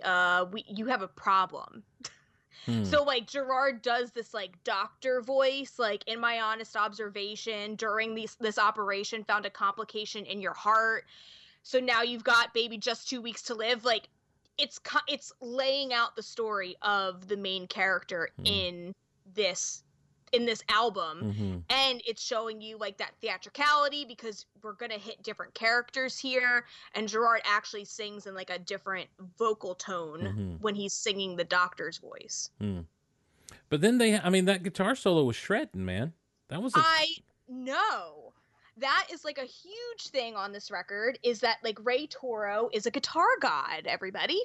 uh 0.04 0.46
we 0.52 0.64
you 0.68 0.86
have 0.86 1.02
a 1.02 1.08
problem. 1.08 1.82
Hmm. 2.66 2.84
So 2.84 3.02
like 3.02 3.26
Gerard 3.26 3.82
does 3.82 4.10
this 4.12 4.32
like 4.32 4.62
doctor 4.64 5.20
voice, 5.20 5.78
like 5.78 6.04
in 6.06 6.20
my 6.20 6.40
honest 6.40 6.76
observation 6.76 7.74
during 7.74 8.14
these 8.14 8.36
this 8.40 8.58
operation 8.58 9.24
found 9.24 9.46
a 9.46 9.50
complication 9.50 10.24
in 10.26 10.40
your 10.40 10.54
heart. 10.54 11.04
So 11.62 11.80
now 11.80 12.02
you've 12.02 12.24
got 12.24 12.54
baby 12.54 12.78
just 12.78 13.08
2 13.08 13.20
weeks 13.20 13.42
to 13.42 13.54
live. 13.54 13.84
Like 13.84 14.08
it's 14.58 14.80
it's 15.08 15.32
laying 15.40 15.92
out 15.92 16.16
the 16.16 16.22
story 16.22 16.76
of 16.82 17.28
the 17.28 17.36
main 17.36 17.66
character 17.66 18.30
Hmm. 18.38 18.46
in 18.46 18.94
this 19.34 19.82
in 20.32 20.44
this 20.46 20.62
album 20.68 21.32
hmm 21.32 21.58
and 21.68 22.02
it's 22.06 22.22
showing 22.22 22.60
you 22.60 22.76
like 22.76 22.96
that 22.98 23.12
theatricality 23.20 24.04
because 24.04 24.46
we're 24.62 24.72
gonna 24.72 24.98
hit 24.98 25.22
different 25.22 25.54
characters 25.54 26.18
here 26.18 26.64
and 26.94 27.08
gerard 27.08 27.40
actually 27.44 27.84
sings 27.84 28.26
in 28.26 28.34
like 28.34 28.50
a 28.50 28.58
different 28.58 29.08
vocal 29.38 29.74
tone 29.74 30.20
Mhm. 30.20 30.60
when 30.60 30.74
he's 30.74 30.92
singing 30.94 31.36
the 31.36 31.44
doctor's 31.44 31.98
voice. 31.98 32.50
But 33.68 33.80
then 33.80 33.98
they, 33.98 34.18
I 34.18 34.28
mean, 34.30 34.44
that 34.46 34.62
guitar 34.62 34.94
solo 34.94 35.24
was 35.24 35.36
shredding, 35.36 35.84
man. 35.84 36.12
That 36.48 36.62
was 36.62 36.74
a 36.74 36.78
i 36.80 37.06
know. 37.48 38.32
That 38.78 39.06
is 39.12 39.24
like 39.24 39.38
a 39.38 39.44
huge 39.44 40.08
thing 40.08 40.34
on 40.36 40.52
this 40.52 40.70
record 40.70 41.18
is 41.22 41.40
that 41.40 41.58
like 41.62 41.78
ray 41.84 42.06
toro 42.06 42.68
is 42.72 42.86
a 42.86 42.90
guitar 42.90 43.26
god 43.40 43.86
everybody 43.86 44.42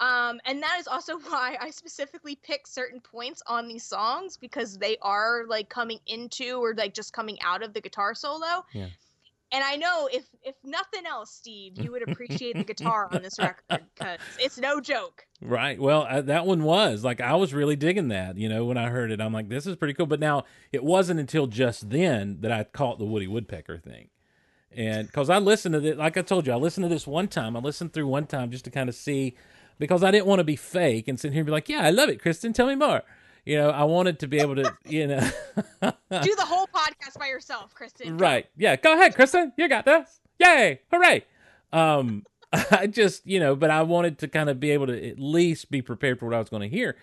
um, 0.00 0.40
and 0.46 0.62
that 0.62 0.78
is 0.80 0.88
also 0.88 1.18
why 1.28 1.56
I 1.60 1.70
specifically 1.70 2.34
pick 2.34 2.66
certain 2.66 3.00
points 3.00 3.42
on 3.46 3.68
these 3.68 3.84
songs 3.84 4.36
because 4.36 4.78
they 4.78 4.96
are 5.02 5.44
like 5.46 5.68
coming 5.68 6.00
into 6.06 6.62
or 6.62 6.74
like 6.74 6.94
just 6.94 7.12
coming 7.12 7.38
out 7.42 7.62
of 7.62 7.74
the 7.74 7.80
guitar 7.80 8.14
solo. 8.14 8.64
Yeah. 8.72 8.86
And 9.52 9.64
I 9.64 9.74
know 9.74 10.08
if 10.12 10.24
if 10.44 10.54
nothing 10.62 11.06
else, 11.06 11.32
Steve, 11.32 11.76
you 11.76 11.90
would 11.90 12.08
appreciate 12.08 12.56
the 12.56 12.62
guitar 12.62 13.08
on 13.10 13.20
this 13.20 13.36
record 13.36 13.64
because 13.94 14.20
it's 14.38 14.58
no 14.58 14.80
joke. 14.80 15.26
Right. 15.40 15.80
Well, 15.80 16.06
uh, 16.08 16.20
that 16.22 16.46
one 16.46 16.62
was 16.62 17.02
like 17.02 17.20
I 17.20 17.34
was 17.34 17.52
really 17.52 17.74
digging 17.74 18.08
that. 18.08 18.36
You 18.36 18.48
know, 18.48 18.64
when 18.64 18.78
I 18.78 18.90
heard 18.90 19.10
it, 19.10 19.20
I'm 19.20 19.32
like, 19.32 19.48
this 19.48 19.66
is 19.66 19.74
pretty 19.74 19.94
cool. 19.94 20.06
But 20.06 20.20
now 20.20 20.44
it 20.70 20.84
wasn't 20.84 21.18
until 21.18 21.48
just 21.48 21.90
then 21.90 22.38
that 22.42 22.52
I 22.52 22.62
caught 22.62 23.00
the 23.00 23.04
Woody 23.04 23.26
Woodpecker 23.26 23.78
thing, 23.78 24.10
and 24.70 25.08
because 25.08 25.28
I 25.28 25.38
listened 25.38 25.72
to 25.74 25.84
it, 25.84 25.98
like 25.98 26.16
I 26.16 26.22
told 26.22 26.46
you, 26.46 26.52
I 26.52 26.56
listened 26.56 26.84
to 26.84 26.88
this 26.88 27.06
one 27.06 27.26
time. 27.26 27.56
I 27.56 27.60
listened 27.60 27.92
through 27.92 28.06
one 28.06 28.26
time 28.26 28.52
just 28.52 28.64
to 28.66 28.70
kind 28.70 28.88
of 28.88 28.94
see, 28.94 29.34
because 29.80 30.04
I 30.04 30.10
didn't 30.12 30.26
want 30.26 30.38
to 30.38 30.44
be 30.44 30.56
fake 30.56 31.08
and 31.08 31.18
sit 31.18 31.32
here 31.32 31.40
and 31.40 31.46
be 31.46 31.52
like, 31.52 31.68
yeah, 31.68 31.80
I 31.80 31.90
love 31.90 32.10
it, 32.10 32.22
Kristin. 32.22 32.54
Tell 32.54 32.66
me 32.66 32.76
more. 32.76 33.02
You 33.46 33.56
know, 33.56 33.70
I 33.70 33.84
wanted 33.84 34.18
to 34.20 34.28
be 34.28 34.38
able 34.38 34.54
to, 34.56 34.76
you 34.84 35.06
know, 35.06 35.20
Do 35.80 36.34
the 36.36 36.44
whole 36.44 36.66
podcast 36.66 37.18
by 37.18 37.26
yourself, 37.26 37.74
Kristin. 37.74 38.20
Right. 38.20 38.46
Yeah. 38.56 38.76
Go 38.76 38.92
ahead, 38.92 39.14
Kristin. 39.16 39.52
You 39.56 39.68
got 39.68 39.86
this. 39.86 40.20
Yay! 40.38 40.80
Hooray! 40.92 41.24
Um, 41.72 42.24
I 42.52 42.86
just, 42.86 43.26
you 43.26 43.40
know, 43.40 43.56
but 43.56 43.70
I 43.70 43.82
wanted 43.82 44.18
to 44.18 44.28
kind 44.28 44.50
of 44.50 44.60
be 44.60 44.70
able 44.70 44.86
to 44.88 45.10
at 45.10 45.18
least 45.18 45.70
be 45.70 45.80
prepared 45.80 46.18
for 46.20 46.26
what 46.26 46.34
I 46.34 46.38
was 46.38 46.50
going 46.50 46.62
to 46.62 46.76
hear. 46.76 46.96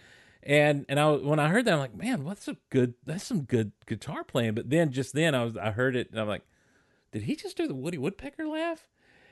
And 0.43 0.85
and 0.87 0.99
I 0.99 1.09
when 1.11 1.39
I 1.39 1.49
heard 1.49 1.65
that 1.65 1.73
I'm 1.73 1.79
like, 1.79 1.95
man, 1.97 2.23
what's 2.23 2.47
a 2.47 2.55
good 2.69 2.93
that's 3.05 3.23
some 3.23 3.41
good 3.41 3.71
guitar 3.87 4.23
playing. 4.23 4.53
But 4.53 4.69
then 4.69 4.91
just 4.91 5.13
then 5.13 5.33
I 5.33 5.43
was 5.43 5.57
I 5.57 5.71
heard 5.71 5.95
it 5.95 6.11
and 6.11 6.19
I'm 6.19 6.27
like, 6.27 6.43
did 7.11 7.23
he 7.23 7.35
just 7.35 7.57
do 7.57 7.67
the 7.67 7.75
Woody 7.75 7.97
Woodpecker 7.97 8.47
laugh? 8.47 8.85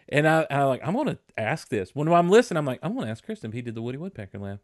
And 0.10 0.28
I 0.28 0.46
I 0.50 0.64
like 0.64 0.82
I'm 0.84 0.96
gonna 0.96 1.18
ask 1.38 1.70
this 1.70 1.96
when 1.96 2.08
I'm 2.12 2.30
listening. 2.30 2.58
I'm 2.58 2.66
like 2.66 2.80
I'm 2.84 2.96
gonna 2.96 3.10
ask 3.10 3.26
Kristin 3.26 3.46
if 3.46 3.54
he 3.54 3.62
did 3.62 3.76
the 3.76 3.82
Woody 3.82 3.98
Woodpecker 3.98 4.40
laugh. 4.40 4.60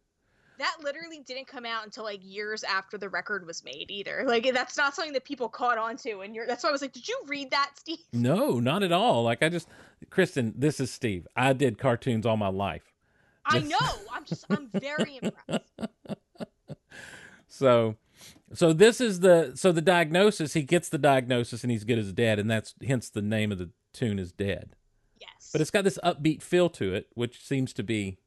That 0.60 0.76
literally 0.84 1.22
didn't 1.26 1.48
come 1.48 1.66
out 1.66 1.84
until 1.86 2.04
like 2.04 2.20
years 2.22 2.64
after 2.64 2.98
the 2.98 3.10
record 3.10 3.48
was 3.48 3.64
made 3.64 3.90
either. 3.90 4.24
Like 4.28 4.52
that's 4.54 4.78
not 4.78 4.94
something 4.94 5.14
that 5.14 5.26
people 5.26 5.50
caught 5.50 5.80
on 5.80 5.98
to 5.98 6.20
and 6.20 6.36
you're 6.36 6.46
that's 6.46 6.64
why 6.64 6.70
I 6.70 6.72
was 6.72 6.82
like, 6.82 6.94
Did 6.94 7.08
you 7.08 7.20
read 7.28 7.52
that, 7.52 7.72
Steve? 7.76 8.00
No, 8.14 8.60
not 8.60 8.84
at 8.84 8.92
all. 8.92 9.24
Like 9.24 9.42
I 9.42 9.50
just 9.50 9.68
Kristin, 10.10 10.54
this 10.56 10.80
is 10.80 10.92
Steve. 10.92 11.28
I 11.36 11.54
did 11.54 11.78
cartoons 11.78 12.26
all 12.26 12.38
my 12.38 12.50
life. 12.50 12.84
I 13.46 13.60
know. 13.60 13.78
I'm 14.14 14.24
just 14.24 14.46
I'm 14.50 14.70
very 14.72 15.20
impressed. 15.22 15.72
So, 17.52 17.98
so 18.54 18.72
this 18.72 19.02
is 19.02 19.20
the 19.20 19.52
so 19.56 19.72
the 19.74 19.82
diagnosis. 19.82 20.54
He 20.54 20.64
gets 20.64 20.88
the 20.88 20.98
diagnosis, 20.98 21.64
and 21.64 21.72
he's 21.72 21.84
good 21.84 22.00
as 22.00 22.14
dead, 22.14 22.40
and 22.40 22.50
that's 22.50 22.74
hence 22.86 23.10
the 23.10 23.22
name 23.22 23.52
of 23.52 23.58
the 23.58 23.72
tune 23.94 24.20
is 24.20 24.32
dead. 24.32 24.76
But 25.52 25.61
it's 25.61 25.72
got 25.72 25.84
this 25.84 25.99
upbeat 26.03 26.41
feel 26.41 26.69
to 26.72 26.94
it, 26.94 27.07
which 27.14 27.45
seems 27.45 27.73
to 27.73 27.84
be 27.84 28.18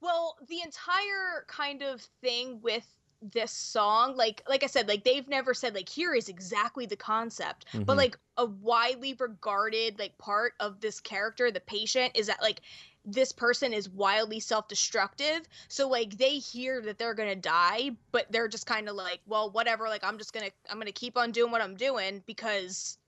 Well, 0.00 0.36
the 0.46 0.60
entire 0.62 1.44
kind 1.48 1.82
of 1.82 2.00
thing 2.22 2.60
with 2.60 2.86
this 3.22 3.50
song 3.50 4.14
like 4.14 4.42
like 4.46 4.62
i 4.62 4.66
said 4.66 4.86
like 4.86 5.02
they've 5.02 5.26
never 5.26 5.54
said 5.54 5.74
like 5.74 5.88
here 5.88 6.14
is 6.14 6.28
exactly 6.28 6.84
the 6.84 6.96
concept 6.96 7.64
but 7.72 7.94
Mhm. 7.94 7.96
like 7.96 8.18
a 8.36 8.44
widely 8.44 9.14
regarded 9.14 9.98
like 9.98 10.16
part 10.18 10.52
of 10.60 10.80
this 10.80 11.00
character 11.00 11.50
the 11.50 11.60
patient 11.60 12.12
is 12.14 12.26
that 12.26 12.42
like 12.42 12.60
this 13.06 13.32
person 13.32 13.72
is 13.72 13.88
wildly 13.88 14.38
self-destructive 14.38 15.48
so 15.68 15.88
like 15.88 16.18
they 16.18 16.38
hear 16.38 16.82
that 16.82 16.98
they're 16.98 17.14
gonna 17.14 17.34
die 17.34 17.90
but 18.12 18.30
they're 18.30 18.48
just 18.48 18.66
kind 18.66 18.86
of 18.88 18.94
like 18.94 19.20
well 19.26 19.50
whatever 19.50 19.88
like 19.88 20.04
i'm 20.04 20.18
just 20.18 20.34
gonna 20.34 20.50
i'm 20.70 20.78
gonna 20.78 20.92
keep 20.92 21.16
on 21.16 21.32
doing 21.32 21.50
what 21.50 21.62
i'm 21.62 21.74
doing 21.74 22.22
because 22.26 22.98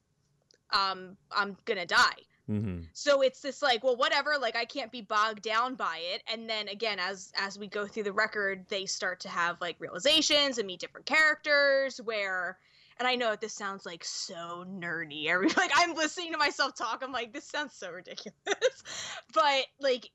um 0.73 1.17
i'm 1.33 1.57
gonna 1.65 1.87
die. 1.87 2.23
Hmm 2.47 2.81
so 2.93 3.21
it's 3.23 3.41
this 3.41 3.63
like 3.63 3.85
well 3.85 3.97
whatever 3.97 4.37
like 4.41 4.57
i 4.57 4.65
can't 4.65 4.91
be 4.91 5.03
bogged 5.03 5.43
down 5.43 5.75
by 5.75 6.01
it. 6.03 6.23
And 6.33 6.49
then 6.49 6.69
again 6.69 6.99
as 6.99 7.33
as 7.37 7.59
we 7.59 7.67
go 7.67 7.87
through 7.87 8.05
the 8.05 8.13
record 8.13 8.65
they 8.69 8.87
start 8.87 9.21
to 9.21 9.29
have 9.29 9.61
like 9.61 9.77
realizations 9.79 10.59
and 10.59 10.67
meet 10.67 10.81
different 10.81 11.07
characters 11.07 12.01
where 12.03 12.59
and 12.99 13.07
i 13.07 13.15
know 13.15 13.37
this 13.37 13.55
sounds 13.55 13.87
like 13.87 14.05
so 14.05 14.65
nerdy. 14.69 15.27
Every 15.29 15.49
like 15.49 15.71
i'm 15.75 15.95
listening 15.95 16.33
to 16.33 16.39
myself 16.39 16.75
talk. 16.75 17.03
I'm 17.05 17.13
like 17.13 17.33
this 17.33 17.45
sounds 17.45 17.75
so 17.75 17.91
ridiculous. 17.91 18.35
But 19.35 19.67
like 19.81 20.11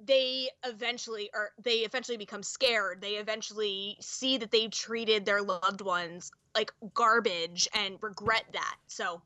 they 0.00 0.50
eventually 0.64 1.30
are 1.34 1.50
they 1.62 1.78
eventually 1.78 2.16
become 2.18 2.42
scared. 2.42 3.00
They 3.00 3.12
eventually 3.14 3.96
see 4.00 4.36
that 4.38 4.50
they've 4.50 4.70
treated 4.70 5.24
their 5.24 5.42
loved 5.42 5.80
ones 5.80 6.30
like 6.54 6.72
garbage 6.94 7.68
and 7.74 7.98
regret 8.00 8.44
that. 8.52 8.76
So 8.86 9.22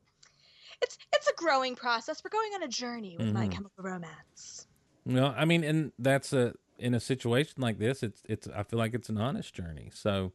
it's 0.83 0.97
it's 1.13 1.29
a 1.29 1.35
growing 1.37 1.75
process 1.75 2.23
we're 2.25 2.31
going 2.31 2.53
on 2.55 2.63
a 2.63 2.69
journey 2.69 3.17
with 3.19 3.33
my 3.33 3.47
Mhm. 3.47 3.51
chemical 3.53 3.83
romance 3.85 4.67
Well, 5.05 5.35
I 5.37 5.45
mean, 5.45 5.65
and 5.65 5.93
that's 5.99 6.33
a 6.33 6.55
in 6.79 6.95
a 6.95 7.01
situation 7.01 7.61
like 7.61 7.79
this, 7.79 8.03
it's 8.03 8.23
it's. 8.29 8.47
I 8.49 8.63
feel 8.63 8.79
like 8.79 8.95
it's 8.95 9.09
an 9.09 9.19
honest 9.19 9.55
journey. 9.55 9.91
So, 9.93 10.33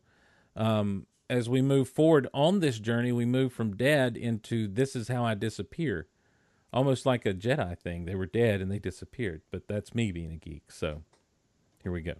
um, 0.55 1.07
as 1.29 1.47
we 1.49 1.61
move 1.61 1.89
forward 1.89 2.27
on 2.33 2.59
this 2.59 2.79
journey, 2.79 3.11
we 3.11 3.25
move 3.25 3.53
from 3.53 3.75
dead 3.77 4.17
into 4.17 4.67
this 4.67 4.95
is 4.95 5.07
how 5.07 5.23
I 5.25 5.35
disappear, 5.35 6.07
almost 6.73 7.05
like 7.05 7.25
a 7.25 7.33
Jedi 7.33 7.77
thing. 7.77 8.05
They 8.05 8.15
were 8.15 8.25
dead 8.25 8.61
and 8.61 8.71
they 8.71 8.79
disappeared, 8.79 9.41
but 9.51 9.67
that's 9.67 9.95
me 9.95 10.11
being 10.11 10.31
a 10.33 10.37
geek. 10.37 10.71
So, 10.71 11.03
here 11.83 11.91
we 11.91 12.01
go. 12.01 12.15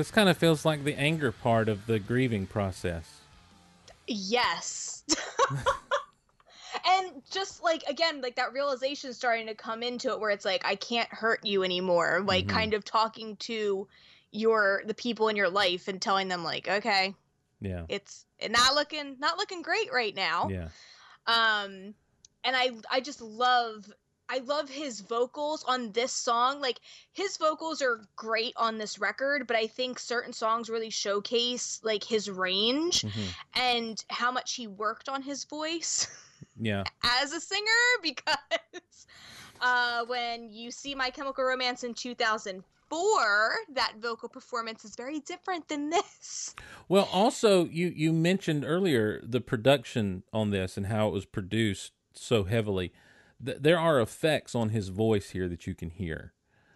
This 0.00 0.10
kind 0.10 0.30
of 0.30 0.38
feels 0.38 0.64
like 0.64 0.84
the 0.84 0.94
anger 0.94 1.30
part 1.30 1.68
of 1.68 1.86
the 1.86 1.98
grieving 1.98 2.46
process. 2.46 3.20
yes 4.06 5.04
and 6.88 7.22
just 7.30 7.62
like 7.62 7.82
again 7.82 8.22
like 8.22 8.36
that 8.36 8.54
realization 8.54 9.12
starting 9.12 9.46
to 9.48 9.54
come 9.54 9.82
into 9.82 10.08
it 10.08 10.18
where 10.18 10.30
it's 10.30 10.46
like 10.46 10.64
i 10.64 10.74
can't 10.74 11.12
hurt 11.12 11.44
you 11.44 11.62
anymore 11.64 12.22
like 12.24 12.46
Mhm. 12.46 12.48
kind 12.48 12.72
of 12.72 12.82
talking 12.82 13.36
to 13.40 13.86
your 14.32 14.80
the 14.86 14.94
people 14.94 15.28
in 15.28 15.36
your 15.36 15.50
life 15.50 15.86
and 15.86 16.00
telling 16.00 16.28
them 16.28 16.42
like 16.42 16.66
okay 16.66 17.14
Yeah, 17.60 17.84
it's 17.90 18.24
not 18.48 18.74
looking 18.74 19.16
not 19.18 19.36
looking 19.36 19.60
great 19.60 19.92
right 19.92 20.16
now 20.16 20.48
yeah, 20.48 20.68
um 21.26 21.94
and 22.42 22.56
i 22.56 22.70
i 22.90 23.00
just 23.00 23.20
love 23.20 23.92
i 24.30 24.38
love 24.46 24.68
his 24.68 25.00
vocals 25.00 25.64
on 25.66 25.92
this 25.92 26.12
song 26.12 26.60
like 26.60 26.80
his 27.12 27.36
vocals 27.36 27.82
are 27.82 28.00
great 28.16 28.52
on 28.56 28.78
this 28.78 28.98
record 28.98 29.46
but 29.46 29.56
i 29.56 29.66
think 29.66 29.98
certain 29.98 30.32
songs 30.32 30.70
really 30.70 30.90
showcase 30.90 31.80
like 31.82 32.04
his 32.04 32.30
range 32.30 33.02
hmm 33.02 33.26
and 33.54 34.04
how 34.08 34.30
much 34.30 34.54
he 34.54 34.66
worked 34.66 35.08
on 35.08 35.22
his 35.22 35.44
voice 35.44 36.06
yeah. 36.60 36.84
as 37.02 37.32
a 37.32 37.40
singer 37.40 37.62
because 38.02 39.06
uh 39.60 40.04
when 40.06 40.48
you 40.50 40.70
see 40.70 40.94
my 40.94 41.10
chemical 41.10 41.44
romance 41.44 41.82
in 41.84 41.92
2004 41.94 42.60
that 43.74 43.94
vocal 44.00 44.28
performance 44.28 44.84
is 44.84 44.94
very 44.94 45.20
different 45.20 45.66
than 45.68 45.90
this 45.90 46.54
Well, 46.88 47.08
also 47.12 47.66
you 47.66 47.92
you 47.94 48.12
mentioned 48.12 48.64
earlier 48.64 49.20
the 49.22 49.40
production 49.40 50.22
on 50.32 50.50
this 50.50 50.76
and 50.76 50.86
how 50.86 51.08
it 51.08 51.12
was 51.12 51.24
produced 51.24 51.92
so 52.14 52.44
heavily. 52.44 52.92
Th- 53.44 53.58
there 53.60 53.78
are 53.78 54.00
effects 54.00 54.54
on 54.54 54.70
his 54.70 54.88
voice 54.88 55.30
here 55.30 55.48
that 55.48 55.66
you 55.66 55.74
can 55.74 55.90
hear. 55.90 56.32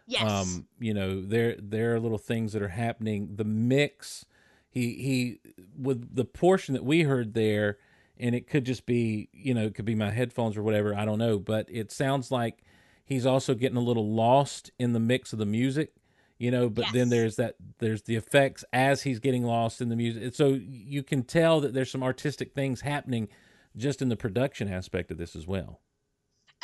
yes 0.07 0.31
Um, 0.31 0.67
you 0.79 0.95
know, 0.95 1.23
there 1.23 1.57
there 1.59 1.95
are 1.95 2.01
little 2.01 2.19
things 2.19 2.53
that 2.53 2.63
are 2.63 2.69
happening. 2.69 3.37
The 3.37 3.45
mix, 3.45 4.25
he 4.69 4.95
he 4.95 5.41
with 5.79 6.15
the 6.15 6.25
portion 6.25 6.75
that 6.75 6.85
we 6.85 7.03
heard 7.03 7.35
there, 7.35 7.79
and 8.19 8.35
it 8.35 8.47
could 8.49 8.65
just 8.65 8.87
be 8.87 9.29
you 9.33 9.55
know 9.55 9.65
it 9.65 9.75
could 9.75 9.85
be 9.85 9.95
my 9.95 10.11
headphones 10.11 10.57
or 10.57 10.63
whatever. 10.63 10.95
I 10.95 11.05
don't 11.05 11.19
know, 11.19 11.39
but 11.39 11.67
it 11.69 11.91
sounds 11.93 12.31
like 12.31 12.63
he's 13.05 13.27
also 13.27 13.55
getting 13.55 13.77
a 13.77 13.83
little 13.83 14.11
lost 14.15 14.71
in 14.79 14.93
the 14.93 15.01
mix 15.01 15.33
of 15.33 15.39
the 15.39 15.47
music. 15.47 15.93
You 16.37 16.51
know, 16.51 16.69
but 16.69 16.87
then 16.93 17.11
there's 17.11 17.37
that 17.37 17.55
there's 17.79 18.03
the 18.03 18.17
effects 18.17 18.65
as 18.73 19.03
he's 19.03 19.21
getting 19.21 19.45
lost 19.45 19.81
in 19.81 19.89
the 19.89 19.97
music. 19.97 20.35
So 20.35 20.49
you 20.49 21.03
can 21.05 21.23
tell 21.23 21.61
that 21.61 21.73
there's 21.73 21.91
some 21.91 22.03
artistic 22.03 22.53
things 22.53 22.81
happening 22.81 23.29
just 23.77 24.03
in 24.03 24.09
the 24.09 24.17
production 24.17 24.69
aspect 24.69 25.11
of 25.13 25.17
this 25.17 25.37
as 25.37 25.47
well. 25.47 25.81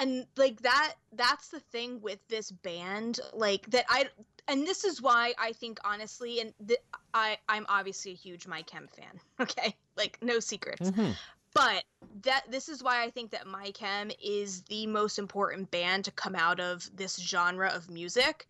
And 0.00 0.26
like 0.36 0.60
that 0.62 0.94
that's 1.12 1.48
the 1.48 1.60
thing 1.60 2.00
with 2.00 2.18
this 2.28 2.50
band 2.50 3.20
like 3.34 3.70
that 3.70 3.84
i 3.88 4.06
and 4.48 4.66
this 4.66 4.84
is 4.84 5.00
why 5.00 5.32
i 5.38 5.52
think 5.52 5.78
honestly 5.84 6.40
and 6.40 6.52
th- 6.66 6.80
i 7.14 7.36
i'm 7.48 7.66
obviously 7.68 8.12
a 8.12 8.16
huge 8.16 8.46
my 8.46 8.62
chem 8.62 8.88
fan 8.88 9.20
okay 9.40 9.76
like 9.96 10.18
no 10.22 10.40
secrets 10.40 10.90
Mhm. 10.90 11.14
but 11.54 11.84
that 12.22 12.44
this 12.50 12.68
is 12.68 12.82
why 12.82 13.02
i 13.04 13.10
think 13.10 13.30
that 13.30 13.46
my 13.46 13.70
chem 13.72 14.10
is 14.22 14.62
the 14.62 14.86
most 14.86 15.18
important 15.18 15.70
band 15.70 16.04
to 16.06 16.10
come 16.10 16.34
out 16.34 16.58
of 16.58 16.88
this 16.96 17.16
genre 17.16 17.68
of 17.68 17.90
music 17.90 18.46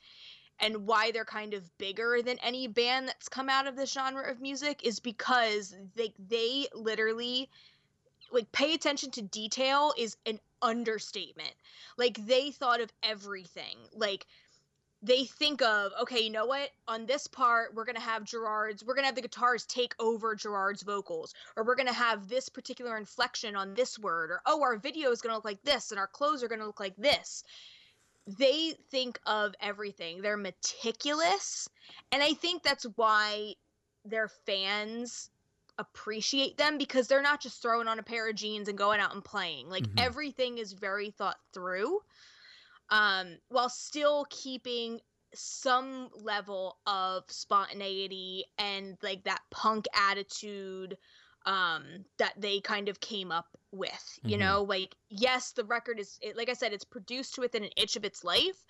and 0.62 0.86
why 0.86 1.10
they're 1.10 1.24
kind 1.24 1.54
of 1.54 1.76
bigger 1.78 2.20
than 2.22 2.38
any 2.40 2.66
band 2.68 3.08
that's 3.08 3.28
come 3.28 3.48
out 3.48 3.66
of 3.66 3.76
this 3.76 3.92
genre 3.92 4.30
of 4.30 4.40
music 4.40 4.80
is 4.84 5.00
because 5.00 5.74
they 5.96 6.12
they 6.28 6.66
literally 6.74 7.48
like 8.32 8.50
pay 8.52 8.74
attention 8.74 9.10
to 9.12 9.22
detail 9.22 9.92
is 9.98 10.16
an 10.26 10.38
understatement. 10.62 11.54
Like 11.96 12.26
they 12.26 12.50
thought 12.50 12.80
of 12.80 12.92
everything. 13.02 13.76
Like 13.94 14.26
they 15.02 15.24
think 15.24 15.62
of, 15.62 15.92
okay, 16.02 16.20
you 16.20 16.30
know 16.30 16.44
what? 16.44 16.70
On 16.86 17.06
this 17.06 17.26
part, 17.26 17.74
we're 17.74 17.86
gonna 17.86 18.00
have 18.00 18.24
Gerard's, 18.24 18.84
we're 18.84 18.94
gonna 18.94 19.06
have 19.06 19.14
the 19.14 19.22
guitars 19.22 19.64
take 19.64 19.94
over 19.98 20.34
Gerard's 20.34 20.82
vocals, 20.82 21.34
or 21.56 21.64
we're 21.64 21.76
gonna 21.76 21.92
have 21.92 22.28
this 22.28 22.48
particular 22.48 22.98
inflection 22.98 23.56
on 23.56 23.74
this 23.74 23.98
word, 23.98 24.30
or 24.30 24.42
oh, 24.44 24.62
our 24.62 24.76
video 24.76 25.10
is 25.10 25.22
gonna 25.22 25.34
look 25.34 25.44
like 25.44 25.62
this, 25.62 25.90
and 25.90 25.98
our 25.98 26.06
clothes 26.06 26.42
are 26.42 26.48
gonna 26.48 26.66
look 26.66 26.80
like 26.80 26.96
this. 26.96 27.44
They 28.26 28.74
think 28.90 29.18
of 29.24 29.54
everything. 29.60 30.20
They're 30.20 30.36
meticulous, 30.36 31.68
and 32.12 32.22
I 32.22 32.34
think 32.34 32.62
that's 32.62 32.84
why 32.96 33.54
their 34.04 34.28
fans 34.28 35.30
appreciate 35.80 36.56
them 36.58 36.78
because 36.78 37.08
they're 37.08 37.22
not 37.22 37.40
just 37.42 37.62
throwing 37.62 37.88
on 37.88 37.98
a 37.98 38.02
pair 38.04 38.28
of 38.28 38.36
jeans 38.36 38.68
and 38.68 38.78
going 38.78 39.00
out 39.00 39.14
and 39.14 39.24
playing. 39.24 39.68
Like 39.68 39.86
Mhm. 39.86 39.98
everything 39.98 40.58
is 40.58 40.72
very 40.72 41.10
thought 41.10 41.38
through. 41.52 42.00
Um, 42.90 43.38
while 43.48 43.68
still 43.68 44.26
keeping 44.30 45.00
some 45.34 46.10
level 46.22 46.78
of 46.86 47.24
spontaneity 47.28 48.44
and 48.58 48.96
like 49.02 49.24
that 49.24 49.40
punk 49.50 49.86
attitude 49.94 50.96
um 51.46 52.04
that 52.18 52.34
they 52.36 52.60
kind 52.60 52.88
of 52.88 53.00
came 53.00 53.30
up 53.32 53.46
with 53.72 54.18
you 54.24 54.36
Mhm. 54.36 54.40
know 54.40 54.62
like 54.64 54.96
yes 55.08 55.52
the 55.52 55.64
record 55.64 56.00
is 56.00 56.18
it, 56.20 56.36
like 56.36 56.50
i 56.50 56.52
said 56.52 56.72
it's 56.72 56.84
produced 56.84 57.38
within 57.38 57.64
an 57.64 57.70
inch 57.76 57.96
of 57.96 58.04
its 58.04 58.24
life 58.24 58.64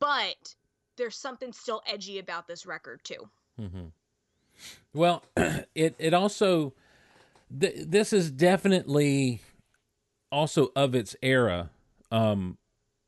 but 0.00 0.54
there's 0.96 1.16
something 1.16 1.52
still 1.52 1.82
edgy 1.86 2.18
about 2.18 2.46
this 2.48 2.66
record 2.66 3.00
too 3.04 3.30
hmm 3.56 3.88
Well, 4.94 5.24
it 5.74 5.94
it 5.98 6.14
also 6.14 6.74
th- 7.60 7.86
this 7.86 8.12
is 8.12 8.30
definitely 8.30 9.40
also 10.30 10.70
of 10.74 10.94
its 10.94 11.16
era 11.22 11.70
um, 12.10 12.58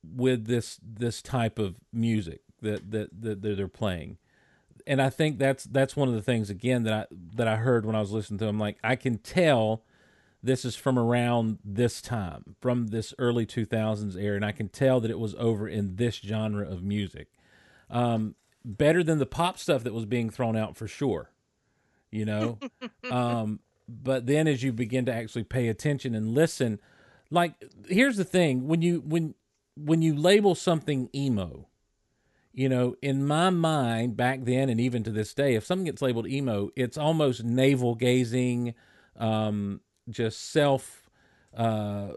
with 0.02 0.46
this 0.46 0.78
this 0.82 1.22
type 1.22 1.58
of 1.58 1.76
music 1.92 2.40
that, 2.60 2.90
that 2.90 3.08
that 3.20 3.42
they're 3.42 3.68
playing, 3.68 4.18
and 4.86 5.00
I 5.00 5.10
think 5.10 5.38
that's 5.38 5.64
that's 5.64 5.96
one 5.96 6.08
of 6.08 6.14
the 6.14 6.22
things 6.22 6.50
again 6.50 6.84
that 6.84 6.92
I 6.92 7.06
that 7.36 7.48
I 7.48 7.56
heard 7.56 7.86
when 7.86 7.96
I 7.96 8.00
was 8.00 8.12
listening 8.12 8.38
to 8.38 8.46
them. 8.46 8.58
Like 8.58 8.78
I 8.82 8.96
can 8.96 9.18
tell 9.18 9.82
this 10.42 10.64
is 10.64 10.76
from 10.76 10.98
around 10.98 11.58
this 11.64 12.02
time, 12.02 12.56
from 12.60 12.88
this 12.88 13.14
early 13.18 13.46
two 13.46 13.64
thousands 13.64 14.16
era, 14.16 14.36
and 14.36 14.44
I 14.44 14.52
can 14.52 14.68
tell 14.68 15.00
that 15.00 15.10
it 15.10 15.18
was 15.18 15.34
over 15.36 15.68
in 15.68 15.96
this 15.96 16.16
genre 16.16 16.68
of 16.68 16.82
music. 16.82 17.28
Um, 17.90 18.34
better 18.64 19.04
than 19.04 19.18
the 19.18 19.26
pop 19.26 19.58
stuff 19.58 19.84
that 19.84 19.92
was 19.92 20.06
being 20.06 20.30
thrown 20.30 20.56
out 20.56 20.74
for 20.74 20.88
sure 20.88 21.30
you 22.14 22.24
know? 22.24 22.58
Um 23.10 23.60
but 23.86 24.26
then 24.26 24.48
as 24.48 24.62
you 24.62 24.72
begin 24.72 25.04
to 25.04 25.12
actually 25.12 25.44
pay 25.44 25.68
attention 25.68 26.14
and 26.14 26.30
listen 26.30 26.80
like 27.30 27.52
here's 27.86 28.16
the 28.16 28.24
thing. 28.24 28.66
When 28.66 28.80
you 28.80 29.02
when 29.04 29.34
when 29.76 30.00
you 30.00 30.14
label 30.14 30.54
something 30.54 31.10
emo 31.14 31.68
you 32.52 32.68
know 32.68 32.94
in 33.02 33.26
my 33.26 33.50
mind 33.50 34.16
back 34.16 34.44
then 34.44 34.68
and 34.70 34.80
even 34.80 35.02
to 35.02 35.10
this 35.10 35.34
day 35.34 35.56
if 35.56 35.66
something 35.66 35.84
gets 35.84 36.00
labeled 36.00 36.28
emo 36.28 36.70
it's 36.76 36.96
almost 36.96 37.42
navel 37.42 37.96
gazing 37.96 38.72
um 39.16 39.80
just 40.08 40.52
self 40.52 41.10
uh 41.56 42.10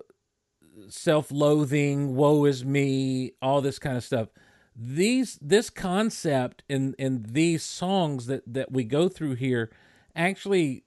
self-loathing 0.89 2.15
woe 2.15 2.45
is 2.45 2.63
me 2.63 3.33
all 3.41 3.61
this 3.61 3.79
kind 3.79 3.97
of 3.97 4.03
stuff. 4.03 4.29
These 4.75 5.39
this 5.41 5.69
concept 5.69 6.63
in 6.69 6.93
in 6.99 7.25
these 7.29 7.63
songs 7.63 8.27
that 8.27 8.43
that 8.45 8.71
we 8.71 8.83
go 8.83 9.09
through 9.09 9.35
here 9.35 9.71
actually 10.17 10.83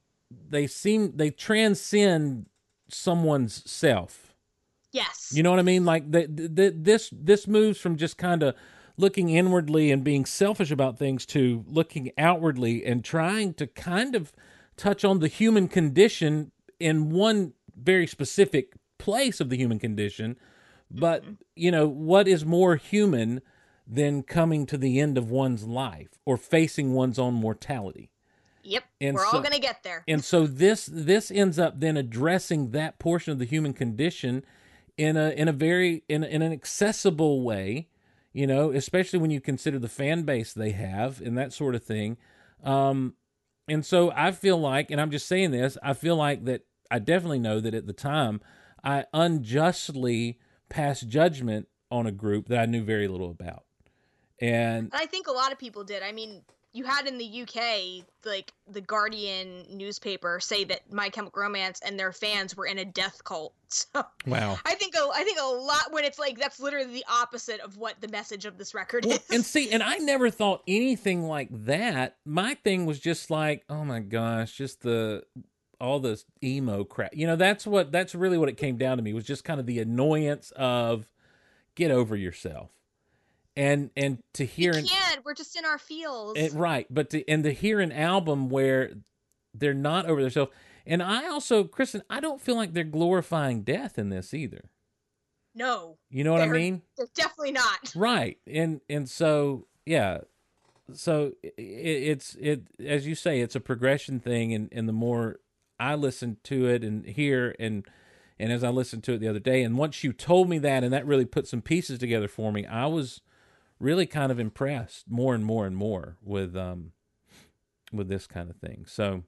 they 0.49 0.67
seem 0.67 1.17
they 1.17 1.31
transcend 1.31 2.47
someone's 2.89 3.69
self. 3.71 4.35
Yes. 4.93 5.33
You 5.33 5.43
know 5.43 5.51
what 5.51 5.61
i 5.61 5.63
mean? 5.63 5.85
Like 5.85 6.11
the, 6.11 6.27
the, 6.27 6.75
this 6.77 7.11
this 7.13 7.47
moves 7.47 7.79
from 7.79 7.97
just 7.97 8.19
kind 8.19 8.43
of 8.43 8.55
looking 8.97 9.31
inwardly 9.31 9.91
and 9.91 10.05
being 10.05 10.27
selfish 10.27 10.71
about 10.71 10.99
things 10.99 11.25
to 11.25 11.65
looking 11.69 12.11
outwardly 12.19 12.85
and 12.85 13.05
trying 13.05 13.55
to 13.55 13.67
kind 13.67 14.15
of 14.15 14.33
touch 14.77 15.05
on 15.05 15.21
the 15.21 15.29
human 15.29 15.69
condition 15.69 16.51
in 16.79 17.11
one 17.11 17.53
very 17.77 18.07
specific 18.07 18.75
place 18.99 19.41
of 19.41 19.49
the 19.49 19.57
human 19.57 19.79
condition. 19.79 20.37
But 20.91 21.23
mm-hmm. 21.23 21.35
you 21.55 21.71
know 21.71 21.87
what 21.87 22.27
is 22.27 22.45
more 22.45 22.77
human 22.77 23.41
than 23.87 24.23
coming 24.23 24.67
to 24.67 24.77
the 24.77 25.01
end 25.01 25.19
of 25.19 25.31
one's 25.31 25.65
life 25.65 26.19
or 26.25 26.37
facing 26.37 26.93
one's 26.93 27.19
own 27.19 27.35
mortality 27.35 28.11
yep 28.63 28.85
and 29.01 29.15
we're 29.15 29.25
so- 29.31 29.37
all 29.39 29.43
gonna 29.43 29.59
get 29.59 29.83
there. 29.83 30.05
and 30.09 30.25
so 30.25 30.47
this 30.47 30.87
this 30.93 31.31
ends 31.31 31.59
up 31.59 31.81
then 31.81 31.97
addressing 31.97 32.71
that 32.71 32.99
portion 32.99 33.33
of 33.33 33.39
the 33.39 33.45
human 33.45 33.73
condition 33.73 34.45
in 34.97 35.17
a 35.17 35.31
in 35.31 35.49
a 35.49 35.53
very 35.53 36.03
in, 36.09 36.23
in 36.25 36.43
an 36.43 36.53
accessible 36.53 37.43
way 37.43 37.89
you 38.33 38.47
know 38.47 38.71
especially 38.73 39.19
when 39.19 39.31
you 39.31 39.41
consider 39.41 39.79
the 39.79 39.89
fan 39.89 40.23
base 40.23 40.53
they 40.53 40.71
have 40.73 41.21
and 41.21 41.37
that 41.39 41.53
sort 41.53 41.75
of 41.75 41.83
thing. 41.83 42.17
Um 42.63 43.15
and 43.69 43.85
so 43.87 44.13
i 44.17 44.33
feel 44.33 44.59
like 44.59 44.91
and 44.91 45.01
i'm 45.01 45.11
just 45.11 45.27
saying 45.29 45.51
this 45.53 45.79
i 45.83 45.93
feel 45.93 46.17
like 46.17 46.45
that 46.45 46.67
i 46.91 46.99
definitely 46.99 47.39
know 47.39 47.61
that 47.61 47.73
at 47.75 47.87
the 47.87 47.93
time 47.93 48.41
i 48.83 49.05
unjustly 49.15 50.39
passed 50.69 51.09
judgment 51.09 51.69
on 51.91 52.07
a 52.07 52.13
group 52.13 52.49
that 52.49 52.59
i 52.61 52.67
knew 52.67 52.83
very 52.83 53.09
little 53.09 53.31
about. 53.31 53.65
And 54.41 54.91
And 54.93 55.03
I 55.03 55.07
think 55.07 55.27
a 55.27 55.33
lot 55.33 55.53
of 55.53 55.59
people 55.59 55.85
did. 55.85 56.03
I 56.03 56.13
mean, 56.13 56.43
you 56.73 56.85
had 56.85 57.07
in 57.09 57.19
the 57.19 57.43
UK, 57.43 58.05
like 58.25 58.53
the 58.71 58.81
Guardian 58.81 59.65
newspaper, 59.71 60.39
say 60.39 60.63
that 60.65 60.93
My 60.93 61.09
Chemical 61.09 61.43
Romance 61.43 61.81
and 61.85 61.99
their 61.99 62.13
fans 62.13 62.57
were 62.57 62.67
in 62.67 62.79
a 62.79 62.85
death 62.85 63.23
cult. 63.25 63.55
So 63.73 64.05
wow 64.27 64.59
I 64.67 64.75
think 64.75 64.97
a, 64.97 65.09
I 65.15 65.23
think 65.23 65.39
a 65.41 65.47
lot 65.47 65.93
when 65.93 66.03
it's 66.05 66.19
like 66.19 66.37
that's 66.41 66.59
literally 66.59 66.93
the 66.93 67.05
opposite 67.09 67.61
of 67.61 67.77
what 67.77 68.01
the 68.01 68.09
message 68.09 68.45
of 68.45 68.59
this 68.59 68.75
record 68.75 69.05
Well, 69.05 69.15
is. 69.15 69.31
and 69.31 69.45
see, 69.45 69.71
and 69.71 69.81
I 69.81 69.99
never 69.99 70.29
thought 70.29 70.65
anything 70.67 71.23
like 71.23 71.51
that. 71.67 72.17
My 72.25 72.55
thing 72.55 72.85
was 72.85 72.99
just 72.99 73.31
like, 73.31 73.63
oh 73.69 73.85
my 73.85 74.01
gosh, 74.01 74.57
just 74.57 74.81
the 74.83 75.23
all 75.81 76.01
this 76.01 76.25
emo 76.43 76.83
crap. 76.83 77.15
You 77.15 77.29
know, 77.29 77.37
that's 77.37 77.65
what 77.65 77.93
that's 77.93 78.13
really 78.13 78.39
what 78.39 78.49
it 78.49 78.57
came 78.57 78.77
down 78.77 78.97
to 78.97 79.05
me 79.05 79.13
was 79.13 79.25
just 79.25 79.45
kind 79.45 79.61
of 79.61 79.67
the 79.67 79.79
annoyance 79.79 80.51
of 80.57 81.07
get 81.77 81.93
over 81.93 82.17
yourself. 82.17 82.71
And 83.61 83.91
and 83.97 84.19
to 84.35 84.45
hear 84.47 84.73
we 84.75 84.83
can't. 84.89 85.25
We're 85.25 85.35
just 85.35 85.57
in 85.59 85.65
our 85.67 85.77
fields, 85.79 86.39
it, 86.41 86.53
right, 86.55 86.87
but 86.89 87.11
to 87.11 87.29
and 87.29 87.45
to 87.45 87.53
hear 87.53 87.81
an 87.81 87.93
album 87.93 88.49
where 88.49 88.93
they're 89.55 89.75
not 89.75 90.07
over 90.07 90.21
themselves. 90.23 90.51
And 90.87 91.03
I 91.03 91.29
also, 91.29 91.65
Kristin, 91.65 92.01
I 92.09 92.21
don't 92.21 92.41
feel 92.41 92.57
like 92.57 92.73
they're 92.73 92.85
glorifying 92.85 93.63
death 93.63 93.99
in 93.99 94.09
this 94.09 94.33
either. 94.33 94.71
no, 95.55 95.99
You 96.09 96.25
know 96.25 96.33
what 96.33 96.41
I 96.41 96.47
mean? 96.49 96.83
they're 96.97 97.07
definitely 97.15 97.53
not. 97.53 97.93
right 97.95 98.39
and 98.47 98.81
and 98.89 99.09
so 99.09 99.67
yeah 99.85 100.19
so 100.95 101.33
it, 101.43 101.55
it's 101.59 102.35
it 102.41 102.63
as 102.85 103.07
you 103.07 103.15
say 103.15 103.41
it's 103.41 103.55
a 103.57 103.61
progression 103.61 104.21
thing 104.21 104.55
and 104.55 104.69
and 104.73 104.89
the 104.89 104.93
more 104.93 105.39
i 105.79 105.95
listen 105.95 106.37
to 106.45 106.67
it 106.67 106.83
and 106.85 107.05
hear 107.07 107.55
and 107.61 107.87
and 108.39 108.53
as 108.53 108.65
i 108.65 108.69
listened 108.71 109.05
to 109.05 109.13
it 109.13 109.19
the 109.19 109.29
other 109.29 109.39
day 109.39 109.63
and 109.63 109.77
once 109.79 110.03
you 110.05 110.13
told 110.13 110.49
me 110.49 110.59
that 110.59 110.83
and 110.85 110.93
that 110.93 111.07
really 111.07 111.25
put 111.25 111.47
some 111.47 111.61
pieces 111.63 111.99
together 111.99 112.29
for 112.29 112.53
me 112.53 112.65
i 112.67 112.87
was 112.87 113.21
really 113.81 114.07
kind 114.07 114.31
of 114.31 114.39
impressed 114.39 115.11
more 115.11 115.35
and 115.35 115.45
more 115.45 115.67
and 115.67 115.77
more 115.77 116.17
with 116.23 116.57
um 116.57 116.93
with 117.93 118.09
this 118.09 118.27
kind 118.27 118.49
of 118.51 118.57
thing 118.57 118.85
so 118.87 119.25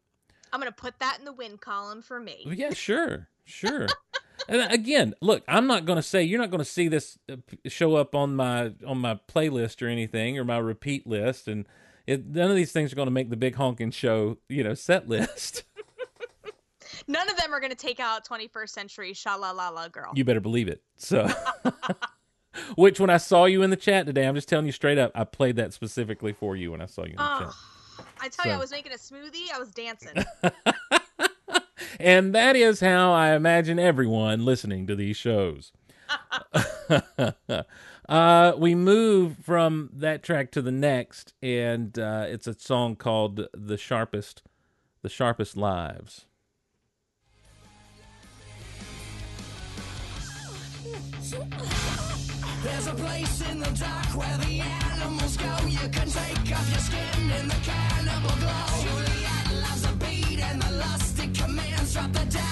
I'm 0.52 0.60
gonna 0.60 0.70
put 0.70 0.98
that 0.98 1.18
in 1.18 1.24
the 1.24 1.32
win 1.32 1.56
column 1.56 2.02
for 2.02 2.20
me. 2.20 2.44
yeah, 2.46 2.74
sure, 2.74 3.28
sure. 3.44 3.88
and 4.48 4.70
again, 4.72 5.14
look, 5.22 5.42
I'm 5.48 5.66
not 5.66 5.86
going 5.86 5.96
to 5.96 6.02
say 6.02 6.22
you're 6.22 6.38
not 6.40 6.50
going 6.50 6.58
to 6.58 6.64
see 6.64 6.88
this 6.88 7.18
uh, 7.30 7.36
show 7.66 7.96
up 7.96 8.14
on 8.14 8.36
my 8.36 8.72
on 8.86 8.98
my 8.98 9.18
playlist 9.28 9.80
or 9.82 9.88
anything 9.88 10.38
or 10.38 10.44
my 10.44 10.58
repeat 10.58 11.06
list, 11.06 11.48
and 11.48 11.66
it, 12.06 12.26
none 12.26 12.50
of 12.50 12.56
these 12.56 12.70
things 12.70 12.92
are 12.92 12.96
going 12.96 13.06
to 13.06 13.12
make 13.12 13.30
the 13.30 13.36
big 13.36 13.54
honking 13.54 13.92
show, 13.92 14.36
you 14.48 14.62
know, 14.62 14.74
set 14.74 15.08
list. 15.08 15.64
None 17.08 17.28
of 17.28 17.36
them 17.36 17.52
are 17.52 17.58
gonna 17.58 17.74
take 17.74 17.98
out 17.98 18.28
21st 18.28 18.68
century 18.68 19.12
sha 19.12 19.34
la 19.34 19.50
la 19.50 19.70
la 19.70 19.88
girl. 19.88 20.12
you 20.14 20.24
better 20.24 20.40
believe 20.40 20.68
it. 20.68 20.82
So, 20.96 21.28
which 22.76 23.00
when 23.00 23.10
I 23.10 23.16
saw 23.16 23.44
you 23.44 23.62
in 23.62 23.70
the 23.70 23.76
chat 23.76 24.06
today, 24.06 24.26
I'm 24.26 24.34
just 24.34 24.48
telling 24.48 24.66
you 24.66 24.72
straight 24.72 24.98
up, 24.98 25.12
I 25.14 25.24
played 25.24 25.56
that 25.56 25.72
specifically 25.72 26.32
for 26.32 26.56
you 26.56 26.72
when 26.72 26.80
I 26.80 26.86
saw 26.86 27.02
you 27.04 27.12
in 27.12 27.16
the 27.16 27.38
chat. 27.38 27.48
Oh, 27.50 28.04
I 28.20 28.28
tell 28.28 28.46
you, 28.46 28.52
I 28.52 28.58
was 28.58 28.70
making 28.70 28.92
a 28.92 28.96
smoothie. 28.96 29.52
I 29.54 29.58
was 29.58 29.70
dancing. 29.70 30.24
and 32.00 32.34
that 32.34 32.56
is 32.56 32.80
how 32.80 33.12
I 33.12 33.34
imagine 33.34 33.78
everyone 33.78 34.44
listening 34.44 34.86
to 34.86 34.94
these 34.94 35.16
shows. 35.16 35.72
uh, 38.08 38.52
we 38.56 38.74
move 38.74 39.36
from 39.42 39.90
that 39.92 40.22
track 40.22 40.50
to 40.52 40.62
the 40.62 40.70
next, 40.70 41.34
and 41.42 41.98
uh, 41.98 42.26
it's 42.28 42.46
a 42.46 42.58
song 42.58 42.96
called 42.96 43.46
"The 43.54 43.78
Sharpest, 43.78 44.42
The 45.02 45.08
Sharpest 45.08 45.56
Lives." 45.56 46.26
There's 52.62 52.86
a 52.86 52.94
place 52.94 53.40
in 53.50 53.58
the 53.58 53.70
dark 53.70 54.06
where 54.16 54.38
the 54.38 54.60
animals 54.60 55.36
go. 55.36 55.52
You 55.66 55.88
can 55.88 56.08
take 56.08 56.56
off 56.56 56.68
your 56.70 56.78
skin 56.78 57.30
in 57.38 57.48
the 57.48 57.56
cannibal 57.64 58.36
glow. 58.38 58.66
Juliet 58.82 59.46
loves 59.62 59.84
a 59.84 59.92
beat 59.96 60.38
and 60.38 60.62
the 60.62 60.70
lusty 60.76 61.26
commands. 61.32 61.92
Drop 61.92 62.12
the 62.12 62.24
dagger 62.26 62.51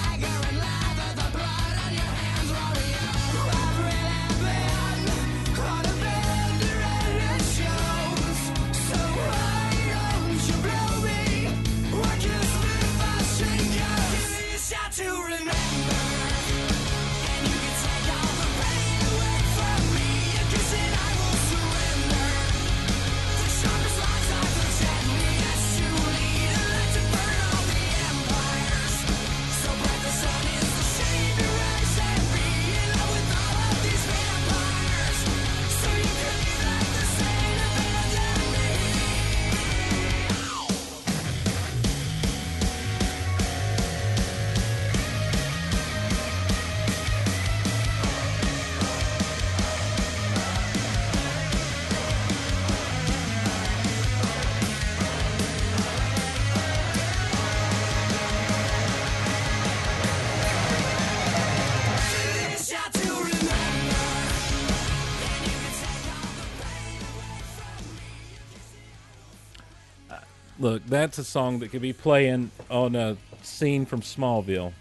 Look, 70.71 70.85
that's 70.85 71.17
a 71.17 71.25
song 71.25 71.59
that 71.59 71.69
could 71.69 71.81
be 71.81 71.91
playing 71.91 72.49
on 72.69 72.95
a 72.95 73.17
scene 73.41 73.85
from 73.85 73.99
Smallville. 73.99 74.71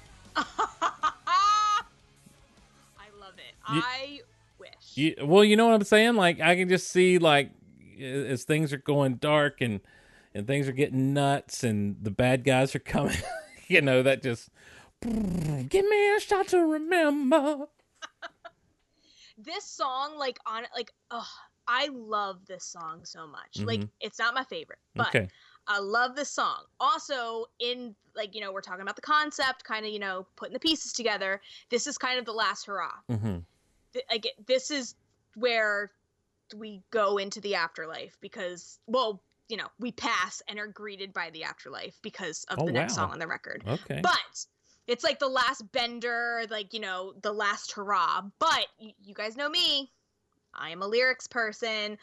I 0.34 1.82
love 3.20 3.34
it. 3.36 3.54
I 3.66 4.20
wish. 4.58 4.70
You, 4.94 5.16
well, 5.22 5.44
you 5.44 5.56
know 5.56 5.66
what 5.66 5.74
I'm 5.74 5.84
saying? 5.84 6.14
Like 6.14 6.40
I 6.40 6.56
can 6.56 6.70
just 6.70 6.88
see 6.88 7.18
like 7.18 7.50
as 8.00 8.44
things 8.44 8.72
are 8.72 8.78
going 8.78 9.16
dark 9.16 9.60
and 9.60 9.80
and 10.34 10.46
things 10.46 10.66
are 10.66 10.72
getting 10.72 11.12
nuts 11.12 11.62
and 11.62 11.96
the 12.00 12.10
bad 12.10 12.42
guys 12.42 12.74
are 12.74 12.78
coming. 12.78 13.18
you 13.68 13.82
know 13.82 14.02
that 14.02 14.22
just 14.22 14.48
give 15.02 15.84
me 15.86 16.16
a 16.16 16.20
shot 16.20 16.48
to 16.48 16.60
remember. 16.60 17.66
this 19.36 19.66
song, 19.66 20.16
like 20.16 20.38
on 20.46 20.62
like, 20.74 20.94
oh, 21.10 21.28
I 21.66 21.88
love 21.92 22.44
this 22.46 22.64
song 22.64 23.04
so 23.04 23.26
much. 23.26 23.60
Like, 23.64 23.86
it's 24.00 24.18
not 24.18 24.34
my 24.34 24.44
favorite, 24.44 24.78
but 24.94 25.08
Okay. 25.08 25.28
I 25.66 25.78
love 25.78 26.14
this 26.14 26.30
song. 26.30 26.64
Also, 26.78 27.46
in 27.58 27.94
like 28.14 28.34
you 28.34 28.40
know, 28.40 28.52
we're 28.52 28.60
talking 28.60 28.82
about 28.82 28.96
the 28.96 29.02
concept, 29.02 29.64
kind 29.64 29.86
of 29.86 29.92
you 29.92 29.98
know, 29.98 30.26
putting 30.36 30.52
the 30.52 30.60
pieces 30.60 30.92
together. 30.92 31.40
This 31.70 31.86
is 31.86 31.96
kind 31.98 32.18
of 32.18 32.24
the 32.26 32.32
last 32.32 32.66
hurrah. 32.66 32.92
hmm 33.08 33.38
Th- 33.92 34.04
like 34.10 34.26
this 34.46 34.70
is 34.70 34.94
where 35.36 35.90
we 36.56 36.82
go 36.90 37.16
into 37.18 37.40
the 37.40 37.54
afterlife 37.54 38.16
because 38.20 38.78
well 38.86 39.22
you 39.48 39.56
know 39.56 39.68
we 39.78 39.90
pass 39.92 40.42
and 40.48 40.58
are 40.58 40.66
greeted 40.66 41.12
by 41.12 41.30
the 41.30 41.44
afterlife 41.44 41.98
because 42.02 42.44
of 42.50 42.58
Oh, 42.58 42.66
the 42.66 42.72
next 42.72 42.92
wow. 42.94 43.04
song 43.04 43.12
on 43.12 43.18
the 43.18 43.26
record 43.26 43.64
Okay. 43.66 44.00
but 44.02 44.46
it's 44.86 45.02
like 45.02 45.18
the 45.18 45.28
last 45.28 45.62
bender 45.72 46.42
like 46.50 46.72
you 46.74 46.80
know 46.80 47.14
the 47.22 47.32
last 47.32 47.72
hurrah 47.72 48.22
but 48.38 48.66
you, 48.78 48.92
you 49.02 49.14
guys 49.14 49.36
know 49.36 49.48
me 49.48 49.90
i 50.56 50.70
am 50.70 50.82
a 50.82 50.86
lyrics 50.86 51.26
person. 51.26 51.98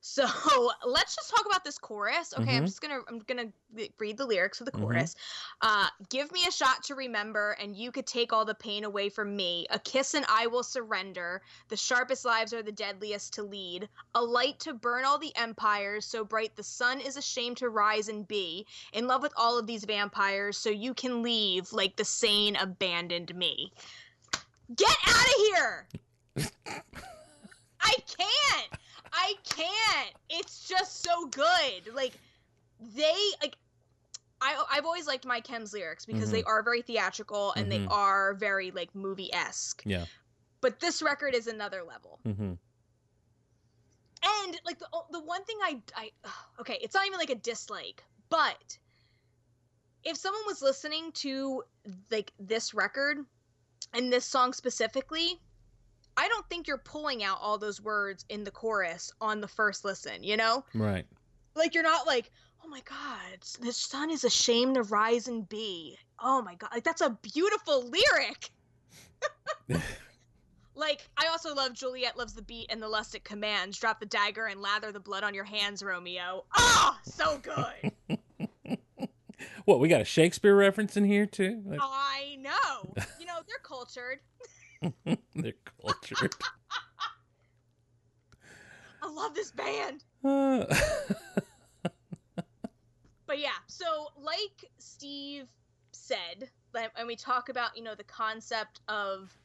So 0.00 0.24
let's 0.86 1.16
just 1.16 1.30
talk 1.30 1.46
about 1.46 1.64
this 1.64 1.78
chorus. 1.78 2.32
Okay 2.38 2.56
i'm 2.56 2.62
Mhm. 2.62 2.66
just 2.66 2.80
gonna 2.80 3.00
i'm 3.08 3.18
gonna 3.20 3.46
read 3.98 4.16
the 4.18 4.26
lyrics 4.26 4.60
of 4.60 4.66
the 4.66 4.72
Mhm. 4.72 4.82
chorus. 4.82 5.16
Uh 5.62 5.88
give 6.10 6.30
me 6.30 6.46
a 6.46 6.52
shot 6.52 6.84
to 6.84 6.94
remember 6.94 7.56
and 7.60 7.74
you 7.74 7.90
could 7.90 8.06
take 8.06 8.32
all 8.32 8.44
the 8.44 8.54
pain 8.54 8.84
away 8.84 9.08
from 9.08 9.34
me. 9.34 9.66
A 9.70 9.78
kiss 9.80 10.14
and 10.14 10.24
i 10.28 10.46
will 10.46 10.62
surrender. 10.62 11.42
The 11.70 11.76
sharpest 11.76 12.24
lives 12.24 12.52
are 12.52 12.62
the 12.62 12.70
deadliest 12.70 13.34
to 13.34 13.42
lead. 13.42 13.88
A 14.14 14.22
light 14.22 14.60
to 14.60 14.74
burn 14.74 15.04
all 15.04 15.18
the 15.18 15.34
empires 15.34 16.04
so 16.06 16.24
bright 16.24 16.54
the 16.54 16.62
sun 16.62 17.00
is 17.00 17.16
ashamed 17.16 17.56
to 17.56 17.68
rise 17.68 18.08
and 18.08 18.28
be. 18.28 18.66
In 18.92 19.08
love 19.08 19.22
with 19.22 19.32
all 19.36 19.58
of 19.58 19.66
these 19.66 19.84
vampires 19.84 20.56
so 20.56 20.70
you 20.70 20.94
can 20.94 21.22
leave 21.22 21.72
like 21.72 21.96
the 21.96 22.04
sane 22.04 22.54
abandoned 22.54 23.34
me. 23.34 23.72
Get 24.76 24.96
out 25.06 25.26
of 25.26 25.34
here 25.46 25.88
i 27.86 27.94
can't 28.18 28.80
i 29.12 29.34
can't 29.44 30.14
it's 30.30 30.68
just 30.68 31.02
so 31.02 31.26
good 31.28 31.94
like 31.94 32.12
they 32.94 33.14
like 33.42 33.56
I, 34.38 34.62
I've 34.70 34.84
always 34.84 35.06
liked 35.06 35.24
my 35.24 35.40
Chem's 35.40 35.72
lyrics 35.72 36.04
because 36.04 36.30
they 36.30 36.42
are 36.42 36.62
very 36.62 36.82
theatrical 36.82 37.52
and 37.56 37.72
they 37.72 37.78
Mhm. 37.78 37.90
are 37.90 38.34
very 38.34 38.70
like 38.70 38.94
movie 38.94 39.32
esque. 39.32 39.82
Yeah. 39.86 40.04
But 40.60 40.78
this 40.78 41.00
record 41.00 41.34
is 41.34 41.46
another 41.46 41.82
level. 41.82 42.20
Mm-hmm. 42.26 42.52
And 44.44 44.60
like 44.66 44.78
the 44.78 44.88
the 45.10 45.20
one 45.20 45.42
thing 45.44 45.56
I 45.62 45.80
I 45.96 46.10
okay, 46.60 46.78
it's 46.82 46.94
not 46.94 47.06
even 47.06 47.18
like 47.18 47.30
a 47.30 47.34
dislike, 47.36 48.04
but 48.28 48.76
if 50.04 50.18
someone 50.18 50.42
was 50.46 50.60
listening 50.60 51.12
to 51.12 51.62
like 52.10 52.32
this 52.38 52.74
record 52.74 53.24
and 53.94 54.12
this 54.12 54.26
song 54.26 54.52
specifically, 54.52 55.40
I 56.16 56.28
don't 56.28 56.48
think 56.48 56.66
you're 56.66 56.78
pulling 56.78 57.22
out 57.22 57.38
all 57.40 57.58
those 57.58 57.80
words 57.80 58.24
in 58.28 58.44
the 58.44 58.50
chorus 58.50 59.12
on 59.20 59.40
the 59.40 59.48
first 59.48 59.84
listen, 59.84 60.22
you 60.22 60.36
know? 60.36 60.64
Right. 60.74 61.06
Like 61.54 61.74
you're 61.74 61.82
not 61.82 62.06
like, 62.06 62.30
"Oh 62.64 62.68
my 62.68 62.80
god, 62.80 63.38
the 63.60 63.72
sun 63.72 64.10
is 64.10 64.24
ashamed 64.24 64.74
to 64.74 64.82
rise 64.82 65.28
and 65.28 65.48
be." 65.48 65.96
Oh 66.20 66.42
my 66.42 66.54
god, 66.54 66.70
like 66.72 66.84
that's 66.84 67.00
a 67.00 67.18
beautiful 67.22 67.88
lyric. 67.88 68.50
Like, 70.78 71.08
I 71.16 71.28
also 71.28 71.54
love 71.54 71.72
Juliet 71.72 72.18
loves 72.18 72.34
the 72.34 72.42
beat 72.42 72.66
and 72.68 72.82
the 72.82 72.88
lust 72.88 73.14
it 73.14 73.24
commands. 73.24 73.78
Drop 73.78 73.98
the 73.98 74.04
dagger 74.04 74.44
and 74.44 74.60
lather 74.60 74.92
the 74.92 75.00
blood 75.00 75.24
on 75.24 75.32
your 75.32 75.44
hands, 75.44 75.82
Romeo. 75.82 76.44
Ah, 76.54 77.00
so 77.02 77.38
good. 77.38 78.18
What 79.64 79.80
we 79.80 79.88
got 79.88 80.00
a 80.00 80.04
Shakespeare 80.04 80.54
reference 80.54 80.96
in 80.96 81.04
here 81.04 81.26
too? 81.26 81.60
Like, 81.66 81.80
I 81.82 82.36
know. 82.38 82.94
You 83.18 83.26
know, 83.26 83.40
they're 83.48 83.58
cultured. 83.64 84.20
they're 85.34 85.52
cultured. 85.80 86.34
I 89.02 89.08
love 89.10 89.34
this 89.34 89.52
band. 89.52 90.04
Uh, 90.24 90.64
But 93.26 93.40
yeah, 93.40 93.58
so 93.66 94.08
like 94.16 94.70
Steve 94.78 95.46
said, 95.92 96.48
and 96.96 97.08
we 97.08 97.16
talk 97.16 97.48
about, 97.48 97.76
you 97.76 97.82
know, 97.82 97.94
the 97.94 98.04
concept 98.04 98.80
of 98.88 99.36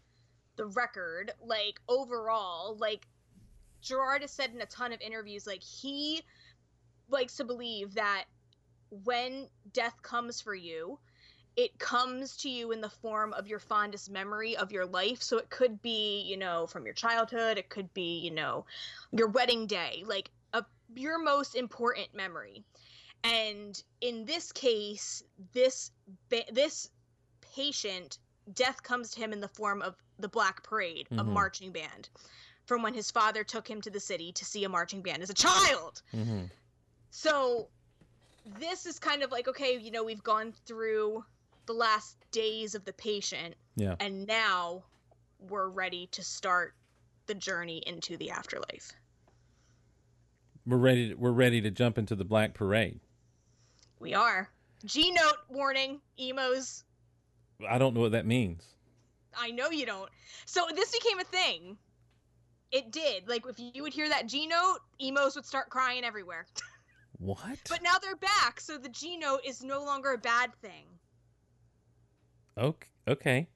the 0.56 0.68
record, 0.68 1.32
like 1.42 1.82
overall, 1.88 2.78
like 2.78 3.08
Gerard 3.82 4.22
has 4.22 4.32
said 4.32 4.52
in 4.54 4.62
a 4.62 4.66
ton 4.68 4.94
of 4.94 5.02
interviews, 5.02 5.48
like 5.48 5.64
he 5.64 6.22
likes 7.10 7.36
to 7.38 7.44
believe 7.44 7.96
that 7.96 8.26
when 9.04 9.48
death 9.74 10.00
comes 10.04 10.40
for 10.40 10.54
you, 10.54 11.00
it 11.56 11.78
comes 11.80 12.38
to 12.38 12.50
you 12.50 12.72
in 12.72 12.82
the 12.82 12.90
form 12.90 13.34
of 13.34 13.48
your 13.48 13.60
fondest 13.60 14.10
memory 14.10 14.56
of 14.56 14.72
your 14.72 14.86
life. 14.86 15.22
So 15.22 15.38
it 15.38 15.50
could 15.50 15.82
be, 15.82 16.22
you 16.22 16.38
know, 16.38 16.66
from 16.68 16.86
your 16.86 16.94
childhood, 16.94 17.58
it 17.58 17.70
could 17.70 17.94
be, 17.94 18.20
you 18.20 18.32
know, 18.32 18.66
your 19.12 19.28
wedding 19.28 19.68
day, 19.68 20.04
like 20.06 20.32
a 20.54 20.66
your 20.96 21.20
most 21.20 21.56
important 21.56 22.14
memory. 22.14 22.64
And 23.24 23.82
in 24.00 24.26
this 24.26 24.52
case, 24.52 25.24
this 25.54 25.92
this 26.52 26.90
patient 27.56 28.18
death 28.54 28.82
comes 28.82 29.12
to 29.12 29.20
him 29.20 29.34
in 29.34 29.42
the 29.42 29.48
form 29.50 29.82
of 29.82 29.96
the 30.20 30.30
Black 30.30 30.64
Parade, 30.64 31.08
a 31.12 31.24
Mhm. 31.24 31.28
marching 31.28 31.72
band, 31.72 32.10
from 32.66 32.82
when 32.82 32.94
his 32.94 33.12
father 33.12 33.44
took 33.44 33.70
him 33.70 33.82
to 33.82 33.90
the 33.90 34.00
city 34.00 34.32
to 34.34 34.46
see 34.46 34.64
a 34.64 34.70
marching 34.70 35.02
band 35.02 35.22
as 35.22 35.30
a 35.30 35.34
child. 35.34 36.02
mhm. 36.14 36.50
So 37.12 37.70
this 38.46 38.86
is 38.86 39.00
kind 39.00 39.22
of 39.22 39.32
like 39.32 39.48
okay, 39.48 39.78
you 39.78 39.92
know, 39.92 40.04
we've 40.04 40.24
gone 40.24 40.54
through 40.66 41.26
the 41.72 41.78
last 41.78 42.18
days 42.32 42.76
of 42.76 42.84
the 42.84 42.92
patient 42.94 43.56
Yeah. 43.78 43.96
and 44.02 44.28
now 44.28 44.84
we're 45.40 45.70
ready 45.70 46.08
to 46.12 46.22
start 46.24 46.74
the 47.28 47.34
journey 47.34 47.82
into 47.88 48.18
the 48.18 48.32
afterlife. 48.32 48.92
We're 50.66 50.78
ready. 50.78 51.10
To, 51.10 51.16
we're 51.16 51.32
ready 51.32 51.62
to 51.62 51.72
jump 51.72 51.98
into 51.98 52.16
the 52.16 52.26
Black 52.26 52.54
Parade. 52.54 53.00
We 54.00 54.14
are. 54.14 54.50
G 54.86 55.12
note 55.12 55.38
warning, 55.50 56.02
emos. 56.20 56.84
I 57.68 57.78
don't 57.78 57.94
know 57.94 58.02
what 58.02 58.12
that 58.12 58.26
means. 58.26 58.64
I 59.36 59.52
know 59.52 59.70
you 59.70 59.86
don't. 59.86 60.10
So 60.46 60.66
this 60.76 60.92
became 60.92 61.20
a 61.20 61.24
thing. 61.24 61.78
It 62.72 62.92
did. 62.92 63.28
Like 63.30 63.46
if 63.48 63.56
you 63.60 63.82
would 63.84 63.94
hear 63.94 64.10
that 64.10 64.28
G 64.28 64.46
note, 64.46 64.80
emos 65.02 65.36
would 65.36 65.46
start 65.46 65.70
crying 65.70 66.04
everywhere. 66.04 66.46
What? 67.18 67.60
But 67.70 67.84
now 67.84 67.98
they're 68.02 68.16
back, 68.16 68.60
so 68.60 68.80
the 68.80 68.90
G 68.90 69.16
note 69.16 69.42
is 69.46 69.62
no 69.64 69.84
longer 69.84 70.14
a 70.14 70.18
bad 70.18 70.56
thing. 70.56 70.86
Okay. 72.58 72.88
Okay. 73.08 73.48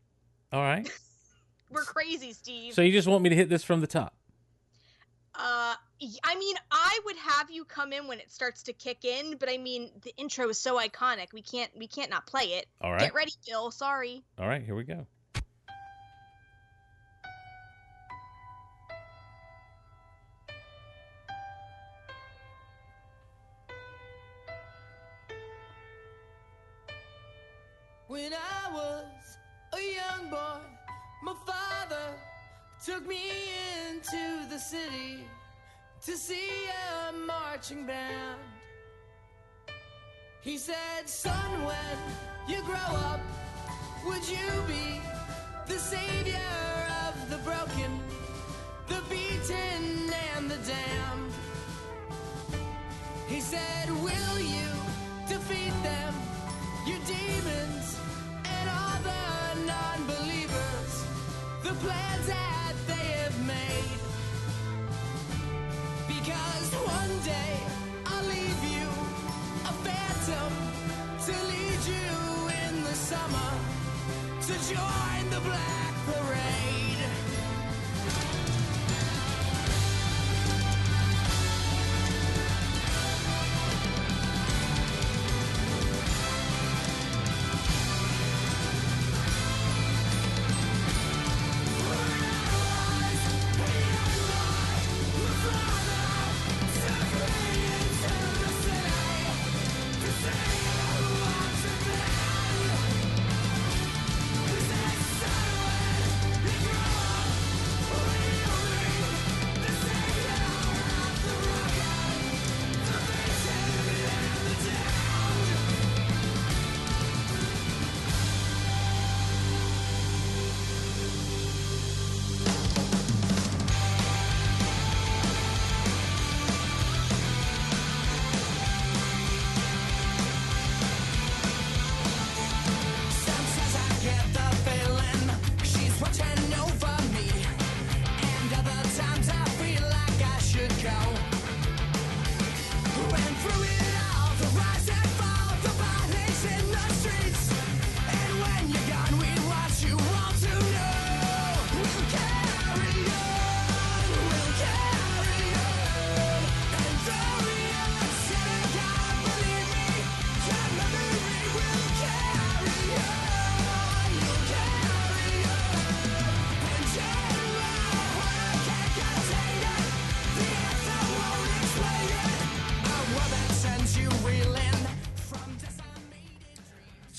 All 0.52 0.62
right. 0.62 0.90
We're 1.70 1.84
crazy, 1.84 2.34
Steve. 2.34 2.74
So 2.74 2.82
you 2.82 2.92
just 2.92 3.08
want 3.08 3.24
me 3.24 3.30
to 3.30 3.36
hit 3.36 3.50
this 3.50 3.64
from 3.64 3.82
the 3.82 3.88
top? 3.88 4.16
uh 5.38 5.76
I 6.24 6.36
mean, 6.36 6.56
I 6.72 7.00
would 7.06 7.16
have 7.18 7.50
you 7.50 7.66
come 7.66 7.94
in 7.94 8.08
when 8.08 8.20
it 8.20 8.32
starts 8.32 8.64
to 8.64 8.74
kick 8.74 9.06
in, 9.06 9.38
but 9.38 9.50
I 9.50 9.58
mean, 9.58 9.92
the 10.04 10.14
intro 10.18 10.50
is 10.50 10.58
so 10.58 10.80
iconic. 10.80 11.34
We 11.34 11.42
can't 11.42 11.72
we 11.78 11.88
can't 11.88 12.10
not 12.10 12.26
play 12.26 12.44
it. 12.44 12.68
All 12.82 12.92
right. 12.92 13.00
Get 13.00 13.14
ready, 13.14 13.32
Bill. 13.48 13.72
Sorry. 13.72 14.24
All 14.38 14.48
right. 14.48 14.64
Here 14.64 14.76
we 14.76 14.84
go. 14.84 15.06
When 28.16 28.32
I 28.32 28.74
was 28.74 29.38
a 29.74 29.82
young 30.00 30.30
boy, 30.30 30.62
my 31.22 31.34
father 31.46 32.16
took 32.86 33.06
me 33.06 33.20
into 33.90 34.50
the 34.50 34.58
city 34.58 35.28
to 36.06 36.16
see 36.16 36.50
a 37.10 37.12
marching 37.12 37.86
band. 37.86 38.40
He 40.40 40.58
said, 40.58 41.04
Son, 41.08 41.66
when 41.66 41.98
you 42.48 42.64
grow 42.64 42.92
up, 43.12 43.20
would 44.06 44.26
you 44.30 44.48
be 44.66 45.02
the 45.68 45.78
savior 45.78 46.54
of 47.06 47.30
the 47.30 47.40
broken, 47.40 48.00
the 48.88 49.02
beaten, 49.10 50.10
and 50.38 50.50
the 50.50 50.60
damned? 50.72 51.34
He 53.28 53.42
said, 53.42 53.90
Will 53.90 54.40
you 54.40 54.70
defeat 55.28 55.76
them, 55.84 56.14
your 56.88 57.00
demons, 57.00 58.05
the 59.10 59.66
non 59.72 59.98
believers, 60.14 60.92
the 61.64 61.74
plans 61.84 62.28
that 62.28 62.74
they 62.88 63.08
have 63.22 63.38
made? 63.48 64.00
Because 66.08 66.68
one 66.98 67.16
day 67.34 67.56
I'll 68.12 68.28
leave 68.36 68.62
you 68.76 68.88
a 69.72 69.74
phantom 69.86 70.52
to 71.28 71.34
lead 71.52 71.82
you 71.96 72.12
in 72.64 72.84
the 72.84 72.96
summer 73.12 73.52
to 74.48 74.54
join 74.74 75.22
the 75.36 75.42
black 75.50 75.94
parade. 76.08 76.85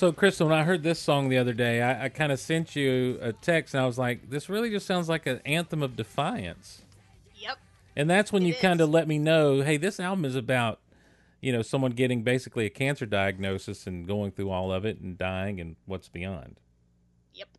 So, 0.06 0.12
Kristin, 0.12 0.46
when 0.46 0.54
I 0.56 0.62
heard 0.62 0.84
this 0.84 1.00
song 1.00 1.30
the 1.30 1.38
other 1.38 1.52
day, 1.52 1.82
I, 1.82 2.04
I 2.04 2.08
kind 2.10 2.30
of 2.30 2.38
sent 2.38 2.76
you 2.76 3.18
a 3.20 3.32
text, 3.32 3.74
and 3.74 3.82
I 3.82 3.86
was 3.86 3.98
like, 3.98 4.30
"This 4.30 4.48
really 4.48 4.70
just 4.70 4.86
sounds 4.86 5.08
like 5.08 5.26
an 5.26 5.40
anthem 5.44 5.82
of 5.82 5.96
defiance." 5.96 6.82
Yep. 7.34 7.58
And 7.96 8.08
that's 8.08 8.32
when 8.32 8.44
It 8.44 8.46
you 8.46 8.54
kind 8.54 8.80
of 8.80 8.88
let 8.90 9.08
me 9.08 9.18
know, 9.18 9.62
hey, 9.62 9.78
this 9.78 9.98
album 9.98 10.24
is 10.24 10.36
about, 10.36 10.78
you 11.40 11.50
know, 11.50 11.60
someone 11.60 11.90
getting 11.90 12.22
basically 12.22 12.66
a 12.66 12.70
cancer 12.70 13.04
diagnosis 13.04 13.84
and 13.88 14.06
going 14.06 14.30
through 14.30 14.50
all 14.50 14.70
of 14.70 14.84
it 14.84 15.00
and 15.00 15.18
dying 15.18 15.60
and 15.60 15.74
what's 15.86 16.08
beyond. 16.08 16.60
Yep. 17.34 17.48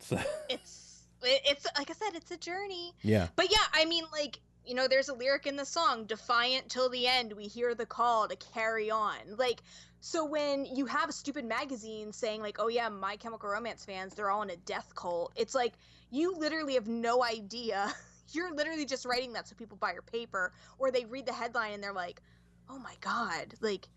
So, 0.00 0.20
It's 0.50 1.06
it's 1.22 1.66
like 1.78 1.88
I 1.88 1.94
said, 1.94 2.10
it's 2.14 2.30
a 2.30 2.36
journey. 2.36 2.92
yeah, 3.00 3.28
But 3.36 3.50
yeah, 3.50 3.64
I 3.72 3.86
mean, 3.86 4.04
like, 4.12 4.38
you 4.66 4.74
know, 4.74 4.86
there's 4.86 5.08
a 5.08 5.14
lyric 5.14 5.46
in 5.46 5.56
the 5.56 5.64
song, 5.64 6.04
defiant 6.04 6.68
till 6.68 6.90
the 6.90 7.06
end, 7.06 7.32
we 7.32 7.44
hear 7.44 7.74
the 7.74 7.86
call 7.86 8.28
to 8.28 8.36
carry 8.36 8.90
on. 8.90 9.16
Like, 9.38 9.62
so 10.04 10.26
when 10.26 10.66
you 10.66 10.84
have 10.84 11.08
a 11.08 11.12
stupid 11.12 11.46
magazine 11.46 12.12
saying, 12.12 12.42
like, 12.42 12.58
oh 12.58 12.68
yeah, 12.68 12.90
My 12.90 13.16
Chemical 13.16 13.48
Romance 13.48 13.86
fans, 13.86 14.12
they're 14.14 14.30
all 14.30 14.42
in 14.42 14.50
a 14.50 14.56
death 14.56 14.94
cult, 14.94 15.32
it's 15.34 15.54
like, 15.54 15.72
you 16.10 16.34
literally 16.36 16.74
have 16.74 16.86
no 16.86 17.24
idea. 17.24 17.90
You're 18.32 18.52
literally 18.52 18.84
just 18.84 19.06
writing 19.06 19.32
that 19.32 19.48
so 19.48 19.54
people 19.56 19.78
buy 19.78 19.94
your 19.94 20.02
paper, 20.02 20.52
or 20.78 20.90
they 20.90 21.06
read 21.06 21.24
the 21.24 21.32
headline 21.32 21.72
and 21.72 21.82
they're 21.82 21.94
like, 21.94 22.20
oh 22.68 22.78
my 22.78 22.92
god, 23.00 23.54
like, 23.62 23.88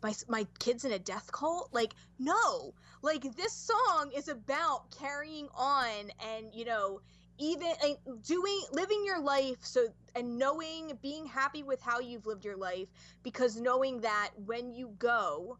my, 0.00 0.14
my 0.28 0.46
kid's 0.60 0.84
in 0.84 0.92
a 0.92 0.98
death 1.00 1.32
cult? 1.32 1.70
Like, 1.72 1.92
no. 2.20 2.72
Like, 3.02 3.24
this 3.34 3.52
song 3.52 4.12
is 4.14 4.28
about 4.28 4.92
carrying 4.96 5.48
on 5.56 6.12
and, 6.36 6.54
you 6.54 6.66
know, 6.66 7.00
even 7.38 7.72
and 7.82 8.22
doing 8.22 8.60
living 8.72 9.02
your 9.04 9.20
life 9.20 9.56
so 9.60 9.86
and 10.14 10.38
knowing 10.38 10.98
being 11.02 11.26
happy 11.26 11.62
with 11.62 11.80
how 11.80 12.00
you've 12.00 12.26
lived 12.26 12.44
your 12.44 12.56
life 12.56 12.88
because 13.22 13.56
knowing 13.56 14.00
that 14.00 14.30
when 14.46 14.72
you 14.72 14.92
go 14.98 15.56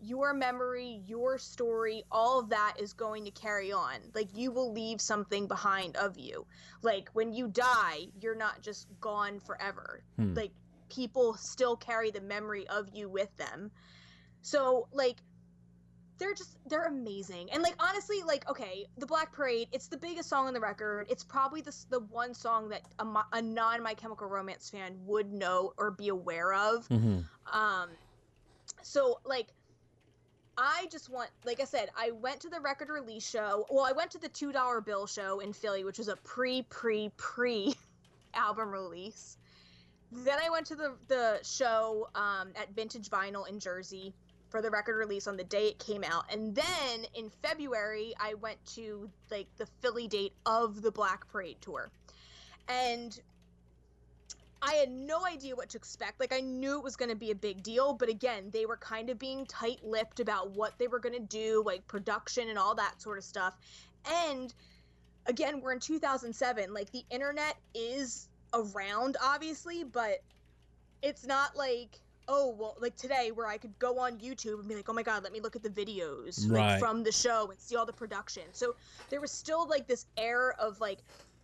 your 0.00 0.32
memory 0.32 1.02
your 1.06 1.38
story 1.38 2.04
all 2.10 2.38
of 2.38 2.48
that 2.48 2.74
is 2.78 2.92
going 2.92 3.24
to 3.24 3.30
carry 3.32 3.72
on. 3.72 3.96
Like 4.14 4.28
you 4.34 4.52
will 4.52 4.72
leave 4.72 5.00
something 5.00 5.48
behind 5.48 5.96
of 5.96 6.16
you. 6.16 6.46
Like 6.82 7.08
when 7.14 7.32
you 7.32 7.48
die 7.48 8.06
you're 8.20 8.36
not 8.36 8.62
just 8.62 8.86
gone 9.00 9.40
forever. 9.40 10.02
Hmm. 10.16 10.34
like 10.34 10.52
people 10.88 11.34
still 11.34 11.76
carry 11.76 12.10
the 12.10 12.20
memory 12.20 12.66
of 12.68 12.88
you 12.94 13.08
with 13.08 13.36
them. 13.36 13.70
So 14.42 14.88
like 14.92 15.16
they're 16.18 16.34
just 16.34 16.58
they're 16.68 16.86
amazing. 16.86 17.50
And 17.52 17.62
like 17.62 17.74
honestly 17.78 18.22
like 18.26 18.48
okay 18.48 18.86
the 18.98 19.06
black 19.06 19.32
parade 19.32 19.68
it's 19.72 19.86
the 19.88 19.96
biggest 19.96 20.28
song 20.28 20.46
on 20.46 20.54
the 20.54 20.60
record. 20.60 21.06
It's 21.08 21.24
probably 21.24 21.60
the, 21.60 21.74
the 21.90 22.00
one 22.00 22.34
song 22.34 22.68
that 22.70 22.82
a, 22.98 23.06
a 23.32 23.42
non 23.42 23.82
my 23.82 23.94
chemical 23.94 24.26
romance 24.26 24.70
fan 24.70 24.96
would 25.06 25.32
know 25.32 25.72
or 25.78 25.90
be 25.90 26.08
aware 26.08 26.52
of. 26.54 26.86
Hmm 26.86 27.20
um 27.52 27.88
so 28.82 29.18
like 29.24 29.48
i 30.56 30.86
just 30.90 31.10
want 31.10 31.30
like 31.44 31.60
i 31.60 31.64
said 31.64 31.88
i 31.96 32.10
went 32.10 32.40
to 32.40 32.48
the 32.48 32.60
record 32.60 32.88
release 32.88 33.28
show 33.28 33.66
well 33.70 33.84
i 33.84 33.92
went 33.92 34.10
to 34.10 34.18
the 34.18 34.28
two 34.28 34.52
dollar 34.52 34.80
bill 34.80 35.06
show 35.06 35.40
in 35.40 35.52
philly 35.52 35.84
which 35.84 35.98
was 35.98 36.08
a 36.08 36.16
pre 36.16 36.62
pre 36.62 37.10
pre 37.16 37.74
album 38.34 38.70
release. 38.70 39.36
Then 40.12 40.38
i 40.44 40.48
went 40.48 40.66
to 40.66 40.76
the 40.76 40.94
the 41.08 41.38
show 41.42 42.08
um, 42.14 42.48
at 42.56 42.74
vintage 42.74 43.10
vinyl 43.10 43.48
in 43.48 43.58
jersey 43.58 44.14
for 44.50 44.62
the 44.62 44.70
record 44.70 44.96
release 44.96 45.26
on 45.26 45.36
the 45.36 45.44
day 45.44 45.68
it 45.68 45.78
came 45.78 46.04
out 46.04 46.24
and 46.32 46.54
then 46.54 47.06
in 47.14 47.30
february 47.42 48.14
i 48.20 48.34
went 48.34 48.64
to 48.66 49.08
like 49.30 49.46
the 49.56 49.66
philly 49.80 50.08
date 50.08 50.32
of 50.46 50.82
the 50.82 50.90
black 50.90 51.28
parade 51.28 51.56
tour 51.60 51.90
and 52.68 53.20
I 54.60 54.74
had 54.74 54.90
no 54.90 55.24
idea 55.24 55.54
what 55.54 55.68
to 55.70 55.78
expect. 55.78 56.18
Like 56.18 56.32
I 56.32 56.40
knew 56.40 56.78
it 56.78 56.84
was 56.84 56.96
going 56.96 57.10
to 57.10 57.16
be 57.16 57.30
a 57.30 57.34
big 57.34 57.62
deal, 57.62 57.92
but 57.92 58.08
again, 58.08 58.50
they 58.52 58.66
were 58.66 58.76
kind 58.76 59.08
of 59.08 59.18
being 59.18 59.46
tight-lipped 59.46 60.20
about 60.20 60.50
what 60.50 60.76
they 60.78 60.88
were 60.88 60.98
going 60.98 61.14
to 61.14 61.20
do, 61.20 61.62
like 61.64 61.86
production 61.86 62.48
and 62.48 62.58
all 62.58 62.74
that 62.74 63.00
sort 63.00 63.18
of 63.18 63.24
stuff. 63.24 63.54
And 64.26 64.52
again, 65.26 65.60
we're 65.60 65.72
in 65.72 65.80
2007. 65.80 66.74
Like 66.74 66.90
the 66.90 67.04
internet 67.10 67.56
is 67.74 68.28
around 68.52 69.16
obviously, 69.22 69.84
but 69.84 70.22
it's 71.02 71.24
not 71.24 71.56
like 71.56 72.00
oh, 72.28 72.54
well, 72.58 72.76
like 72.80 72.96
today 72.96 73.30
where 73.32 73.46
I 73.46 73.58
could 73.58 73.78
go 73.78 73.98
on 74.00 74.18
YouTube 74.20 74.60
and 74.60 74.68
be 74.68 74.76
like, 74.76 74.88
"Oh 74.88 74.92
my 74.92 75.02
god, 75.02 75.24
let 75.24 75.32
me 75.32 75.40
look 75.40 75.56
at 75.56 75.62
the 75.62 75.70
videos 75.70 76.48
Right. 76.48 76.50
like, 76.50 76.78
from 76.78 77.02
the 77.02 77.12
show 77.12 77.50
and 77.50 77.60
see 77.60 77.76
all 77.76 77.86
the 77.86 77.92
production." 77.92 78.52
So 78.52 78.76
there 79.10 79.20
was 79.20 79.32
still 79.32 79.68
like 79.68 79.88
this 79.88 80.06
air 80.16 80.52
of 80.60 80.80
like 80.80 81.00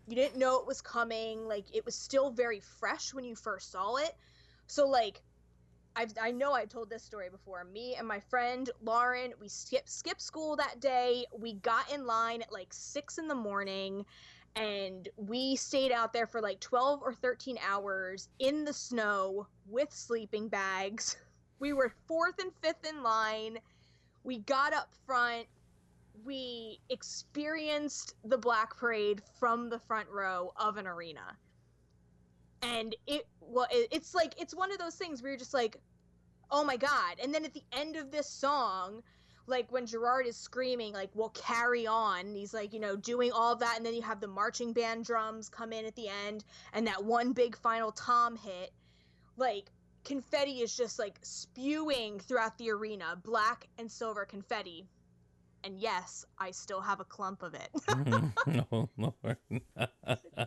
you 0.06 0.14
didn't 0.16 0.38
know 0.38 0.60
it 0.60 0.66
was 0.66 0.80
coming. 0.82 1.46
Like 1.46 1.66
it 1.74 1.84
was 1.84 1.94
still 1.96 2.30
very 2.30 2.60
fresh 2.60 3.14
when 3.14 3.24
you 3.24 3.34
first 3.34 3.70
saw 3.70 3.96
it. 3.96 4.12
So 4.66 4.86
like 4.88 5.22
I've, 5.96 6.12
i 6.20 6.32
know 6.32 6.52
i 6.52 6.64
told 6.64 6.90
this 6.90 7.04
story 7.04 7.30
before. 7.30 7.64
Me 7.64 7.94
and 7.96 8.06
my 8.06 8.20
friend 8.20 8.68
lauren 8.80 9.32
we 9.40 9.48
skipped 9.48 9.88
skipped 9.90 10.22
school 10.22 10.56
that 10.56 10.80
day. 10.80 11.24
We 11.38 11.54
got 11.54 11.92
in 11.92 12.06
line 12.06 12.42
at 12.42 12.52
like 12.52 12.72
six 12.72 13.18
in 13.18 13.28
the 13.28 13.34
morning 13.34 14.04
and 14.56 15.08
we 15.16 15.56
stayed 15.56 15.90
out 15.90 16.12
there 16.12 16.26
for 16.26 16.40
like 16.40 16.60
12 16.60 17.00
or 17.02 17.12
13 17.12 17.58
hours 17.66 18.28
in 18.38 18.64
the 18.64 18.72
snow 18.72 19.46
with 19.66 19.92
sleeping 19.92 20.48
bags. 20.48 21.16
We 21.60 21.72
were 21.72 21.92
fourth 22.08 22.40
and 22.40 22.50
fifth 22.60 22.84
in 22.86 23.02
line. 23.02 23.58
We 24.24 24.38
got 24.40 24.74
up 24.74 24.92
front. 25.06 25.46
We 26.24 26.80
experienced 26.90 28.16
the 28.24 28.36
black 28.36 28.76
parade 28.76 29.22
from 29.38 29.70
the 29.70 29.78
front 29.78 30.08
row 30.10 30.52
of 30.56 30.76
an 30.76 30.86
arena. 30.86 31.38
And 32.60 32.94
it 33.06 33.26
well 33.40 33.68
it, 33.70 33.88
it's 33.92 34.14
like 34.14 34.34
it's 34.36 34.54
one 34.54 34.72
of 34.72 34.78
those 34.78 34.96
things 34.96 35.22
where 35.22 35.30
you're 35.30 35.38
just 35.38 35.54
like 35.54 35.80
oh 36.50 36.64
my 36.64 36.76
god. 36.76 37.16
And 37.22 37.32
then 37.32 37.44
at 37.44 37.54
the 37.54 37.64
end 37.72 37.96
of 37.96 38.10
this 38.10 38.28
song 38.28 39.00
like 39.46 39.70
when 39.70 39.86
gerard 39.86 40.26
is 40.26 40.36
screaming 40.36 40.92
like 40.92 41.10
we'll 41.14 41.30
carry 41.30 41.86
on 41.86 42.34
he's 42.34 42.54
like 42.54 42.72
you 42.72 42.80
know 42.80 42.96
doing 42.96 43.30
all 43.32 43.54
that 43.56 43.76
and 43.76 43.84
then 43.84 43.94
you 43.94 44.02
have 44.02 44.20
the 44.20 44.26
marching 44.26 44.72
band 44.72 45.04
drums 45.04 45.48
come 45.48 45.72
in 45.72 45.84
at 45.84 45.94
the 45.96 46.08
end 46.26 46.44
and 46.72 46.86
that 46.86 47.04
one 47.04 47.32
big 47.32 47.56
final 47.56 47.92
tom 47.92 48.36
hit 48.36 48.72
like 49.36 49.70
confetti 50.04 50.60
is 50.60 50.76
just 50.76 50.98
like 50.98 51.18
spewing 51.22 52.20
throughout 52.20 52.56
the 52.58 52.70
arena, 52.70 53.18
black 53.22 53.66
and 53.78 53.90
silver 53.90 54.24
confetti. 54.24 54.86
And 55.64 55.80
yes, 55.80 56.26
I 56.38 56.50
still 56.50 56.82
have 56.82 57.00
a 57.00 57.04
clump 57.04 57.42
of 57.42 57.54
it. 57.54 57.70
oh, 58.72 58.88
Lord. 58.98 59.38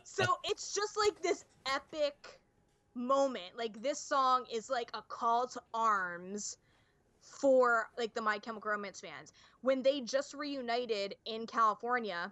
so 0.04 0.26
it's 0.44 0.76
just 0.76 0.96
like 0.96 1.22
this 1.24 1.44
epic 1.66 2.40
moment. 2.94 3.58
Like 3.58 3.82
this 3.82 4.00
song 4.00 4.46
is 4.54 4.70
like 4.70 4.92
a 4.94 5.02
call 5.02 5.48
to 5.48 5.62
arms 5.74 6.58
for 7.28 7.90
like 7.98 8.14
the 8.14 8.22
My 8.22 8.40
Chemical 8.40 8.72
Romance 8.72 9.00
fans. 9.00 9.34
When 9.62 9.84
they 9.84 10.02
just 10.02 10.34
reunited 10.34 11.16
in 11.26 11.46
California, 11.46 12.32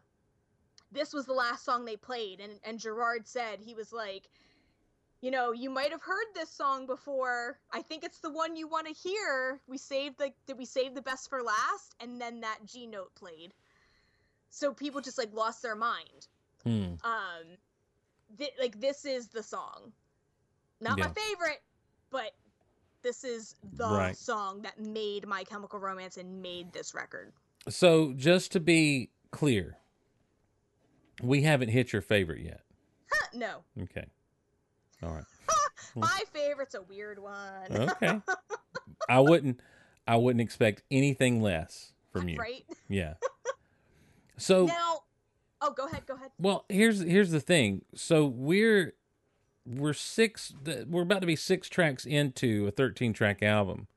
this 0.92 1.14
was 1.14 1.26
the 1.26 1.34
last 1.34 1.66
song 1.66 1.86
they 1.86 1.98
played 1.98 2.40
and 2.40 2.54
and 2.64 2.80
Gerard 2.80 3.28
said 3.28 3.60
he 3.60 3.74
was 3.74 3.92
like 3.92 4.30
you 5.22 5.32
know, 5.32 5.54
you 5.54 5.72
might 5.72 5.90
have 5.90 6.04
heard 6.04 6.26
this 6.36 6.52
song 6.52 6.86
before. 6.86 7.58
I 7.72 7.82
think 7.82 8.04
it's 8.04 8.20
the 8.20 8.30
one 8.30 8.56
you 8.56 8.68
want 8.68 8.86
to 8.86 8.94
hear. 8.94 9.60
We 9.68 9.78
saved 9.78 10.20
the 10.20 10.32
did 10.46 10.58
we 10.58 10.66
save 10.66 10.94
the 10.94 11.02
best 11.02 11.30
for 11.30 11.42
last 11.42 11.96
and 12.00 12.22
then 12.22 12.42
that 12.42 12.60
G 12.66 12.86
note 12.86 13.14
played. 13.16 13.54
So 14.50 14.74
people 14.74 15.02
just 15.02 15.18
like 15.18 15.34
lost 15.34 15.62
their 15.62 15.76
mind. 15.76 16.28
Hmm. 16.64 16.94
Um 17.04 17.58
th- 18.38 18.54
like 18.60 18.80
this 18.80 19.06
is 19.06 19.28
the 19.28 19.44
song. 19.44 19.92
Not 20.82 21.00
my 21.00 21.08
favorite, 21.08 21.62
but 22.12 22.32
this 23.06 23.24
is 23.24 23.54
the 23.74 23.88
Right. 23.88 24.18
song 24.18 24.64
that 24.64 24.80
made 24.80 25.28
My 25.28 25.44
Chemical 25.44 25.78
Romance 25.80 26.18
and 26.18 26.42
made 26.42 26.74
this 26.74 26.96
record. 26.96 27.32
So, 27.70 28.14
just 28.14 28.52
to 28.54 28.60
be 28.60 29.12
clear, 29.30 29.78
we 31.22 31.44
haven't 31.44 31.70
hit 31.70 31.94
your 31.94 32.02
favorite 32.02 32.42
yet. 32.42 32.62
Huh, 33.14 33.28
no. 33.36 33.64
Okay. 33.84 34.06
All 35.04 35.14
right. 35.14 35.24
My 35.96 36.20
favorite's 36.34 36.74
a 36.74 36.82
weird 36.82 37.20
one. 37.20 37.72
Okay. 37.72 38.20
I 39.10 39.20
wouldn't 39.20 39.60
I 40.08 40.16
wouldn't 40.18 40.42
expect 40.42 40.82
anything 40.90 41.42
less 41.42 41.94
from 42.12 42.28
you. 42.28 42.38
right? 42.38 42.66
Yeah. 42.90 43.14
So 44.38 44.66
Now, 44.66 45.04
oh, 45.62 45.72
go 45.72 45.86
ahead, 45.88 46.06
go 46.06 46.16
ahead. 46.16 46.30
Well, 46.38 46.66
here's 46.68 47.00
here's 47.00 47.32
the 47.32 47.40
thing. 47.40 47.86
So 47.96 48.26
we're 48.26 48.94
we're 49.66 49.94
six. 49.94 50.54
We're 50.88 51.02
about 51.04 51.22
to 51.22 51.28
be 51.28 51.36
six 51.36 51.68
tracks 51.70 52.06
into 52.06 52.68
a 52.68 52.72
thirteen 52.72 53.14
track 53.14 53.42
album, 53.44 53.88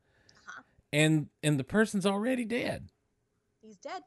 Uh-huh. 0.46 0.62
and 0.92 1.28
and 1.42 1.58
the 1.58 1.64
person's 1.64 2.06
already 2.06 2.44
dead. 2.44 2.88
He's 3.60 3.76
dead. 3.76 4.02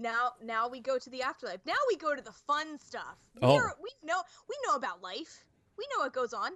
Now, 0.00 0.34
now 0.42 0.68
we 0.68 0.80
go 0.80 0.96
to 0.98 1.10
the 1.10 1.22
afterlife. 1.22 1.60
Now 1.66 1.74
we 1.88 1.96
go 1.96 2.14
to 2.14 2.22
the 2.22 2.32
fun 2.32 2.78
stuff. 2.78 3.16
We 3.34 3.40
Oh. 3.42 3.56
are, 3.56 3.74
we 3.82 3.90
know 4.04 4.22
we 4.48 4.54
know 4.66 4.74
about 4.76 5.02
life. 5.02 5.44
We 5.76 5.86
know 5.92 6.04
what 6.04 6.12
goes 6.12 6.32
on. 6.32 6.52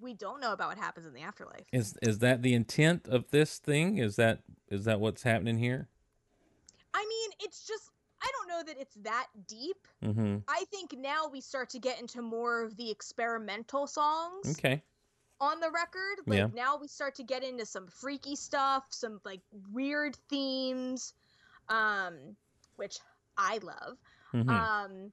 We 0.00 0.14
don't 0.14 0.40
know 0.40 0.52
about 0.52 0.68
what 0.68 0.78
happens 0.78 1.06
in 1.06 1.12
the 1.12 1.20
afterlife. 1.22 1.66
Is 1.72 1.96
is 2.02 2.20
that 2.20 2.42
the 2.42 2.54
intent 2.54 3.08
of 3.08 3.30
this 3.30 3.58
thing? 3.58 3.98
Is 3.98 4.16
that 4.16 4.40
is 4.68 4.84
that 4.84 5.00
what's 5.00 5.24
happening 5.24 5.58
here? 5.58 5.88
I 6.94 7.04
mean, 7.06 7.30
it's 7.40 7.66
just 7.66 7.89
I 8.22 8.30
don't 8.32 8.48
know 8.48 8.62
that 8.72 8.80
it's 8.80 8.94
that 9.02 9.26
deep. 9.48 9.88
Mm-hmm. 10.04 10.38
I 10.48 10.64
think 10.70 10.94
now 10.96 11.28
we 11.32 11.40
start 11.40 11.70
to 11.70 11.78
get 11.78 12.00
into 12.00 12.22
more 12.22 12.62
of 12.62 12.76
the 12.76 12.90
experimental 12.90 13.86
songs 13.86 14.58
Okay. 14.58 14.82
on 15.40 15.60
the 15.60 15.70
record. 15.70 16.18
Like 16.26 16.38
Yeah. 16.38 16.48
now 16.54 16.76
we 16.78 16.88
start 16.88 17.14
to 17.16 17.22
get 17.22 17.42
into 17.42 17.64
some 17.66 17.86
freaky 17.86 18.36
stuff, 18.36 18.84
some 18.90 19.20
like 19.24 19.40
weird 19.72 20.16
themes, 20.28 21.14
um, 21.68 22.36
which 22.76 22.98
I 23.36 23.58
love. 23.58 23.96
hmm 24.32 24.48
Um, 24.50 25.12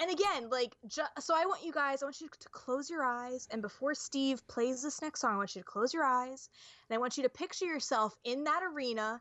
and 0.00 0.10
again, 0.12 0.48
like, 0.48 0.76
ju- 0.86 1.02
so 1.18 1.34
I 1.34 1.46
want 1.46 1.64
you 1.64 1.72
guys, 1.72 2.02
I 2.02 2.06
want 2.06 2.20
you 2.20 2.28
to 2.28 2.48
close 2.50 2.88
your 2.88 3.02
eyes. 3.02 3.48
And 3.50 3.60
before 3.62 3.94
Steve 3.94 4.46
plays 4.46 4.80
this 4.80 5.02
next 5.02 5.20
song, 5.20 5.34
I 5.34 5.36
want 5.38 5.56
you 5.56 5.62
to 5.62 5.66
close 5.66 5.92
your 5.92 6.04
eyes. 6.04 6.48
And 6.88 6.94
I 6.94 6.98
want 7.00 7.16
you 7.16 7.24
to 7.24 7.28
picture 7.28 7.64
yourself 7.64 8.16
in 8.22 8.44
that 8.44 8.62
arena 8.62 9.20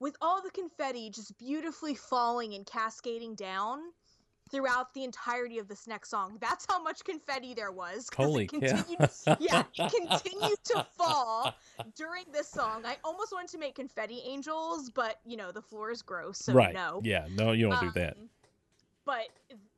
with 0.00 0.16
all 0.20 0.42
the 0.42 0.50
confetti 0.50 1.10
just 1.10 1.36
beautifully 1.38 1.94
falling 1.94 2.54
and 2.54 2.66
cascading 2.66 3.34
down 3.34 3.80
throughout 4.50 4.94
the 4.94 5.02
entirety 5.02 5.58
of 5.58 5.66
this 5.68 5.86
next 5.86 6.10
song. 6.10 6.38
That's 6.40 6.66
how 6.68 6.80
much 6.82 7.02
confetti 7.04 7.54
there 7.54 7.72
was. 7.72 8.08
Holy 8.16 8.44
it 8.44 8.48
cow. 8.48 8.58
continued, 8.60 9.10
yeah, 9.40 9.64
it 9.76 9.92
continued 9.92 10.58
to 10.64 10.86
fall 10.96 11.54
during 11.96 12.24
this 12.32 12.48
song. 12.48 12.82
I 12.84 12.96
almost 13.02 13.32
wanted 13.32 13.50
to 13.50 13.58
make 13.58 13.74
confetti 13.74 14.22
angels, 14.24 14.90
but 14.90 15.18
you 15.24 15.36
know, 15.36 15.50
the 15.50 15.62
floor 15.62 15.90
is 15.90 16.02
gross, 16.02 16.38
so 16.38 16.52
right. 16.52 16.74
no. 16.74 17.00
Yeah. 17.02 17.26
No, 17.34 17.52
you 17.52 17.68
don't 17.68 17.80
do 17.80 17.90
that. 17.92 18.16
Um, 18.16 18.28
But 19.04 19.28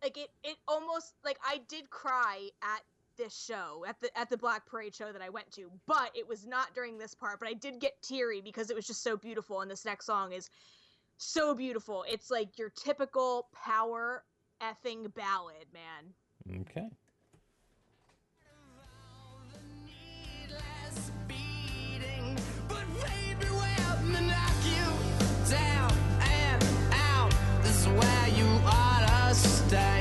like 0.02 0.16
it, 0.16 0.30
it 0.42 0.56
almost 0.66 1.14
like 1.24 1.38
I 1.42 1.60
did 1.68 1.90
cry 1.90 2.48
at 2.62 2.82
this 3.18 3.36
show 3.36 3.84
at 3.86 4.00
the 4.00 4.16
at 4.18 4.30
the 4.30 4.36
Black 4.38 4.64
Parade 4.64 4.94
show 4.94 5.12
that 5.12 5.20
I 5.20 5.28
went 5.28 5.50
to, 5.52 5.70
but 5.86 6.10
it 6.14 6.26
was 6.26 6.46
not 6.46 6.74
during 6.74 6.96
this 6.96 7.14
part. 7.14 7.38
But 7.38 7.48
I 7.48 7.52
did 7.52 7.80
get 7.80 8.00
teary 8.00 8.40
because 8.40 8.70
it 8.70 8.76
was 8.76 8.86
just 8.86 9.02
so 9.02 9.16
beautiful, 9.16 9.60
and 9.60 9.70
this 9.70 9.84
next 9.84 10.06
song 10.06 10.32
is 10.32 10.48
so 11.18 11.54
beautiful. 11.54 12.04
It's 12.08 12.30
like 12.30 12.58
your 12.58 12.70
typical 12.70 13.48
power 13.52 14.24
effing 14.62 15.12
ballad, 15.14 15.66
man. 15.74 16.62
Okay. 16.62 16.88
needless 19.84 21.10
beating, 21.26 22.36
but 22.68 22.84
fate 23.02 23.38
beware 23.40 24.02
me 24.04 24.28
knock 24.28 24.52
you 24.64 25.50
down 25.50 25.92
and 26.22 26.64
out. 26.92 27.34
This 27.62 27.80
is 27.80 27.88
where 27.88 28.28
you 28.28 28.46
ought 28.64 29.28
to 29.28 29.34
stay. 29.34 29.97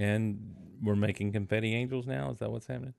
And 0.00 0.56
we're 0.82 0.96
making 0.96 1.32
confetti 1.32 1.74
angels 1.74 2.06
now. 2.06 2.30
Is 2.30 2.38
that 2.38 2.50
what's 2.50 2.66
happening? 2.66 2.94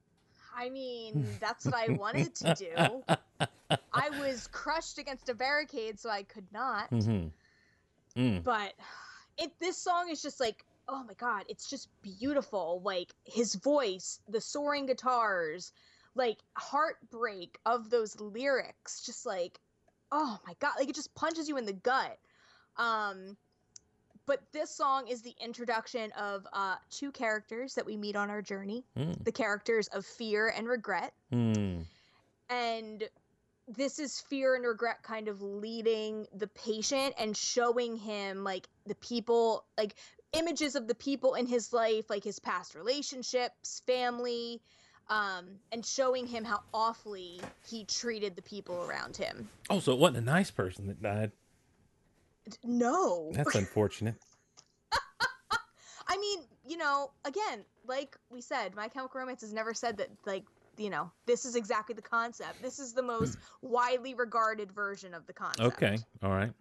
I 0.56 0.69
mean, 0.69 1.26
that's 1.40 1.65
what 1.65 1.76
I 1.76 1.94
wanted 1.94 2.36
to 2.36 2.56
do. 2.56 3.03
I 3.94 4.10
was 4.19 4.48
crushed 4.48 4.98
against 4.99 5.30
a 5.30 5.34
barricade, 5.34 5.99
so 5.99 6.10
I 6.10 6.23
could 6.23 6.45
not. 6.52 6.91
Mm-hmm. 6.91 7.28
Mm. 8.18 8.44
but 8.44 8.73
it 9.38 9.52
this 9.61 9.78
song 9.78 10.10
is 10.10 10.22
just 10.22 10.41
like 10.41 10.65
oh 10.90 11.03
my 11.07 11.14
god 11.14 11.45
it's 11.48 11.69
just 11.69 11.88
beautiful 12.02 12.82
like 12.84 13.14
his 13.23 13.56
voice 13.56 14.19
the 14.28 14.41
soaring 14.41 14.86
guitars 14.86 15.72
like 16.14 16.40
heartbreak 16.57 17.57
of 17.65 17.90
those 17.90 18.19
lyrics 18.19 19.06
just 19.06 19.26
like 19.26 19.60
oh 20.11 20.38
my 20.45 20.53
god 20.60 20.73
like 20.78 20.90
it 20.90 20.95
just 20.95 21.15
punches 21.15 21.48
you 21.48 21.56
in 21.56 21.65
the 21.65 21.72
gut 21.72 22.18
um 22.76 23.38
but 24.31 24.39
this 24.53 24.69
song 24.69 25.09
is 25.09 25.21
the 25.21 25.35
introduction 25.43 26.09
of 26.13 26.47
uh, 26.53 26.75
two 26.89 27.11
characters 27.11 27.73
that 27.75 27.85
we 27.85 27.97
meet 27.97 28.15
on 28.15 28.29
our 28.29 28.41
journey 28.41 28.85
Mm. 28.97 29.21
the 29.25 29.31
characters 29.33 29.87
of 29.89 30.05
fear 30.05 30.47
and 30.47 30.69
regret 30.69 31.11
Hmm. 31.33 31.81
and 32.49 33.03
this 33.67 33.99
is 33.99 34.21
fear 34.21 34.55
and 34.55 34.65
regret 34.65 35.03
kind 35.03 35.27
of 35.27 35.41
leading 35.41 36.27
the 36.33 36.47
patient 36.47 37.13
and 37.17 37.35
showing 37.35 37.97
him 37.97 38.45
like 38.45 38.69
the 38.85 38.95
people 38.95 39.65
like 39.77 39.95
images 40.31 40.75
of 40.75 40.87
the 40.87 40.95
people 40.95 41.33
in 41.33 41.45
his 41.45 41.73
life 41.73 42.09
like 42.09 42.23
his 42.23 42.39
past 42.39 42.73
relationships 42.73 43.81
family 43.85 44.61
um, 45.09 45.45
and 45.73 45.85
showing 45.85 46.25
him 46.25 46.45
how 46.45 46.61
awfully 46.73 47.41
he 47.69 47.83
treated 47.83 48.37
the 48.37 48.41
people 48.41 48.85
around 48.85 49.17
him 49.17 49.49
Oh, 49.69 49.79
so 49.81 49.91
it 49.91 49.99
wasn't 49.99 50.19
a 50.19 50.21
nice 50.21 50.51
person 50.51 50.87
that 50.87 51.01
died. 51.01 51.31
No 52.64 53.32
That's 53.34 53.56
unfortunate. 53.56 54.15
i 56.07 56.18
mean 56.18 56.40
you 56.68 56.78
know 56.78 57.11
again 57.26 57.64
like 57.86 58.18
we 58.30 58.41
said 58.41 58.76
my 58.76 58.88
chemical 58.88 59.19
romance 59.19 59.41
has 59.41 59.53
never 59.53 59.73
said 59.73 59.98
that 59.98 60.10
like 60.26 60.44
you 60.78 60.90
know 60.90 61.11
this 61.26 61.45
is 61.45 61.56
exactly 61.56 61.94
the 61.95 62.02
concept 62.02 62.61
this 62.61 62.80
is 62.80 62.94
the 62.94 63.03
most 63.03 63.38
widely 63.61 64.14
regarded 64.14 64.72
version 64.72 65.14
of 65.14 65.26
the 65.28 65.34
concept 65.34 65.65
Okay. 65.65 65.98
All 66.23 66.32
right. 66.32 66.52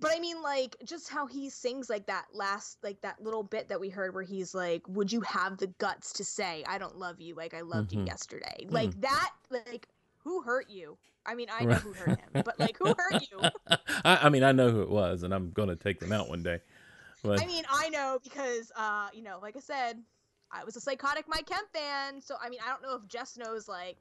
But 0.00 0.10
I 0.12 0.18
mean, 0.18 0.42
like, 0.42 0.74
just 0.84 1.08
how 1.08 1.26
he 1.26 1.48
sings 1.48 1.88
like 1.88 2.06
that 2.06 2.26
last, 2.32 2.78
like 2.82 3.00
that 3.02 3.22
little 3.22 3.44
bit 3.44 3.68
that 3.68 3.78
we 3.78 3.88
heard 3.88 4.14
where 4.14 4.24
he's 4.24 4.52
like, 4.52 4.82
"Would 4.88 5.12
you 5.12 5.20
have 5.20 5.58
the 5.58 5.68
guts 5.68 6.14
to 6.14 6.24
say 6.24 6.64
I 6.66 6.78
don't 6.78 6.98
love 6.98 7.20
you 7.20 7.36
like 7.36 7.54
I 7.54 7.60
loved 7.60 7.92
Mhm. 7.92 7.98
you 7.98 8.04
yesterday?" 8.06 8.66
Like 8.68 9.00
that, 9.00 9.30
like 9.50 9.88
who 10.18 10.42
hurt 10.42 10.68
you? 10.68 10.98
I 11.24 11.34
mean, 11.34 11.48
I 11.52 11.64
know 11.64 11.74
who 11.74 11.92
hurt 11.92 12.20
him, 12.20 12.42
but 12.44 12.58
like, 12.58 12.76
who 12.78 12.86
hurt 12.86 13.30
you? 13.30 13.40
I, 14.04 14.26
I 14.26 14.28
mean, 14.28 14.42
I 14.42 14.52
know 14.52 14.70
who 14.70 14.82
it 14.82 14.90
was, 14.90 15.22
and 15.22 15.32
I'm 15.32 15.50
going 15.50 15.68
to 15.68 15.76
take 15.76 16.00
them 16.00 16.12
out 16.12 16.28
one 16.28 16.42
day. 16.42 16.58
But 17.22 17.40
I 17.40 17.46
mean, 17.46 17.64
I 17.70 17.88
know 17.90 18.18
because, 18.22 18.72
uh, 18.76 19.08
you 19.12 19.22
know, 19.22 19.38
like 19.40 19.56
I 19.56 19.60
said, 19.60 20.02
I 20.50 20.64
was 20.64 20.76
a 20.76 20.80
psychotic 20.80 21.26
My 21.28 21.40
Chem 21.46 21.64
fan, 21.72 22.20
so 22.20 22.34
I 22.42 22.48
mean, 22.48 22.58
I 22.64 22.68
don't 22.68 22.82
know 22.82 22.96
if 22.96 23.06
Jess 23.08 23.36
knows 23.36 23.68
like 23.68 23.96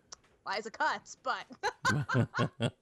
Liza 0.48 0.72
Cuts, 0.72 1.18
but 1.22 1.46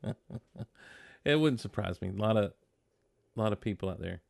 it 1.26 1.36
wouldn't 1.36 1.60
surprise 1.60 2.02
me. 2.02 2.10
A 2.10 2.22
lot 2.22 2.38
of, 2.38 2.53
a 3.36 3.40
lot 3.40 3.52
of 3.52 3.60
people 3.60 3.90
out 3.90 3.99
there. 3.99 4.22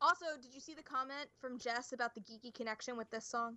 also, 0.00 0.26
did 0.42 0.54
you 0.54 0.60
see 0.60 0.74
the 0.74 0.82
comment 0.82 1.28
from 1.40 1.58
Jess 1.58 1.92
about 1.92 2.14
the 2.14 2.20
geeky 2.20 2.52
connection 2.52 2.96
with 2.98 3.10
this 3.10 3.24
song? 3.24 3.56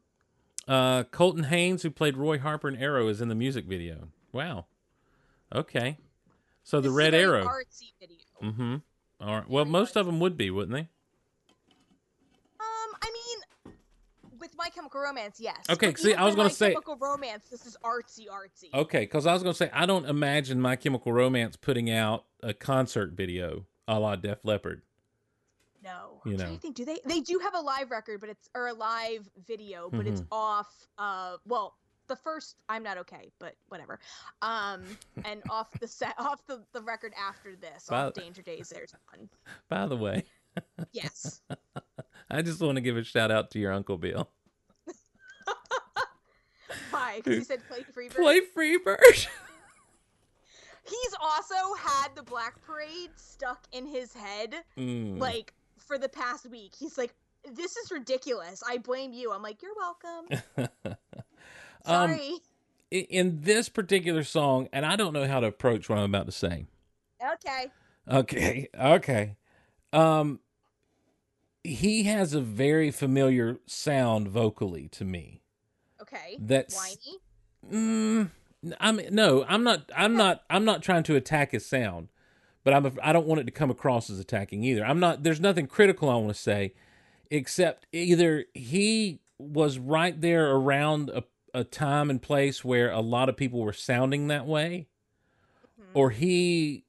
Uh, 0.68 1.04
Colton 1.04 1.44
Haynes, 1.46 1.84
who 1.84 1.92
played 1.92 2.18
Roy 2.18 2.40
Harper 2.40 2.68
in 2.70 2.78
Arrow, 2.78 3.08
is 3.08 3.22
in 3.22 3.28
the 3.28 3.36
music 3.36 3.66
video. 3.66 4.10
Wow. 4.32 4.66
Okay. 5.54 5.98
So 6.64 6.78
the 6.78 6.84
This 6.84 6.92
is 6.92 6.96
a 6.96 6.98
Red 6.98 7.14
Arrow. 7.14 7.46
artsy 7.46 7.92
video. 8.00 8.18
Mm-hmm. 8.44 8.76
All 9.22 9.36
right. 9.36 9.50
Well, 9.50 9.66
most 9.66 9.96
of 9.96 10.06
them 10.06 10.20
would 10.20 10.38
be, 10.38 10.50
wouldn't 10.52 10.74
they? 10.74 10.90
Um, 12.60 12.98
I 13.02 13.12
mean, 13.66 13.74
with 14.40 14.52
My 14.58 14.70
Chemical 14.70 15.02
Romance, 15.02 15.40
yes. 15.40 15.58
Okay, 15.70 15.92
But 15.92 16.00
see, 16.00 16.14
I 16.14 16.26
was 16.26 16.36
gonna 16.36 16.50
say 16.50 16.68
My 16.70 16.74
Chemical 16.74 16.98
Romance. 16.98 17.48
This 17.50 17.66
is 17.66 17.78
artsy, 17.84 18.26
artsy. 18.28 18.74
Okay, 18.74 19.00
because 19.02 19.26
I 19.26 19.34
was 19.34 19.44
going 19.44 19.54
to 19.54 19.58
say 19.58 19.70
I 19.74 19.86
don't 19.86 20.06
imagine 20.06 20.60
My 20.62 20.76
Chemical 20.76 21.12
Romance 21.14 21.56
putting 21.56 21.90
out 21.90 22.26
a 22.44 22.54
concert 22.54 23.14
video 23.14 23.66
a 23.88 24.00
la 24.00 24.16
Def 24.16 24.40
Leppard. 24.44 24.82
No, 25.84 26.22
You 26.26 26.36
know. 26.38 26.58
think. 26.58 26.76
Do 26.76 26.84
they? 26.84 27.00
They 27.06 27.22
do 27.22 27.40
have 27.42 27.56
a 27.56 27.62
live 27.62 27.92
record, 27.92 28.20
but 28.20 28.30
it's 28.30 28.50
or 28.54 28.68
a 28.68 28.74
live 28.74 29.30
video, 29.48 29.90
but 29.90 30.06
it's 30.06 30.22
Mhm. 30.22 30.28
off. 30.32 30.68
Uh, 30.98 31.38
well, 31.46 31.76
the 32.08 32.16
first 32.16 32.56
I'm 32.70 32.84
not 32.84 32.98
okay, 33.00 33.32
but 33.40 33.56
whatever. 33.70 34.00
Um, 34.42 34.84
and 35.26 35.42
off 35.50 35.72
the 35.80 35.88
set, 35.88 36.14
off 36.18 36.46
the 36.48 36.64
the 36.74 36.82
record 36.82 37.14
after 37.20 37.56
this, 37.56 37.90
off 37.92 38.14
Danger 38.14 38.42
Days. 38.42 38.70
There's 38.70 38.94
one. 39.16 39.30
By 39.70 39.86
the 39.88 39.96
way, 39.98 40.24
Yes. 40.92 41.42
I 42.32 42.42
just 42.42 42.62
want 42.62 42.76
to 42.76 42.82
give 42.82 42.98
a 42.98 43.04
shout 43.04 43.32
out 43.32 43.52
to 43.52 43.60
your 43.60 43.72
Uncle 43.72 43.98
Bill. 43.98 44.30
Why? 46.92 47.18
Because 47.24 47.38
he 47.40 47.44
said 47.44 47.60
play 47.70 47.84
free. 47.84 48.10
Bird. 48.10 48.18
Play 48.18 48.42
Freebird. 48.56 49.28
He's 50.84 51.16
also 51.22 51.56
had 51.80 52.10
the 52.16 52.24
Black 52.24 52.62
Parade 52.66 53.10
stuck 53.16 53.66
in 53.72 53.86
his 53.86 54.14
head. 54.14 54.56
Mm. 54.78 55.20
like 55.20 55.54
for 55.78 55.98
the 55.98 56.10
past 56.10 56.50
week. 56.50 56.74
He's 56.78 56.98
like, 56.98 57.14
"This 57.54 57.78
is 57.78 57.92
ridiculous. 57.92 58.62
I 58.68 58.78
blame 58.78 59.14
you." 59.14 59.32
I'm 59.32 59.42
like, 59.42 59.62
"You're 59.62 59.76
welcome." 59.76 60.68
Um, 61.86 62.12
Sorry. 62.12 62.32
i- 62.94 63.08
in 63.10 63.42
this 63.42 63.70
particular 63.70 64.24
song, 64.24 64.68
and 64.74 64.86
I 64.86 64.96
don't 64.96 65.14
know 65.14 65.28
how 65.28 65.40
to 65.40 65.48
approach 65.48 65.90
what 65.90 65.98
I'm 66.00 66.06
about 66.06 66.26
to 66.26 66.32
say. 66.32 66.66
okay. 67.34 67.68
Okay, 68.10 68.68
okay. 68.80 69.36
Um, 69.92 70.40
he 71.64 72.04
has 72.04 72.34
a 72.34 72.40
very 72.42 72.92
familiar 72.92 73.58
sound 73.66 74.30
vocally 74.30 74.88
to 74.90 75.04
me. 75.04 75.42
Okay. 76.02 76.38
That's 76.40 76.74
Whiny. 76.76 77.20
Mm, 77.70 78.32
I'm 78.80 79.02
no, 79.12 79.44
I'm 79.50 79.64
not. 79.64 79.92
I'm 79.96 80.14
not. 80.16 80.44
I'm 80.50 80.64
not 80.64 80.82
trying 80.84 81.04
to 81.04 81.16
attack 81.18 81.52
his 81.52 81.66
sound, 81.66 82.08
but 82.64 82.74
I'm. 82.74 82.98
I 83.04 83.12
don't 83.12 83.28
want 83.28 83.42
it 83.42 83.46
to 83.46 83.52
come 83.52 83.70
across 83.70 84.10
as 84.10 84.20
attacking 84.20 84.64
either. 84.64 84.86
I'm 84.86 85.00
not. 85.02 85.24
There's 85.24 85.42
nothing 85.42 85.68
critical 85.68 86.10
I 86.10 86.16
want 86.16 86.30
to 86.30 86.34
say, 86.34 86.74
except 87.30 87.88
either 87.92 88.46
he 88.54 89.20
was 89.38 89.80
right 89.80 90.20
there 90.22 90.50
around 90.52 91.10
a, 91.10 91.24
a 91.54 91.64
time 91.64 92.10
and 92.10 92.22
place 92.22 92.64
where 92.64 92.92
a 92.92 93.02
lot 93.02 93.30
of 93.30 93.38
people 93.38 93.62
were 93.62 93.74
sounding 93.74 94.28
that 94.28 94.46
way, 94.46 94.88
Mhm. 95.80 95.86
or 95.94 96.10
he 96.12 96.86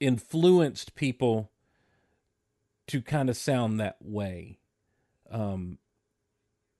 influenced 0.00 0.94
people 0.94 1.50
to 2.88 3.00
kind 3.00 3.30
of 3.30 3.36
sound 3.36 3.78
that 3.80 3.96
way. 4.00 4.58
Um, 5.30 5.78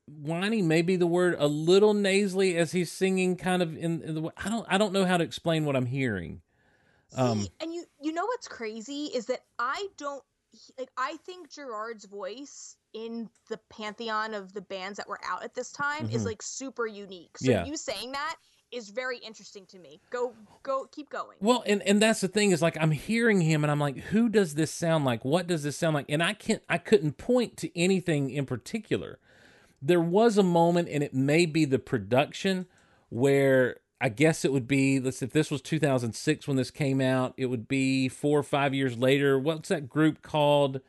whiny 0.06 0.60
may 0.62 0.82
be 0.82 0.96
the 0.96 1.06
word 1.06 1.36
a 1.38 1.46
little 1.46 1.94
nasally 1.94 2.56
as 2.56 2.72
he's 2.72 2.90
singing 2.90 3.36
kind 3.36 3.62
of 3.62 3.76
in, 3.76 4.02
in 4.02 4.14
the 4.14 4.30
I 4.36 4.48
don't 4.48 4.66
I 4.68 4.76
don't 4.78 4.92
know 4.92 5.04
how 5.04 5.16
to 5.16 5.24
explain 5.24 5.64
what 5.64 5.76
I'm 5.76 5.86
hearing. 5.86 6.42
Um, 7.14 7.42
See, 7.42 7.52
and 7.60 7.72
you 7.72 7.84
you 8.00 8.12
know 8.12 8.26
what's 8.26 8.48
crazy 8.48 9.04
is 9.06 9.26
that 9.26 9.44
I 9.58 9.86
don't 9.96 10.24
like 10.78 10.90
I 10.96 11.16
think 11.18 11.50
Gerard's 11.50 12.04
voice 12.04 12.76
in 12.92 13.28
the 13.48 13.58
pantheon 13.70 14.34
of 14.34 14.52
the 14.52 14.60
bands 14.60 14.96
that 14.98 15.08
were 15.08 15.20
out 15.26 15.42
at 15.42 15.54
this 15.54 15.72
time 15.72 16.08
is 16.10 16.22
Mhm. 16.22 16.26
like 16.26 16.42
super 16.42 16.86
unique. 16.86 17.38
So 17.38 17.50
Yeah. 17.50 17.64
you 17.64 17.76
saying 17.76 18.12
that 18.12 18.36
is 18.70 18.90
very 18.90 19.18
interesting 19.18 19.66
to 19.66 19.78
me. 19.78 20.00
Go 20.10 20.34
go 20.62 20.86
keep 20.90 21.10
going. 21.10 21.36
Well, 21.40 21.62
and 21.66 21.82
and 21.82 22.00
that's 22.00 22.20
the 22.20 22.28
thing 22.28 22.50
is 22.52 22.62
like 22.62 22.76
I'm 22.80 22.90
hearing 22.92 23.40
him 23.40 23.64
and 23.64 23.70
I'm 23.70 23.80
like, 23.80 23.96
who 23.98 24.28
does 24.28 24.54
this 24.54 24.70
sound 24.70 25.04
like? 25.04 25.24
What 25.24 25.46
does 25.46 25.62
this 25.62 25.76
sound 25.76 25.94
like? 25.94 26.06
And 26.08 26.22
I 26.22 26.32
can't 26.34 26.62
I 26.68 26.78
couldn't 26.78 27.18
point 27.18 27.56
to 27.58 27.78
anything 27.78 28.30
in 28.30 28.46
particular. 28.46 29.18
There 29.80 30.00
was 30.00 30.38
a 30.38 30.42
moment, 30.44 30.88
and 30.88 31.02
it 31.02 31.12
may 31.12 31.44
be 31.44 31.64
the 31.64 31.78
production 31.78 32.66
where 33.08 33.78
I 34.00 34.08
guess 34.08 34.44
it 34.44 34.52
would 34.52 34.66
be. 34.68 35.00
Let's 35.00 35.22
if 35.22 35.32
this 35.32 35.50
was 35.50 35.60
2006 35.62 36.46
when 36.46 36.56
this 36.56 36.70
came 36.70 37.00
out, 37.00 37.34
it 37.36 37.46
would 37.46 37.68
be 37.68 38.08
four 38.08 38.38
or 38.38 38.42
five 38.44 38.74
years 38.74 38.96
later. 38.96 39.38
What's 39.38 39.68
that 39.70 39.88
group 39.88 40.22
called? 40.22 40.80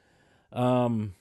Um, 0.51 1.13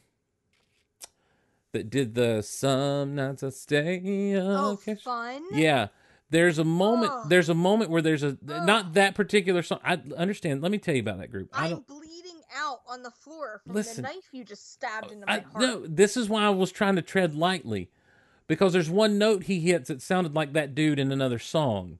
that 1.72 1.90
did 1.90 2.14
the 2.14 2.42
some 2.42 3.14
nights 3.14 3.42
I 3.42 3.50
stay. 3.50 4.34
Oh, 4.36 4.72
Okay. 4.72 4.94
fun. 4.94 5.42
Yeah. 5.52 5.88
There's 6.30 6.58
a 6.58 6.64
moment. 6.64 7.28
There's 7.28 7.48
a 7.50 7.54
moment 7.54 7.90
where 7.90 8.00
there's 8.00 8.22
a 8.22 8.38
not 8.42 8.94
that 8.94 9.14
particular 9.14 9.62
song. 9.62 9.80
I 9.84 10.00
understand. 10.16 10.62
Let 10.62 10.72
me 10.72 10.78
tell 10.78 10.94
you 10.94 11.00
about 11.02 11.18
that 11.18 11.30
group. 11.30 11.50
I 11.52 11.64
I'm 11.66 11.70
don't. 11.72 11.86
bleeding 11.86 12.40
out 12.56 12.80
on 12.88 13.02
the 13.02 13.10
floor 13.10 13.60
from 13.64 13.74
Listen, 13.74 13.96
the 14.02 14.08
knife 14.08 14.28
you 14.32 14.42
just 14.44 14.72
stabbed 14.72 15.10
into 15.12 15.26
my 15.26 15.34
I, 15.34 15.38
heart. 15.40 15.56
no, 15.60 15.86
this 15.86 16.16
is 16.16 16.28
why 16.30 16.42
I 16.44 16.50
was 16.50 16.72
trying 16.72 16.96
to 16.96 17.02
tread 17.02 17.34
lightly, 17.34 17.90
because 18.46 18.72
there's 18.72 18.88
one 18.88 19.18
note 19.18 19.42
he 19.44 19.60
hits 19.60 19.88
that 19.88 20.00
sounded 20.00 20.34
like 20.34 20.54
that 20.54 20.74
dude 20.74 20.98
in 20.98 21.12
another 21.12 21.38
song, 21.38 21.98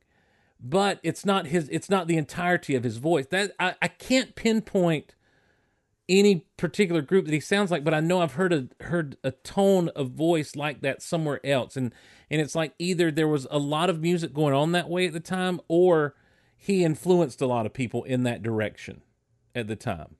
but 0.59 0.99
it's 1.03 1.27
not 1.27 1.49
his. 1.49 1.69
It's 1.69 1.91
not 1.91 2.07
the 2.07 2.17
entirety 2.17 2.75
of 2.75 2.85
his 2.85 2.97
voice. 2.97 3.27
That 3.27 3.53
I, 3.61 3.75
I 3.83 3.89
can't 3.89 4.35
pinpoint 4.35 5.15
any 6.09 6.47
particular 6.57 7.01
group 7.03 7.25
that 7.27 7.33
he 7.35 7.41
sounds 7.41 7.71
like, 7.71 7.85
but 7.85 7.95
I 7.95 8.01
know 8.01 8.21
I've 8.21 8.35
heard 8.35 8.53
a 8.53 8.69
heard 8.85 9.17
a 9.25 9.31
tone 9.31 9.89
of 9.91 10.11
voice 10.11 10.57
like 10.57 10.81
that 10.83 11.03
somewhere 11.03 11.41
else, 11.45 11.77
and 11.77 11.95
and 12.31 12.41
it's 12.41 12.55
like 12.55 12.75
either 12.79 13.11
there 13.11 13.29
was 13.29 13.47
a 13.51 13.59
lot 13.59 13.89
of 13.91 14.01
music 14.01 14.33
going 14.35 14.55
on 14.55 14.73
that 14.73 14.89
way 14.89 15.07
at 15.07 15.13
the 15.13 15.21
time, 15.21 15.61
or 15.69 16.15
he 16.57 16.85
influenced 16.85 17.41
a 17.41 17.47
lot 17.47 17.67
of 17.67 17.73
people 17.73 18.05
in 18.05 18.23
that 18.25 18.43
direction 18.43 19.03
at 19.55 19.67
the 19.69 19.77
time. 19.77 20.17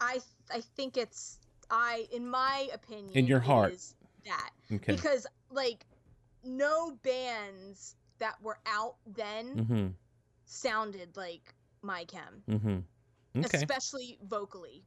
I 0.00 0.20
I 0.52 0.60
think 0.76 0.96
it's 0.96 1.38
I 1.70 2.06
in 2.12 2.28
my 2.28 2.68
opinion 2.72 3.10
In 3.16 3.26
your 3.26 3.40
heart. 3.40 3.72
is 3.74 3.94
that 4.24 4.50
Okay. 4.72 4.94
because 4.94 5.26
like 5.50 5.84
no 6.44 6.92
bands 7.02 7.96
that 8.18 8.34
were 8.42 8.58
out 8.66 8.96
then 9.06 9.56
Mm-hmm. 9.56 9.86
sounded 10.44 11.16
like 11.16 11.54
my 11.82 12.04
chem 12.04 12.42
Mm-hmm. 12.48 12.78
Okay. 13.44 13.58
especially 13.58 14.18
vocally 14.26 14.84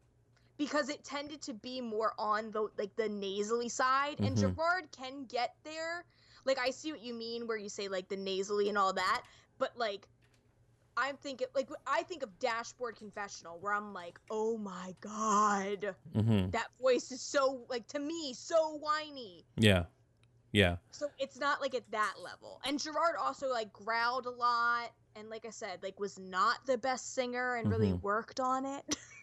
because 0.58 0.90
it 0.90 1.04
tended 1.04 1.42
to 1.44 1.54
be 1.54 1.82
more 1.82 2.14
on 2.18 2.52
the 2.52 2.68
like 2.78 2.96
the 2.96 3.10
nasally 3.10 3.70
side 3.70 4.20
and 4.24 4.36
Mhm. 4.36 4.40
Gerard 4.40 4.92
can 4.92 5.26
get 5.26 5.56
there 5.64 6.06
like 6.46 6.60
I 6.60 6.72
see 6.72 6.92
what 6.92 7.02
you 7.04 7.14
mean 7.14 7.48
where 7.48 7.58
you 7.58 7.70
say 7.70 7.88
like 7.88 8.08
the 8.10 8.18
nasally 8.18 8.70
and 8.70 8.78
all 8.78 8.94
that 8.94 9.24
but 9.58 9.78
like 9.78 10.08
I'm 10.98 11.18
thinking 11.18 11.48
like 11.56 11.70
I 11.88 12.04
think 12.04 12.24
of 12.24 12.40
Dashboard 12.40 12.96
Confessional 12.98 13.60
where 13.60 13.74
I'm 13.74 13.94
like, 13.94 14.20
"Oh 14.30 14.58
my 14.58 14.96
god. 15.02 15.96
hmm 16.14 16.48
That 16.52 16.68
voice 16.82 17.12
is 17.12 17.22
so 17.22 17.66
like 17.70 17.88
to 17.90 18.00
me 18.00 18.34
so 18.34 18.78
whiny." 18.78 19.46
Yeah, 19.58 19.86
yeah. 20.52 20.78
So 20.92 21.08
it's 21.20 21.38
not 21.38 21.62
like 21.62 21.76
at 21.76 21.90
that 21.92 22.16
level. 22.24 22.60
And 22.66 22.80
Gerard 22.80 23.16
also 23.20 23.50
like 23.50 23.74
growled 23.74 24.26
a 24.26 24.32
lot 24.32 24.92
and 25.16 25.30
like 25.30 25.46
I 25.46 25.50
said, 25.50 25.84
like 25.84 26.00
was 26.00 26.18
not 26.20 26.66
the 26.66 26.78
best 26.78 27.14
singer 27.14 27.56
and 27.56 27.70
really 27.70 27.94
Mhm. 27.94 28.02
worked 28.02 28.40
on 28.40 28.66
it. 28.66 28.84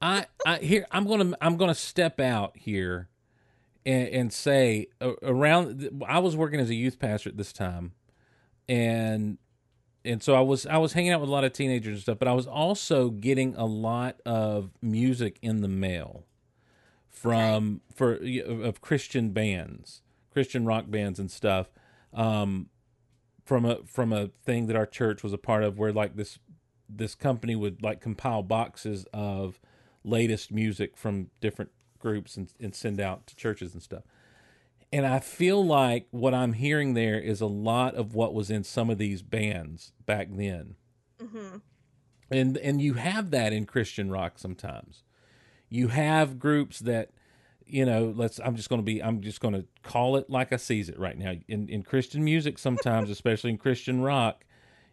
I, 0.00 0.26
I 0.46 0.56
here 0.56 0.86
I'm 0.90 1.06
gonna 1.06 1.36
I'm 1.40 1.56
gonna 1.56 1.74
step 1.74 2.20
out 2.20 2.56
here 2.56 3.08
and, 3.84 4.08
and 4.08 4.32
say 4.32 4.88
uh, 5.00 5.12
around 5.22 6.02
I 6.06 6.18
was 6.18 6.36
working 6.36 6.60
as 6.60 6.70
a 6.70 6.74
youth 6.74 6.98
pastor 6.98 7.28
at 7.28 7.36
this 7.36 7.52
time. 7.52 7.92
And 8.68 9.38
and 10.04 10.22
so 10.22 10.34
I 10.34 10.40
was 10.40 10.66
I 10.66 10.78
was 10.78 10.94
hanging 10.94 11.12
out 11.12 11.20
with 11.20 11.28
a 11.28 11.32
lot 11.32 11.44
of 11.44 11.52
teenagers 11.52 11.94
and 11.94 12.02
stuff 12.02 12.18
but 12.18 12.28
I 12.28 12.32
was 12.32 12.46
also 12.46 13.10
getting 13.10 13.54
a 13.56 13.66
lot 13.66 14.20
of 14.24 14.70
music 14.80 15.38
in 15.42 15.60
the 15.60 15.68
mail 15.68 16.24
from 17.08 17.82
for 17.94 18.18
of 18.46 18.80
Christian 18.80 19.30
bands 19.30 20.02
Christian 20.32 20.64
rock 20.64 20.84
bands 20.88 21.18
and 21.18 21.30
stuff 21.30 21.70
um 22.14 22.68
from 23.44 23.64
a 23.64 23.78
from 23.84 24.12
a 24.12 24.28
thing 24.44 24.66
that 24.68 24.76
our 24.76 24.86
church 24.86 25.22
was 25.22 25.32
a 25.32 25.38
part 25.38 25.62
of 25.62 25.78
where 25.78 25.92
like 25.92 26.16
this 26.16 26.38
this 26.88 27.14
company 27.14 27.54
would 27.54 27.82
like 27.82 28.00
compile 28.00 28.42
boxes 28.42 29.04
of 29.12 29.60
latest 30.04 30.50
music 30.52 30.96
from 30.96 31.30
different 31.40 31.70
groups 31.98 32.36
and, 32.36 32.52
and 32.60 32.74
send 32.74 33.00
out 33.00 33.26
to 33.26 33.36
churches 33.36 33.74
and 33.74 33.82
stuff. 33.82 34.02
And 34.92 35.06
I 35.06 35.20
feel 35.20 35.64
like 35.64 36.08
what 36.10 36.34
I'm 36.34 36.54
hearing 36.54 36.94
there 36.94 37.18
is 37.20 37.40
a 37.40 37.46
lot 37.46 37.94
of 37.94 38.14
what 38.14 38.34
was 38.34 38.50
in 38.50 38.64
some 38.64 38.90
of 38.90 38.98
these 38.98 39.22
bands 39.22 39.92
back 40.04 40.28
then. 40.30 40.74
hmm 41.20 41.58
And 42.30 42.56
and 42.58 42.80
you 42.80 42.94
have 42.94 43.30
that 43.30 43.52
in 43.52 43.66
Christian 43.66 44.10
rock 44.10 44.38
sometimes. 44.38 45.02
You 45.68 45.88
have 45.88 46.38
groups 46.38 46.80
that 46.80 47.10
you 47.66 47.84
know, 47.86 48.12
let's 48.16 48.40
I'm 48.40 48.56
just 48.56 48.68
going 48.68 48.80
to 48.80 48.84
be 48.84 49.02
I'm 49.02 49.20
just 49.20 49.40
going 49.40 49.54
to 49.54 49.66
call 49.82 50.16
it 50.16 50.28
like 50.28 50.52
I 50.52 50.56
sees 50.56 50.88
it 50.88 50.98
right 50.98 51.16
now. 51.18 51.34
In 51.48 51.68
in 51.68 51.82
Christian 51.82 52.24
music 52.24 52.58
sometimes, 52.58 53.10
especially 53.16 53.50
in 53.50 53.58
Christian 53.58 54.02
rock, 54.02 54.44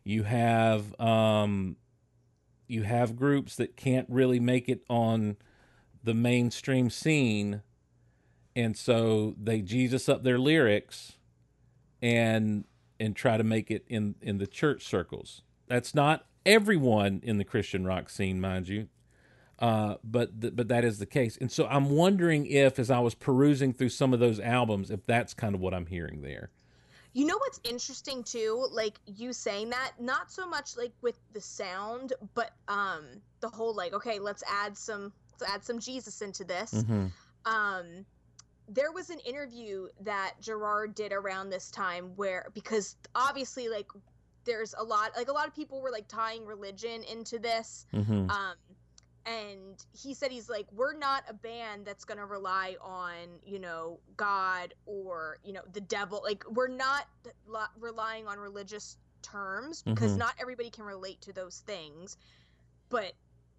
you 0.04 0.24
have 0.24 1.00
um 1.00 1.78
you 2.68 2.84
have 2.84 3.16
groups 3.16 3.56
that 3.56 3.76
can't 3.76 4.08
really 4.10 4.40
make 4.40 4.68
it 4.70 4.84
on 4.90 5.38
the 6.04 6.14
mainstream 6.14 6.90
scene 6.90 7.62
and 8.58 8.76
so 8.76 9.36
they 9.42 9.62
Jesus 9.62 10.10
up 10.10 10.24
their 10.24 10.40
lyrics 10.40 11.14
and 12.02 12.66
and 13.00 13.16
try 13.16 13.38
to 13.38 13.44
make 13.44 13.70
it 13.70 13.86
in 13.88 14.16
in 14.20 14.40
the 14.40 14.48
church 14.48 14.84
circles. 14.84 15.44
That's 15.68 15.94
not 15.94 16.26
everyone 16.44 17.22
in 17.24 17.38
the 17.38 17.44
Christian 17.44 17.86
rock 17.86 18.10
scene, 18.10 18.42
mind 18.42 18.68
you. 18.68 18.88
Uh, 19.60 19.96
but 20.04 20.42
th- 20.42 20.56
but 20.56 20.68
that 20.70 20.84
is 20.84 20.98
the 20.98 21.06
case, 21.06 21.38
and 21.38 21.52
so 21.52 21.68
I'm 21.68 21.90
wondering 21.90 22.46
if, 22.46 22.78
as 22.78 22.92
I 22.92 23.00
was 23.00 23.16
perusing 23.16 23.74
through 23.74 23.90
some 23.90 24.14
of 24.14 24.20
those 24.20 24.40
albums, 24.40 24.92
if 24.92 25.06
that's 25.06 25.34
kind 25.34 25.56
of 25.56 25.62
what 25.62 25.74
I'm 25.74 25.88
hearing 25.88 26.22
there. 26.22 26.52
You 27.18 27.26
know 27.26 27.38
what's 27.40 27.60
interesting 27.64 28.24
too, 28.24 28.68
like 28.72 29.00
you 29.08 29.34
saying 29.34 29.72
that, 29.72 29.94
not 30.00 30.32
so 30.32 30.48
much 30.48 30.78
like 30.78 30.92
with 31.02 31.18
the 31.34 31.42
sound, 31.42 32.14
but 32.36 32.52
um 32.68 33.06
the 33.40 33.50
whole 33.50 33.74
like, 33.74 33.94
okay, 33.94 34.20
let's 34.20 34.44
add 34.48 34.78
some 34.78 35.12
let's 35.32 35.52
add 35.52 35.64
some 35.64 35.80
Jesus 35.80 36.22
into 36.22 36.44
this. 36.44 36.72
Mm-hmm. 36.76 37.08
um 37.52 38.06
there 38.70 38.92
was 38.92 39.10
an 39.10 39.18
interview 39.26 39.88
that 40.02 40.34
Gerard 40.42 40.94
did 40.94 41.12
around 41.12 41.50
this 41.50 41.72
time 41.72 42.12
where 42.18 42.52
because 42.54 42.96
obviously 43.16 43.68
like 43.68 43.88
there's 44.46 44.76
a 44.78 44.84
lot 44.84 45.10
like 45.18 45.30
a 45.30 45.34
lot 45.34 45.48
of 45.48 45.56
people 45.56 45.82
were 45.82 45.90
like 45.90 46.08
tying 46.08 46.46
religion 46.46 47.04
into 47.04 47.40
this 47.40 47.88
Mm-hmm. 47.96 48.30
um 48.30 48.56
and 49.28 49.86
he 49.92 50.14
said 50.14 50.32
he's 50.32 50.50
like 50.50 50.66
we're 50.72 50.98
not 50.98 51.24
a 51.30 51.34
band 51.34 51.86
that's 51.86 52.06
going 52.06 52.18
to 52.18 52.26
rely 52.26 52.76
on 52.82 53.14
you 53.46 53.60
know 53.60 54.00
god 54.16 54.74
or 54.86 55.38
you 55.44 55.52
know 55.54 55.62
the 55.74 55.82
devil 55.82 56.22
like 56.24 56.44
we're 56.50 56.68
not 56.70 57.06
lo- 57.46 57.60
relying 57.80 58.26
on 58.28 58.40
religious 58.40 58.98
terms 59.22 59.84
because 59.84 60.14
Mhm. 60.14 60.18
not 60.20 60.34
everybody 60.40 60.70
can 60.70 60.86
relate 60.86 61.20
to 61.22 61.34
those 61.34 61.60
things 61.60 62.18
but 62.90 63.12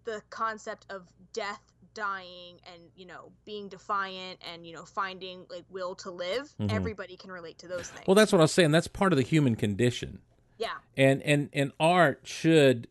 the 0.05 0.23
concept 0.31 0.85
of 0.89 1.05
death 1.33 1.61
dying 1.93 2.59
and 2.73 2.81
you 2.95 3.05
know 3.05 3.31
being 3.45 3.67
defiant 3.67 4.39
and 4.51 4.65
you 4.65 4.73
know 4.73 4.85
finding 4.85 5.45
like 5.49 5.65
will 5.69 5.93
to 5.95 6.09
live 6.09 6.51
Mhm. 6.59 6.71
everybody 6.71 7.15
can 7.17 7.31
relate 7.31 7.59
to 7.59 7.67
those 7.67 7.87
things 7.89 8.05
Well, 8.07 8.15
that's 8.15 8.31
what 8.31 8.39
I 8.39 8.43
was 8.43 8.51
saying. 8.53 8.71
That's 8.71 8.87
part 8.87 9.11
of 9.13 9.17
the 9.17 9.23
human 9.23 9.55
condition. 9.55 10.21
yeah 10.57 10.77
and 10.97 11.21
and 11.23 11.49
and 11.53 11.71
art 11.79 12.21
should 12.23 12.87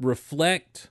reflect 0.00 0.88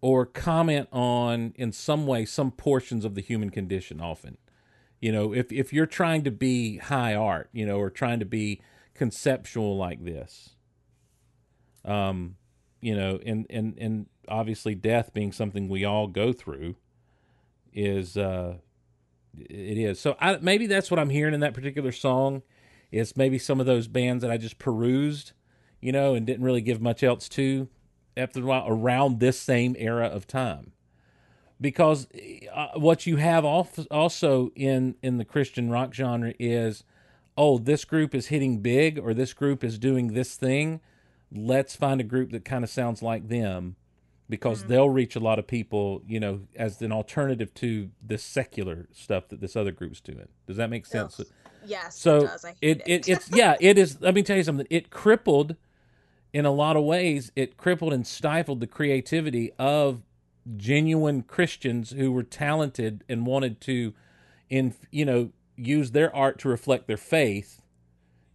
or 0.00 0.26
comment 0.26 0.88
on 0.92 1.52
in 1.56 1.72
some 1.72 2.06
way 2.06 2.24
some 2.24 2.50
portions 2.50 3.04
of 3.04 3.14
the 3.14 3.20
human 3.20 3.50
condition 3.50 4.00
often. 4.00 4.38
You 5.00 5.12
know 5.12 5.32
if 5.32 5.52
if 5.52 5.72
you're 5.72 5.86
trying 5.86 6.24
to 6.24 6.30
be 6.30 6.78
high 6.78 7.14
art 7.14 7.50
you 7.52 7.66
know 7.66 7.78
or 7.78 7.90
trying 7.90 8.18
to 8.20 8.24
be 8.24 8.60
conceptual 8.94 9.76
like 9.76 10.02
this 10.02 10.56
um 11.84 12.36
you 12.80 12.96
know 12.96 13.20
and 13.24 13.46
and 13.50 13.76
and 13.78 14.06
obviously 14.26 14.74
death 14.74 15.12
being 15.12 15.32
something 15.32 15.68
we 15.68 15.84
all 15.84 16.06
go 16.06 16.32
through 16.32 16.76
is 17.74 18.16
uh 18.16 18.56
it 19.38 19.76
is. 19.76 20.00
So 20.00 20.16
I, 20.18 20.38
maybe 20.38 20.66
that's 20.66 20.90
what 20.90 20.98
i'm 20.98 21.10
hearing 21.10 21.34
in 21.34 21.40
that 21.40 21.54
particular 21.54 21.92
song 21.92 22.42
is 22.90 23.16
maybe 23.16 23.38
some 23.38 23.60
of 23.60 23.66
those 23.66 23.88
bands 23.88 24.22
that 24.22 24.30
i 24.30 24.38
just 24.38 24.58
perused 24.58 25.32
you 25.80 25.92
know 25.92 26.14
and 26.14 26.26
didn't 26.26 26.44
really 26.44 26.62
give 26.62 26.80
much 26.80 27.02
else 27.02 27.28
to 27.30 27.68
after 28.16 28.40
a 28.40 28.44
while 28.44 28.64
around 28.66 29.20
this 29.20 29.38
same 29.38 29.76
era 29.78 30.06
of 30.06 30.26
time. 30.26 30.72
Because 31.60 32.06
uh, 32.52 32.68
what 32.74 33.06
you 33.06 33.16
have 33.16 33.44
also 33.44 34.50
in 34.54 34.96
in 35.02 35.16
the 35.16 35.24
christian 35.24 35.70
rock 35.70 35.94
genre 35.94 36.34
is 36.38 36.84
oh 37.38 37.56
this 37.56 37.84
group 37.84 38.14
is 38.14 38.26
hitting 38.26 38.58
big 38.58 38.98
or 38.98 39.14
this 39.14 39.32
group 39.32 39.64
is 39.64 39.78
doing 39.78 40.12
this 40.12 40.36
thing. 40.36 40.80
Let's 41.32 41.74
find 41.74 42.00
a 42.00 42.04
group 42.04 42.30
that 42.32 42.44
kind 42.44 42.62
of 42.62 42.70
sounds 42.70 43.02
like 43.02 43.28
them 43.28 43.76
because 44.28 44.64
they'll 44.64 44.90
reach 44.90 45.16
a 45.16 45.20
lot 45.20 45.38
of 45.38 45.46
people 45.46 46.02
you 46.06 46.20
know 46.20 46.40
as 46.54 46.82
an 46.82 46.92
alternative 46.92 47.54
to 47.54 47.90
the 48.04 48.18
secular 48.18 48.88
stuff 48.92 49.28
that 49.28 49.40
this 49.40 49.56
other 49.56 49.72
group's 49.72 50.00
doing. 50.00 50.28
Does 50.46 50.58
that 50.58 50.68
make 50.68 50.84
sense? 50.84 51.20
Ugh. 51.20 51.26
yes 51.64 51.98
so 51.98 52.18
it 52.18 52.20
does. 52.26 52.44
I 52.44 52.48
hate 52.48 52.56
it, 52.60 52.82
it 52.86 53.08
it's 53.08 53.30
yeah 53.30 53.56
it 53.60 53.78
is 53.78 53.98
let 54.02 54.14
me 54.14 54.22
tell 54.22 54.36
you 54.36 54.42
something. 54.42 54.66
It 54.68 54.90
crippled 54.90 55.56
in 56.36 56.44
a 56.44 56.50
lot 56.52 56.76
of 56.76 56.84
ways 56.84 57.32
it 57.34 57.56
crippled 57.56 57.94
and 57.94 58.06
stifled 58.06 58.60
the 58.60 58.66
creativity 58.66 59.50
of 59.58 60.02
genuine 60.58 61.22
christians 61.22 61.92
who 61.92 62.12
were 62.12 62.22
talented 62.22 63.02
and 63.08 63.24
wanted 63.24 63.58
to 63.58 63.94
in 64.50 64.74
you 64.90 65.02
know 65.02 65.30
use 65.56 65.92
their 65.92 66.14
art 66.14 66.38
to 66.38 66.46
reflect 66.46 66.86
their 66.86 66.98
faith 66.98 67.62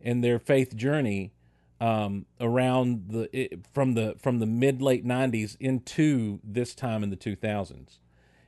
and 0.02 0.24
their 0.24 0.40
faith 0.40 0.76
journey 0.76 1.32
um, 1.80 2.26
around 2.40 3.10
the 3.10 3.30
it, 3.40 3.68
from 3.72 3.94
the 3.94 4.16
from 4.18 4.40
the 4.40 4.48
mid 4.48 4.82
late 4.82 5.06
90s 5.06 5.56
into 5.60 6.40
this 6.44 6.74
time 6.74 7.04
in 7.04 7.12
the 7.12 7.16
2000s 7.16 8.00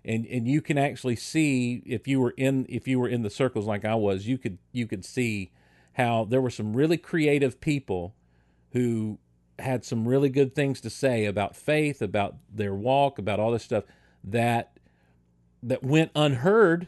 and 0.03 0.25
and 0.25 0.47
you 0.47 0.61
can 0.61 0.79
actually 0.79 1.15
see 1.15 1.83
if 1.85 2.07
you 2.07 2.19
were 2.19 2.33
in 2.37 2.65
if 2.69 2.87
you 2.87 2.99
were 2.99 3.07
in 3.07 3.21
the 3.21 3.29
circles 3.29 3.67
like 3.67 3.85
I 3.85 3.93
was 3.93 4.25
you 4.25 4.39
could 4.39 4.57
you 4.71 4.87
could 4.87 5.05
see 5.05 5.51
how 5.93 6.25
there 6.25 6.41
were 6.41 6.49
some 6.49 6.75
really 6.75 6.97
creative 6.97 7.61
people 7.61 8.15
who 8.71 9.19
had 9.59 9.85
some 9.85 10.07
really 10.07 10.29
good 10.29 10.55
things 10.55 10.81
to 10.81 10.89
say 10.89 11.25
about 11.25 11.55
faith 11.55 12.01
about 12.01 12.35
their 12.51 12.73
walk 12.73 13.19
about 13.19 13.39
all 13.39 13.51
this 13.51 13.63
stuff 13.63 13.83
that 14.23 14.77
that 15.61 15.83
went 15.83 16.11
unheard 16.15 16.87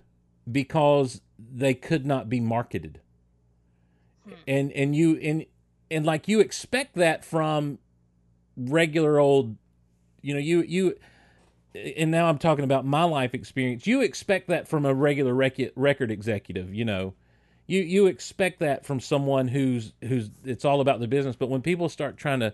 because 0.52 1.22
they 1.38 1.74
could 1.74 2.06
not 2.06 2.30
be 2.30 2.40
marketed 2.40 3.00
hmm. 4.24 4.34
and 4.48 4.72
and 4.72 4.96
you 4.96 5.18
and 5.18 5.46
and 5.92 6.06
like 6.06 6.28
you 6.28 6.40
expect 6.40 6.96
that 6.96 7.24
from 7.24 7.78
regular 8.58 9.20
old 9.20 9.56
you 10.22 10.34
know 10.34 10.40
you 10.40 10.62
you 10.64 10.96
and 11.76 12.12
now 12.12 12.28
I'm 12.28 12.38
talking 12.38 12.64
about 12.64 12.86
my 12.86 13.04
life 13.04 13.34
experience. 13.34 13.86
You 13.86 14.02
expect 14.02 14.48
that 14.48 14.68
from 14.68 14.86
a 14.86 14.94
regular 14.94 15.34
rec- 15.34 15.72
record 15.76 16.12
executive, 16.12 16.74
you 16.74 16.86
know. 16.86 17.14
You 17.68 17.82
you 17.82 18.08
expect 18.08 18.60
that 18.60 18.86
from 18.86 19.00
someone 19.00 19.48
who's 19.48 19.94
who's 20.04 20.30
it's 20.44 20.66
all 20.66 20.82
about 20.82 21.00
the 21.00 21.08
business, 21.08 21.36
but 21.36 21.50
when 21.50 21.62
people 21.62 21.90
start 21.90 22.18
trying 22.18 22.40
to, 22.42 22.54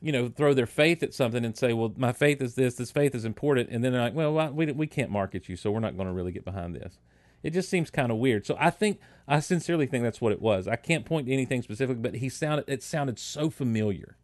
you 0.00 0.12
know, 0.12 0.28
throw 0.28 0.54
their 0.54 0.66
faith 0.66 1.02
at 1.02 1.12
something 1.12 1.44
and 1.44 1.56
say, 1.56 1.72
"Well, 1.72 1.92
my 1.96 2.12
faith 2.12 2.40
is 2.40 2.54
this. 2.54 2.74
This 2.74 2.90
faith 2.90 3.14
is 3.14 3.24
important," 3.24 3.70
and 3.70 3.82
then 3.82 3.92
they're 3.92 4.02
like, 4.02 4.14
"Well, 4.14 4.52
we 4.52 4.70
we 4.72 4.86
can't 4.86 5.10
market 5.10 5.48
you, 5.48 5.56
so 5.56 5.70
we're 5.70 5.80
not 5.80 5.96
going 5.96 6.08
to 6.08 6.14
really 6.14 6.32
get 6.32 6.44
behind 6.44 6.74
this." 6.74 6.98
It 7.42 7.52
just 7.52 7.68
seems 7.68 7.90
kind 7.90 8.10
of 8.10 8.18
weird. 8.18 8.46
So 8.46 8.56
I 8.58 8.70
think 8.70 9.00
I 9.28 9.40
sincerely 9.40 9.86
think 9.86 10.02
that's 10.04 10.20
what 10.20 10.32
it 10.32 10.40
was. 10.40 10.66
I 10.66 10.76
can't 10.76 11.04
point 11.04 11.26
to 11.26 11.32
anything 11.32 11.62
specific, 11.62 12.00
but 12.00 12.16
he 12.16 12.28
sounded 12.28 12.64
it 12.68 12.82
sounded 12.82 13.18
so 13.18 13.50
familiar 13.50 14.16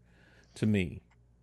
to 0.54 0.66
me. 0.66 1.02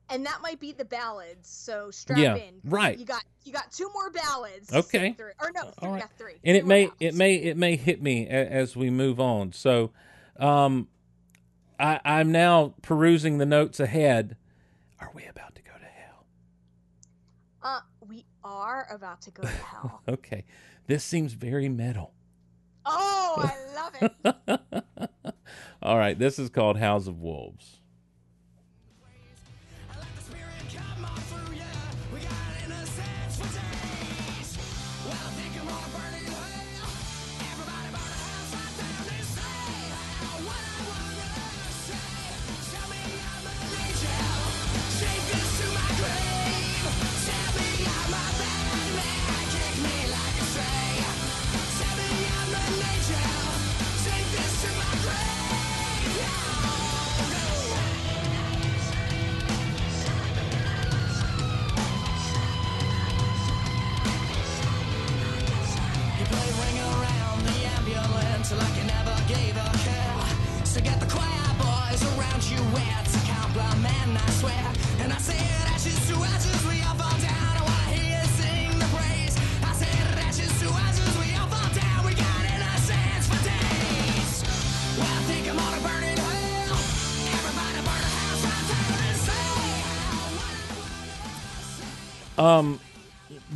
And 0.10 0.26
that 0.26 0.40
might 0.42 0.60
be 0.60 0.72
the 0.72 0.86
ballads. 0.86 1.50
So 1.50 1.92
strap 1.92 2.18
Yeah, 2.20 2.36
in. 2.36 2.62
right. 2.64 2.98
You 2.98 3.06
got 3.06 3.24
you 3.44 3.54
got 3.54 3.72
two 3.72 3.90
more 3.94 4.10
ballads. 4.10 4.74
Okay. 4.74 5.14
through. 5.14 5.32
Or 5.40 5.52
no, 5.54 5.72
three, 5.80 5.90
right. 5.90 6.04
three. 6.18 6.34
and 6.34 6.42
Three 6.44 6.58
it 6.58 6.66
may 6.66 6.86
ballads. 6.86 6.98
it 7.02 7.14
may 7.16 7.36
it 7.36 7.58
may 7.58 7.76
hit 7.76 8.02
me 8.02 8.28
a, 8.28 8.48
as 8.50 8.76
we 8.76 8.90
move 8.90 9.20
on. 9.20 9.52
So, 9.54 9.92
um, 10.40 10.88
I, 11.80 12.00
I'm 12.04 12.32
now 12.32 12.74
perusing 12.82 13.38
the 13.38 13.46
notes 13.46 13.80
ahead, 13.80 14.36
Are 15.00 15.12
we 15.14 15.26
about 15.26 15.56
to 15.56 15.62
go 15.62 15.72
to 15.78 15.86
hell? 15.86 16.26
Uh, 17.62 17.80
we 18.08 18.26
are 18.44 18.88
about 18.92 19.22
to 19.22 19.32
go 19.32 19.44
to 19.44 19.48
hell. 19.50 20.02
Okay. 20.10 20.46
This 20.88 21.04
seems 21.04 21.34
very 21.34 21.68
metal. 21.70 22.14
oh, 22.86 23.36
I 23.38 23.76
love 23.76 23.94
it. 24.48 25.34
All 25.84 25.98
right, 25.98 26.18
this 26.18 26.40
is 26.40 26.50
called 26.50 26.78
House 26.78 27.08
of 27.08 27.20
Wolves. 27.22 27.77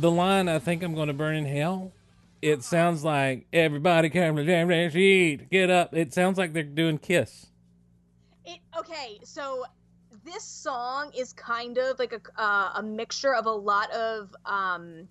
The 0.02 0.10
line 0.10 0.48
"I 0.48 0.58
think 0.58 0.82
I'm 0.82 0.94
going 0.94 1.08
to 1.08 1.14
burn 1.14 1.36
in 1.36 1.46
hell." 1.46 1.92
It 2.42 2.64
sounds 2.64 3.04
like 3.04 3.46
everybody 3.52 4.10
come 4.10 4.36
to 4.36 4.44
jam. 4.44 4.68
Get 5.48 5.70
up. 5.70 5.94
It 5.94 6.12
sounds 6.12 6.36
like 6.36 6.52
they're 6.52 6.64
doing 6.64 6.98
Kiss. 6.98 7.46
It 8.44 8.58
okay, 8.76 9.20
so 9.22 9.64
this 10.24 10.44
song 10.44 11.12
is 11.16 11.32
kind 11.32 11.78
of 11.78 11.98
like 11.98 12.12
a 12.12 12.42
uh, 12.42 12.72
a 12.76 12.82
mixture 12.82 13.34
of 13.34 13.46
a 13.46 13.50
lot 13.50 13.90
of 13.92 14.34
um 14.44 15.08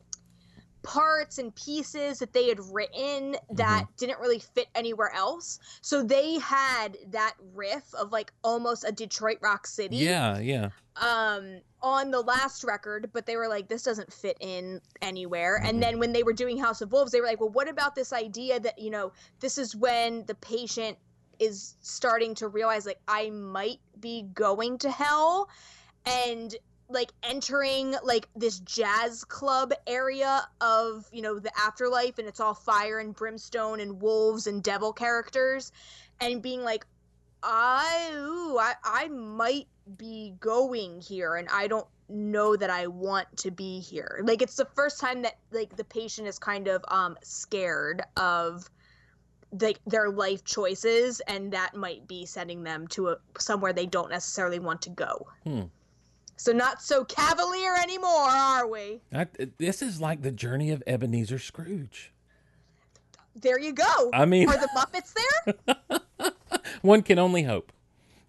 parts 0.84 1.38
and 1.38 1.54
pieces 1.56 2.20
that 2.20 2.34
they 2.34 2.50
had 2.50 2.60
written 2.72 3.36
that 3.52 3.86
didn't 3.98 4.20
really 4.20 4.40
fit 4.40 4.68
anywhere 4.76 5.14
else. 5.16 5.60
So 5.82 6.04
they 6.04 6.40
had 6.40 6.98
that 7.12 7.36
riff 7.54 7.94
of 7.94 8.12
like 8.12 8.34
almost 8.44 8.84
a 8.84 8.92
Detroit 8.92 9.38
Rock 9.42 9.68
City 9.68 9.98
Yeah, 9.98 10.40
yeah. 10.40 10.70
Um 10.98 11.62
on 11.82 12.12
the 12.12 12.22
last 12.22 12.64
record 12.64 13.10
but 13.14 13.26
they 13.26 13.38
were 13.38 13.48
like 13.48 13.68
this 13.68 13.84
doesn't 13.84 14.12
fit 14.12 14.38
in 14.40 14.82
anywhere. 15.02 15.62
And 15.64 15.82
then 15.82 16.00
when 16.00 16.12
they 16.12 16.24
were 16.24 16.34
doing 16.34 16.58
house 16.58 16.82
of 16.82 16.92
wolves 16.92 17.12
they 17.12 17.22
were 17.22 17.28
like 17.28 17.40
well 17.40 17.50
what 17.50 17.70
about 17.70 17.96
this 17.96 18.14
idea 18.14 18.60
that 18.60 18.78
you 18.80 18.90
know 18.90 19.12
this 19.40 19.58
is 19.58 19.76
when 19.76 20.26
the 20.26 20.36
patient 20.36 20.98
is 21.40 21.76
starting 21.82 22.36
to 22.36 22.48
realize 22.48 22.86
like 22.86 23.00
i 23.08 23.30
might 23.32 23.80
be 24.00 24.28
going 24.34 24.78
to 24.78 24.92
hell 24.92 25.50
and 26.06 26.56
like 26.88 27.12
entering 27.24 27.96
like 28.04 28.28
this 28.36 28.60
jazz 28.60 29.24
club 29.24 29.74
area 29.88 30.48
of 30.62 31.08
you 31.12 31.22
know 31.22 31.40
the 31.40 31.52
afterlife 31.60 32.20
and 32.20 32.28
it's 32.28 32.40
all 32.40 32.54
fire 32.54 33.00
and 33.00 33.16
brimstone 33.16 33.80
and 33.80 34.02
wolves 34.02 34.46
and 34.46 34.62
devil 34.62 34.94
characters 34.94 35.72
and 36.20 36.42
being 36.42 36.64
like 36.64 36.86
I, 37.44 38.12
ooh, 38.14 38.58
I 38.58 38.74
I 38.84 39.08
might 39.08 39.68
be 39.98 40.34
going 40.40 41.02
here 41.02 41.36
and 41.36 41.48
I 41.52 41.68
don't 41.68 41.88
know 42.10 42.56
that 42.56 42.70
I 42.70 42.88
want 42.88 43.28
to 43.38 43.52
be 43.52 43.80
here. 43.80 44.22
Like 44.24 44.42
it's 44.42 44.56
the 44.56 44.68
first 44.76 45.00
time 45.00 45.22
that 45.24 45.38
like 45.52 45.76
the 45.76 45.84
patient 45.84 46.28
is 46.28 46.38
kind 46.38 46.68
of 46.68 46.84
um 46.90 47.18
scared 47.24 48.02
of 48.18 48.70
like 49.60 49.80
their 49.86 50.10
life 50.10 50.44
choices 50.46 51.20
and 51.22 51.52
that 51.52 51.76
might 51.76 52.08
be 52.08 52.26
sending 52.26 52.64
them 52.64 52.88
to 52.90 53.10
a 53.10 53.18
somewhere 53.38 53.74
they 53.74 53.86
don't 53.86 54.10
necessarily 54.10 54.60
want 54.60 54.82
to 54.84 54.90
go. 54.90 55.28
Hmm. 55.44 55.64
So 56.38 56.52
not 56.52 56.82
so 56.82 57.04
cavalier 57.06 57.76
anymore, 57.76 58.10
are 58.10 58.68
we? 58.68 59.02
I, 59.14 59.28
this 59.60 59.82
is 59.84 60.02
like 60.02 60.24
the 60.24 60.32
journey 60.32 60.72
of 60.72 60.82
Ebenezer 60.88 61.38
Scrooge. 61.38 62.12
There 63.36 63.60
you 63.60 63.74
go. 63.74 64.10
I 64.12 64.26
mean- 64.26 64.50
are 64.50 64.58
the 64.58 64.70
Muppets 64.76 65.14
there? 65.14 66.32
One 66.82 67.02
can 67.02 67.20
only 67.20 67.44
hope, 67.44 67.72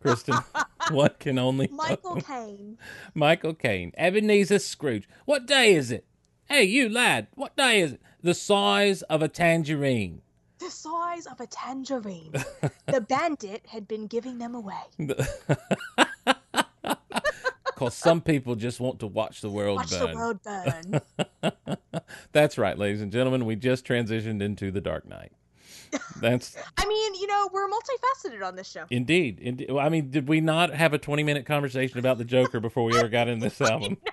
Kristin. 0.02 0.42
One 0.90 1.10
can 1.18 1.38
only 1.38 1.68
Michael 1.68 2.14
hope. 2.14 2.26
Caine. 2.26 2.78
Michael 3.14 3.54
Caine, 3.54 3.92
Ebenezer 3.96 4.58
Scrooge. 4.58 5.08
What 5.24 5.46
day 5.46 5.74
is 5.74 5.90
it? 5.90 6.04
Hey, 6.48 6.64
you 6.64 6.88
lad, 6.88 7.28
what 7.34 7.56
day 7.56 7.80
is 7.80 7.92
it? 7.92 8.02
The 8.22 8.34
size 8.34 9.02
of 9.02 9.22
a 9.22 9.28
tangerine. 9.28 10.22
The 10.58 10.70
size 10.70 11.26
of 11.26 11.40
a 11.40 11.46
tangerine. 11.46 12.32
the 12.86 13.00
bandit 13.08 13.64
had 13.68 13.88
been 13.88 14.06
giving 14.06 14.38
them 14.38 14.54
away. 14.54 14.74
Because 17.64 17.94
some 17.94 18.20
people 18.20 18.54
just 18.54 18.78
want 18.78 19.00
to 19.00 19.08
watch 19.08 19.40
the 19.40 19.50
world 19.50 19.78
Watch 19.78 19.90
burn. 19.90 20.10
the 20.10 20.14
world 20.16 20.40
burn. 20.44 22.00
That's 22.30 22.56
right, 22.56 22.78
ladies 22.78 23.00
and 23.00 23.10
gentlemen. 23.10 23.44
We 23.44 23.56
just 23.56 23.84
transitioned 23.84 24.40
into 24.40 24.70
the 24.70 24.80
Dark 24.80 25.04
Knight. 25.08 25.32
That's 26.20 26.56
I 26.78 26.86
mean, 26.86 27.14
you 27.14 27.26
know, 27.26 27.48
we're 27.52 27.68
multifaceted 27.68 28.46
on 28.46 28.56
this 28.56 28.68
show. 28.70 28.84
indeed. 28.90 29.38
indeed. 29.40 29.70
I 29.70 29.88
mean, 29.88 30.10
did 30.10 30.28
we 30.28 30.40
not 30.40 30.72
have 30.74 30.92
a 30.92 30.98
20 30.98 31.22
minute 31.22 31.46
conversation 31.46 31.98
about 31.98 32.18
the 32.18 32.24
Joker 32.24 32.60
before 32.60 32.84
we 32.84 32.96
ever 32.96 33.08
got 33.08 33.28
in 33.28 33.38
this 33.38 33.60
album? 33.60 33.98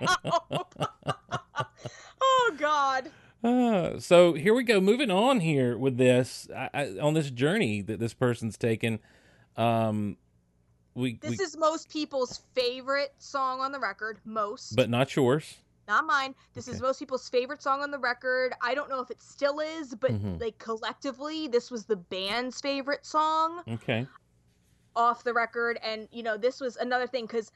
oh 2.20 2.54
God. 2.58 3.10
Uh, 3.42 3.98
so 3.98 4.34
here 4.34 4.54
we 4.54 4.62
go. 4.64 4.80
Moving 4.80 5.10
on 5.10 5.40
here 5.40 5.78
with 5.78 5.96
this 5.96 6.48
I, 6.54 6.68
I, 6.74 6.88
on 7.00 7.14
this 7.14 7.30
journey 7.30 7.80
that 7.82 7.98
this 7.98 8.14
person's 8.14 8.58
taken. 8.58 8.98
Um, 9.56 10.16
we, 10.94 11.14
This 11.14 11.38
we 11.38 11.44
is 11.44 11.56
most 11.56 11.88
people's 11.88 12.40
favorite 12.54 13.14
song 13.18 13.60
on 13.60 13.72
the 13.72 13.78
record. 13.78 14.18
Most, 14.24 14.76
but 14.76 14.90
not 14.90 15.14
yours. 15.14 15.56
Not 15.90 16.06
mine. 16.06 16.36
This 16.54 16.68
is 16.68 16.80
most 16.80 17.00
people's 17.00 17.28
favorite 17.28 17.60
song 17.60 17.82
on 17.82 17.90
the 17.90 17.98
record. 17.98 18.54
I 18.62 18.74
don't 18.74 18.88
know 18.88 19.00
if 19.00 19.10
it 19.10 19.20
still 19.20 19.58
is, 19.58 19.92
but 19.92 20.12
Mhm. 20.12 20.40
like 20.40 20.56
collectively, 20.58 21.48
this 21.48 21.68
was 21.68 21.86
the 21.86 21.96
band's 21.96 22.60
favorite 22.60 23.04
song 23.04 23.64
Okay. 23.66 24.06
off 24.94 25.24
the 25.24 25.34
record. 25.34 25.80
And 25.82 26.08
you 26.12 26.22
know, 26.22 26.36
this 26.36 26.60
was 26.60 26.76
another 26.76 27.08
thing 27.08 27.26
because 27.26 27.50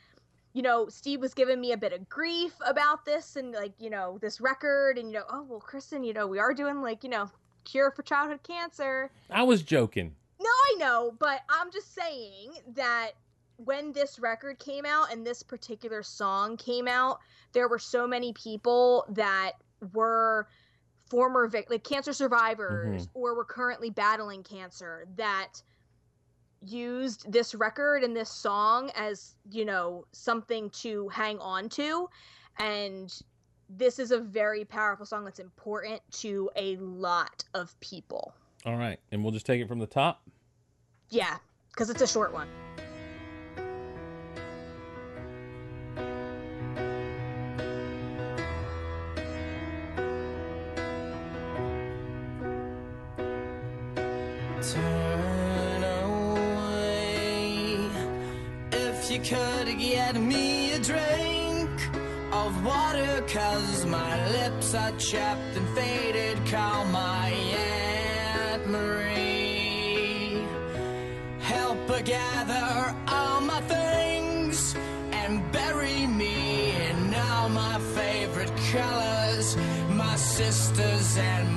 you 0.53 0.63
know 0.63 0.89
Steve 0.89 1.21
was 1.21 1.33
giving 1.33 1.61
me 1.61 1.71
a 1.71 1.77
bit 1.77 1.93
of 1.93 2.09
grief 2.09 2.57
about 2.67 3.05
this 3.05 3.37
and 3.37 3.53
like 3.53 3.75
you 3.79 3.89
know 3.89 4.19
this 4.21 4.41
record 4.41 4.99
and 4.99 5.09
you 5.13 5.15
know 5.15 5.25
oh 5.31 5.45
well 5.45 5.61
Kristin 5.61 6.05
you 6.05 6.13
know 6.13 6.27
we 6.27 6.41
are 6.41 6.55
doing 6.55 6.83
like 6.83 7.05
you 7.05 7.11
know 7.11 7.31
cure 7.65 7.93
for 7.93 8.03
childhood 8.03 8.43
cancer 8.43 9.13
I 9.31 9.45
was 9.45 9.63
joking. 9.63 10.17
No, 10.41 10.51
I 10.51 10.75
know, 10.79 11.13
but 11.19 11.43
I'm 11.49 11.71
just 11.73 11.95
saying 11.95 12.53
that 12.75 13.13
when 13.65 13.93
this 13.93 14.19
record 14.19 14.59
came 14.59 14.85
out 14.85 15.13
and 15.13 15.27
this 15.27 15.43
particular 15.43 16.03
song 16.03 16.57
came 16.57 16.89
out, 16.89 17.19
there 17.53 17.69
were 17.69 17.79
so 17.79 18.07
many 18.07 18.33
people 18.33 19.05
that 19.11 19.53
were 19.93 20.49
former 21.11 21.47
vic- 21.49 21.71
like 21.71 21.85
cancer 21.85 22.13
survivors 22.13 23.07
mm-hmm. 23.07 23.19
or 23.19 23.35
were 23.35 23.45
currently 23.45 23.91
battling 23.91 24.43
cancer 24.43 25.07
that 25.17 25.63
used 26.61 27.31
this 27.31 27.55
record 27.55 28.03
and 28.03 28.17
this 28.17 28.31
song 28.31 28.91
as, 28.97 29.35
you 29.51 29.65
know, 29.65 30.05
something 30.13 30.71
to 30.71 31.09
hang 31.09 31.39
on 31.39 31.69
to 31.69 32.09
and 32.59 33.23
this 33.69 33.99
is 33.99 34.11
a 34.11 34.19
very 34.21 34.65
powerful 34.65 35.07
song 35.07 35.25
that's 35.25 35.39
important 35.39 36.01
to 36.11 36.51
a 36.57 36.77
lot 36.77 37.45
of 37.55 37.79
people. 37.81 38.35
All 38.65 38.77
right. 38.77 38.99
And 39.13 39.23
we'll 39.23 39.33
just 39.33 39.47
take 39.47 39.61
it 39.61 39.69
from 39.69 39.79
the 39.79 39.87
top. 39.87 40.23
Yeah, 41.11 41.37
because 41.71 41.91
it's 41.91 42.03
a 42.03 42.07
short 42.07 42.33
one. 42.33 42.49
watercolors 62.65 63.85
My 63.87 64.29
lips 64.31 64.75
are 64.75 64.93
chapped 64.93 65.57
and 65.57 65.69
faded 65.77 66.39
Call 66.47 66.85
my 66.87 67.29
Aunt 67.31 68.67
Marie. 68.67 70.43
Help 71.41 71.79
her 71.89 72.03
gather 72.03 72.97
all 73.09 73.41
my 73.41 73.61
things 73.63 74.75
And 75.13 75.53
bury 75.53 76.07
me 76.07 76.73
in 76.89 77.15
all 77.15 77.49
my 77.51 77.79
favorite 77.95 78.53
colors 78.73 79.57
My 79.91 80.17
sisters 80.17 81.17
and 81.19 81.54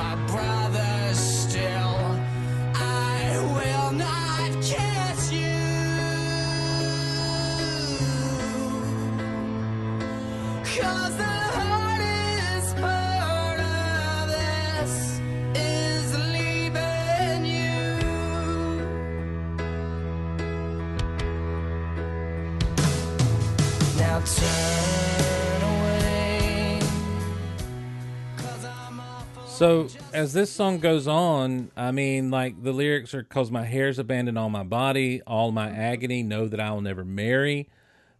So 29.57 29.87
as 30.13 30.33
this 30.33 30.51
song 30.51 30.77
goes 30.77 31.07
on, 31.07 31.71
I 31.75 31.89
mean, 31.89 32.29
like 32.29 32.61
the 32.61 32.71
lyrics 32.71 33.15
are 33.15 33.23
"Cause 33.23 33.49
my 33.49 33.63
hair's 33.63 33.97
abandoned 33.97 34.37
on 34.37 34.51
my 34.51 34.61
body, 34.61 35.23
all 35.25 35.51
my 35.51 35.71
agony, 35.71 36.21
know 36.21 36.47
that 36.47 36.59
I 36.59 36.69
will 36.69 36.81
never 36.81 37.03
marry, 37.03 37.67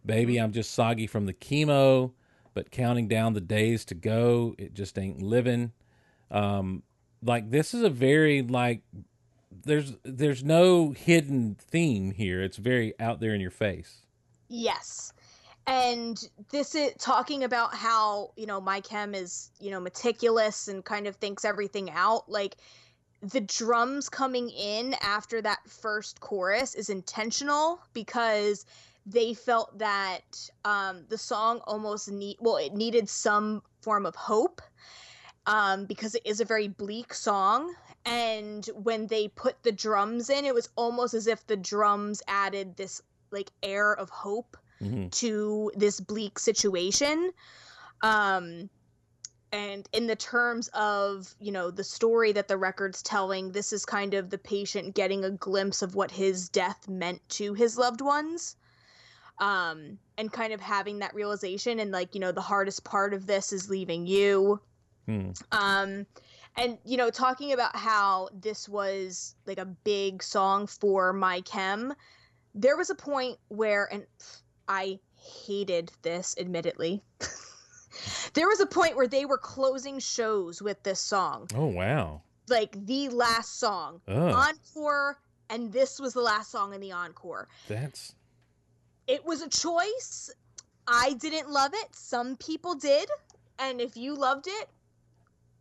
baby, 0.04 0.38
I'm 0.38 0.50
just 0.50 0.72
soggy 0.72 1.06
from 1.06 1.26
the 1.26 1.32
chemo, 1.32 2.10
but 2.54 2.72
counting 2.72 3.06
down 3.06 3.34
the 3.34 3.40
days 3.40 3.84
to 3.84 3.94
go, 3.94 4.56
it 4.58 4.74
just 4.74 4.98
ain't 4.98 5.22
living." 5.22 5.70
Um, 6.32 6.82
like 7.22 7.52
this 7.52 7.72
is 7.72 7.84
a 7.84 7.90
very 7.90 8.42
like 8.42 8.82
there's 9.52 9.94
there's 10.02 10.42
no 10.42 10.90
hidden 10.90 11.56
theme 11.60 12.10
here. 12.10 12.42
It's 12.42 12.56
very 12.56 12.98
out 12.98 13.20
there 13.20 13.32
in 13.32 13.40
your 13.40 13.52
face. 13.52 14.06
Yes. 14.48 15.12
And 15.68 16.18
this 16.50 16.74
is 16.74 16.94
talking 16.98 17.44
about 17.44 17.74
how, 17.74 18.30
you 18.36 18.46
know, 18.46 18.58
My 18.58 18.80
Chem 18.80 19.14
is, 19.14 19.50
you 19.60 19.70
know, 19.70 19.80
meticulous 19.80 20.66
and 20.66 20.82
kind 20.82 21.06
of 21.06 21.16
thinks 21.16 21.44
everything 21.44 21.90
out. 21.90 22.26
Like 22.26 22.56
the 23.20 23.42
drums 23.42 24.08
coming 24.08 24.48
in 24.48 24.94
after 25.02 25.42
that 25.42 25.58
first 25.68 26.20
chorus 26.20 26.74
is 26.74 26.88
intentional 26.88 27.82
because 27.92 28.64
they 29.04 29.34
felt 29.34 29.78
that 29.78 30.50
um, 30.64 31.04
the 31.10 31.18
song 31.18 31.60
almost 31.66 32.10
need 32.10 32.38
well, 32.40 32.56
it 32.56 32.72
needed 32.72 33.06
some 33.06 33.62
form 33.82 34.06
of 34.06 34.16
hope 34.16 34.62
um, 35.44 35.84
because 35.84 36.14
it 36.14 36.22
is 36.24 36.40
a 36.40 36.46
very 36.46 36.68
bleak 36.68 37.12
song. 37.12 37.74
And 38.06 38.64
when 38.74 39.06
they 39.06 39.28
put 39.28 39.62
the 39.62 39.72
drums 39.72 40.30
in, 40.30 40.46
it 40.46 40.54
was 40.54 40.70
almost 40.76 41.12
as 41.12 41.26
if 41.26 41.46
the 41.46 41.58
drums 41.58 42.22
added 42.26 42.74
this 42.78 43.02
like 43.30 43.50
air 43.62 43.94
of 43.94 44.08
hope 44.08 44.56
Mhm. 44.80 45.10
to 45.12 45.70
this 45.74 46.00
bleak 46.00 46.38
situation. 46.38 47.32
Um, 48.02 48.70
and 49.50 49.88
in 49.92 50.06
the 50.06 50.16
terms 50.16 50.68
of 50.74 51.34
you 51.40 51.50
know 51.52 51.70
the 51.70 51.84
story 51.84 52.32
that 52.32 52.48
the 52.48 52.56
record's 52.58 53.02
telling, 53.02 53.52
this 53.52 53.72
is 53.72 53.84
kind 53.84 54.14
of 54.14 54.30
the 54.30 54.38
patient 54.38 54.94
getting 54.94 55.24
a 55.24 55.30
glimpse 55.30 55.82
of 55.82 55.94
what 55.94 56.10
his 56.10 56.48
death 56.48 56.88
meant 56.88 57.26
to 57.30 57.54
his 57.54 57.78
loved 57.78 58.00
ones. 58.00 58.56
Um, 59.38 59.98
and 60.16 60.32
kind 60.32 60.52
of 60.52 60.60
having 60.60 60.98
that 60.98 61.14
realization, 61.14 61.78
and 61.78 61.92
like 61.92 62.14
you 62.14 62.20
know, 62.20 62.32
the 62.32 62.40
hardest 62.40 62.84
part 62.84 63.14
of 63.14 63.26
this 63.26 63.52
is 63.52 63.70
leaving 63.70 64.06
you 64.06 64.60
Hmm. 65.06 65.30
um 65.52 66.06
and 66.56 66.78
you 66.84 66.96
know 66.96 67.10
talking 67.10 67.52
about 67.52 67.74
how 67.74 68.28
this 68.32 68.68
was 68.68 69.34
like 69.46 69.58
a 69.58 69.64
big 69.64 70.22
song 70.22 70.66
for 70.66 71.12
my 71.12 71.40
chem 71.42 71.94
there 72.54 72.76
was 72.76 72.90
a 72.90 72.94
point 72.94 73.38
where 73.48 73.88
and 73.92 74.06
i 74.68 74.98
hated 75.16 75.90
this 76.02 76.34
admittedly 76.38 77.02
there 78.34 78.46
was 78.46 78.60
a 78.60 78.66
point 78.66 78.96
where 78.96 79.08
they 79.08 79.24
were 79.24 79.38
closing 79.38 79.98
shows 79.98 80.62
with 80.62 80.82
this 80.82 81.00
song 81.00 81.48
Oh 81.54 81.66
wow. 81.66 82.22
like 82.48 82.86
the 82.86 83.08
last 83.08 83.58
song 83.58 84.00
Oh, 84.06 84.28
encore 84.32 85.18
and 85.50 85.72
this 85.72 85.98
was 85.98 86.12
the 86.14 86.20
last 86.20 86.50
song 86.50 86.74
in 86.74 86.80
the 86.80 86.92
encore 86.92 87.48
that's 87.66 88.14
it 89.06 89.24
was 89.24 89.40
a 89.40 89.48
choice. 89.48 90.30
I 90.86 91.14
didn't 91.14 91.48
love 91.50 91.70
it. 91.72 91.88
Some 91.96 92.36
people 92.36 92.74
did. 92.74 93.08
And 93.58 93.80
if 93.80 93.96
you 93.96 94.14
loved 94.14 94.46
it, 94.46 94.68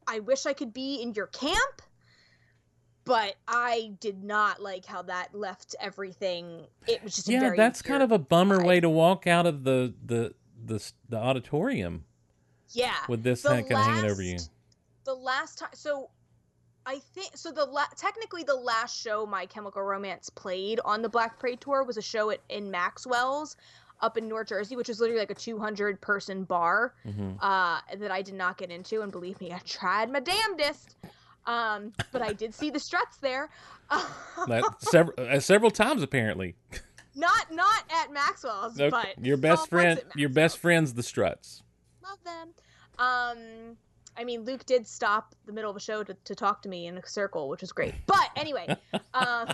I 0.06 0.20
wish 0.20 0.46
I 0.46 0.52
could 0.52 0.74
be 0.74 1.02
in 1.02 1.14
your 1.14 1.28
camp. 1.28 1.82
But 3.08 3.36
I 3.48 3.94
did 4.00 4.24
not 4.24 4.62
like 4.62 4.86
how 4.86 5.02
that 5.04 5.34
left 5.34 5.76
everything. 5.80 6.68
It 6.88 7.04
was 7.04 7.16
just 7.16 7.30
a 7.30 7.32
yeah. 7.32 7.54
That's 7.56 7.82
kind 7.82 8.04
of 8.04 8.12
a 8.12 8.20
bummer 8.20 8.64
way 8.64 8.80
to 8.80 8.90
walk 8.90 9.28
out 9.28 9.46
of 9.46 9.64
the 9.64 9.94
the 10.06 10.34
the 10.66 10.92
the 11.10 11.18
auditorium 11.18 12.06
yeah. 12.72 12.96
with 13.08 13.24
this 13.24 13.42
The 13.42 13.50
kind 13.50 13.72
of 13.72 13.78
hanging 13.78 14.12
over 14.12 14.22
you. 14.22 14.38
The 15.06 15.14
last 15.14 15.60
time, 15.60 15.70
so 15.74 16.10
I 16.86 17.00
think 17.00 17.32
so. 17.36 17.52
The 17.52 17.66
la- 17.66 17.86
technically 17.96 18.44
the 18.44 18.56
last 18.56 19.02
show 19.02 19.26
My 19.26 19.46
Chemical 19.46 19.82
Romance 19.82 20.30
played 20.30 20.80
on 20.84 21.02
the 21.02 21.10
Black 21.10 21.40
Parade 21.40 21.62
tour 21.62 21.84
was 21.84 21.98
a 21.98 22.02
show 22.02 22.30
at 22.30 22.42
in 22.50 22.70
Maxwell's 22.70 23.56
up 24.02 24.18
in 24.18 24.28
North 24.28 24.50
Jersey, 24.50 24.76
which 24.76 24.90
was 24.90 25.00
literally 25.00 25.20
like 25.20 25.32
a 25.32 25.36
200 25.36 26.00
person 26.02 26.44
bar 26.44 26.94
hmm 27.04 27.34
uh, 27.42 27.80
that 27.98 28.12
I 28.12 28.22
did 28.22 28.36
not 28.36 28.58
get 28.58 28.70
into. 28.70 29.02
And 29.02 29.12
believe 29.12 29.40
me, 29.40 29.52
I 29.52 29.60
tried 29.60 30.12
my 30.12 30.20
damnedest. 30.20 30.96
Um, 31.48 31.94
but 32.12 32.22
I 32.22 32.34
did 32.34 32.54
see 32.54 32.70
the 32.70 32.80
struts 32.80 33.18
there. 33.18 33.50
Several 34.80 35.14
uh, 35.18 35.40
several 35.40 35.72
times 35.72 36.04
apparently. 36.04 36.56
not 37.16 37.52
not 37.52 37.84
at 37.90 38.12
Maxwell's, 38.12 38.80
Okay. 38.80 38.90
but 39.16 39.26
your 39.26 39.38
best 39.38 39.70
friend, 39.70 40.02
your 40.16 40.30
best 40.30 40.58
friends, 40.60 40.94
the 40.94 41.04
Struts. 41.04 41.64
love 42.04 42.20
them. 42.24 42.50
Um, 43.00 43.78
I 44.18 44.24
mean, 44.24 44.44
Luke 44.44 44.66
did 44.66 44.86
stop 44.88 45.36
the 45.46 45.54
middle 45.54 45.70
of 45.70 45.78
a 45.78 45.80
show 45.80 46.04
to, 46.04 46.14
to 46.26 46.36
talk 46.36 46.62
to 46.64 46.70
me 46.70 46.88
in 46.88 46.98
a 46.98 47.08
circle, 47.08 47.48
which 47.50 47.62
was 47.62 47.72
great. 47.72 47.94
But 48.08 48.30
anyway, 48.36 48.76
um, 49.14 49.48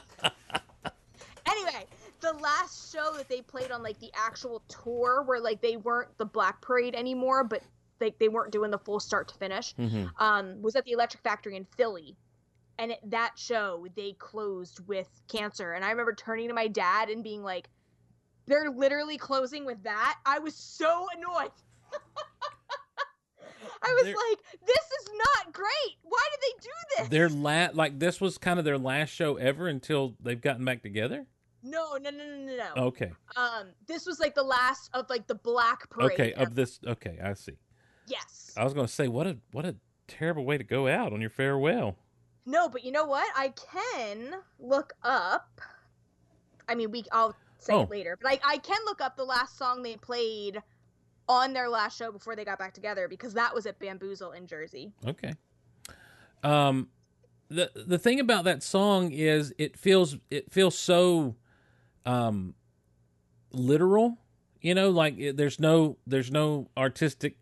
anyway, 1.45 1.85
the 2.21 2.33
last 2.33 2.91
show 2.91 3.13
that 3.17 3.27
they 3.29 3.41
played 3.41 3.71
on 3.71 3.83
like 3.83 3.99
the 3.99 4.11
actual 4.15 4.61
tour, 4.67 5.23
where 5.23 5.39
like 5.39 5.61
they 5.61 5.77
weren't 5.77 6.17
the 6.17 6.25
Black 6.25 6.61
Parade 6.61 6.95
anymore, 6.95 7.43
but 7.43 7.61
like 8.01 8.17
they 8.19 8.27
weren't 8.29 8.51
doing 8.51 8.71
the 8.71 8.77
full 8.79 8.99
start 8.99 9.27
to 9.29 9.35
finish, 9.35 9.73
hmm 9.75 10.05
um, 10.19 10.61
was 10.61 10.75
at 10.75 10.83
the 10.85 10.91
Electric 10.91 11.23
Factory 11.23 11.55
in 11.55 11.65
Philly. 11.77 12.15
And 12.79 12.91
at 12.91 12.97
that 13.11 13.33
show, 13.37 13.85
they 13.95 14.13
closed 14.13 14.79
with 14.87 15.07
Cancer. 15.27 15.73
And 15.73 15.85
I 15.85 15.91
remember 15.91 16.13
turning 16.15 16.47
to 16.47 16.55
my 16.55 16.67
dad 16.67 17.09
and 17.09 17.23
being 17.23 17.43
like, 17.43 17.69
they're 18.47 18.71
literally 18.71 19.17
closing 19.17 19.63
with 19.63 19.83
that. 19.83 20.17
I 20.25 20.39
was 20.39 20.55
so 20.55 21.05
annoyed. 21.15 21.51
I 23.85 23.93
was 23.93 24.03
They're- 24.03 24.15
like, 24.15 24.39
this 24.65 24.77
is 25.01 25.09
not 25.15 25.53
great. 25.53 25.97
Why 26.03 26.27
did 26.31 26.39
they 26.41 26.63
do 26.63 26.69
this? 26.97 27.07
Their 27.09 27.29
la- 27.29 27.69
like 27.73 27.99
this 27.99 28.19
was 28.21 28.37
kind 28.37 28.57
of 28.59 28.65
their 28.65 28.77
last 28.77 29.09
show 29.09 29.35
ever 29.35 29.67
until 29.67 30.15
they've 30.21 30.39
gotten 30.41 30.63
back 30.65 30.81
together. 30.81 31.25
No, 31.63 31.95
no, 31.97 32.09
no, 32.09 32.25
no, 32.25 32.37
no, 32.37 32.57
no. 32.75 32.83
Okay, 32.87 33.11
Um, 33.37 33.67
this 33.87 34.05
was 34.05 34.19
like 34.19 34.35
the 34.35 34.43
last 34.43 34.89
of 34.93 35.09
like 35.09 35.27
the 35.27 35.35
Black 35.35 35.89
Parade. 35.89 36.11
okay, 36.13 36.33
era. 36.35 36.43
of 36.47 36.55
this. 36.55 36.79
Okay, 36.85 37.19
I 37.23 37.33
see. 37.33 37.53
Yes. 38.07 38.53
I 38.57 38.63
was 38.63 38.73
going 38.73 38.87
to 38.87 38.91
say 38.93 39.07
what 39.07 39.27
a 39.27 39.37
what 39.51 39.65
a 39.65 39.75
terrible 40.07 40.45
way 40.45 40.57
to 40.57 40.63
go 40.63 40.87
out 40.87 41.13
on 41.13 41.21
your 41.21 41.29
farewell. 41.29 41.97
No, 42.45 42.67
but 42.69 42.83
you 42.83 42.91
know 42.91 43.05
what? 43.05 43.25
I 43.35 43.53
can 43.71 44.35
look 44.59 44.93
up. 45.03 45.61
I 46.67 46.75
mean, 46.75 46.91
we. 46.91 47.03
I'll 47.11 47.35
say 47.59 47.73
Oh. 47.73 47.83
it 47.83 47.89
later, 47.89 48.17
but 48.21 48.29
I, 48.31 48.39
I 48.45 48.57
can 48.57 48.77
look 48.85 48.99
up 48.99 49.15
the 49.15 49.23
last 49.23 49.57
song 49.57 49.83
they 49.83 49.95
played 49.95 50.61
on 51.29 51.53
their 51.53 51.69
last 51.69 51.97
show 51.97 52.11
before 52.11 52.35
they 52.35 52.43
got 52.43 52.59
back 52.59 52.73
together 52.73 53.07
because 53.07 53.33
that 53.35 53.55
was 53.55 53.65
at 53.65 53.79
Bamboozle 53.79 54.31
in 54.31 54.45
Jersey. 54.47 54.91
Okay. 55.07 55.33
Um, 56.43 56.89
the 57.47 57.71
the 57.73 57.97
thing 57.97 58.19
about 58.19 58.43
that 58.43 58.61
song 58.63 59.11
is 59.13 59.53
it 59.57 59.77
feels 59.77 60.17
it 60.29 60.51
feels 60.51 60.77
so, 60.77 61.35
um, 62.05 62.55
literal. 63.51 64.17
You 64.61 64.75
know, 64.75 64.89
like 64.89 65.17
it, 65.17 65.37
there's 65.37 65.59
no 65.59 65.97
there's 66.05 66.31
no 66.31 66.69
artistic 66.77 67.37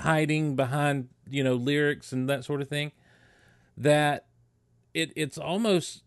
hiding 0.00 0.56
behind 0.56 1.08
you 1.28 1.44
know 1.44 1.54
lyrics 1.54 2.12
and 2.12 2.28
that 2.28 2.44
sort 2.44 2.60
of 2.60 2.68
thing. 2.68 2.92
That 3.76 4.26
it 4.94 5.12
it's 5.16 5.38
almost 5.38 6.02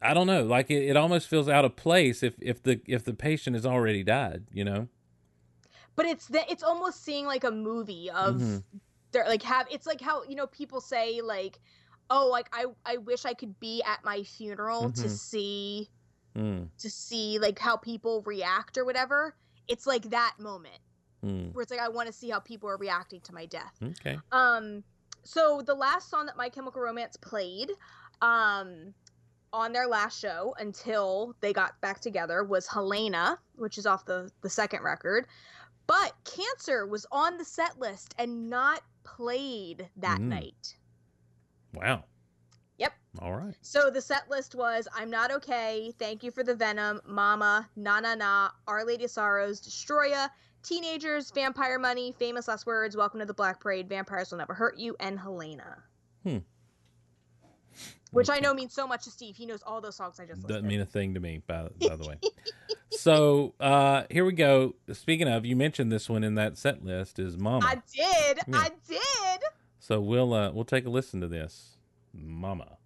I 0.00 0.14
don't 0.14 0.28
know, 0.28 0.44
like 0.44 0.70
it, 0.70 0.84
it 0.84 0.96
almost 0.96 1.26
feels 1.28 1.48
out 1.48 1.64
of 1.64 1.74
place 1.76 2.22
if 2.22 2.34
if 2.40 2.62
the 2.62 2.80
if 2.86 3.04
the 3.04 3.14
patient 3.14 3.56
has 3.56 3.66
already 3.66 4.02
died. 4.04 4.44
You 4.52 4.64
know. 4.64 4.88
But 5.96 6.06
it's 6.06 6.28
the, 6.28 6.48
it's 6.50 6.62
almost 6.62 7.02
seeing 7.02 7.26
like 7.26 7.42
a 7.42 7.50
movie 7.50 8.08
of 8.10 8.36
Mhm. 8.36 8.62
they're 9.10 9.26
like 9.26 9.42
have 9.42 9.66
it's 9.70 9.86
like 9.86 10.00
how 10.00 10.22
you 10.24 10.36
know 10.36 10.46
people 10.46 10.80
say 10.80 11.20
like 11.20 11.58
oh 12.10 12.28
like 12.28 12.48
I 12.52 12.66
I 12.86 12.98
wish 12.98 13.24
I 13.24 13.34
could 13.34 13.58
be 13.58 13.82
at 13.82 14.04
my 14.04 14.22
funeral 14.22 14.90
to 14.90 15.06
Mhm. 15.06 15.10
see 15.10 15.90
Mm, 16.36 16.68
to 16.78 16.88
see 16.90 17.40
like 17.40 17.58
how 17.58 17.76
people 17.76 18.22
react 18.22 18.78
or 18.78 18.84
whatever. 18.84 19.34
It's 19.66 19.86
like 19.88 20.10
that 20.10 20.36
moment 20.38 20.78
mm, 21.24 21.52
where 21.52 21.62
it's 21.62 21.70
like 21.70 21.80
I 21.80 21.88
want 21.88 22.06
to 22.06 22.12
see 22.12 22.28
how 22.30 22.40
people 22.40 22.68
are 22.68 22.76
reacting 22.76 23.20
to 23.22 23.34
my 23.34 23.46
death. 23.46 23.74
okay. 23.82 24.18
Um, 24.32 24.84
so 25.24 25.62
the 25.64 25.74
last 25.74 26.10
song 26.10 26.26
that 26.26 26.36
My 26.36 26.48
Chemical 26.48 26.80
Romance 26.80 27.16
played, 27.16 27.70
um, 28.22 28.94
on 29.52 29.72
their 29.72 29.86
last 29.86 30.20
show 30.20 30.54
until 30.58 31.34
they 31.40 31.52
got 31.52 31.80
back 31.80 32.00
together 32.00 32.44
was 32.44 32.66
Helena, 32.66 33.38
which 33.54 33.78
is 33.78 33.86
off 33.86 34.04
the 34.04 34.30
the 34.42 34.50
second 34.50 34.82
record. 34.82 35.26
But 35.86 36.12
Cancer 36.24 36.86
was 36.86 37.06
on 37.10 37.38
the 37.38 37.44
set 37.44 37.78
list 37.78 38.14
and 38.18 38.50
not 38.50 38.82
played 39.04 39.88
that 39.96 40.18
Mm. 40.18 40.28
night. 40.28 40.76
Wow. 41.72 42.04
Yep. 42.76 42.92
All 43.20 43.34
right. 43.34 43.56
So 43.62 43.90
the 43.90 44.02
set 44.02 44.28
list 44.28 44.54
was 44.54 44.86
I'm 44.94 45.10
Not 45.10 45.30
Okay, 45.30 45.92
Thank 45.98 46.22
You 46.22 46.30
for 46.30 46.44
the 46.44 46.54
Venom, 46.54 47.00
Mama, 47.06 47.68
Na 47.74 48.00
Na 48.00 48.14
Na, 48.14 48.50
Our 48.66 48.84
Lady 48.84 49.04
of 49.04 49.10
Sorrows, 49.10 49.60
Destroya, 49.60 50.30
Teenagers, 50.62 51.30
Vampire 51.30 51.78
Money, 51.78 52.12
Famous 52.18 52.48
Last 52.48 52.66
Words, 52.66 52.96
Welcome 52.96 53.20
to 53.20 53.26
the 53.26 53.34
Black 53.34 53.60
Parade, 53.60 53.88
Vampires 53.88 54.30
Will 54.30 54.38
Never 54.38 54.54
Hurt 54.54 54.78
You, 54.78 54.96
and 55.00 55.18
Helena. 55.18 55.82
Hmm. 56.24 56.38
Which 58.10 58.30
I 58.30 58.38
know 58.38 58.54
means 58.54 58.72
so 58.72 58.86
much 58.86 59.04
to 59.04 59.10
Steve. 59.10 59.36
He 59.36 59.44
knows 59.44 59.62
all 59.62 59.80
those 59.80 59.96
songs 59.96 60.18
I 60.18 60.24
just 60.24 60.36
listed. 60.36 60.48
Doesn't 60.48 60.66
mean 60.66 60.80
a 60.80 60.86
thing 60.86 61.14
to 61.14 61.20
me, 61.20 61.42
by, 61.46 61.68
by 61.78 61.96
the 61.96 62.08
way. 62.08 62.16
so 62.90 63.54
uh 63.60 64.04
here 64.10 64.24
we 64.24 64.32
go. 64.32 64.74
Speaking 64.92 65.28
of, 65.28 65.44
you 65.44 65.54
mentioned 65.54 65.92
this 65.92 66.08
one 66.08 66.24
in 66.24 66.34
that 66.36 66.56
set 66.56 66.82
list 66.82 67.18
is 67.18 67.36
Mama. 67.36 67.66
I 67.66 67.74
did. 67.74 68.38
Yeah. 68.46 68.56
I 68.56 68.70
did. 68.88 69.42
So 69.78 70.00
we'll 70.00 70.32
uh 70.32 70.50
we'll 70.52 70.64
take 70.64 70.86
a 70.86 70.90
listen 70.90 71.20
to 71.20 71.28
this. 71.28 71.76
Mama. 72.14 72.77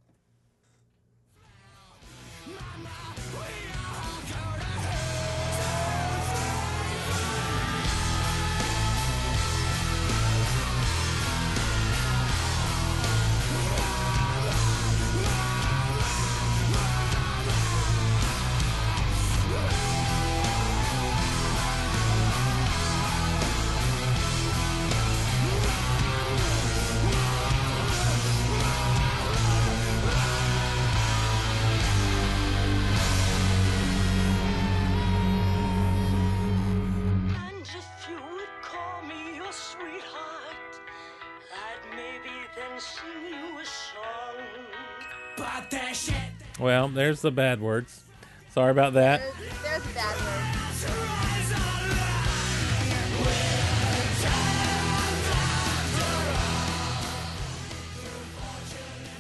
Well, 46.59 46.89
there's 46.89 47.23
the 47.23 47.31
bad 47.31 47.61
words. 47.61 48.05
Sorry 48.51 48.70
about 48.70 48.93
that. 48.95 49.20
There's, 49.20 49.62
there's 49.62 49.95
bad 49.95 50.16
word. 50.20 50.53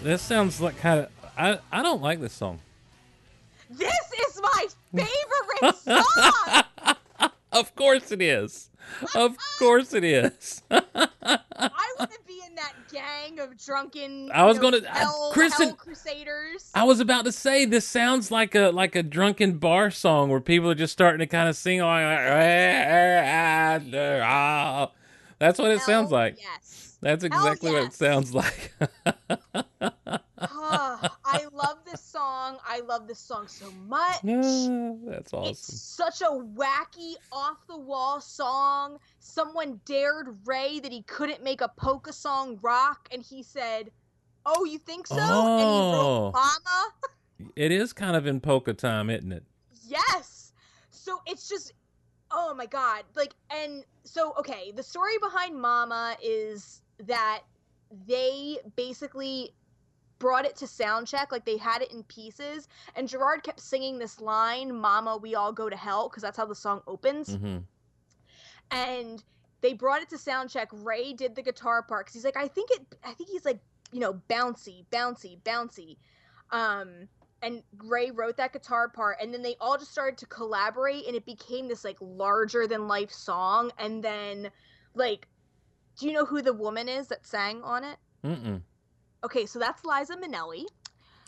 This 0.02 0.20
sounds 0.20 0.60
like 0.60 0.76
kind 0.78 1.00
of 1.00 1.08
I 1.38 1.58
I 1.70 1.82
don't 1.82 2.02
like 2.02 2.20
this 2.20 2.32
song. 2.32 2.58
This 3.70 3.94
is 4.28 4.40
my 4.42 4.66
favorite 4.92 5.76
song. 5.76 6.64
Of 7.52 7.74
course 7.76 8.10
it 8.10 8.22
is. 8.22 8.70
Of 9.14 9.36
course 9.58 9.92
it 9.92 10.04
is. 10.04 10.62
I 10.70 12.06
be 12.26 12.31
that 12.62 12.74
gang 12.92 13.38
of 13.40 13.56
drunken. 13.56 14.30
I 14.32 14.44
was 14.44 14.56
you 14.56 14.62
know, 14.62 14.70
gonna- 14.80 14.88
I- 14.90 14.98
hell, 14.98 15.32
Kristin- 15.34 15.66
hell 15.68 15.74
crusaders. 15.74 16.70
I 16.74 16.84
was 16.84 17.00
about 17.00 17.24
to 17.24 17.32
say 17.32 17.64
this 17.64 17.86
sounds 17.86 18.30
like 18.30 18.54
a 18.54 18.70
like 18.70 18.94
a 18.96 19.02
drunken 19.02 19.58
bar 19.58 19.90
song 19.90 20.30
where 20.30 20.40
people 20.40 20.70
are 20.70 20.74
just 20.74 20.92
starting 20.92 21.18
to 21.20 21.26
kind 21.26 21.48
of 21.48 21.56
sing 21.56 21.80
like 21.80 22.00
That's 25.38 25.58
what 25.58 25.70
it 25.72 25.80
sounds 25.80 26.10
like. 26.12 26.36
Yes. 26.40 26.98
That's 27.00 27.24
exactly 27.24 27.72
what 27.72 27.84
it 27.84 27.92
sounds 27.94 28.32
like. 28.34 28.72
Ah, 30.38 31.16
I 31.24 31.46
song. 32.42 32.58
I 32.66 32.80
love 32.80 33.06
this 33.06 33.20
song 33.20 33.46
so 33.48 33.70
much. 33.88 34.20
That's 34.22 35.32
awesome. 35.32 35.50
It's 35.50 35.80
such 35.82 36.20
a 36.20 36.30
wacky, 36.30 37.14
off 37.30 37.58
the 37.68 37.78
wall 37.78 38.20
song. 38.20 38.98
Someone 39.20 39.80
dared 39.84 40.28
Ray 40.46 40.80
that 40.80 40.92
he 40.92 41.02
couldn't 41.02 41.42
make 41.42 41.60
a 41.60 41.70
polka 41.76 42.12
song 42.12 42.58
rock, 42.62 43.08
and 43.12 43.22
he 43.22 43.42
said, 43.42 43.90
Oh, 44.44 44.64
you 44.64 44.78
think 44.78 45.06
so? 45.06 45.16
And 45.58 45.70
he 45.70 45.80
Oh. 45.80 46.32
wrote 46.32 46.32
Mama. 46.32 47.52
It 47.56 47.70
is 47.72 47.92
kind 47.92 48.16
of 48.16 48.26
in 48.26 48.40
polka 48.40 48.74
time, 48.74 49.08
isn't 49.10 49.32
it? 49.32 49.44
Yes. 49.86 50.52
So 50.90 51.18
it's 51.26 51.48
just 51.48 51.72
oh 52.32 52.54
my 52.54 52.66
god. 52.66 53.04
Like 53.14 53.34
and 53.50 53.84
so 54.04 54.34
okay, 54.38 54.72
the 54.74 54.82
story 54.82 55.18
behind 55.20 55.60
Mama 55.60 56.16
is 56.22 56.82
that 57.04 57.42
they 58.06 58.58
basically 58.76 59.54
brought 60.22 60.44
it 60.44 60.54
to 60.54 60.66
sound 60.68 61.06
check 61.06 61.32
like 61.32 61.44
they 61.44 61.56
had 61.56 61.82
it 61.82 61.92
in 61.92 62.02
pieces 62.04 62.68
and 62.94 63.08
Gerard 63.08 63.42
kept 63.42 63.60
singing 63.60 63.98
this 63.98 64.20
line 64.20 64.72
mama 64.74 65.16
we 65.16 65.34
all 65.34 65.52
go 65.52 65.68
to 65.68 65.76
hell 65.76 66.08
because 66.08 66.22
that's 66.22 66.36
how 66.36 66.46
the 66.46 66.54
song 66.54 66.80
opens. 66.86 67.34
Hmm 67.34 67.58
and 68.72 69.22
they 69.60 69.74
brought 69.74 70.02
it 70.02 70.08
to 70.10 70.18
sound 70.18 70.50
check. 70.50 70.68
Ray 70.72 71.12
did 71.12 71.34
the 71.36 71.42
guitar 71.42 71.82
part 71.82 72.06
because 72.06 72.14
he's 72.14 72.24
like 72.24 72.36
i 72.36 72.48
think 72.48 72.70
it 72.70 72.80
i 73.04 73.12
think 73.12 73.30
he's 73.30 73.44
like 73.44 73.60
you 73.92 74.00
know 74.00 74.14
bouncy 74.28 74.84
bouncy 74.90 75.38
bouncy. 75.42 75.96
Um 76.50 77.08
and 77.42 77.62
ray 77.84 78.10
wrote 78.10 78.36
that 78.36 78.52
guitar 78.52 78.88
part 78.88 79.16
and 79.20 79.34
then 79.34 79.42
they 79.42 79.56
all 79.60 79.76
just 79.76 79.90
started 79.90 80.16
to 80.18 80.26
collaborate 80.26 81.06
and 81.06 81.16
it 81.16 81.26
became 81.26 81.68
this 81.68 81.84
like 81.84 81.98
larger 82.00 82.66
than 82.66 82.86
life 82.86 83.12
song 83.12 83.72
and 83.78 84.02
then 84.02 84.50
like 84.94 85.26
do 85.98 86.06
you 86.06 86.12
know 86.12 86.24
who 86.24 86.40
the 86.40 86.52
woman 86.52 86.88
is 86.88 87.08
that 87.08 87.26
sang 87.26 87.62
on 87.62 87.84
it? 87.84 87.96
Mm-mm. 88.24 88.62
Okay 89.24 89.46
so 89.46 89.58
that's 89.58 89.84
liza 89.84 90.16
minnelli 90.16 90.64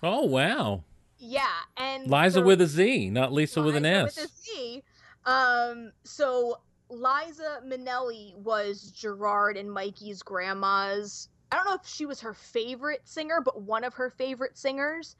Oh 0.03 0.25
wow, 0.27 0.85
yeah 1.19 1.47
and 1.79 2.11
Liza 2.11 2.41
so- 2.41 2.43
with 2.43 2.61
a 2.61 2.67
Z, 2.67 3.09
not 3.09 3.33
Lisa 3.33 3.63
with 3.63 3.75
an 3.75 3.87
S. 3.87 4.17
With 4.17 4.27
a 4.27 4.29
Z. 4.29 4.83
Um, 5.25 5.93
so 6.03 6.59
Liza 6.91 7.63
Minnelli 7.67 8.37
was 8.37 8.91
Gerard 8.91 9.57
and 9.57 9.73
Mikey's 9.73 10.23
grandma's. 10.23 11.31
I 11.51 11.57
don't 11.57 11.65
know 11.65 11.75
if 11.75 11.87
she 11.89 12.05
was 12.05 12.21
her 12.21 12.35
favorite 12.35 13.01
singer, 13.05 13.41
but 13.43 13.63
one 13.63 13.83
of 13.85 13.95
her 13.95 14.11
favorite 14.11 14.59
singers. 14.59 15.17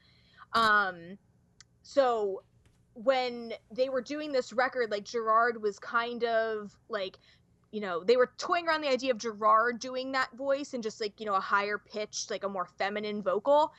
Um, 0.53 1.17
so 1.81 2.43
when 2.93 3.53
they 3.71 3.89
were 3.89 4.01
doing 4.01 4.31
this 4.31 4.53
record, 4.53 4.91
like 4.91 5.05
Gerard 5.05 5.61
was 5.61 5.79
kind 5.79 6.23
of 6.25 6.77
like, 6.89 7.17
you 7.75 7.81
know, 7.81 8.05
they 8.05 8.15
were 8.15 8.31
toying 8.37 8.69
around 8.69 8.79
the 8.79 8.87
idea 8.87 9.11
of 9.11 9.17
Gerard 9.17 9.79
doing 9.79 10.13
that 10.13 10.31
voice 10.37 10.73
and 10.73 10.81
just 10.81 11.01
like, 11.01 11.19
you 11.19 11.25
know, 11.25 11.35
a 11.35 11.41
higher 11.41 11.77
pitched, 11.77 12.31
like 12.31 12.45
a 12.45 12.47
more 12.47 12.69
feminine 12.77 13.21
vocal. 13.21 13.73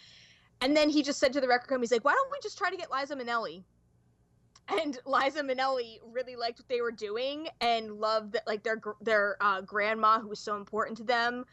And 0.60 0.76
then 0.76 0.90
he 0.90 1.02
just 1.02 1.18
said 1.18 1.32
to 1.32 1.40
the 1.40 1.48
record 1.48 1.68
company, 1.68 1.84
he's 1.84 1.92
like, 1.92 2.04
why 2.04 2.12
don't 2.12 2.30
we 2.30 2.36
just 2.42 2.58
try 2.58 2.68
to 2.68 2.76
get 2.76 2.90
Liza 2.92 3.16
Minnelli? 3.16 3.64
And 4.68 4.98
Liza 5.06 5.42
Minnelli 5.42 6.00
really 6.12 6.36
liked 6.36 6.58
what 6.58 6.68
they 6.68 6.82
were 6.82 6.92
doing 6.92 7.48
and 7.62 7.92
loved 7.92 8.34
that, 8.34 8.46
like 8.46 8.62
their 8.62 8.82
their 9.00 9.38
uh, 9.40 9.62
grandma, 9.62 10.20
who 10.20 10.28
was 10.28 10.40
so 10.40 10.56
important 10.56 10.98
to 10.98 11.04
them, 11.04 11.46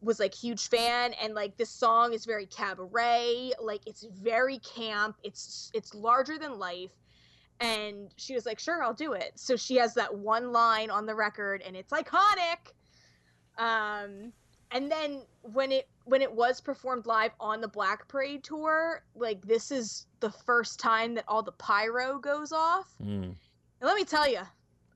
was 0.00 0.18
like 0.18 0.32
huge 0.32 0.68
fan. 0.68 1.12
And 1.22 1.34
like 1.34 1.58
this 1.58 1.68
song 1.68 2.14
is 2.14 2.24
very 2.24 2.46
cabaret, 2.46 3.52
like 3.60 3.82
it's 3.84 4.04
very 4.04 4.60
camp. 4.60 5.16
It's 5.22 5.70
it's 5.74 5.94
larger 5.94 6.38
than 6.38 6.58
life. 6.58 6.92
And 7.62 8.12
she 8.16 8.34
was 8.34 8.44
like, 8.44 8.58
sure, 8.58 8.82
I'll 8.82 8.92
do 8.92 9.12
it. 9.12 9.32
So 9.36 9.54
she 9.54 9.76
has 9.76 9.94
that 9.94 10.12
one 10.12 10.50
line 10.50 10.90
on 10.90 11.06
the 11.06 11.14
record, 11.14 11.62
and 11.64 11.76
it's 11.76 11.92
iconic. 11.92 12.72
Um, 13.56 14.32
and 14.72 14.90
then 14.90 15.22
when 15.42 15.70
it 15.70 15.88
when 16.04 16.22
it 16.22 16.32
was 16.32 16.60
performed 16.60 17.06
live 17.06 17.30
on 17.38 17.60
the 17.60 17.68
Black 17.68 18.08
Parade 18.08 18.42
tour, 18.42 19.04
like 19.14 19.46
this 19.46 19.70
is 19.70 20.06
the 20.18 20.30
first 20.30 20.80
time 20.80 21.14
that 21.14 21.24
all 21.28 21.42
the 21.42 21.52
pyro 21.52 22.18
goes 22.18 22.50
off. 22.50 22.92
Mm. 23.00 23.22
And 23.22 23.36
let 23.80 23.94
me 23.94 24.04
tell 24.04 24.28
you, 24.28 24.40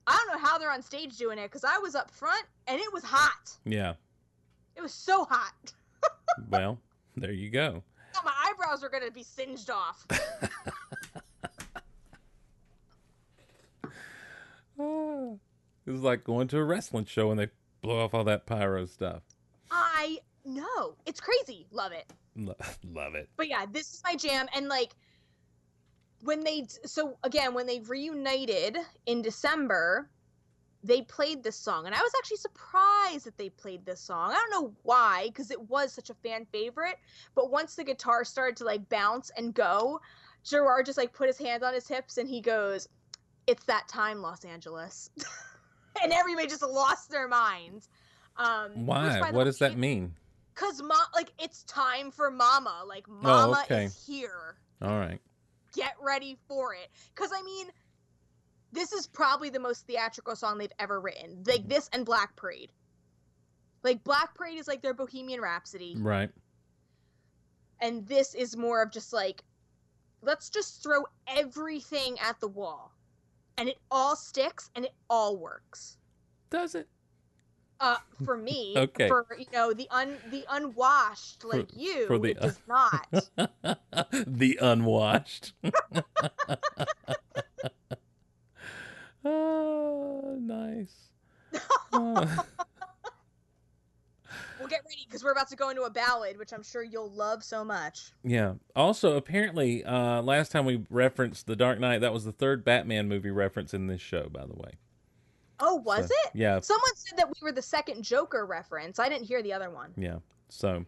I 0.05 0.17
don't 0.17 0.35
know 0.41 0.45
how 0.45 0.57
they're 0.57 0.71
on 0.71 0.81
stage 0.81 1.17
doing 1.17 1.37
it 1.37 1.43
because 1.43 1.63
I 1.63 1.77
was 1.77 1.95
up 1.95 2.11
front 2.11 2.45
and 2.67 2.79
it 2.79 2.91
was 2.91 3.03
hot. 3.03 3.55
Yeah. 3.63 3.93
It 4.75 4.81
was 4.81 4.93
so 4.93 5.25
hot. 5.25 5.73
Well, 6.51 6.77
there 7.15 7.31
you 7.31 7.49
go. 7.49 7.81
my 8.23 8.31
eyebrows 8.45 8.83
are 8.83 8.89
gonna 8.89 9.09
be 9.09 9.23
singed 9.23 9.71
off. 9.71 10.05
It's 14.79 16.01
like 16.01 16.23
going 16.23 16.47
to 16.49 16.57
a 16.57 16.63
wrestling 16.63 17.05
show 17.05 17.31
and 17.31 17.39
they 17.39 17.47
blow 17.81 18.03
off 18.03 18.13
all 18.13 18.23
that 18.25 18.45
pyro 18.45 18.85
stuff. 18.85 19.23
I 19.71 20.19
know 20.45 20.95
it's 21.05 21.19
crazy. 21.19 21.67
Love 21.71 21.91
it. 21.91 22.11
Lo- 22.35 22.55
Love 22.83 23.15
it. 23.15 23.29
But 23.37 23.47
yeah, 23.47 23.65
this 23.71 23.93
is 23.93 24.01
my 24.03 24.15
jam. 24.15 24.47
And 24.53 24.67
like 24.67 24.93
when 26.21 26.43
they 26.43 26.65
so 26.85 27.17
again 27.23 27.53
when 27.53 27.67
they 27.67 27.79
reunited 27.79 28.77
in 29.05 29.21
December, 29.21 30.09
they 30.83 31.01
played 31.01 31.43
this 31.43 31.55
song, 31.55 31.85
and 31.85 31.95
I 31.95 31.99
was 31.99 32.11
actually 32.17 32.37
surprised 32.37 33.25
that 33.25 33.37
they 33.37 33.49
played 33.49 33.85
this 33.85 33.99
song. 33.99 34.31
I 34.31 34.35
don't 34.35 34.51
know 34.51 34.73
why, 34.83 35.25
because 35.27 35.51
it 35.51 35.69
was 35.69 35.91
such 35.91 36.09
a 36.09 36.13
fan 36.15 36.45
favorite. 36.51 36.95
But 37.35 37.51
once 37.51 37.75
the 37.75 37.83
guitar 37.83 38.23
started 38.23 38.57
to 38.57 38.63
like 38.63 38.87
bounce 38.87 39.31
and 39.37 39.53
go, 39.53 39.99
Gerard 40.43 40.85
just 40.85 40.97
like 40.97 41.13
put 41.13 41.27
his 41.27 41.37
hands 41.37 41.63
on 41.63 41.73
his 41.73 41.87
hips 41.87 42.17
and 42.17 42.29
he 42.29 42.41
goes, 42.41 42.87
"It's 43.47 43.63
that 43.65 43.87
time, 43.87 44.21
Los 44.21 44.45
Angeles," 44.45 45.09
and 46.03 46.11
everybody 46.13 46.47
just 46.47 46.61
lost 46.61 47.09
their 47.09 47.27
minds. 47.27 47.89
Um, 48.35 48.85
Why? 48.85 49.31
What 49.31 49.45
does 49.45 49.57
that 49.59 49.77
mean? 49.77 50.13
Cause 50.55 50.81
mom, 50.81 50.97
like 51.15 51.31
it's 51.39 51.63
time 51.63 52.11
for 52.11 52.29
Mama. 52.31 52.83
Like 52.87 53.07
Mama 53.07 53.57
Oh, 53.57 53.61
okay. 53.63 53.85
is 53.85 54.05
here. 54.05 54.57
All 54.81 54.97
right. 54.99 55.19
Get 55.73 55.93
ready 56.01 56.37
for 56.47 56.73
it. 56.73 56.89
Cause 57.15 57.29
I 57.35 57.41
mean, 57.43 57.67
this 58.71 58.91
is 58.91 59.05
probably 59.07 59.49
the 59.51 59.59
most 59.59 59.85
theatrical 59.85 60.35
song 60.35 60.57
they've 60.57 60.71
ever 60.79 60.99
written. 60.99 61.43
Like 61.45 61.67
this 61.67 61.89
and 61.93 62.05
Black 62.05 62.35
Parade. 62.35 62.71
Like 63.83 64.03
Black 64.03 64.33
Parade 64.33 64.57
is 64.57 64.67
like 64.67 64.81
their 64.81 64.95
Bohemian 64.95 65.39
Rhapsody, 65.41 65.95
Right. 65.97 66.31
and 67.79 68.05
this 68.07 68.33
is 68.33 68.57
more 68.57 68.81
of 68.81 68.91
just 68.91 69.13
like, 69.13 69.43
let's 70.23 70.49
just 70.49 70.81
throw 70.81 71.05
everything 71.27 72.17
at 72.19 72.39
the 72.39 72.47
wall, 72.47 72.91
and 73.57 73.67
it 73.69 73.77
all 73.91 74.15
sticks 74.15 74.69
and 74.75 74.85
it 74.85 74.93
all 75.09 75.37
works. 75.37 75.97
Does 76.49 76.75
it? 76.75 76.87
Uh, 77.79 77.97
for 78.25 78.37
me, 78.37 78.73
Okay. 78.77 79.07
for 79.07 79.25
you 79.37 79.45
know 79.53 79.71
the 79.73 79.87
un 79.91 80.17
the 80.31 80.43
unwashed 80.49 81.43
like 81.43 81.69
you, 81.75 82.07
for 82.07 82.17
the- 82.17 82.31
it 82.31 82.39
does 82.39 82.59
not. 82.67 83.07
the 84.25 84.57
unwashed. 84.61 85.53
oh, 89.23 90.37
nice. 90.41 91.09
Oh, 91.93 92.45
We'll 94.59 94.67
get 94.67 94.81
ready 94.85 95.05
because 95.07 95.23
we're 95.23 95.31
about 95.31 95.49
to 95.49 95.55
go 95.55 95.69
into 95.69 95.83
a 95.83 95.89
ballad, 95.89 96.37
which 96.37 96.51
I'm 96.53 96.63
sure 96.63 96.83
you'll 96.83 97.11
love 97.11 97.43
so 97.43 97.63
much. 97.63 98.11
yeah. 98.23 98.53
Also, 98.75 99.15
apparently, 99.17 99.83
uh, 99.83 100.21
last 100.21 100.51
time 100.51 100.65
we 100.65 100.83
referenced 100.89 101.47
The 101.47 101.55
Dark 101.55 101.79
Knight, 101.79 101.99
that 102.01 102.13
was 102.13 102.25
the 102.25 102.31
third 102.31 102.63
Batman 102.65 103.07
movie 103.07 103.31
reference 103.31 103.73
in 103.73 103.87
this 103.87 104.01
show, 104.01 104.27
by 104.31 104.45
the 104.45 104.53
way. 104.55 104.71
Oh, 105.59 105.75
was 105.75 106.07
So, 106.07 106.13
it? 106.25 106.31
Yeah. 106.35 106.59
Someone 106.59 106.95
said 106.95 107.17
that 107.17 107.27
we 107.29 107.35
were 107.41 107.51
the 107.51 107.61
second 107.61 108.03
Joker 108.03 108.45
reference. 108.45 108.99
I 108.99 109.09
didn't 109.09 109.25
hear 109.25 109.41
the 109.41 109.53
other 109.53 109.69
one. 109.69 109.91
Yeah. 109.97 110.17
So, 110.49 110.85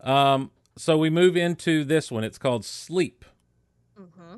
um, 0.00 0.50
so 0.76 0.96
we 0.98 1.10
move 1.10 1.36
into 1.36 1.84
this 1.84 2.10
one. 2.10 2.24
It's 2.24 2.38
called 2.38 2.64
Sleep. 2.64 3.24
Mm-hmm. 4.00 4.36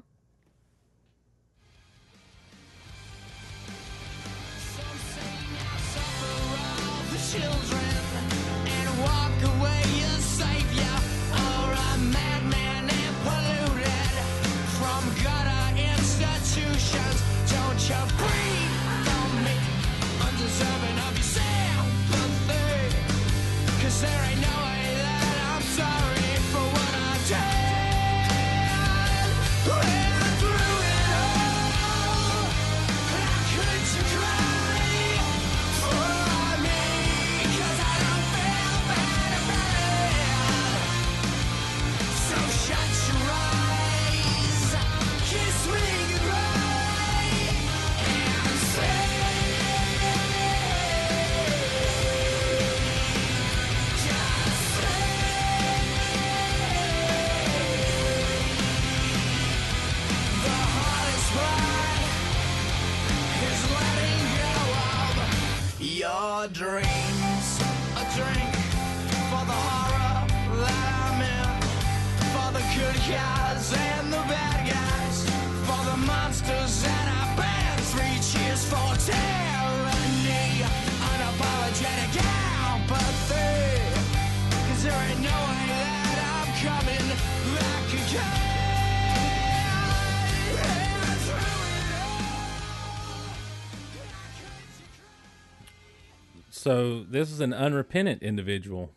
This 97.18 97.32
is 97.32 97.40
an 97.40 97.52
unrepentant 97.52 98.22
individual. 98.22 98.92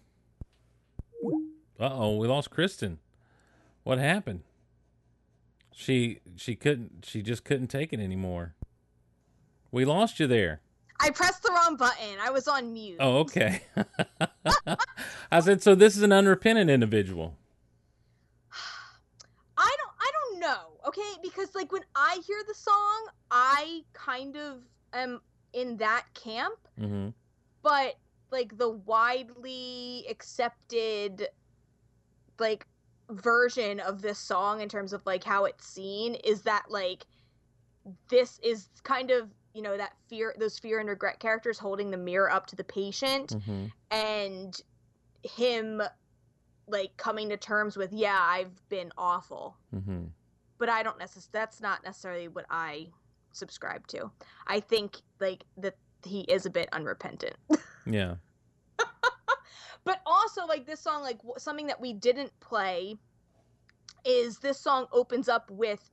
Uh 1.80 1.90
oh, 1.92 2.18
we 2.18 2.28
lost 2.28 2.52
Kristin. 2.52 2.98
What 3.82 3.98
happened? 3.98 4.42
She 5.74 6.20
she 6.36 6.54
couldn't 6.54 7.04
she 7.04 7.24
just 7.24 7.44
couldn't 7.44 7.70
take 7.70 7.92
it 7.92 8.00
anymore. 8.00 8.54
We 9.72 9.86
lost 9.86 10.20
you 10.20 10.28
there. 10.28 10.62
I 11.00 11.10
pressed 11.10 11.42
the 11.42 11.52
wrong 11.52 11.78
button. 11.78 12.20
I 12.22 12.30
was 12.30 12.48
on 12.48 12.72
mute. 12.72 12.98
Oh, 13.00 13.22
okay. 13.22 13.64
I 15.32 15.40
said 15.40 15.64
so 15.64 15.74
this 15.74 15.98
is 15.98 16.04
an 16.04 16.12
unrepentant 16.12 16.70
individual. 16.70 17.36
I 19.58 19.76
don't 19.80 19.96
I 20.00 20.12
don't 20.14 20.40
know, 20.42 20.88
okay? 20.90 21.14
Because 21.24 21.56
like 21.56 21.72
when 21.72 21.86
I 21.96 22.22
hear 22.28 22.44
the 22.48 22.54
song, 22.54 23.08
I 23.32 23.82
kind 23.94 24.38
of 24.38 24.58
am 24.94 25.22
in 25.54 25.78
that 25.78 26.06
camp, 26.14 26.60
hmm 26.78 27.10
but 27.64 27.96
like 28.32 28.58
the 28.58 28.70
widely 28.70 30.06
accepted 30.10 31.28
like 32.40 32.66
version 33.10 33.80
of 33.80 34.02
this 34.02 34.18
song 34.18 34.62
in 34.62 34.70
terms 34.70 34.94
of 34.94 35.06
like 35.06 35.24
how 35.24 35.46
it's 35.46 35.68
seen 35.68 36.16
is 36.16 36.42
that 36.44 36.64
like 36.70 37.06
this 38.10 38.40
is 38.44 38.70
kind 38.84 39.12
of 39.12 39.30
you 39.54 39.62
know 39.62 39.76
that 39.76 39.94
fear 40.08 40.34
those 40.40 40.58
fear 40.58 40.80
and 40.80 40.88
regret 40.88 41.20
characters 41.20 41.60
holding 41.60 41.92
the 41.92 41.98
mirror 41.98 42.32
up 42.32 42.48
to 42.48 42.56
the 42.56 42.64
patient 42.64 43.36
hmm 43.46 43.66
and 43.90 44.62
him 45.24 45.82
like 46.68 46.96
coming 46.96 47.28
to 47.30 47.38
terms 47.38 47.76
with 47.76 47.92
yeah 47.92 48.20
i've 48.22 48.68
been 48.70 48.92
awful. 48.98 49.58
Hmm 49.72 50.06
but 50.58 50.70
i 50.70 50.84
don't 50.84 50.98
necessarily 51.00 51.30
that's 51.34 51.60
not 51.60 51.84
necessarily 51.84 52.28
what 52.28 52.46
i 52.50 52.88
subscribe 53.34 53.88
to. 53.88 54.12
I 54.48 54.60
think 54.60 54.98
like 55.20 55.46
that 55.58 55.76
he 56.06 56.22
is 56.22 56.46
a 56.46 56.50
bit 56.50 56.70
unrepentant 56.72 57.36
Yeah. 57.86 58.16
but 59.84 60.02
also 60.06 60.46
like 60.46 60.66
this 60.66 60.80
song 60.80 61.02
like 61.02 61.18
w- 61.18 61.36
something 61.38 61.68
that 61.68 61.80
we 61.80 61.94
didn't 61.94 62.32
play 62.40 62.96
is 64.06 64.40
this 64.40 64.60
song 64.60 64.88
opens 64.92 65.30
up 65.30 65.50
with 65.52 65.90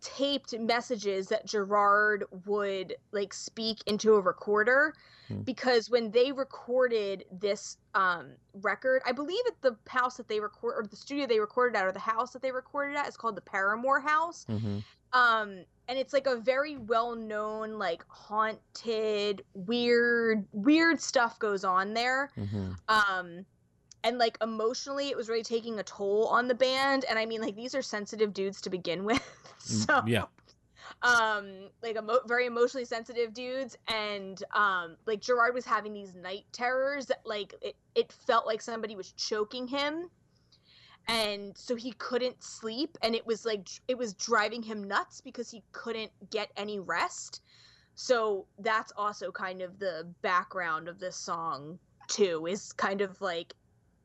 taped 0.00 0.58
messages 0.58 1.28
that 1.28 1.46
Gerard 1.46 2.24
would 2.44 2.94
like 3.12 3.32
speak 3.32 3.78
into 3.86 4.14
a 4.14 4.20
recorder 4.20 4.94
Hmm. 5.28 5.40
because 5.40 5.88
when 5.88 6.10
they 6.10 6.32
recorded 6.32 7.24
this 7.32 7.78
um 7.94 8.32
record 8.52 9.00
I 9.06 9.12
believe 9.12 9.40
at 9.46 9.62
the 9.62 9.74
house 9.88 10.18
that 10.18 10.28
they 10.28 10.40
record 10.40 10.74
or 10.76 10.86
the 10.86 10.96
studio 10.96 11.26
they 11.26 11.40
recorded 11.40 11.78
at 11.78 11.86
or 11.86 11.92
the 11.92 11.98
house 11.98 12.32
that 12.32 12.42
they 12.42 12.52
recorded 12.52 12.96
at 12.96 13.08
is 13.08 13.16
called 13.16 13.36
the 13.36 13.40
Paramour 13.40 14.00
House 14.00 14.44
hmm 14.46 14.80
um 15.14 15.64
and 15.88 15.98
it's 15.98 16.12
like 16.12 16.26
a 16.26 16.36
very 16.36 16.76
well 16.76 17.14
known 17.14 17.78
like 17.78 18.04
haunted 18.08 19.42
weird 19.54 20.46
weird 20.52 21.00
stuff 21.00 21.38
goes 21.38 21.64
on 21.64 21.94
there. 21.94 22.30
Hmm 22.34 22.72
um 22.88 23.46
and 24.02 24.18
like 24.18 24.36
emotionally 24.42 25.08
it 25.08 25.16
was 25.16 25.28
really 25.30 25.42
taking 25.42 25.78
a 25.78 25.82
toll 25.82 26.26
on 26.28 26.48
the 26.48 26.54
band. 26.54 27.04
And 27.08 27.18
i 27.18 27.26
mean 27.26 27.40
like 27.40 27.56
these 27.56 27.74
are 27.74 27.82
sensitive 27.82 28.32
dudes 28.32 28.60
to 28.62 28.70
begin 28.70 29.04
with. 29.10 29.22
So 29.58 30.02
Yeah. 30.06 30.24
um 31.02 31.68
like 31.82 31.96
emo- 31.96 32.20
very 32.26 32.46
emotionally 32.46 32.84
sensitive 32.84 33.32
dudes. 33.32 33.76
And 33.88 34.42
um 34.54 34.96
like 35.06 35.20
gerard 35.20 35.54
was 35.54 35.64
having 35.64 35.92
these 35.92 36.14
night 36.14 36.44
terrors 36.52 37.06
that 37.06 37.20
like 37.24 37.54
it, 37.62 37.76
it 37.94 38.12
felt 38.12 38.46
like 38.46 38.60
somebody 38.62 38.96
was 38.96 39.12
choking 39.12 39.66
him 39.66 40.10
and 41.08 41.56
so 41.56 41.74
he 41.74 41.92
couldn't 41.92 42.42
sleep 42.42 42.96
and 43.02 43.14
it 43.14 43.26
was 43.26 43.44
like 43.44 43.68
it 43.88 43.98
was 43.98 44.14
driving 44.14 44.62
him 44.62 44.84
nuts 44.84 45.20
because 45.20 45.50
he 45.50 45.62
couldn't 45.72 46.10
get 46.30 46.50
any 46.56 46.78
rest 46.78 47.42
so 47.94 48.46
that's 48.58 48.92
also 48.96 49.30
kind 49.30 49.62
of 49.62 49.78
the 49.78 50.06
background 50.22 50.88
of 50.88 50.98
this 50.98 51.16
song 51.16 51.78
too 52.08 52.46
is 52.46 52.72
kind 52.72 53.00
of 53.00 53.20
like 53.20 53.54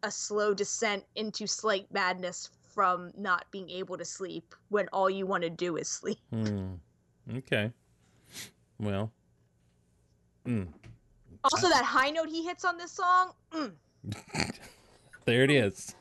a 0.04 0.12
slow 0.12 0.54
descent 0.54 1.04
into 1.16 1.48
slight 1.48 1.86
madness 1.92 2.50
from 2.74 3.12
not 3.18 3.46
being 3.52 3.70
able 3.70 3.98
to 3.98 4.06
sleep 4.06 4.56
when 4.70 4.88
all 4.94 5.10
you 5.10 5.26
want 5.26 5.44
to 5.44 5.50
do 5.50 5.78
is 5.78 5.88
sleep 5.88 6.20
Hmm. 6.32 6.76
Okay. 7.38 7.72
Well. 8.80 9.12
Mm. 10.48 10.68
Also, 11.44 11.70
that 11.70 11.86
high 11.86 12.10
note 12.10 12.30
he 12.30 12.44
hits 12.44 12.66
on 12.66 12.78
this 12.78 12.92
song. 12.92 13.34
Mm. 13.54 13.74
There 15.26 15.44
it 15.44 15.52
is. 15.52 15.94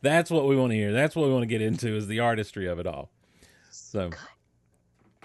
That's 0.00 0.30
what 0.30 0.46
we 0.46 0.56
want 0.56 0.70
to 0.72 0.76
hear. 0.76 0.92
That's 0.92 1.16
what 1.16 1.26
we 1.26 1.32
want 1.32 1.42
to 1.42 1.46
get 1.46 1.60
into 1.62 1.96
is 1.96 2.06
the 2.06 2.20
artistry 2.20 2.66
of 2.66 2.78
it 2.78 2.86
all. 2.86 3.10
So 3.70 4.10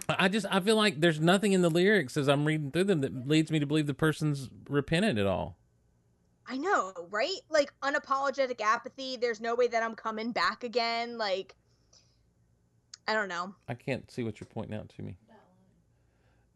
I 0.09 0.27
just 0.27 0.45
I 0.49 0.59
feel 0.59 0.75
like 0.75 0.99
there's 0.99 1.19
nothing 1.19 1.53
in 1.53 1.61
the 1.61 1.69
lyrics 1.69 2.17
as 2.17 2.27
I'm 2.27 2.45
reading 2.45 2.71
through 2.71 2.85
them 2.85 3.01
that 3.01 3.27
leads 3.27 3.51
me 3.51 3.59
to 3.59 3.65
believe 3.65 3.87
the 3.87 3.93
person's 3.93 4.49
repentant 4.69 5.19
at 5.19 5.27
all. 5.27 5.57
I 6.47 6.57
know, 6.57 6.91
right? 7.09 7.39
Like 7.49 7.73
unapologetic 7.81 8.59
apathy. 8.61 9.17
There's 9.17 9.39
no 9.39 9.55
way 9.55 9.67
that 9.67 9.81
I'm 9.81 9.95
coming 9.95 10.31
back 10.31 10.63
again. 10.63 11.17
Like, 11.17 11.55
I 13.07 13.13
don't 13.13 13.29
know. 13.29 13.55
I 13.69 13.75
can't 13.75 14.09
see 14.11 14.23
what 14.23 14.39
you're 14.39 14.47
pointing 14.47 14.77
out 14.77 14.89
to 14.89 15.03
me. 15.03 15.17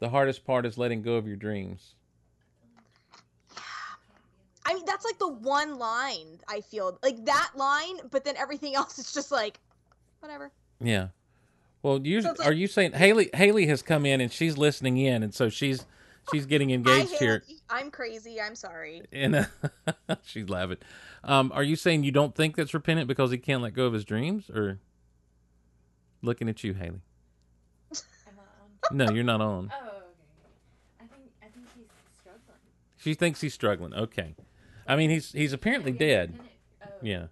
The 0.00 0.10
hardest 0.10 0.44
part 0.44 0.66
is 0.66 0.78
letting 0.78 1.02
go 1.02 1.14
of 1.14 1.26
your 1.26 1.36
dreams. 1.36 1.94
I 4.68 4.74
mean, 4.74 4.84
that's 4.86 5.04
like 5.04 5.18
the 5.18 5.28
one 5.28 5.78
line 5.78 6.38
I 6.46 6.60
feel 6.60 6.98
like 7.02 7.24
that 7.24 7.52
line, 7.54 8.00
but 8.10 8.24
then 8.24 8.36
everything 8.36 8.74
else 8.76 8.98
is 8.98 9.12
just 9.12 9.32
like, 9.32 9.58
whatever. 10.20 10.52
Yeah. 10.80 11.08
Well, 11.82 12.00
you 12.06 12.20
So 12.22 12.32
it's 12.32 12.40
are 12.40 12.52
you 12.52 12.66
saying 12.66 12.92
Haley 12.92 13.30
Haley 13.34 13.66
has 13.66 13.82
come 13.82 14.04
in 14.04 14.20
and 14.20 14.30
she's 14.32 14.58
listening 14.58 14.98
in 14.98 15.22
and 15.22 15.32
so 15.32 15.48
she's 15.48 15.86
she's 16.32 16.44
getting 16.44 16.70
engaged 16.70 17.12
Hi, 17.12 17.16
here 17.18 17.44
I'm 17.70 17.90
crazy. 17.90 18.40
I'm 18.40 18.54
sorry. 18.56 19.02
and 19.12 19.36
uh, 19.36 19.44
she's 20.24 20.48
laughing. 20.48 20.78
Um, 21.24 21.50
are 21.54 21.62
you 21.62 21.76
saying 21.76 22.04
you 22.04 22.10
don't 22.12 22.34
think 22.34 22.56
that's 22.56 22.74
repentant 22.74 23.08
because 23.08 23.30
he 23.30 23.38
can't 23.38 23.62
let 23.62 23.74
go 23.74 23.86
of 23.86 23.92
his 23.92 24.04
dreams 24.04 24.50
or 24.50 24.80
looking 26.20 26.48
at 26.48 26.62
you, 26.64 26.74
Haley? 26.74 27.00
I'm 28.26 28.34
not 28.36 28.90
on. 28.90 28.96
No, 28.96 29.10
you're 29.10 29.24
not 29.24 29.40
on. 29.40 29.72
Oh, 29.72 29.86
okay. 29.86 29.94
I 31.00 31.04
think 31.04 31.30
I 31.42 31.46
think 31.46 31.66
he's 31.76 31.86
struggling. 32.20 32.58
She 32.98 33.14
thinks 33.14 33.40
he's 33.40 33.54
struggling. 33.54 33.94
Okay. 33.94 34.34
I 34.88 34.96
mean, 34.96 35.10
he's 35.10 35.30
he's 35.32 35.52
apparently 35.52 35.92
Yeah, 35.92 35.98
dead. 35.98 36.34
Oh. 36.82 36.86
Yeah. 37.02 37.26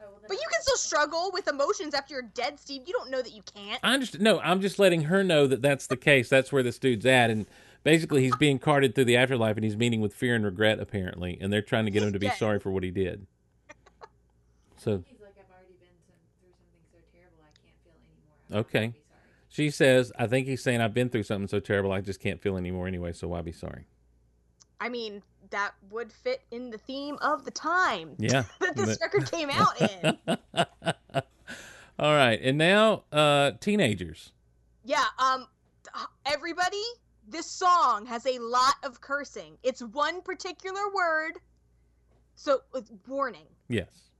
Oh, 0.00 0.04
well, 0.10 0.20
But 0.28 0.34
you 0.36 0.44
can 0.52 0.60
still 0.62 0.76
struggle 0.76 1.30
with 1.32 1.48
emotions 1.48 1.94
after 1.94 2.14
you're 2.14 2.22
dead, 2.22 2.60
Steve. 2.60 2.82
You 2.86 2.92
don't 2.92 3.10
know 3.10 3.22
that 3.22 3.32
you 3.32 3.42
can't. 3.42 3.80
I 3.82 3.94
understand. 3.94 4.22
No, 4.22 4.38
I'm 4.40 4.60
just 4.60 4.78
letting 4.78 5.02
her 5.04 5.24
know 5.24 5.46
that 5.46 5.62
that's 5.62 5.86
the 5.86 5.96
case. 5.96 6.28
That's 6.28 6.52
where 6.52 6.62
this 6.62 6.78
dude's 6.78 7.06
at, 7.06 7.30
and 7.30 7.46
basically 7.82 8.22
he's 8.22 8.36
being 8.36 8.58
carted 8.58 8.94
through 8.94 9.06
the 9.06 9.16
afterlife, 9.16 9.56
and 9.56 9.64
he's 9.64 9.76
meeting 9.76 10.00
with 10.00 10.12
fear 10.14 10.34
and 10.34 10.44
regret 10.44 10.78
apparently, 10.78 11.38
and 11.40 11.52
they're 11.52 11.62
trying 11.62 11.86
to 11.86 11.90
get 11.90 12.02
him 12.02 12.12
to 12.12 12.18
be 12.18 12.26
Yes. 12.26 12.38
sorry 12.38 12.58
for 12.60 12.70
what 12.70 12.82
he 12.82 12.90
did. 12.90 13.26
So 14.76 15.02
He's 15.08 15.18
like, 15.20 15.30
I've 15.38 15.50
already 15.50 15.72
been 15.80 15.88
some, 16.06 16.14
through 16.40 16.52
something 16.52 16.84
so 16.92 16.98
terrible 17.16 17.38
I 17.42 17.52
can't 17.64 17.76
feel 17.82 17.92
anymore. 17.94 18.36
I'm 18.50 18.54
not 18.56 18.66
Okay. 18.66 18.78
gonna 18.78 18.92
be 18.92 18.98
sorry. 19.08 19.20
she 19.48 19.70
says, 19.70 20.12
"I 20.18 20.26
think 20.26 20.46
he's 20.46 20.62
saying 20.62 20.80
I've 20.82 20.92
been 20.92 21.08
through 21.08 21.22
something 21.22 21.48
so 21.48 21.60
terrible 21.60 21.92
I 21.92 22.02
just 22.02 22.20
can't 22.20 22.40
feel 22.42 22.58
anymore 22.58 22.86
anyway. 22.86 23.12
So 23.12 23.28
why 23.28 23.40
be 23.40 23.52
sorry?" 23.52 23.86
I 24.80 24.88
mean, 24.90 25.22
that 25.50 25.72
would 25.90 26.12
fit 26.12 26.42
in 26.50 26.70
the 26.70 26.78
theme 26.78 27.16
of 27.20 27.44
the 27.44 27.50
time 27.50 28.14
Yeah. 28.18 28.44
that 28.60 28.76
this 28.76 28.98
record 29.00 29.30
came 29.30 29.50
out 29.50 29.80
in. 29.80 30.18
All 31.98 32.14
right, 32.14 32.40
and 32.42 32.58
now 32.58 33.04
uh 33.12 33.52
teenagers. 33.60 34.32
Yeah, 34.84 35.04
um 35.18 35.46
everybody, 36.26 36.82
this 37.28 37.46
song 37.46 38.06
has 38.06 38.26
a 38.26 38.38
lot 38.38 38.74
of 38.82 39.00
cursing. 39.00 39.56
It's 39.62 39.82
one 39.82 40.20
particular 40.22 40.80
word. 40.94 41.38
So, 42.36 42.60
it's 42.74 42.90
warning. 43.06 43.46
Yes. 43.68 44.10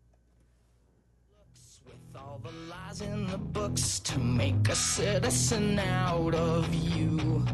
With 1.84 1.96
all 2.16 2.40
the 2.42 2.52
lies 2.70 3.00
in 3.00 3.26
the 3.26 3.38
books 3.38 3.98
to 4.00 4.18
make 4.20 4.68
a 4.68 4.76
citizen 4.76 5.78
out 5.80 6.34
of 6.34 6.72
you. 6.72 7.44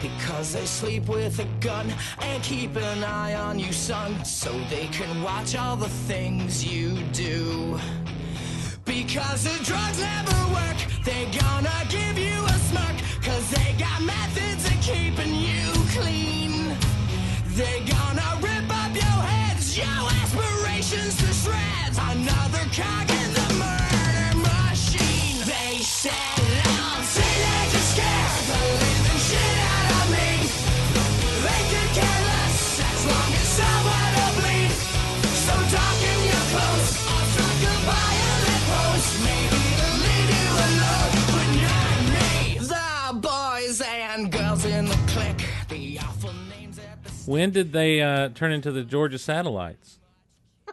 Because 0.00 0.52
they 0.52 0.64
sleep 0.64 1.08
with 1.08 1.40
a 1.40 1.46
gun 1.60 1.92
and 2.20 2.42
keep 2.42 2.76
an 2.76 3.02
eye 3.02 3.34
on 3.34 3.58
you, 3.58 3.72
son, 3.72 4.24
so 4.24 4.52
they 4.70 4.86
can 4.86 5.22
watch 5.22 5.56
all 5.56 5.76
the 5.76 5.88
things 5.88 6.64
you 6.64 6.96
do. 7.12 7.78
Because 8.84 9.42
the 9.42 9.64
drugs 9.64 9.98
never 9.98 10.54
work, 10.54 10.76
they 11.04 11.26
gonna 11.36 11.84
give 11.88 12.16
you 12.16 12.38
a 12.44 12.58
smirk, 12.70 12.96
cause 13.22 13.50
they 13.50 13.74
got 13.76 14.00
methods 14.02 14.64
of 14.66 14.80
keeping 14.80 15.34
you 15.34 15.66
clean. 15.96 16.76
They 17.56 17.80
gonna 17.80 18.38
rip 18.40 18.70
up 18.70 18.94
your 18.94 19.20
heads, 19.30 19.76
your 19.76 19.86
aspirations 20.22 21.16
to 21.16 21.26
shreds. 21.34 21.98
Another 21.98 22.64
cog 22.70 23.10
in 23.10 23.30
the 23.34 23.48
murder 23.58 24.48
machine. 24.48 25.44
They 25.44 25.78
said 25.82 26.37
When 47.28 47.50
did 47.50 47.74
they 47.74 48.00
uh 48.00 48.30
turn 48.30 48.52
into 48.52 48.72
the 48.72 48.82
Georgia 48.82 49.18
satellites? 49.18 49.98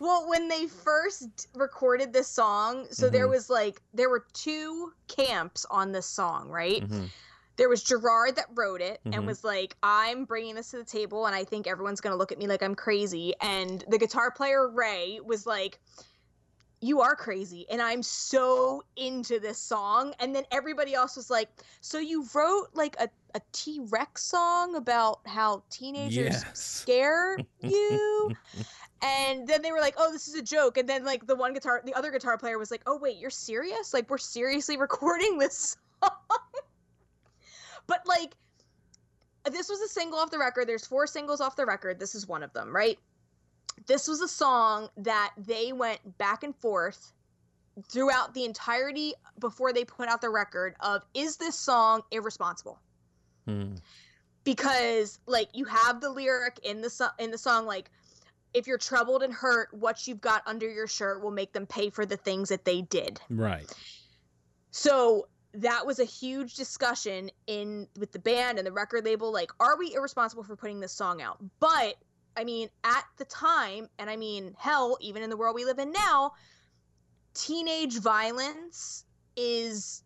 Well, 0.00 0.28
when 0.28 0.48
they 0.48 0.66
first 0.66 1.48
recorded 1.54 2.12
this 2.12 2.26
song, 2.26 2.86
so 2.90 3.08
there 3.08 3.28
was 3.28 3.48
like 3.48 3.80
there 3.92 4.08
were 4.08 4.24
two 4.32 4.92
camps 5.06 5.64
on 5.70 5.92
this 5.92 6.06
song, 6.06 6.48
right? 6.48 6.82
Mhm. 6.82 7.10
There 7.56 7.68
was 7.68 7.82
Gerard 7.82 8.34
that 8.36 8.46
wrote 8.54 8.80
it 8.80 9.00
Mhm. 9.04 9.14
and 9.14 9.26
was 9.26 9.44
like, 9.44 9.76
"I'm 9.84 10.24
bringing 10.24 10.56
this 10.56 10.70
to 10.72 10.78
the 10.78 10.84
table, 10.84 11.26
and 11.26 11.34
I 11.34 11.44
think 11.44 11.68
everyone's 11.68 12.00
gonna 12.00 12.16
look 12.16 12.32
at 12.32 12.38
me 12.38 12.48
like 12.48 12.62
I'm 12.62 12.74
crazy." 12.74 13.34
And 13.40 13.84
the 13.88 13.98
guitar 13.98 14.32
player 14.32 14.68
Ray 14.68 15.20
was 15.24 15.46
like, 15.46 15.80
"You 16.80 17.00
are 17.00 17.14
crazy, 17.14 17.68
and 17.70 17.80
I'm 17.80 18.02
so 18.02 18.82
into 18.96 19.38
this 19.38 19.58
song." 19.58 20.12
And 20.18 20.34
then 20.34 20.44
everybody 20.50 20.94
else 20.94 21.14
was 21.16 21.30
like, 21.30 21.50
"So 21.80 21.98
you 21.98 22.28
wrote 22.34 22.70
like 22.74 22.96
a 22.98 23.08
a 23.34 23.40
T 23.52 23.80
Rex 23.90 24.24
song 24.24 24.76
about 24.76 25.20
how 25.26 25.64
teenagers 25.70 26.26
Yes. 26.32 26.44
scare 26.58 27.38
you?" 27.62 28.32
And 29.02 29.46
then 29.46 29.62
they 29.62 29.72
were 29.72 29.80
like, 29.80 29.94
"Oh, 29.98 30.12
this 30.12 30.28
is 30.28 30.34
a 30.34 30.42
joke." 30.42 30.78
And 30.78 30.88
then 30.88 31.04
like 31.04 31.26
the 31.26 31.36
one 31.36 31.52
guitar, 31.52 31.82
the 31.84 31.94
other 31.94 32.10
guitar 32.10 32.38
player 32.38 32.58
was 32.58 32.70
like, 32.70 32.82
"Oh 32.86 32.96
wait, 32.96 33.18
you're 33.18 33.30
serious? 33.30 33.92
Like 33.92 34.08
we're 34.10 34.18
seriously 34.18 34.76
recording 34.78 35.38
this 35.38 35.76
song?" 36.02 36.10
but 37.86 38.00
like, 38.06 38.36
this 39.50 39.68
was 39.68 39.80
a 39.80 39.88
single 39.88 40.18
off 40.18 40.30
the 40.30 40.38
record. 40.38 40.68
There's 40.68 40.86
four 40.86 41.06
singles 41.06 41.40
off 41.40 41.56
the 41.56 41.66
record. 41.66 41.98
This 41.98 42.14
is 42.14 42.26
one 42.26 42.42
of 42.42 42.52
them, 42.52 42.74
right? 42.74 42.98
This 43.86 44.08
was 44.08 44.20
a 44.20 44.28
song 44.28 44.88
that 44.96 45.32
they 45.36 45.72
went 45.72 46.16
back 46.18 46.44
and 46.44 46.56
forth 46.56 47.12
throughout 47.90 48.32
the 48.34 48.44
entirety 48.44 49.14
before 49.40 49.72
they 49.72 49.84
put 49.84 50.08
out 50.08 50.20
the 50.20 50.30
record 50.30 50.76
of 50.80 51.02
is 51.12 51.36
this 51.36 51.58
song 51.58 52.02
irresponsible? 52.10 52.78
Hmm. 53.46 53.74
because 54.44 55.18
like 55.26 55.48
you 55.52 55.64
have 55.66 56.00
the 56.00 56.10
lyric 56.10 56.58
in 56.62 56.80
the 56.80 56.90
so- 56.90 57.08
in 57.18 57.30
the 57.30 57.38
song 57.38 57.66
like 57.66 57.90
if 58.54 58.66
you're 58.66 58.78
troubled 58.78 59.22
and 59.22 59.32
hurt 59.34 59.68
what 59.72 60.06
you've 60.06 60.20
got 60.20 60.42
under 60.46 60.70
your 60.70 60.86
shirt 60.86 61.22
will 61.22 61.30
make 61.32 61.52
them 61.52 61.66
pay 61.66 61.90
for 61.90 62.06
the 62.06 62.16
things 62.16 62.48
that 62.48 62.64
they 62.64 62.82
did 62.82 63.20
Right. 63.28 63.70
so 64.70 65.26
that 65.52 65.86
was 65.86 65.98
a 65.98 66.04
huge 66.04 66.54
discussion 66.56 67.30
in 67.46 67.86
with 67.98 68.12
the 68.12 68.18
band 68.18 68.58
and 68.58 68.66
the 68.66 68.72
record 68.72 69.04
label 69.04 69.32
like 69.32 69.50
are 69.60 69.76
we 69.78 69.94
irresponsible 69.94 70.42
for 70.42 70.56
putting 70.56 70.80
this 70.80 70.92
song 70.92 71.20
out 71.22 71.38
but 71.60 71.94
i 72.36 72.42
mean 72.44 72.68
at 72.82 73.04
the 73.18 73.24
time 73.26 73.88
and 73.98 74.08
i 74.10 74.16
mean 74.16 74.54
hell 74.58 74.96
even 75.00 75.22
in 75.22 75.30
the 75.30 75.36
world 75.36 75.54
we 75.54 75.64
live 75.64 75.78
in 75.78 75.92
now 75.92 76.32
teenage 77.34 77.98
violence 77.98 79.04
is 79.36 80.02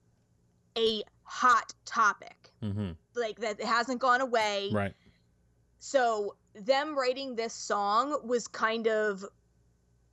a 0.76 1.02
hot 1.24 1.72
topic 1.84 2.50
hmm 2.62 2.90
like 3.18 3.38
that 3.40 3.60
it 3.60 3.66
hasn't 3.66 4.00
gone 4.00 4.20
away. 4.20 4.70
Right. 4.72 4.94
so 5.78 6.36
them 6.54 6.98
writing 6.98 7.36
this 7.36 7.54
song 7.54 8.18
was 8.24 8.48
kind 8.48 8.88
of 8.88 9.24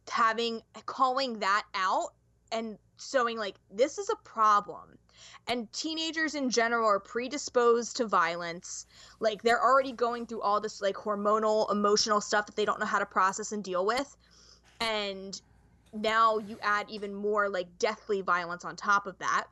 having 0.10 0.62
calling 0.86 1.40
that 1.40 1.64
out 1.74 2.10
and 2.52 2.78
showing 3.00 3.38
like 3.38 3.56
this 3.72 3.98
is 3.98 4.10
a 4.10 4.16
problem. 4.24 4.98
And 5.48 5.72
teenagers 5.72 6.36
in 6.36 6.50
general 6.50 6.88
are 6.88 7.00
predisposed 7.00 7.98
to 7.98 8.06
violence. 8.06 8.86
Like 9.20 9.42
they're 9.42 9.62
already 9.62 9.92
going 9.94 10.28
through 10.28 10.42
all 10.42 10.60
this 10.62 10.82
like 10.82 10.96
hormonal 10.96 11.72
emotional 11.72 12.22
stuff 12.22 12.46
that 12.48 12.56
they 12.56 12.66
don't 12.66 12.80
know 12.80 12.86
how 12.86 13.00
to 13.00 13.06
process 13.06 13.52
and 13.52 13.64
deal 13.64 13.86
with. 13.86 14.16
And 14.82 15.40
now 15.94 16.38
you 16.40 16.60
add 16.62 16.90
even 16.90 17.14
more 17.16 17.50
like 17.50 17.68
deathly 17.80 18.22
violence 18.22 18.66
on 18.66 18.76
top 18.76 19.08
of 19.08 19.18
that. 19.20 19.46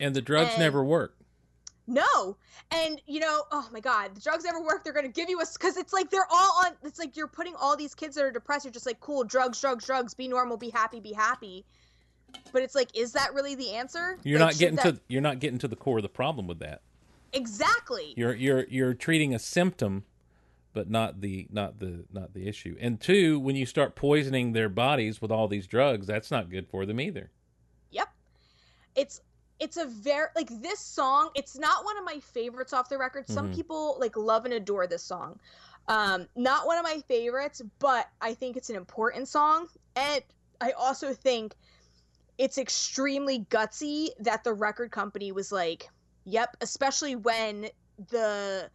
And 0.00 0.14
the 0.16 0.22
drugs 0.22 0.50
And- 0.52 0.60
never 0.60 0.82
work. 0.82 1.14
No. 1.86 2.36
And 2.70 3.00
you 3.06 3.20
know, 3.20 3.42
oh 3.50 3.68
my 3.72 3.80
god, 3.80 4.14
the 4.14 4.20
drugs 4.20 4.44
never 4.44 4.62
work. 4.62 4.84
They're 4.84 4.92
gonna 4.92 5.08
give 5.08 5.28
you 5.28 5.40
a 5.40 5.44
because 5.52 5.76
it's 5.76 5.92
like 5.92 6.10
they're 6.10 6.26
all 6.30 6.64
on. 6.64 6.72
It's 6.82 6.98
like 6.98 7.16
you're 7.16 7.28
putting 7.28 7.54
all 7.56 7.76
these 7.76 7.94
kids 7.94 8.14
that 8.16 8.24
are 8.24 8.30
depressed. 8.30 8.64
You're 8.64 8.72
just 8.72 8.86
like, 8.86 9.00
cool, 9.00 9.24
drugs, 9.24 9.60
drugs, 9.60 9.84
drugs. 9.86 10.14
Be 10.14 10.28
normal, 10.28 10.56
be 10.56 10.70
happy, 10.70 11.00
be 11.00 11.12
happy. 11.12 11.64
But 12.52 12.62
it's 12.62 12.74
like, 12.74 12.96
is 12.96 13.12
that 13.12 13.34
really 13.34 13.54
the 13.54 13.72
answer? 13.74 14.18
You're 14.24 14.38
Like, 14.38 14.54
not 14.54 14.58
getting 14.58 14.76
that- 14.76 14.94
to 14.96 15.00
you're 15.08 15.20
not 15.20 15.38
getting 15.38 15.58
to 15.58 15.68
the 15.68 15.76
core 15.76 15.98
of 15.98 16.02
the 16.02 16.08
problem 16.08 16.46
with 16.46 16.60
that. 16.60 16.80
exactly. 17.32 18.14
You're 18.16 18.34
you're 18.34 18.64
you're 18.68 18.94
treating 18.94 19.34
a 19.34 19.38
symptom, 19.38 20.04
but 20.72 20.88
not 20.88 21.20
the 21.20 21.46
not 21.50 21.78
the 21.78 22.04
not 22.12 22.32
the 22.34 22.46
issue. 22.48 22.76
And 22.80 23.00
two, 23.00 23.38
when 23.38 23.56
you 23.56 23.66
start 23.66 23.94
poisoning 23.96 24.52
their 24.52 24.68
bodies 24.68 25.20
with 25.20 25.30
all 25.30 25.48
these 25.48 25.66
drugs, 25.66 26.06
that's 26.06 26.30
not 26.30 26.48
good 26.50 26.68
for 26.68 26.86
them 26.86 27.00
either. 27.00 27.30
Yep. 27.90 28.08
It's 28.94 29.20
it's 29.62 29.76
a 29.76 29.86
very 29.86 30.26
like 30.34 30.50
this 30.60 30.80
song, 30.80 31.30
it's 31.36 31.56
not 31.56 31.84
one 31.84 31.96
of 31.96 32.04
my 32.04 32.18
favorites 32.20 32.72
off 32.72 32.88
the 32.88 32.98
record. 32.98 33.28
Some 33.28 33.48
Mhm. 33.48 33.54
people 33.54 33.96
like 34.00 34.16
love 34.16 34.44
and 34.44 34.54
adore 34.54 34.88
this 34.88 35.04
song. 35.04 35.38
Um 35.88 36.28
not 36.36 36.66
one 36.66 36.78
of 36.78 36.84
my 36.84 37.00
favorites, 37.08 37.62
but 37.78 38.08
I 38.20 38.34
think 38.34 38.56
it's 38.56 38.70
an 38.70 38.76
important 38.76 39.28
song 39.28 39.68
and 39.96 40.22
I 40.60 40.72
also 40.72 41.14
think 41.14 41.54
it's 42.38 42.58
extremely 42.58 43.40
gutsy 43.50 44.08
that 44.20 44.42
the 44.44 44.52
record 44.54 44.90
company 44.90 45.32
was 45.32 45.52
like, 45.52 45.90
yep, 46.24 46.56
especially 46.60 47.14
when 47.16 47.68
the 48.10 48.70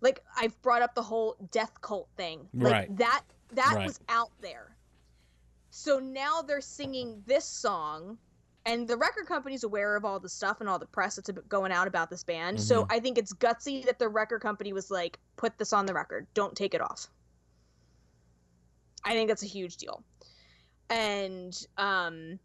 like 0.00 0.20
I've 0.36 0.60
brought 0.62 0.82
up 0.82 0.94
the 0.94 1.02
whole 1.02 1.36
death 1.50 1.80
cult 1.80 2.08
thing. 2.16 2.48
Like 2.60 2.72
Right. 2.72 2.96
that 2.98 3.24
that 3.54 3.74
Right. 3.74 3.86
was 3.86 3.98
out 4.08 4.30
there. 4.40 4.76
So 5.70 5.98
now 5.98 6.42
they're 6.42 6.60
singing 6.60 7.22
this 7.26 7.44
song 7.44 8.18
and 8.68 8.86
the 8.86 8.96
record 8.96 9.26
company's 9.26 9.64
aware 9.64 9.96
of 9.96 10.04
all 10.04 10.20
the 10.20 10.28
stuff 10.28 10.60
and 10.60 10.68
all 10.68 10.78
the 10.78 10.86
press 10.86 11.16
that's 11.16 11.30
going 11.48 11.72
out 11.72 11.88
about 11.88 12.10
this 12.10 12.22
band. 12.22 12.60
So 12.60 12.82
Mm-hmm. 12.82 12.92
I 12.92 13.00
think 13.00 13.18
it's 13.18 13.32
gutsy 13.32 13.84
that 13.86 13.98
the 13.98 14.08
record 14.08 14.40
company 14.42 14.72
was 14.72 14.90
like, 14.90 15.18
put 15.36 15.56
this 15.58 15.72
on 15.72 15.86
the 15.86 15.94
record. 15.94 16.26
Don't 16.34 16.54
take 16.54 16.74
it 16.74 16.80
off. 16.80 17.08
I 19.04 19.12
think 19.14 19.28
that's 19.28 19.42
a 19.42 19.46
huge 19.46 19.76
deal. 19.78 20.02
And 20.90 21.56
um 21.76 22.38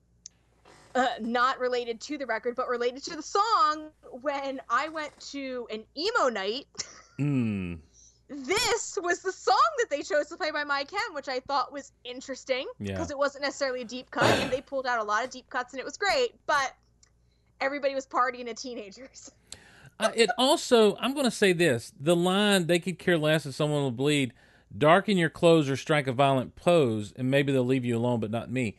uh, 0.95 1.07
not 1.19 1.59
related 1.59 1.99
to 2.01 2.19
the 2.19 2.25
record, 2.27 2.55
but 2.55 2.67
related 2.69 3.03
to 3.03 3.15
the 3.15 3.23
song. 3.23 3.89
When 4.21 4.61
I 4.69 4.89
went 4.89 5.19
to 5.31 5.67
an 5.71 5.83
emo 5.97 6.29
night, 6.29 6.67
Mm. 7.19 7.79
This 8.29 8.97
was 9.01 9.19
the 9.19 9.31
song 9.31 9.57
that 9.79 9.89
they 9.89 10.01
chose 10.01 10.27
to 10.27 10.37
play 10.37 10.51
by 10.51 10.63
My 10.63 10.83
Chem, 10.83 11.13
which 11.13 11.27
I 11.27 11.39
thought 11.41 11.71
was 11.71 11.91
interesting 12.03 12.67
Yeah. 12.79 12.93
because 12.93 13.11
it 13.11 13.17
wasn't 13.17 13.43
necessarily 13.43 13.81
a 13.81 13.85
deep 13.85 14.09
cut, 14.11 14.25
and 14.39 14.51
they 14.51 14.61
pulled 14.65 14.85
out 14.87 14.99
a 14.99 15.03
lot 15.03 15.23
of 15.23 15.29
deep 15.29 15.49
cuts, 15.49 15.73
and 15.73 15.79
it 15.79 15.85
was 15.85 15.97
great. 15.97 16.35
But 16.45 16.73
everybody 17.61 17.95
was 17.95 18.05
partying 18.07 18.47
at 18.49 18.57
teenagers. 18.57 19.31
Uh, 19.99 20.09
it 20.15 20.27
also, 20.39 20.95
I'm 20.97 21.13
going 21.13 21.23
to 21.25 21.31
say 21.31 21.53
this: 21.53 21.93
the 21.99 22.15
line 22.15 22.65
"They 22.65 22.79
could 22.79 22.97
care 22.97 23.15
less 23.17 23.45
if 23.45 23.53
someone 23.53 23.83
will 23.83 23.91
bleed." 23.91 24.33
Darken 24.75 25.17
your 25.19 25.29
clothes 25.29 25.69
or 25.69 25.77
strike 25.77 26.07
a 26.07 26.11
violent 26.11 26.55
pose, 26.55 27.13
and 27.15 27.29
maybe 27.29 27.51
they'll 27.53 27.63
leave 27.63 27.85
you 27.85 27.95
alone, 27.95 28.19
but 28.19 28.31
not 28.31 28.49
me. 28.49 28.75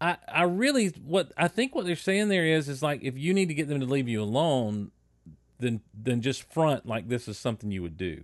I, 0.00 0.18
I 0.28 0.44
really, 0.44 0.90
what 1.04 1.32
I 1.36 1.48
think 1.48 1.74
what 1.74 1.84
they're 1.84 1.96
saying 1.96 2.28
there 2.28 2.46
is, 2.46 2.68
is 2.68 2.80
like 2.80 3.02
if 3.02 3.18
you 3.18 3.34
need 3.34 3.48
to 3.48 3.54
get 3.54 3.66
them 3.66 3.80
to 3.80 3.86
leave 3.86 4.08
you 4.08 4.22
alone, 4.22 4.92
then 5.58 5.80
then 5.92 6.20
just 6.22 6.44
front 6.44 6.86
like 6.86 7.08
this 7.08 7.26
is 7.26 7.36
something 7.36 7.72
you 7.72 7.82
would 7.82 7.96
do. 7.96 8.22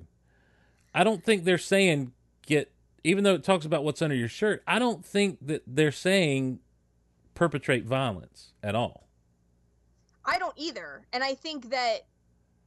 I 0.94 1.04
don't 1.04 1.22
think 1.24 1.44
they're 1.44 1.58
saying 1.58 2.12
get, 2.46 2.72
even 3.04 3.24
though 3.24 3.34
it 3.34 3.44
talks 3.44 3.64
about 3.64 3.84
what's 3.84 4.02
under 4.02 4.16
your 4.16 4.28
shirt. 4.28 4.62
I 4.66 4.78
don't 4.78 5.04
think 5.04 5.38
that 5.46 5.62
they're 5.66 5.92
saying 5.92 6.60
perpetrate 7.34 7.84
violence 7.84 8.52
at 8.62 8.74
all. 8.74 9.08
I 10.24 10.38
don't 10.38 10.54
either, 10.56 11.06
and 11.12 11.22
I 11.24 11.34
think 11.34 11.70
that 11.70 12.06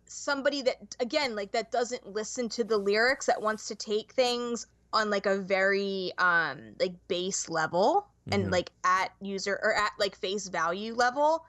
somebody 0.07 0.61
that 0.61 0.95
again 0.99 1.35
like 1.35 1.53
that 1.53 1.71
doesn't 1.71 2.05
listen 2.05 2.49
to 2.49 2.63
the 2.65 2.77
lyrics 2.77 3.27
that 3.27 3.41
wants 3.41 3.67
to 3.69 3.75
take 3.75 4.11
things 4.11 4.67
on 4.91 5.09
like 5.09 5.25
a 5.25 5.37
very 5.37 6.11
um 6.17 6.73
like 6.81 6.93
base 7.07 7.47
level 7.47 8.07
and 8.29 8.47
Mhm. 8.47 8.51
like 8.51 8.71
at 8.83 9.13
user 9.21 9.57
or 9.63 9.73
at 9.73 9.93
like 9.99 10.17
face 10.17 10.49
value 10.49 10.93
level 10.93 11.45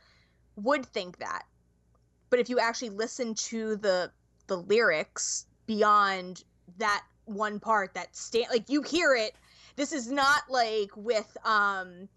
would 0.55 0.87
think 0.87 1.19
that 1.19 1.43
but 2.31 2.39
if 2.39 2.49
you 2.49 2.61
actually 2.61 2.91
listen 2.91 3.35
to 3.35 3.75
the 3.77 4.13
the 4.47 4.59
lyrics 4.59 5.47
beyond 5.67 6.45
that 6.79 7.03
one 7.25 7.61
part 7.61 7.95
that 7.95 8.15
stand 8.17 8.47
like 8.51 8.69
you 8.69 8.83
hear 8.83 9.15
it 9.15 9.35
this 9.77 9.93
is 9.93 10.11
not 10.11 10.43
like 10.51 10.91
with 10.97 11.37
um 11.45 12.09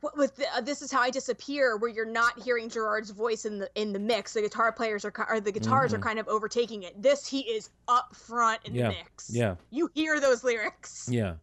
what- 0.00 0.16
with 0.18 0.36
the, 0.36 0.44
uh, 0.54 0.60
this 0.60 0.82
is 0.82 0.92
how 0.92 1.00
I 1.00 1.08
disappear, 1.08 1.78
where 1.78 1.88
you're 1.90 2.04
not 2.04 2.38
hearing 2.42 2.68
Gerard's 2.68 3.08
voice 3.08 3.46
in 3.46 3.58
the 3.58 3.70
in 3.74 3.94
the 3.94 3.98
mix. 3.98 4.34
The 4.34 4.42
guitar 4.42 4.70
players 4.70 5.02
are 5.06 5.12
or 5.30 5.40
the 5.40 5.50
guitars 5.50 5.94
are 5.94 5.98
Mhm. 5.98 6.02
kind 6.02 6.18
of 6.18 6.28
overtaking 6.28 6.82
it. 6.82 7.00
This 7.00 7.26
he 7.26 7.40
is 7.40 7.70
up 7.88 8.14
front 8.14 8.60
in 8.66 8.74
Yeah, 8.74 8.88
the 8.90 8.94
mix. 8.96 9.30
yeah. 9.32 9.54
you 9.70 9.90
hear 9.94 10.20
those 10.20 10.44
lyrics. 10.44 11.08
Yeah, 11.10 11.36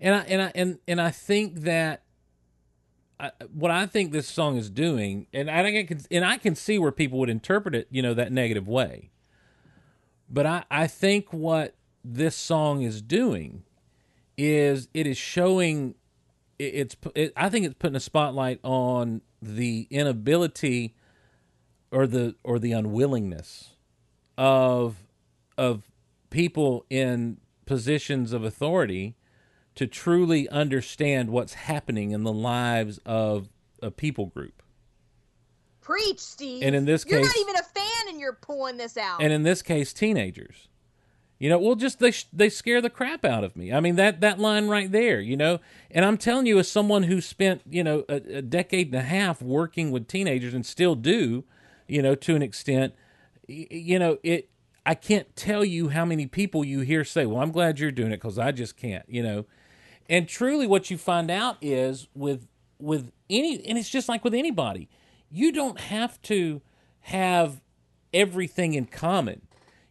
and 0.00 0.14
I 0.14 0.18
and 0.20 0.40
I 0.42 0.52
and 0.54 0.78
and 0.88 1.00
I 1.02 1.10
think 1.10 1.60
that 1.60 2.02
I, 3.20 3.30
what 3.52 3.70
I 3.70 3.84
think 3.84 4.12
this 4.12 4.26
song 4.26 4.56
is 4.56 4.70
doing, 4.70 5.26
and 5.34 5.50
I 5.50 5.62
think 5.62 5.76
I 5.76 5.82
can 5.94 6.00
and 6.10 6.24
I 6.24 6.38
can 6.38 6.54
see 6.54 6.78
where 6.78 6.92
people 6.92 7.18
would 7.18 7.28
interpret 7.30 7.74
it, 7.74 7.88
you 7.90 8.00
know, 8.00 8.14
that 8.14 8.32
negative 8.32 8.66
way. 8.66 9.10
But 10.30 10.46
I 10.46 10.64
I 10.70 10.86
think 10.86 11.32
what 11.32 11.74
this 12.04 12.36
song 12.36 12.82
is 12.82 13.02
doing 13.02 13.64
is 14.36 14.88
it 14.94 15.06
is 15.06 15.16
showing 15.18 15.94
it, 16.58 16.64
it's 16.64 16.96
it, 17.14 17.32
I 17.36 17.48
think 17.48 17.66
it's 17.66 17.74
putting 17.78 17.96
a 17.96 18.00
spotlight 18.00 18.60
on 18.62 19.22
the 19.40 19.86
inability 19.90 20.94
or 21.90 22.06
the 22.06 22.34
or 22.44 22.58
the 22.58 22.72
unwillingness 22.72 23.70
of 24.36 24.96
of 25.56 25.82
people 26.30 26.84
in 26.90 27.38
positions 27.66 28.32
of 28.32 28.44
authority 28.44 29.16
to 29.74 29.86
truly 29.86 30.48
understand 30.48 31.30
what's 31.30 31.54
happening 31.54 32.10
in 32.10 32.22
the 32.24 32.32
lives 32.32 32.98
of 33.06 33.48
a 33.82 33.90
people 33.90 34.26
group. 34.26 34.62
Preach, 35.80 36.18
Steve. 36.20 36.62
And 36.62 36.74
in 36.74 36.84
this 36.84 37.04
you're 37.06 37.20
not 37.20 37.32
case- 37.32 37.40
even 37.40 37.56
a 37.56 37.62
fan, 37.62 37.97
and 38.08 38.20
you're 38.20 38.32
pulling 38.32 38.76
this 38.76 38.96
out. 38.96 39.22
and 39.22 39.32
in 39.32 39.42
this 39.42 39.62
case 39.62 39.92
teenagers. 39.92 40.68
You 41.38 41.48
know 41.48 41.58
well 41.58 41.76
just 41.76 42.00
they 42.00 42.12
they 42.32 42.48
scare 42.48 42.80
the 42.80 42.90
crap 42.90 43.24
out 43.24 43.44
of 43.44 43.54
me. 43.54 43.72
I 43.72 43.78
mean 43.78 43.94
that 43.94 44.20
that 44.22 44.40
line 44.40 44.66
right 44.66 44.90
there 44.90 45.20
you 45.20 45.36
know? 45.36 45.60
And 45.90 46.04
i'm 46.04 46.16
telling 46.18 46.46
you 46.46 46.58
as 46.58 46.68
someone 46.68 47.04
who 47.04 47.20
spent 47.20 47.62
you 47.68 47.84
know 47.84 48.04
a, 48.08 48.14
a 48.38 48.42
decade 48.42 48.88
and 48.88 48.96
a 48.96 49.02
half 49.02 49.40
working 49.40 49.92
with 49.92 50.08
teenagers 50.08 50.52
and 50.52 50.66
still 50.66 50.96
do 50.96 51.44
you 51.86 52.02
know 52.02 52.16
to 52.16 52.34
an 52.34 52.42
extent 52.42 52.94
you 53.46 53.98
know 54.00 54.18
it 54.24 54.50
i 54.84 54.94
can't 54.94 55.34
tell 55.36 55.64
you 55.64 55.90
how 55.90 56.04
many 56.04 56.26
people 56.26 56.64
you 56.64 56.80
hear 56.80 57.04
say 57.04 57.24
well 57.24 57.40
i'm 57.40 57.52
glad 57.52 57.78
you're 57.78 57.92
doing 57.92 58.10
it 58.10 58.16
because 58.16 58.38
i 58.38 58.50
just 58.50 58.76
can't 58.76 59.04
you 59.08 59.22
know? 59.22 59.46
And 60.10 60.26
truly 60.26 60.66
what 60.66 60.90
you 60.90 60.98
find 60.98 61.30
out 61.30 61.56
is 61.60 62.08
with 62.14 62.48
with 62.80 63.12
any 63.30 63.64
and 63.64 63.78
it's 63.78 63.90
just 63.90 64.08
like 64.08 64.24
with 64.24 64.34
anybody 64.34 64.88
you 65.30 65.52
don't 65.52 65.78
have 65.78 66.20
to 66.22 66.62
have 67.00 67.60
everything 68.12 68.74
in 68.74 68.86
common. 68.86 69.42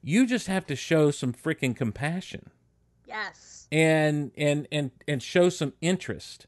You 0.01 0.25
just 0.25 0.47
have 0.47 0.65
to 0.67 0.75
show 0.75 1.11
some 1.11 1.33
freaking 1.33 1.75
compassion. 1.75 2.49
Yes, 3.05 3.67
and 3.71 4.31
and 4.37 4.67
and 4.71 4.91
and 5.07 5.21
show 5.21 5.49
some 5.49 5.73
interest 5.81 6.47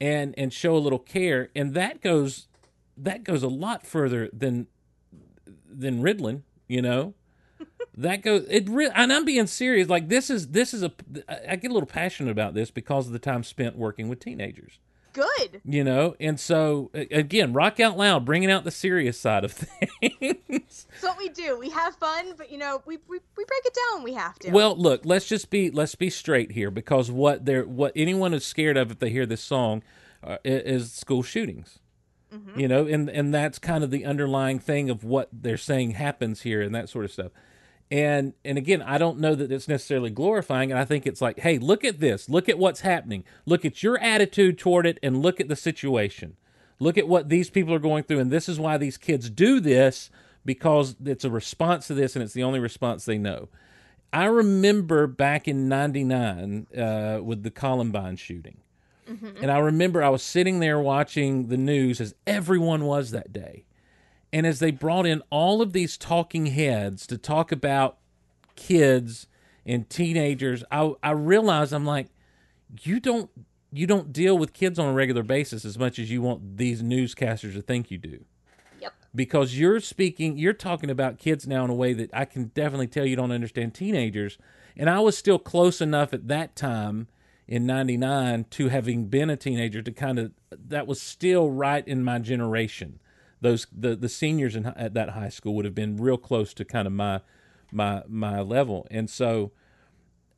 and 0.00 0.34
and 0.38 0.52
show 0.52 0.76
a 0.76 0.78
little 0.78 0.98
care. 0.98 1.50
And 1.54 1.74
that 1.74 2.00
goes 2.00 2.48
that 2.96 3.24
goes 3.24 3.42
a 3.42 3.48
lot 3.48 3.86
further 3.86 4.30
than 4.32 4.66
than 5.66 6.00
riddling 6.00 6.44
you 6.68 6.82
know? 6.82 7.14
That 7.96 8.22
goes 8.22 8.44
it 8.50 8.68
re- 8.68 8.90
and 8.92 9.12
i'm 9.12 9.24
being 9.24 9.46
serious. 9.46 9.88
Like 9.88 10.08
this 10.08 10.28
is 10.28 10.48
this 10.48 10.74
is 10.74 10.82
a 10.82 10.90
I 11.48 11.54
get 11.54 11.70
a 11.70 11.74
little 11.74 11.86
passionate 11.86 12.32
about 12.32 12.52
this 12.52 12.72
because 12.72 13.06
of 13.06 13.12
the 13.12 13.20
time 13.20 13.44
spent 13.44 13.76
working 13.76 14.08
with 14.08 14.18
teenagers 14.18 14.80
good. 15.14 15.62
you 15.64 15.82
know 15.82 16.14
and 16.20 16.38
so 16.38 16.90
again 16.92 17.52
rock 17.54 17.80
out 17.80 17.96
loud 17.96 18.24
bringing 18.24 18.50
out 18.50 18.64
the 18.64 18.70
serious 18.70 19.18
side 19.18 19.44
of 19.44 19.52
things 19.52 20.34
That's 20.48 21.02
what 21.02 21.18
we 21.18 21.28
do. 21.28 21.58
We 21.58 21.70
have 21.70 21.94
fun, 21.96 22.34
but 22.36 22.50
you 22.50 22.58
know, 22.58 22.82
we 22.86 22.98
we, 23.08 23.18
we 23.36 23.44
break 23.44 23.64
it 23.64 23.74
down 23.74 24.02
when 24.02 24.04
we 24.04 24.14
have 24.14 24.38
to. 24.40 24.50
Well, 24.50 24.76
look, 24.76 25.02
let's 25.04 25.26
just 25.26 25.50
be 25.50 25.70
let's 25.70 25.94
be 25.94 26.10
straight 26.10 26.52
here 26.52 26.70
because 26.70 27.10
what 27.10 27.44
they're 27.44 27.64
what 27.64 27.92
anyone 27.96 28.34
is 28.34 28.44
scared 28.44 28.76
of 28.76 28.90
if 28.90 28.98
they 28.98 29.10
hear 29.10 29.26
this 29.26 29.40
song 29.40 29.82
uh, 30.22 30.38
is 30.44 30.92
school 30.92 31.22
shootings. 31.22 31.78
You 32.56 32.66
know, 32.66 32.84
and 32.84 33.08
and 33.08 33.32
that's 33.32 33.60
kind 33.60 33.84
of 33.84 33.92
the 33.92 34.04
underlying 34.04 34.58
thing 34.58 34.90
of 34.90 35.04
what 35.04 35.28
they're 35.32 35.56
saying 35.56 35.92
happens 35.92 36.42
here 36.42 36.62
and 36.62 36.74
that 36.74 36.88
sort 36.88 37.04
of 37.04 37.12
stuff. 37.12 37.30
And 37.94 38.32
and 38.44 38.58
again, 38.58 38.82
I 38.82 38.98
don't 38.98 39.20
know 39.20 39.36
that 39.36 39.52
it's 39.52 39.68
necessarily 39.68 40.10
glorifying 40.10 40.72
and 40.72 40.80
I 40.80 40.84
think 40.84 41.06
it's 41.06 41.20
like, 41.20 41.38
"Hey, 41.38 41.58
look 41.58 41.84
at 41.84 42.00
this. 42.00 42.28
Look 42.28 42.48
at 42.48 42.58
what's 42.58 42.80
happening. 42.80 43.22
Look 43.46 43.64
at 43.64 43.84
your 43.84 43.96
attitude 44.00 44.58
toward 44.58 44.84
it 44.84 44.98
and 45.00 45.22
look 45.22 45.38
at 45.38 45.46
the 45.46 45.54
situation. 45.54 46.36
Look 46.80 46.98
at 46.98 47.06
what 47.06 47.28
these 47.28 47.50
people 47.50 47.72
are 47.72 47.78
going 47.78 48.02
through 48.02 48.18
and 48.18 48.32
this 48.32 48.48
is 48.48 48.58
why 48.58 48.78
these 48.78 48.96
kids 48.96 49.30
do 49.30 49.60
this 49.60 50.10
because 50.44 50.96
it's 51.04 51.24
a 51.24 51.30
response 51.30 51.86
to 51.86 51.94
this 51.94 52.16
and 52.16 52.22
it's 52.24 52.32
the 52.32 52.42
only 52.42 52.58
response 52.58 53.04
they 53.04 53.16
know." 53.16 53.48
I 54.12 54.24
remember 54.24 55.06
back 55.06 55.46
in 55.46 55.68
'99 55.68 56.66
uh, 56.76 57.20
with 57.22 57.44
the 57.44 57.50
Columbine 57.52 58.16
shooting, 58.16 58.56
and 59.40 59.52
I 59.52 59.58
remember 59.58 60.02
I 60.02 60.08
was 60.08 60.22
sitting 60.24 60.58
there 60.58 60.80
watching 60.80 61.46
the 61.46 61.56
news 61.56 62.00
as 62.00 62.16
everyone 62.26 62.86
was 62.86 63.12
that 63.12 63.32
day, 63.32 63.64
and 64.34 64.48
as 64.48 64.58
they 64.58 64.72
brought 64.72 65.06
in 65.06 65.22
all 65.30 65.62
of 65.62 65.72
these 65.72 65.96
talking 65.96 66.46
heads 66.46 67.06
to 67.06 67.16
talk 67.16 67.52
about 67.52 67.98
kids 68.56 69.28
and 69.64 69.88
teenagers, 69.88 70.64
I 70.72 70.92
I 71.04 71.12
realized 71.12 71.72
I'm 71.72 71.86
like, 71.86 72.08
you 72.82 72.98
don't 72.98 73.30
you 73.72 73.86
don't 73.86 74.12
deal 74.12 74.36
with 74.36 74.52
kids 74.52 74.76
on 74.76 74.88
a 74.88 74.92
regular 74.92 75.22
basis 75.22 75.64
as 75.64 75.78
much 75.78 76.00
as 76.00 76.10
you 76.10 76.20
want 76.20 76.56
these 76.56 76.82
newscasters 76.82 77.54
to 77.54 77.62
think 77.62 77.92
you 77.92 77.98
do. 77.98 78.24
yep. 78.80 78.92
because 79.14 79.56
you're 79.56 79.78
speaking, 79.78 80.36
you're 80.36 80.52
talking 80.52 80.90
about 80.90 81.18
kids 81.18 81.46
now 81.46 81.64
in 81.64 81.70
a 81.70 81.74
way 81.74 81.92
that 81.92 82.10
I 82.12 82.24
can 82.24 82.46
definitely 82.54 82.88
tell 82.88 83.06
you 83.06 83.14
don't 83.14 83.30
understand 83.30 83.72
teenagers. 83.72 84.36
And 84.76 84.90
I 84.90 84.98
was 84.98 85.16
still 85.16 85.38
close 85.38 85.80
enough 85.80 86.12
at 86.12 86.26
that 86.26 86.56
time 86.56 87.06
in 87.46 87.66
99 87.66 88.46
to 88.50 88.68
having 88.68 89.06
been 89.06 89.30
a 89.30 89.36
teenager 89.36 89.80
to 89.82 89.92
kind 89.92 90.18
of, 90.18 90.32
that 90.50 90.88
was 90.88 91.00
still 91.00 91.50
right 91.50 91.86
in 91.86 92.02
my 92.02 92.18
generation. 92.18 92.98
Those, 93.44 93.66
the, 93.70 93.94
the 93.94 94.08
seniors 94.08 94.56
in, 94.56 94.66
at 94.66 94.94
that 94.94 95.10
high 95.10 95.28
school 95.28 95.54
would 95.54 95.64
have 95.64 95.74
been 95.74 95.96
real 95.96 96.16
close 96.16 96.52
to 96.54 96.64
kind 96.64 96.86
of 96.86 96.92
my, 96.92 97.20
my, 97.70 98.02
my 98.08 98.40
level. 98.40 98.86
And 98.90 99.08
so, 99.08 99.52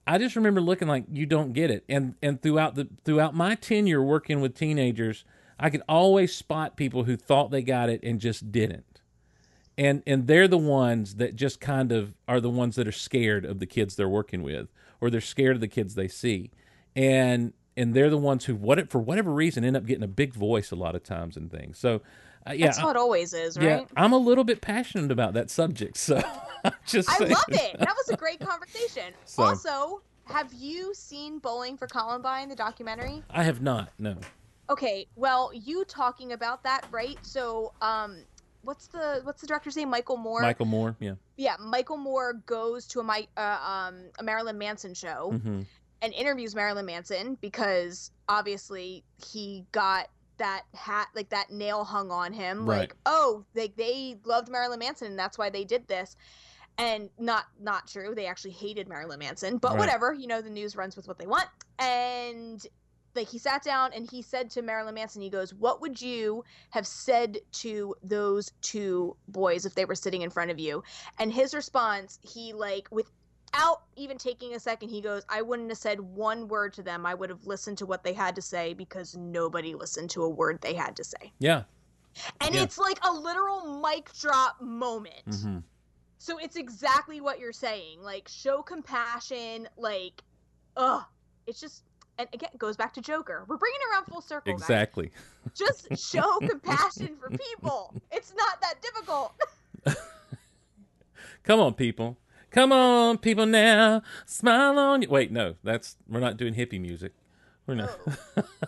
I 0.07 0.19
just 0.19 0.37
remember 0.37 0.61
looking 0.61 0.87
like 0.87 1.05
you 1.11 1.27
don't 1.27 1.53
get 1.53 1.71
it. 1.71 1.85
And 1.89 2.15
and 2.23 2.41
throughout 2.41 2.77
the 2.77 2.89
throughout 3.05 3.35
my 3.35 3.57
tenure 3.57 4.03
working 4.03 4.41
with 4.41 4.55
teenagers, 4.55 5.25
I 5.59 5.69
could 5.71 5.83
always 5.89 6.35
spot 6.35 6.77
people 6.77 7.05
who 7.05 7.17
thought 7.17 7.51
they 7.51 7.63
got 7.63 7.89
it 7.89 8.01
and 8.03 8.21
just 8.21 8.53
didn't. 8.53 9.01
And 9.77 10.03
and 10.07 10.27
they're 10.27 10.49
the 10.49 10.59
ones 10.59 11.17
that 11.17 11.35
just 11.35 11.61
kind 11.61 11.91
of 11.91 12.15
are 12.29 12.41
the 12.41 12.51
ones 12.51 12.77
that 12.77 12.87
are 12.87 12.93
scared 12.93 13.45
of 13.45 13.59
the 13.59 13.67
kids 13.67 13.97
they're 13.97 14.09
working 14.09 14.43
with 14.43 14.69
or 15.01 15.11
they're 15.11 15.21
scared 15.21 15.57
of 15.57 15.61
the 15.61 15.69
kids 15.69 15.97
they 15.97 16.09
see. 16.09 16.53
And 16.95 17.53
and 17.77 17.93
they're 17.93 18.11
the 18.11 18.17
ones 18.17 18.45
who 18.45 18.55
what 18.55 18.91
for 18.91 19.01
whatever 19.01 19.33
reason 19.33 19.65
end 19.65 19.77
up 19.77 19.87
getting 19.87 20.05
a 20.05 20.09
big 20.09 20.35
voice 20.35 20.71
a 20.71 20.77
lot 20.77 20.95
of 20.95 21.03
times 21.03 21.37
and 21.37 21.51
things. 21.51 21.79
So 21.79 22.01
uh, 22.49 22.53
yeah, 22.53 22.67
That's 22.67 22.79
how 22.79 22.91
it 22.91 22.97
always 22.97 23.33
is, 23.35 23.57
right? 23.59 23.65
yeah? 23.65 23.85
I'm 23.97 24.13
a 24.13 24.19
little 24.19 24.45
bit 24.45 24.61
passionate 24.61 25.11
about 25.11 25.35
that 25.35 25.51
subject. 25.51 25.97
So 25.97 26.21
just 26.87 27.11
I 27.11 27.19
saying. 27.19 27.31
love 27.33 27.45
it. 27.49 27.79
That 27.79 27.95
was 27.97 28.09
a 28.11 28.17
great 28.17 28.41
conversation. 28.41 29.13
So- 29.25 29.43
Also, 29.43 30.03
have 30.25 30.53
you 30.53 30.93
seen 30.95 31.39
Bowling 31.39 31.77
for 31.77 31.87
Columbine, 31.87 32.49
the 32.49 32.57
documentary? 32.57 33.23
I 33.31 33.43
have 33.45 33.61
not. 33.63 33.91
No. 33.99 34.17
Okay, 34.69 35.07
well, 35.15 35.51
you 35.55 35.85
talking 35.85 36.33
about 36.33 36.63
that, 36.65 36.85
right? 36.91 37.17
So, 37.23 37.73
um, 37.81 38.17
what's 38.63 38.89
the 38.89 39.21
what's 39.23 39.41
the 39.41 39.47
director's 39.47 39.77
name? 39.77 39.89
Michael 39.89 40.17
Moore. 40.17 40.43
Michael 40.43 40.67
Moore. 40.67 40.97
Yeah. 40.99 41.13
Yeah, 41.37 41.55
Michael 41.61 41.99
Moore 41.99 42.33
goes 42.47 42.85
to 42.89 43.01
a 43.01 43.29
uh, 43.37 43.41
um 43.41 43.95
a 44.19 44.25
Marilyn 44.25 44.59
Manson 44.59 44.95
show 44.95 45.31
hmm 45.41 45.63
and 46.03 46.13
interviews 46.13 46.55
Marilyn 46.55 46.85
Manson 46.85 47.39
because 47.41 48.11
obviously 48.29 49.03
he 49.25 49.65
got 49.73 50.09
that 50.39 50.63
hat 50.75 51.09
like 51.15 51.29
that 51.31 51.51
nail 51.51 51.85
hung 51.85 52.11
on 52.11 52.33
him 52.33 52.67
Right. 52.67 52.77
Oh, 52.77 52.81
like 52.81 52.95
oh 53.07 53.45
they 53.55 53.69
they 53.77 54.17
loved 54.25 54.49
Marilyn 54.49 54.79
Manson 54.79 55.09
and 55.09 55.19
that's 55.19 55.39
why 55.39 55.51
they 55.51 55.65
did 55.65 55.89
this 55.89 56.17
and 56.79 57.11
not 57.19 57.45
not 57.61 57.87
true 57.89 58.15
they 58.15 58.27
actually 58.27 58.53
hated 58.53 58.89
Marilyn 58.89 59.19
Manson 59.19 59.59
but 59.59 59.73
Right. 59.73 59.81
whatever 59.81 60.13
you 60.13 60.27
know 60.27 60.43
the 60.43 60.51
news 60.51 60.77
runs 60.77 60.97
with 60.97 61.09
what 61.09 61.19
they 61.19 61.27
want 61.27 61.49
and 61.79 62.65
like 63.15 63.29
he 63.29 63.39
sat 63.39 63.63
down 63.63 63.93
and 63.95 64.09
he 64.11 64.21
said 64.21 64.51
to 64.51 64.63
Marilyn 64.63 64.95
Manson 64.95 65.23
he 65.23 65.31
goes 65.31 65.55
what 65.55 65.81
would 65.81 66.01
you 66.01 66.45
have 66.71 66.87
said 66.87 67.39
to 67.53 67.95
those 68.03 68.53
two 68.61 69.17
boys 69.29 69.65
if 69.65 69.75
they 69.75 69.87
were 69.87 69.95
sitting 69.95 70.23
in 70.23 70.31
front 70.31 70.51
of 70.51 70.59
you 70.59 70.83
and 71.19 71.33
his 71.33 71.55
response 71.55 72.19
he 72.23 72.53
like 72.53 72.89
without 73.57 73.83
even 73.97 74.19
taking 74.19 74.55
a 74.55 74.61
second 74.61 74.89
he 74.89 75.01
goes 75.01 75.25
i 75.29 75.41
wouldn't 75.43 75.69
have 75.69 75.79
said 75.79 76.01
one 76.01 76.49
word 76.49 76.73
to 76.73 76.83
them 76.83 77.07
i 77.07 77.15
would 77.15 77.31
have 77.31 77.45
listened 77.47 77.79
to 77.79 77.87
what 77.87 78.03
they 78.05 78.13
had 78.13 78.35
to 78.35 78.43
say 78.43 78.75
because 78.75 79.17
nobody 79.17 79.75
listened 79.75 80.11
to 80.11 80.23
a 80.23 80.29
word 80.29 80.61
they 80.61 80.75
had 80.75 80.95
to 80.97 81.05
say 81.05 81.33
Yeah. 81.39 81.63
and 82.41 82.55
Yeah. 82.55 82.63
it's 82.63 82.79
like 82.79 82.99
a 83.05 83.13
literal 83.13 83.81
mic 83.81 84.13
drop 84.21 84.61
moment 84.61 85.23
hmm 85.43 85.59
so 86.19 86.39
it's 86.39 86.57
exactly 86.57 87.21
what 87.21 87.39
you're 87.39 87.53
saying 87.53 88.03
like 88.03 88.27
show 88.27 88.63
compassion 88.63 89.69
like 89.77 90.23
ugh 90.77 91.03
it's 91.47 91.61
just 91.61 91.85
and 92.19 92.27
again 92.33 92.49
it 92.55 92.59
goes 92.59 92.77
back 92.77 92.95
to 92.95 93.01
joker 93.03 93.45
we're 93.49 93.59
bringing 93.59 93.79
it 93.83 93.95
around 93.95 94.07
full 94.07 94.23
circle 94.23 94.53
guys. 94.55 94.63
Exactly. 94.63 95.11
just 95.55 95.89
show 95.97 96.39
compassion 96.49 97.17
for 97.21 97.31
people 97.31 97.95
it's 98.11 98.33
not 98.37 98.61
that 98.61 98.75
difficult 98.83 99.33
Come 101.45 101.61
on, 101.61 101.75
people. 101.75 102.17
Come 102.51 102.73
on, 102.73 103.19
people 103.19 103.47
now. 103.47 104.03
Smile 104.25 104.79
on 104.79 105.03
you. 105.03 105.09
Wait, 105.09 105.31
no, 105.31 105.57
that's 105.63 105.97
we're 106.09 106.21
not 106.21 106.37
doing 106.37 106.55
hippie 106.55 106.81
music. 106.81 107.13
We're 107.67 107.75
not. 107.75 107.99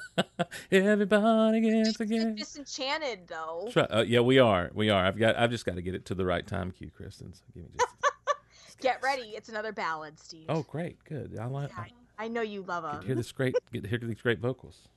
Everybody 0.73 1.61
gets 1.61 2.01
again. 2.01 2.35
disenchanted 2.35 3.29
though 3.29 3.69
Try, 3.71 3.85
uh, 3.85 4.03
yeah, 4.03 4.21
we 4.21 4.41
are. 4.41 4.71
We 4.75 4.91
are. 4.91 5.05
I've 5.05 5.17
got. 5.17 5.37
I've 5.37 5.51
just 5.51 5.65
got 5.65 5.77
to 5.77 5.83
get 5.83 5.95
it 5.95 6.05
to 6.07 6.15
the 6.15 6.25
right 6.25 6.47
time 6.47 6.73
cue, 6.73 6.91
Kristin. 6.99 7.35
So 7.35 7.43
give 7.55 7.63
me 7.63 7.71
just. 7.79 7.95
get 8.81 9.03
ready 9.03 9.35
it's 9.35 9.49
another 9.49 9.73
ballad 9.73 10.21
steve 10.21 10.47
oh, 10.49 10.63
great. 10.63 11.03
Good. 11.05 11.37
I 11.41 11.47
like. 11.47 11.71
I, 11.77 11.91
I 12.19 12.29
know 12.29 12.43
you 12.43 12.63
love 12.63 12.83
them 12.83 13.05
hear 13.07 13.15
this 13.15 13.31
great. 13.31 13.55
Get 13.73 13.85
to 13.85 13.89
hear 13.89 13.99
these 13.99 14.21
great 14.21 14.41
vocals. 14.41 14.89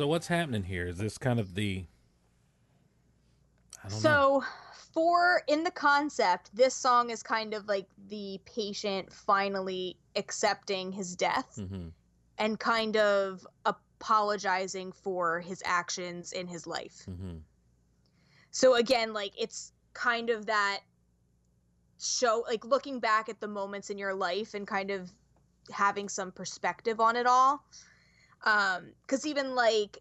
So 0.00 0.06
what's 0.06 0.28
happening 0.28 0.62
here? 0.62 0.86
Is 0.86 0.96
this 0.96 1.18
kind 1.18 1.38
of 1.38 1.54
the? 1.54 1.84
I 3.84 3.88
don't 3.90 3.92
know. 3.92 3.98
So, 3.98 4.44
for 4.94 5.42
in 5.46 5.62
the 5.62 5.70
concept, 5.70 6.56
this 6.56 6.72
song 6.74 7.10
is 7.10 7.22
kind 7.22 7.52
of 7.52 7.68
like 7.68 7.86
the 8.08 8.40
patient 8.46 9.12
finally 9.12 9.98
accepting 10.16 10.90
his 10.90 11.14
death 11.16 11.56
hmm 11.56 11.88
and 12.38 12.58
kind 12.58 12.96
of 12.96 13.46
apologizing 13.66 14.92
for 14.92 15.38
his 15.38 15.62
actions 15.66 16.32
in 16.32 16.46
his 16.46 16.66
life. 16.66 17.04
hmm 17.04 17.40
So 18.52 18.76
again, 18.76 19.12
like 19.12 19.32
it's 19.38 19.74
kind 19.92 20.30
of 20.30 20.46
that 20.46 20.80
show 22.00 22.42
like 22.48 22.64
looking 22.64 23.00
back 23.00 23.28
at 23.28 23.38
the 23.38 23.48
moments 23.48 23.90
in 23.90 23.98
your 23.98 24.14
life 24.14 24.54
and 24.54 24.66
kind 24.66 24.90
of 24.90 25.10
having 25.70 26.08
some 26.08 26.32
perspective 26.32 27.00
on 27.00 27.16
it 27.16 27.26
all. 27.26 27.62
Um 28.44 28.92
cuz 29.06 29.26
even 29.26 29.54
like 29.54 29.98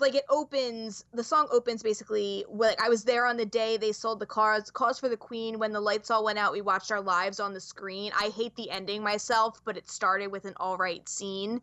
like 0.00 0.14
it 0.14 0.24
opens 0.28 1.04
the 1.12 1.22
song 1.22 1.48
opens 1.52 1.82
basically 1.82 2.44
like 2.48 2.80
I 2.80 2.88
was 2.88 3.04
there 3.04 3.24
on 3.24 3.36
the 3.36 3.46
day 3.46 3.76
they 3.76 3.92
sold 3.92 4.18
the 4.18 4.26
cars 4.26 4.70
cause 4.70 4.98
for 4.98 5.08
the 5.08 5.16
queen 5.16 5.58
when 5.58 5.72
the 5.72 5.80
lights 5.80 6.10
all 6.10 6.24
went 6.24 6.38
out 6.38 6.52
we 6.52 6.60
watched 6.60 6.90
our 6.90 7.00
lives 7.00 7.38
on 7.40 7.52
the 7.54 7.60
screen. 7.60 8.12
I 8.18 8.30
hate 8.30 8.56
the 8.56 8.70
ending 8.70 9.02
myself, 9.02 9.60
but 9.64 9.76
it 9.76 9.88
started 9.88 10.28
with 10.28 10.44
an 10.44 10.54
all 10.56 10.76
right 10.76 11.08
scene. 11.08 11.60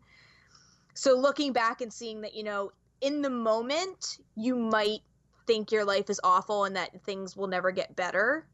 So 0.94 1.14
looking 1.14 1.52
back 1.52 1.80
and 1.80 1.92
seeing 1.92 2.22
that, 2.22 2.34
you 2.34 2.42
know, 2.42 2.72
in 3.00 3.22
the 3.22 3.30
moment 3.30 4.18
you 4.36 4.56
might 4.56 5.00
think 5.46 5.72
your 5.72 5.84
life 5.84 6.10
is 6.10 6.20
awful 6.24 6.64
and 6.64 6.76
that 6.76 7.02
things 7.02 7.36
will 7.36 7.48
never 7.48 7.70
get 7.72 7.96
better 7.96 8.46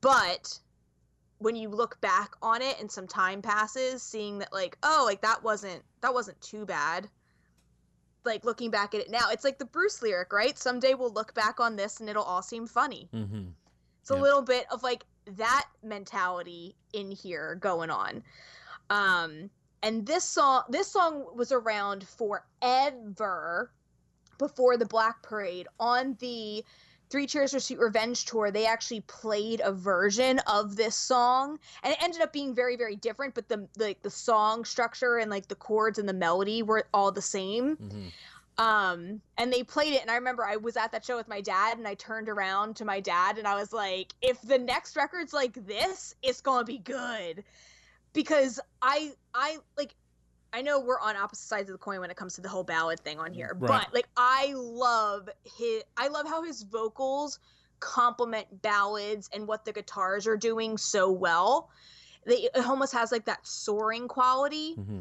but 0.00 0.58
when 1.38 1.56
you 1.56 1.68
look 1.68 2.00
back 2.00 2.32
on 2.42 2.62
it 2.62 2.80
and 2.80 2.90
some 2.90 3.06
time 3.06 3.42
passes 3.42 4.02
seeing 4.02 4.38
that 4.38 4.52
like 4.52 4.76
oh 4.82 5.02
like 5.06 5.20
that 5.20 5.42
wasn't 5.42 5.82
that 6.00 6.14
wasn't 6.14 6.40
too 6.40 6.64
bad. 6.64 7.08
Like 8.24 8.44
looking 8.44 8.70
back 8.70 8.94
at 8.94 9.00
it 9.00 9.10
now 9.10 9.30
it's 9.30 9.44
like 9.44 9.58
the 9.58 9.64
bruce 9.64 10.02
lyric 10.02 10.32
right? 10.32 10.58
Someday 10.58 10.94
we'll 10.94 11.12
look 11.12 11.34
back 11.34 11.60
on 11.60 11.76
this 11.76 12.00
and 12.00 12.08
it'll 12.08 12.24
all 12.24 12.42
seem 12.42 12.66
funny. 12.66 13.08
Mm-hmm. 13.14 13.48
it's 14.00 14.10
a 14.10 14.16
little 14.16 14.42
bit 14.42 14.66
of 14.70 14.82
like 14.82 15.04
that 15.36 15.66
mentality 15.82 16.74
in 16.92 17.10
here 17.10 17.56
going 17.56 17.90
on. 17.90 18.22
Um 18.90 19.50
and 19.82 20.06
this 20.06 20.24
song 20.24 20.62
this 20.68 20.88
song 20.88 21.26
was 21.34 21.52
around 21.52 22.06
forever 22.08 23.70
before 24.38 24.76
the 24.76 24.86
black 24.86 25.22
parade 25.22 25.66
on 25.78 26.16
the 26.20 26.64
three 27.08 27.26
cheers 27.26 27.52
for 27.52 27.60
sweet 27.60 27.78
revenge 27.78 28.24
tour 28.24 28.50
they 28.50 28.66
actually 28.66 29.00
played 29.02 29.60
a 29.64 29.72
version 29.72 30.38
of 30.46 30.76
this 30.76 30.94
song 30.94 31.58
and 31.82 31.92
it 31.92 32.02
ended 32.02 32.20
up 32.20 32.32
being 32.32 32.54
very 32.54 32.76
very 32.76 32.96
different 32.96 33.34
but 33.34 33.48
the 33.48 33.66
like 33.76 34.02
the 34.02 34.10
song 34.10 34.64
structure 34.64 35.18
and 35.18 35.30
like 35.30 35.48
the 35.48 35.54
chords 35.54 35.98
and 35.98 36.08
the 36.08 36.12
melody 36.14 36.62
were 36.62 36.86
all 36.92 37.12
the 37.12 37.22
same 37.22 37.76
Mm-hmm. 37.76 38.64
um 38.64 39.20
and 39.38 39.52
they 39.52 39.62
played 39.62 39.92
it 39.92 40.02
and 40.02 40.10
i 40.10 40.14
remember 40.14 40.44
i 40.44 40.56
was 40.56 40.76
at 40.76 40.92
that 40.92 41.04
show 41.04 41.16
with 41.16 41.28
my 41.28 41.40
dad 41.40 41.78
and 41.78 41.86
i 41.86 41.94
turned 41.94 42.28
around 42.28 42.76
to 42.76 42.84
my 42.84 43.00
dad 43.00 43.38
and 43.38 43.46
i 43.46 43.54
was 43.54 43.72
like 43.72 44.14
if 44.22 44.40
the 44.42 44.58
next 44.58 44.96
record's 44.96 45.32
like 45.32 45.54
this 45.66 46.14
it's 46.22 46.40
gonna 46.40 46.64
be 46.64 46.78
good 46.78 47.44
because 48.12 48.58
i 48.82 49.12
i 49.34 49.58
like 49.76 49.94
i 50.52 50.62
know 50.62 50.80
we're 50.80 51.00
on 51.00 51.16
opposite 51.16 51.46
sides 51.46 51.68
of 51.70 51.74
the 51.74 51.78
coin 51.78 52.00
when 52.00 52.10
it 52.10 52.16
comes 52.16 52.34
to 52.34 52.40
the 52.40 52.48
whole 52.48 52.64
ballad 52.64 53.00
thing 53.00 53.18
on 53.18 53.32
here 53.32 53.56
Right. 53.58 53.68
but 53.84 53.94
like 53.94 54.08
i 54.16 54.52
love 54.56 55.28
his 55.58 55.82
i 55.96 56.08
love 56.08 56.26
how 56.28 56.42
his 56.42 56.62
vocals 56.62 57.38
complement 57.80 58.62
ballads 58.62 59.28
and 59.34 59.46
what 59.46 59.64
the 59.64 59.72
guitars 59.72 60.26
are 60.26 60.36
doing 60.36 60.78
so 60.78 61.10
well 61.10 61.68
they, 62.26 62.48
it 62.54 62.66
almost 62.66 62.92
has 62.92 63.12
like 63.12 63.24
that 63.26 63.46
soaring 63.46 64.08
quality 64.08 64.74
Mm-hmm. 64.78 65.00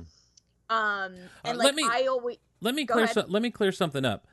um 0.70 1.14
and 1.44 1.56
Uh, 1.56 1.56
like 1.56 1.66
let 1.66 1.76
me- 1.76 1.88
i 1.90 2.06
always 2.08 2.38
Let 2.62 2.76
me 2.76 2.86
clear 2.86 3.08
some, 3.08 3.26
let 3.30 3.42
me 3.42 3.52
clear 3.52 3.72
something 3.72 4.04
up. 4.06 4.28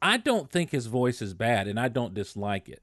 I 0.00 0.16
don't 0.16 0.50
think 0.50 0.70
his 0.70 0.86
voice 0.86 1.22
is 1.22 1.32
bad, 1.32 1.68
and 1.68 1.78
I 1.78 1.86
don't 1.88 2.12
dislike 2.12 2.68
it. 2.68 2.82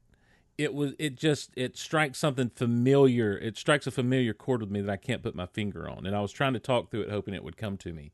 It 0.60 0.74
was 0.74 0.92
it 1.00 1.16
just 1.16 1.52
it 1.56 1.78
strikes 1.78 2.20
something 2.20 2.50
familiar. 2.50 3.38
It 3.38 3.58
strikes 3.58 3.88
a 3.88 3.92
familiar 3.92 4.34
chord 4.34 4.60
with 4.60 4.70
me 4.70 4.82
that 4.82 4.92
I 4.92 4.98
can't 4.98 5.24
put 5.24 5.34
my 5.34 5.46
finger 5.46 5.90
on, 5.90 6.06
and 6.06 6.14
I 6.14 6.20
was 6.20 6.34
trying 6.34 6.52
to 6.52 6.60
talk 6.60 6.92
through 6.92 7.04
it, 7.04 7.10
hoping 7.10 7.34
it 7.34 7.46
would 7.46 7.56
come 7.56 7.78
to 7.78 7.94
me. 7.94 8.12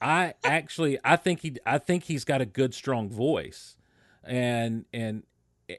I 0.00 0.32
actually 0.42 0.98
I 1.04 1.16
think 1.16 1.40
he 1.40 1.56
I 1.66 1.76
think 1.76 2.04
he's 2.04 2.24
got 2.24 2.40
a 2.40 2.46
good 2.46 2.72
strong 2.72 3.10
voice, 3.10 3.76
and 4.22 4.86
and 4.94 5.24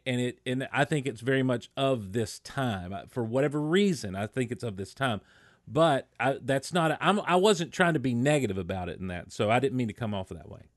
and 0.05 0.21
it 0.21 0.39
and 0.45 0.67
I 0.71 0.85
think 0.85 1.07
it's 1.07 1.21
very 1.21 1.41
much 1.41 1.71
of 1.75 2.13
this 2.13 2.37
time 2.37 2.93
for 3.09 3.23
whatever 3.23 3.59
reason. 3.59 4.15
I 4.15 4.27
think 4.27 4.51
it's 4.51 4.63
of 4.63 4.77
this 4.77 4.93
time, 4.93 5.21
but 5.67 6.07
I, 6.19 6.37
that's 6.39 6.71
not. 6.71 6.99
I'm 7.01 7.19
I 7.21 7.35
wasn't 7.35 7.71
trying 7.71 7.95
to 7.95 7.99
be 7.99 8.13
negative 8.13 8.59
about 8.59 8.89
it 8.89 8.99
in 8.99 9.07
that, 9.07 9.31
so 9.31 9.49
I 9.49 9.59
didn't 9.59 9.75
mean 9.75 9.87
to 9.87 9.93
come 9.93 10.13
off 10.13 10.29
that 10.29 10.51
way. 10.51 10.69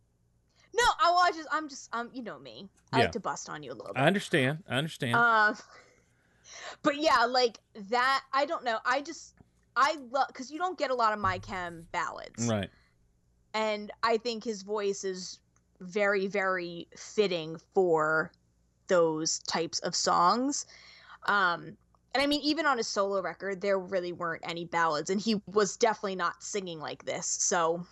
No, 0.79 0.85
I, 1.01 1.11
well, 1.11 1.23
I 1.25 1.31
just, 1.33 1.49
I'm 1.51 1.69
just, 1.69 1.89
um, 1.93 2.11
you 2.13 2.23
know 2.23 2.39
me. 2.39 2.69
I 2.93 2.99
Yeah. 2.99 3.05
like 3.05 3.13
to 3.13 3.21
bust 3.21 3.49
on 3.49 3.63
you 3.63 3.73
a 3.73 3.75
little 3.75 3.93
bit. 3.95 4.01
I 4.01 4.07
understand. 4.07 4.63
I 4.69 4.77
understand. 4.77 5.17
Um, 5.17 5.57
but 6.83 6.97
yeah, 6.97 7.25
like 7.25 7.59
that. 7.91 8.23
I 8.33 8.47
don't 8.47 8.65
know. 8.65 8.79
I 8.85 9.01
just, 9.03 9.35
I 9.77 9.97
love 10.11 10.29
because 10.29 10.51
you 10.51 10.59
don't 10.59 10.79
get 10.79 10.91
a 10.91 10.95
lot 10.95 11.13
of 11.13 11.19
my 11.19 11.39
chem 11.39 11.87
ballads, 11.93 12.47
right. 12.49 12.71
and 13.55 13.91
I 14.03 14.17
think 14.19 14.45
his 14.45 14.63
voice 14.63 15.05
is 15.05 15.39
very, 15.81 16.27
very 16.27 16.89
fitting 16.97 17.59
for 17.75 18.33
those 18.89 19.41
types 19.41 19.79
of 19.81 19.95
songs. 19.95 20.67
Um, 21.27 21.77
and 22.15 22.23
I 22.23 22.27
mean, 22.27 22.41
even 22.43 22.67
on 22.67 22.79
his 22.79 22.89
solo 22.89 23.21
record, 23.23 23.61
there 23.61 23.79
really 23.79 24.13
weren't 24.13 24.43
any 24.49 24.65
ballads, 24.65 25.11
and 25.11 25.21
he 25.21 25.41
was 25.47 25.77
definitely 25.77 26.17
not 26.17 26.43
singing 26.43 26.81
like 26.81 27.05
this. 27.05 27.27
So 27.27 27.87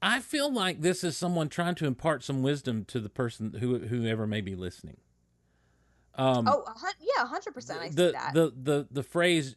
I 0.00 0.20
feel 0.20 0.52
like 0.52 0.80
this 0.80 1.02
is 1.02 1.16
someone 1.16 1.48
trying 1.48 1.74
to 1.76 1.86
impart 1.86 2.22
some 2.22 2.42
wisdom 2.42 2.84
to 2.86 3.00
the 3.00 3.08
person 3.08 3.54
who 3.60 3.78
whoever 3.78 4.26
may 4.26 4.40
be 4.40 4.54
listening. 4.54 4.98
Um, 6.14 6.46
Oh, 6.48 6.64
yeah, 7.00 7.26
hundred 7.26 7.54
percent. 7.54 7.80
I 7.80 7.88
see 7.88 7.94
the, 7.94 8.12
that. 8.12 8.34
the 8.34 8.52
the 8.56 8.88
the 8.90 9.02
phrase 9.02 9.56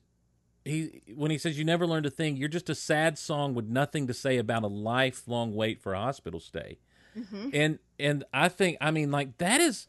he 0.66 1.02
when 1.16 1.32
he 1.32 1.38
says 1.38 1.58
you 1.58 1.66
never 1.66 1.86
learned 1.86 2.06
a 2.06 2.10
thing, 2.10 2.38
you're 2.38 2.50
just 2.50 2.70
a 2.70 2.76
sad 2.76 3.18
song 3.18 3.54
with 3.54 3.66
nothing 3.66 4.08
to 4.08 4.14
say 4.14 4.38
about 4.38 4.64
a 4.64 4.68
lifelong 4.68 5.54
wait 5.56 5.82
for 5.82 5.94
a 5.94 6.00
hospital 6.00 6.40
stay. 6.40 6.80
Mm-hmm. 7.18 7.50
And 7.54 7.80
and 8.00 8.24
I 8.34 8.50
think 8.50 8.78
I 8.82 8.92
mean 8.92 9.12
like 9.12 9.38
that 9.38 9.62
is 9.62 9.88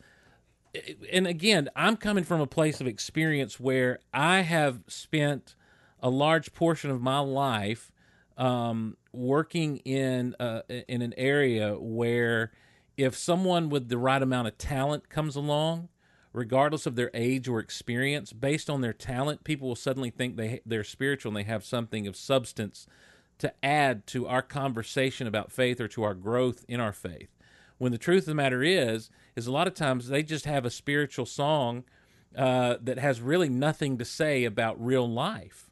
and 1.13 1.27
again, 1.27 1.69
I'm 1.77 1.97
coming 1.97 2.25
from 2.25 2.41
a 2.41 2.47
place 2.47 2.81
of 2.81 2.87
experience 2.87 3.61
where 3.61 4.01
I 4.13 4.41
have 4.41 4.81
spent 4.89 5.55
a 6.01 6.09
large 6.09 6.55
portion 6.55 6.91
of 6.91 7.01
my 7.01 7.19
life 7.19 7.93
um, 8.39 8.97
working 9.13 9.79
in 9.79 10.35
uh, 10.41 10.63
in 10.89 11.03
an 11.03 11.15
area 11.17 11.77
where 11.79 12.53
if 12.97 13.17
someone 13.17 13.69
with 13.69 13.89
the 13.89 13.99
right 13.99 14.23
amount 14.23 14.49
of 14.49 14.59
talent 14.59 15.09
comes 15.09 15.37
along, 15.37 15.89
regardless 16.33 16.87
of 16.87 16.97
their 16.97 17.11
age 17.15 17.49
or 17.49 17.59
experience, 17.59 18.33
based 18.33 18.69
on 18.69 18.81
their 18.81 18.93
talent, 18.93 19.45
people 19.45 19.69
will 19.69 19.77
suddenly 19.77 20.11
think 20.11 20.37
they 20.37 20.61
they're 20.65 20.85
spiritual 20.85 21.31
and 21.31 21.37
they 21.37 21.51
have 21.51 21.65
something 21.65 22.07
of 22.07 22.17
substance 22.17 22.87
to 23.39 23.53
add 23.65 24.07
to 24.07 24.27
our 24.27 24.43
conversation 24.43 25.27
about 25.27 25.51
faith 25.51 25.81
or 25.81 25.89
to 25.89 26.03
our 26.03 26.15
growth 26.15 26.65
in 26.69 26.81
our 26.81 26.93
faith. 26.93 27.29
When 27.79 27.91
the 27.91 27.99
truth 27.99 28.23
of 28.23 28.27
the 28.27 28.35
matter 28.35 28.63
is, 28.63 29.11
is 29.35 29.47
a 29.47 29.53
lot 29.53 29.67
of 29.67 29.75
times 29.75 30.09
they 30.09 30.23
just 30.23 30.45
have 30.45 30.65
a 30.65 30.71
spiritual 30.71 31.27
song 31.27 31.85
uh, 32.37 32.77
that 32.81 32.99
has 32.99 33.21
really 33.21 33.49
nothing 33.49 33.99
to 33.99 34.05
say 34.05 34.45
about 34.45 34.83
real 34.83 35.11
life 35.11 35.72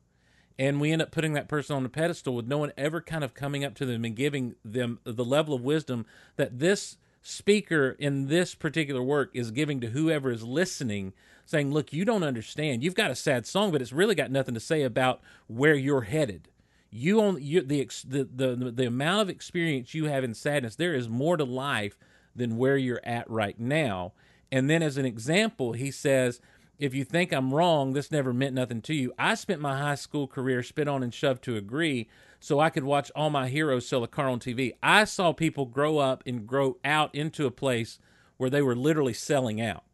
and 0.60 0.78
we 0.78 0.92
end 0.92 1.00
up 1.00 1.10
putting 1.10 1.32
that 1.32 1.48
person 1.48 1.74
on 1.74 1.86
a 1.86 1.88
pedestal 1.88 2.34
with 2.34 2.46
no 2.46 2.58
one 2.58 2.70
ever 2.76 3.00
kind 3.00 3.24
of 3.24 3.32
coming 3.32 3.64
up 3.64 3.74
to 3.74 3.86
them 3.86 4.04
and 4.04 4.14
giving 4.14 4.54
them 4.62 5.00
the 5.04 5.24
level 5.24 5.54
of 5.54 5.62
wisdom 5.62 6.04
that 6.36 6.58
this 6.58 6.98
speaker 7.22 7.96
in 7.98 8.26
this 8.26 8.54
particular 8.54 9.02
work 9.02 9.30
is 9.32 9.50
giving 9.50 9.80
to 9.80 9.88
whoever 9.88 10.30
is 10.30 10.42
listening 10.44 11.14
saying 11.46 11.72
look 11.72 11.94
you 11.94 12.04
don't 12.04 12.22
understand. 12.22 12.84
You've 12.84 12.94
got 12.94 13.10
a 13.10 13.16
sad 13.16 13.46
song 13.46 13.72
but 13.72 13.80
it's 13.80 13.92
really 13.92 14.14
got 14.14 14.30
nothing 14.30 14.52
to 14.52 14.60
say 14.60 14.82
about 14.82 15.22
where 15.46 15.74
you're 15.74 16.02
headed. 16.02 16.48
You 16.90 17.38
the, 17.38 17.86
the 18.06 18.24
the 18.24 18.70
the 18.70 18.86
amount 18.86 19.22
of 19.22 19.30
experience 19.30 19.94
you 19.94 20.06
have 20.06 20.24
in 20.24 20.34
sadness 20.34 20.76
there 20.76 20.94
is 20.94 21.08
more 21.08 21.38
to 21.38 21.44
life 21.44 21.96
than 22.36 22.58
where 22.58 22.76
you're 22.76 23.00
at 23.02 23.28
right 23.30 23.58
now. 23.58 24.12
And 24.52 24.68
then 24.68 24.82
as 24.82 24.98
an 24.98 25.06
example 25.06 25.72
he 25.72 25.90
says 25.90 26.38
if 26.80 26.94
you 26.94 27.04
think 27.04 27.30
I'm 27.30 27.52
wrong, 27.52 27.92
this 27.92 28.10
never 28.10 28.32
meant 28.32 28.54
nothing 28.54 28.80
to 28.82 28.94
you. 28.94 29.12
I 29.18 29.34
spent 29.34 29.60
my 29.60 29.78
high 29.78 29.94
school 29.94 30.26
career 30.26 30.62
spit 30.62 30.88
on 30.88 31.02
and 31.02 31.12
shoved 31.12 31.44
to 31.44 31.56
agree 31.56 32.08
so 32.40 32.58
I 32.58 32.70
could 32.70 32.84
watch 32.84 33.12
all 33.14 33.28
my 33.28 33.48
heroes 33.48 33.86
sell 33.86 34.02
a 34.02 34.08
car 34.08 34.28
on 34.28 34.40
TV. 34.40 34.72
I 34.82 35.04
saw 35.04 35.34
people 35.34 35.66
grow 35.66 35.98
up 35.98 36.22
and 36.26 36.46
grow 36.46 36.78
out 36.82 37.14
into 37.14 37.46
a 37.46 37.50
place 37.50 37.98
where 38.38 38.48
they 38.48 38.62
were 38.62 38.74
literally 38.74 39.12
selling 39.12 39.60
out. 39.60 39.84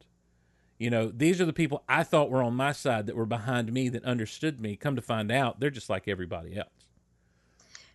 You 0.78 0.90
know, 0.90 1.10
these 1.10 1.40
are 1.40 1.44
the 1.44 1.52
people 1.52 1.82
I 1.88 2.04
thought 2.04 2.30
were 2.30 2.42
on 2.42 2.54
my 2.54 2.70
side 2.70 3.06
that 3.06 3.16
were 3.16 3.26
behind 3.26 3.72
me 3.72 3.88
that 3.88 4.04
understood 4.04 4.60
me. 4.60 4.76
Come 4.76 4.94
to 4.94 5.02
find 5.02 5.32
out, 5.32 5.58
they're 5.58 5.70
just 5.70 5.90
like 5.90 6.06
everybody 6.06 6.56
else. 6.56 6.68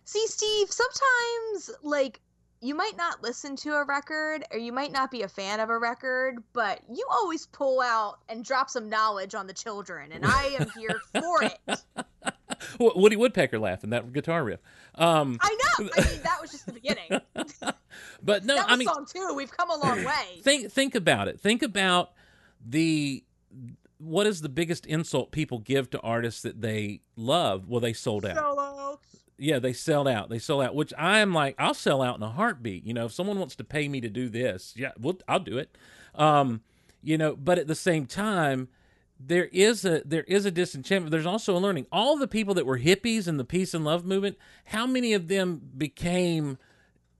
See, 0.04 0.26
Steve, 0.26 0.70
sometimes 0.70 1.70
like 1.82 2.20
you 2.62 2.76
might 2.76 2.96
not 2.96 3.22
listen 3.22 3.56
to 3.56 3.70
a 3.74 3.84
record 3.84 4.44
or 4.52 4.58
you 4.58 4.72
might 4.72 4.92
not 4.92 5.10
be 5.10 5.22
a 5.22 5.28
fan 5.28 5.58
of 5.58 5.68
a 5.68 5.76
record, 5.76 6.42
but 6.52 6.80
you 6.88 7.04
always 7.10 7.46
pull 7.46 7.80
out 7.80 8.20
and 8.28 8.44
drop 8.44 8.70
some 8.70 8.88
knowledge 8.88 9.34
on 9.34 9.48
the 9.48 9.52
children, 9.52 10.12
and 10.12 10.24
I 10.24 10.56
am 10.60 10.70
here 10.78 11.00
for 11.12 11.42
it. 11.42 11.84
Woody 12.78 13.16
Woodpecker 13.16 13.58
laughing 13.58 13.90
that 13.90 14.12
guitar 14.12 14.44
riff. 14.44 14.60
Um, 14.94 15.38
I 15.40 15.58
know. 15.78 15.90
I 15.96 16.00
mean, 16.08 16.22
that 16.22 16.38
was 16.40 16.52
just 16.52 16.66
the 16.66 16.72
beginning. 16.72 17.20
But 18.22 18.44
no, 18.44 18.56
I 18.56 18.76
mean, 18.76 18.88
song 18.88 19.06
two. 19.12 19.34
We've 19.36 19.54
come 19.54 19.68
a 19.68 19.76
long 19.76 20.04
way. 20.04 20.40
think 20.42 20.72
think 20.72 20.94
about 20.94 21.28
it. 21.28 21.40
Think 21.40 21.62
about 21.62 22.12
the 22.64 23.22
what 23.98 24.26
is 24.26 24.40
the 24.40 24.48
biggest 24.48 24.86
insult 24.86 25.30
people 25.30 25.58
give 25.58 25.90
to 25.90 26.00
artists 26.00 26.42
that 26.42 26.60
they 26.62 27.00
love? 27.16 27.68
Well, 27.68 27.80
they 27.80 27.92
sold 27.92 28.24
out. 28.24 28.36
Solo. 28.36 28.98
Yeah, 29.38 29.58
they 29.58 29.72
sell 29.72 30.06
out. 30.06 30.28
They 30.28 30.38
sell 30.38 30.60
out, 30.60 30.74
which 30.74 30.92
I 30.96 31.18
am 31.18 31.32
like, 31.34 31.54
I'll 31.58 31.74
sell 31.74 32.02
out 32.02 32.16
in 32.16 32.22
a 32.22 32.30
heartbeat. 32.30 32.86
You 32.86 32.94
know, 32.94 33.06
if 33.06 33.12
someone 33.12 33.38
wants 33.38 33.56
to 33.56 33.64
pay 33.64 33.88
me 33.88 34.00
to 34.00 34.08
do 34.08 34.28
this, 34.28 34.74
yeah, 34.76 34.92
well, 35.00 35.18
I'll 35.26 35.40
do 35.40 35.58
it. 35.58 35.76
Um, 36.14 36.62
you 37.02 37.18
know, 37.18 37.34
but 37.34 37.58
at 37.58 37.66
the 37.66 37.74
same 37.74 38.06
time, 38.06 38.68
there 39.18 39.46
is 39.46 39.84
a 39.84 40.02
there 40.04 40.24
is 40.24 40.46
a 40.46 40.50
disenchantment. 40.50 41.10
There's 41.10 41.26
also 41.26 41.56
a 41.56 41.58
learning. 41.58 41.86
All 41.92 42.16
the 42.16 42.28
people 42.28 42.54
that 42.54 42.66
were 42.66 42.78
hippies 42.78 43.28
in 43.28 43.36
the 43.36 43.44
peace 43.44 43.74
and 43.74 43.84
love 43.84 44.04
movement, 44.04 44.36
how 44.66 44.86
many 44.86 45.12
of 45.12 45.28
them 45.28 45.60
became 45.76 46.58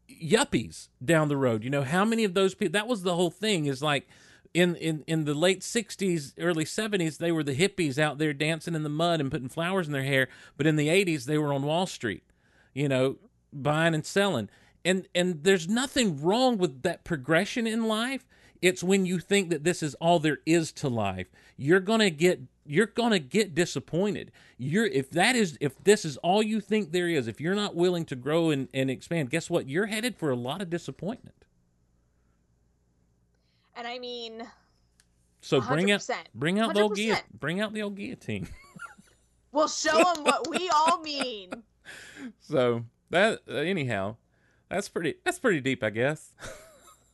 yuppies 0.09 0.89
down 1.05 1.29
the 1.29 1.37
road? 1.37 1.65
You 1.65 1.71
know, 1.71 1.83
how 1.83 2.05
many 2.05 2.25
of 2.25 2.35
those 2.35 2.55
people? 2.55 2.73
That 2.73 2.89
was 2.89 3.03
the 3.03 3.15
whole 3.15 3.31
thing. 3.31 3.67
Is 3.67 3.83
like 3.83 4.09
in 4.55 4.77
in 4.77 5.05
in 5.07 5.25
the 5.25 5.35
late 5.35 5.61
'60s, 5.61 6.35
early 6.39 6.65
'70s, 6.65 7.19
they 7.19 7.33
were 7.33 7.43
the 7.45 7.55
hippies 7.57 7.99
out 7.99 8.19
there 8.19 8.33
dancing 8.33 8.75
in 8.75 8.83
the 8.83 8.89
mud 8.89 9.21
and 9.21 9.31
putting 9.31 9.49
flowers 9.49 9.87
in 9.87 9.93
their 9.93 10.05
hair. 10.05 10.29
But 10.57 10.67
in 10.67 10.77
the 10.77 10.89
'80s, 10.89 11.25
they 11.25 11.39
were 11.39 11.53
on 11.53 11.63
Wall 11.63 11.87
Street. 11.87 12.23
You 12.75 12.89
know, 12.89 13.17
buying 13.53 13.95
and 13.95 14.05
selling. 14.07 14.49
and 14.85 15.07
and 15.15 15.45
there's 15.45 15.69
nothing 15.69 16.21
wrong 16.23 16.59
with 16.59 16.83
that 16.83 17.05
progression 17.05 17.67
in 17.67 17.87
life 17.87 18.25
it's 18.61 18.83
when 18.83 19.05
you 19.05 19.19
think 19.19 19.51
that 19.51 19.65
this 19.65 19.83
is 19.83 19.95
all 19.97 20.19
there 20.19 20.39
is 20.47 20.73
to 20.73 20.89
life 20.89 21.29
you're 21.57 21.81
gonna 21.81 22.11
get 22.11 22.41
you're 22.67 22.87
gonna 22.87 23.19
get 23.19 23.55
disappointed 23.55 24.31
you're 24.59 24.87
if 24.87 25.11
that 25.11 25.37
is 25.37 25.59
if 25.61 25.73
this 25.85 26.05
is 26.05 26.17
all 26.19 26.43
you 26.43 26.61
think 26.61 26.93
there 26.93 27.09
is 27.09 27.29
if 27.29 27.41
you're 27.41 27.55
not 27.55 27.75
willing 27.75 28.05
to 28.05 28.17
grow 28.17 28.51
and, 28.51 28.69
and 28.73 28.91
expand 28.91 29.31
guess 29.31 29.51
what 29.51 29.69
you're 29.69 29.87
headed 29.87 30.17
for 30.17 30.31
a 30.31 30.37
lot 30.37 30.63
of 30.63 30.71
disappointment 30.71 31.45
And 33.77 33.87
I 33.87 33.99
mean, 33.99 34.43
so 35.41 35.61
bring 35.61 35.91
out 35.91 36.01
100%. 36.01 36.15
bring 36.35 36.59
out 36.59 36.75
the 36.75 36.81
old 36.81 36.93
100%. 36.93 36.97
guillotine 36.97 37.25
bring 37.39 37.61
out 37.61 37.73
the 37.75 37.83
old 37.83 37.97
guillotine 37.97 38.49
we'll 39.53 39.69
show 39.69 39.97
them 40.15 40.25
what 40.25 40.49
we 40.49 40.71
all 40.71 41.01
mean. 41.01 41.51
so 42.41 42.85
that 43.11 43.41
uh, 43.51 43.55
anyhow 43.55 44.17
that's 44.69 44.89
pretty 44.89 45.15
that's 45.25 45.39
pretty 45.39 45.61
deep 45.61 45.83
i 45.83 45.91
guess 45.91 46.33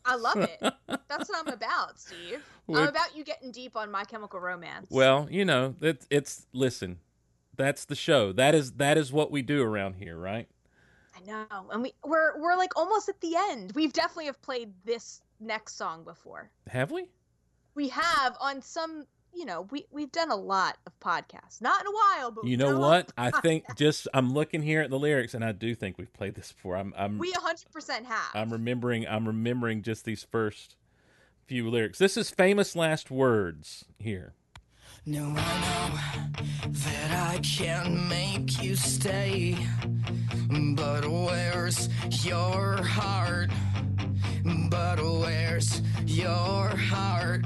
I 0.05 0.17
love 0.17 0.39
it. 0.39 0.59
That's 1.09 1.28
what 1.28 1.47
I'm 1.47 1.53
about, 1.53 2.01
Steve. 2.01 2.43
We're- 2.67 2.81
I'm 2.83 2.89
about 2.89 3.15
you 3.15 3.25
getting 3.25 3.53
deep 3.53 3.77
on 3.77 3.91
My 3.91 4.05
Chemical 4.05 4.41
Romance. 4.41 4.87
Well, 4.89 5.28
you 5.31 5.45
know, 5.45 5.75
it's 5.83 6.07
it's 6.09 6.47
listen. 6.55 7.01
That's 7.57 7.85
the 7.85 7.95
show. 7.95 8.33
That 8.33 8.55
is 8.55 8.73
that 8.75 8.97
is 8.97 9.12
what 9.12 9.31
we 9.31 9.43
do 9.43 9.62
around 9.62 9.97
here, 9.97 10.17
right? 10.17 10.49
I 11.15 11.20
know, 11.27 11.67
and 11.70 11.83
we 11.83 11.93
we're 12.05 12.41
we're 12.41 12.57
like 12.57 12.75
almost 12.75 13.11
at 13.11 13.20
the 13.20 13.37
end. 13.37 13.73
We've 13.75 13.93
definitely 13.93 14.27
have 14.27 14.41
played 14.41 14.73
this 14.87 15.20
next 15.41 15.76
song 15.76 16.05
before. 16.05 16.50
Have 16.68 16.91
we? 16.91 17.08
We 17.75 17.89
have 17.89 18.36
on 18.41 18.60
some, 18.62 19.07
you 19.33 19.44
know, 19.44 19.62
we 19.70 19.86
we've 19.91 20.10
done 20.10 20.31
a 20.31 20.36
lot 20.36 20.78
of 20.86 20.99
podcasts. 21.00 21.60
Not 21.60 21.81
in 21.81 21.86
a 21.86 21.91
while, 21.92 22.31
but 22.31 22.44
You 22.44 22.50
we've 22.50 22.58
know 22.58 22.67
done 22.67 22.75
a 22.75 22.81
lot 22.81 22.89
what? 23.17 23.28
of 23.31 23.34
I 23.36 23.41
think 23.41 23.65
just 23.76 24.08
I'm 24.12 24.33
looking 24.33 24.62
here 24.62 24.81
at 24.81 24.91
the 24.91 24.99
lyrics 24.99 25.34
and 25.34 25.44
I 25.44 25.52
do 25.52 25.75
think 25.75 25.97
we've 25.99 26.12
played 26.12 26.34
this 26.34 26.50
before. 26.52 26.76
I'm 26.76 26.92
I'm 26.97 27.18
we 27.18 27.33
100% 27.33 28.05
have. 28.05 28.31
I'm 28.34 28.50
remembering 28.52 29.07
I'm 29.07 29.26
remembering 29.26 29.83
just 29.83 30.05
these 30.05 30.25
first 30.25 30.76
few 31.47 31.70
lyrics. 31.70 31.99
This 31.99 32.17
is 32.17 32.31
famous 32.31 32.75
last 32.75 33.10
words 33.10 33.84
here. 33.99 34.34
No, 35.07 35.33
I 35.36 35.92
know 36.65 36.68
that 36.70 37.33
I 37.34 37.39
can't 37.39 38.08
make 38.08 38.62
you 38.62 38.75
stay. 38.76 39.57
But 40.75 41.08
where's 41.08 41.89
your 42.26 42.83
heart? 42.83 43.50
But 44.70 45.02
where's 45.02 45.80
your 46.05 46.68
heart? 46.76 47.44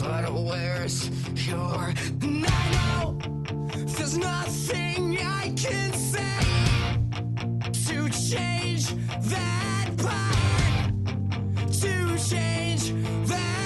But 0.00 0.32
where's 0.32 1.08
your. 1.46 1.94
And 2.22 2.46
I 2.46 2.70
know 2.72 3.18
there's 3.86 4.18
nothing 4.18 5.18
I 5.18 5.52
can 5.56 5.92
say 5.92 6.38
to 7.86 8.08
change 8.10 8.94
that 9.30 9.90
part. 9.98 10.92
To 11.80 12.18
change 12.18 12.92
that 13.28 13.61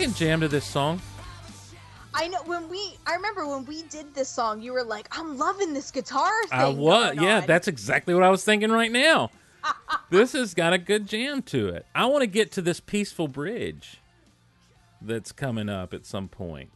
can 0.00 0.14
jam 0.14 0.40
to 0.40 0.48
this 0.48 0.64
song. 0.64 0.98
I 2.14 2.26
know 2.28 2.42
when 2.46 2.70
we 2.70 2.96
I 3.06 3.14
remember 3.14 3.46
when 3.46 3.66
we 3.66 3.82
did 3.82 4.14
this 4.14 4.30
song, 4.30 4.62
you 4.62 4.72
were 4.72 4.82
like, 4.82 5.06
"I'm 5.16 5.36
loving 5.36 5.74
this 5.74 5.90
guitar 5.90 6.30
thing." 6.44 6.58
I 6.58 6.68
was. 6.68 7.16
Yeah, 7.16 7.40
on." 7.40 7.46
that's 7.46 7.68
exactly 7.68 8.14
what 8.14 8.22
I 8.22 8.30
was 8.30 8.42
thinking 8.42 8.70
right 8.70 8.90
now. 8.90 9.30
this 10.10 10.32
has 10.32 10.54
got 10.54 10.72
a 10.72 10.78
good 10.78 11.06
jam 11.06 11.42
to 11.42 11.68
it. 11.68 11.84
I 11.94 12.06
want 12.06 12.22
to 12.22 12.26
get 12.26 12.50
to 12.52 12.62
this 12.62 12.80
peaceful 12.80 13.28
bridge 13.28 13.98
that's 15.02 15.32
coming 15.32 15.68
up 15.68 15.92
at 15.92 16.06
some 16.06 16.28
point. 16.28 16.70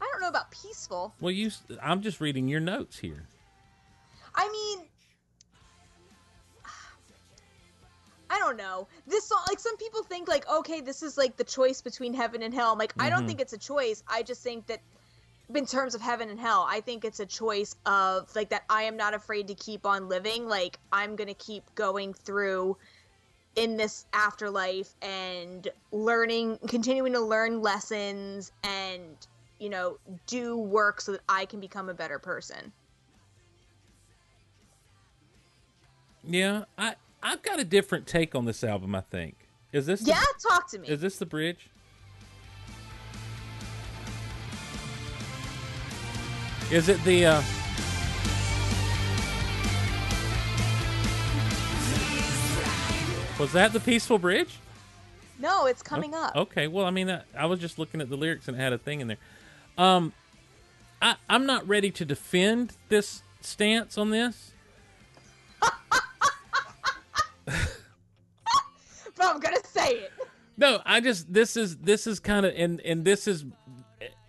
I 0.00 0.08
don't 0.10 0.22
know 0.22 0.28
about 0.28 0.50
peaceful. 0.50 1.14
Well, 1.20 1.32
you 1.32 1.50
I'm 1.82 2.00
just 2.00 2.18
reading 2.18 2.48
your 2.48 2.60
notes 2.60 2.98
here. 2.98 3.26
I 4.34 4.48
mean, 4.48 4.88
I 8.30 8.38
don't 8.38 8.56
know. 8.56 8.88
This 9.06 9.28
song, 9.28 9.40
like 9.48 9.60
some 9.60 9.76
people 9.78 10.04
think, 10.04 10.28
like, 10.28 10.48
okay, 10.50 10.80
this 10.80 11.02
is 11.02 11.18
like 11.18 11.36
the 11.36 11.44
choice 11.44 11.82
between 11.82 12.14
heaven 12.14 12.42
and 12.42 12.54
hell. 12.54 12.72
I'm 12.72 12.78
like, 12.78 12.94
I 12.98 13.10
Mm-hmm. 13.10 13.10
don't 13.10 13.26
think 13.26 13.40
it's 13.40 13.52
a 13.54 13.58
choice. 13.58 14.02
I 14.08 14.22
just 14.22 14.42
think 14.42 14.68
that, 14.68 14.80
in 15.54 15.66
terms 15.66 15.94
of 15.94 16.02
heaven 16.02 16.30
and 16.30 16.40
hell, 16.40 16.66
I 16.68 16.80
think 16.80 17.04
it's 17.04 17.20
a 17.20 17.26
choice 17.26 17.74
of 17.86 18.28
like 18.36 18.50
that. 18.50 18.62
I 18.70 18.84
am 18.84 18.96
not 18.96 19.14
afraid 19.14 19.48
to 19.48 19.54
keep 19.54 19.86
on 19.86 20.08
living. 20.08 20.48
Like 20.48 20.78
I'm 20.92 21.16
gonna 21.16 21.34
keep 21.34 21.64
going 21.74 22.14
through 22.14 22.78
in 23.56 23.76
this 23.76 24.06
afterlife 24.14 24.94
and 25.02 25.68
learning, 25.92 26.58
continuing 26.68 27.12
to 27.14 27.20
learn 27.20 27.62
lessons 27.62 28.52
and 28.64 29.16
you 29.60 29.70
know 29.70 29.98
do 30.26 30.56
work 30.56 31.00
so 31.00 31.12
that 31.12 31.22
I 31.28 31.46
can 31.46 31.60
become 31.60 31.88
a 31.90 31.94
better 31.94 32.18
person. 32.20 32.72
Yeah, 36.24 36.64
I 36.78 36.96
I've 37.22 37.42
got 37.42 37.58
a 37.60 37.64
different 37.64 38.06
take 38.06 38.34
on 38.34 38.44
this 38.44 38.64
album. 38.64 38.94
I 38.94 39.02
think 39.02 39.48
is 39.72 39.86
this 39.86 40.00
the- 40.00 40.10
Yeah, 40.10 40.22
talk 40.48 40.70
to 40.70 40.78
me. 40.78 40.88
is 40.88 41.00
this 41.00 41.18
the 41.18 41.26
bridge? 41.26 41.70
Is 46.70 46.88
it 46.88 47.02
the? 47.04 47.26
uh 47.26 47.42
Was 53.38 53.52
that 53.52 53.72
the 53.72 53.80
peaceful 53.80 54.18
bridge? 54.18 54.58
No, 55.38 55.64
it's 55.64 55.82
coming 55.82 56.14
up. 56.14 56.36
Okay, 56.36 56.66
well, 56.68 56.84
I 56.84 56.90
mean, 56.90 57.08
I, 57.10 57.22
I 57.34 57.46
was 57.46 57.58
just 57.58 57.78
looking 57.78 58.02
at 58.02 58.10
the 58.10 58.16
lyrics 58.16 58.48
and 58.48 58.56
it 58.56 58.60
had 58.60 58.74
a 58.74 58.78
thing 58.78 59.00
in 59.00 59.08
there. 59.08 59.16
Um, 59.78 60.12
I, 61.00 61.14
I'm 61.30 61.46
not 61.46 61.66
ready 61.66 61.90
to 61.92 62.04
defend 62.04 62.74
this 62.90 63.22
stance 63.40 63.96
on 63.96 64.10
this. 64.10 64.52
But 69.16 69.34
I'm 69.34 69.40
gonna 69.40 69.64
say 69.64 69.90
it. 69.96 70.12
No, 70.56 70.80
I 70.86 71.00
just 71.00 71.32
this 71.32 71.56
is 71.56 71.76
this 71.76 72.06
is 72.06 72.20
kind 72.20 72.46
of 72.46 72.54
and 72.56 72.80
and 72.80 73.04
this 73.04 73.28
is 73.28 73.44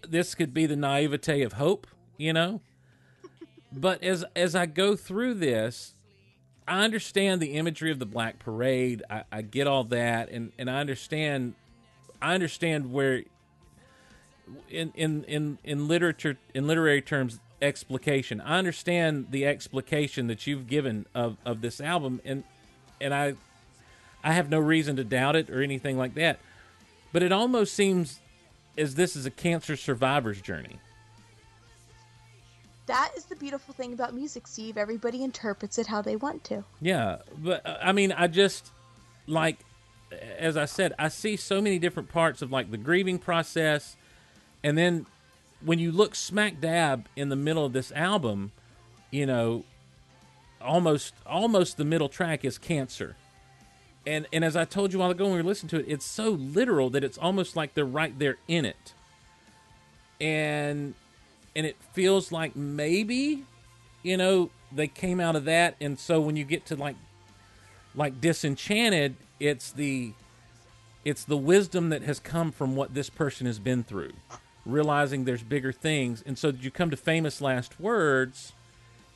this 0.08 0.36
could 0.36 0.54
be 0.54 0.66
the 0.66 0.76
naivete 0.76 1.44
of 1.44 1.54
hope, 1.54 1.88
you 2.18 2.34
know. 2.34 2.62
But 3.72 4.04
as 4.04 4.26
as 4.36 4.54
I 4.54 4.66
go 4.66 4.98
through 4.98 5.36
this, 5.36 5.96
I 6.68 6.84
understand 6.84 7.42
the 7.42 7.54
imagery 7.54 7.92
of 7.92 8.00
the 8.00 8.06
Black 8.06 8.40
Parade. 8.40 9.04
I, 9.10 9.24
I 9.32 9.42
get 9.44 9.66
all 9.66 9.86
that, 9.86 10.30
and 10.30 10.52
and 10.58 10.70
I 10.70 10.80
understand 10.80 11.56
I 12.22 12.34
understand 12.34 12.92
where 12.92 13.24
in 14.70 14.92
in 14.96 15.24
in 15.26 15.58
in 15.64 15.88
literature 15.88 16.38
in 16.54 16.68
literary 16.68 17.02
terms 17.02 17.40
explication. 17.62 18.42
I 18.42 18.58
understand 18.58 19.28
the 19.32 19.46
explication 19.46 20.28
that 20.28 20.48
you've 20.48 20.68
given 20.68 21.06
of 21.16 21.38
of 21.46 21.62
this 21.62 21.80
album, 21.80 22.20
and 22.26 22.44
and 23.02 23.14
I 23.14 23.36
I 24.24 24.34
have 24.34 24.50
no 24.50 24.60
reason 24.60 24.96
to 24.98 25.04
doubt 25.04 25.36
it 25.36 25.50
or 25.50 25.62
anything 25.62 25.98
like 25.98 26.14
that. 26.16 26.40
But 27.12 27.24
it 27.24 27.32
almost 27.32 27.74
seems 27.74 28.20
as 28.78 28.96
this 28.96 29.16
is 29.16 29.26
a 29.26 29.32
cancer 29.32 29.76
survivor's 29.76 30.42
journey. 30.42 30.80
that 32.88 33.12
is 33.18 33.26
the 33.26 33.36
beautiful 33.36 33.74
thing 33.74 33.94
about 33.94 34.14
music, 34.14 34.48
Steve. 34.48 34.78
Everybody 34.78 35.24
interprets 35.24 35.78
it 35.78 35.88
how 35.88 36.02
they 36.02 36.16
want 36.16 36.44
to. 36.46 36.64
Yeah, 36.82 37.18
but 37.38 37.66
uh, 37.66 37.78
I 37.82 37.92
mean, 37.92 38.12
I 38.12 38.28
just 38.28 38.72
like 39.28 39.60
as 40.38 40.58
I 40.58 40.66
said, 40.66 40.94
I 41.00 41.08
see 41.08 41.36
so 41.38 41.62
many 41.62 41.80
different 41.80 42.10
parts 42.10 42.42
of 42.42 42.52
like 42.52 42.72
the 42.72 42.78
grieving 42.78 43.18
process, 43.20 43.96
and 44.64 44.78
then 44.78 45.06
when 45.64 45.80
you 45.80 45.92
look 45.92 46.16
smack 46.16 46.60
dab 46.60 47.08
in 47.16 47.30
the 47.30 47.36
middle 47.36 47.66
of 47.66 47.74
this 47.74 47.92
album, 47.94 48.52
you 49.12 49.26
know, 49.26 49.64
almost 50.64 51.14
almost 51.26 51.78
the 51.78 51.86
middle 51.86 52.10
track 52.10 52.46
is 52.46 52.58
cancer. 52.58 53.16
And 54.06 54.28
and 54.34 54.44
as 54.44 54.56
I 54.56 54.66
told 54.66 54.94
you 54.94 55.00
while 55.00 55.12
ago 55.12 55.26
when 55.26 55.36
we 55.36 55.42
listening 55.42 55.70
to 55.72 55.80
it, 55.80 55.86
it's 55.88 56.06
so 56.06 56.30
literal 56.30 56.90
that 56.92 57.04
it's 57.04 57.18
almost 57.18 57.56
like 57.56 57.74
they're 57.74 57.86
right 57.86 58.18
there 58.18 58.38
in 58.48 58.66
it. 58.66 58.94
And 60.20 60.96
and 61.56 61.66
it 61.66 61.78
feels 61.94 62.32
like 62.32 62.56
maybe, 62.56 63.44
you 64.04 64.18
know, 64.18 64.50
they 64.72 64.88
came 64.88 65.20
out 65.20 65.36
of 65.36 65.46
that 65.46 65.76
and 65.82 66.00
so 66.00 66.20
when 66.22 66.36
you 66.36 66.44
get 66.44 66.66
to 66.68 66.76
like 66.76 66.96
like 67.94 68.22
disenchanted, 68.22 69.16
it's 69.40 69.72
the 69.72 70.14
it's 71.04 71.24
the 71.24 71.38
wisdom 71.38 71.90
that 71.90 72.04
has 72.04 72.20
come 72.20 72.52
from 72.52 72.76
what 72.76 72.94
this 72.94 73.10
person 73.10 73.48
has 73.48 73.60
been 73.60 73.84
through 73.84 74.14
realizing 74.66 75.26
there's 75.26 75.42
bigger 75.42 75.72
things 75.72 76.24
and 76.26 76.38
so 76.38 76.50
you 76.50 76.70
come 76.70 76.92
to 76.92 76.98
famous 76.98 77.42
last 77.42 77.80
words 77.80 78.54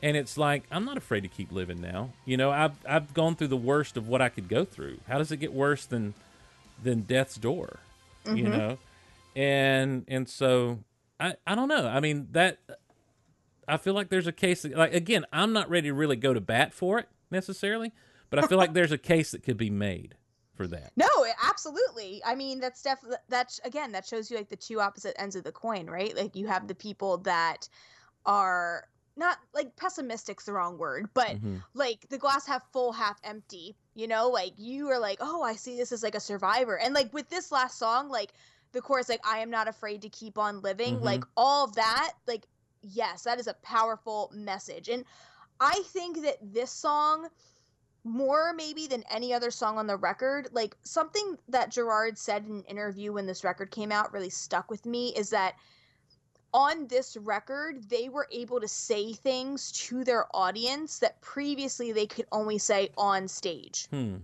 and 0.06 0.16
it's 0.16 0.38
like 0.38 0.64
i'm 0.72 0.86
not 0.86 0.98
afraid 0.98 1.22
to 1.22 1.28
keep 1.28 1.52
living 1.52 1.82
now. 1.82 2.12
You 2.26 2.38
know 2.38 2.52
i've 2.52 2.78
i've 2.88 3.14
gone 3.14 3.36
through 3.36 3.50
the 3.50 3.58
worst 3.58 3.98
of 3.98 4.08
what 4.08 4.22
i 4.22 4.30
could 4.30 4.48
go 4.48 4.64
through. 4.64 5.00
How 5.08 5.18
does 5.18 5.32
it 5.32 5.38
get 5.38 5.52
worse 5.52 5.86
than 5.86 6.14
than 6.82 7.02
death's 7.02 7.36
door? 7.36 7.80
You 8.26 8.46
mm-hmm. 8.46 8.52
know? 8.52 8.78
And 9.36 10.06
and 10.08 10.30
so 10.30 10.80
i 11.20 11.36
i 11.46 11.56
don't 11.56 11.68
know. 11.68 11.88
I 11.88 12.00
mean 12.00 12.28
that 12.32 12.60
i 13.68 13.78
feel 13.78 13.96
like 13.96 14.10
there's 14.10 14.28
a 14.28 14.32
case 14.32 14.62
that, 14.62 14.78
like 14.78 14.94
again 14.94 15.26
i'm 15.34 15.52
not 15.52 15.68
ready 15.72 15.90
to 15.90 15.94
really 15.94 16.16
go 16.16 16.36
to 16.36 16.40
bat 16.40 16.72
for 16.72 17.00
it 17.00 17.10
necessarily 17.32 17.92
but 18.30 18.38
i 18.38 18.46
feel 18.46 18.60
like 18.60 18.74
there's 18.74 18.92
a 18.92 18.98
case 18.98 19.32
that 19.32 19.42
could 19.42 19.58
be 19.58 19.72
made 19.72 20.14
for 20.54 20.68
that. 20.68 20.92
No, 20.96 21.08
absolutely. 21.44 22.22
I 22.26 22.34
mean, 22.34 22.62
that's 22.62 22.82
definitely 22.82 23.18
that's 23.28 23.60
again 23.66 23.92
that 23.92 24.06
shows 24.06 24.32
you 24.32 24.38
like 24.38 24.48
the 24.48 24.56
two 24.56 24.80
opposite 24.80 25.20
ends 25.20 25.36
of 25.36 25.44
the 25.44 25.52
coin, 25.52 25.88
right? 25.88 26.16
Like 26.16 26.36
you 26.36 26.48
have 26.48 26.68
the 26.68 26.76
people 26.76 27.18
that 27.18 27.68
are 28.26 28.88
not 29.18 29.38
like 29.54 29.76
pessimistic's 29.76 30.46
the 30.46 30.54
wrong 30.54 30.78
word, 30.78 31.10
but 31.14 31.42
Mhm. 31.42 31.64
like 31.74 32.08
the 32.10 32.18
glass 32.18 32.46
half 32.46 32.64
full, 32.72 32.92
half 32.92 33.20
empty. 33.24 33.76
You 33.94 34.08
know, 34.08 34.30
like 34.30 34.54
you 34.58 34.90
are 34.90 35.00
like, 35.00 35.20
oh, 35.22 35.42
I 35.42 35.56
see 35.56 35.78
this 35.78 35.92
as 35.92 36.04
like 36.04 36.16
a 36.16 36.20
survivor, 36.20 36.78
and 36.78 36.94
like 36.94 37.14
with 37.14 37.30
this 37.30 37.52
last 37.52 37.78
song, 37.80 38.10
like 38.10 38.34
the 38.74 38.82
chorus, 38.82 39.08
like 39.10 39.26
I 39.26 39.40
am 39.40 39.50
not 39.50 39.68
afraid 39.68 40.02
to 40.02 40.10
keep 40.10 40.38
on 40.38 40.62
living, 40.62 40.98
Mhm. 40.98 41.04
like 41.04 41.24
all 41.38 41.66
of 41.66 41.76
that, 41.76 42.14
like 42.28 42.48
yes, 42.82 43.24
that 43.24 43.40
is 43.40 43.48
a 43.48 43.54
powerful 43.56 44.30
message, 44.34 44.90
and 44.90 45.06
I 45.60 45.82
think 45.84 46.22
that 46.24 46.38
this 46.42 46.72
song 46.72 47.30
more 48.04 48.54
maybe 48.54 48.86
than 48.86 49.04
any 49.10 49.34
other 49.34 49.50
song 49.50 49.80
on 49.80 49.88
the 49.88 49.98
record 49.98 50.48
like 50.52 50.78
something 50.84 51.40
that 51.48 51.72
gerard 51.72 52.20
said 52.20 52.46
in 52.46 52.58
an 52.58 52.64
interview 52.66 53.12
when 53.12 53.26
this 53.26 53.44
record 53.44 53.72
came 53.72 53.92
out 53.92 54.14
really 54.14 54.30
stuck 54.30 54.70
with 54.70 54.86
me 54.86 55.10
is 55.16 55.32
that 55.32 55.56
on 56.56 56.88
this 56.88 57.18
record 57.18 57.84
they 57.90 58.08
were 58.08 58.28
able 58.32 58.62
to 58.62 58.68
say 58.68 59.12
things 59.12 59.72
to 59.74 60.06
their 60.06 60.26
audience 60.34 61.00
that 61.00 61.20
previously 61.20 61.92
they 61.92 62.08
could 62.08 62.26
only 62.32 62.58
say 62.58 62.90
on 62.98 63.28
stage 63.28 63.88
hmm 63.92 64.16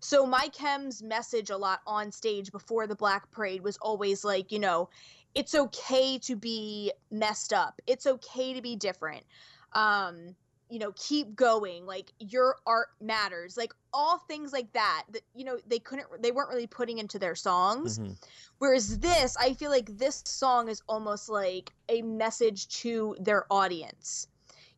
so 0.00 0.26
My 0.26 0.48
Chem's 0.48 1.02
message 1.02 1.48
a 1.48 1.56
lot 1.56 1.80
on 1.86 2.12
stage 2.12 2.52
before 2.52 2.86
the 2.86 2.94
Black 2.94 3.30
Parade 3.30 3.62
was 3.62 3.78
always 3.78 4.22
like, 4.22 4.52
you 4.52 4.58
know, 4.58 4.90
it's 5.34 5.54
okay 5.54 6.18
to 6.18 6.36
be 6.36 6.92
messed 7.10 7.54
up. 7.54 7.80
It's 7.86 8.06
okay 8.06 8.52
to 8.52 8.60
be 8.60 8.76
different. 8.76 9.24
Um, 9.72 10.36
you 10.70 10.78
know, 10.78 10.92
keep 10.96 11.36
going. 11.36 11.86
Like 11.86 12.12
your 12.18 12.56
art 12.66 12.88
matters. 13.00 13.56
Like 13.56 13.72
all 13.92 14.18
things 14.18 14.52
like 14.52 14.72
that 14.72 15.04
that 15.12 15.22
you 15.34 15.44
know 15.44 15.58
they 15.66 15.78
couldn't 15.78 16.06
they 16.20 16.32
weren't 16.32 16.48
really 16.48 16.66
putting 16.66 16.98
into 16.98 17.18
their 17.18 17.34
songs. 17.34 17.98
Mhm. 17.98 18.16
Whereas 18.58 18.98
this, 18.98 19.36
I 19.36 19.54
feel 19.54 19.70
like 19.70 19.98
this 19.98 20.22
song 20.24 20.68
is 20.68 20.82
almost 20.88 21.28
like 21.28 21.72
a 21.88 22.02
message 22.02 22.68
to 22.80 23.16
their 23.20 23.46
audience. 23.50 24.28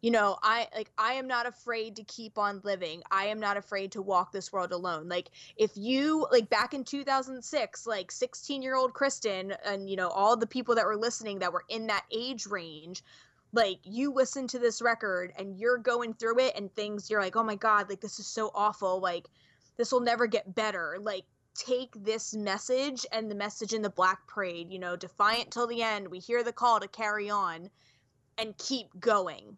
You 0.02 0.10
know, 0.10 0.38
I 0.42 0.68
like 0.74 0.90
I 0.98 1.14
am 1.14 1.26
not 1.26 1.46
afraid 1.46 1.96
to 1.96 2.04
keep 2.04 2.36
on 2.38 2.60
living. 2.62 3.02
I 3.10 3.26
am 3.26 3.40
not 3.40 3.56
afraid 3.56 3.92
to 3.92 4.02
walk 4.02 4.30
this 4.30 4.52
world 4.52 4.72
alone. 4.72 5.08
Like 5.08 5.30
if 5.56 5.72
you 5.74 6.26
like 6.30 6.50
back 6.50 6.74
in 6.74 6.84
2006, 6.84 7.86
like 7.86 8.12
16-year-old 8.12 8.92
Kristin 8.92 9.56
and 9.64 9.88
you 9.88 9.96
know 9.96 10.08
all 10.08 10.36
the 10.36 10.46
people 10.46 10.74
that 10.74 10.84
were 10.84 10.96
listening 10.96 11.38
that 11.38 11.52
were 11.52 11.64
in 11.68 11.86
that 11.86 12.04
age 12.12 12.46
range, 12.46 13.02
like 13.56 13.78
you 13.82 14.12
listen 14.12 14.46
to 14.48 14.58
this 14.58 14.80
record 14.82 15.32
and 15.38 15.58
you're 15.58 15.78
going 15.78 16.14
through 16.14 16.38
it 16.38 16.54
and 16.56 16.72
things 16.74 17.10
you're 17.10 17.20
like, 17.20 17.36
"Oh 17.36 17.42
my 17.42 17.56
god, 17.56 17.88
like 17.88 18.00
this 18.00 18.20
is 18.20 18.26
so 18.26 18.50
awful. 18.54 19.00
Like 19.00 19.28
this 19.76 19.90
will 19.90 20.00
never 20.00 20.26
get 20.26 20.54
better." 20.54 20.98
Like 21.00 21.24
take 21.54 21.92
this 22.04 22.34
message 22.34 23.06
and 23.12 23.30
the 23.30 23.34
message 23.34 23.72
in 23.72 23.82
the 23.82 23.90
Black 23.90 24.26
Parade, 24.28 24.70
you 24.70 24.78
know, 24.78 24.94
defiant 24.94 25.50
till 25.50 25.66
the 25.66 25.82
end. 25.82 26.08
We 26.08 26.18
hear 26.18 26.44
the 26.44 26.52
call 26.52 26.80
to 26.80 26.88
carry 26.88 27.30
on 27.30 27.70
and 28.38 28.56
keep 28.58 28.88
going. 29.00 29.56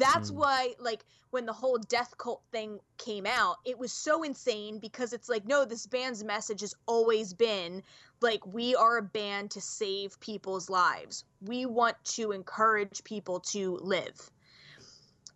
That's 0.00 0.30
Mm. 0.30 0.36
why, 0.36 0.74
like, 0.78 1.04
when 1.30 1.46
the 1.46 1.52
whole 1.52 1.78
death 1.78 2.16
cult 2.18 2.42
thing 2.50 2.80
came 2.98 3.26
out, 3.26 3.58
it 3.64 3.78
was 3.78 3.92
so 3.92 4.22
insane 4.22 4.78
because 4.78 5.12
it's 5.12 5.28
like, 5.28 5.44
no, 5.46 5.64
this 5.64 5.86
band's 5.86 6.24
message 6.24 6.62
has 6.62 6.74
always 6.86 7.34
been 7.34 7.82
like, 8.20 8.44
we 8.46 8.74
are 8.74 8.96
a 8.96 9.02
band 9.02 9.50
to 9.52 9.60
save 9.60 10.18
people's 10.20 10.68
lives. 10.68 11.24
We 11.40 11.66
want 11.66 11.96
to 12.16 12.32
encourage 12.32 13.04
people 13.04 13.40
to 13.40 13.76
live. 13.76 14.30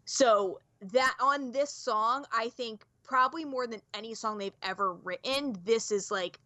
So, 0.07 0.59
that 0.81 1.17
on 1.21 1.53
this 1.53 1.71
song, 1.71 2.27
I 2.33 2.49
think 2.51 2.85
probably 3.05 3.45
more 3.45 3.67
than 3.67 3.81
any 3.95 4.15
song 4.15 4.39
they've 4.39 4.57
ever 4.63 4.95
written, 4.95 5.57
this 5.65 5.91
is 5.91 6.11
like, 6.11 6.39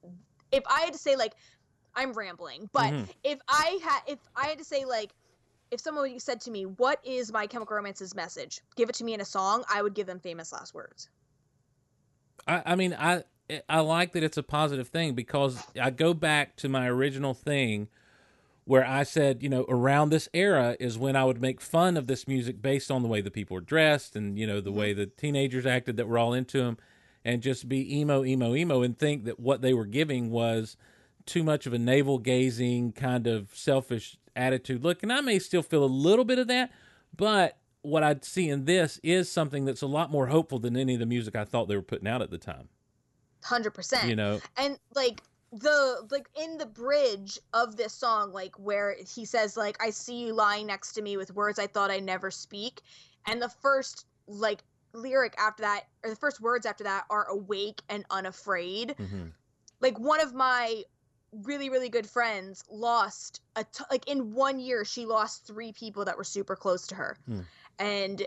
if 0.53 0.63
I 0.67 0.83
had 0.83 0.93
to 0.93 0.99
say, 0.99 1.17
like, 1.17 1.35
I'm 1.95 2.13
rambling, 2.13 2.69
but 2.73 2.93
Mhm. 2.93 3.09
if 3.25 3.41
I 3.49 3.79
had, 3.83 4.03
if 4.07 4.19
I 4.37 4.49
had 4.49 4.59
to 4.59 4.65
say, 4.65 4.85
like, 4.85 5.15
if 5.71 5.81
someone 5.81 6.19
said 6.19 6.41
to 6.43 6.51
me, 6.51 6.67
"What 6.67 7.01
is 7.05 7.33
My 7.33 7.47
Chemical 7.47 7.77
Romance's 7.77 8.15
message?" 8.15 8.61
Give 8.77 8.89
it 8.89 8.95
to 8.97 9.05
me 9.05 9.15
in 9.15 9.21
a 9.21 9.25
song. 9.25 9.65
I 9.73 9.83
would 9.83 9.95
give 9.95 10.07
them 10.07 10.21
famous 10.21 10.53
last 10.53 10.75
words. 10.75 11.09
I, 12.47 12.63
I 12.67 12.75
mean, 12.77 12.97
I 12.99 13.25
I 13.69 13.81
like 13.81 14.13
that 14.13 14.23
it's 14.23 14.37
a 14.37 14.43
positive 14.43 14.89
thing 14.89 15.15
because 15.15 15.63
I 15.81 15.91
go 15.91 16.15
back 16.15 16.57
to 16.57 16.69
my 16.69 16.87
original 16.89 17.35
thing 17.35 17.89
where 18.69 18.87
I 18.87 19.03
said, 19.03 19.43
you 19.43 19.49
know, 19.49 19.65
around 19.67 20.11
this 20.11 20.29
era 20.35 20.77
is 20.79 20.99
when 20.99 21.17
I 21.17 21.25
would 21.25 21.41
make 21.41 21.59
fun 21.59 21.97
of 21.97 22.07
this 22.07 22.29
music 22.29 22.61
based 22.61 22.91
on 22.91 23.03
the 23.03 23.09
way 23.09 23.23
the 23.23 23.31
people 23.31 23.55
were 23.55 23.63
dressed 23.63 24.15
and 24.15 24.39
you 24.39 24.47
know 24.47 24.61
the 24.61 24.69
mm-hmm. 24.69 24.79
way 24.79 24.93
the 24.93 25.07
teenagers 25.07 25.65
acted 25.65 25.97
that 25.97 26.07
were 26.07 26.19
all 26.19 26.35
into 26.35 26.59
them, 26.59 26.77
and 27.25 27.43
just 27.43 27.69
be 27.69 27.99
emo, 27.99 28.25
emo, 28.25 28.55
emo, 28.55 28.83
and 28.83 28.99
think 28.99 29.25
that 29.25 29.41
what 29.41 29.63
they 29.63 29.73
were 29.73 29.87
giving 29.87 30.31
was 30.31 30.77
too 31.25 31.43
much 31.43 31.67
of 31.67 31.73
a 31.73 31.79
navel 31.79 32.19
gazing 32.19 32.93
kind 32.93 33.27
of 33.27 33.49
selfish 33.55 34.18
attitude. 34.39 34.83
Look, 34.85 35.03
and 35.03 35.13
I 35.13 35.21
may 35.21 35.39
still 35.39 35.63
feel 35.63 35.85
a 35.85 35.87
little 35.87 36.25
bit 36.25 36.39
of 36.39 36.47
that, 36.49 36.71
but 37.17 37.59
what 37.83 38.03
I'd 38.03 38.25
see 38.25 38.49
in 38.49 38.65
this 38.65 38.99
is 39.03 39.31
something 39.31 39.65
that's 39.65 39.83
a 39.83 39.87
lot 39.87 40.11
more 40.11 40.27
hopeful 40.29 40.59
than 40.59 40.77
any 40.77 40.95
of 40.95 41.01
the 41.01 41.07
music 41.07 41.37
I 41.37 41.45
thought 41.45 41.69
they 41.69 41.77
were 41.77 41.83
putting 41.83 42.09
out 42.09 42.23
at 42.23 42.31
the 42.31 42.39
time. 42.39 42.69
Hundred 43.45 43.73
percent. 43.73 44.09
You 44.09 44.17
know, 44.17 44.41
and 44.57 44.79
like 44.95 45.23
the 45.53 46.07
like 46.11 46.29
in 46.41 46.59
the 46.59 46.67
bridge 46.67 47.39
of 47.55 47.77
this 47.77 47.95
song 47.95 48.33
like 48.35 48.55
where 48.59 48.95
he 49.07 49.25
says 49.25 49.57
like 49.57 49.83
i 49.83 49.89
see 49.89 50.19
you 50.27 50.35
lying 50.35 50.67
next 50.67 50.93
to 50.93 51.01
me 51.01 51.17
with 51.17 51.35
words 51.35 51.59
i 51.59 51.67
thought 51.67 51.91
I'd 51.91 52.05
never 52.05 52.31
speak 52.31 52.83
and 53.27 53.41
the 53.41 53.49
first 53.49 54.05
like 54.27 54.63
lyric 54.93 55.35
after 55.39 55.63
that 55.63 55.85
or 56.05 56.11
the 56.11 56.17
first 56.17 56.43
words 56.43 56.67
after 56.67 56.85
that 56.85 57.05
are 57.09 57.25
awake 57.31 57.81
and 57.89 58.05
unafraid 58.11 58.95
Mhm. 58.99 59.33
like 59.81 59.99
one 59.99 60.21
of 60.21 60.35
my 60.35 60.83
really 61.33 61.69
really 61.71 61.89
good 61.91 62.09
friends 62.09 62.65
lost 62.71 63.41
a 63.57 63.65
t- 63.65 63.85
like 63.91 64.09
in 64.09 64.33
one 64.35 64.59
year 64.61 64.85
she 64.85 65.05
lost 65.05 65.47
three 65.47 65.73
people 65.73 66.05
that 66.07 66.17
were 66.17 66.25
super 66.25 66.57
close 66.57 66.87
to 66.87 66.95
her. 66.95 67.17
Hmm. 67.27 67.41
and 67.79 68.27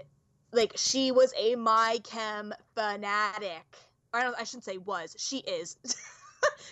like 0.53 0.73
she 0.75 1.11
was 1.11 1.33
a 1.39 1.55
my 1.55 1.99
chem 2.03 2.53
fanatic. 2.75 3.65
I 4.13 4.23
don't 4.23 4.35
i 4.39 4.43
shouldn't 4.43 4.65
say 4.65 4.77
was 4.77 5.15
she 5.17 5.37
is. 5.39 5.77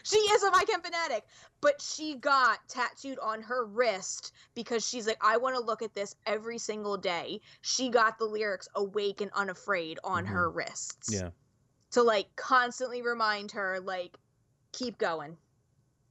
She 0.03 0.17
is 0.17 0.41
a 0.43 0.51
my 0.51 0.63
chem 0.67 0.81
fanatic. 0.81 1.25
But 1.61 1.81
she 1.81 2.15
got 2.15 2.59
tattooed 2.67 3.19
on 3.19 3.41
her 3.43 3.65
wrist 3.65 4.31
because 4.55 4.87
she's 4.87 5.05
like 5.05 5.17
i 5.21 5.37
want 5.37 5.55
to 5.55 5.61
look 5.61 5.81
at 5.81 5.93
this 5.93 6.15
every 6.25 6.57
single 6.57 6.97
day. 6.97 7.41
She 7.61 7.89
got 7.89 8.17
the 8.17 8.25
lyrics 8.25 8.67
awake 8.75 9.21
and 9.21 9.29
unafraid 9.35 9.99
on 10.03 10.25
her 10.25 10.49
wrists. 10.49 11.11
Yeah. 11.13 11.29
to 11.91 12.01
like 12.03 12.35
constantly 12.35 13.01
remind 13.01 13.51
her 13.51 13.79
like 13.79 14.17
keep 14.71 14.97
going 14.97 15.37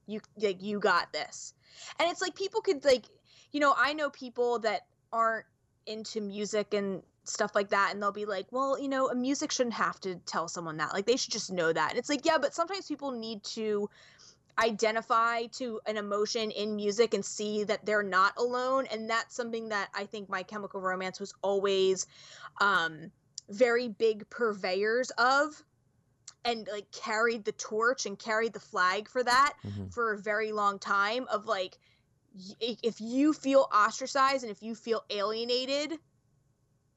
you 0.09 0.21
like 0.41 0.63
you 0.63 0.81
got 0.81 1.13
this. 1.13 1.55
And 2.01 2.11
it's 2.11 2.21
like 2.21 2.35
people 2.35 2.61
could 2.61 2.85
like 2.85 3.05
you 3.53 3.61
know 3.61 3.75
i 3.77 3.93
know 3.93 4.11
people 4.11 4.59
that 4.61 4.83
aren't 5.13 5.47
into 5.87 6.21
music 6.21 6.75
and 6.75 7.03
stuff 7.25 7.55
like 7.55 7.69
that 7.71 7.91
and 7.93 8.03
they'll 8.03 8.11
be 8.11 8.25
like 8.25 8.47
well 8.51 8.81
you 8.81 8.89
know 8.89 9.09
a 9.09 9.15
music 9.15 9.53
shouldn't 9.53 9.75
have 9.75 10.01
to 10.01 10.17
tell 10.27 10.49
someone 10.49 10.79
that. 10.79 10.93
Like 10.93 11.07
they 11.07 11.17
should 11.17 11.33
just 11.33 11.53
know 11.53 11.73
that. 11.73 11.91
And 11.91 11.99
it's 11.99 12.09
like 12.09 12.25
yeah 12.25 12.39
but 12.41 12.55
sometimes 12.55 12.87
people 12.87 13.13
need 13.13 13.45
to 13.45 13.89
identify 14.59 15.47
to 15.47 15.81
an 15.87 15.97
emotion 15.97 16.51
in 16.51 16.75
music 16.75 17.15
and 17.15 17.25
see 17.25 17.65
that 17.65 17.87
they're 17.87 18.03
not 18.03 18.33
alone 18.37 18.87
and 18.91 19.09
that's 19.09 19.37
something 19.37 19.69
that 19.69 19.89
i 19.95 20.05
think 20.05 20.29
my 20.29 20.43
chemical 20.43 20.81
romance 20.81 21.21
was 21.21 21.33
always 21.43 22.09
um 22.61 23.13
very 23.49 23.89
big 23.89 24.29
purveyors 24.31 25.11
of 25.11 25.63
and 26.45 26.69
like 26.71 26.91
carried 26.93 27.45
the 27.45 27.53
torch 27.53 28.07
and 28.07 28.19
carried 28.19 28.53
the 28.53 28.61
flag 28.61 29.09
for 29.09 29.23
that 29.23 29.55
Mhm. 29.65 29.93
for 29.93 30.13
a 30.13 30.19
very 30.19 30.53
long 30.53 30.79
time 30.79 31.27
of 31.29 31.47
like 31.47 31.79
if 32.61 33.01
you 33.01 33.33
feel 33.33 33.69
ostracized 33.73 34.45
and 34.45 34.51
if 34.51 34.63
you 34.63 34.75
feel 34.75 35.05
alienated 35.11 35.99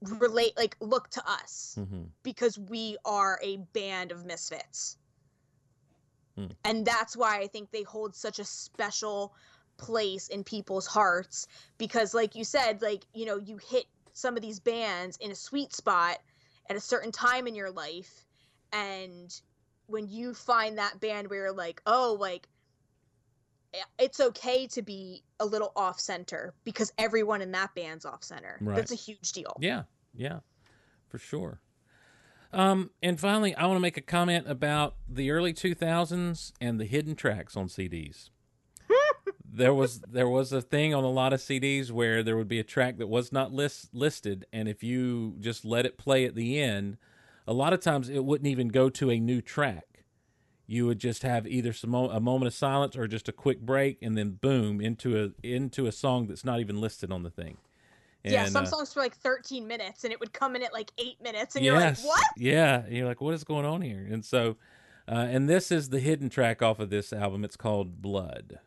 relate 0.02 0.56
like 0.58 0.76
look 0.80 1.10
to 1.10 1.28
us 1.30 1.76
Mhm. 1.78 2.10
because 2.24 2.58
we 2.58 2.98
are 3.06 3.40
a 3.42 3.58
band 3.58 4.12
of 4.12 4.26
misfits. 4.26 4.98
Hmm. 6.36 6.48
And 6.64 6.86
that's 6.86 7.16
why 7.16 7.40
I 7.40 7.48
think 7.48 7.72
they 7.72 7.84
hold 7.84 8.16
such 8.16 8.40
a 8.40 8.46
special 8.46 9.36
place 9.78 10.28
in 10.28 10.44
people's 10.44 10.88
hearts 10.88 11.48
because 11.78 12.14
like 12.14 12.36
you 12.36 12.44
said 12.44 12.82
like 12.82 13.06
you 13.14 13.26
know 13.26 13.38
you 13.38 13.58
hit 13.58 13.86
some 14.14 14.36
of 14.36 14.42
these 14.42 14.60
bands 14.60 15.18
in 15.18 15.32
a 15.32 15.36
sweet 15.36 15.74
spot 15.74 16.20
at 16.70 16.76
a 16.76 16.80
certain 16.80 17.12
time 17.12 17.48
in 17.48 17.56
your 17.56 17.72
life 17.72 18.28
and 18.74 19.42
when 19.88 20.08
you 20.08 20.34
find 20.34 20.78
that 20.78 21.00
band 21.00 21.30
where 21.30 21.40
you're 21.40 21.52
like 21.52 21.82
oh 21.86 22.16
like 22.20 22.48
it's 24.00 24.20
okay 24.20 24.68
to 24.68 24.82
be 24.82 25.24
a 25.40 25.46
little 25.46 25.72
off 25.76 26.00
center 26.00 26.54
because 26.64 26.92
everyone 26.98 27.42
in 27.42 27.52
that 27.52 27.74
band's 27.76 28.06
off 28.06 28.24
center 28.24 28.58
Right. 28.62 28.76
that's 28.76 28.92
a 28.92 28.96
huge 28.96 29.32
deal 29.32 29.56
Yeah, 29.60 29.84
yeah, 30.14 30.40
for 31.08 31.18
sure. 31.18 31.60
Um, 32.54 32.92
and 33.02 33.18
finally, 33.18 33.56
I 33.56 33.66
want 33.66 33.78
to 33.78 33.82
make 33.82 33.96
a 33.96 34.02
comment 34.02 34.46
about 34.46 34.96
the 35.08 35.32
early 35.32 35.54
2000s 35.54 36.52
and 36.60 36.82
the 36.82 36.86
hidden 36.86 37.16
tracks 37.16 37.56
on 37.56 37.68
CDs. 37.68 38.30
there 39.50 39.74
was 39.74 40.02
there 40.02 40.28
was 40.28 40.52
a 40.52 40.62
thing 40.62 40.94
on 40.94 41.06
a 41.06 41.10
lot 41.10 41.32
of 41.32 41.40
CDs 41.40 41.92
where 41.92 42.24
there 42.24 42.36
would 42.36 42.50
be 42.50 42.60
a 42.60 42.64
track 42.64 42.98
that 42.98 43.08
was 43.08 43.32
not 43.32 43.54
list, 43.54 43.94
listed, 43.94 44.46
and 44.52 44.68
if 44.68 44.84
you 44.84 45.36
just 45.40 45.64
let 45.64 45.86
it 45.86 45.98
play 45.98 46.26
at 46.26 46.36
the 46.36 46.60
end, 46.60 46.98
a 47.48 47.54
lot 47.54 47.74
of 47.74 47.80
times 47.80 48.10
it 48.10 48.24
wouldn't 48.24 48.48
even 48.48 48.68
go 48.70 48.90
to 48.90 49.12
a 49.12 49.20
new 49.20 49.42
track. 49.42 50.04
You 50.68 50.86
would 50.86 51.00
just 51.00 51.24
have 51.24 51.46
either 51.46 51.74
some 51.74 51.90
mo- 51.90 52.10
a 52.10 52.20
moment 52.20 52.48
of 52.48 52.54
silence 52.54 52.96
or 52.96 53.08
just 53.08 53.28
a 53.28 53.34
quick 53.34 53.60
break, 53.60 53.98
and 54.02 54.18
then 54.18 54.32
boom 54.32 54.80
into 54.80 55.22
a 55.22 55.46
into 55.46 55.86
a 55.86 55.92
song 55.92 56.28
that's 56.28 56.46
not 56.46 56.60
even 56.60 56.80
listed 56.80 57.12
on 57.12 57.24
the 57.24 57.30
thing. 57.30 57.58
yeah 58.24 58.46
some 58.46 58.64
uh, 58.64 58.68
songs 58.68 58.94
for 58.94 59.00
like 59.02 59.16
13 59.16 59.68
minutes 59.68 60.04
and 60.04 60.14
it 60.14 60.20
would 60.20 60.32
come 60.32 60.56
in 60.56 60.62
at 60.64 60.72
like 60.72 60.92
eight 61.00 61.20
minutes 61.22 61.56
and 61.56 61.66
you're 61.66 61.78
like 61.78 61.98
what 62.00 62.24
Yeah, 62.38 62.84
and 62.86 62.94
you're 62.96 63.08
like, 63.08 63.20
what 63.20 63.34
is 63.34 63.44
going 63.44 63.66
on 63.66 63.82
here? 63.82 64.08
And 64.10 64.24
so, 64.24 64.58
uh, 65.08 65.28
and 65.30 65.50
this 65.50 65.72
is 65.72 65.90
the 65.90 66.00
hidden 66.00 66.30
track 66.30 66.62
off 66.62 66.80
of 66.80 66.90
this 66.90 67.12
album. 67.12 67.44
It's 67.44 67.58
called 67.58 68.02
Blood. 68.02 68.60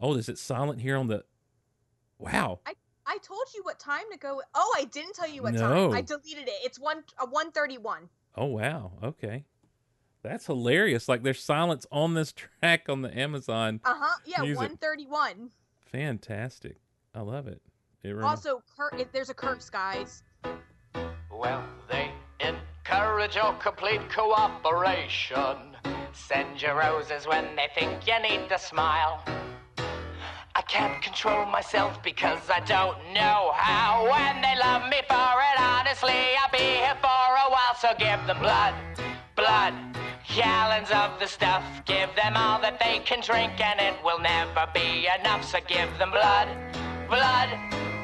Oh, 0.00 0.14
is 0.14 0.28
it 0.28 0.38
silent 0.38 0.80
here 0.80 0.96
on 0.96 1.08
the? 1.08 1.24
Wow. 2.18 2.60
I 2.66 2.74
told 3.18 3.44
you 3.54 3.62
what 3.62 3.78
time 3.78 4.04
to 4.12 4.18
go. 4.18 4.40
Oh, 4.54 4.74
I 4.78 4.84
didn't 4.84 5.14
tell 5.14 5.28
you 5.28 5.42
what 5.42 5.54
No. 5.54 5.60
time. 5.60 5.92
I 5.92 6.00
deleted 6.02 6.48
it. 6.48 6.54
It's 6.64 6.78
one 6.78 7.04
uh, 7.18 7.26
one 7.26 7.50
thirty 7.52 7.78
one. 7.78 8.08
Oh 8.36 8.46
wow. 8.46 8.92
Okay, 9.02 9.44
that's 10.22 10.46
hilarious. 10.46 11.08
Like 11.08 11.22
there's 11.22 11.42
silence 11.42 11.86
on 11.90 12.14
this 12.14 12.32
track 12.60 12.88
on 12.88 13.02
the 13.02 13.16
Amazon. 13.18 13.80
Uh 13.84 13.94
huh. 13.96 14.16
Yeah, 14.24 14.54
one 14.54 14.76
thirty 14.76 15.06
one. 15.06 15.50
Fantastic. 15.92 16.76
I 17.14 17.20
love 17.20 17.46
it. 17.48 17.60
It 18.02 18.10
rem- 18.12 18.24
Also, 18.24 18.62
cur- 18.76 18.96
if 18.96 19.10
there's 19.12 19.28
a 19.30 19.34
curse, 19.34 19.68
guys. 19.68 20.22
Well, 21.32 21.64
they 21.90 22.10
encourage 22.40 23.34
your 23.34 23.52
complete 23.54 24.00
cooperation. 24.10 25.56
Send 26.12 26.60
you 26.62 26.70
roses 26.72 27.26
when 27.26 27.56
they 27.56 27.68
think 27.74 28.06
you 28.06 28.20
need 28.22 28.48
to 28.48 28.58
smile. 28.58 29.22
Can't 30.70 31.02
control 31.02 31.46
myself 31.46 32.00
because 32.00 32.38
I 32.48 32.60
don't 32.60 32.96
know 33.12 33.50
how. 33.56 34.04
When 34.04 34.40
they 34.40 34.54
love 34.56 34.88
me 34.88 35.00
for 35.08 35.32
it, 35.50 35.60
honestly, 35.60 36.14
I'll 36.38 36.52
be 36.52 36.78
here 36.78 36.96
for 37.02 37.08
a 37.08 37.50
while. 37.50 37.74
So 37.80 37.88
give 37.98 38.24
them 38.28 38.38
blood, 38.38 38.74
blood, 39.34 39.74
gallons 40.32 40.92
of 40.92 41.18
the 41.18 41.26
stuff. 41.26 41.64
Give 41.86 42.08
them 42.14 42.36
all 42.36 42.60
that 42.60 42.78
they 42.78 43.00
can 43.00 43.20
drink, 43.20 43.58
and 43.60 43.80
it 43.80 43.96
will 44.04 44.20
never 44.20 44.68
be 44.72 45.08
enough. 45.18 45.44
So 45.44 45.58
give 45.66 45.90
them 45.98 46.12
blood, 46.12 46.46
blood, 47.08 47.48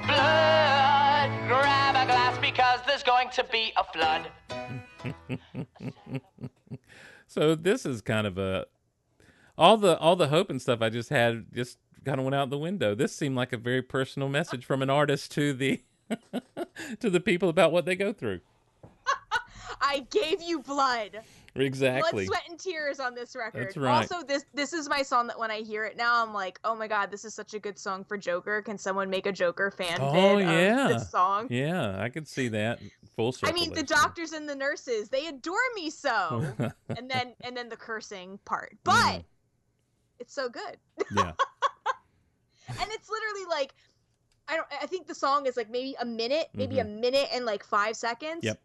blood. 0.09 1.31
Grab 1.47 1.95
a 1.95 2.05
glass 2.11 2.37
because 2.39 2.81
there's 2.85 3.05
going 3.05 3.31
to 3.31 3.45
be 3.45 3.73
a 3.77 3.85
flood. 3.95 4.27
So 7.29 7.55
this 7.55 7.85
is 7.85 8.03
kind 8.03 8.27
of 8.27 8.39
a 8.39 8.67
all 9.59 9.77
the 9.77 9.99
all 9.99 10.17
the 10.17 10.29
hope 10.29 10.49
and 10.49 10.63
stuff 10.63 10.81
I 10.81 10.91
just 10.91 11.11
had 11.11 11.47
just 11.53 11.79
kind 12.07 12.19
of 12.19 12.25
went 12.25 12.35
out 12.35 12.49
the 12.49 12.59
window. 12.59 12.95
This 12.95 13.15
seemed 13.15 13.37
like 13.37 13.53
a 13.53 13.59
very 13.59 13.83
personal 13.83 14.29
message 14.29 14.65
from 14.65 14.81
an 14.81 14.89
artist 14.89 15.31
to 15.33 15.53
the 15.53 15.83
to 17.01 17.11
the 17.11 17.21
people 17.21 17.49
about 17.49 17.73
what 17.73 17.85
they 17.85 17.97
go 17.97 18.13
through. 18.13 18.41
I 19.81 20.07
gave 20.11 20.41
you 20.41 20.61
blood. 20.61 21.21
Exactly. 21.55 22.27
Blood, 22.27 22.27
sweat, 22.27 22.43
and 22.51 22.59
tears 22.59 23.01
on 23.01 23.15
this 23.15 23.35
record. 23.35 23.65
That's 23.69 23.77
right. 23.77 24.11
Also, 24.11 24.25
this 24.27 24.45
this 24.55 24.73
is 24.73 24.89
my 24.89 25.03
song 25.03 25.27
that 25.27 25.39
when 25.39 25.51
I 25.51 25.61
hear 25.63 25.85
it 25.85 25.97
now, 25.97 26.23
I'm 26.25 26.33
like, 26.33 26.59
oh 26.65 26.75
my 26.77 26.87
god, 26.87 27.11
this 27.11 27.25
is 27.25 27.35
such 27.35 27.55
a 27.55 27.59
good 27.59 27.79
song 27.79 28.05
for 28.05 28.17
Joker. 28.17 28.63
Can 28.63 28.79
someone 28.79 29.11
make 29.11 29.27
a 29.27 29.33
Joker 29.33 29.71
fan 29.71 29.99
Oh, 30.01 30.37
vid 30.37 30.47
yeah. 30.47 30.89
of 30.89 30.99
this 31.01 31.11
song? 31.11 31.47
Yeah, 31.51 32.01
I 32.01 32.09
could 32.09 32.29
see 32.29 32.49
that 32.49 32.79
full 33.17 33.33
circle. 33.33 33.55
I 33.55 33.59
mean, 33.59 33.73
the 33.73 33.83
doctors 33.83 34.33
and 34.33 34.49
the 34.49 34.55
nurses, 34.55 35.09
they 35.09 35.27
adore 35.27 35.57
me 35.75 35.89
so. 35.91 36.45
and 36.91 37.11
then 37.11 37.35
and 37.43 37.57
then 37.57 37.69
the 37.69 37.77
cursing 37.77 38.39
part. 38.45 38.77
But 38.85 38.93
Mhm. 39.21 39.25
it's 40.21 40.35
so 40.35 40.49
good. 40.51 40.77
yeah. 41.17 41.33
And 42.69 42.91
it's 42.93 43.09
literally 43.09 43.47
like 43.49 43.75
I 44.49 44.57
don't 44.57 44.69
I 44.83 44.87
think 44.87 45.07
the 45.07 45.15
song 45.15 45.47
is 45.47 45.57
like 45.57 45.71
maybe 45.71 45.97
a 46.01 46.05
minute, 46.05 46.49
maybe 46.55 46.79
a 46.79 46.85
minute 46.85 47.29
and 47.33 47.45
like 47.45 47.65
5 47.65 47.97
seconds. 47.97 48.39
Mm-hmm. 48.39 48.47
Yep. 48.47 48.61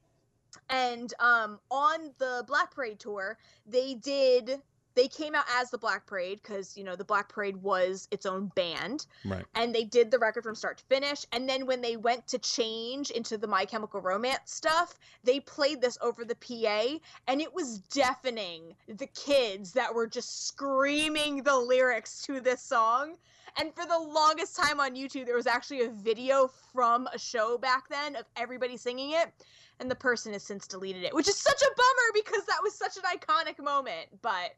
And 0.70 1.14
um 1.20 1.60
on 1.70 2.12
the 2.18 2.44
Black 2.48 2.74
Parade 2.74 3.00
tour, 3.00 3.38
they 3.66 3.96
did 3.96 4.62
they 4.96 5.08
came 5.08 5.36
out 5.36 5.46
as 5.60 5.70
the 5.72 5.78
Black 5.78 6.06
Parade 6.06 6.44
cuz 6.44 6.78
you 6.78 6.84
know 6.84 6.96
the 6.96 7.04
Black 7.06 7.30
Parade 7.30 7.58
was 7.58 8.08
its 8.12 8.26
own 8.26 8.48
band 8.56 9.06
Right. 9.26 9.46
and 9.56 9.74
they 9.74 9.84
did 9.84 10.12
the 10.12 10.20
record 10.20 10.44
from 10.44 10.56
start 10.56 10.78
to 10.80 10.84
finish 10.86 11.26
and 11.32 11.48
then 11.48 11.66
when 11.66 11.82
they 11.82 11.98
went 11.98 12.28
to 12.28 12.40
change 12.40 13.12
into 13.12 13.38
the 13.38 13.48
My 13.48 13.66
Chemical 13.66 14.02
Romance 14.02 14.52
stuff, 14.52 14.98
they 15.24 15.40
played 15.40 15.82
this 15.82 15.98
over 16.02 16.26
the 16.26 16.36
PA 16.36 17.00
and 17.28 17.42
it 17.42 17.54
was 17.54 17.80
deafening 17.80 18.76
the 18.88 19.08
kids 19.08 19.72
that 19.74 19.94
were 19.94 20.08
just 20.08 20.48
screaming 20.48 21.44
the 21.44 21.56
lyrics 21.58 22.22
to 22.24 22.40
this 22.42 22.62
song. 22.62 23.18
And 23.58 23.74
for 23.76 23.86
the 23.86 24.00
longest 24.00 24.56
time 24.56 24.80
on 24.80 24.96
YouTube, 24.96 25.26
there 25.26 25.36
was 25.36 25.48
actually 25.48 25.82
a 25.82 25.90
video 25.90 26.50
from 26.74 27.08
a 27.14 27.20
show 27.20 27.58
back 27.58 27.90
then 27.90 28.16
of 28.16 28.26
everybody 28.38 28.78
singing 28.78 29.12
it. 29.12 29.32
And 29.80 29.90
the 29.90 29.96
person 29.96 30.32
has 30.34 30.44
since 30.44 30.68
deleted 30.68 31.04
it, 31.04 31.14
which 31.14 31.28
is 31.28 31.38
such 31.38 31.62
a 31.62 31.72
bummer 31.76 32.12
because 32.14 32.46
that 32.46 32.60
was 32.62 32.76
such 32.76 32.98
an 32.98 33.04
iconic 33.04 33.62
moment. 33.62 34.08
But 34.22 34.52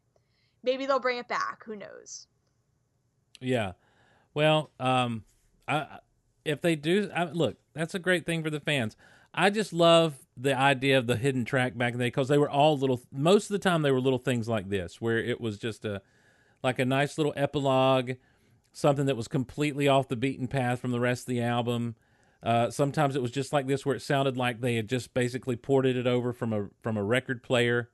maybe 0.64 0.86
they'll 0.86 1.00
bring 1.00 1.18
it 1.18 1.28
back. 1.28 1.64
Who 1.66 1.76
knows? 1.76 2.28
Yeah. 3.40 3.74
Well, 4.34 4.72
um, 4.80 5.24
I, 5.68 6.00
if 6.46 6.62
they 6.62 6.76
do, 6.76 7.10
I, 7.16 7.26
look, 7.26 7.58
that's 7.74 7.94
a 7.94 8.00
great 8.00 8.26
thing 8.26 8.44
for 8.44 8.50
the 8.50 8.60
fans. 8.60 8.96
I 9.34 9.50
just 9.50 9.74
love 9.74 10.16
the 10.38 10.58
idea 10.58 10.98
of 10.98 11.08
the 11.08 11.16
hidden 11.16 11.46
track 11.46 11.78
back 11.78 11.94
in 11.94 12.00
the 12.00 12.06
day 12.06 12.08
because 12.08 12.28
they 12.28 12.38
were 12.38 12.50
all 12.50 12.78
little. 12.78 13.02
Most 13.12 13.46
of 13.46 13.50
the 13.50 13.60
time, 13.60 13.82
they 13.82 13.92
were 13.92 14.02
little 14.02 14.20
things 14.20 14.48
like 14.48 14.70
this, 14.70 15.02
where 15.02 15.18
it 15.18 15.42
was 15.42 15.58
just 15.58 15.86
a 15.86 16.02
like 16.64 16.80
a 16.80 16.86
nice 16.86 17.18
little 17.18 17.34
epilogue, 17.36 18.14
something 18.72 19.06
that 19.06 19.18
was 19.18 19.28
completely 19.28 19.88
off 19.88 20.08
the 20.08 20.16
beaten 20.16 20.48
path 20.48 20.80
from 20.80 20.92
the 20.92 21.00
rest 21.00 21.24
of 21.24 21.28
the 21.28 21.42
album. 21.42 21.96
Uh, 22.42 22.70
sometimes 22.70 23.16
it 23.16 23.22
was 23.22 23.32
just 23.32 23.54
like 23.54 23.68
this, 23.68 23.86
where 23.86 23.96
it 23.96 24.02
sounded 24.02 24.38
like 24.38 24.62
they 24.62 24.76
had 24.76 24.88
just 24.88 25.14
basically 25.14 25.56
ported 25.56 25.96
it 25.96 26.08
over 26.08 26.32
from 26.34 26.54
a 26.54 26.68
from 26.82 26.98
a 26.98 27.04
record 27.04 27.42
player, 27.42 27.90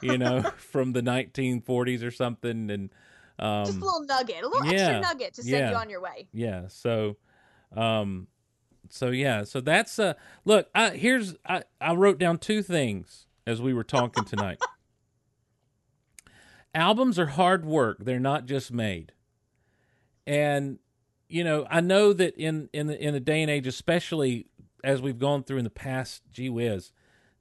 you 0.00 0.18
know, 0.18 0.42
from 0.56 0.92
the 0.92 1.02
1940s 1.02 2.02
or 2.02 2.10
something, 2.10 2.70
and 2.70 2.90
um, 3.38 3.64
Just 3.66 3.78
a 3.78 3.84
little 3.84 4.04
nugget, 4.04 4.42
a 4.44 4.48
little 4.48 4.66
yeah, 4.66 4.88
extra 4.88 5.00
nugget 5.00 5.34
to 5.34 5.42
send 5.42 5.56
yeah. 5.56 5.70
you 5.70 5.76
on 5.76 5.90
your 5.90 6.00
way. 6.00 6.28
yeah 6.32 6.68
so 6.68 7.16
um 7.76 8.28
so 8.90 9.08
yeah 9.08 9.42
so 9.42 9.60
that's 9.60 9.98
uh 9.98 10.12
look 10.44 10.68
i 10.74 10.90
here's 10.90 11.34
i 11.46 11.62
i 11.80 11.94
wrote 11.94 12.18
down 12.18 12.36
two 12.36 12.62
things 12.62 13.26
as 13.46 13.60
we 13.62 13.72
were 13.72 13.82
talking 13.82 14.24
tonight 14.24 14.58
albums 16.74 17.18
are 17.18 17.26
hard 17.28 17.64
work 17.64 18.04
they're 18.04 18.20
not 18.20 18.44
just 18.46 18.70
made 18.70 19.12
and 20.26 20.78
you 21.28 21.42
know 21.42 21.66
i 21.70 21.80
know 21.80 22.12
that 22.12 22.36
in 22.36 22.68
in 22.72 22.86
the 22.86 23.02
in 23.02 23.14
the 23.14 23.20
day 23.20 23.40
and 23.42 23.50
age 23.50 23.66
especially 23.66 24.46
as 24.84 25.00
we've 25.00 25.18
gone 25.18 25.42
through 25.42 25.58
in 25.58 25.64
the 25.64 25.70
past 25.70 26.22
gee 26.30 26.50
whiz 26.50 26.92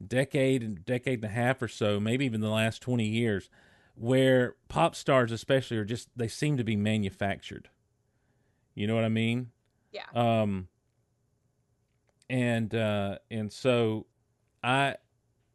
decade 0.01 0.63
and 0.63 0.83
decade 0.85 1.19
and 1.19 1.25
a 1.25 1.33
half 1.33 1.61
or 1.61 1.67
so 1.67 1.99
maybe 1.99 2.25
even 2.25 2.41
the 2.41 2.49
last 2.49 2.81
20 2.81 3.05
years 3.05 3.49
where 3.95 4.55
pop 4.67 4.95
stars 4.95 5.31
especially 5.31 5.77
are 5.77 5.85
just 5.85 6.09
they 6.15 6.27
seem 6.27 6.57
to 6.57 6.63
be 6.63 6.75
manufactured. 6.75 7.69
You 8.73 8.87
know 8.87 8.95
what 8.95 9.03
i 9.03 9.09
mean? 9.09 9.51
Yeah. 9.91 10.05
um 10.15 10.67
and 12.29 12.73
uh 12.73 13.17
and 13.29 13.51
so 13.51 14.07
i 14.63 14.95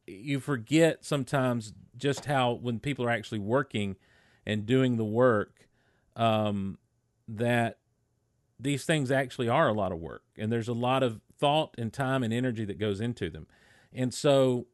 you 0.07 0.41
forget 0.41 1.05
sometimes 1.05 1.73
just 1.97 2.27
how 2.27 2.53
when 2.53 2.79
people 2.79 3.05
are 3.05 3.11
actually 3.11 3.39
working 3.39 3.97
and 4.45 4.67
doing 4.67 4.97
the 4.97 5.05
work, 5.05 5.69
um, 6.15 6.79
that 7.29 7.79
these 8.59 8.85
things 8.85 9.11
actually 9.11 9.49
are 9.49 9.69
a 9.69 9.73
lot 9.73 9.93
of 9.93 9.99
work, 9.99 10.23
and 10.39 10.53
there's 10.53 10.69
a 10.69 10.73
lot 10.73 11.03
of 11.03 11.21
thought 11.39 11.75
and 11.77 11.93
time 11.93 12.23
and 12.23 12.33
energy 12.33 12.65
that 12.65 12.79
goes 12.79 13.01
into 13.01 13.29
them, 13.29 13.47
and 13.97 14.15
so 14.15 14.67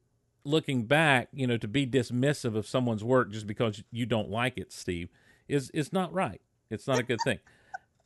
looking 0.45 0.85
back, 0.85 1.29
you 1.33 1.47
know, 1.47 1.57
to 1.57 1.69
be 1.69 1.87
dismissive 1.87 2.57
of 2.57 2.67
someone's 2.67 3.05
work 3.05 3.31
just 3.31 3.47
because 3.47 3.83
you 3.91 4.05
don't 4.05 4.29
like 4.29 4.59
it, 4.59 4.73
Steve, 4.73 5.09
is 5.49 5.71
is 5.71 5.93
not 5.93 6.13
right. 6.13 6.41
It's 6.71 6.87
not 6.87 6.99
a 6.99 7.03
good 7.03 7.21
thing. 7.25 7.39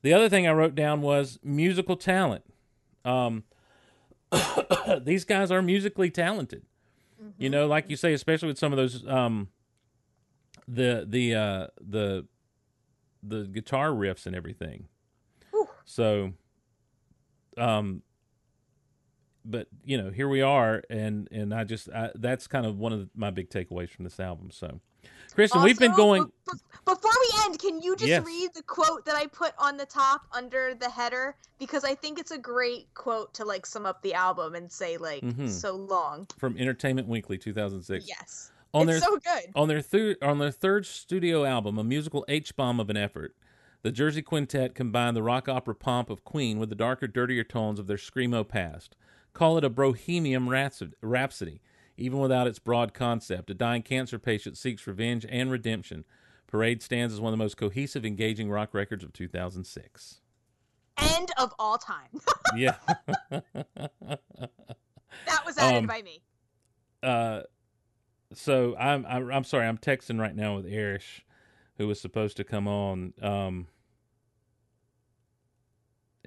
The 0.03 0.13
other 0.13 0.29
thing 0.29 0.47
I 0.47 0.53
wrote 0.53 0.77
down 0.77 1.01
was 1.01 1.41
musical 1.43 1.97
talent. 1.97 2.45
Um, 3.05 3.43
these 5.03 5.25
guys 5.25 5.51
are 5.51 5.63
musically 5.63 6.11
talented. 6.11 6.63
You 7.39 7.51
know, 7.51 7.67
like 7.67 7.91
you 7.91 7.97
say, 7.97 8.13
especially 8.13 8.49
with 8.49 8.59
some 8.59 8.73
of 8.73 8.77
those 8.77 9.05
um, 9.09 9.49
the 10.69 11.05
the 11.09 11.35
uh, 11.35 11.67
the 11.81 12.27
the 13.23 13.45
guitar 13.45 13.91
riffs 13.91 14.27
and 14.27 14.37
everything. 14.37 14.87
So, 15.85 16.35
um, 17.57 18.03
but 19.49 19.69
you 19.85 19.97
know, 19.97 20.11
here 20.11 20.29
we 20.29 20.43
are, 20.43 20.83
and 20.91 21.29
and 21.31 21.55
I 21.55 21.65
just 21.65 21.89
I, 21.91 22.11
that's 22.15 22.47
kind 22.47 22.67
of 22.67 22.79
one 22.79 22.93
of 22.93 23.09
my 23.15 23.31
big 23.31 23.49
takeaways 23.51 23.91
from 23.91 24.05
this 24.05 24.19
album. 24.21 24.51
So, 24.51 24.81
Kristin, 25.35 25.63
we've 25.65 25.79
been 25.79 25.95
going. 25.95 26.25
be- 26.25 26.31
be- 26.53 26.59
before 26.85 27.11
we 27.21 27.45
end, 27.45 27.59
can 27.59 27.81
you 27.83 27.97
just 27.97 28.09
Yes. 28.09 28.25
read 28.25 28.51
the 28.55 28.63
quote 28.63 29.05
that 29.07 29.17
I 29.17 29.27
put 29.27 29.53
on 29.59 29.77
the 29.77 29.87
top 29.87 30.23
under 30.33 30.75
the 30.75 30.89
header 30.89 31.35
because 31.59 31.85
I 31.85 31.97
think 31.97 32.21
it's 32.21 32.31
a 32.31 32.39
great 32.39 32.93
quote 32.95 33.35
to 33.35 33.45
like 33.45 33.67
sum 33.67 33.87
up 33.87 34.03
the 34.03 34.15
album 34.15 34.55
and 34.55 34.71
say 34.71 34.97
like 34.97 35.23
mm-hmm. 35.23 35.49
so 35.49 35.75
long. 35.75 36.29
from 36.39 36.57
Entertainment 36.57 37.09
Weekly 37.09 37.39
2006. 37.39 38.07
Yes, 38.07 38.53
On 38.73 38.89
it's 38.89 39.01
their 39.01 39.09
so 39.09 39.17
good. 39.17 39.51
on 39.57 39.67
their 39.69 39.81
third 39.81 40.17
on 40.23 40.39
their 40.39 40.53
third 40.53 40.87
studio 40.87 41.45
album, 41.45 41.77
a 41.77 41.85
musical 41.85 42.25
H 42.29 42.55
bomb 42.55 42.79
of 42.79 42.89
an 42.89 42.97
effort, 42.97 43.35
the 43.83 43.91
Jersey 43.93 44.23
Quintet 44.23 44.75
combined 44.75 45.17
the 45.17 45.23
rock 45.23 45.49
opera 45.49 45.75
pomp 45.75 46.09
of 46.09 46.25
Queen 46.25 46.59
with 46.59 46.69
the 46.71 46.75
darker, 46.75 47.07
dirtier 47.07 47.45
tones 47.45 47.79
of 47.79 47.87
their 47.87 47.97
screamo 47.97 48.47
past. 48.47 48.97
Call 49.37 49.59
it 49.59 49.65
a 49.65 49.69
bohemian 49.69 50.49
rhapsody, 50.49 51.61
even 51.99 52.19
without 52.21 52.47
its 52.47 52.59
broad 52.59 52.95
concept. 52.95 53.51
A 53.51 53.55
dying 53.55 53.83
cancer 53.83 54.19
patient 54.19 54.57
seeks 54.57 54.87
revenge 54.87 55.27
and 55.29 55.51
redemption. 55.51 56.07
Parade 56.47 56.83
stands 56.83 57.13
as 57.13 57.21
one 57.21 57.35
of 57.35 57.39
the 57.39 57.45
most 57.45 57.59
cohesive, 57.59 58.07
engaging 58.07 58.49
rock 58.49 58.73
records 58.73 59.05
of 59.05 59.13
2006. 59.13 60.23
End 60.97 61.31
of 61.37 61.53
all 61.59 61.77
time. 61.77 62.09
Yeah. 62.57 62.77
that 63.29 63.45
was 65.45 65.59
added 65.59 65.79
Um, 65.81 65.87
by 65.87 66.01
me. 66.01 66.23
uh, 67.03 67.43
so 68.33 68.75
I'm, 68.79 69.05
I'm 69.05 69.31
I'm 69.31 69.45
sorry. 69.45 69.67
I'm 69.67 69.77
texting 69.77 70.19
right 70.19 70.35
now 70.35 70.57
with 70.57 70.65
Erish, 70.65 71.21
who 71.77 71.87
was 71.89 72.01
supposed 72.01 72.39
to 72.39 72.45
come 72.45 72.67
on. 72.69 73.13
Um, 73.21 73.67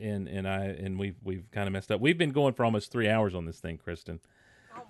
and 0.02 0.28
and 0.28 0.48
I 0.48 0.66
and 0.66 0.98
we've 1.00 1.16
we've 1.24 1.46
kind 1.52 1.68
of 1.68 1.74
messed 1.74 1.92
up. 1.92 2.00
We've 2.02 2.18
been 2.18 2.32
going 2.32 2.54
for 2.54 2.64
almost 2.66 2.92
three 2.92 3.10
hours 3.10 3.36
on 3.36 3.46
this 3.46 3.60
thing, 3.60 3.78
Kristin. 3.78 4.20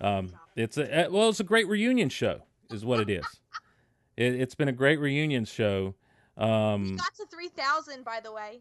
Um, 0.00 0.30
it's 0.56 0.76
a 0.78 1.06
uh, 1.06 1.10
well, 1.10 1.28
it's 1.28 1.40
a 1.40 1.44
great 1.44 1.66
reunion 1.68 2.08
show, 2.08 2.42
is 2.70 2.84
what 2.84 3.00
it 3.00 3.10
is. 3.10 3.24
it, 4.16 4.34
it's 4.34 4.54
been 4.54 4.68
a 4.68 4.72
great 4.72 5.00
reunion 5.00 5.44
show. 5.44 5.94
We 6.36 6.44
Um, 6.44 6.96
got 6.96 7.14
to 7.16 7.26
three 7.26 7.48
thousand, 7.48 8.04
by 8.04 8.20
the 8.22 8.32
way. 8.32 8.60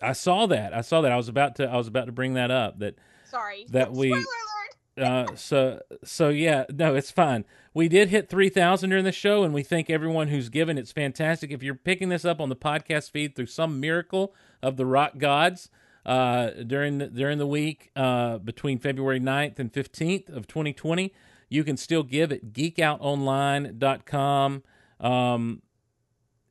I 0.00 0.12
saw 0.12 0.46
that. 0.46 0.74
I 0.74 0.80
saw 0.80 1.00
that. 1.02 1.12
I 1.12 1.16
was 1.16 1.28
about 1.28 1.56
to. 1.56 1.68
I 1.68 1.76
was 1.76 1.86
about 1.88 2.06
to 2.06 2.12
bring 2.12 2.34
that 2.34 2.50
up. 2.50 2.78
That 2.78 2.96
Sorry. 3.24 3.66
That 3.70 3.92
we- 3.92 4.12
uh, 5.00 5.26
so 5.36 5.80
so 6.04 6.28
yeah, 6.28 6.64
no, 6.70 6.94
it's 6.94 7.10
fine. 7.10 7.44
We 7.74 7.88
did 7.88 8.08
hit 8.10 8.28
three 8.28 8.48
thousand 8.48 8.90
during 8.90 9.04
the 9.04 9.12
show, 9.12 9.42
and 9.42 9.54
we 9.54 9.62
thank 9.62 9.88
everyone 9.90 10.28
who's 10.28 10.48
given. 10.48 10.76
It's 10.78 10.92
fantastic. 10.92 11.50
If 11.50 11.62
you're 11.62 11.74
picking 11.74 12.08
this 12.08 12.24
up 12.24 12.40
on 12.40 12.48
the 12.50 12.56
podcast 12.56 13.10
feed 13.10 13.34
through 13.34 13.46
some 13.46 13.80
miracle 13.80 14.34
of 14.62 14.76
the 14.76 14.86
rock 14.86 15.18
gods 15.18 15.68
uh, 16.04 16.50
during 16.66 16.98
the, 16.98 17.06
during 17.08 17.38
the 17.38 17.46
week 17.46 17.90
uh, 17.96 18.38
between 18.38 18.78
February 18.78 19.20
9th 19.20 19.58
and 19.58 19.72
fifteenth 19.72 20.28
of 20.28 20.46
2020, 20.46 21.12
you 21.48 21.64
can 21.64 21.76
still 21.76 22.02
give 22.02 22.32
at 22.32 22.52
geekoutonline.com. 22.52 24.62
Um, 25.00 25.62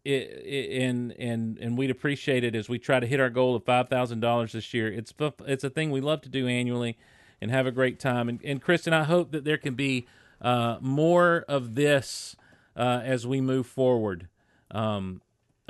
it, 0.04 0.12
it, 0.12 0.82
and 0.82 1.12
and 1.20 1.60
and 1.60 1.78
we'd 1.78 1.92
appreciate 1.92 2.44
it 2.44 2.56
as 2.56 2.68
we 2.68 2.80
try 2.80 3.00
to 3.00 3.06
hit 3.06 3.20
our 3.20 3.30
goal 3.30 3.56
of 3.56 3.64
five 3.64 3.88
thousand 3.88 4.20
dollars 4.20 4.54
this 4.54 4.74
year. 4.74 4.92
It's 4.92 5.14
it's 5.46 5.64
a 5.64 5.70
thing 5.70 5.92
we 5.92 6.02
love 6.02 6.22
to 6.22 6.30
do 6.30 6.48
annually 6.48 6.98
and 7.40 7.52
have 7.52 7.68
a 7.68 7.72
great 7.72 8.00
time. 8.00 8.30
And, 8.30 8.40
and 8.44 8.64
Kristin, 8.64 8.94
I 8.94 9.04
hope 9.04 9.32
that 9.32 9.44
there 9.44 9.58
can 9.58 9.74
be 9.74 10.08
uh, 10.42 10.78
more 10.80 11.46
of 11.48 11.76
this 11.76 12.36
uh, 12.76 13.02
as 13.04 13.28
we 13.28 13.42
move 13.42 13.68
forward 13.68 14.28
um, 14.70 15.22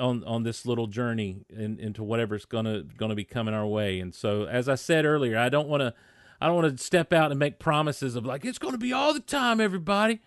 on 0.02 0.24
on 0.26 0.44
this 0.44 0.66
little 0.66 0.88
journey 0.88 1.46
in, 1.50 1.80
into 1.80 2.04
whatever's 2.04 2.46
gonna 2.46 2.84
gonna 2.98 3.16
be 3.16 3.24
coming 3.24 3.54
our 3.54 3.68
way. 3.68 4.00
And 4.00 4.14
so, 4.14 4.44
as 4.44 4.68
I 4.68 4.76
said 4.76 5.06
earlier, 5.06 5.38
I 5.38 5.50
don't 5.50 5.70
want 5.70 5.82
to 5.82 5.94
I 6.42 6.48
don't 6.48 6.56
want 6.56 6.76
to 6.76 6.84
step 6.84 7.14
out 7.14 7.30
and 7.30 7.40
make 7.40 7.60
promises 7.60 8.16
of 8.16 8.26
like 8.26 8.44
it's 8.44 8.58
going 8.58 8.74
to 8.74 8.80
be 8.80 8.92
all 8.92 9.14
the 9.14 9.20
time, 9.20 9.62
everybody. 9.62 10.20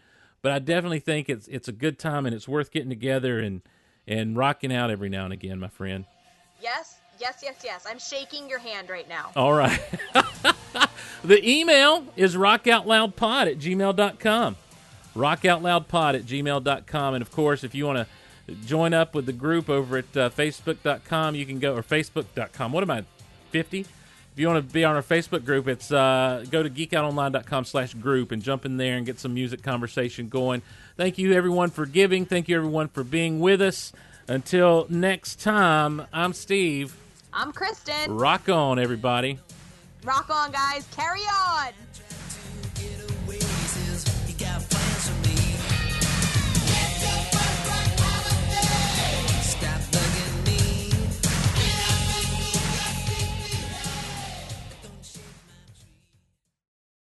But 0.42 0.52
I 0.52 0.60
definitely 0.60 1.00
think 1.00 1.28
it's 1.28 1.48
it's 1.48 1.66
a 1.66 1.72
good 1.72 1.98
time 1.98 2.24
and 2.24 2.34
it's 2.34 2.46
worth 2.46 2.70
getting 2.70 2.88
together 2.88 3.40
and 3.40 3.62
and 4.06 4.36
rocking 4.36 4.72
out 4.72 4.90
every 4.90 5.08
now 5.08 5.24
and 5.24 5.32
again, 5.32 5.58
my 5.58 5.68
friend. 5.68 6.04
Yes, 6.62 7.00
yes, 7.18 7.40
yes, 7.42 7.62
yes. 7.64 7.84
I'm 7.88 7.98
shaking 7.98 8.48
your 8.48 8.60
hand 8.60 8.90
right 8.90 9.08
now. 9.08 9.32
All 9.34 9.52
right. 9.52 9.80
the 11.24 11.48
email 11.48 12.04
is 12.16 12.36
rockoutloudpod 12.36 13.50
at 13.50 13.58
gmail.com. 13.58 14.56
Rockoutloudpod 15.16 16.14
at 16.14 16.22
gmail.com. 16.22 17.14
And 17.14 17.22
of 17.22 17.32
course, 17.32 17.64
if 17.64 17.74
you 17.74 17.86
want 17.86 17.98
to 17.98 18.06
join 18.66 18.92
up 18.94 19.14
with 19.14 19.26
the 19.26 19.32
group 19.32 19.68
over 19.68 19.98
at 19.98 20.16
uh, 20.16 20.30
facebook.com, 20.30 21.34
you 21.34 21.46
can 21.46 21.58
go, 21.58 21.74
or 21.74 21.82
facebook.com. 21.82 22.72
What 22.72 22.82
am 22.82 22.90
I, 22.90 23.04
50? 23.50 23.80
If 23.80 24.40
you 24.40 24.48
want 24.48 24.66
to 24.66 24.72
be 24.72 24.84
on 24.84 24.96
our 24.96 25.02
Facebook 25.02 25.44
group, 25.44 25.68
it's 25.68 25.92
uh, 25.92 26.44
go 26.50 26.62
to 26.62 26.68
geekoutonline.com 26.68 27.64
slash 27.64 27.94
group 27.94 28.32
and 28.32 28.42
jump 28.42 28.64
in 28.64 28.78
there 28.78 28.96
and 28.96 29.06
get 29.06 29.20
some 29.20 29.32
music 29.32 29.62
conversation 29.62 30.28
going. 30.28 30.60
Thank 30.96 31.18
you, 31.18 31.32
everyone, 31.32 31.70
for 31.70 31.86
giving. 31.86 32.26
Thank 32.26 32.48
you, 32.48 32.56
everyone, 32.56 32.88
for 32.88 33.04
being 33.04 33.38
with 33.38 33.62
us. 33.62 33.92
Until 34.26 34.86
next 34.88 35.40
time, 35.40 36.06
I'm 36.12 36.32
Steve. 36.32 36.96
I'm 37.32 37.52
Kristin. 37.52 38.06
Rock 38.08 38.48
on, 38.48 38.78
everybody. 38.80 39.38
Rock 40.02 40.28
on, 40.30 40.50
guys. 40.50 40.86
Carry 40.96 41.20
on. 41.20 41.72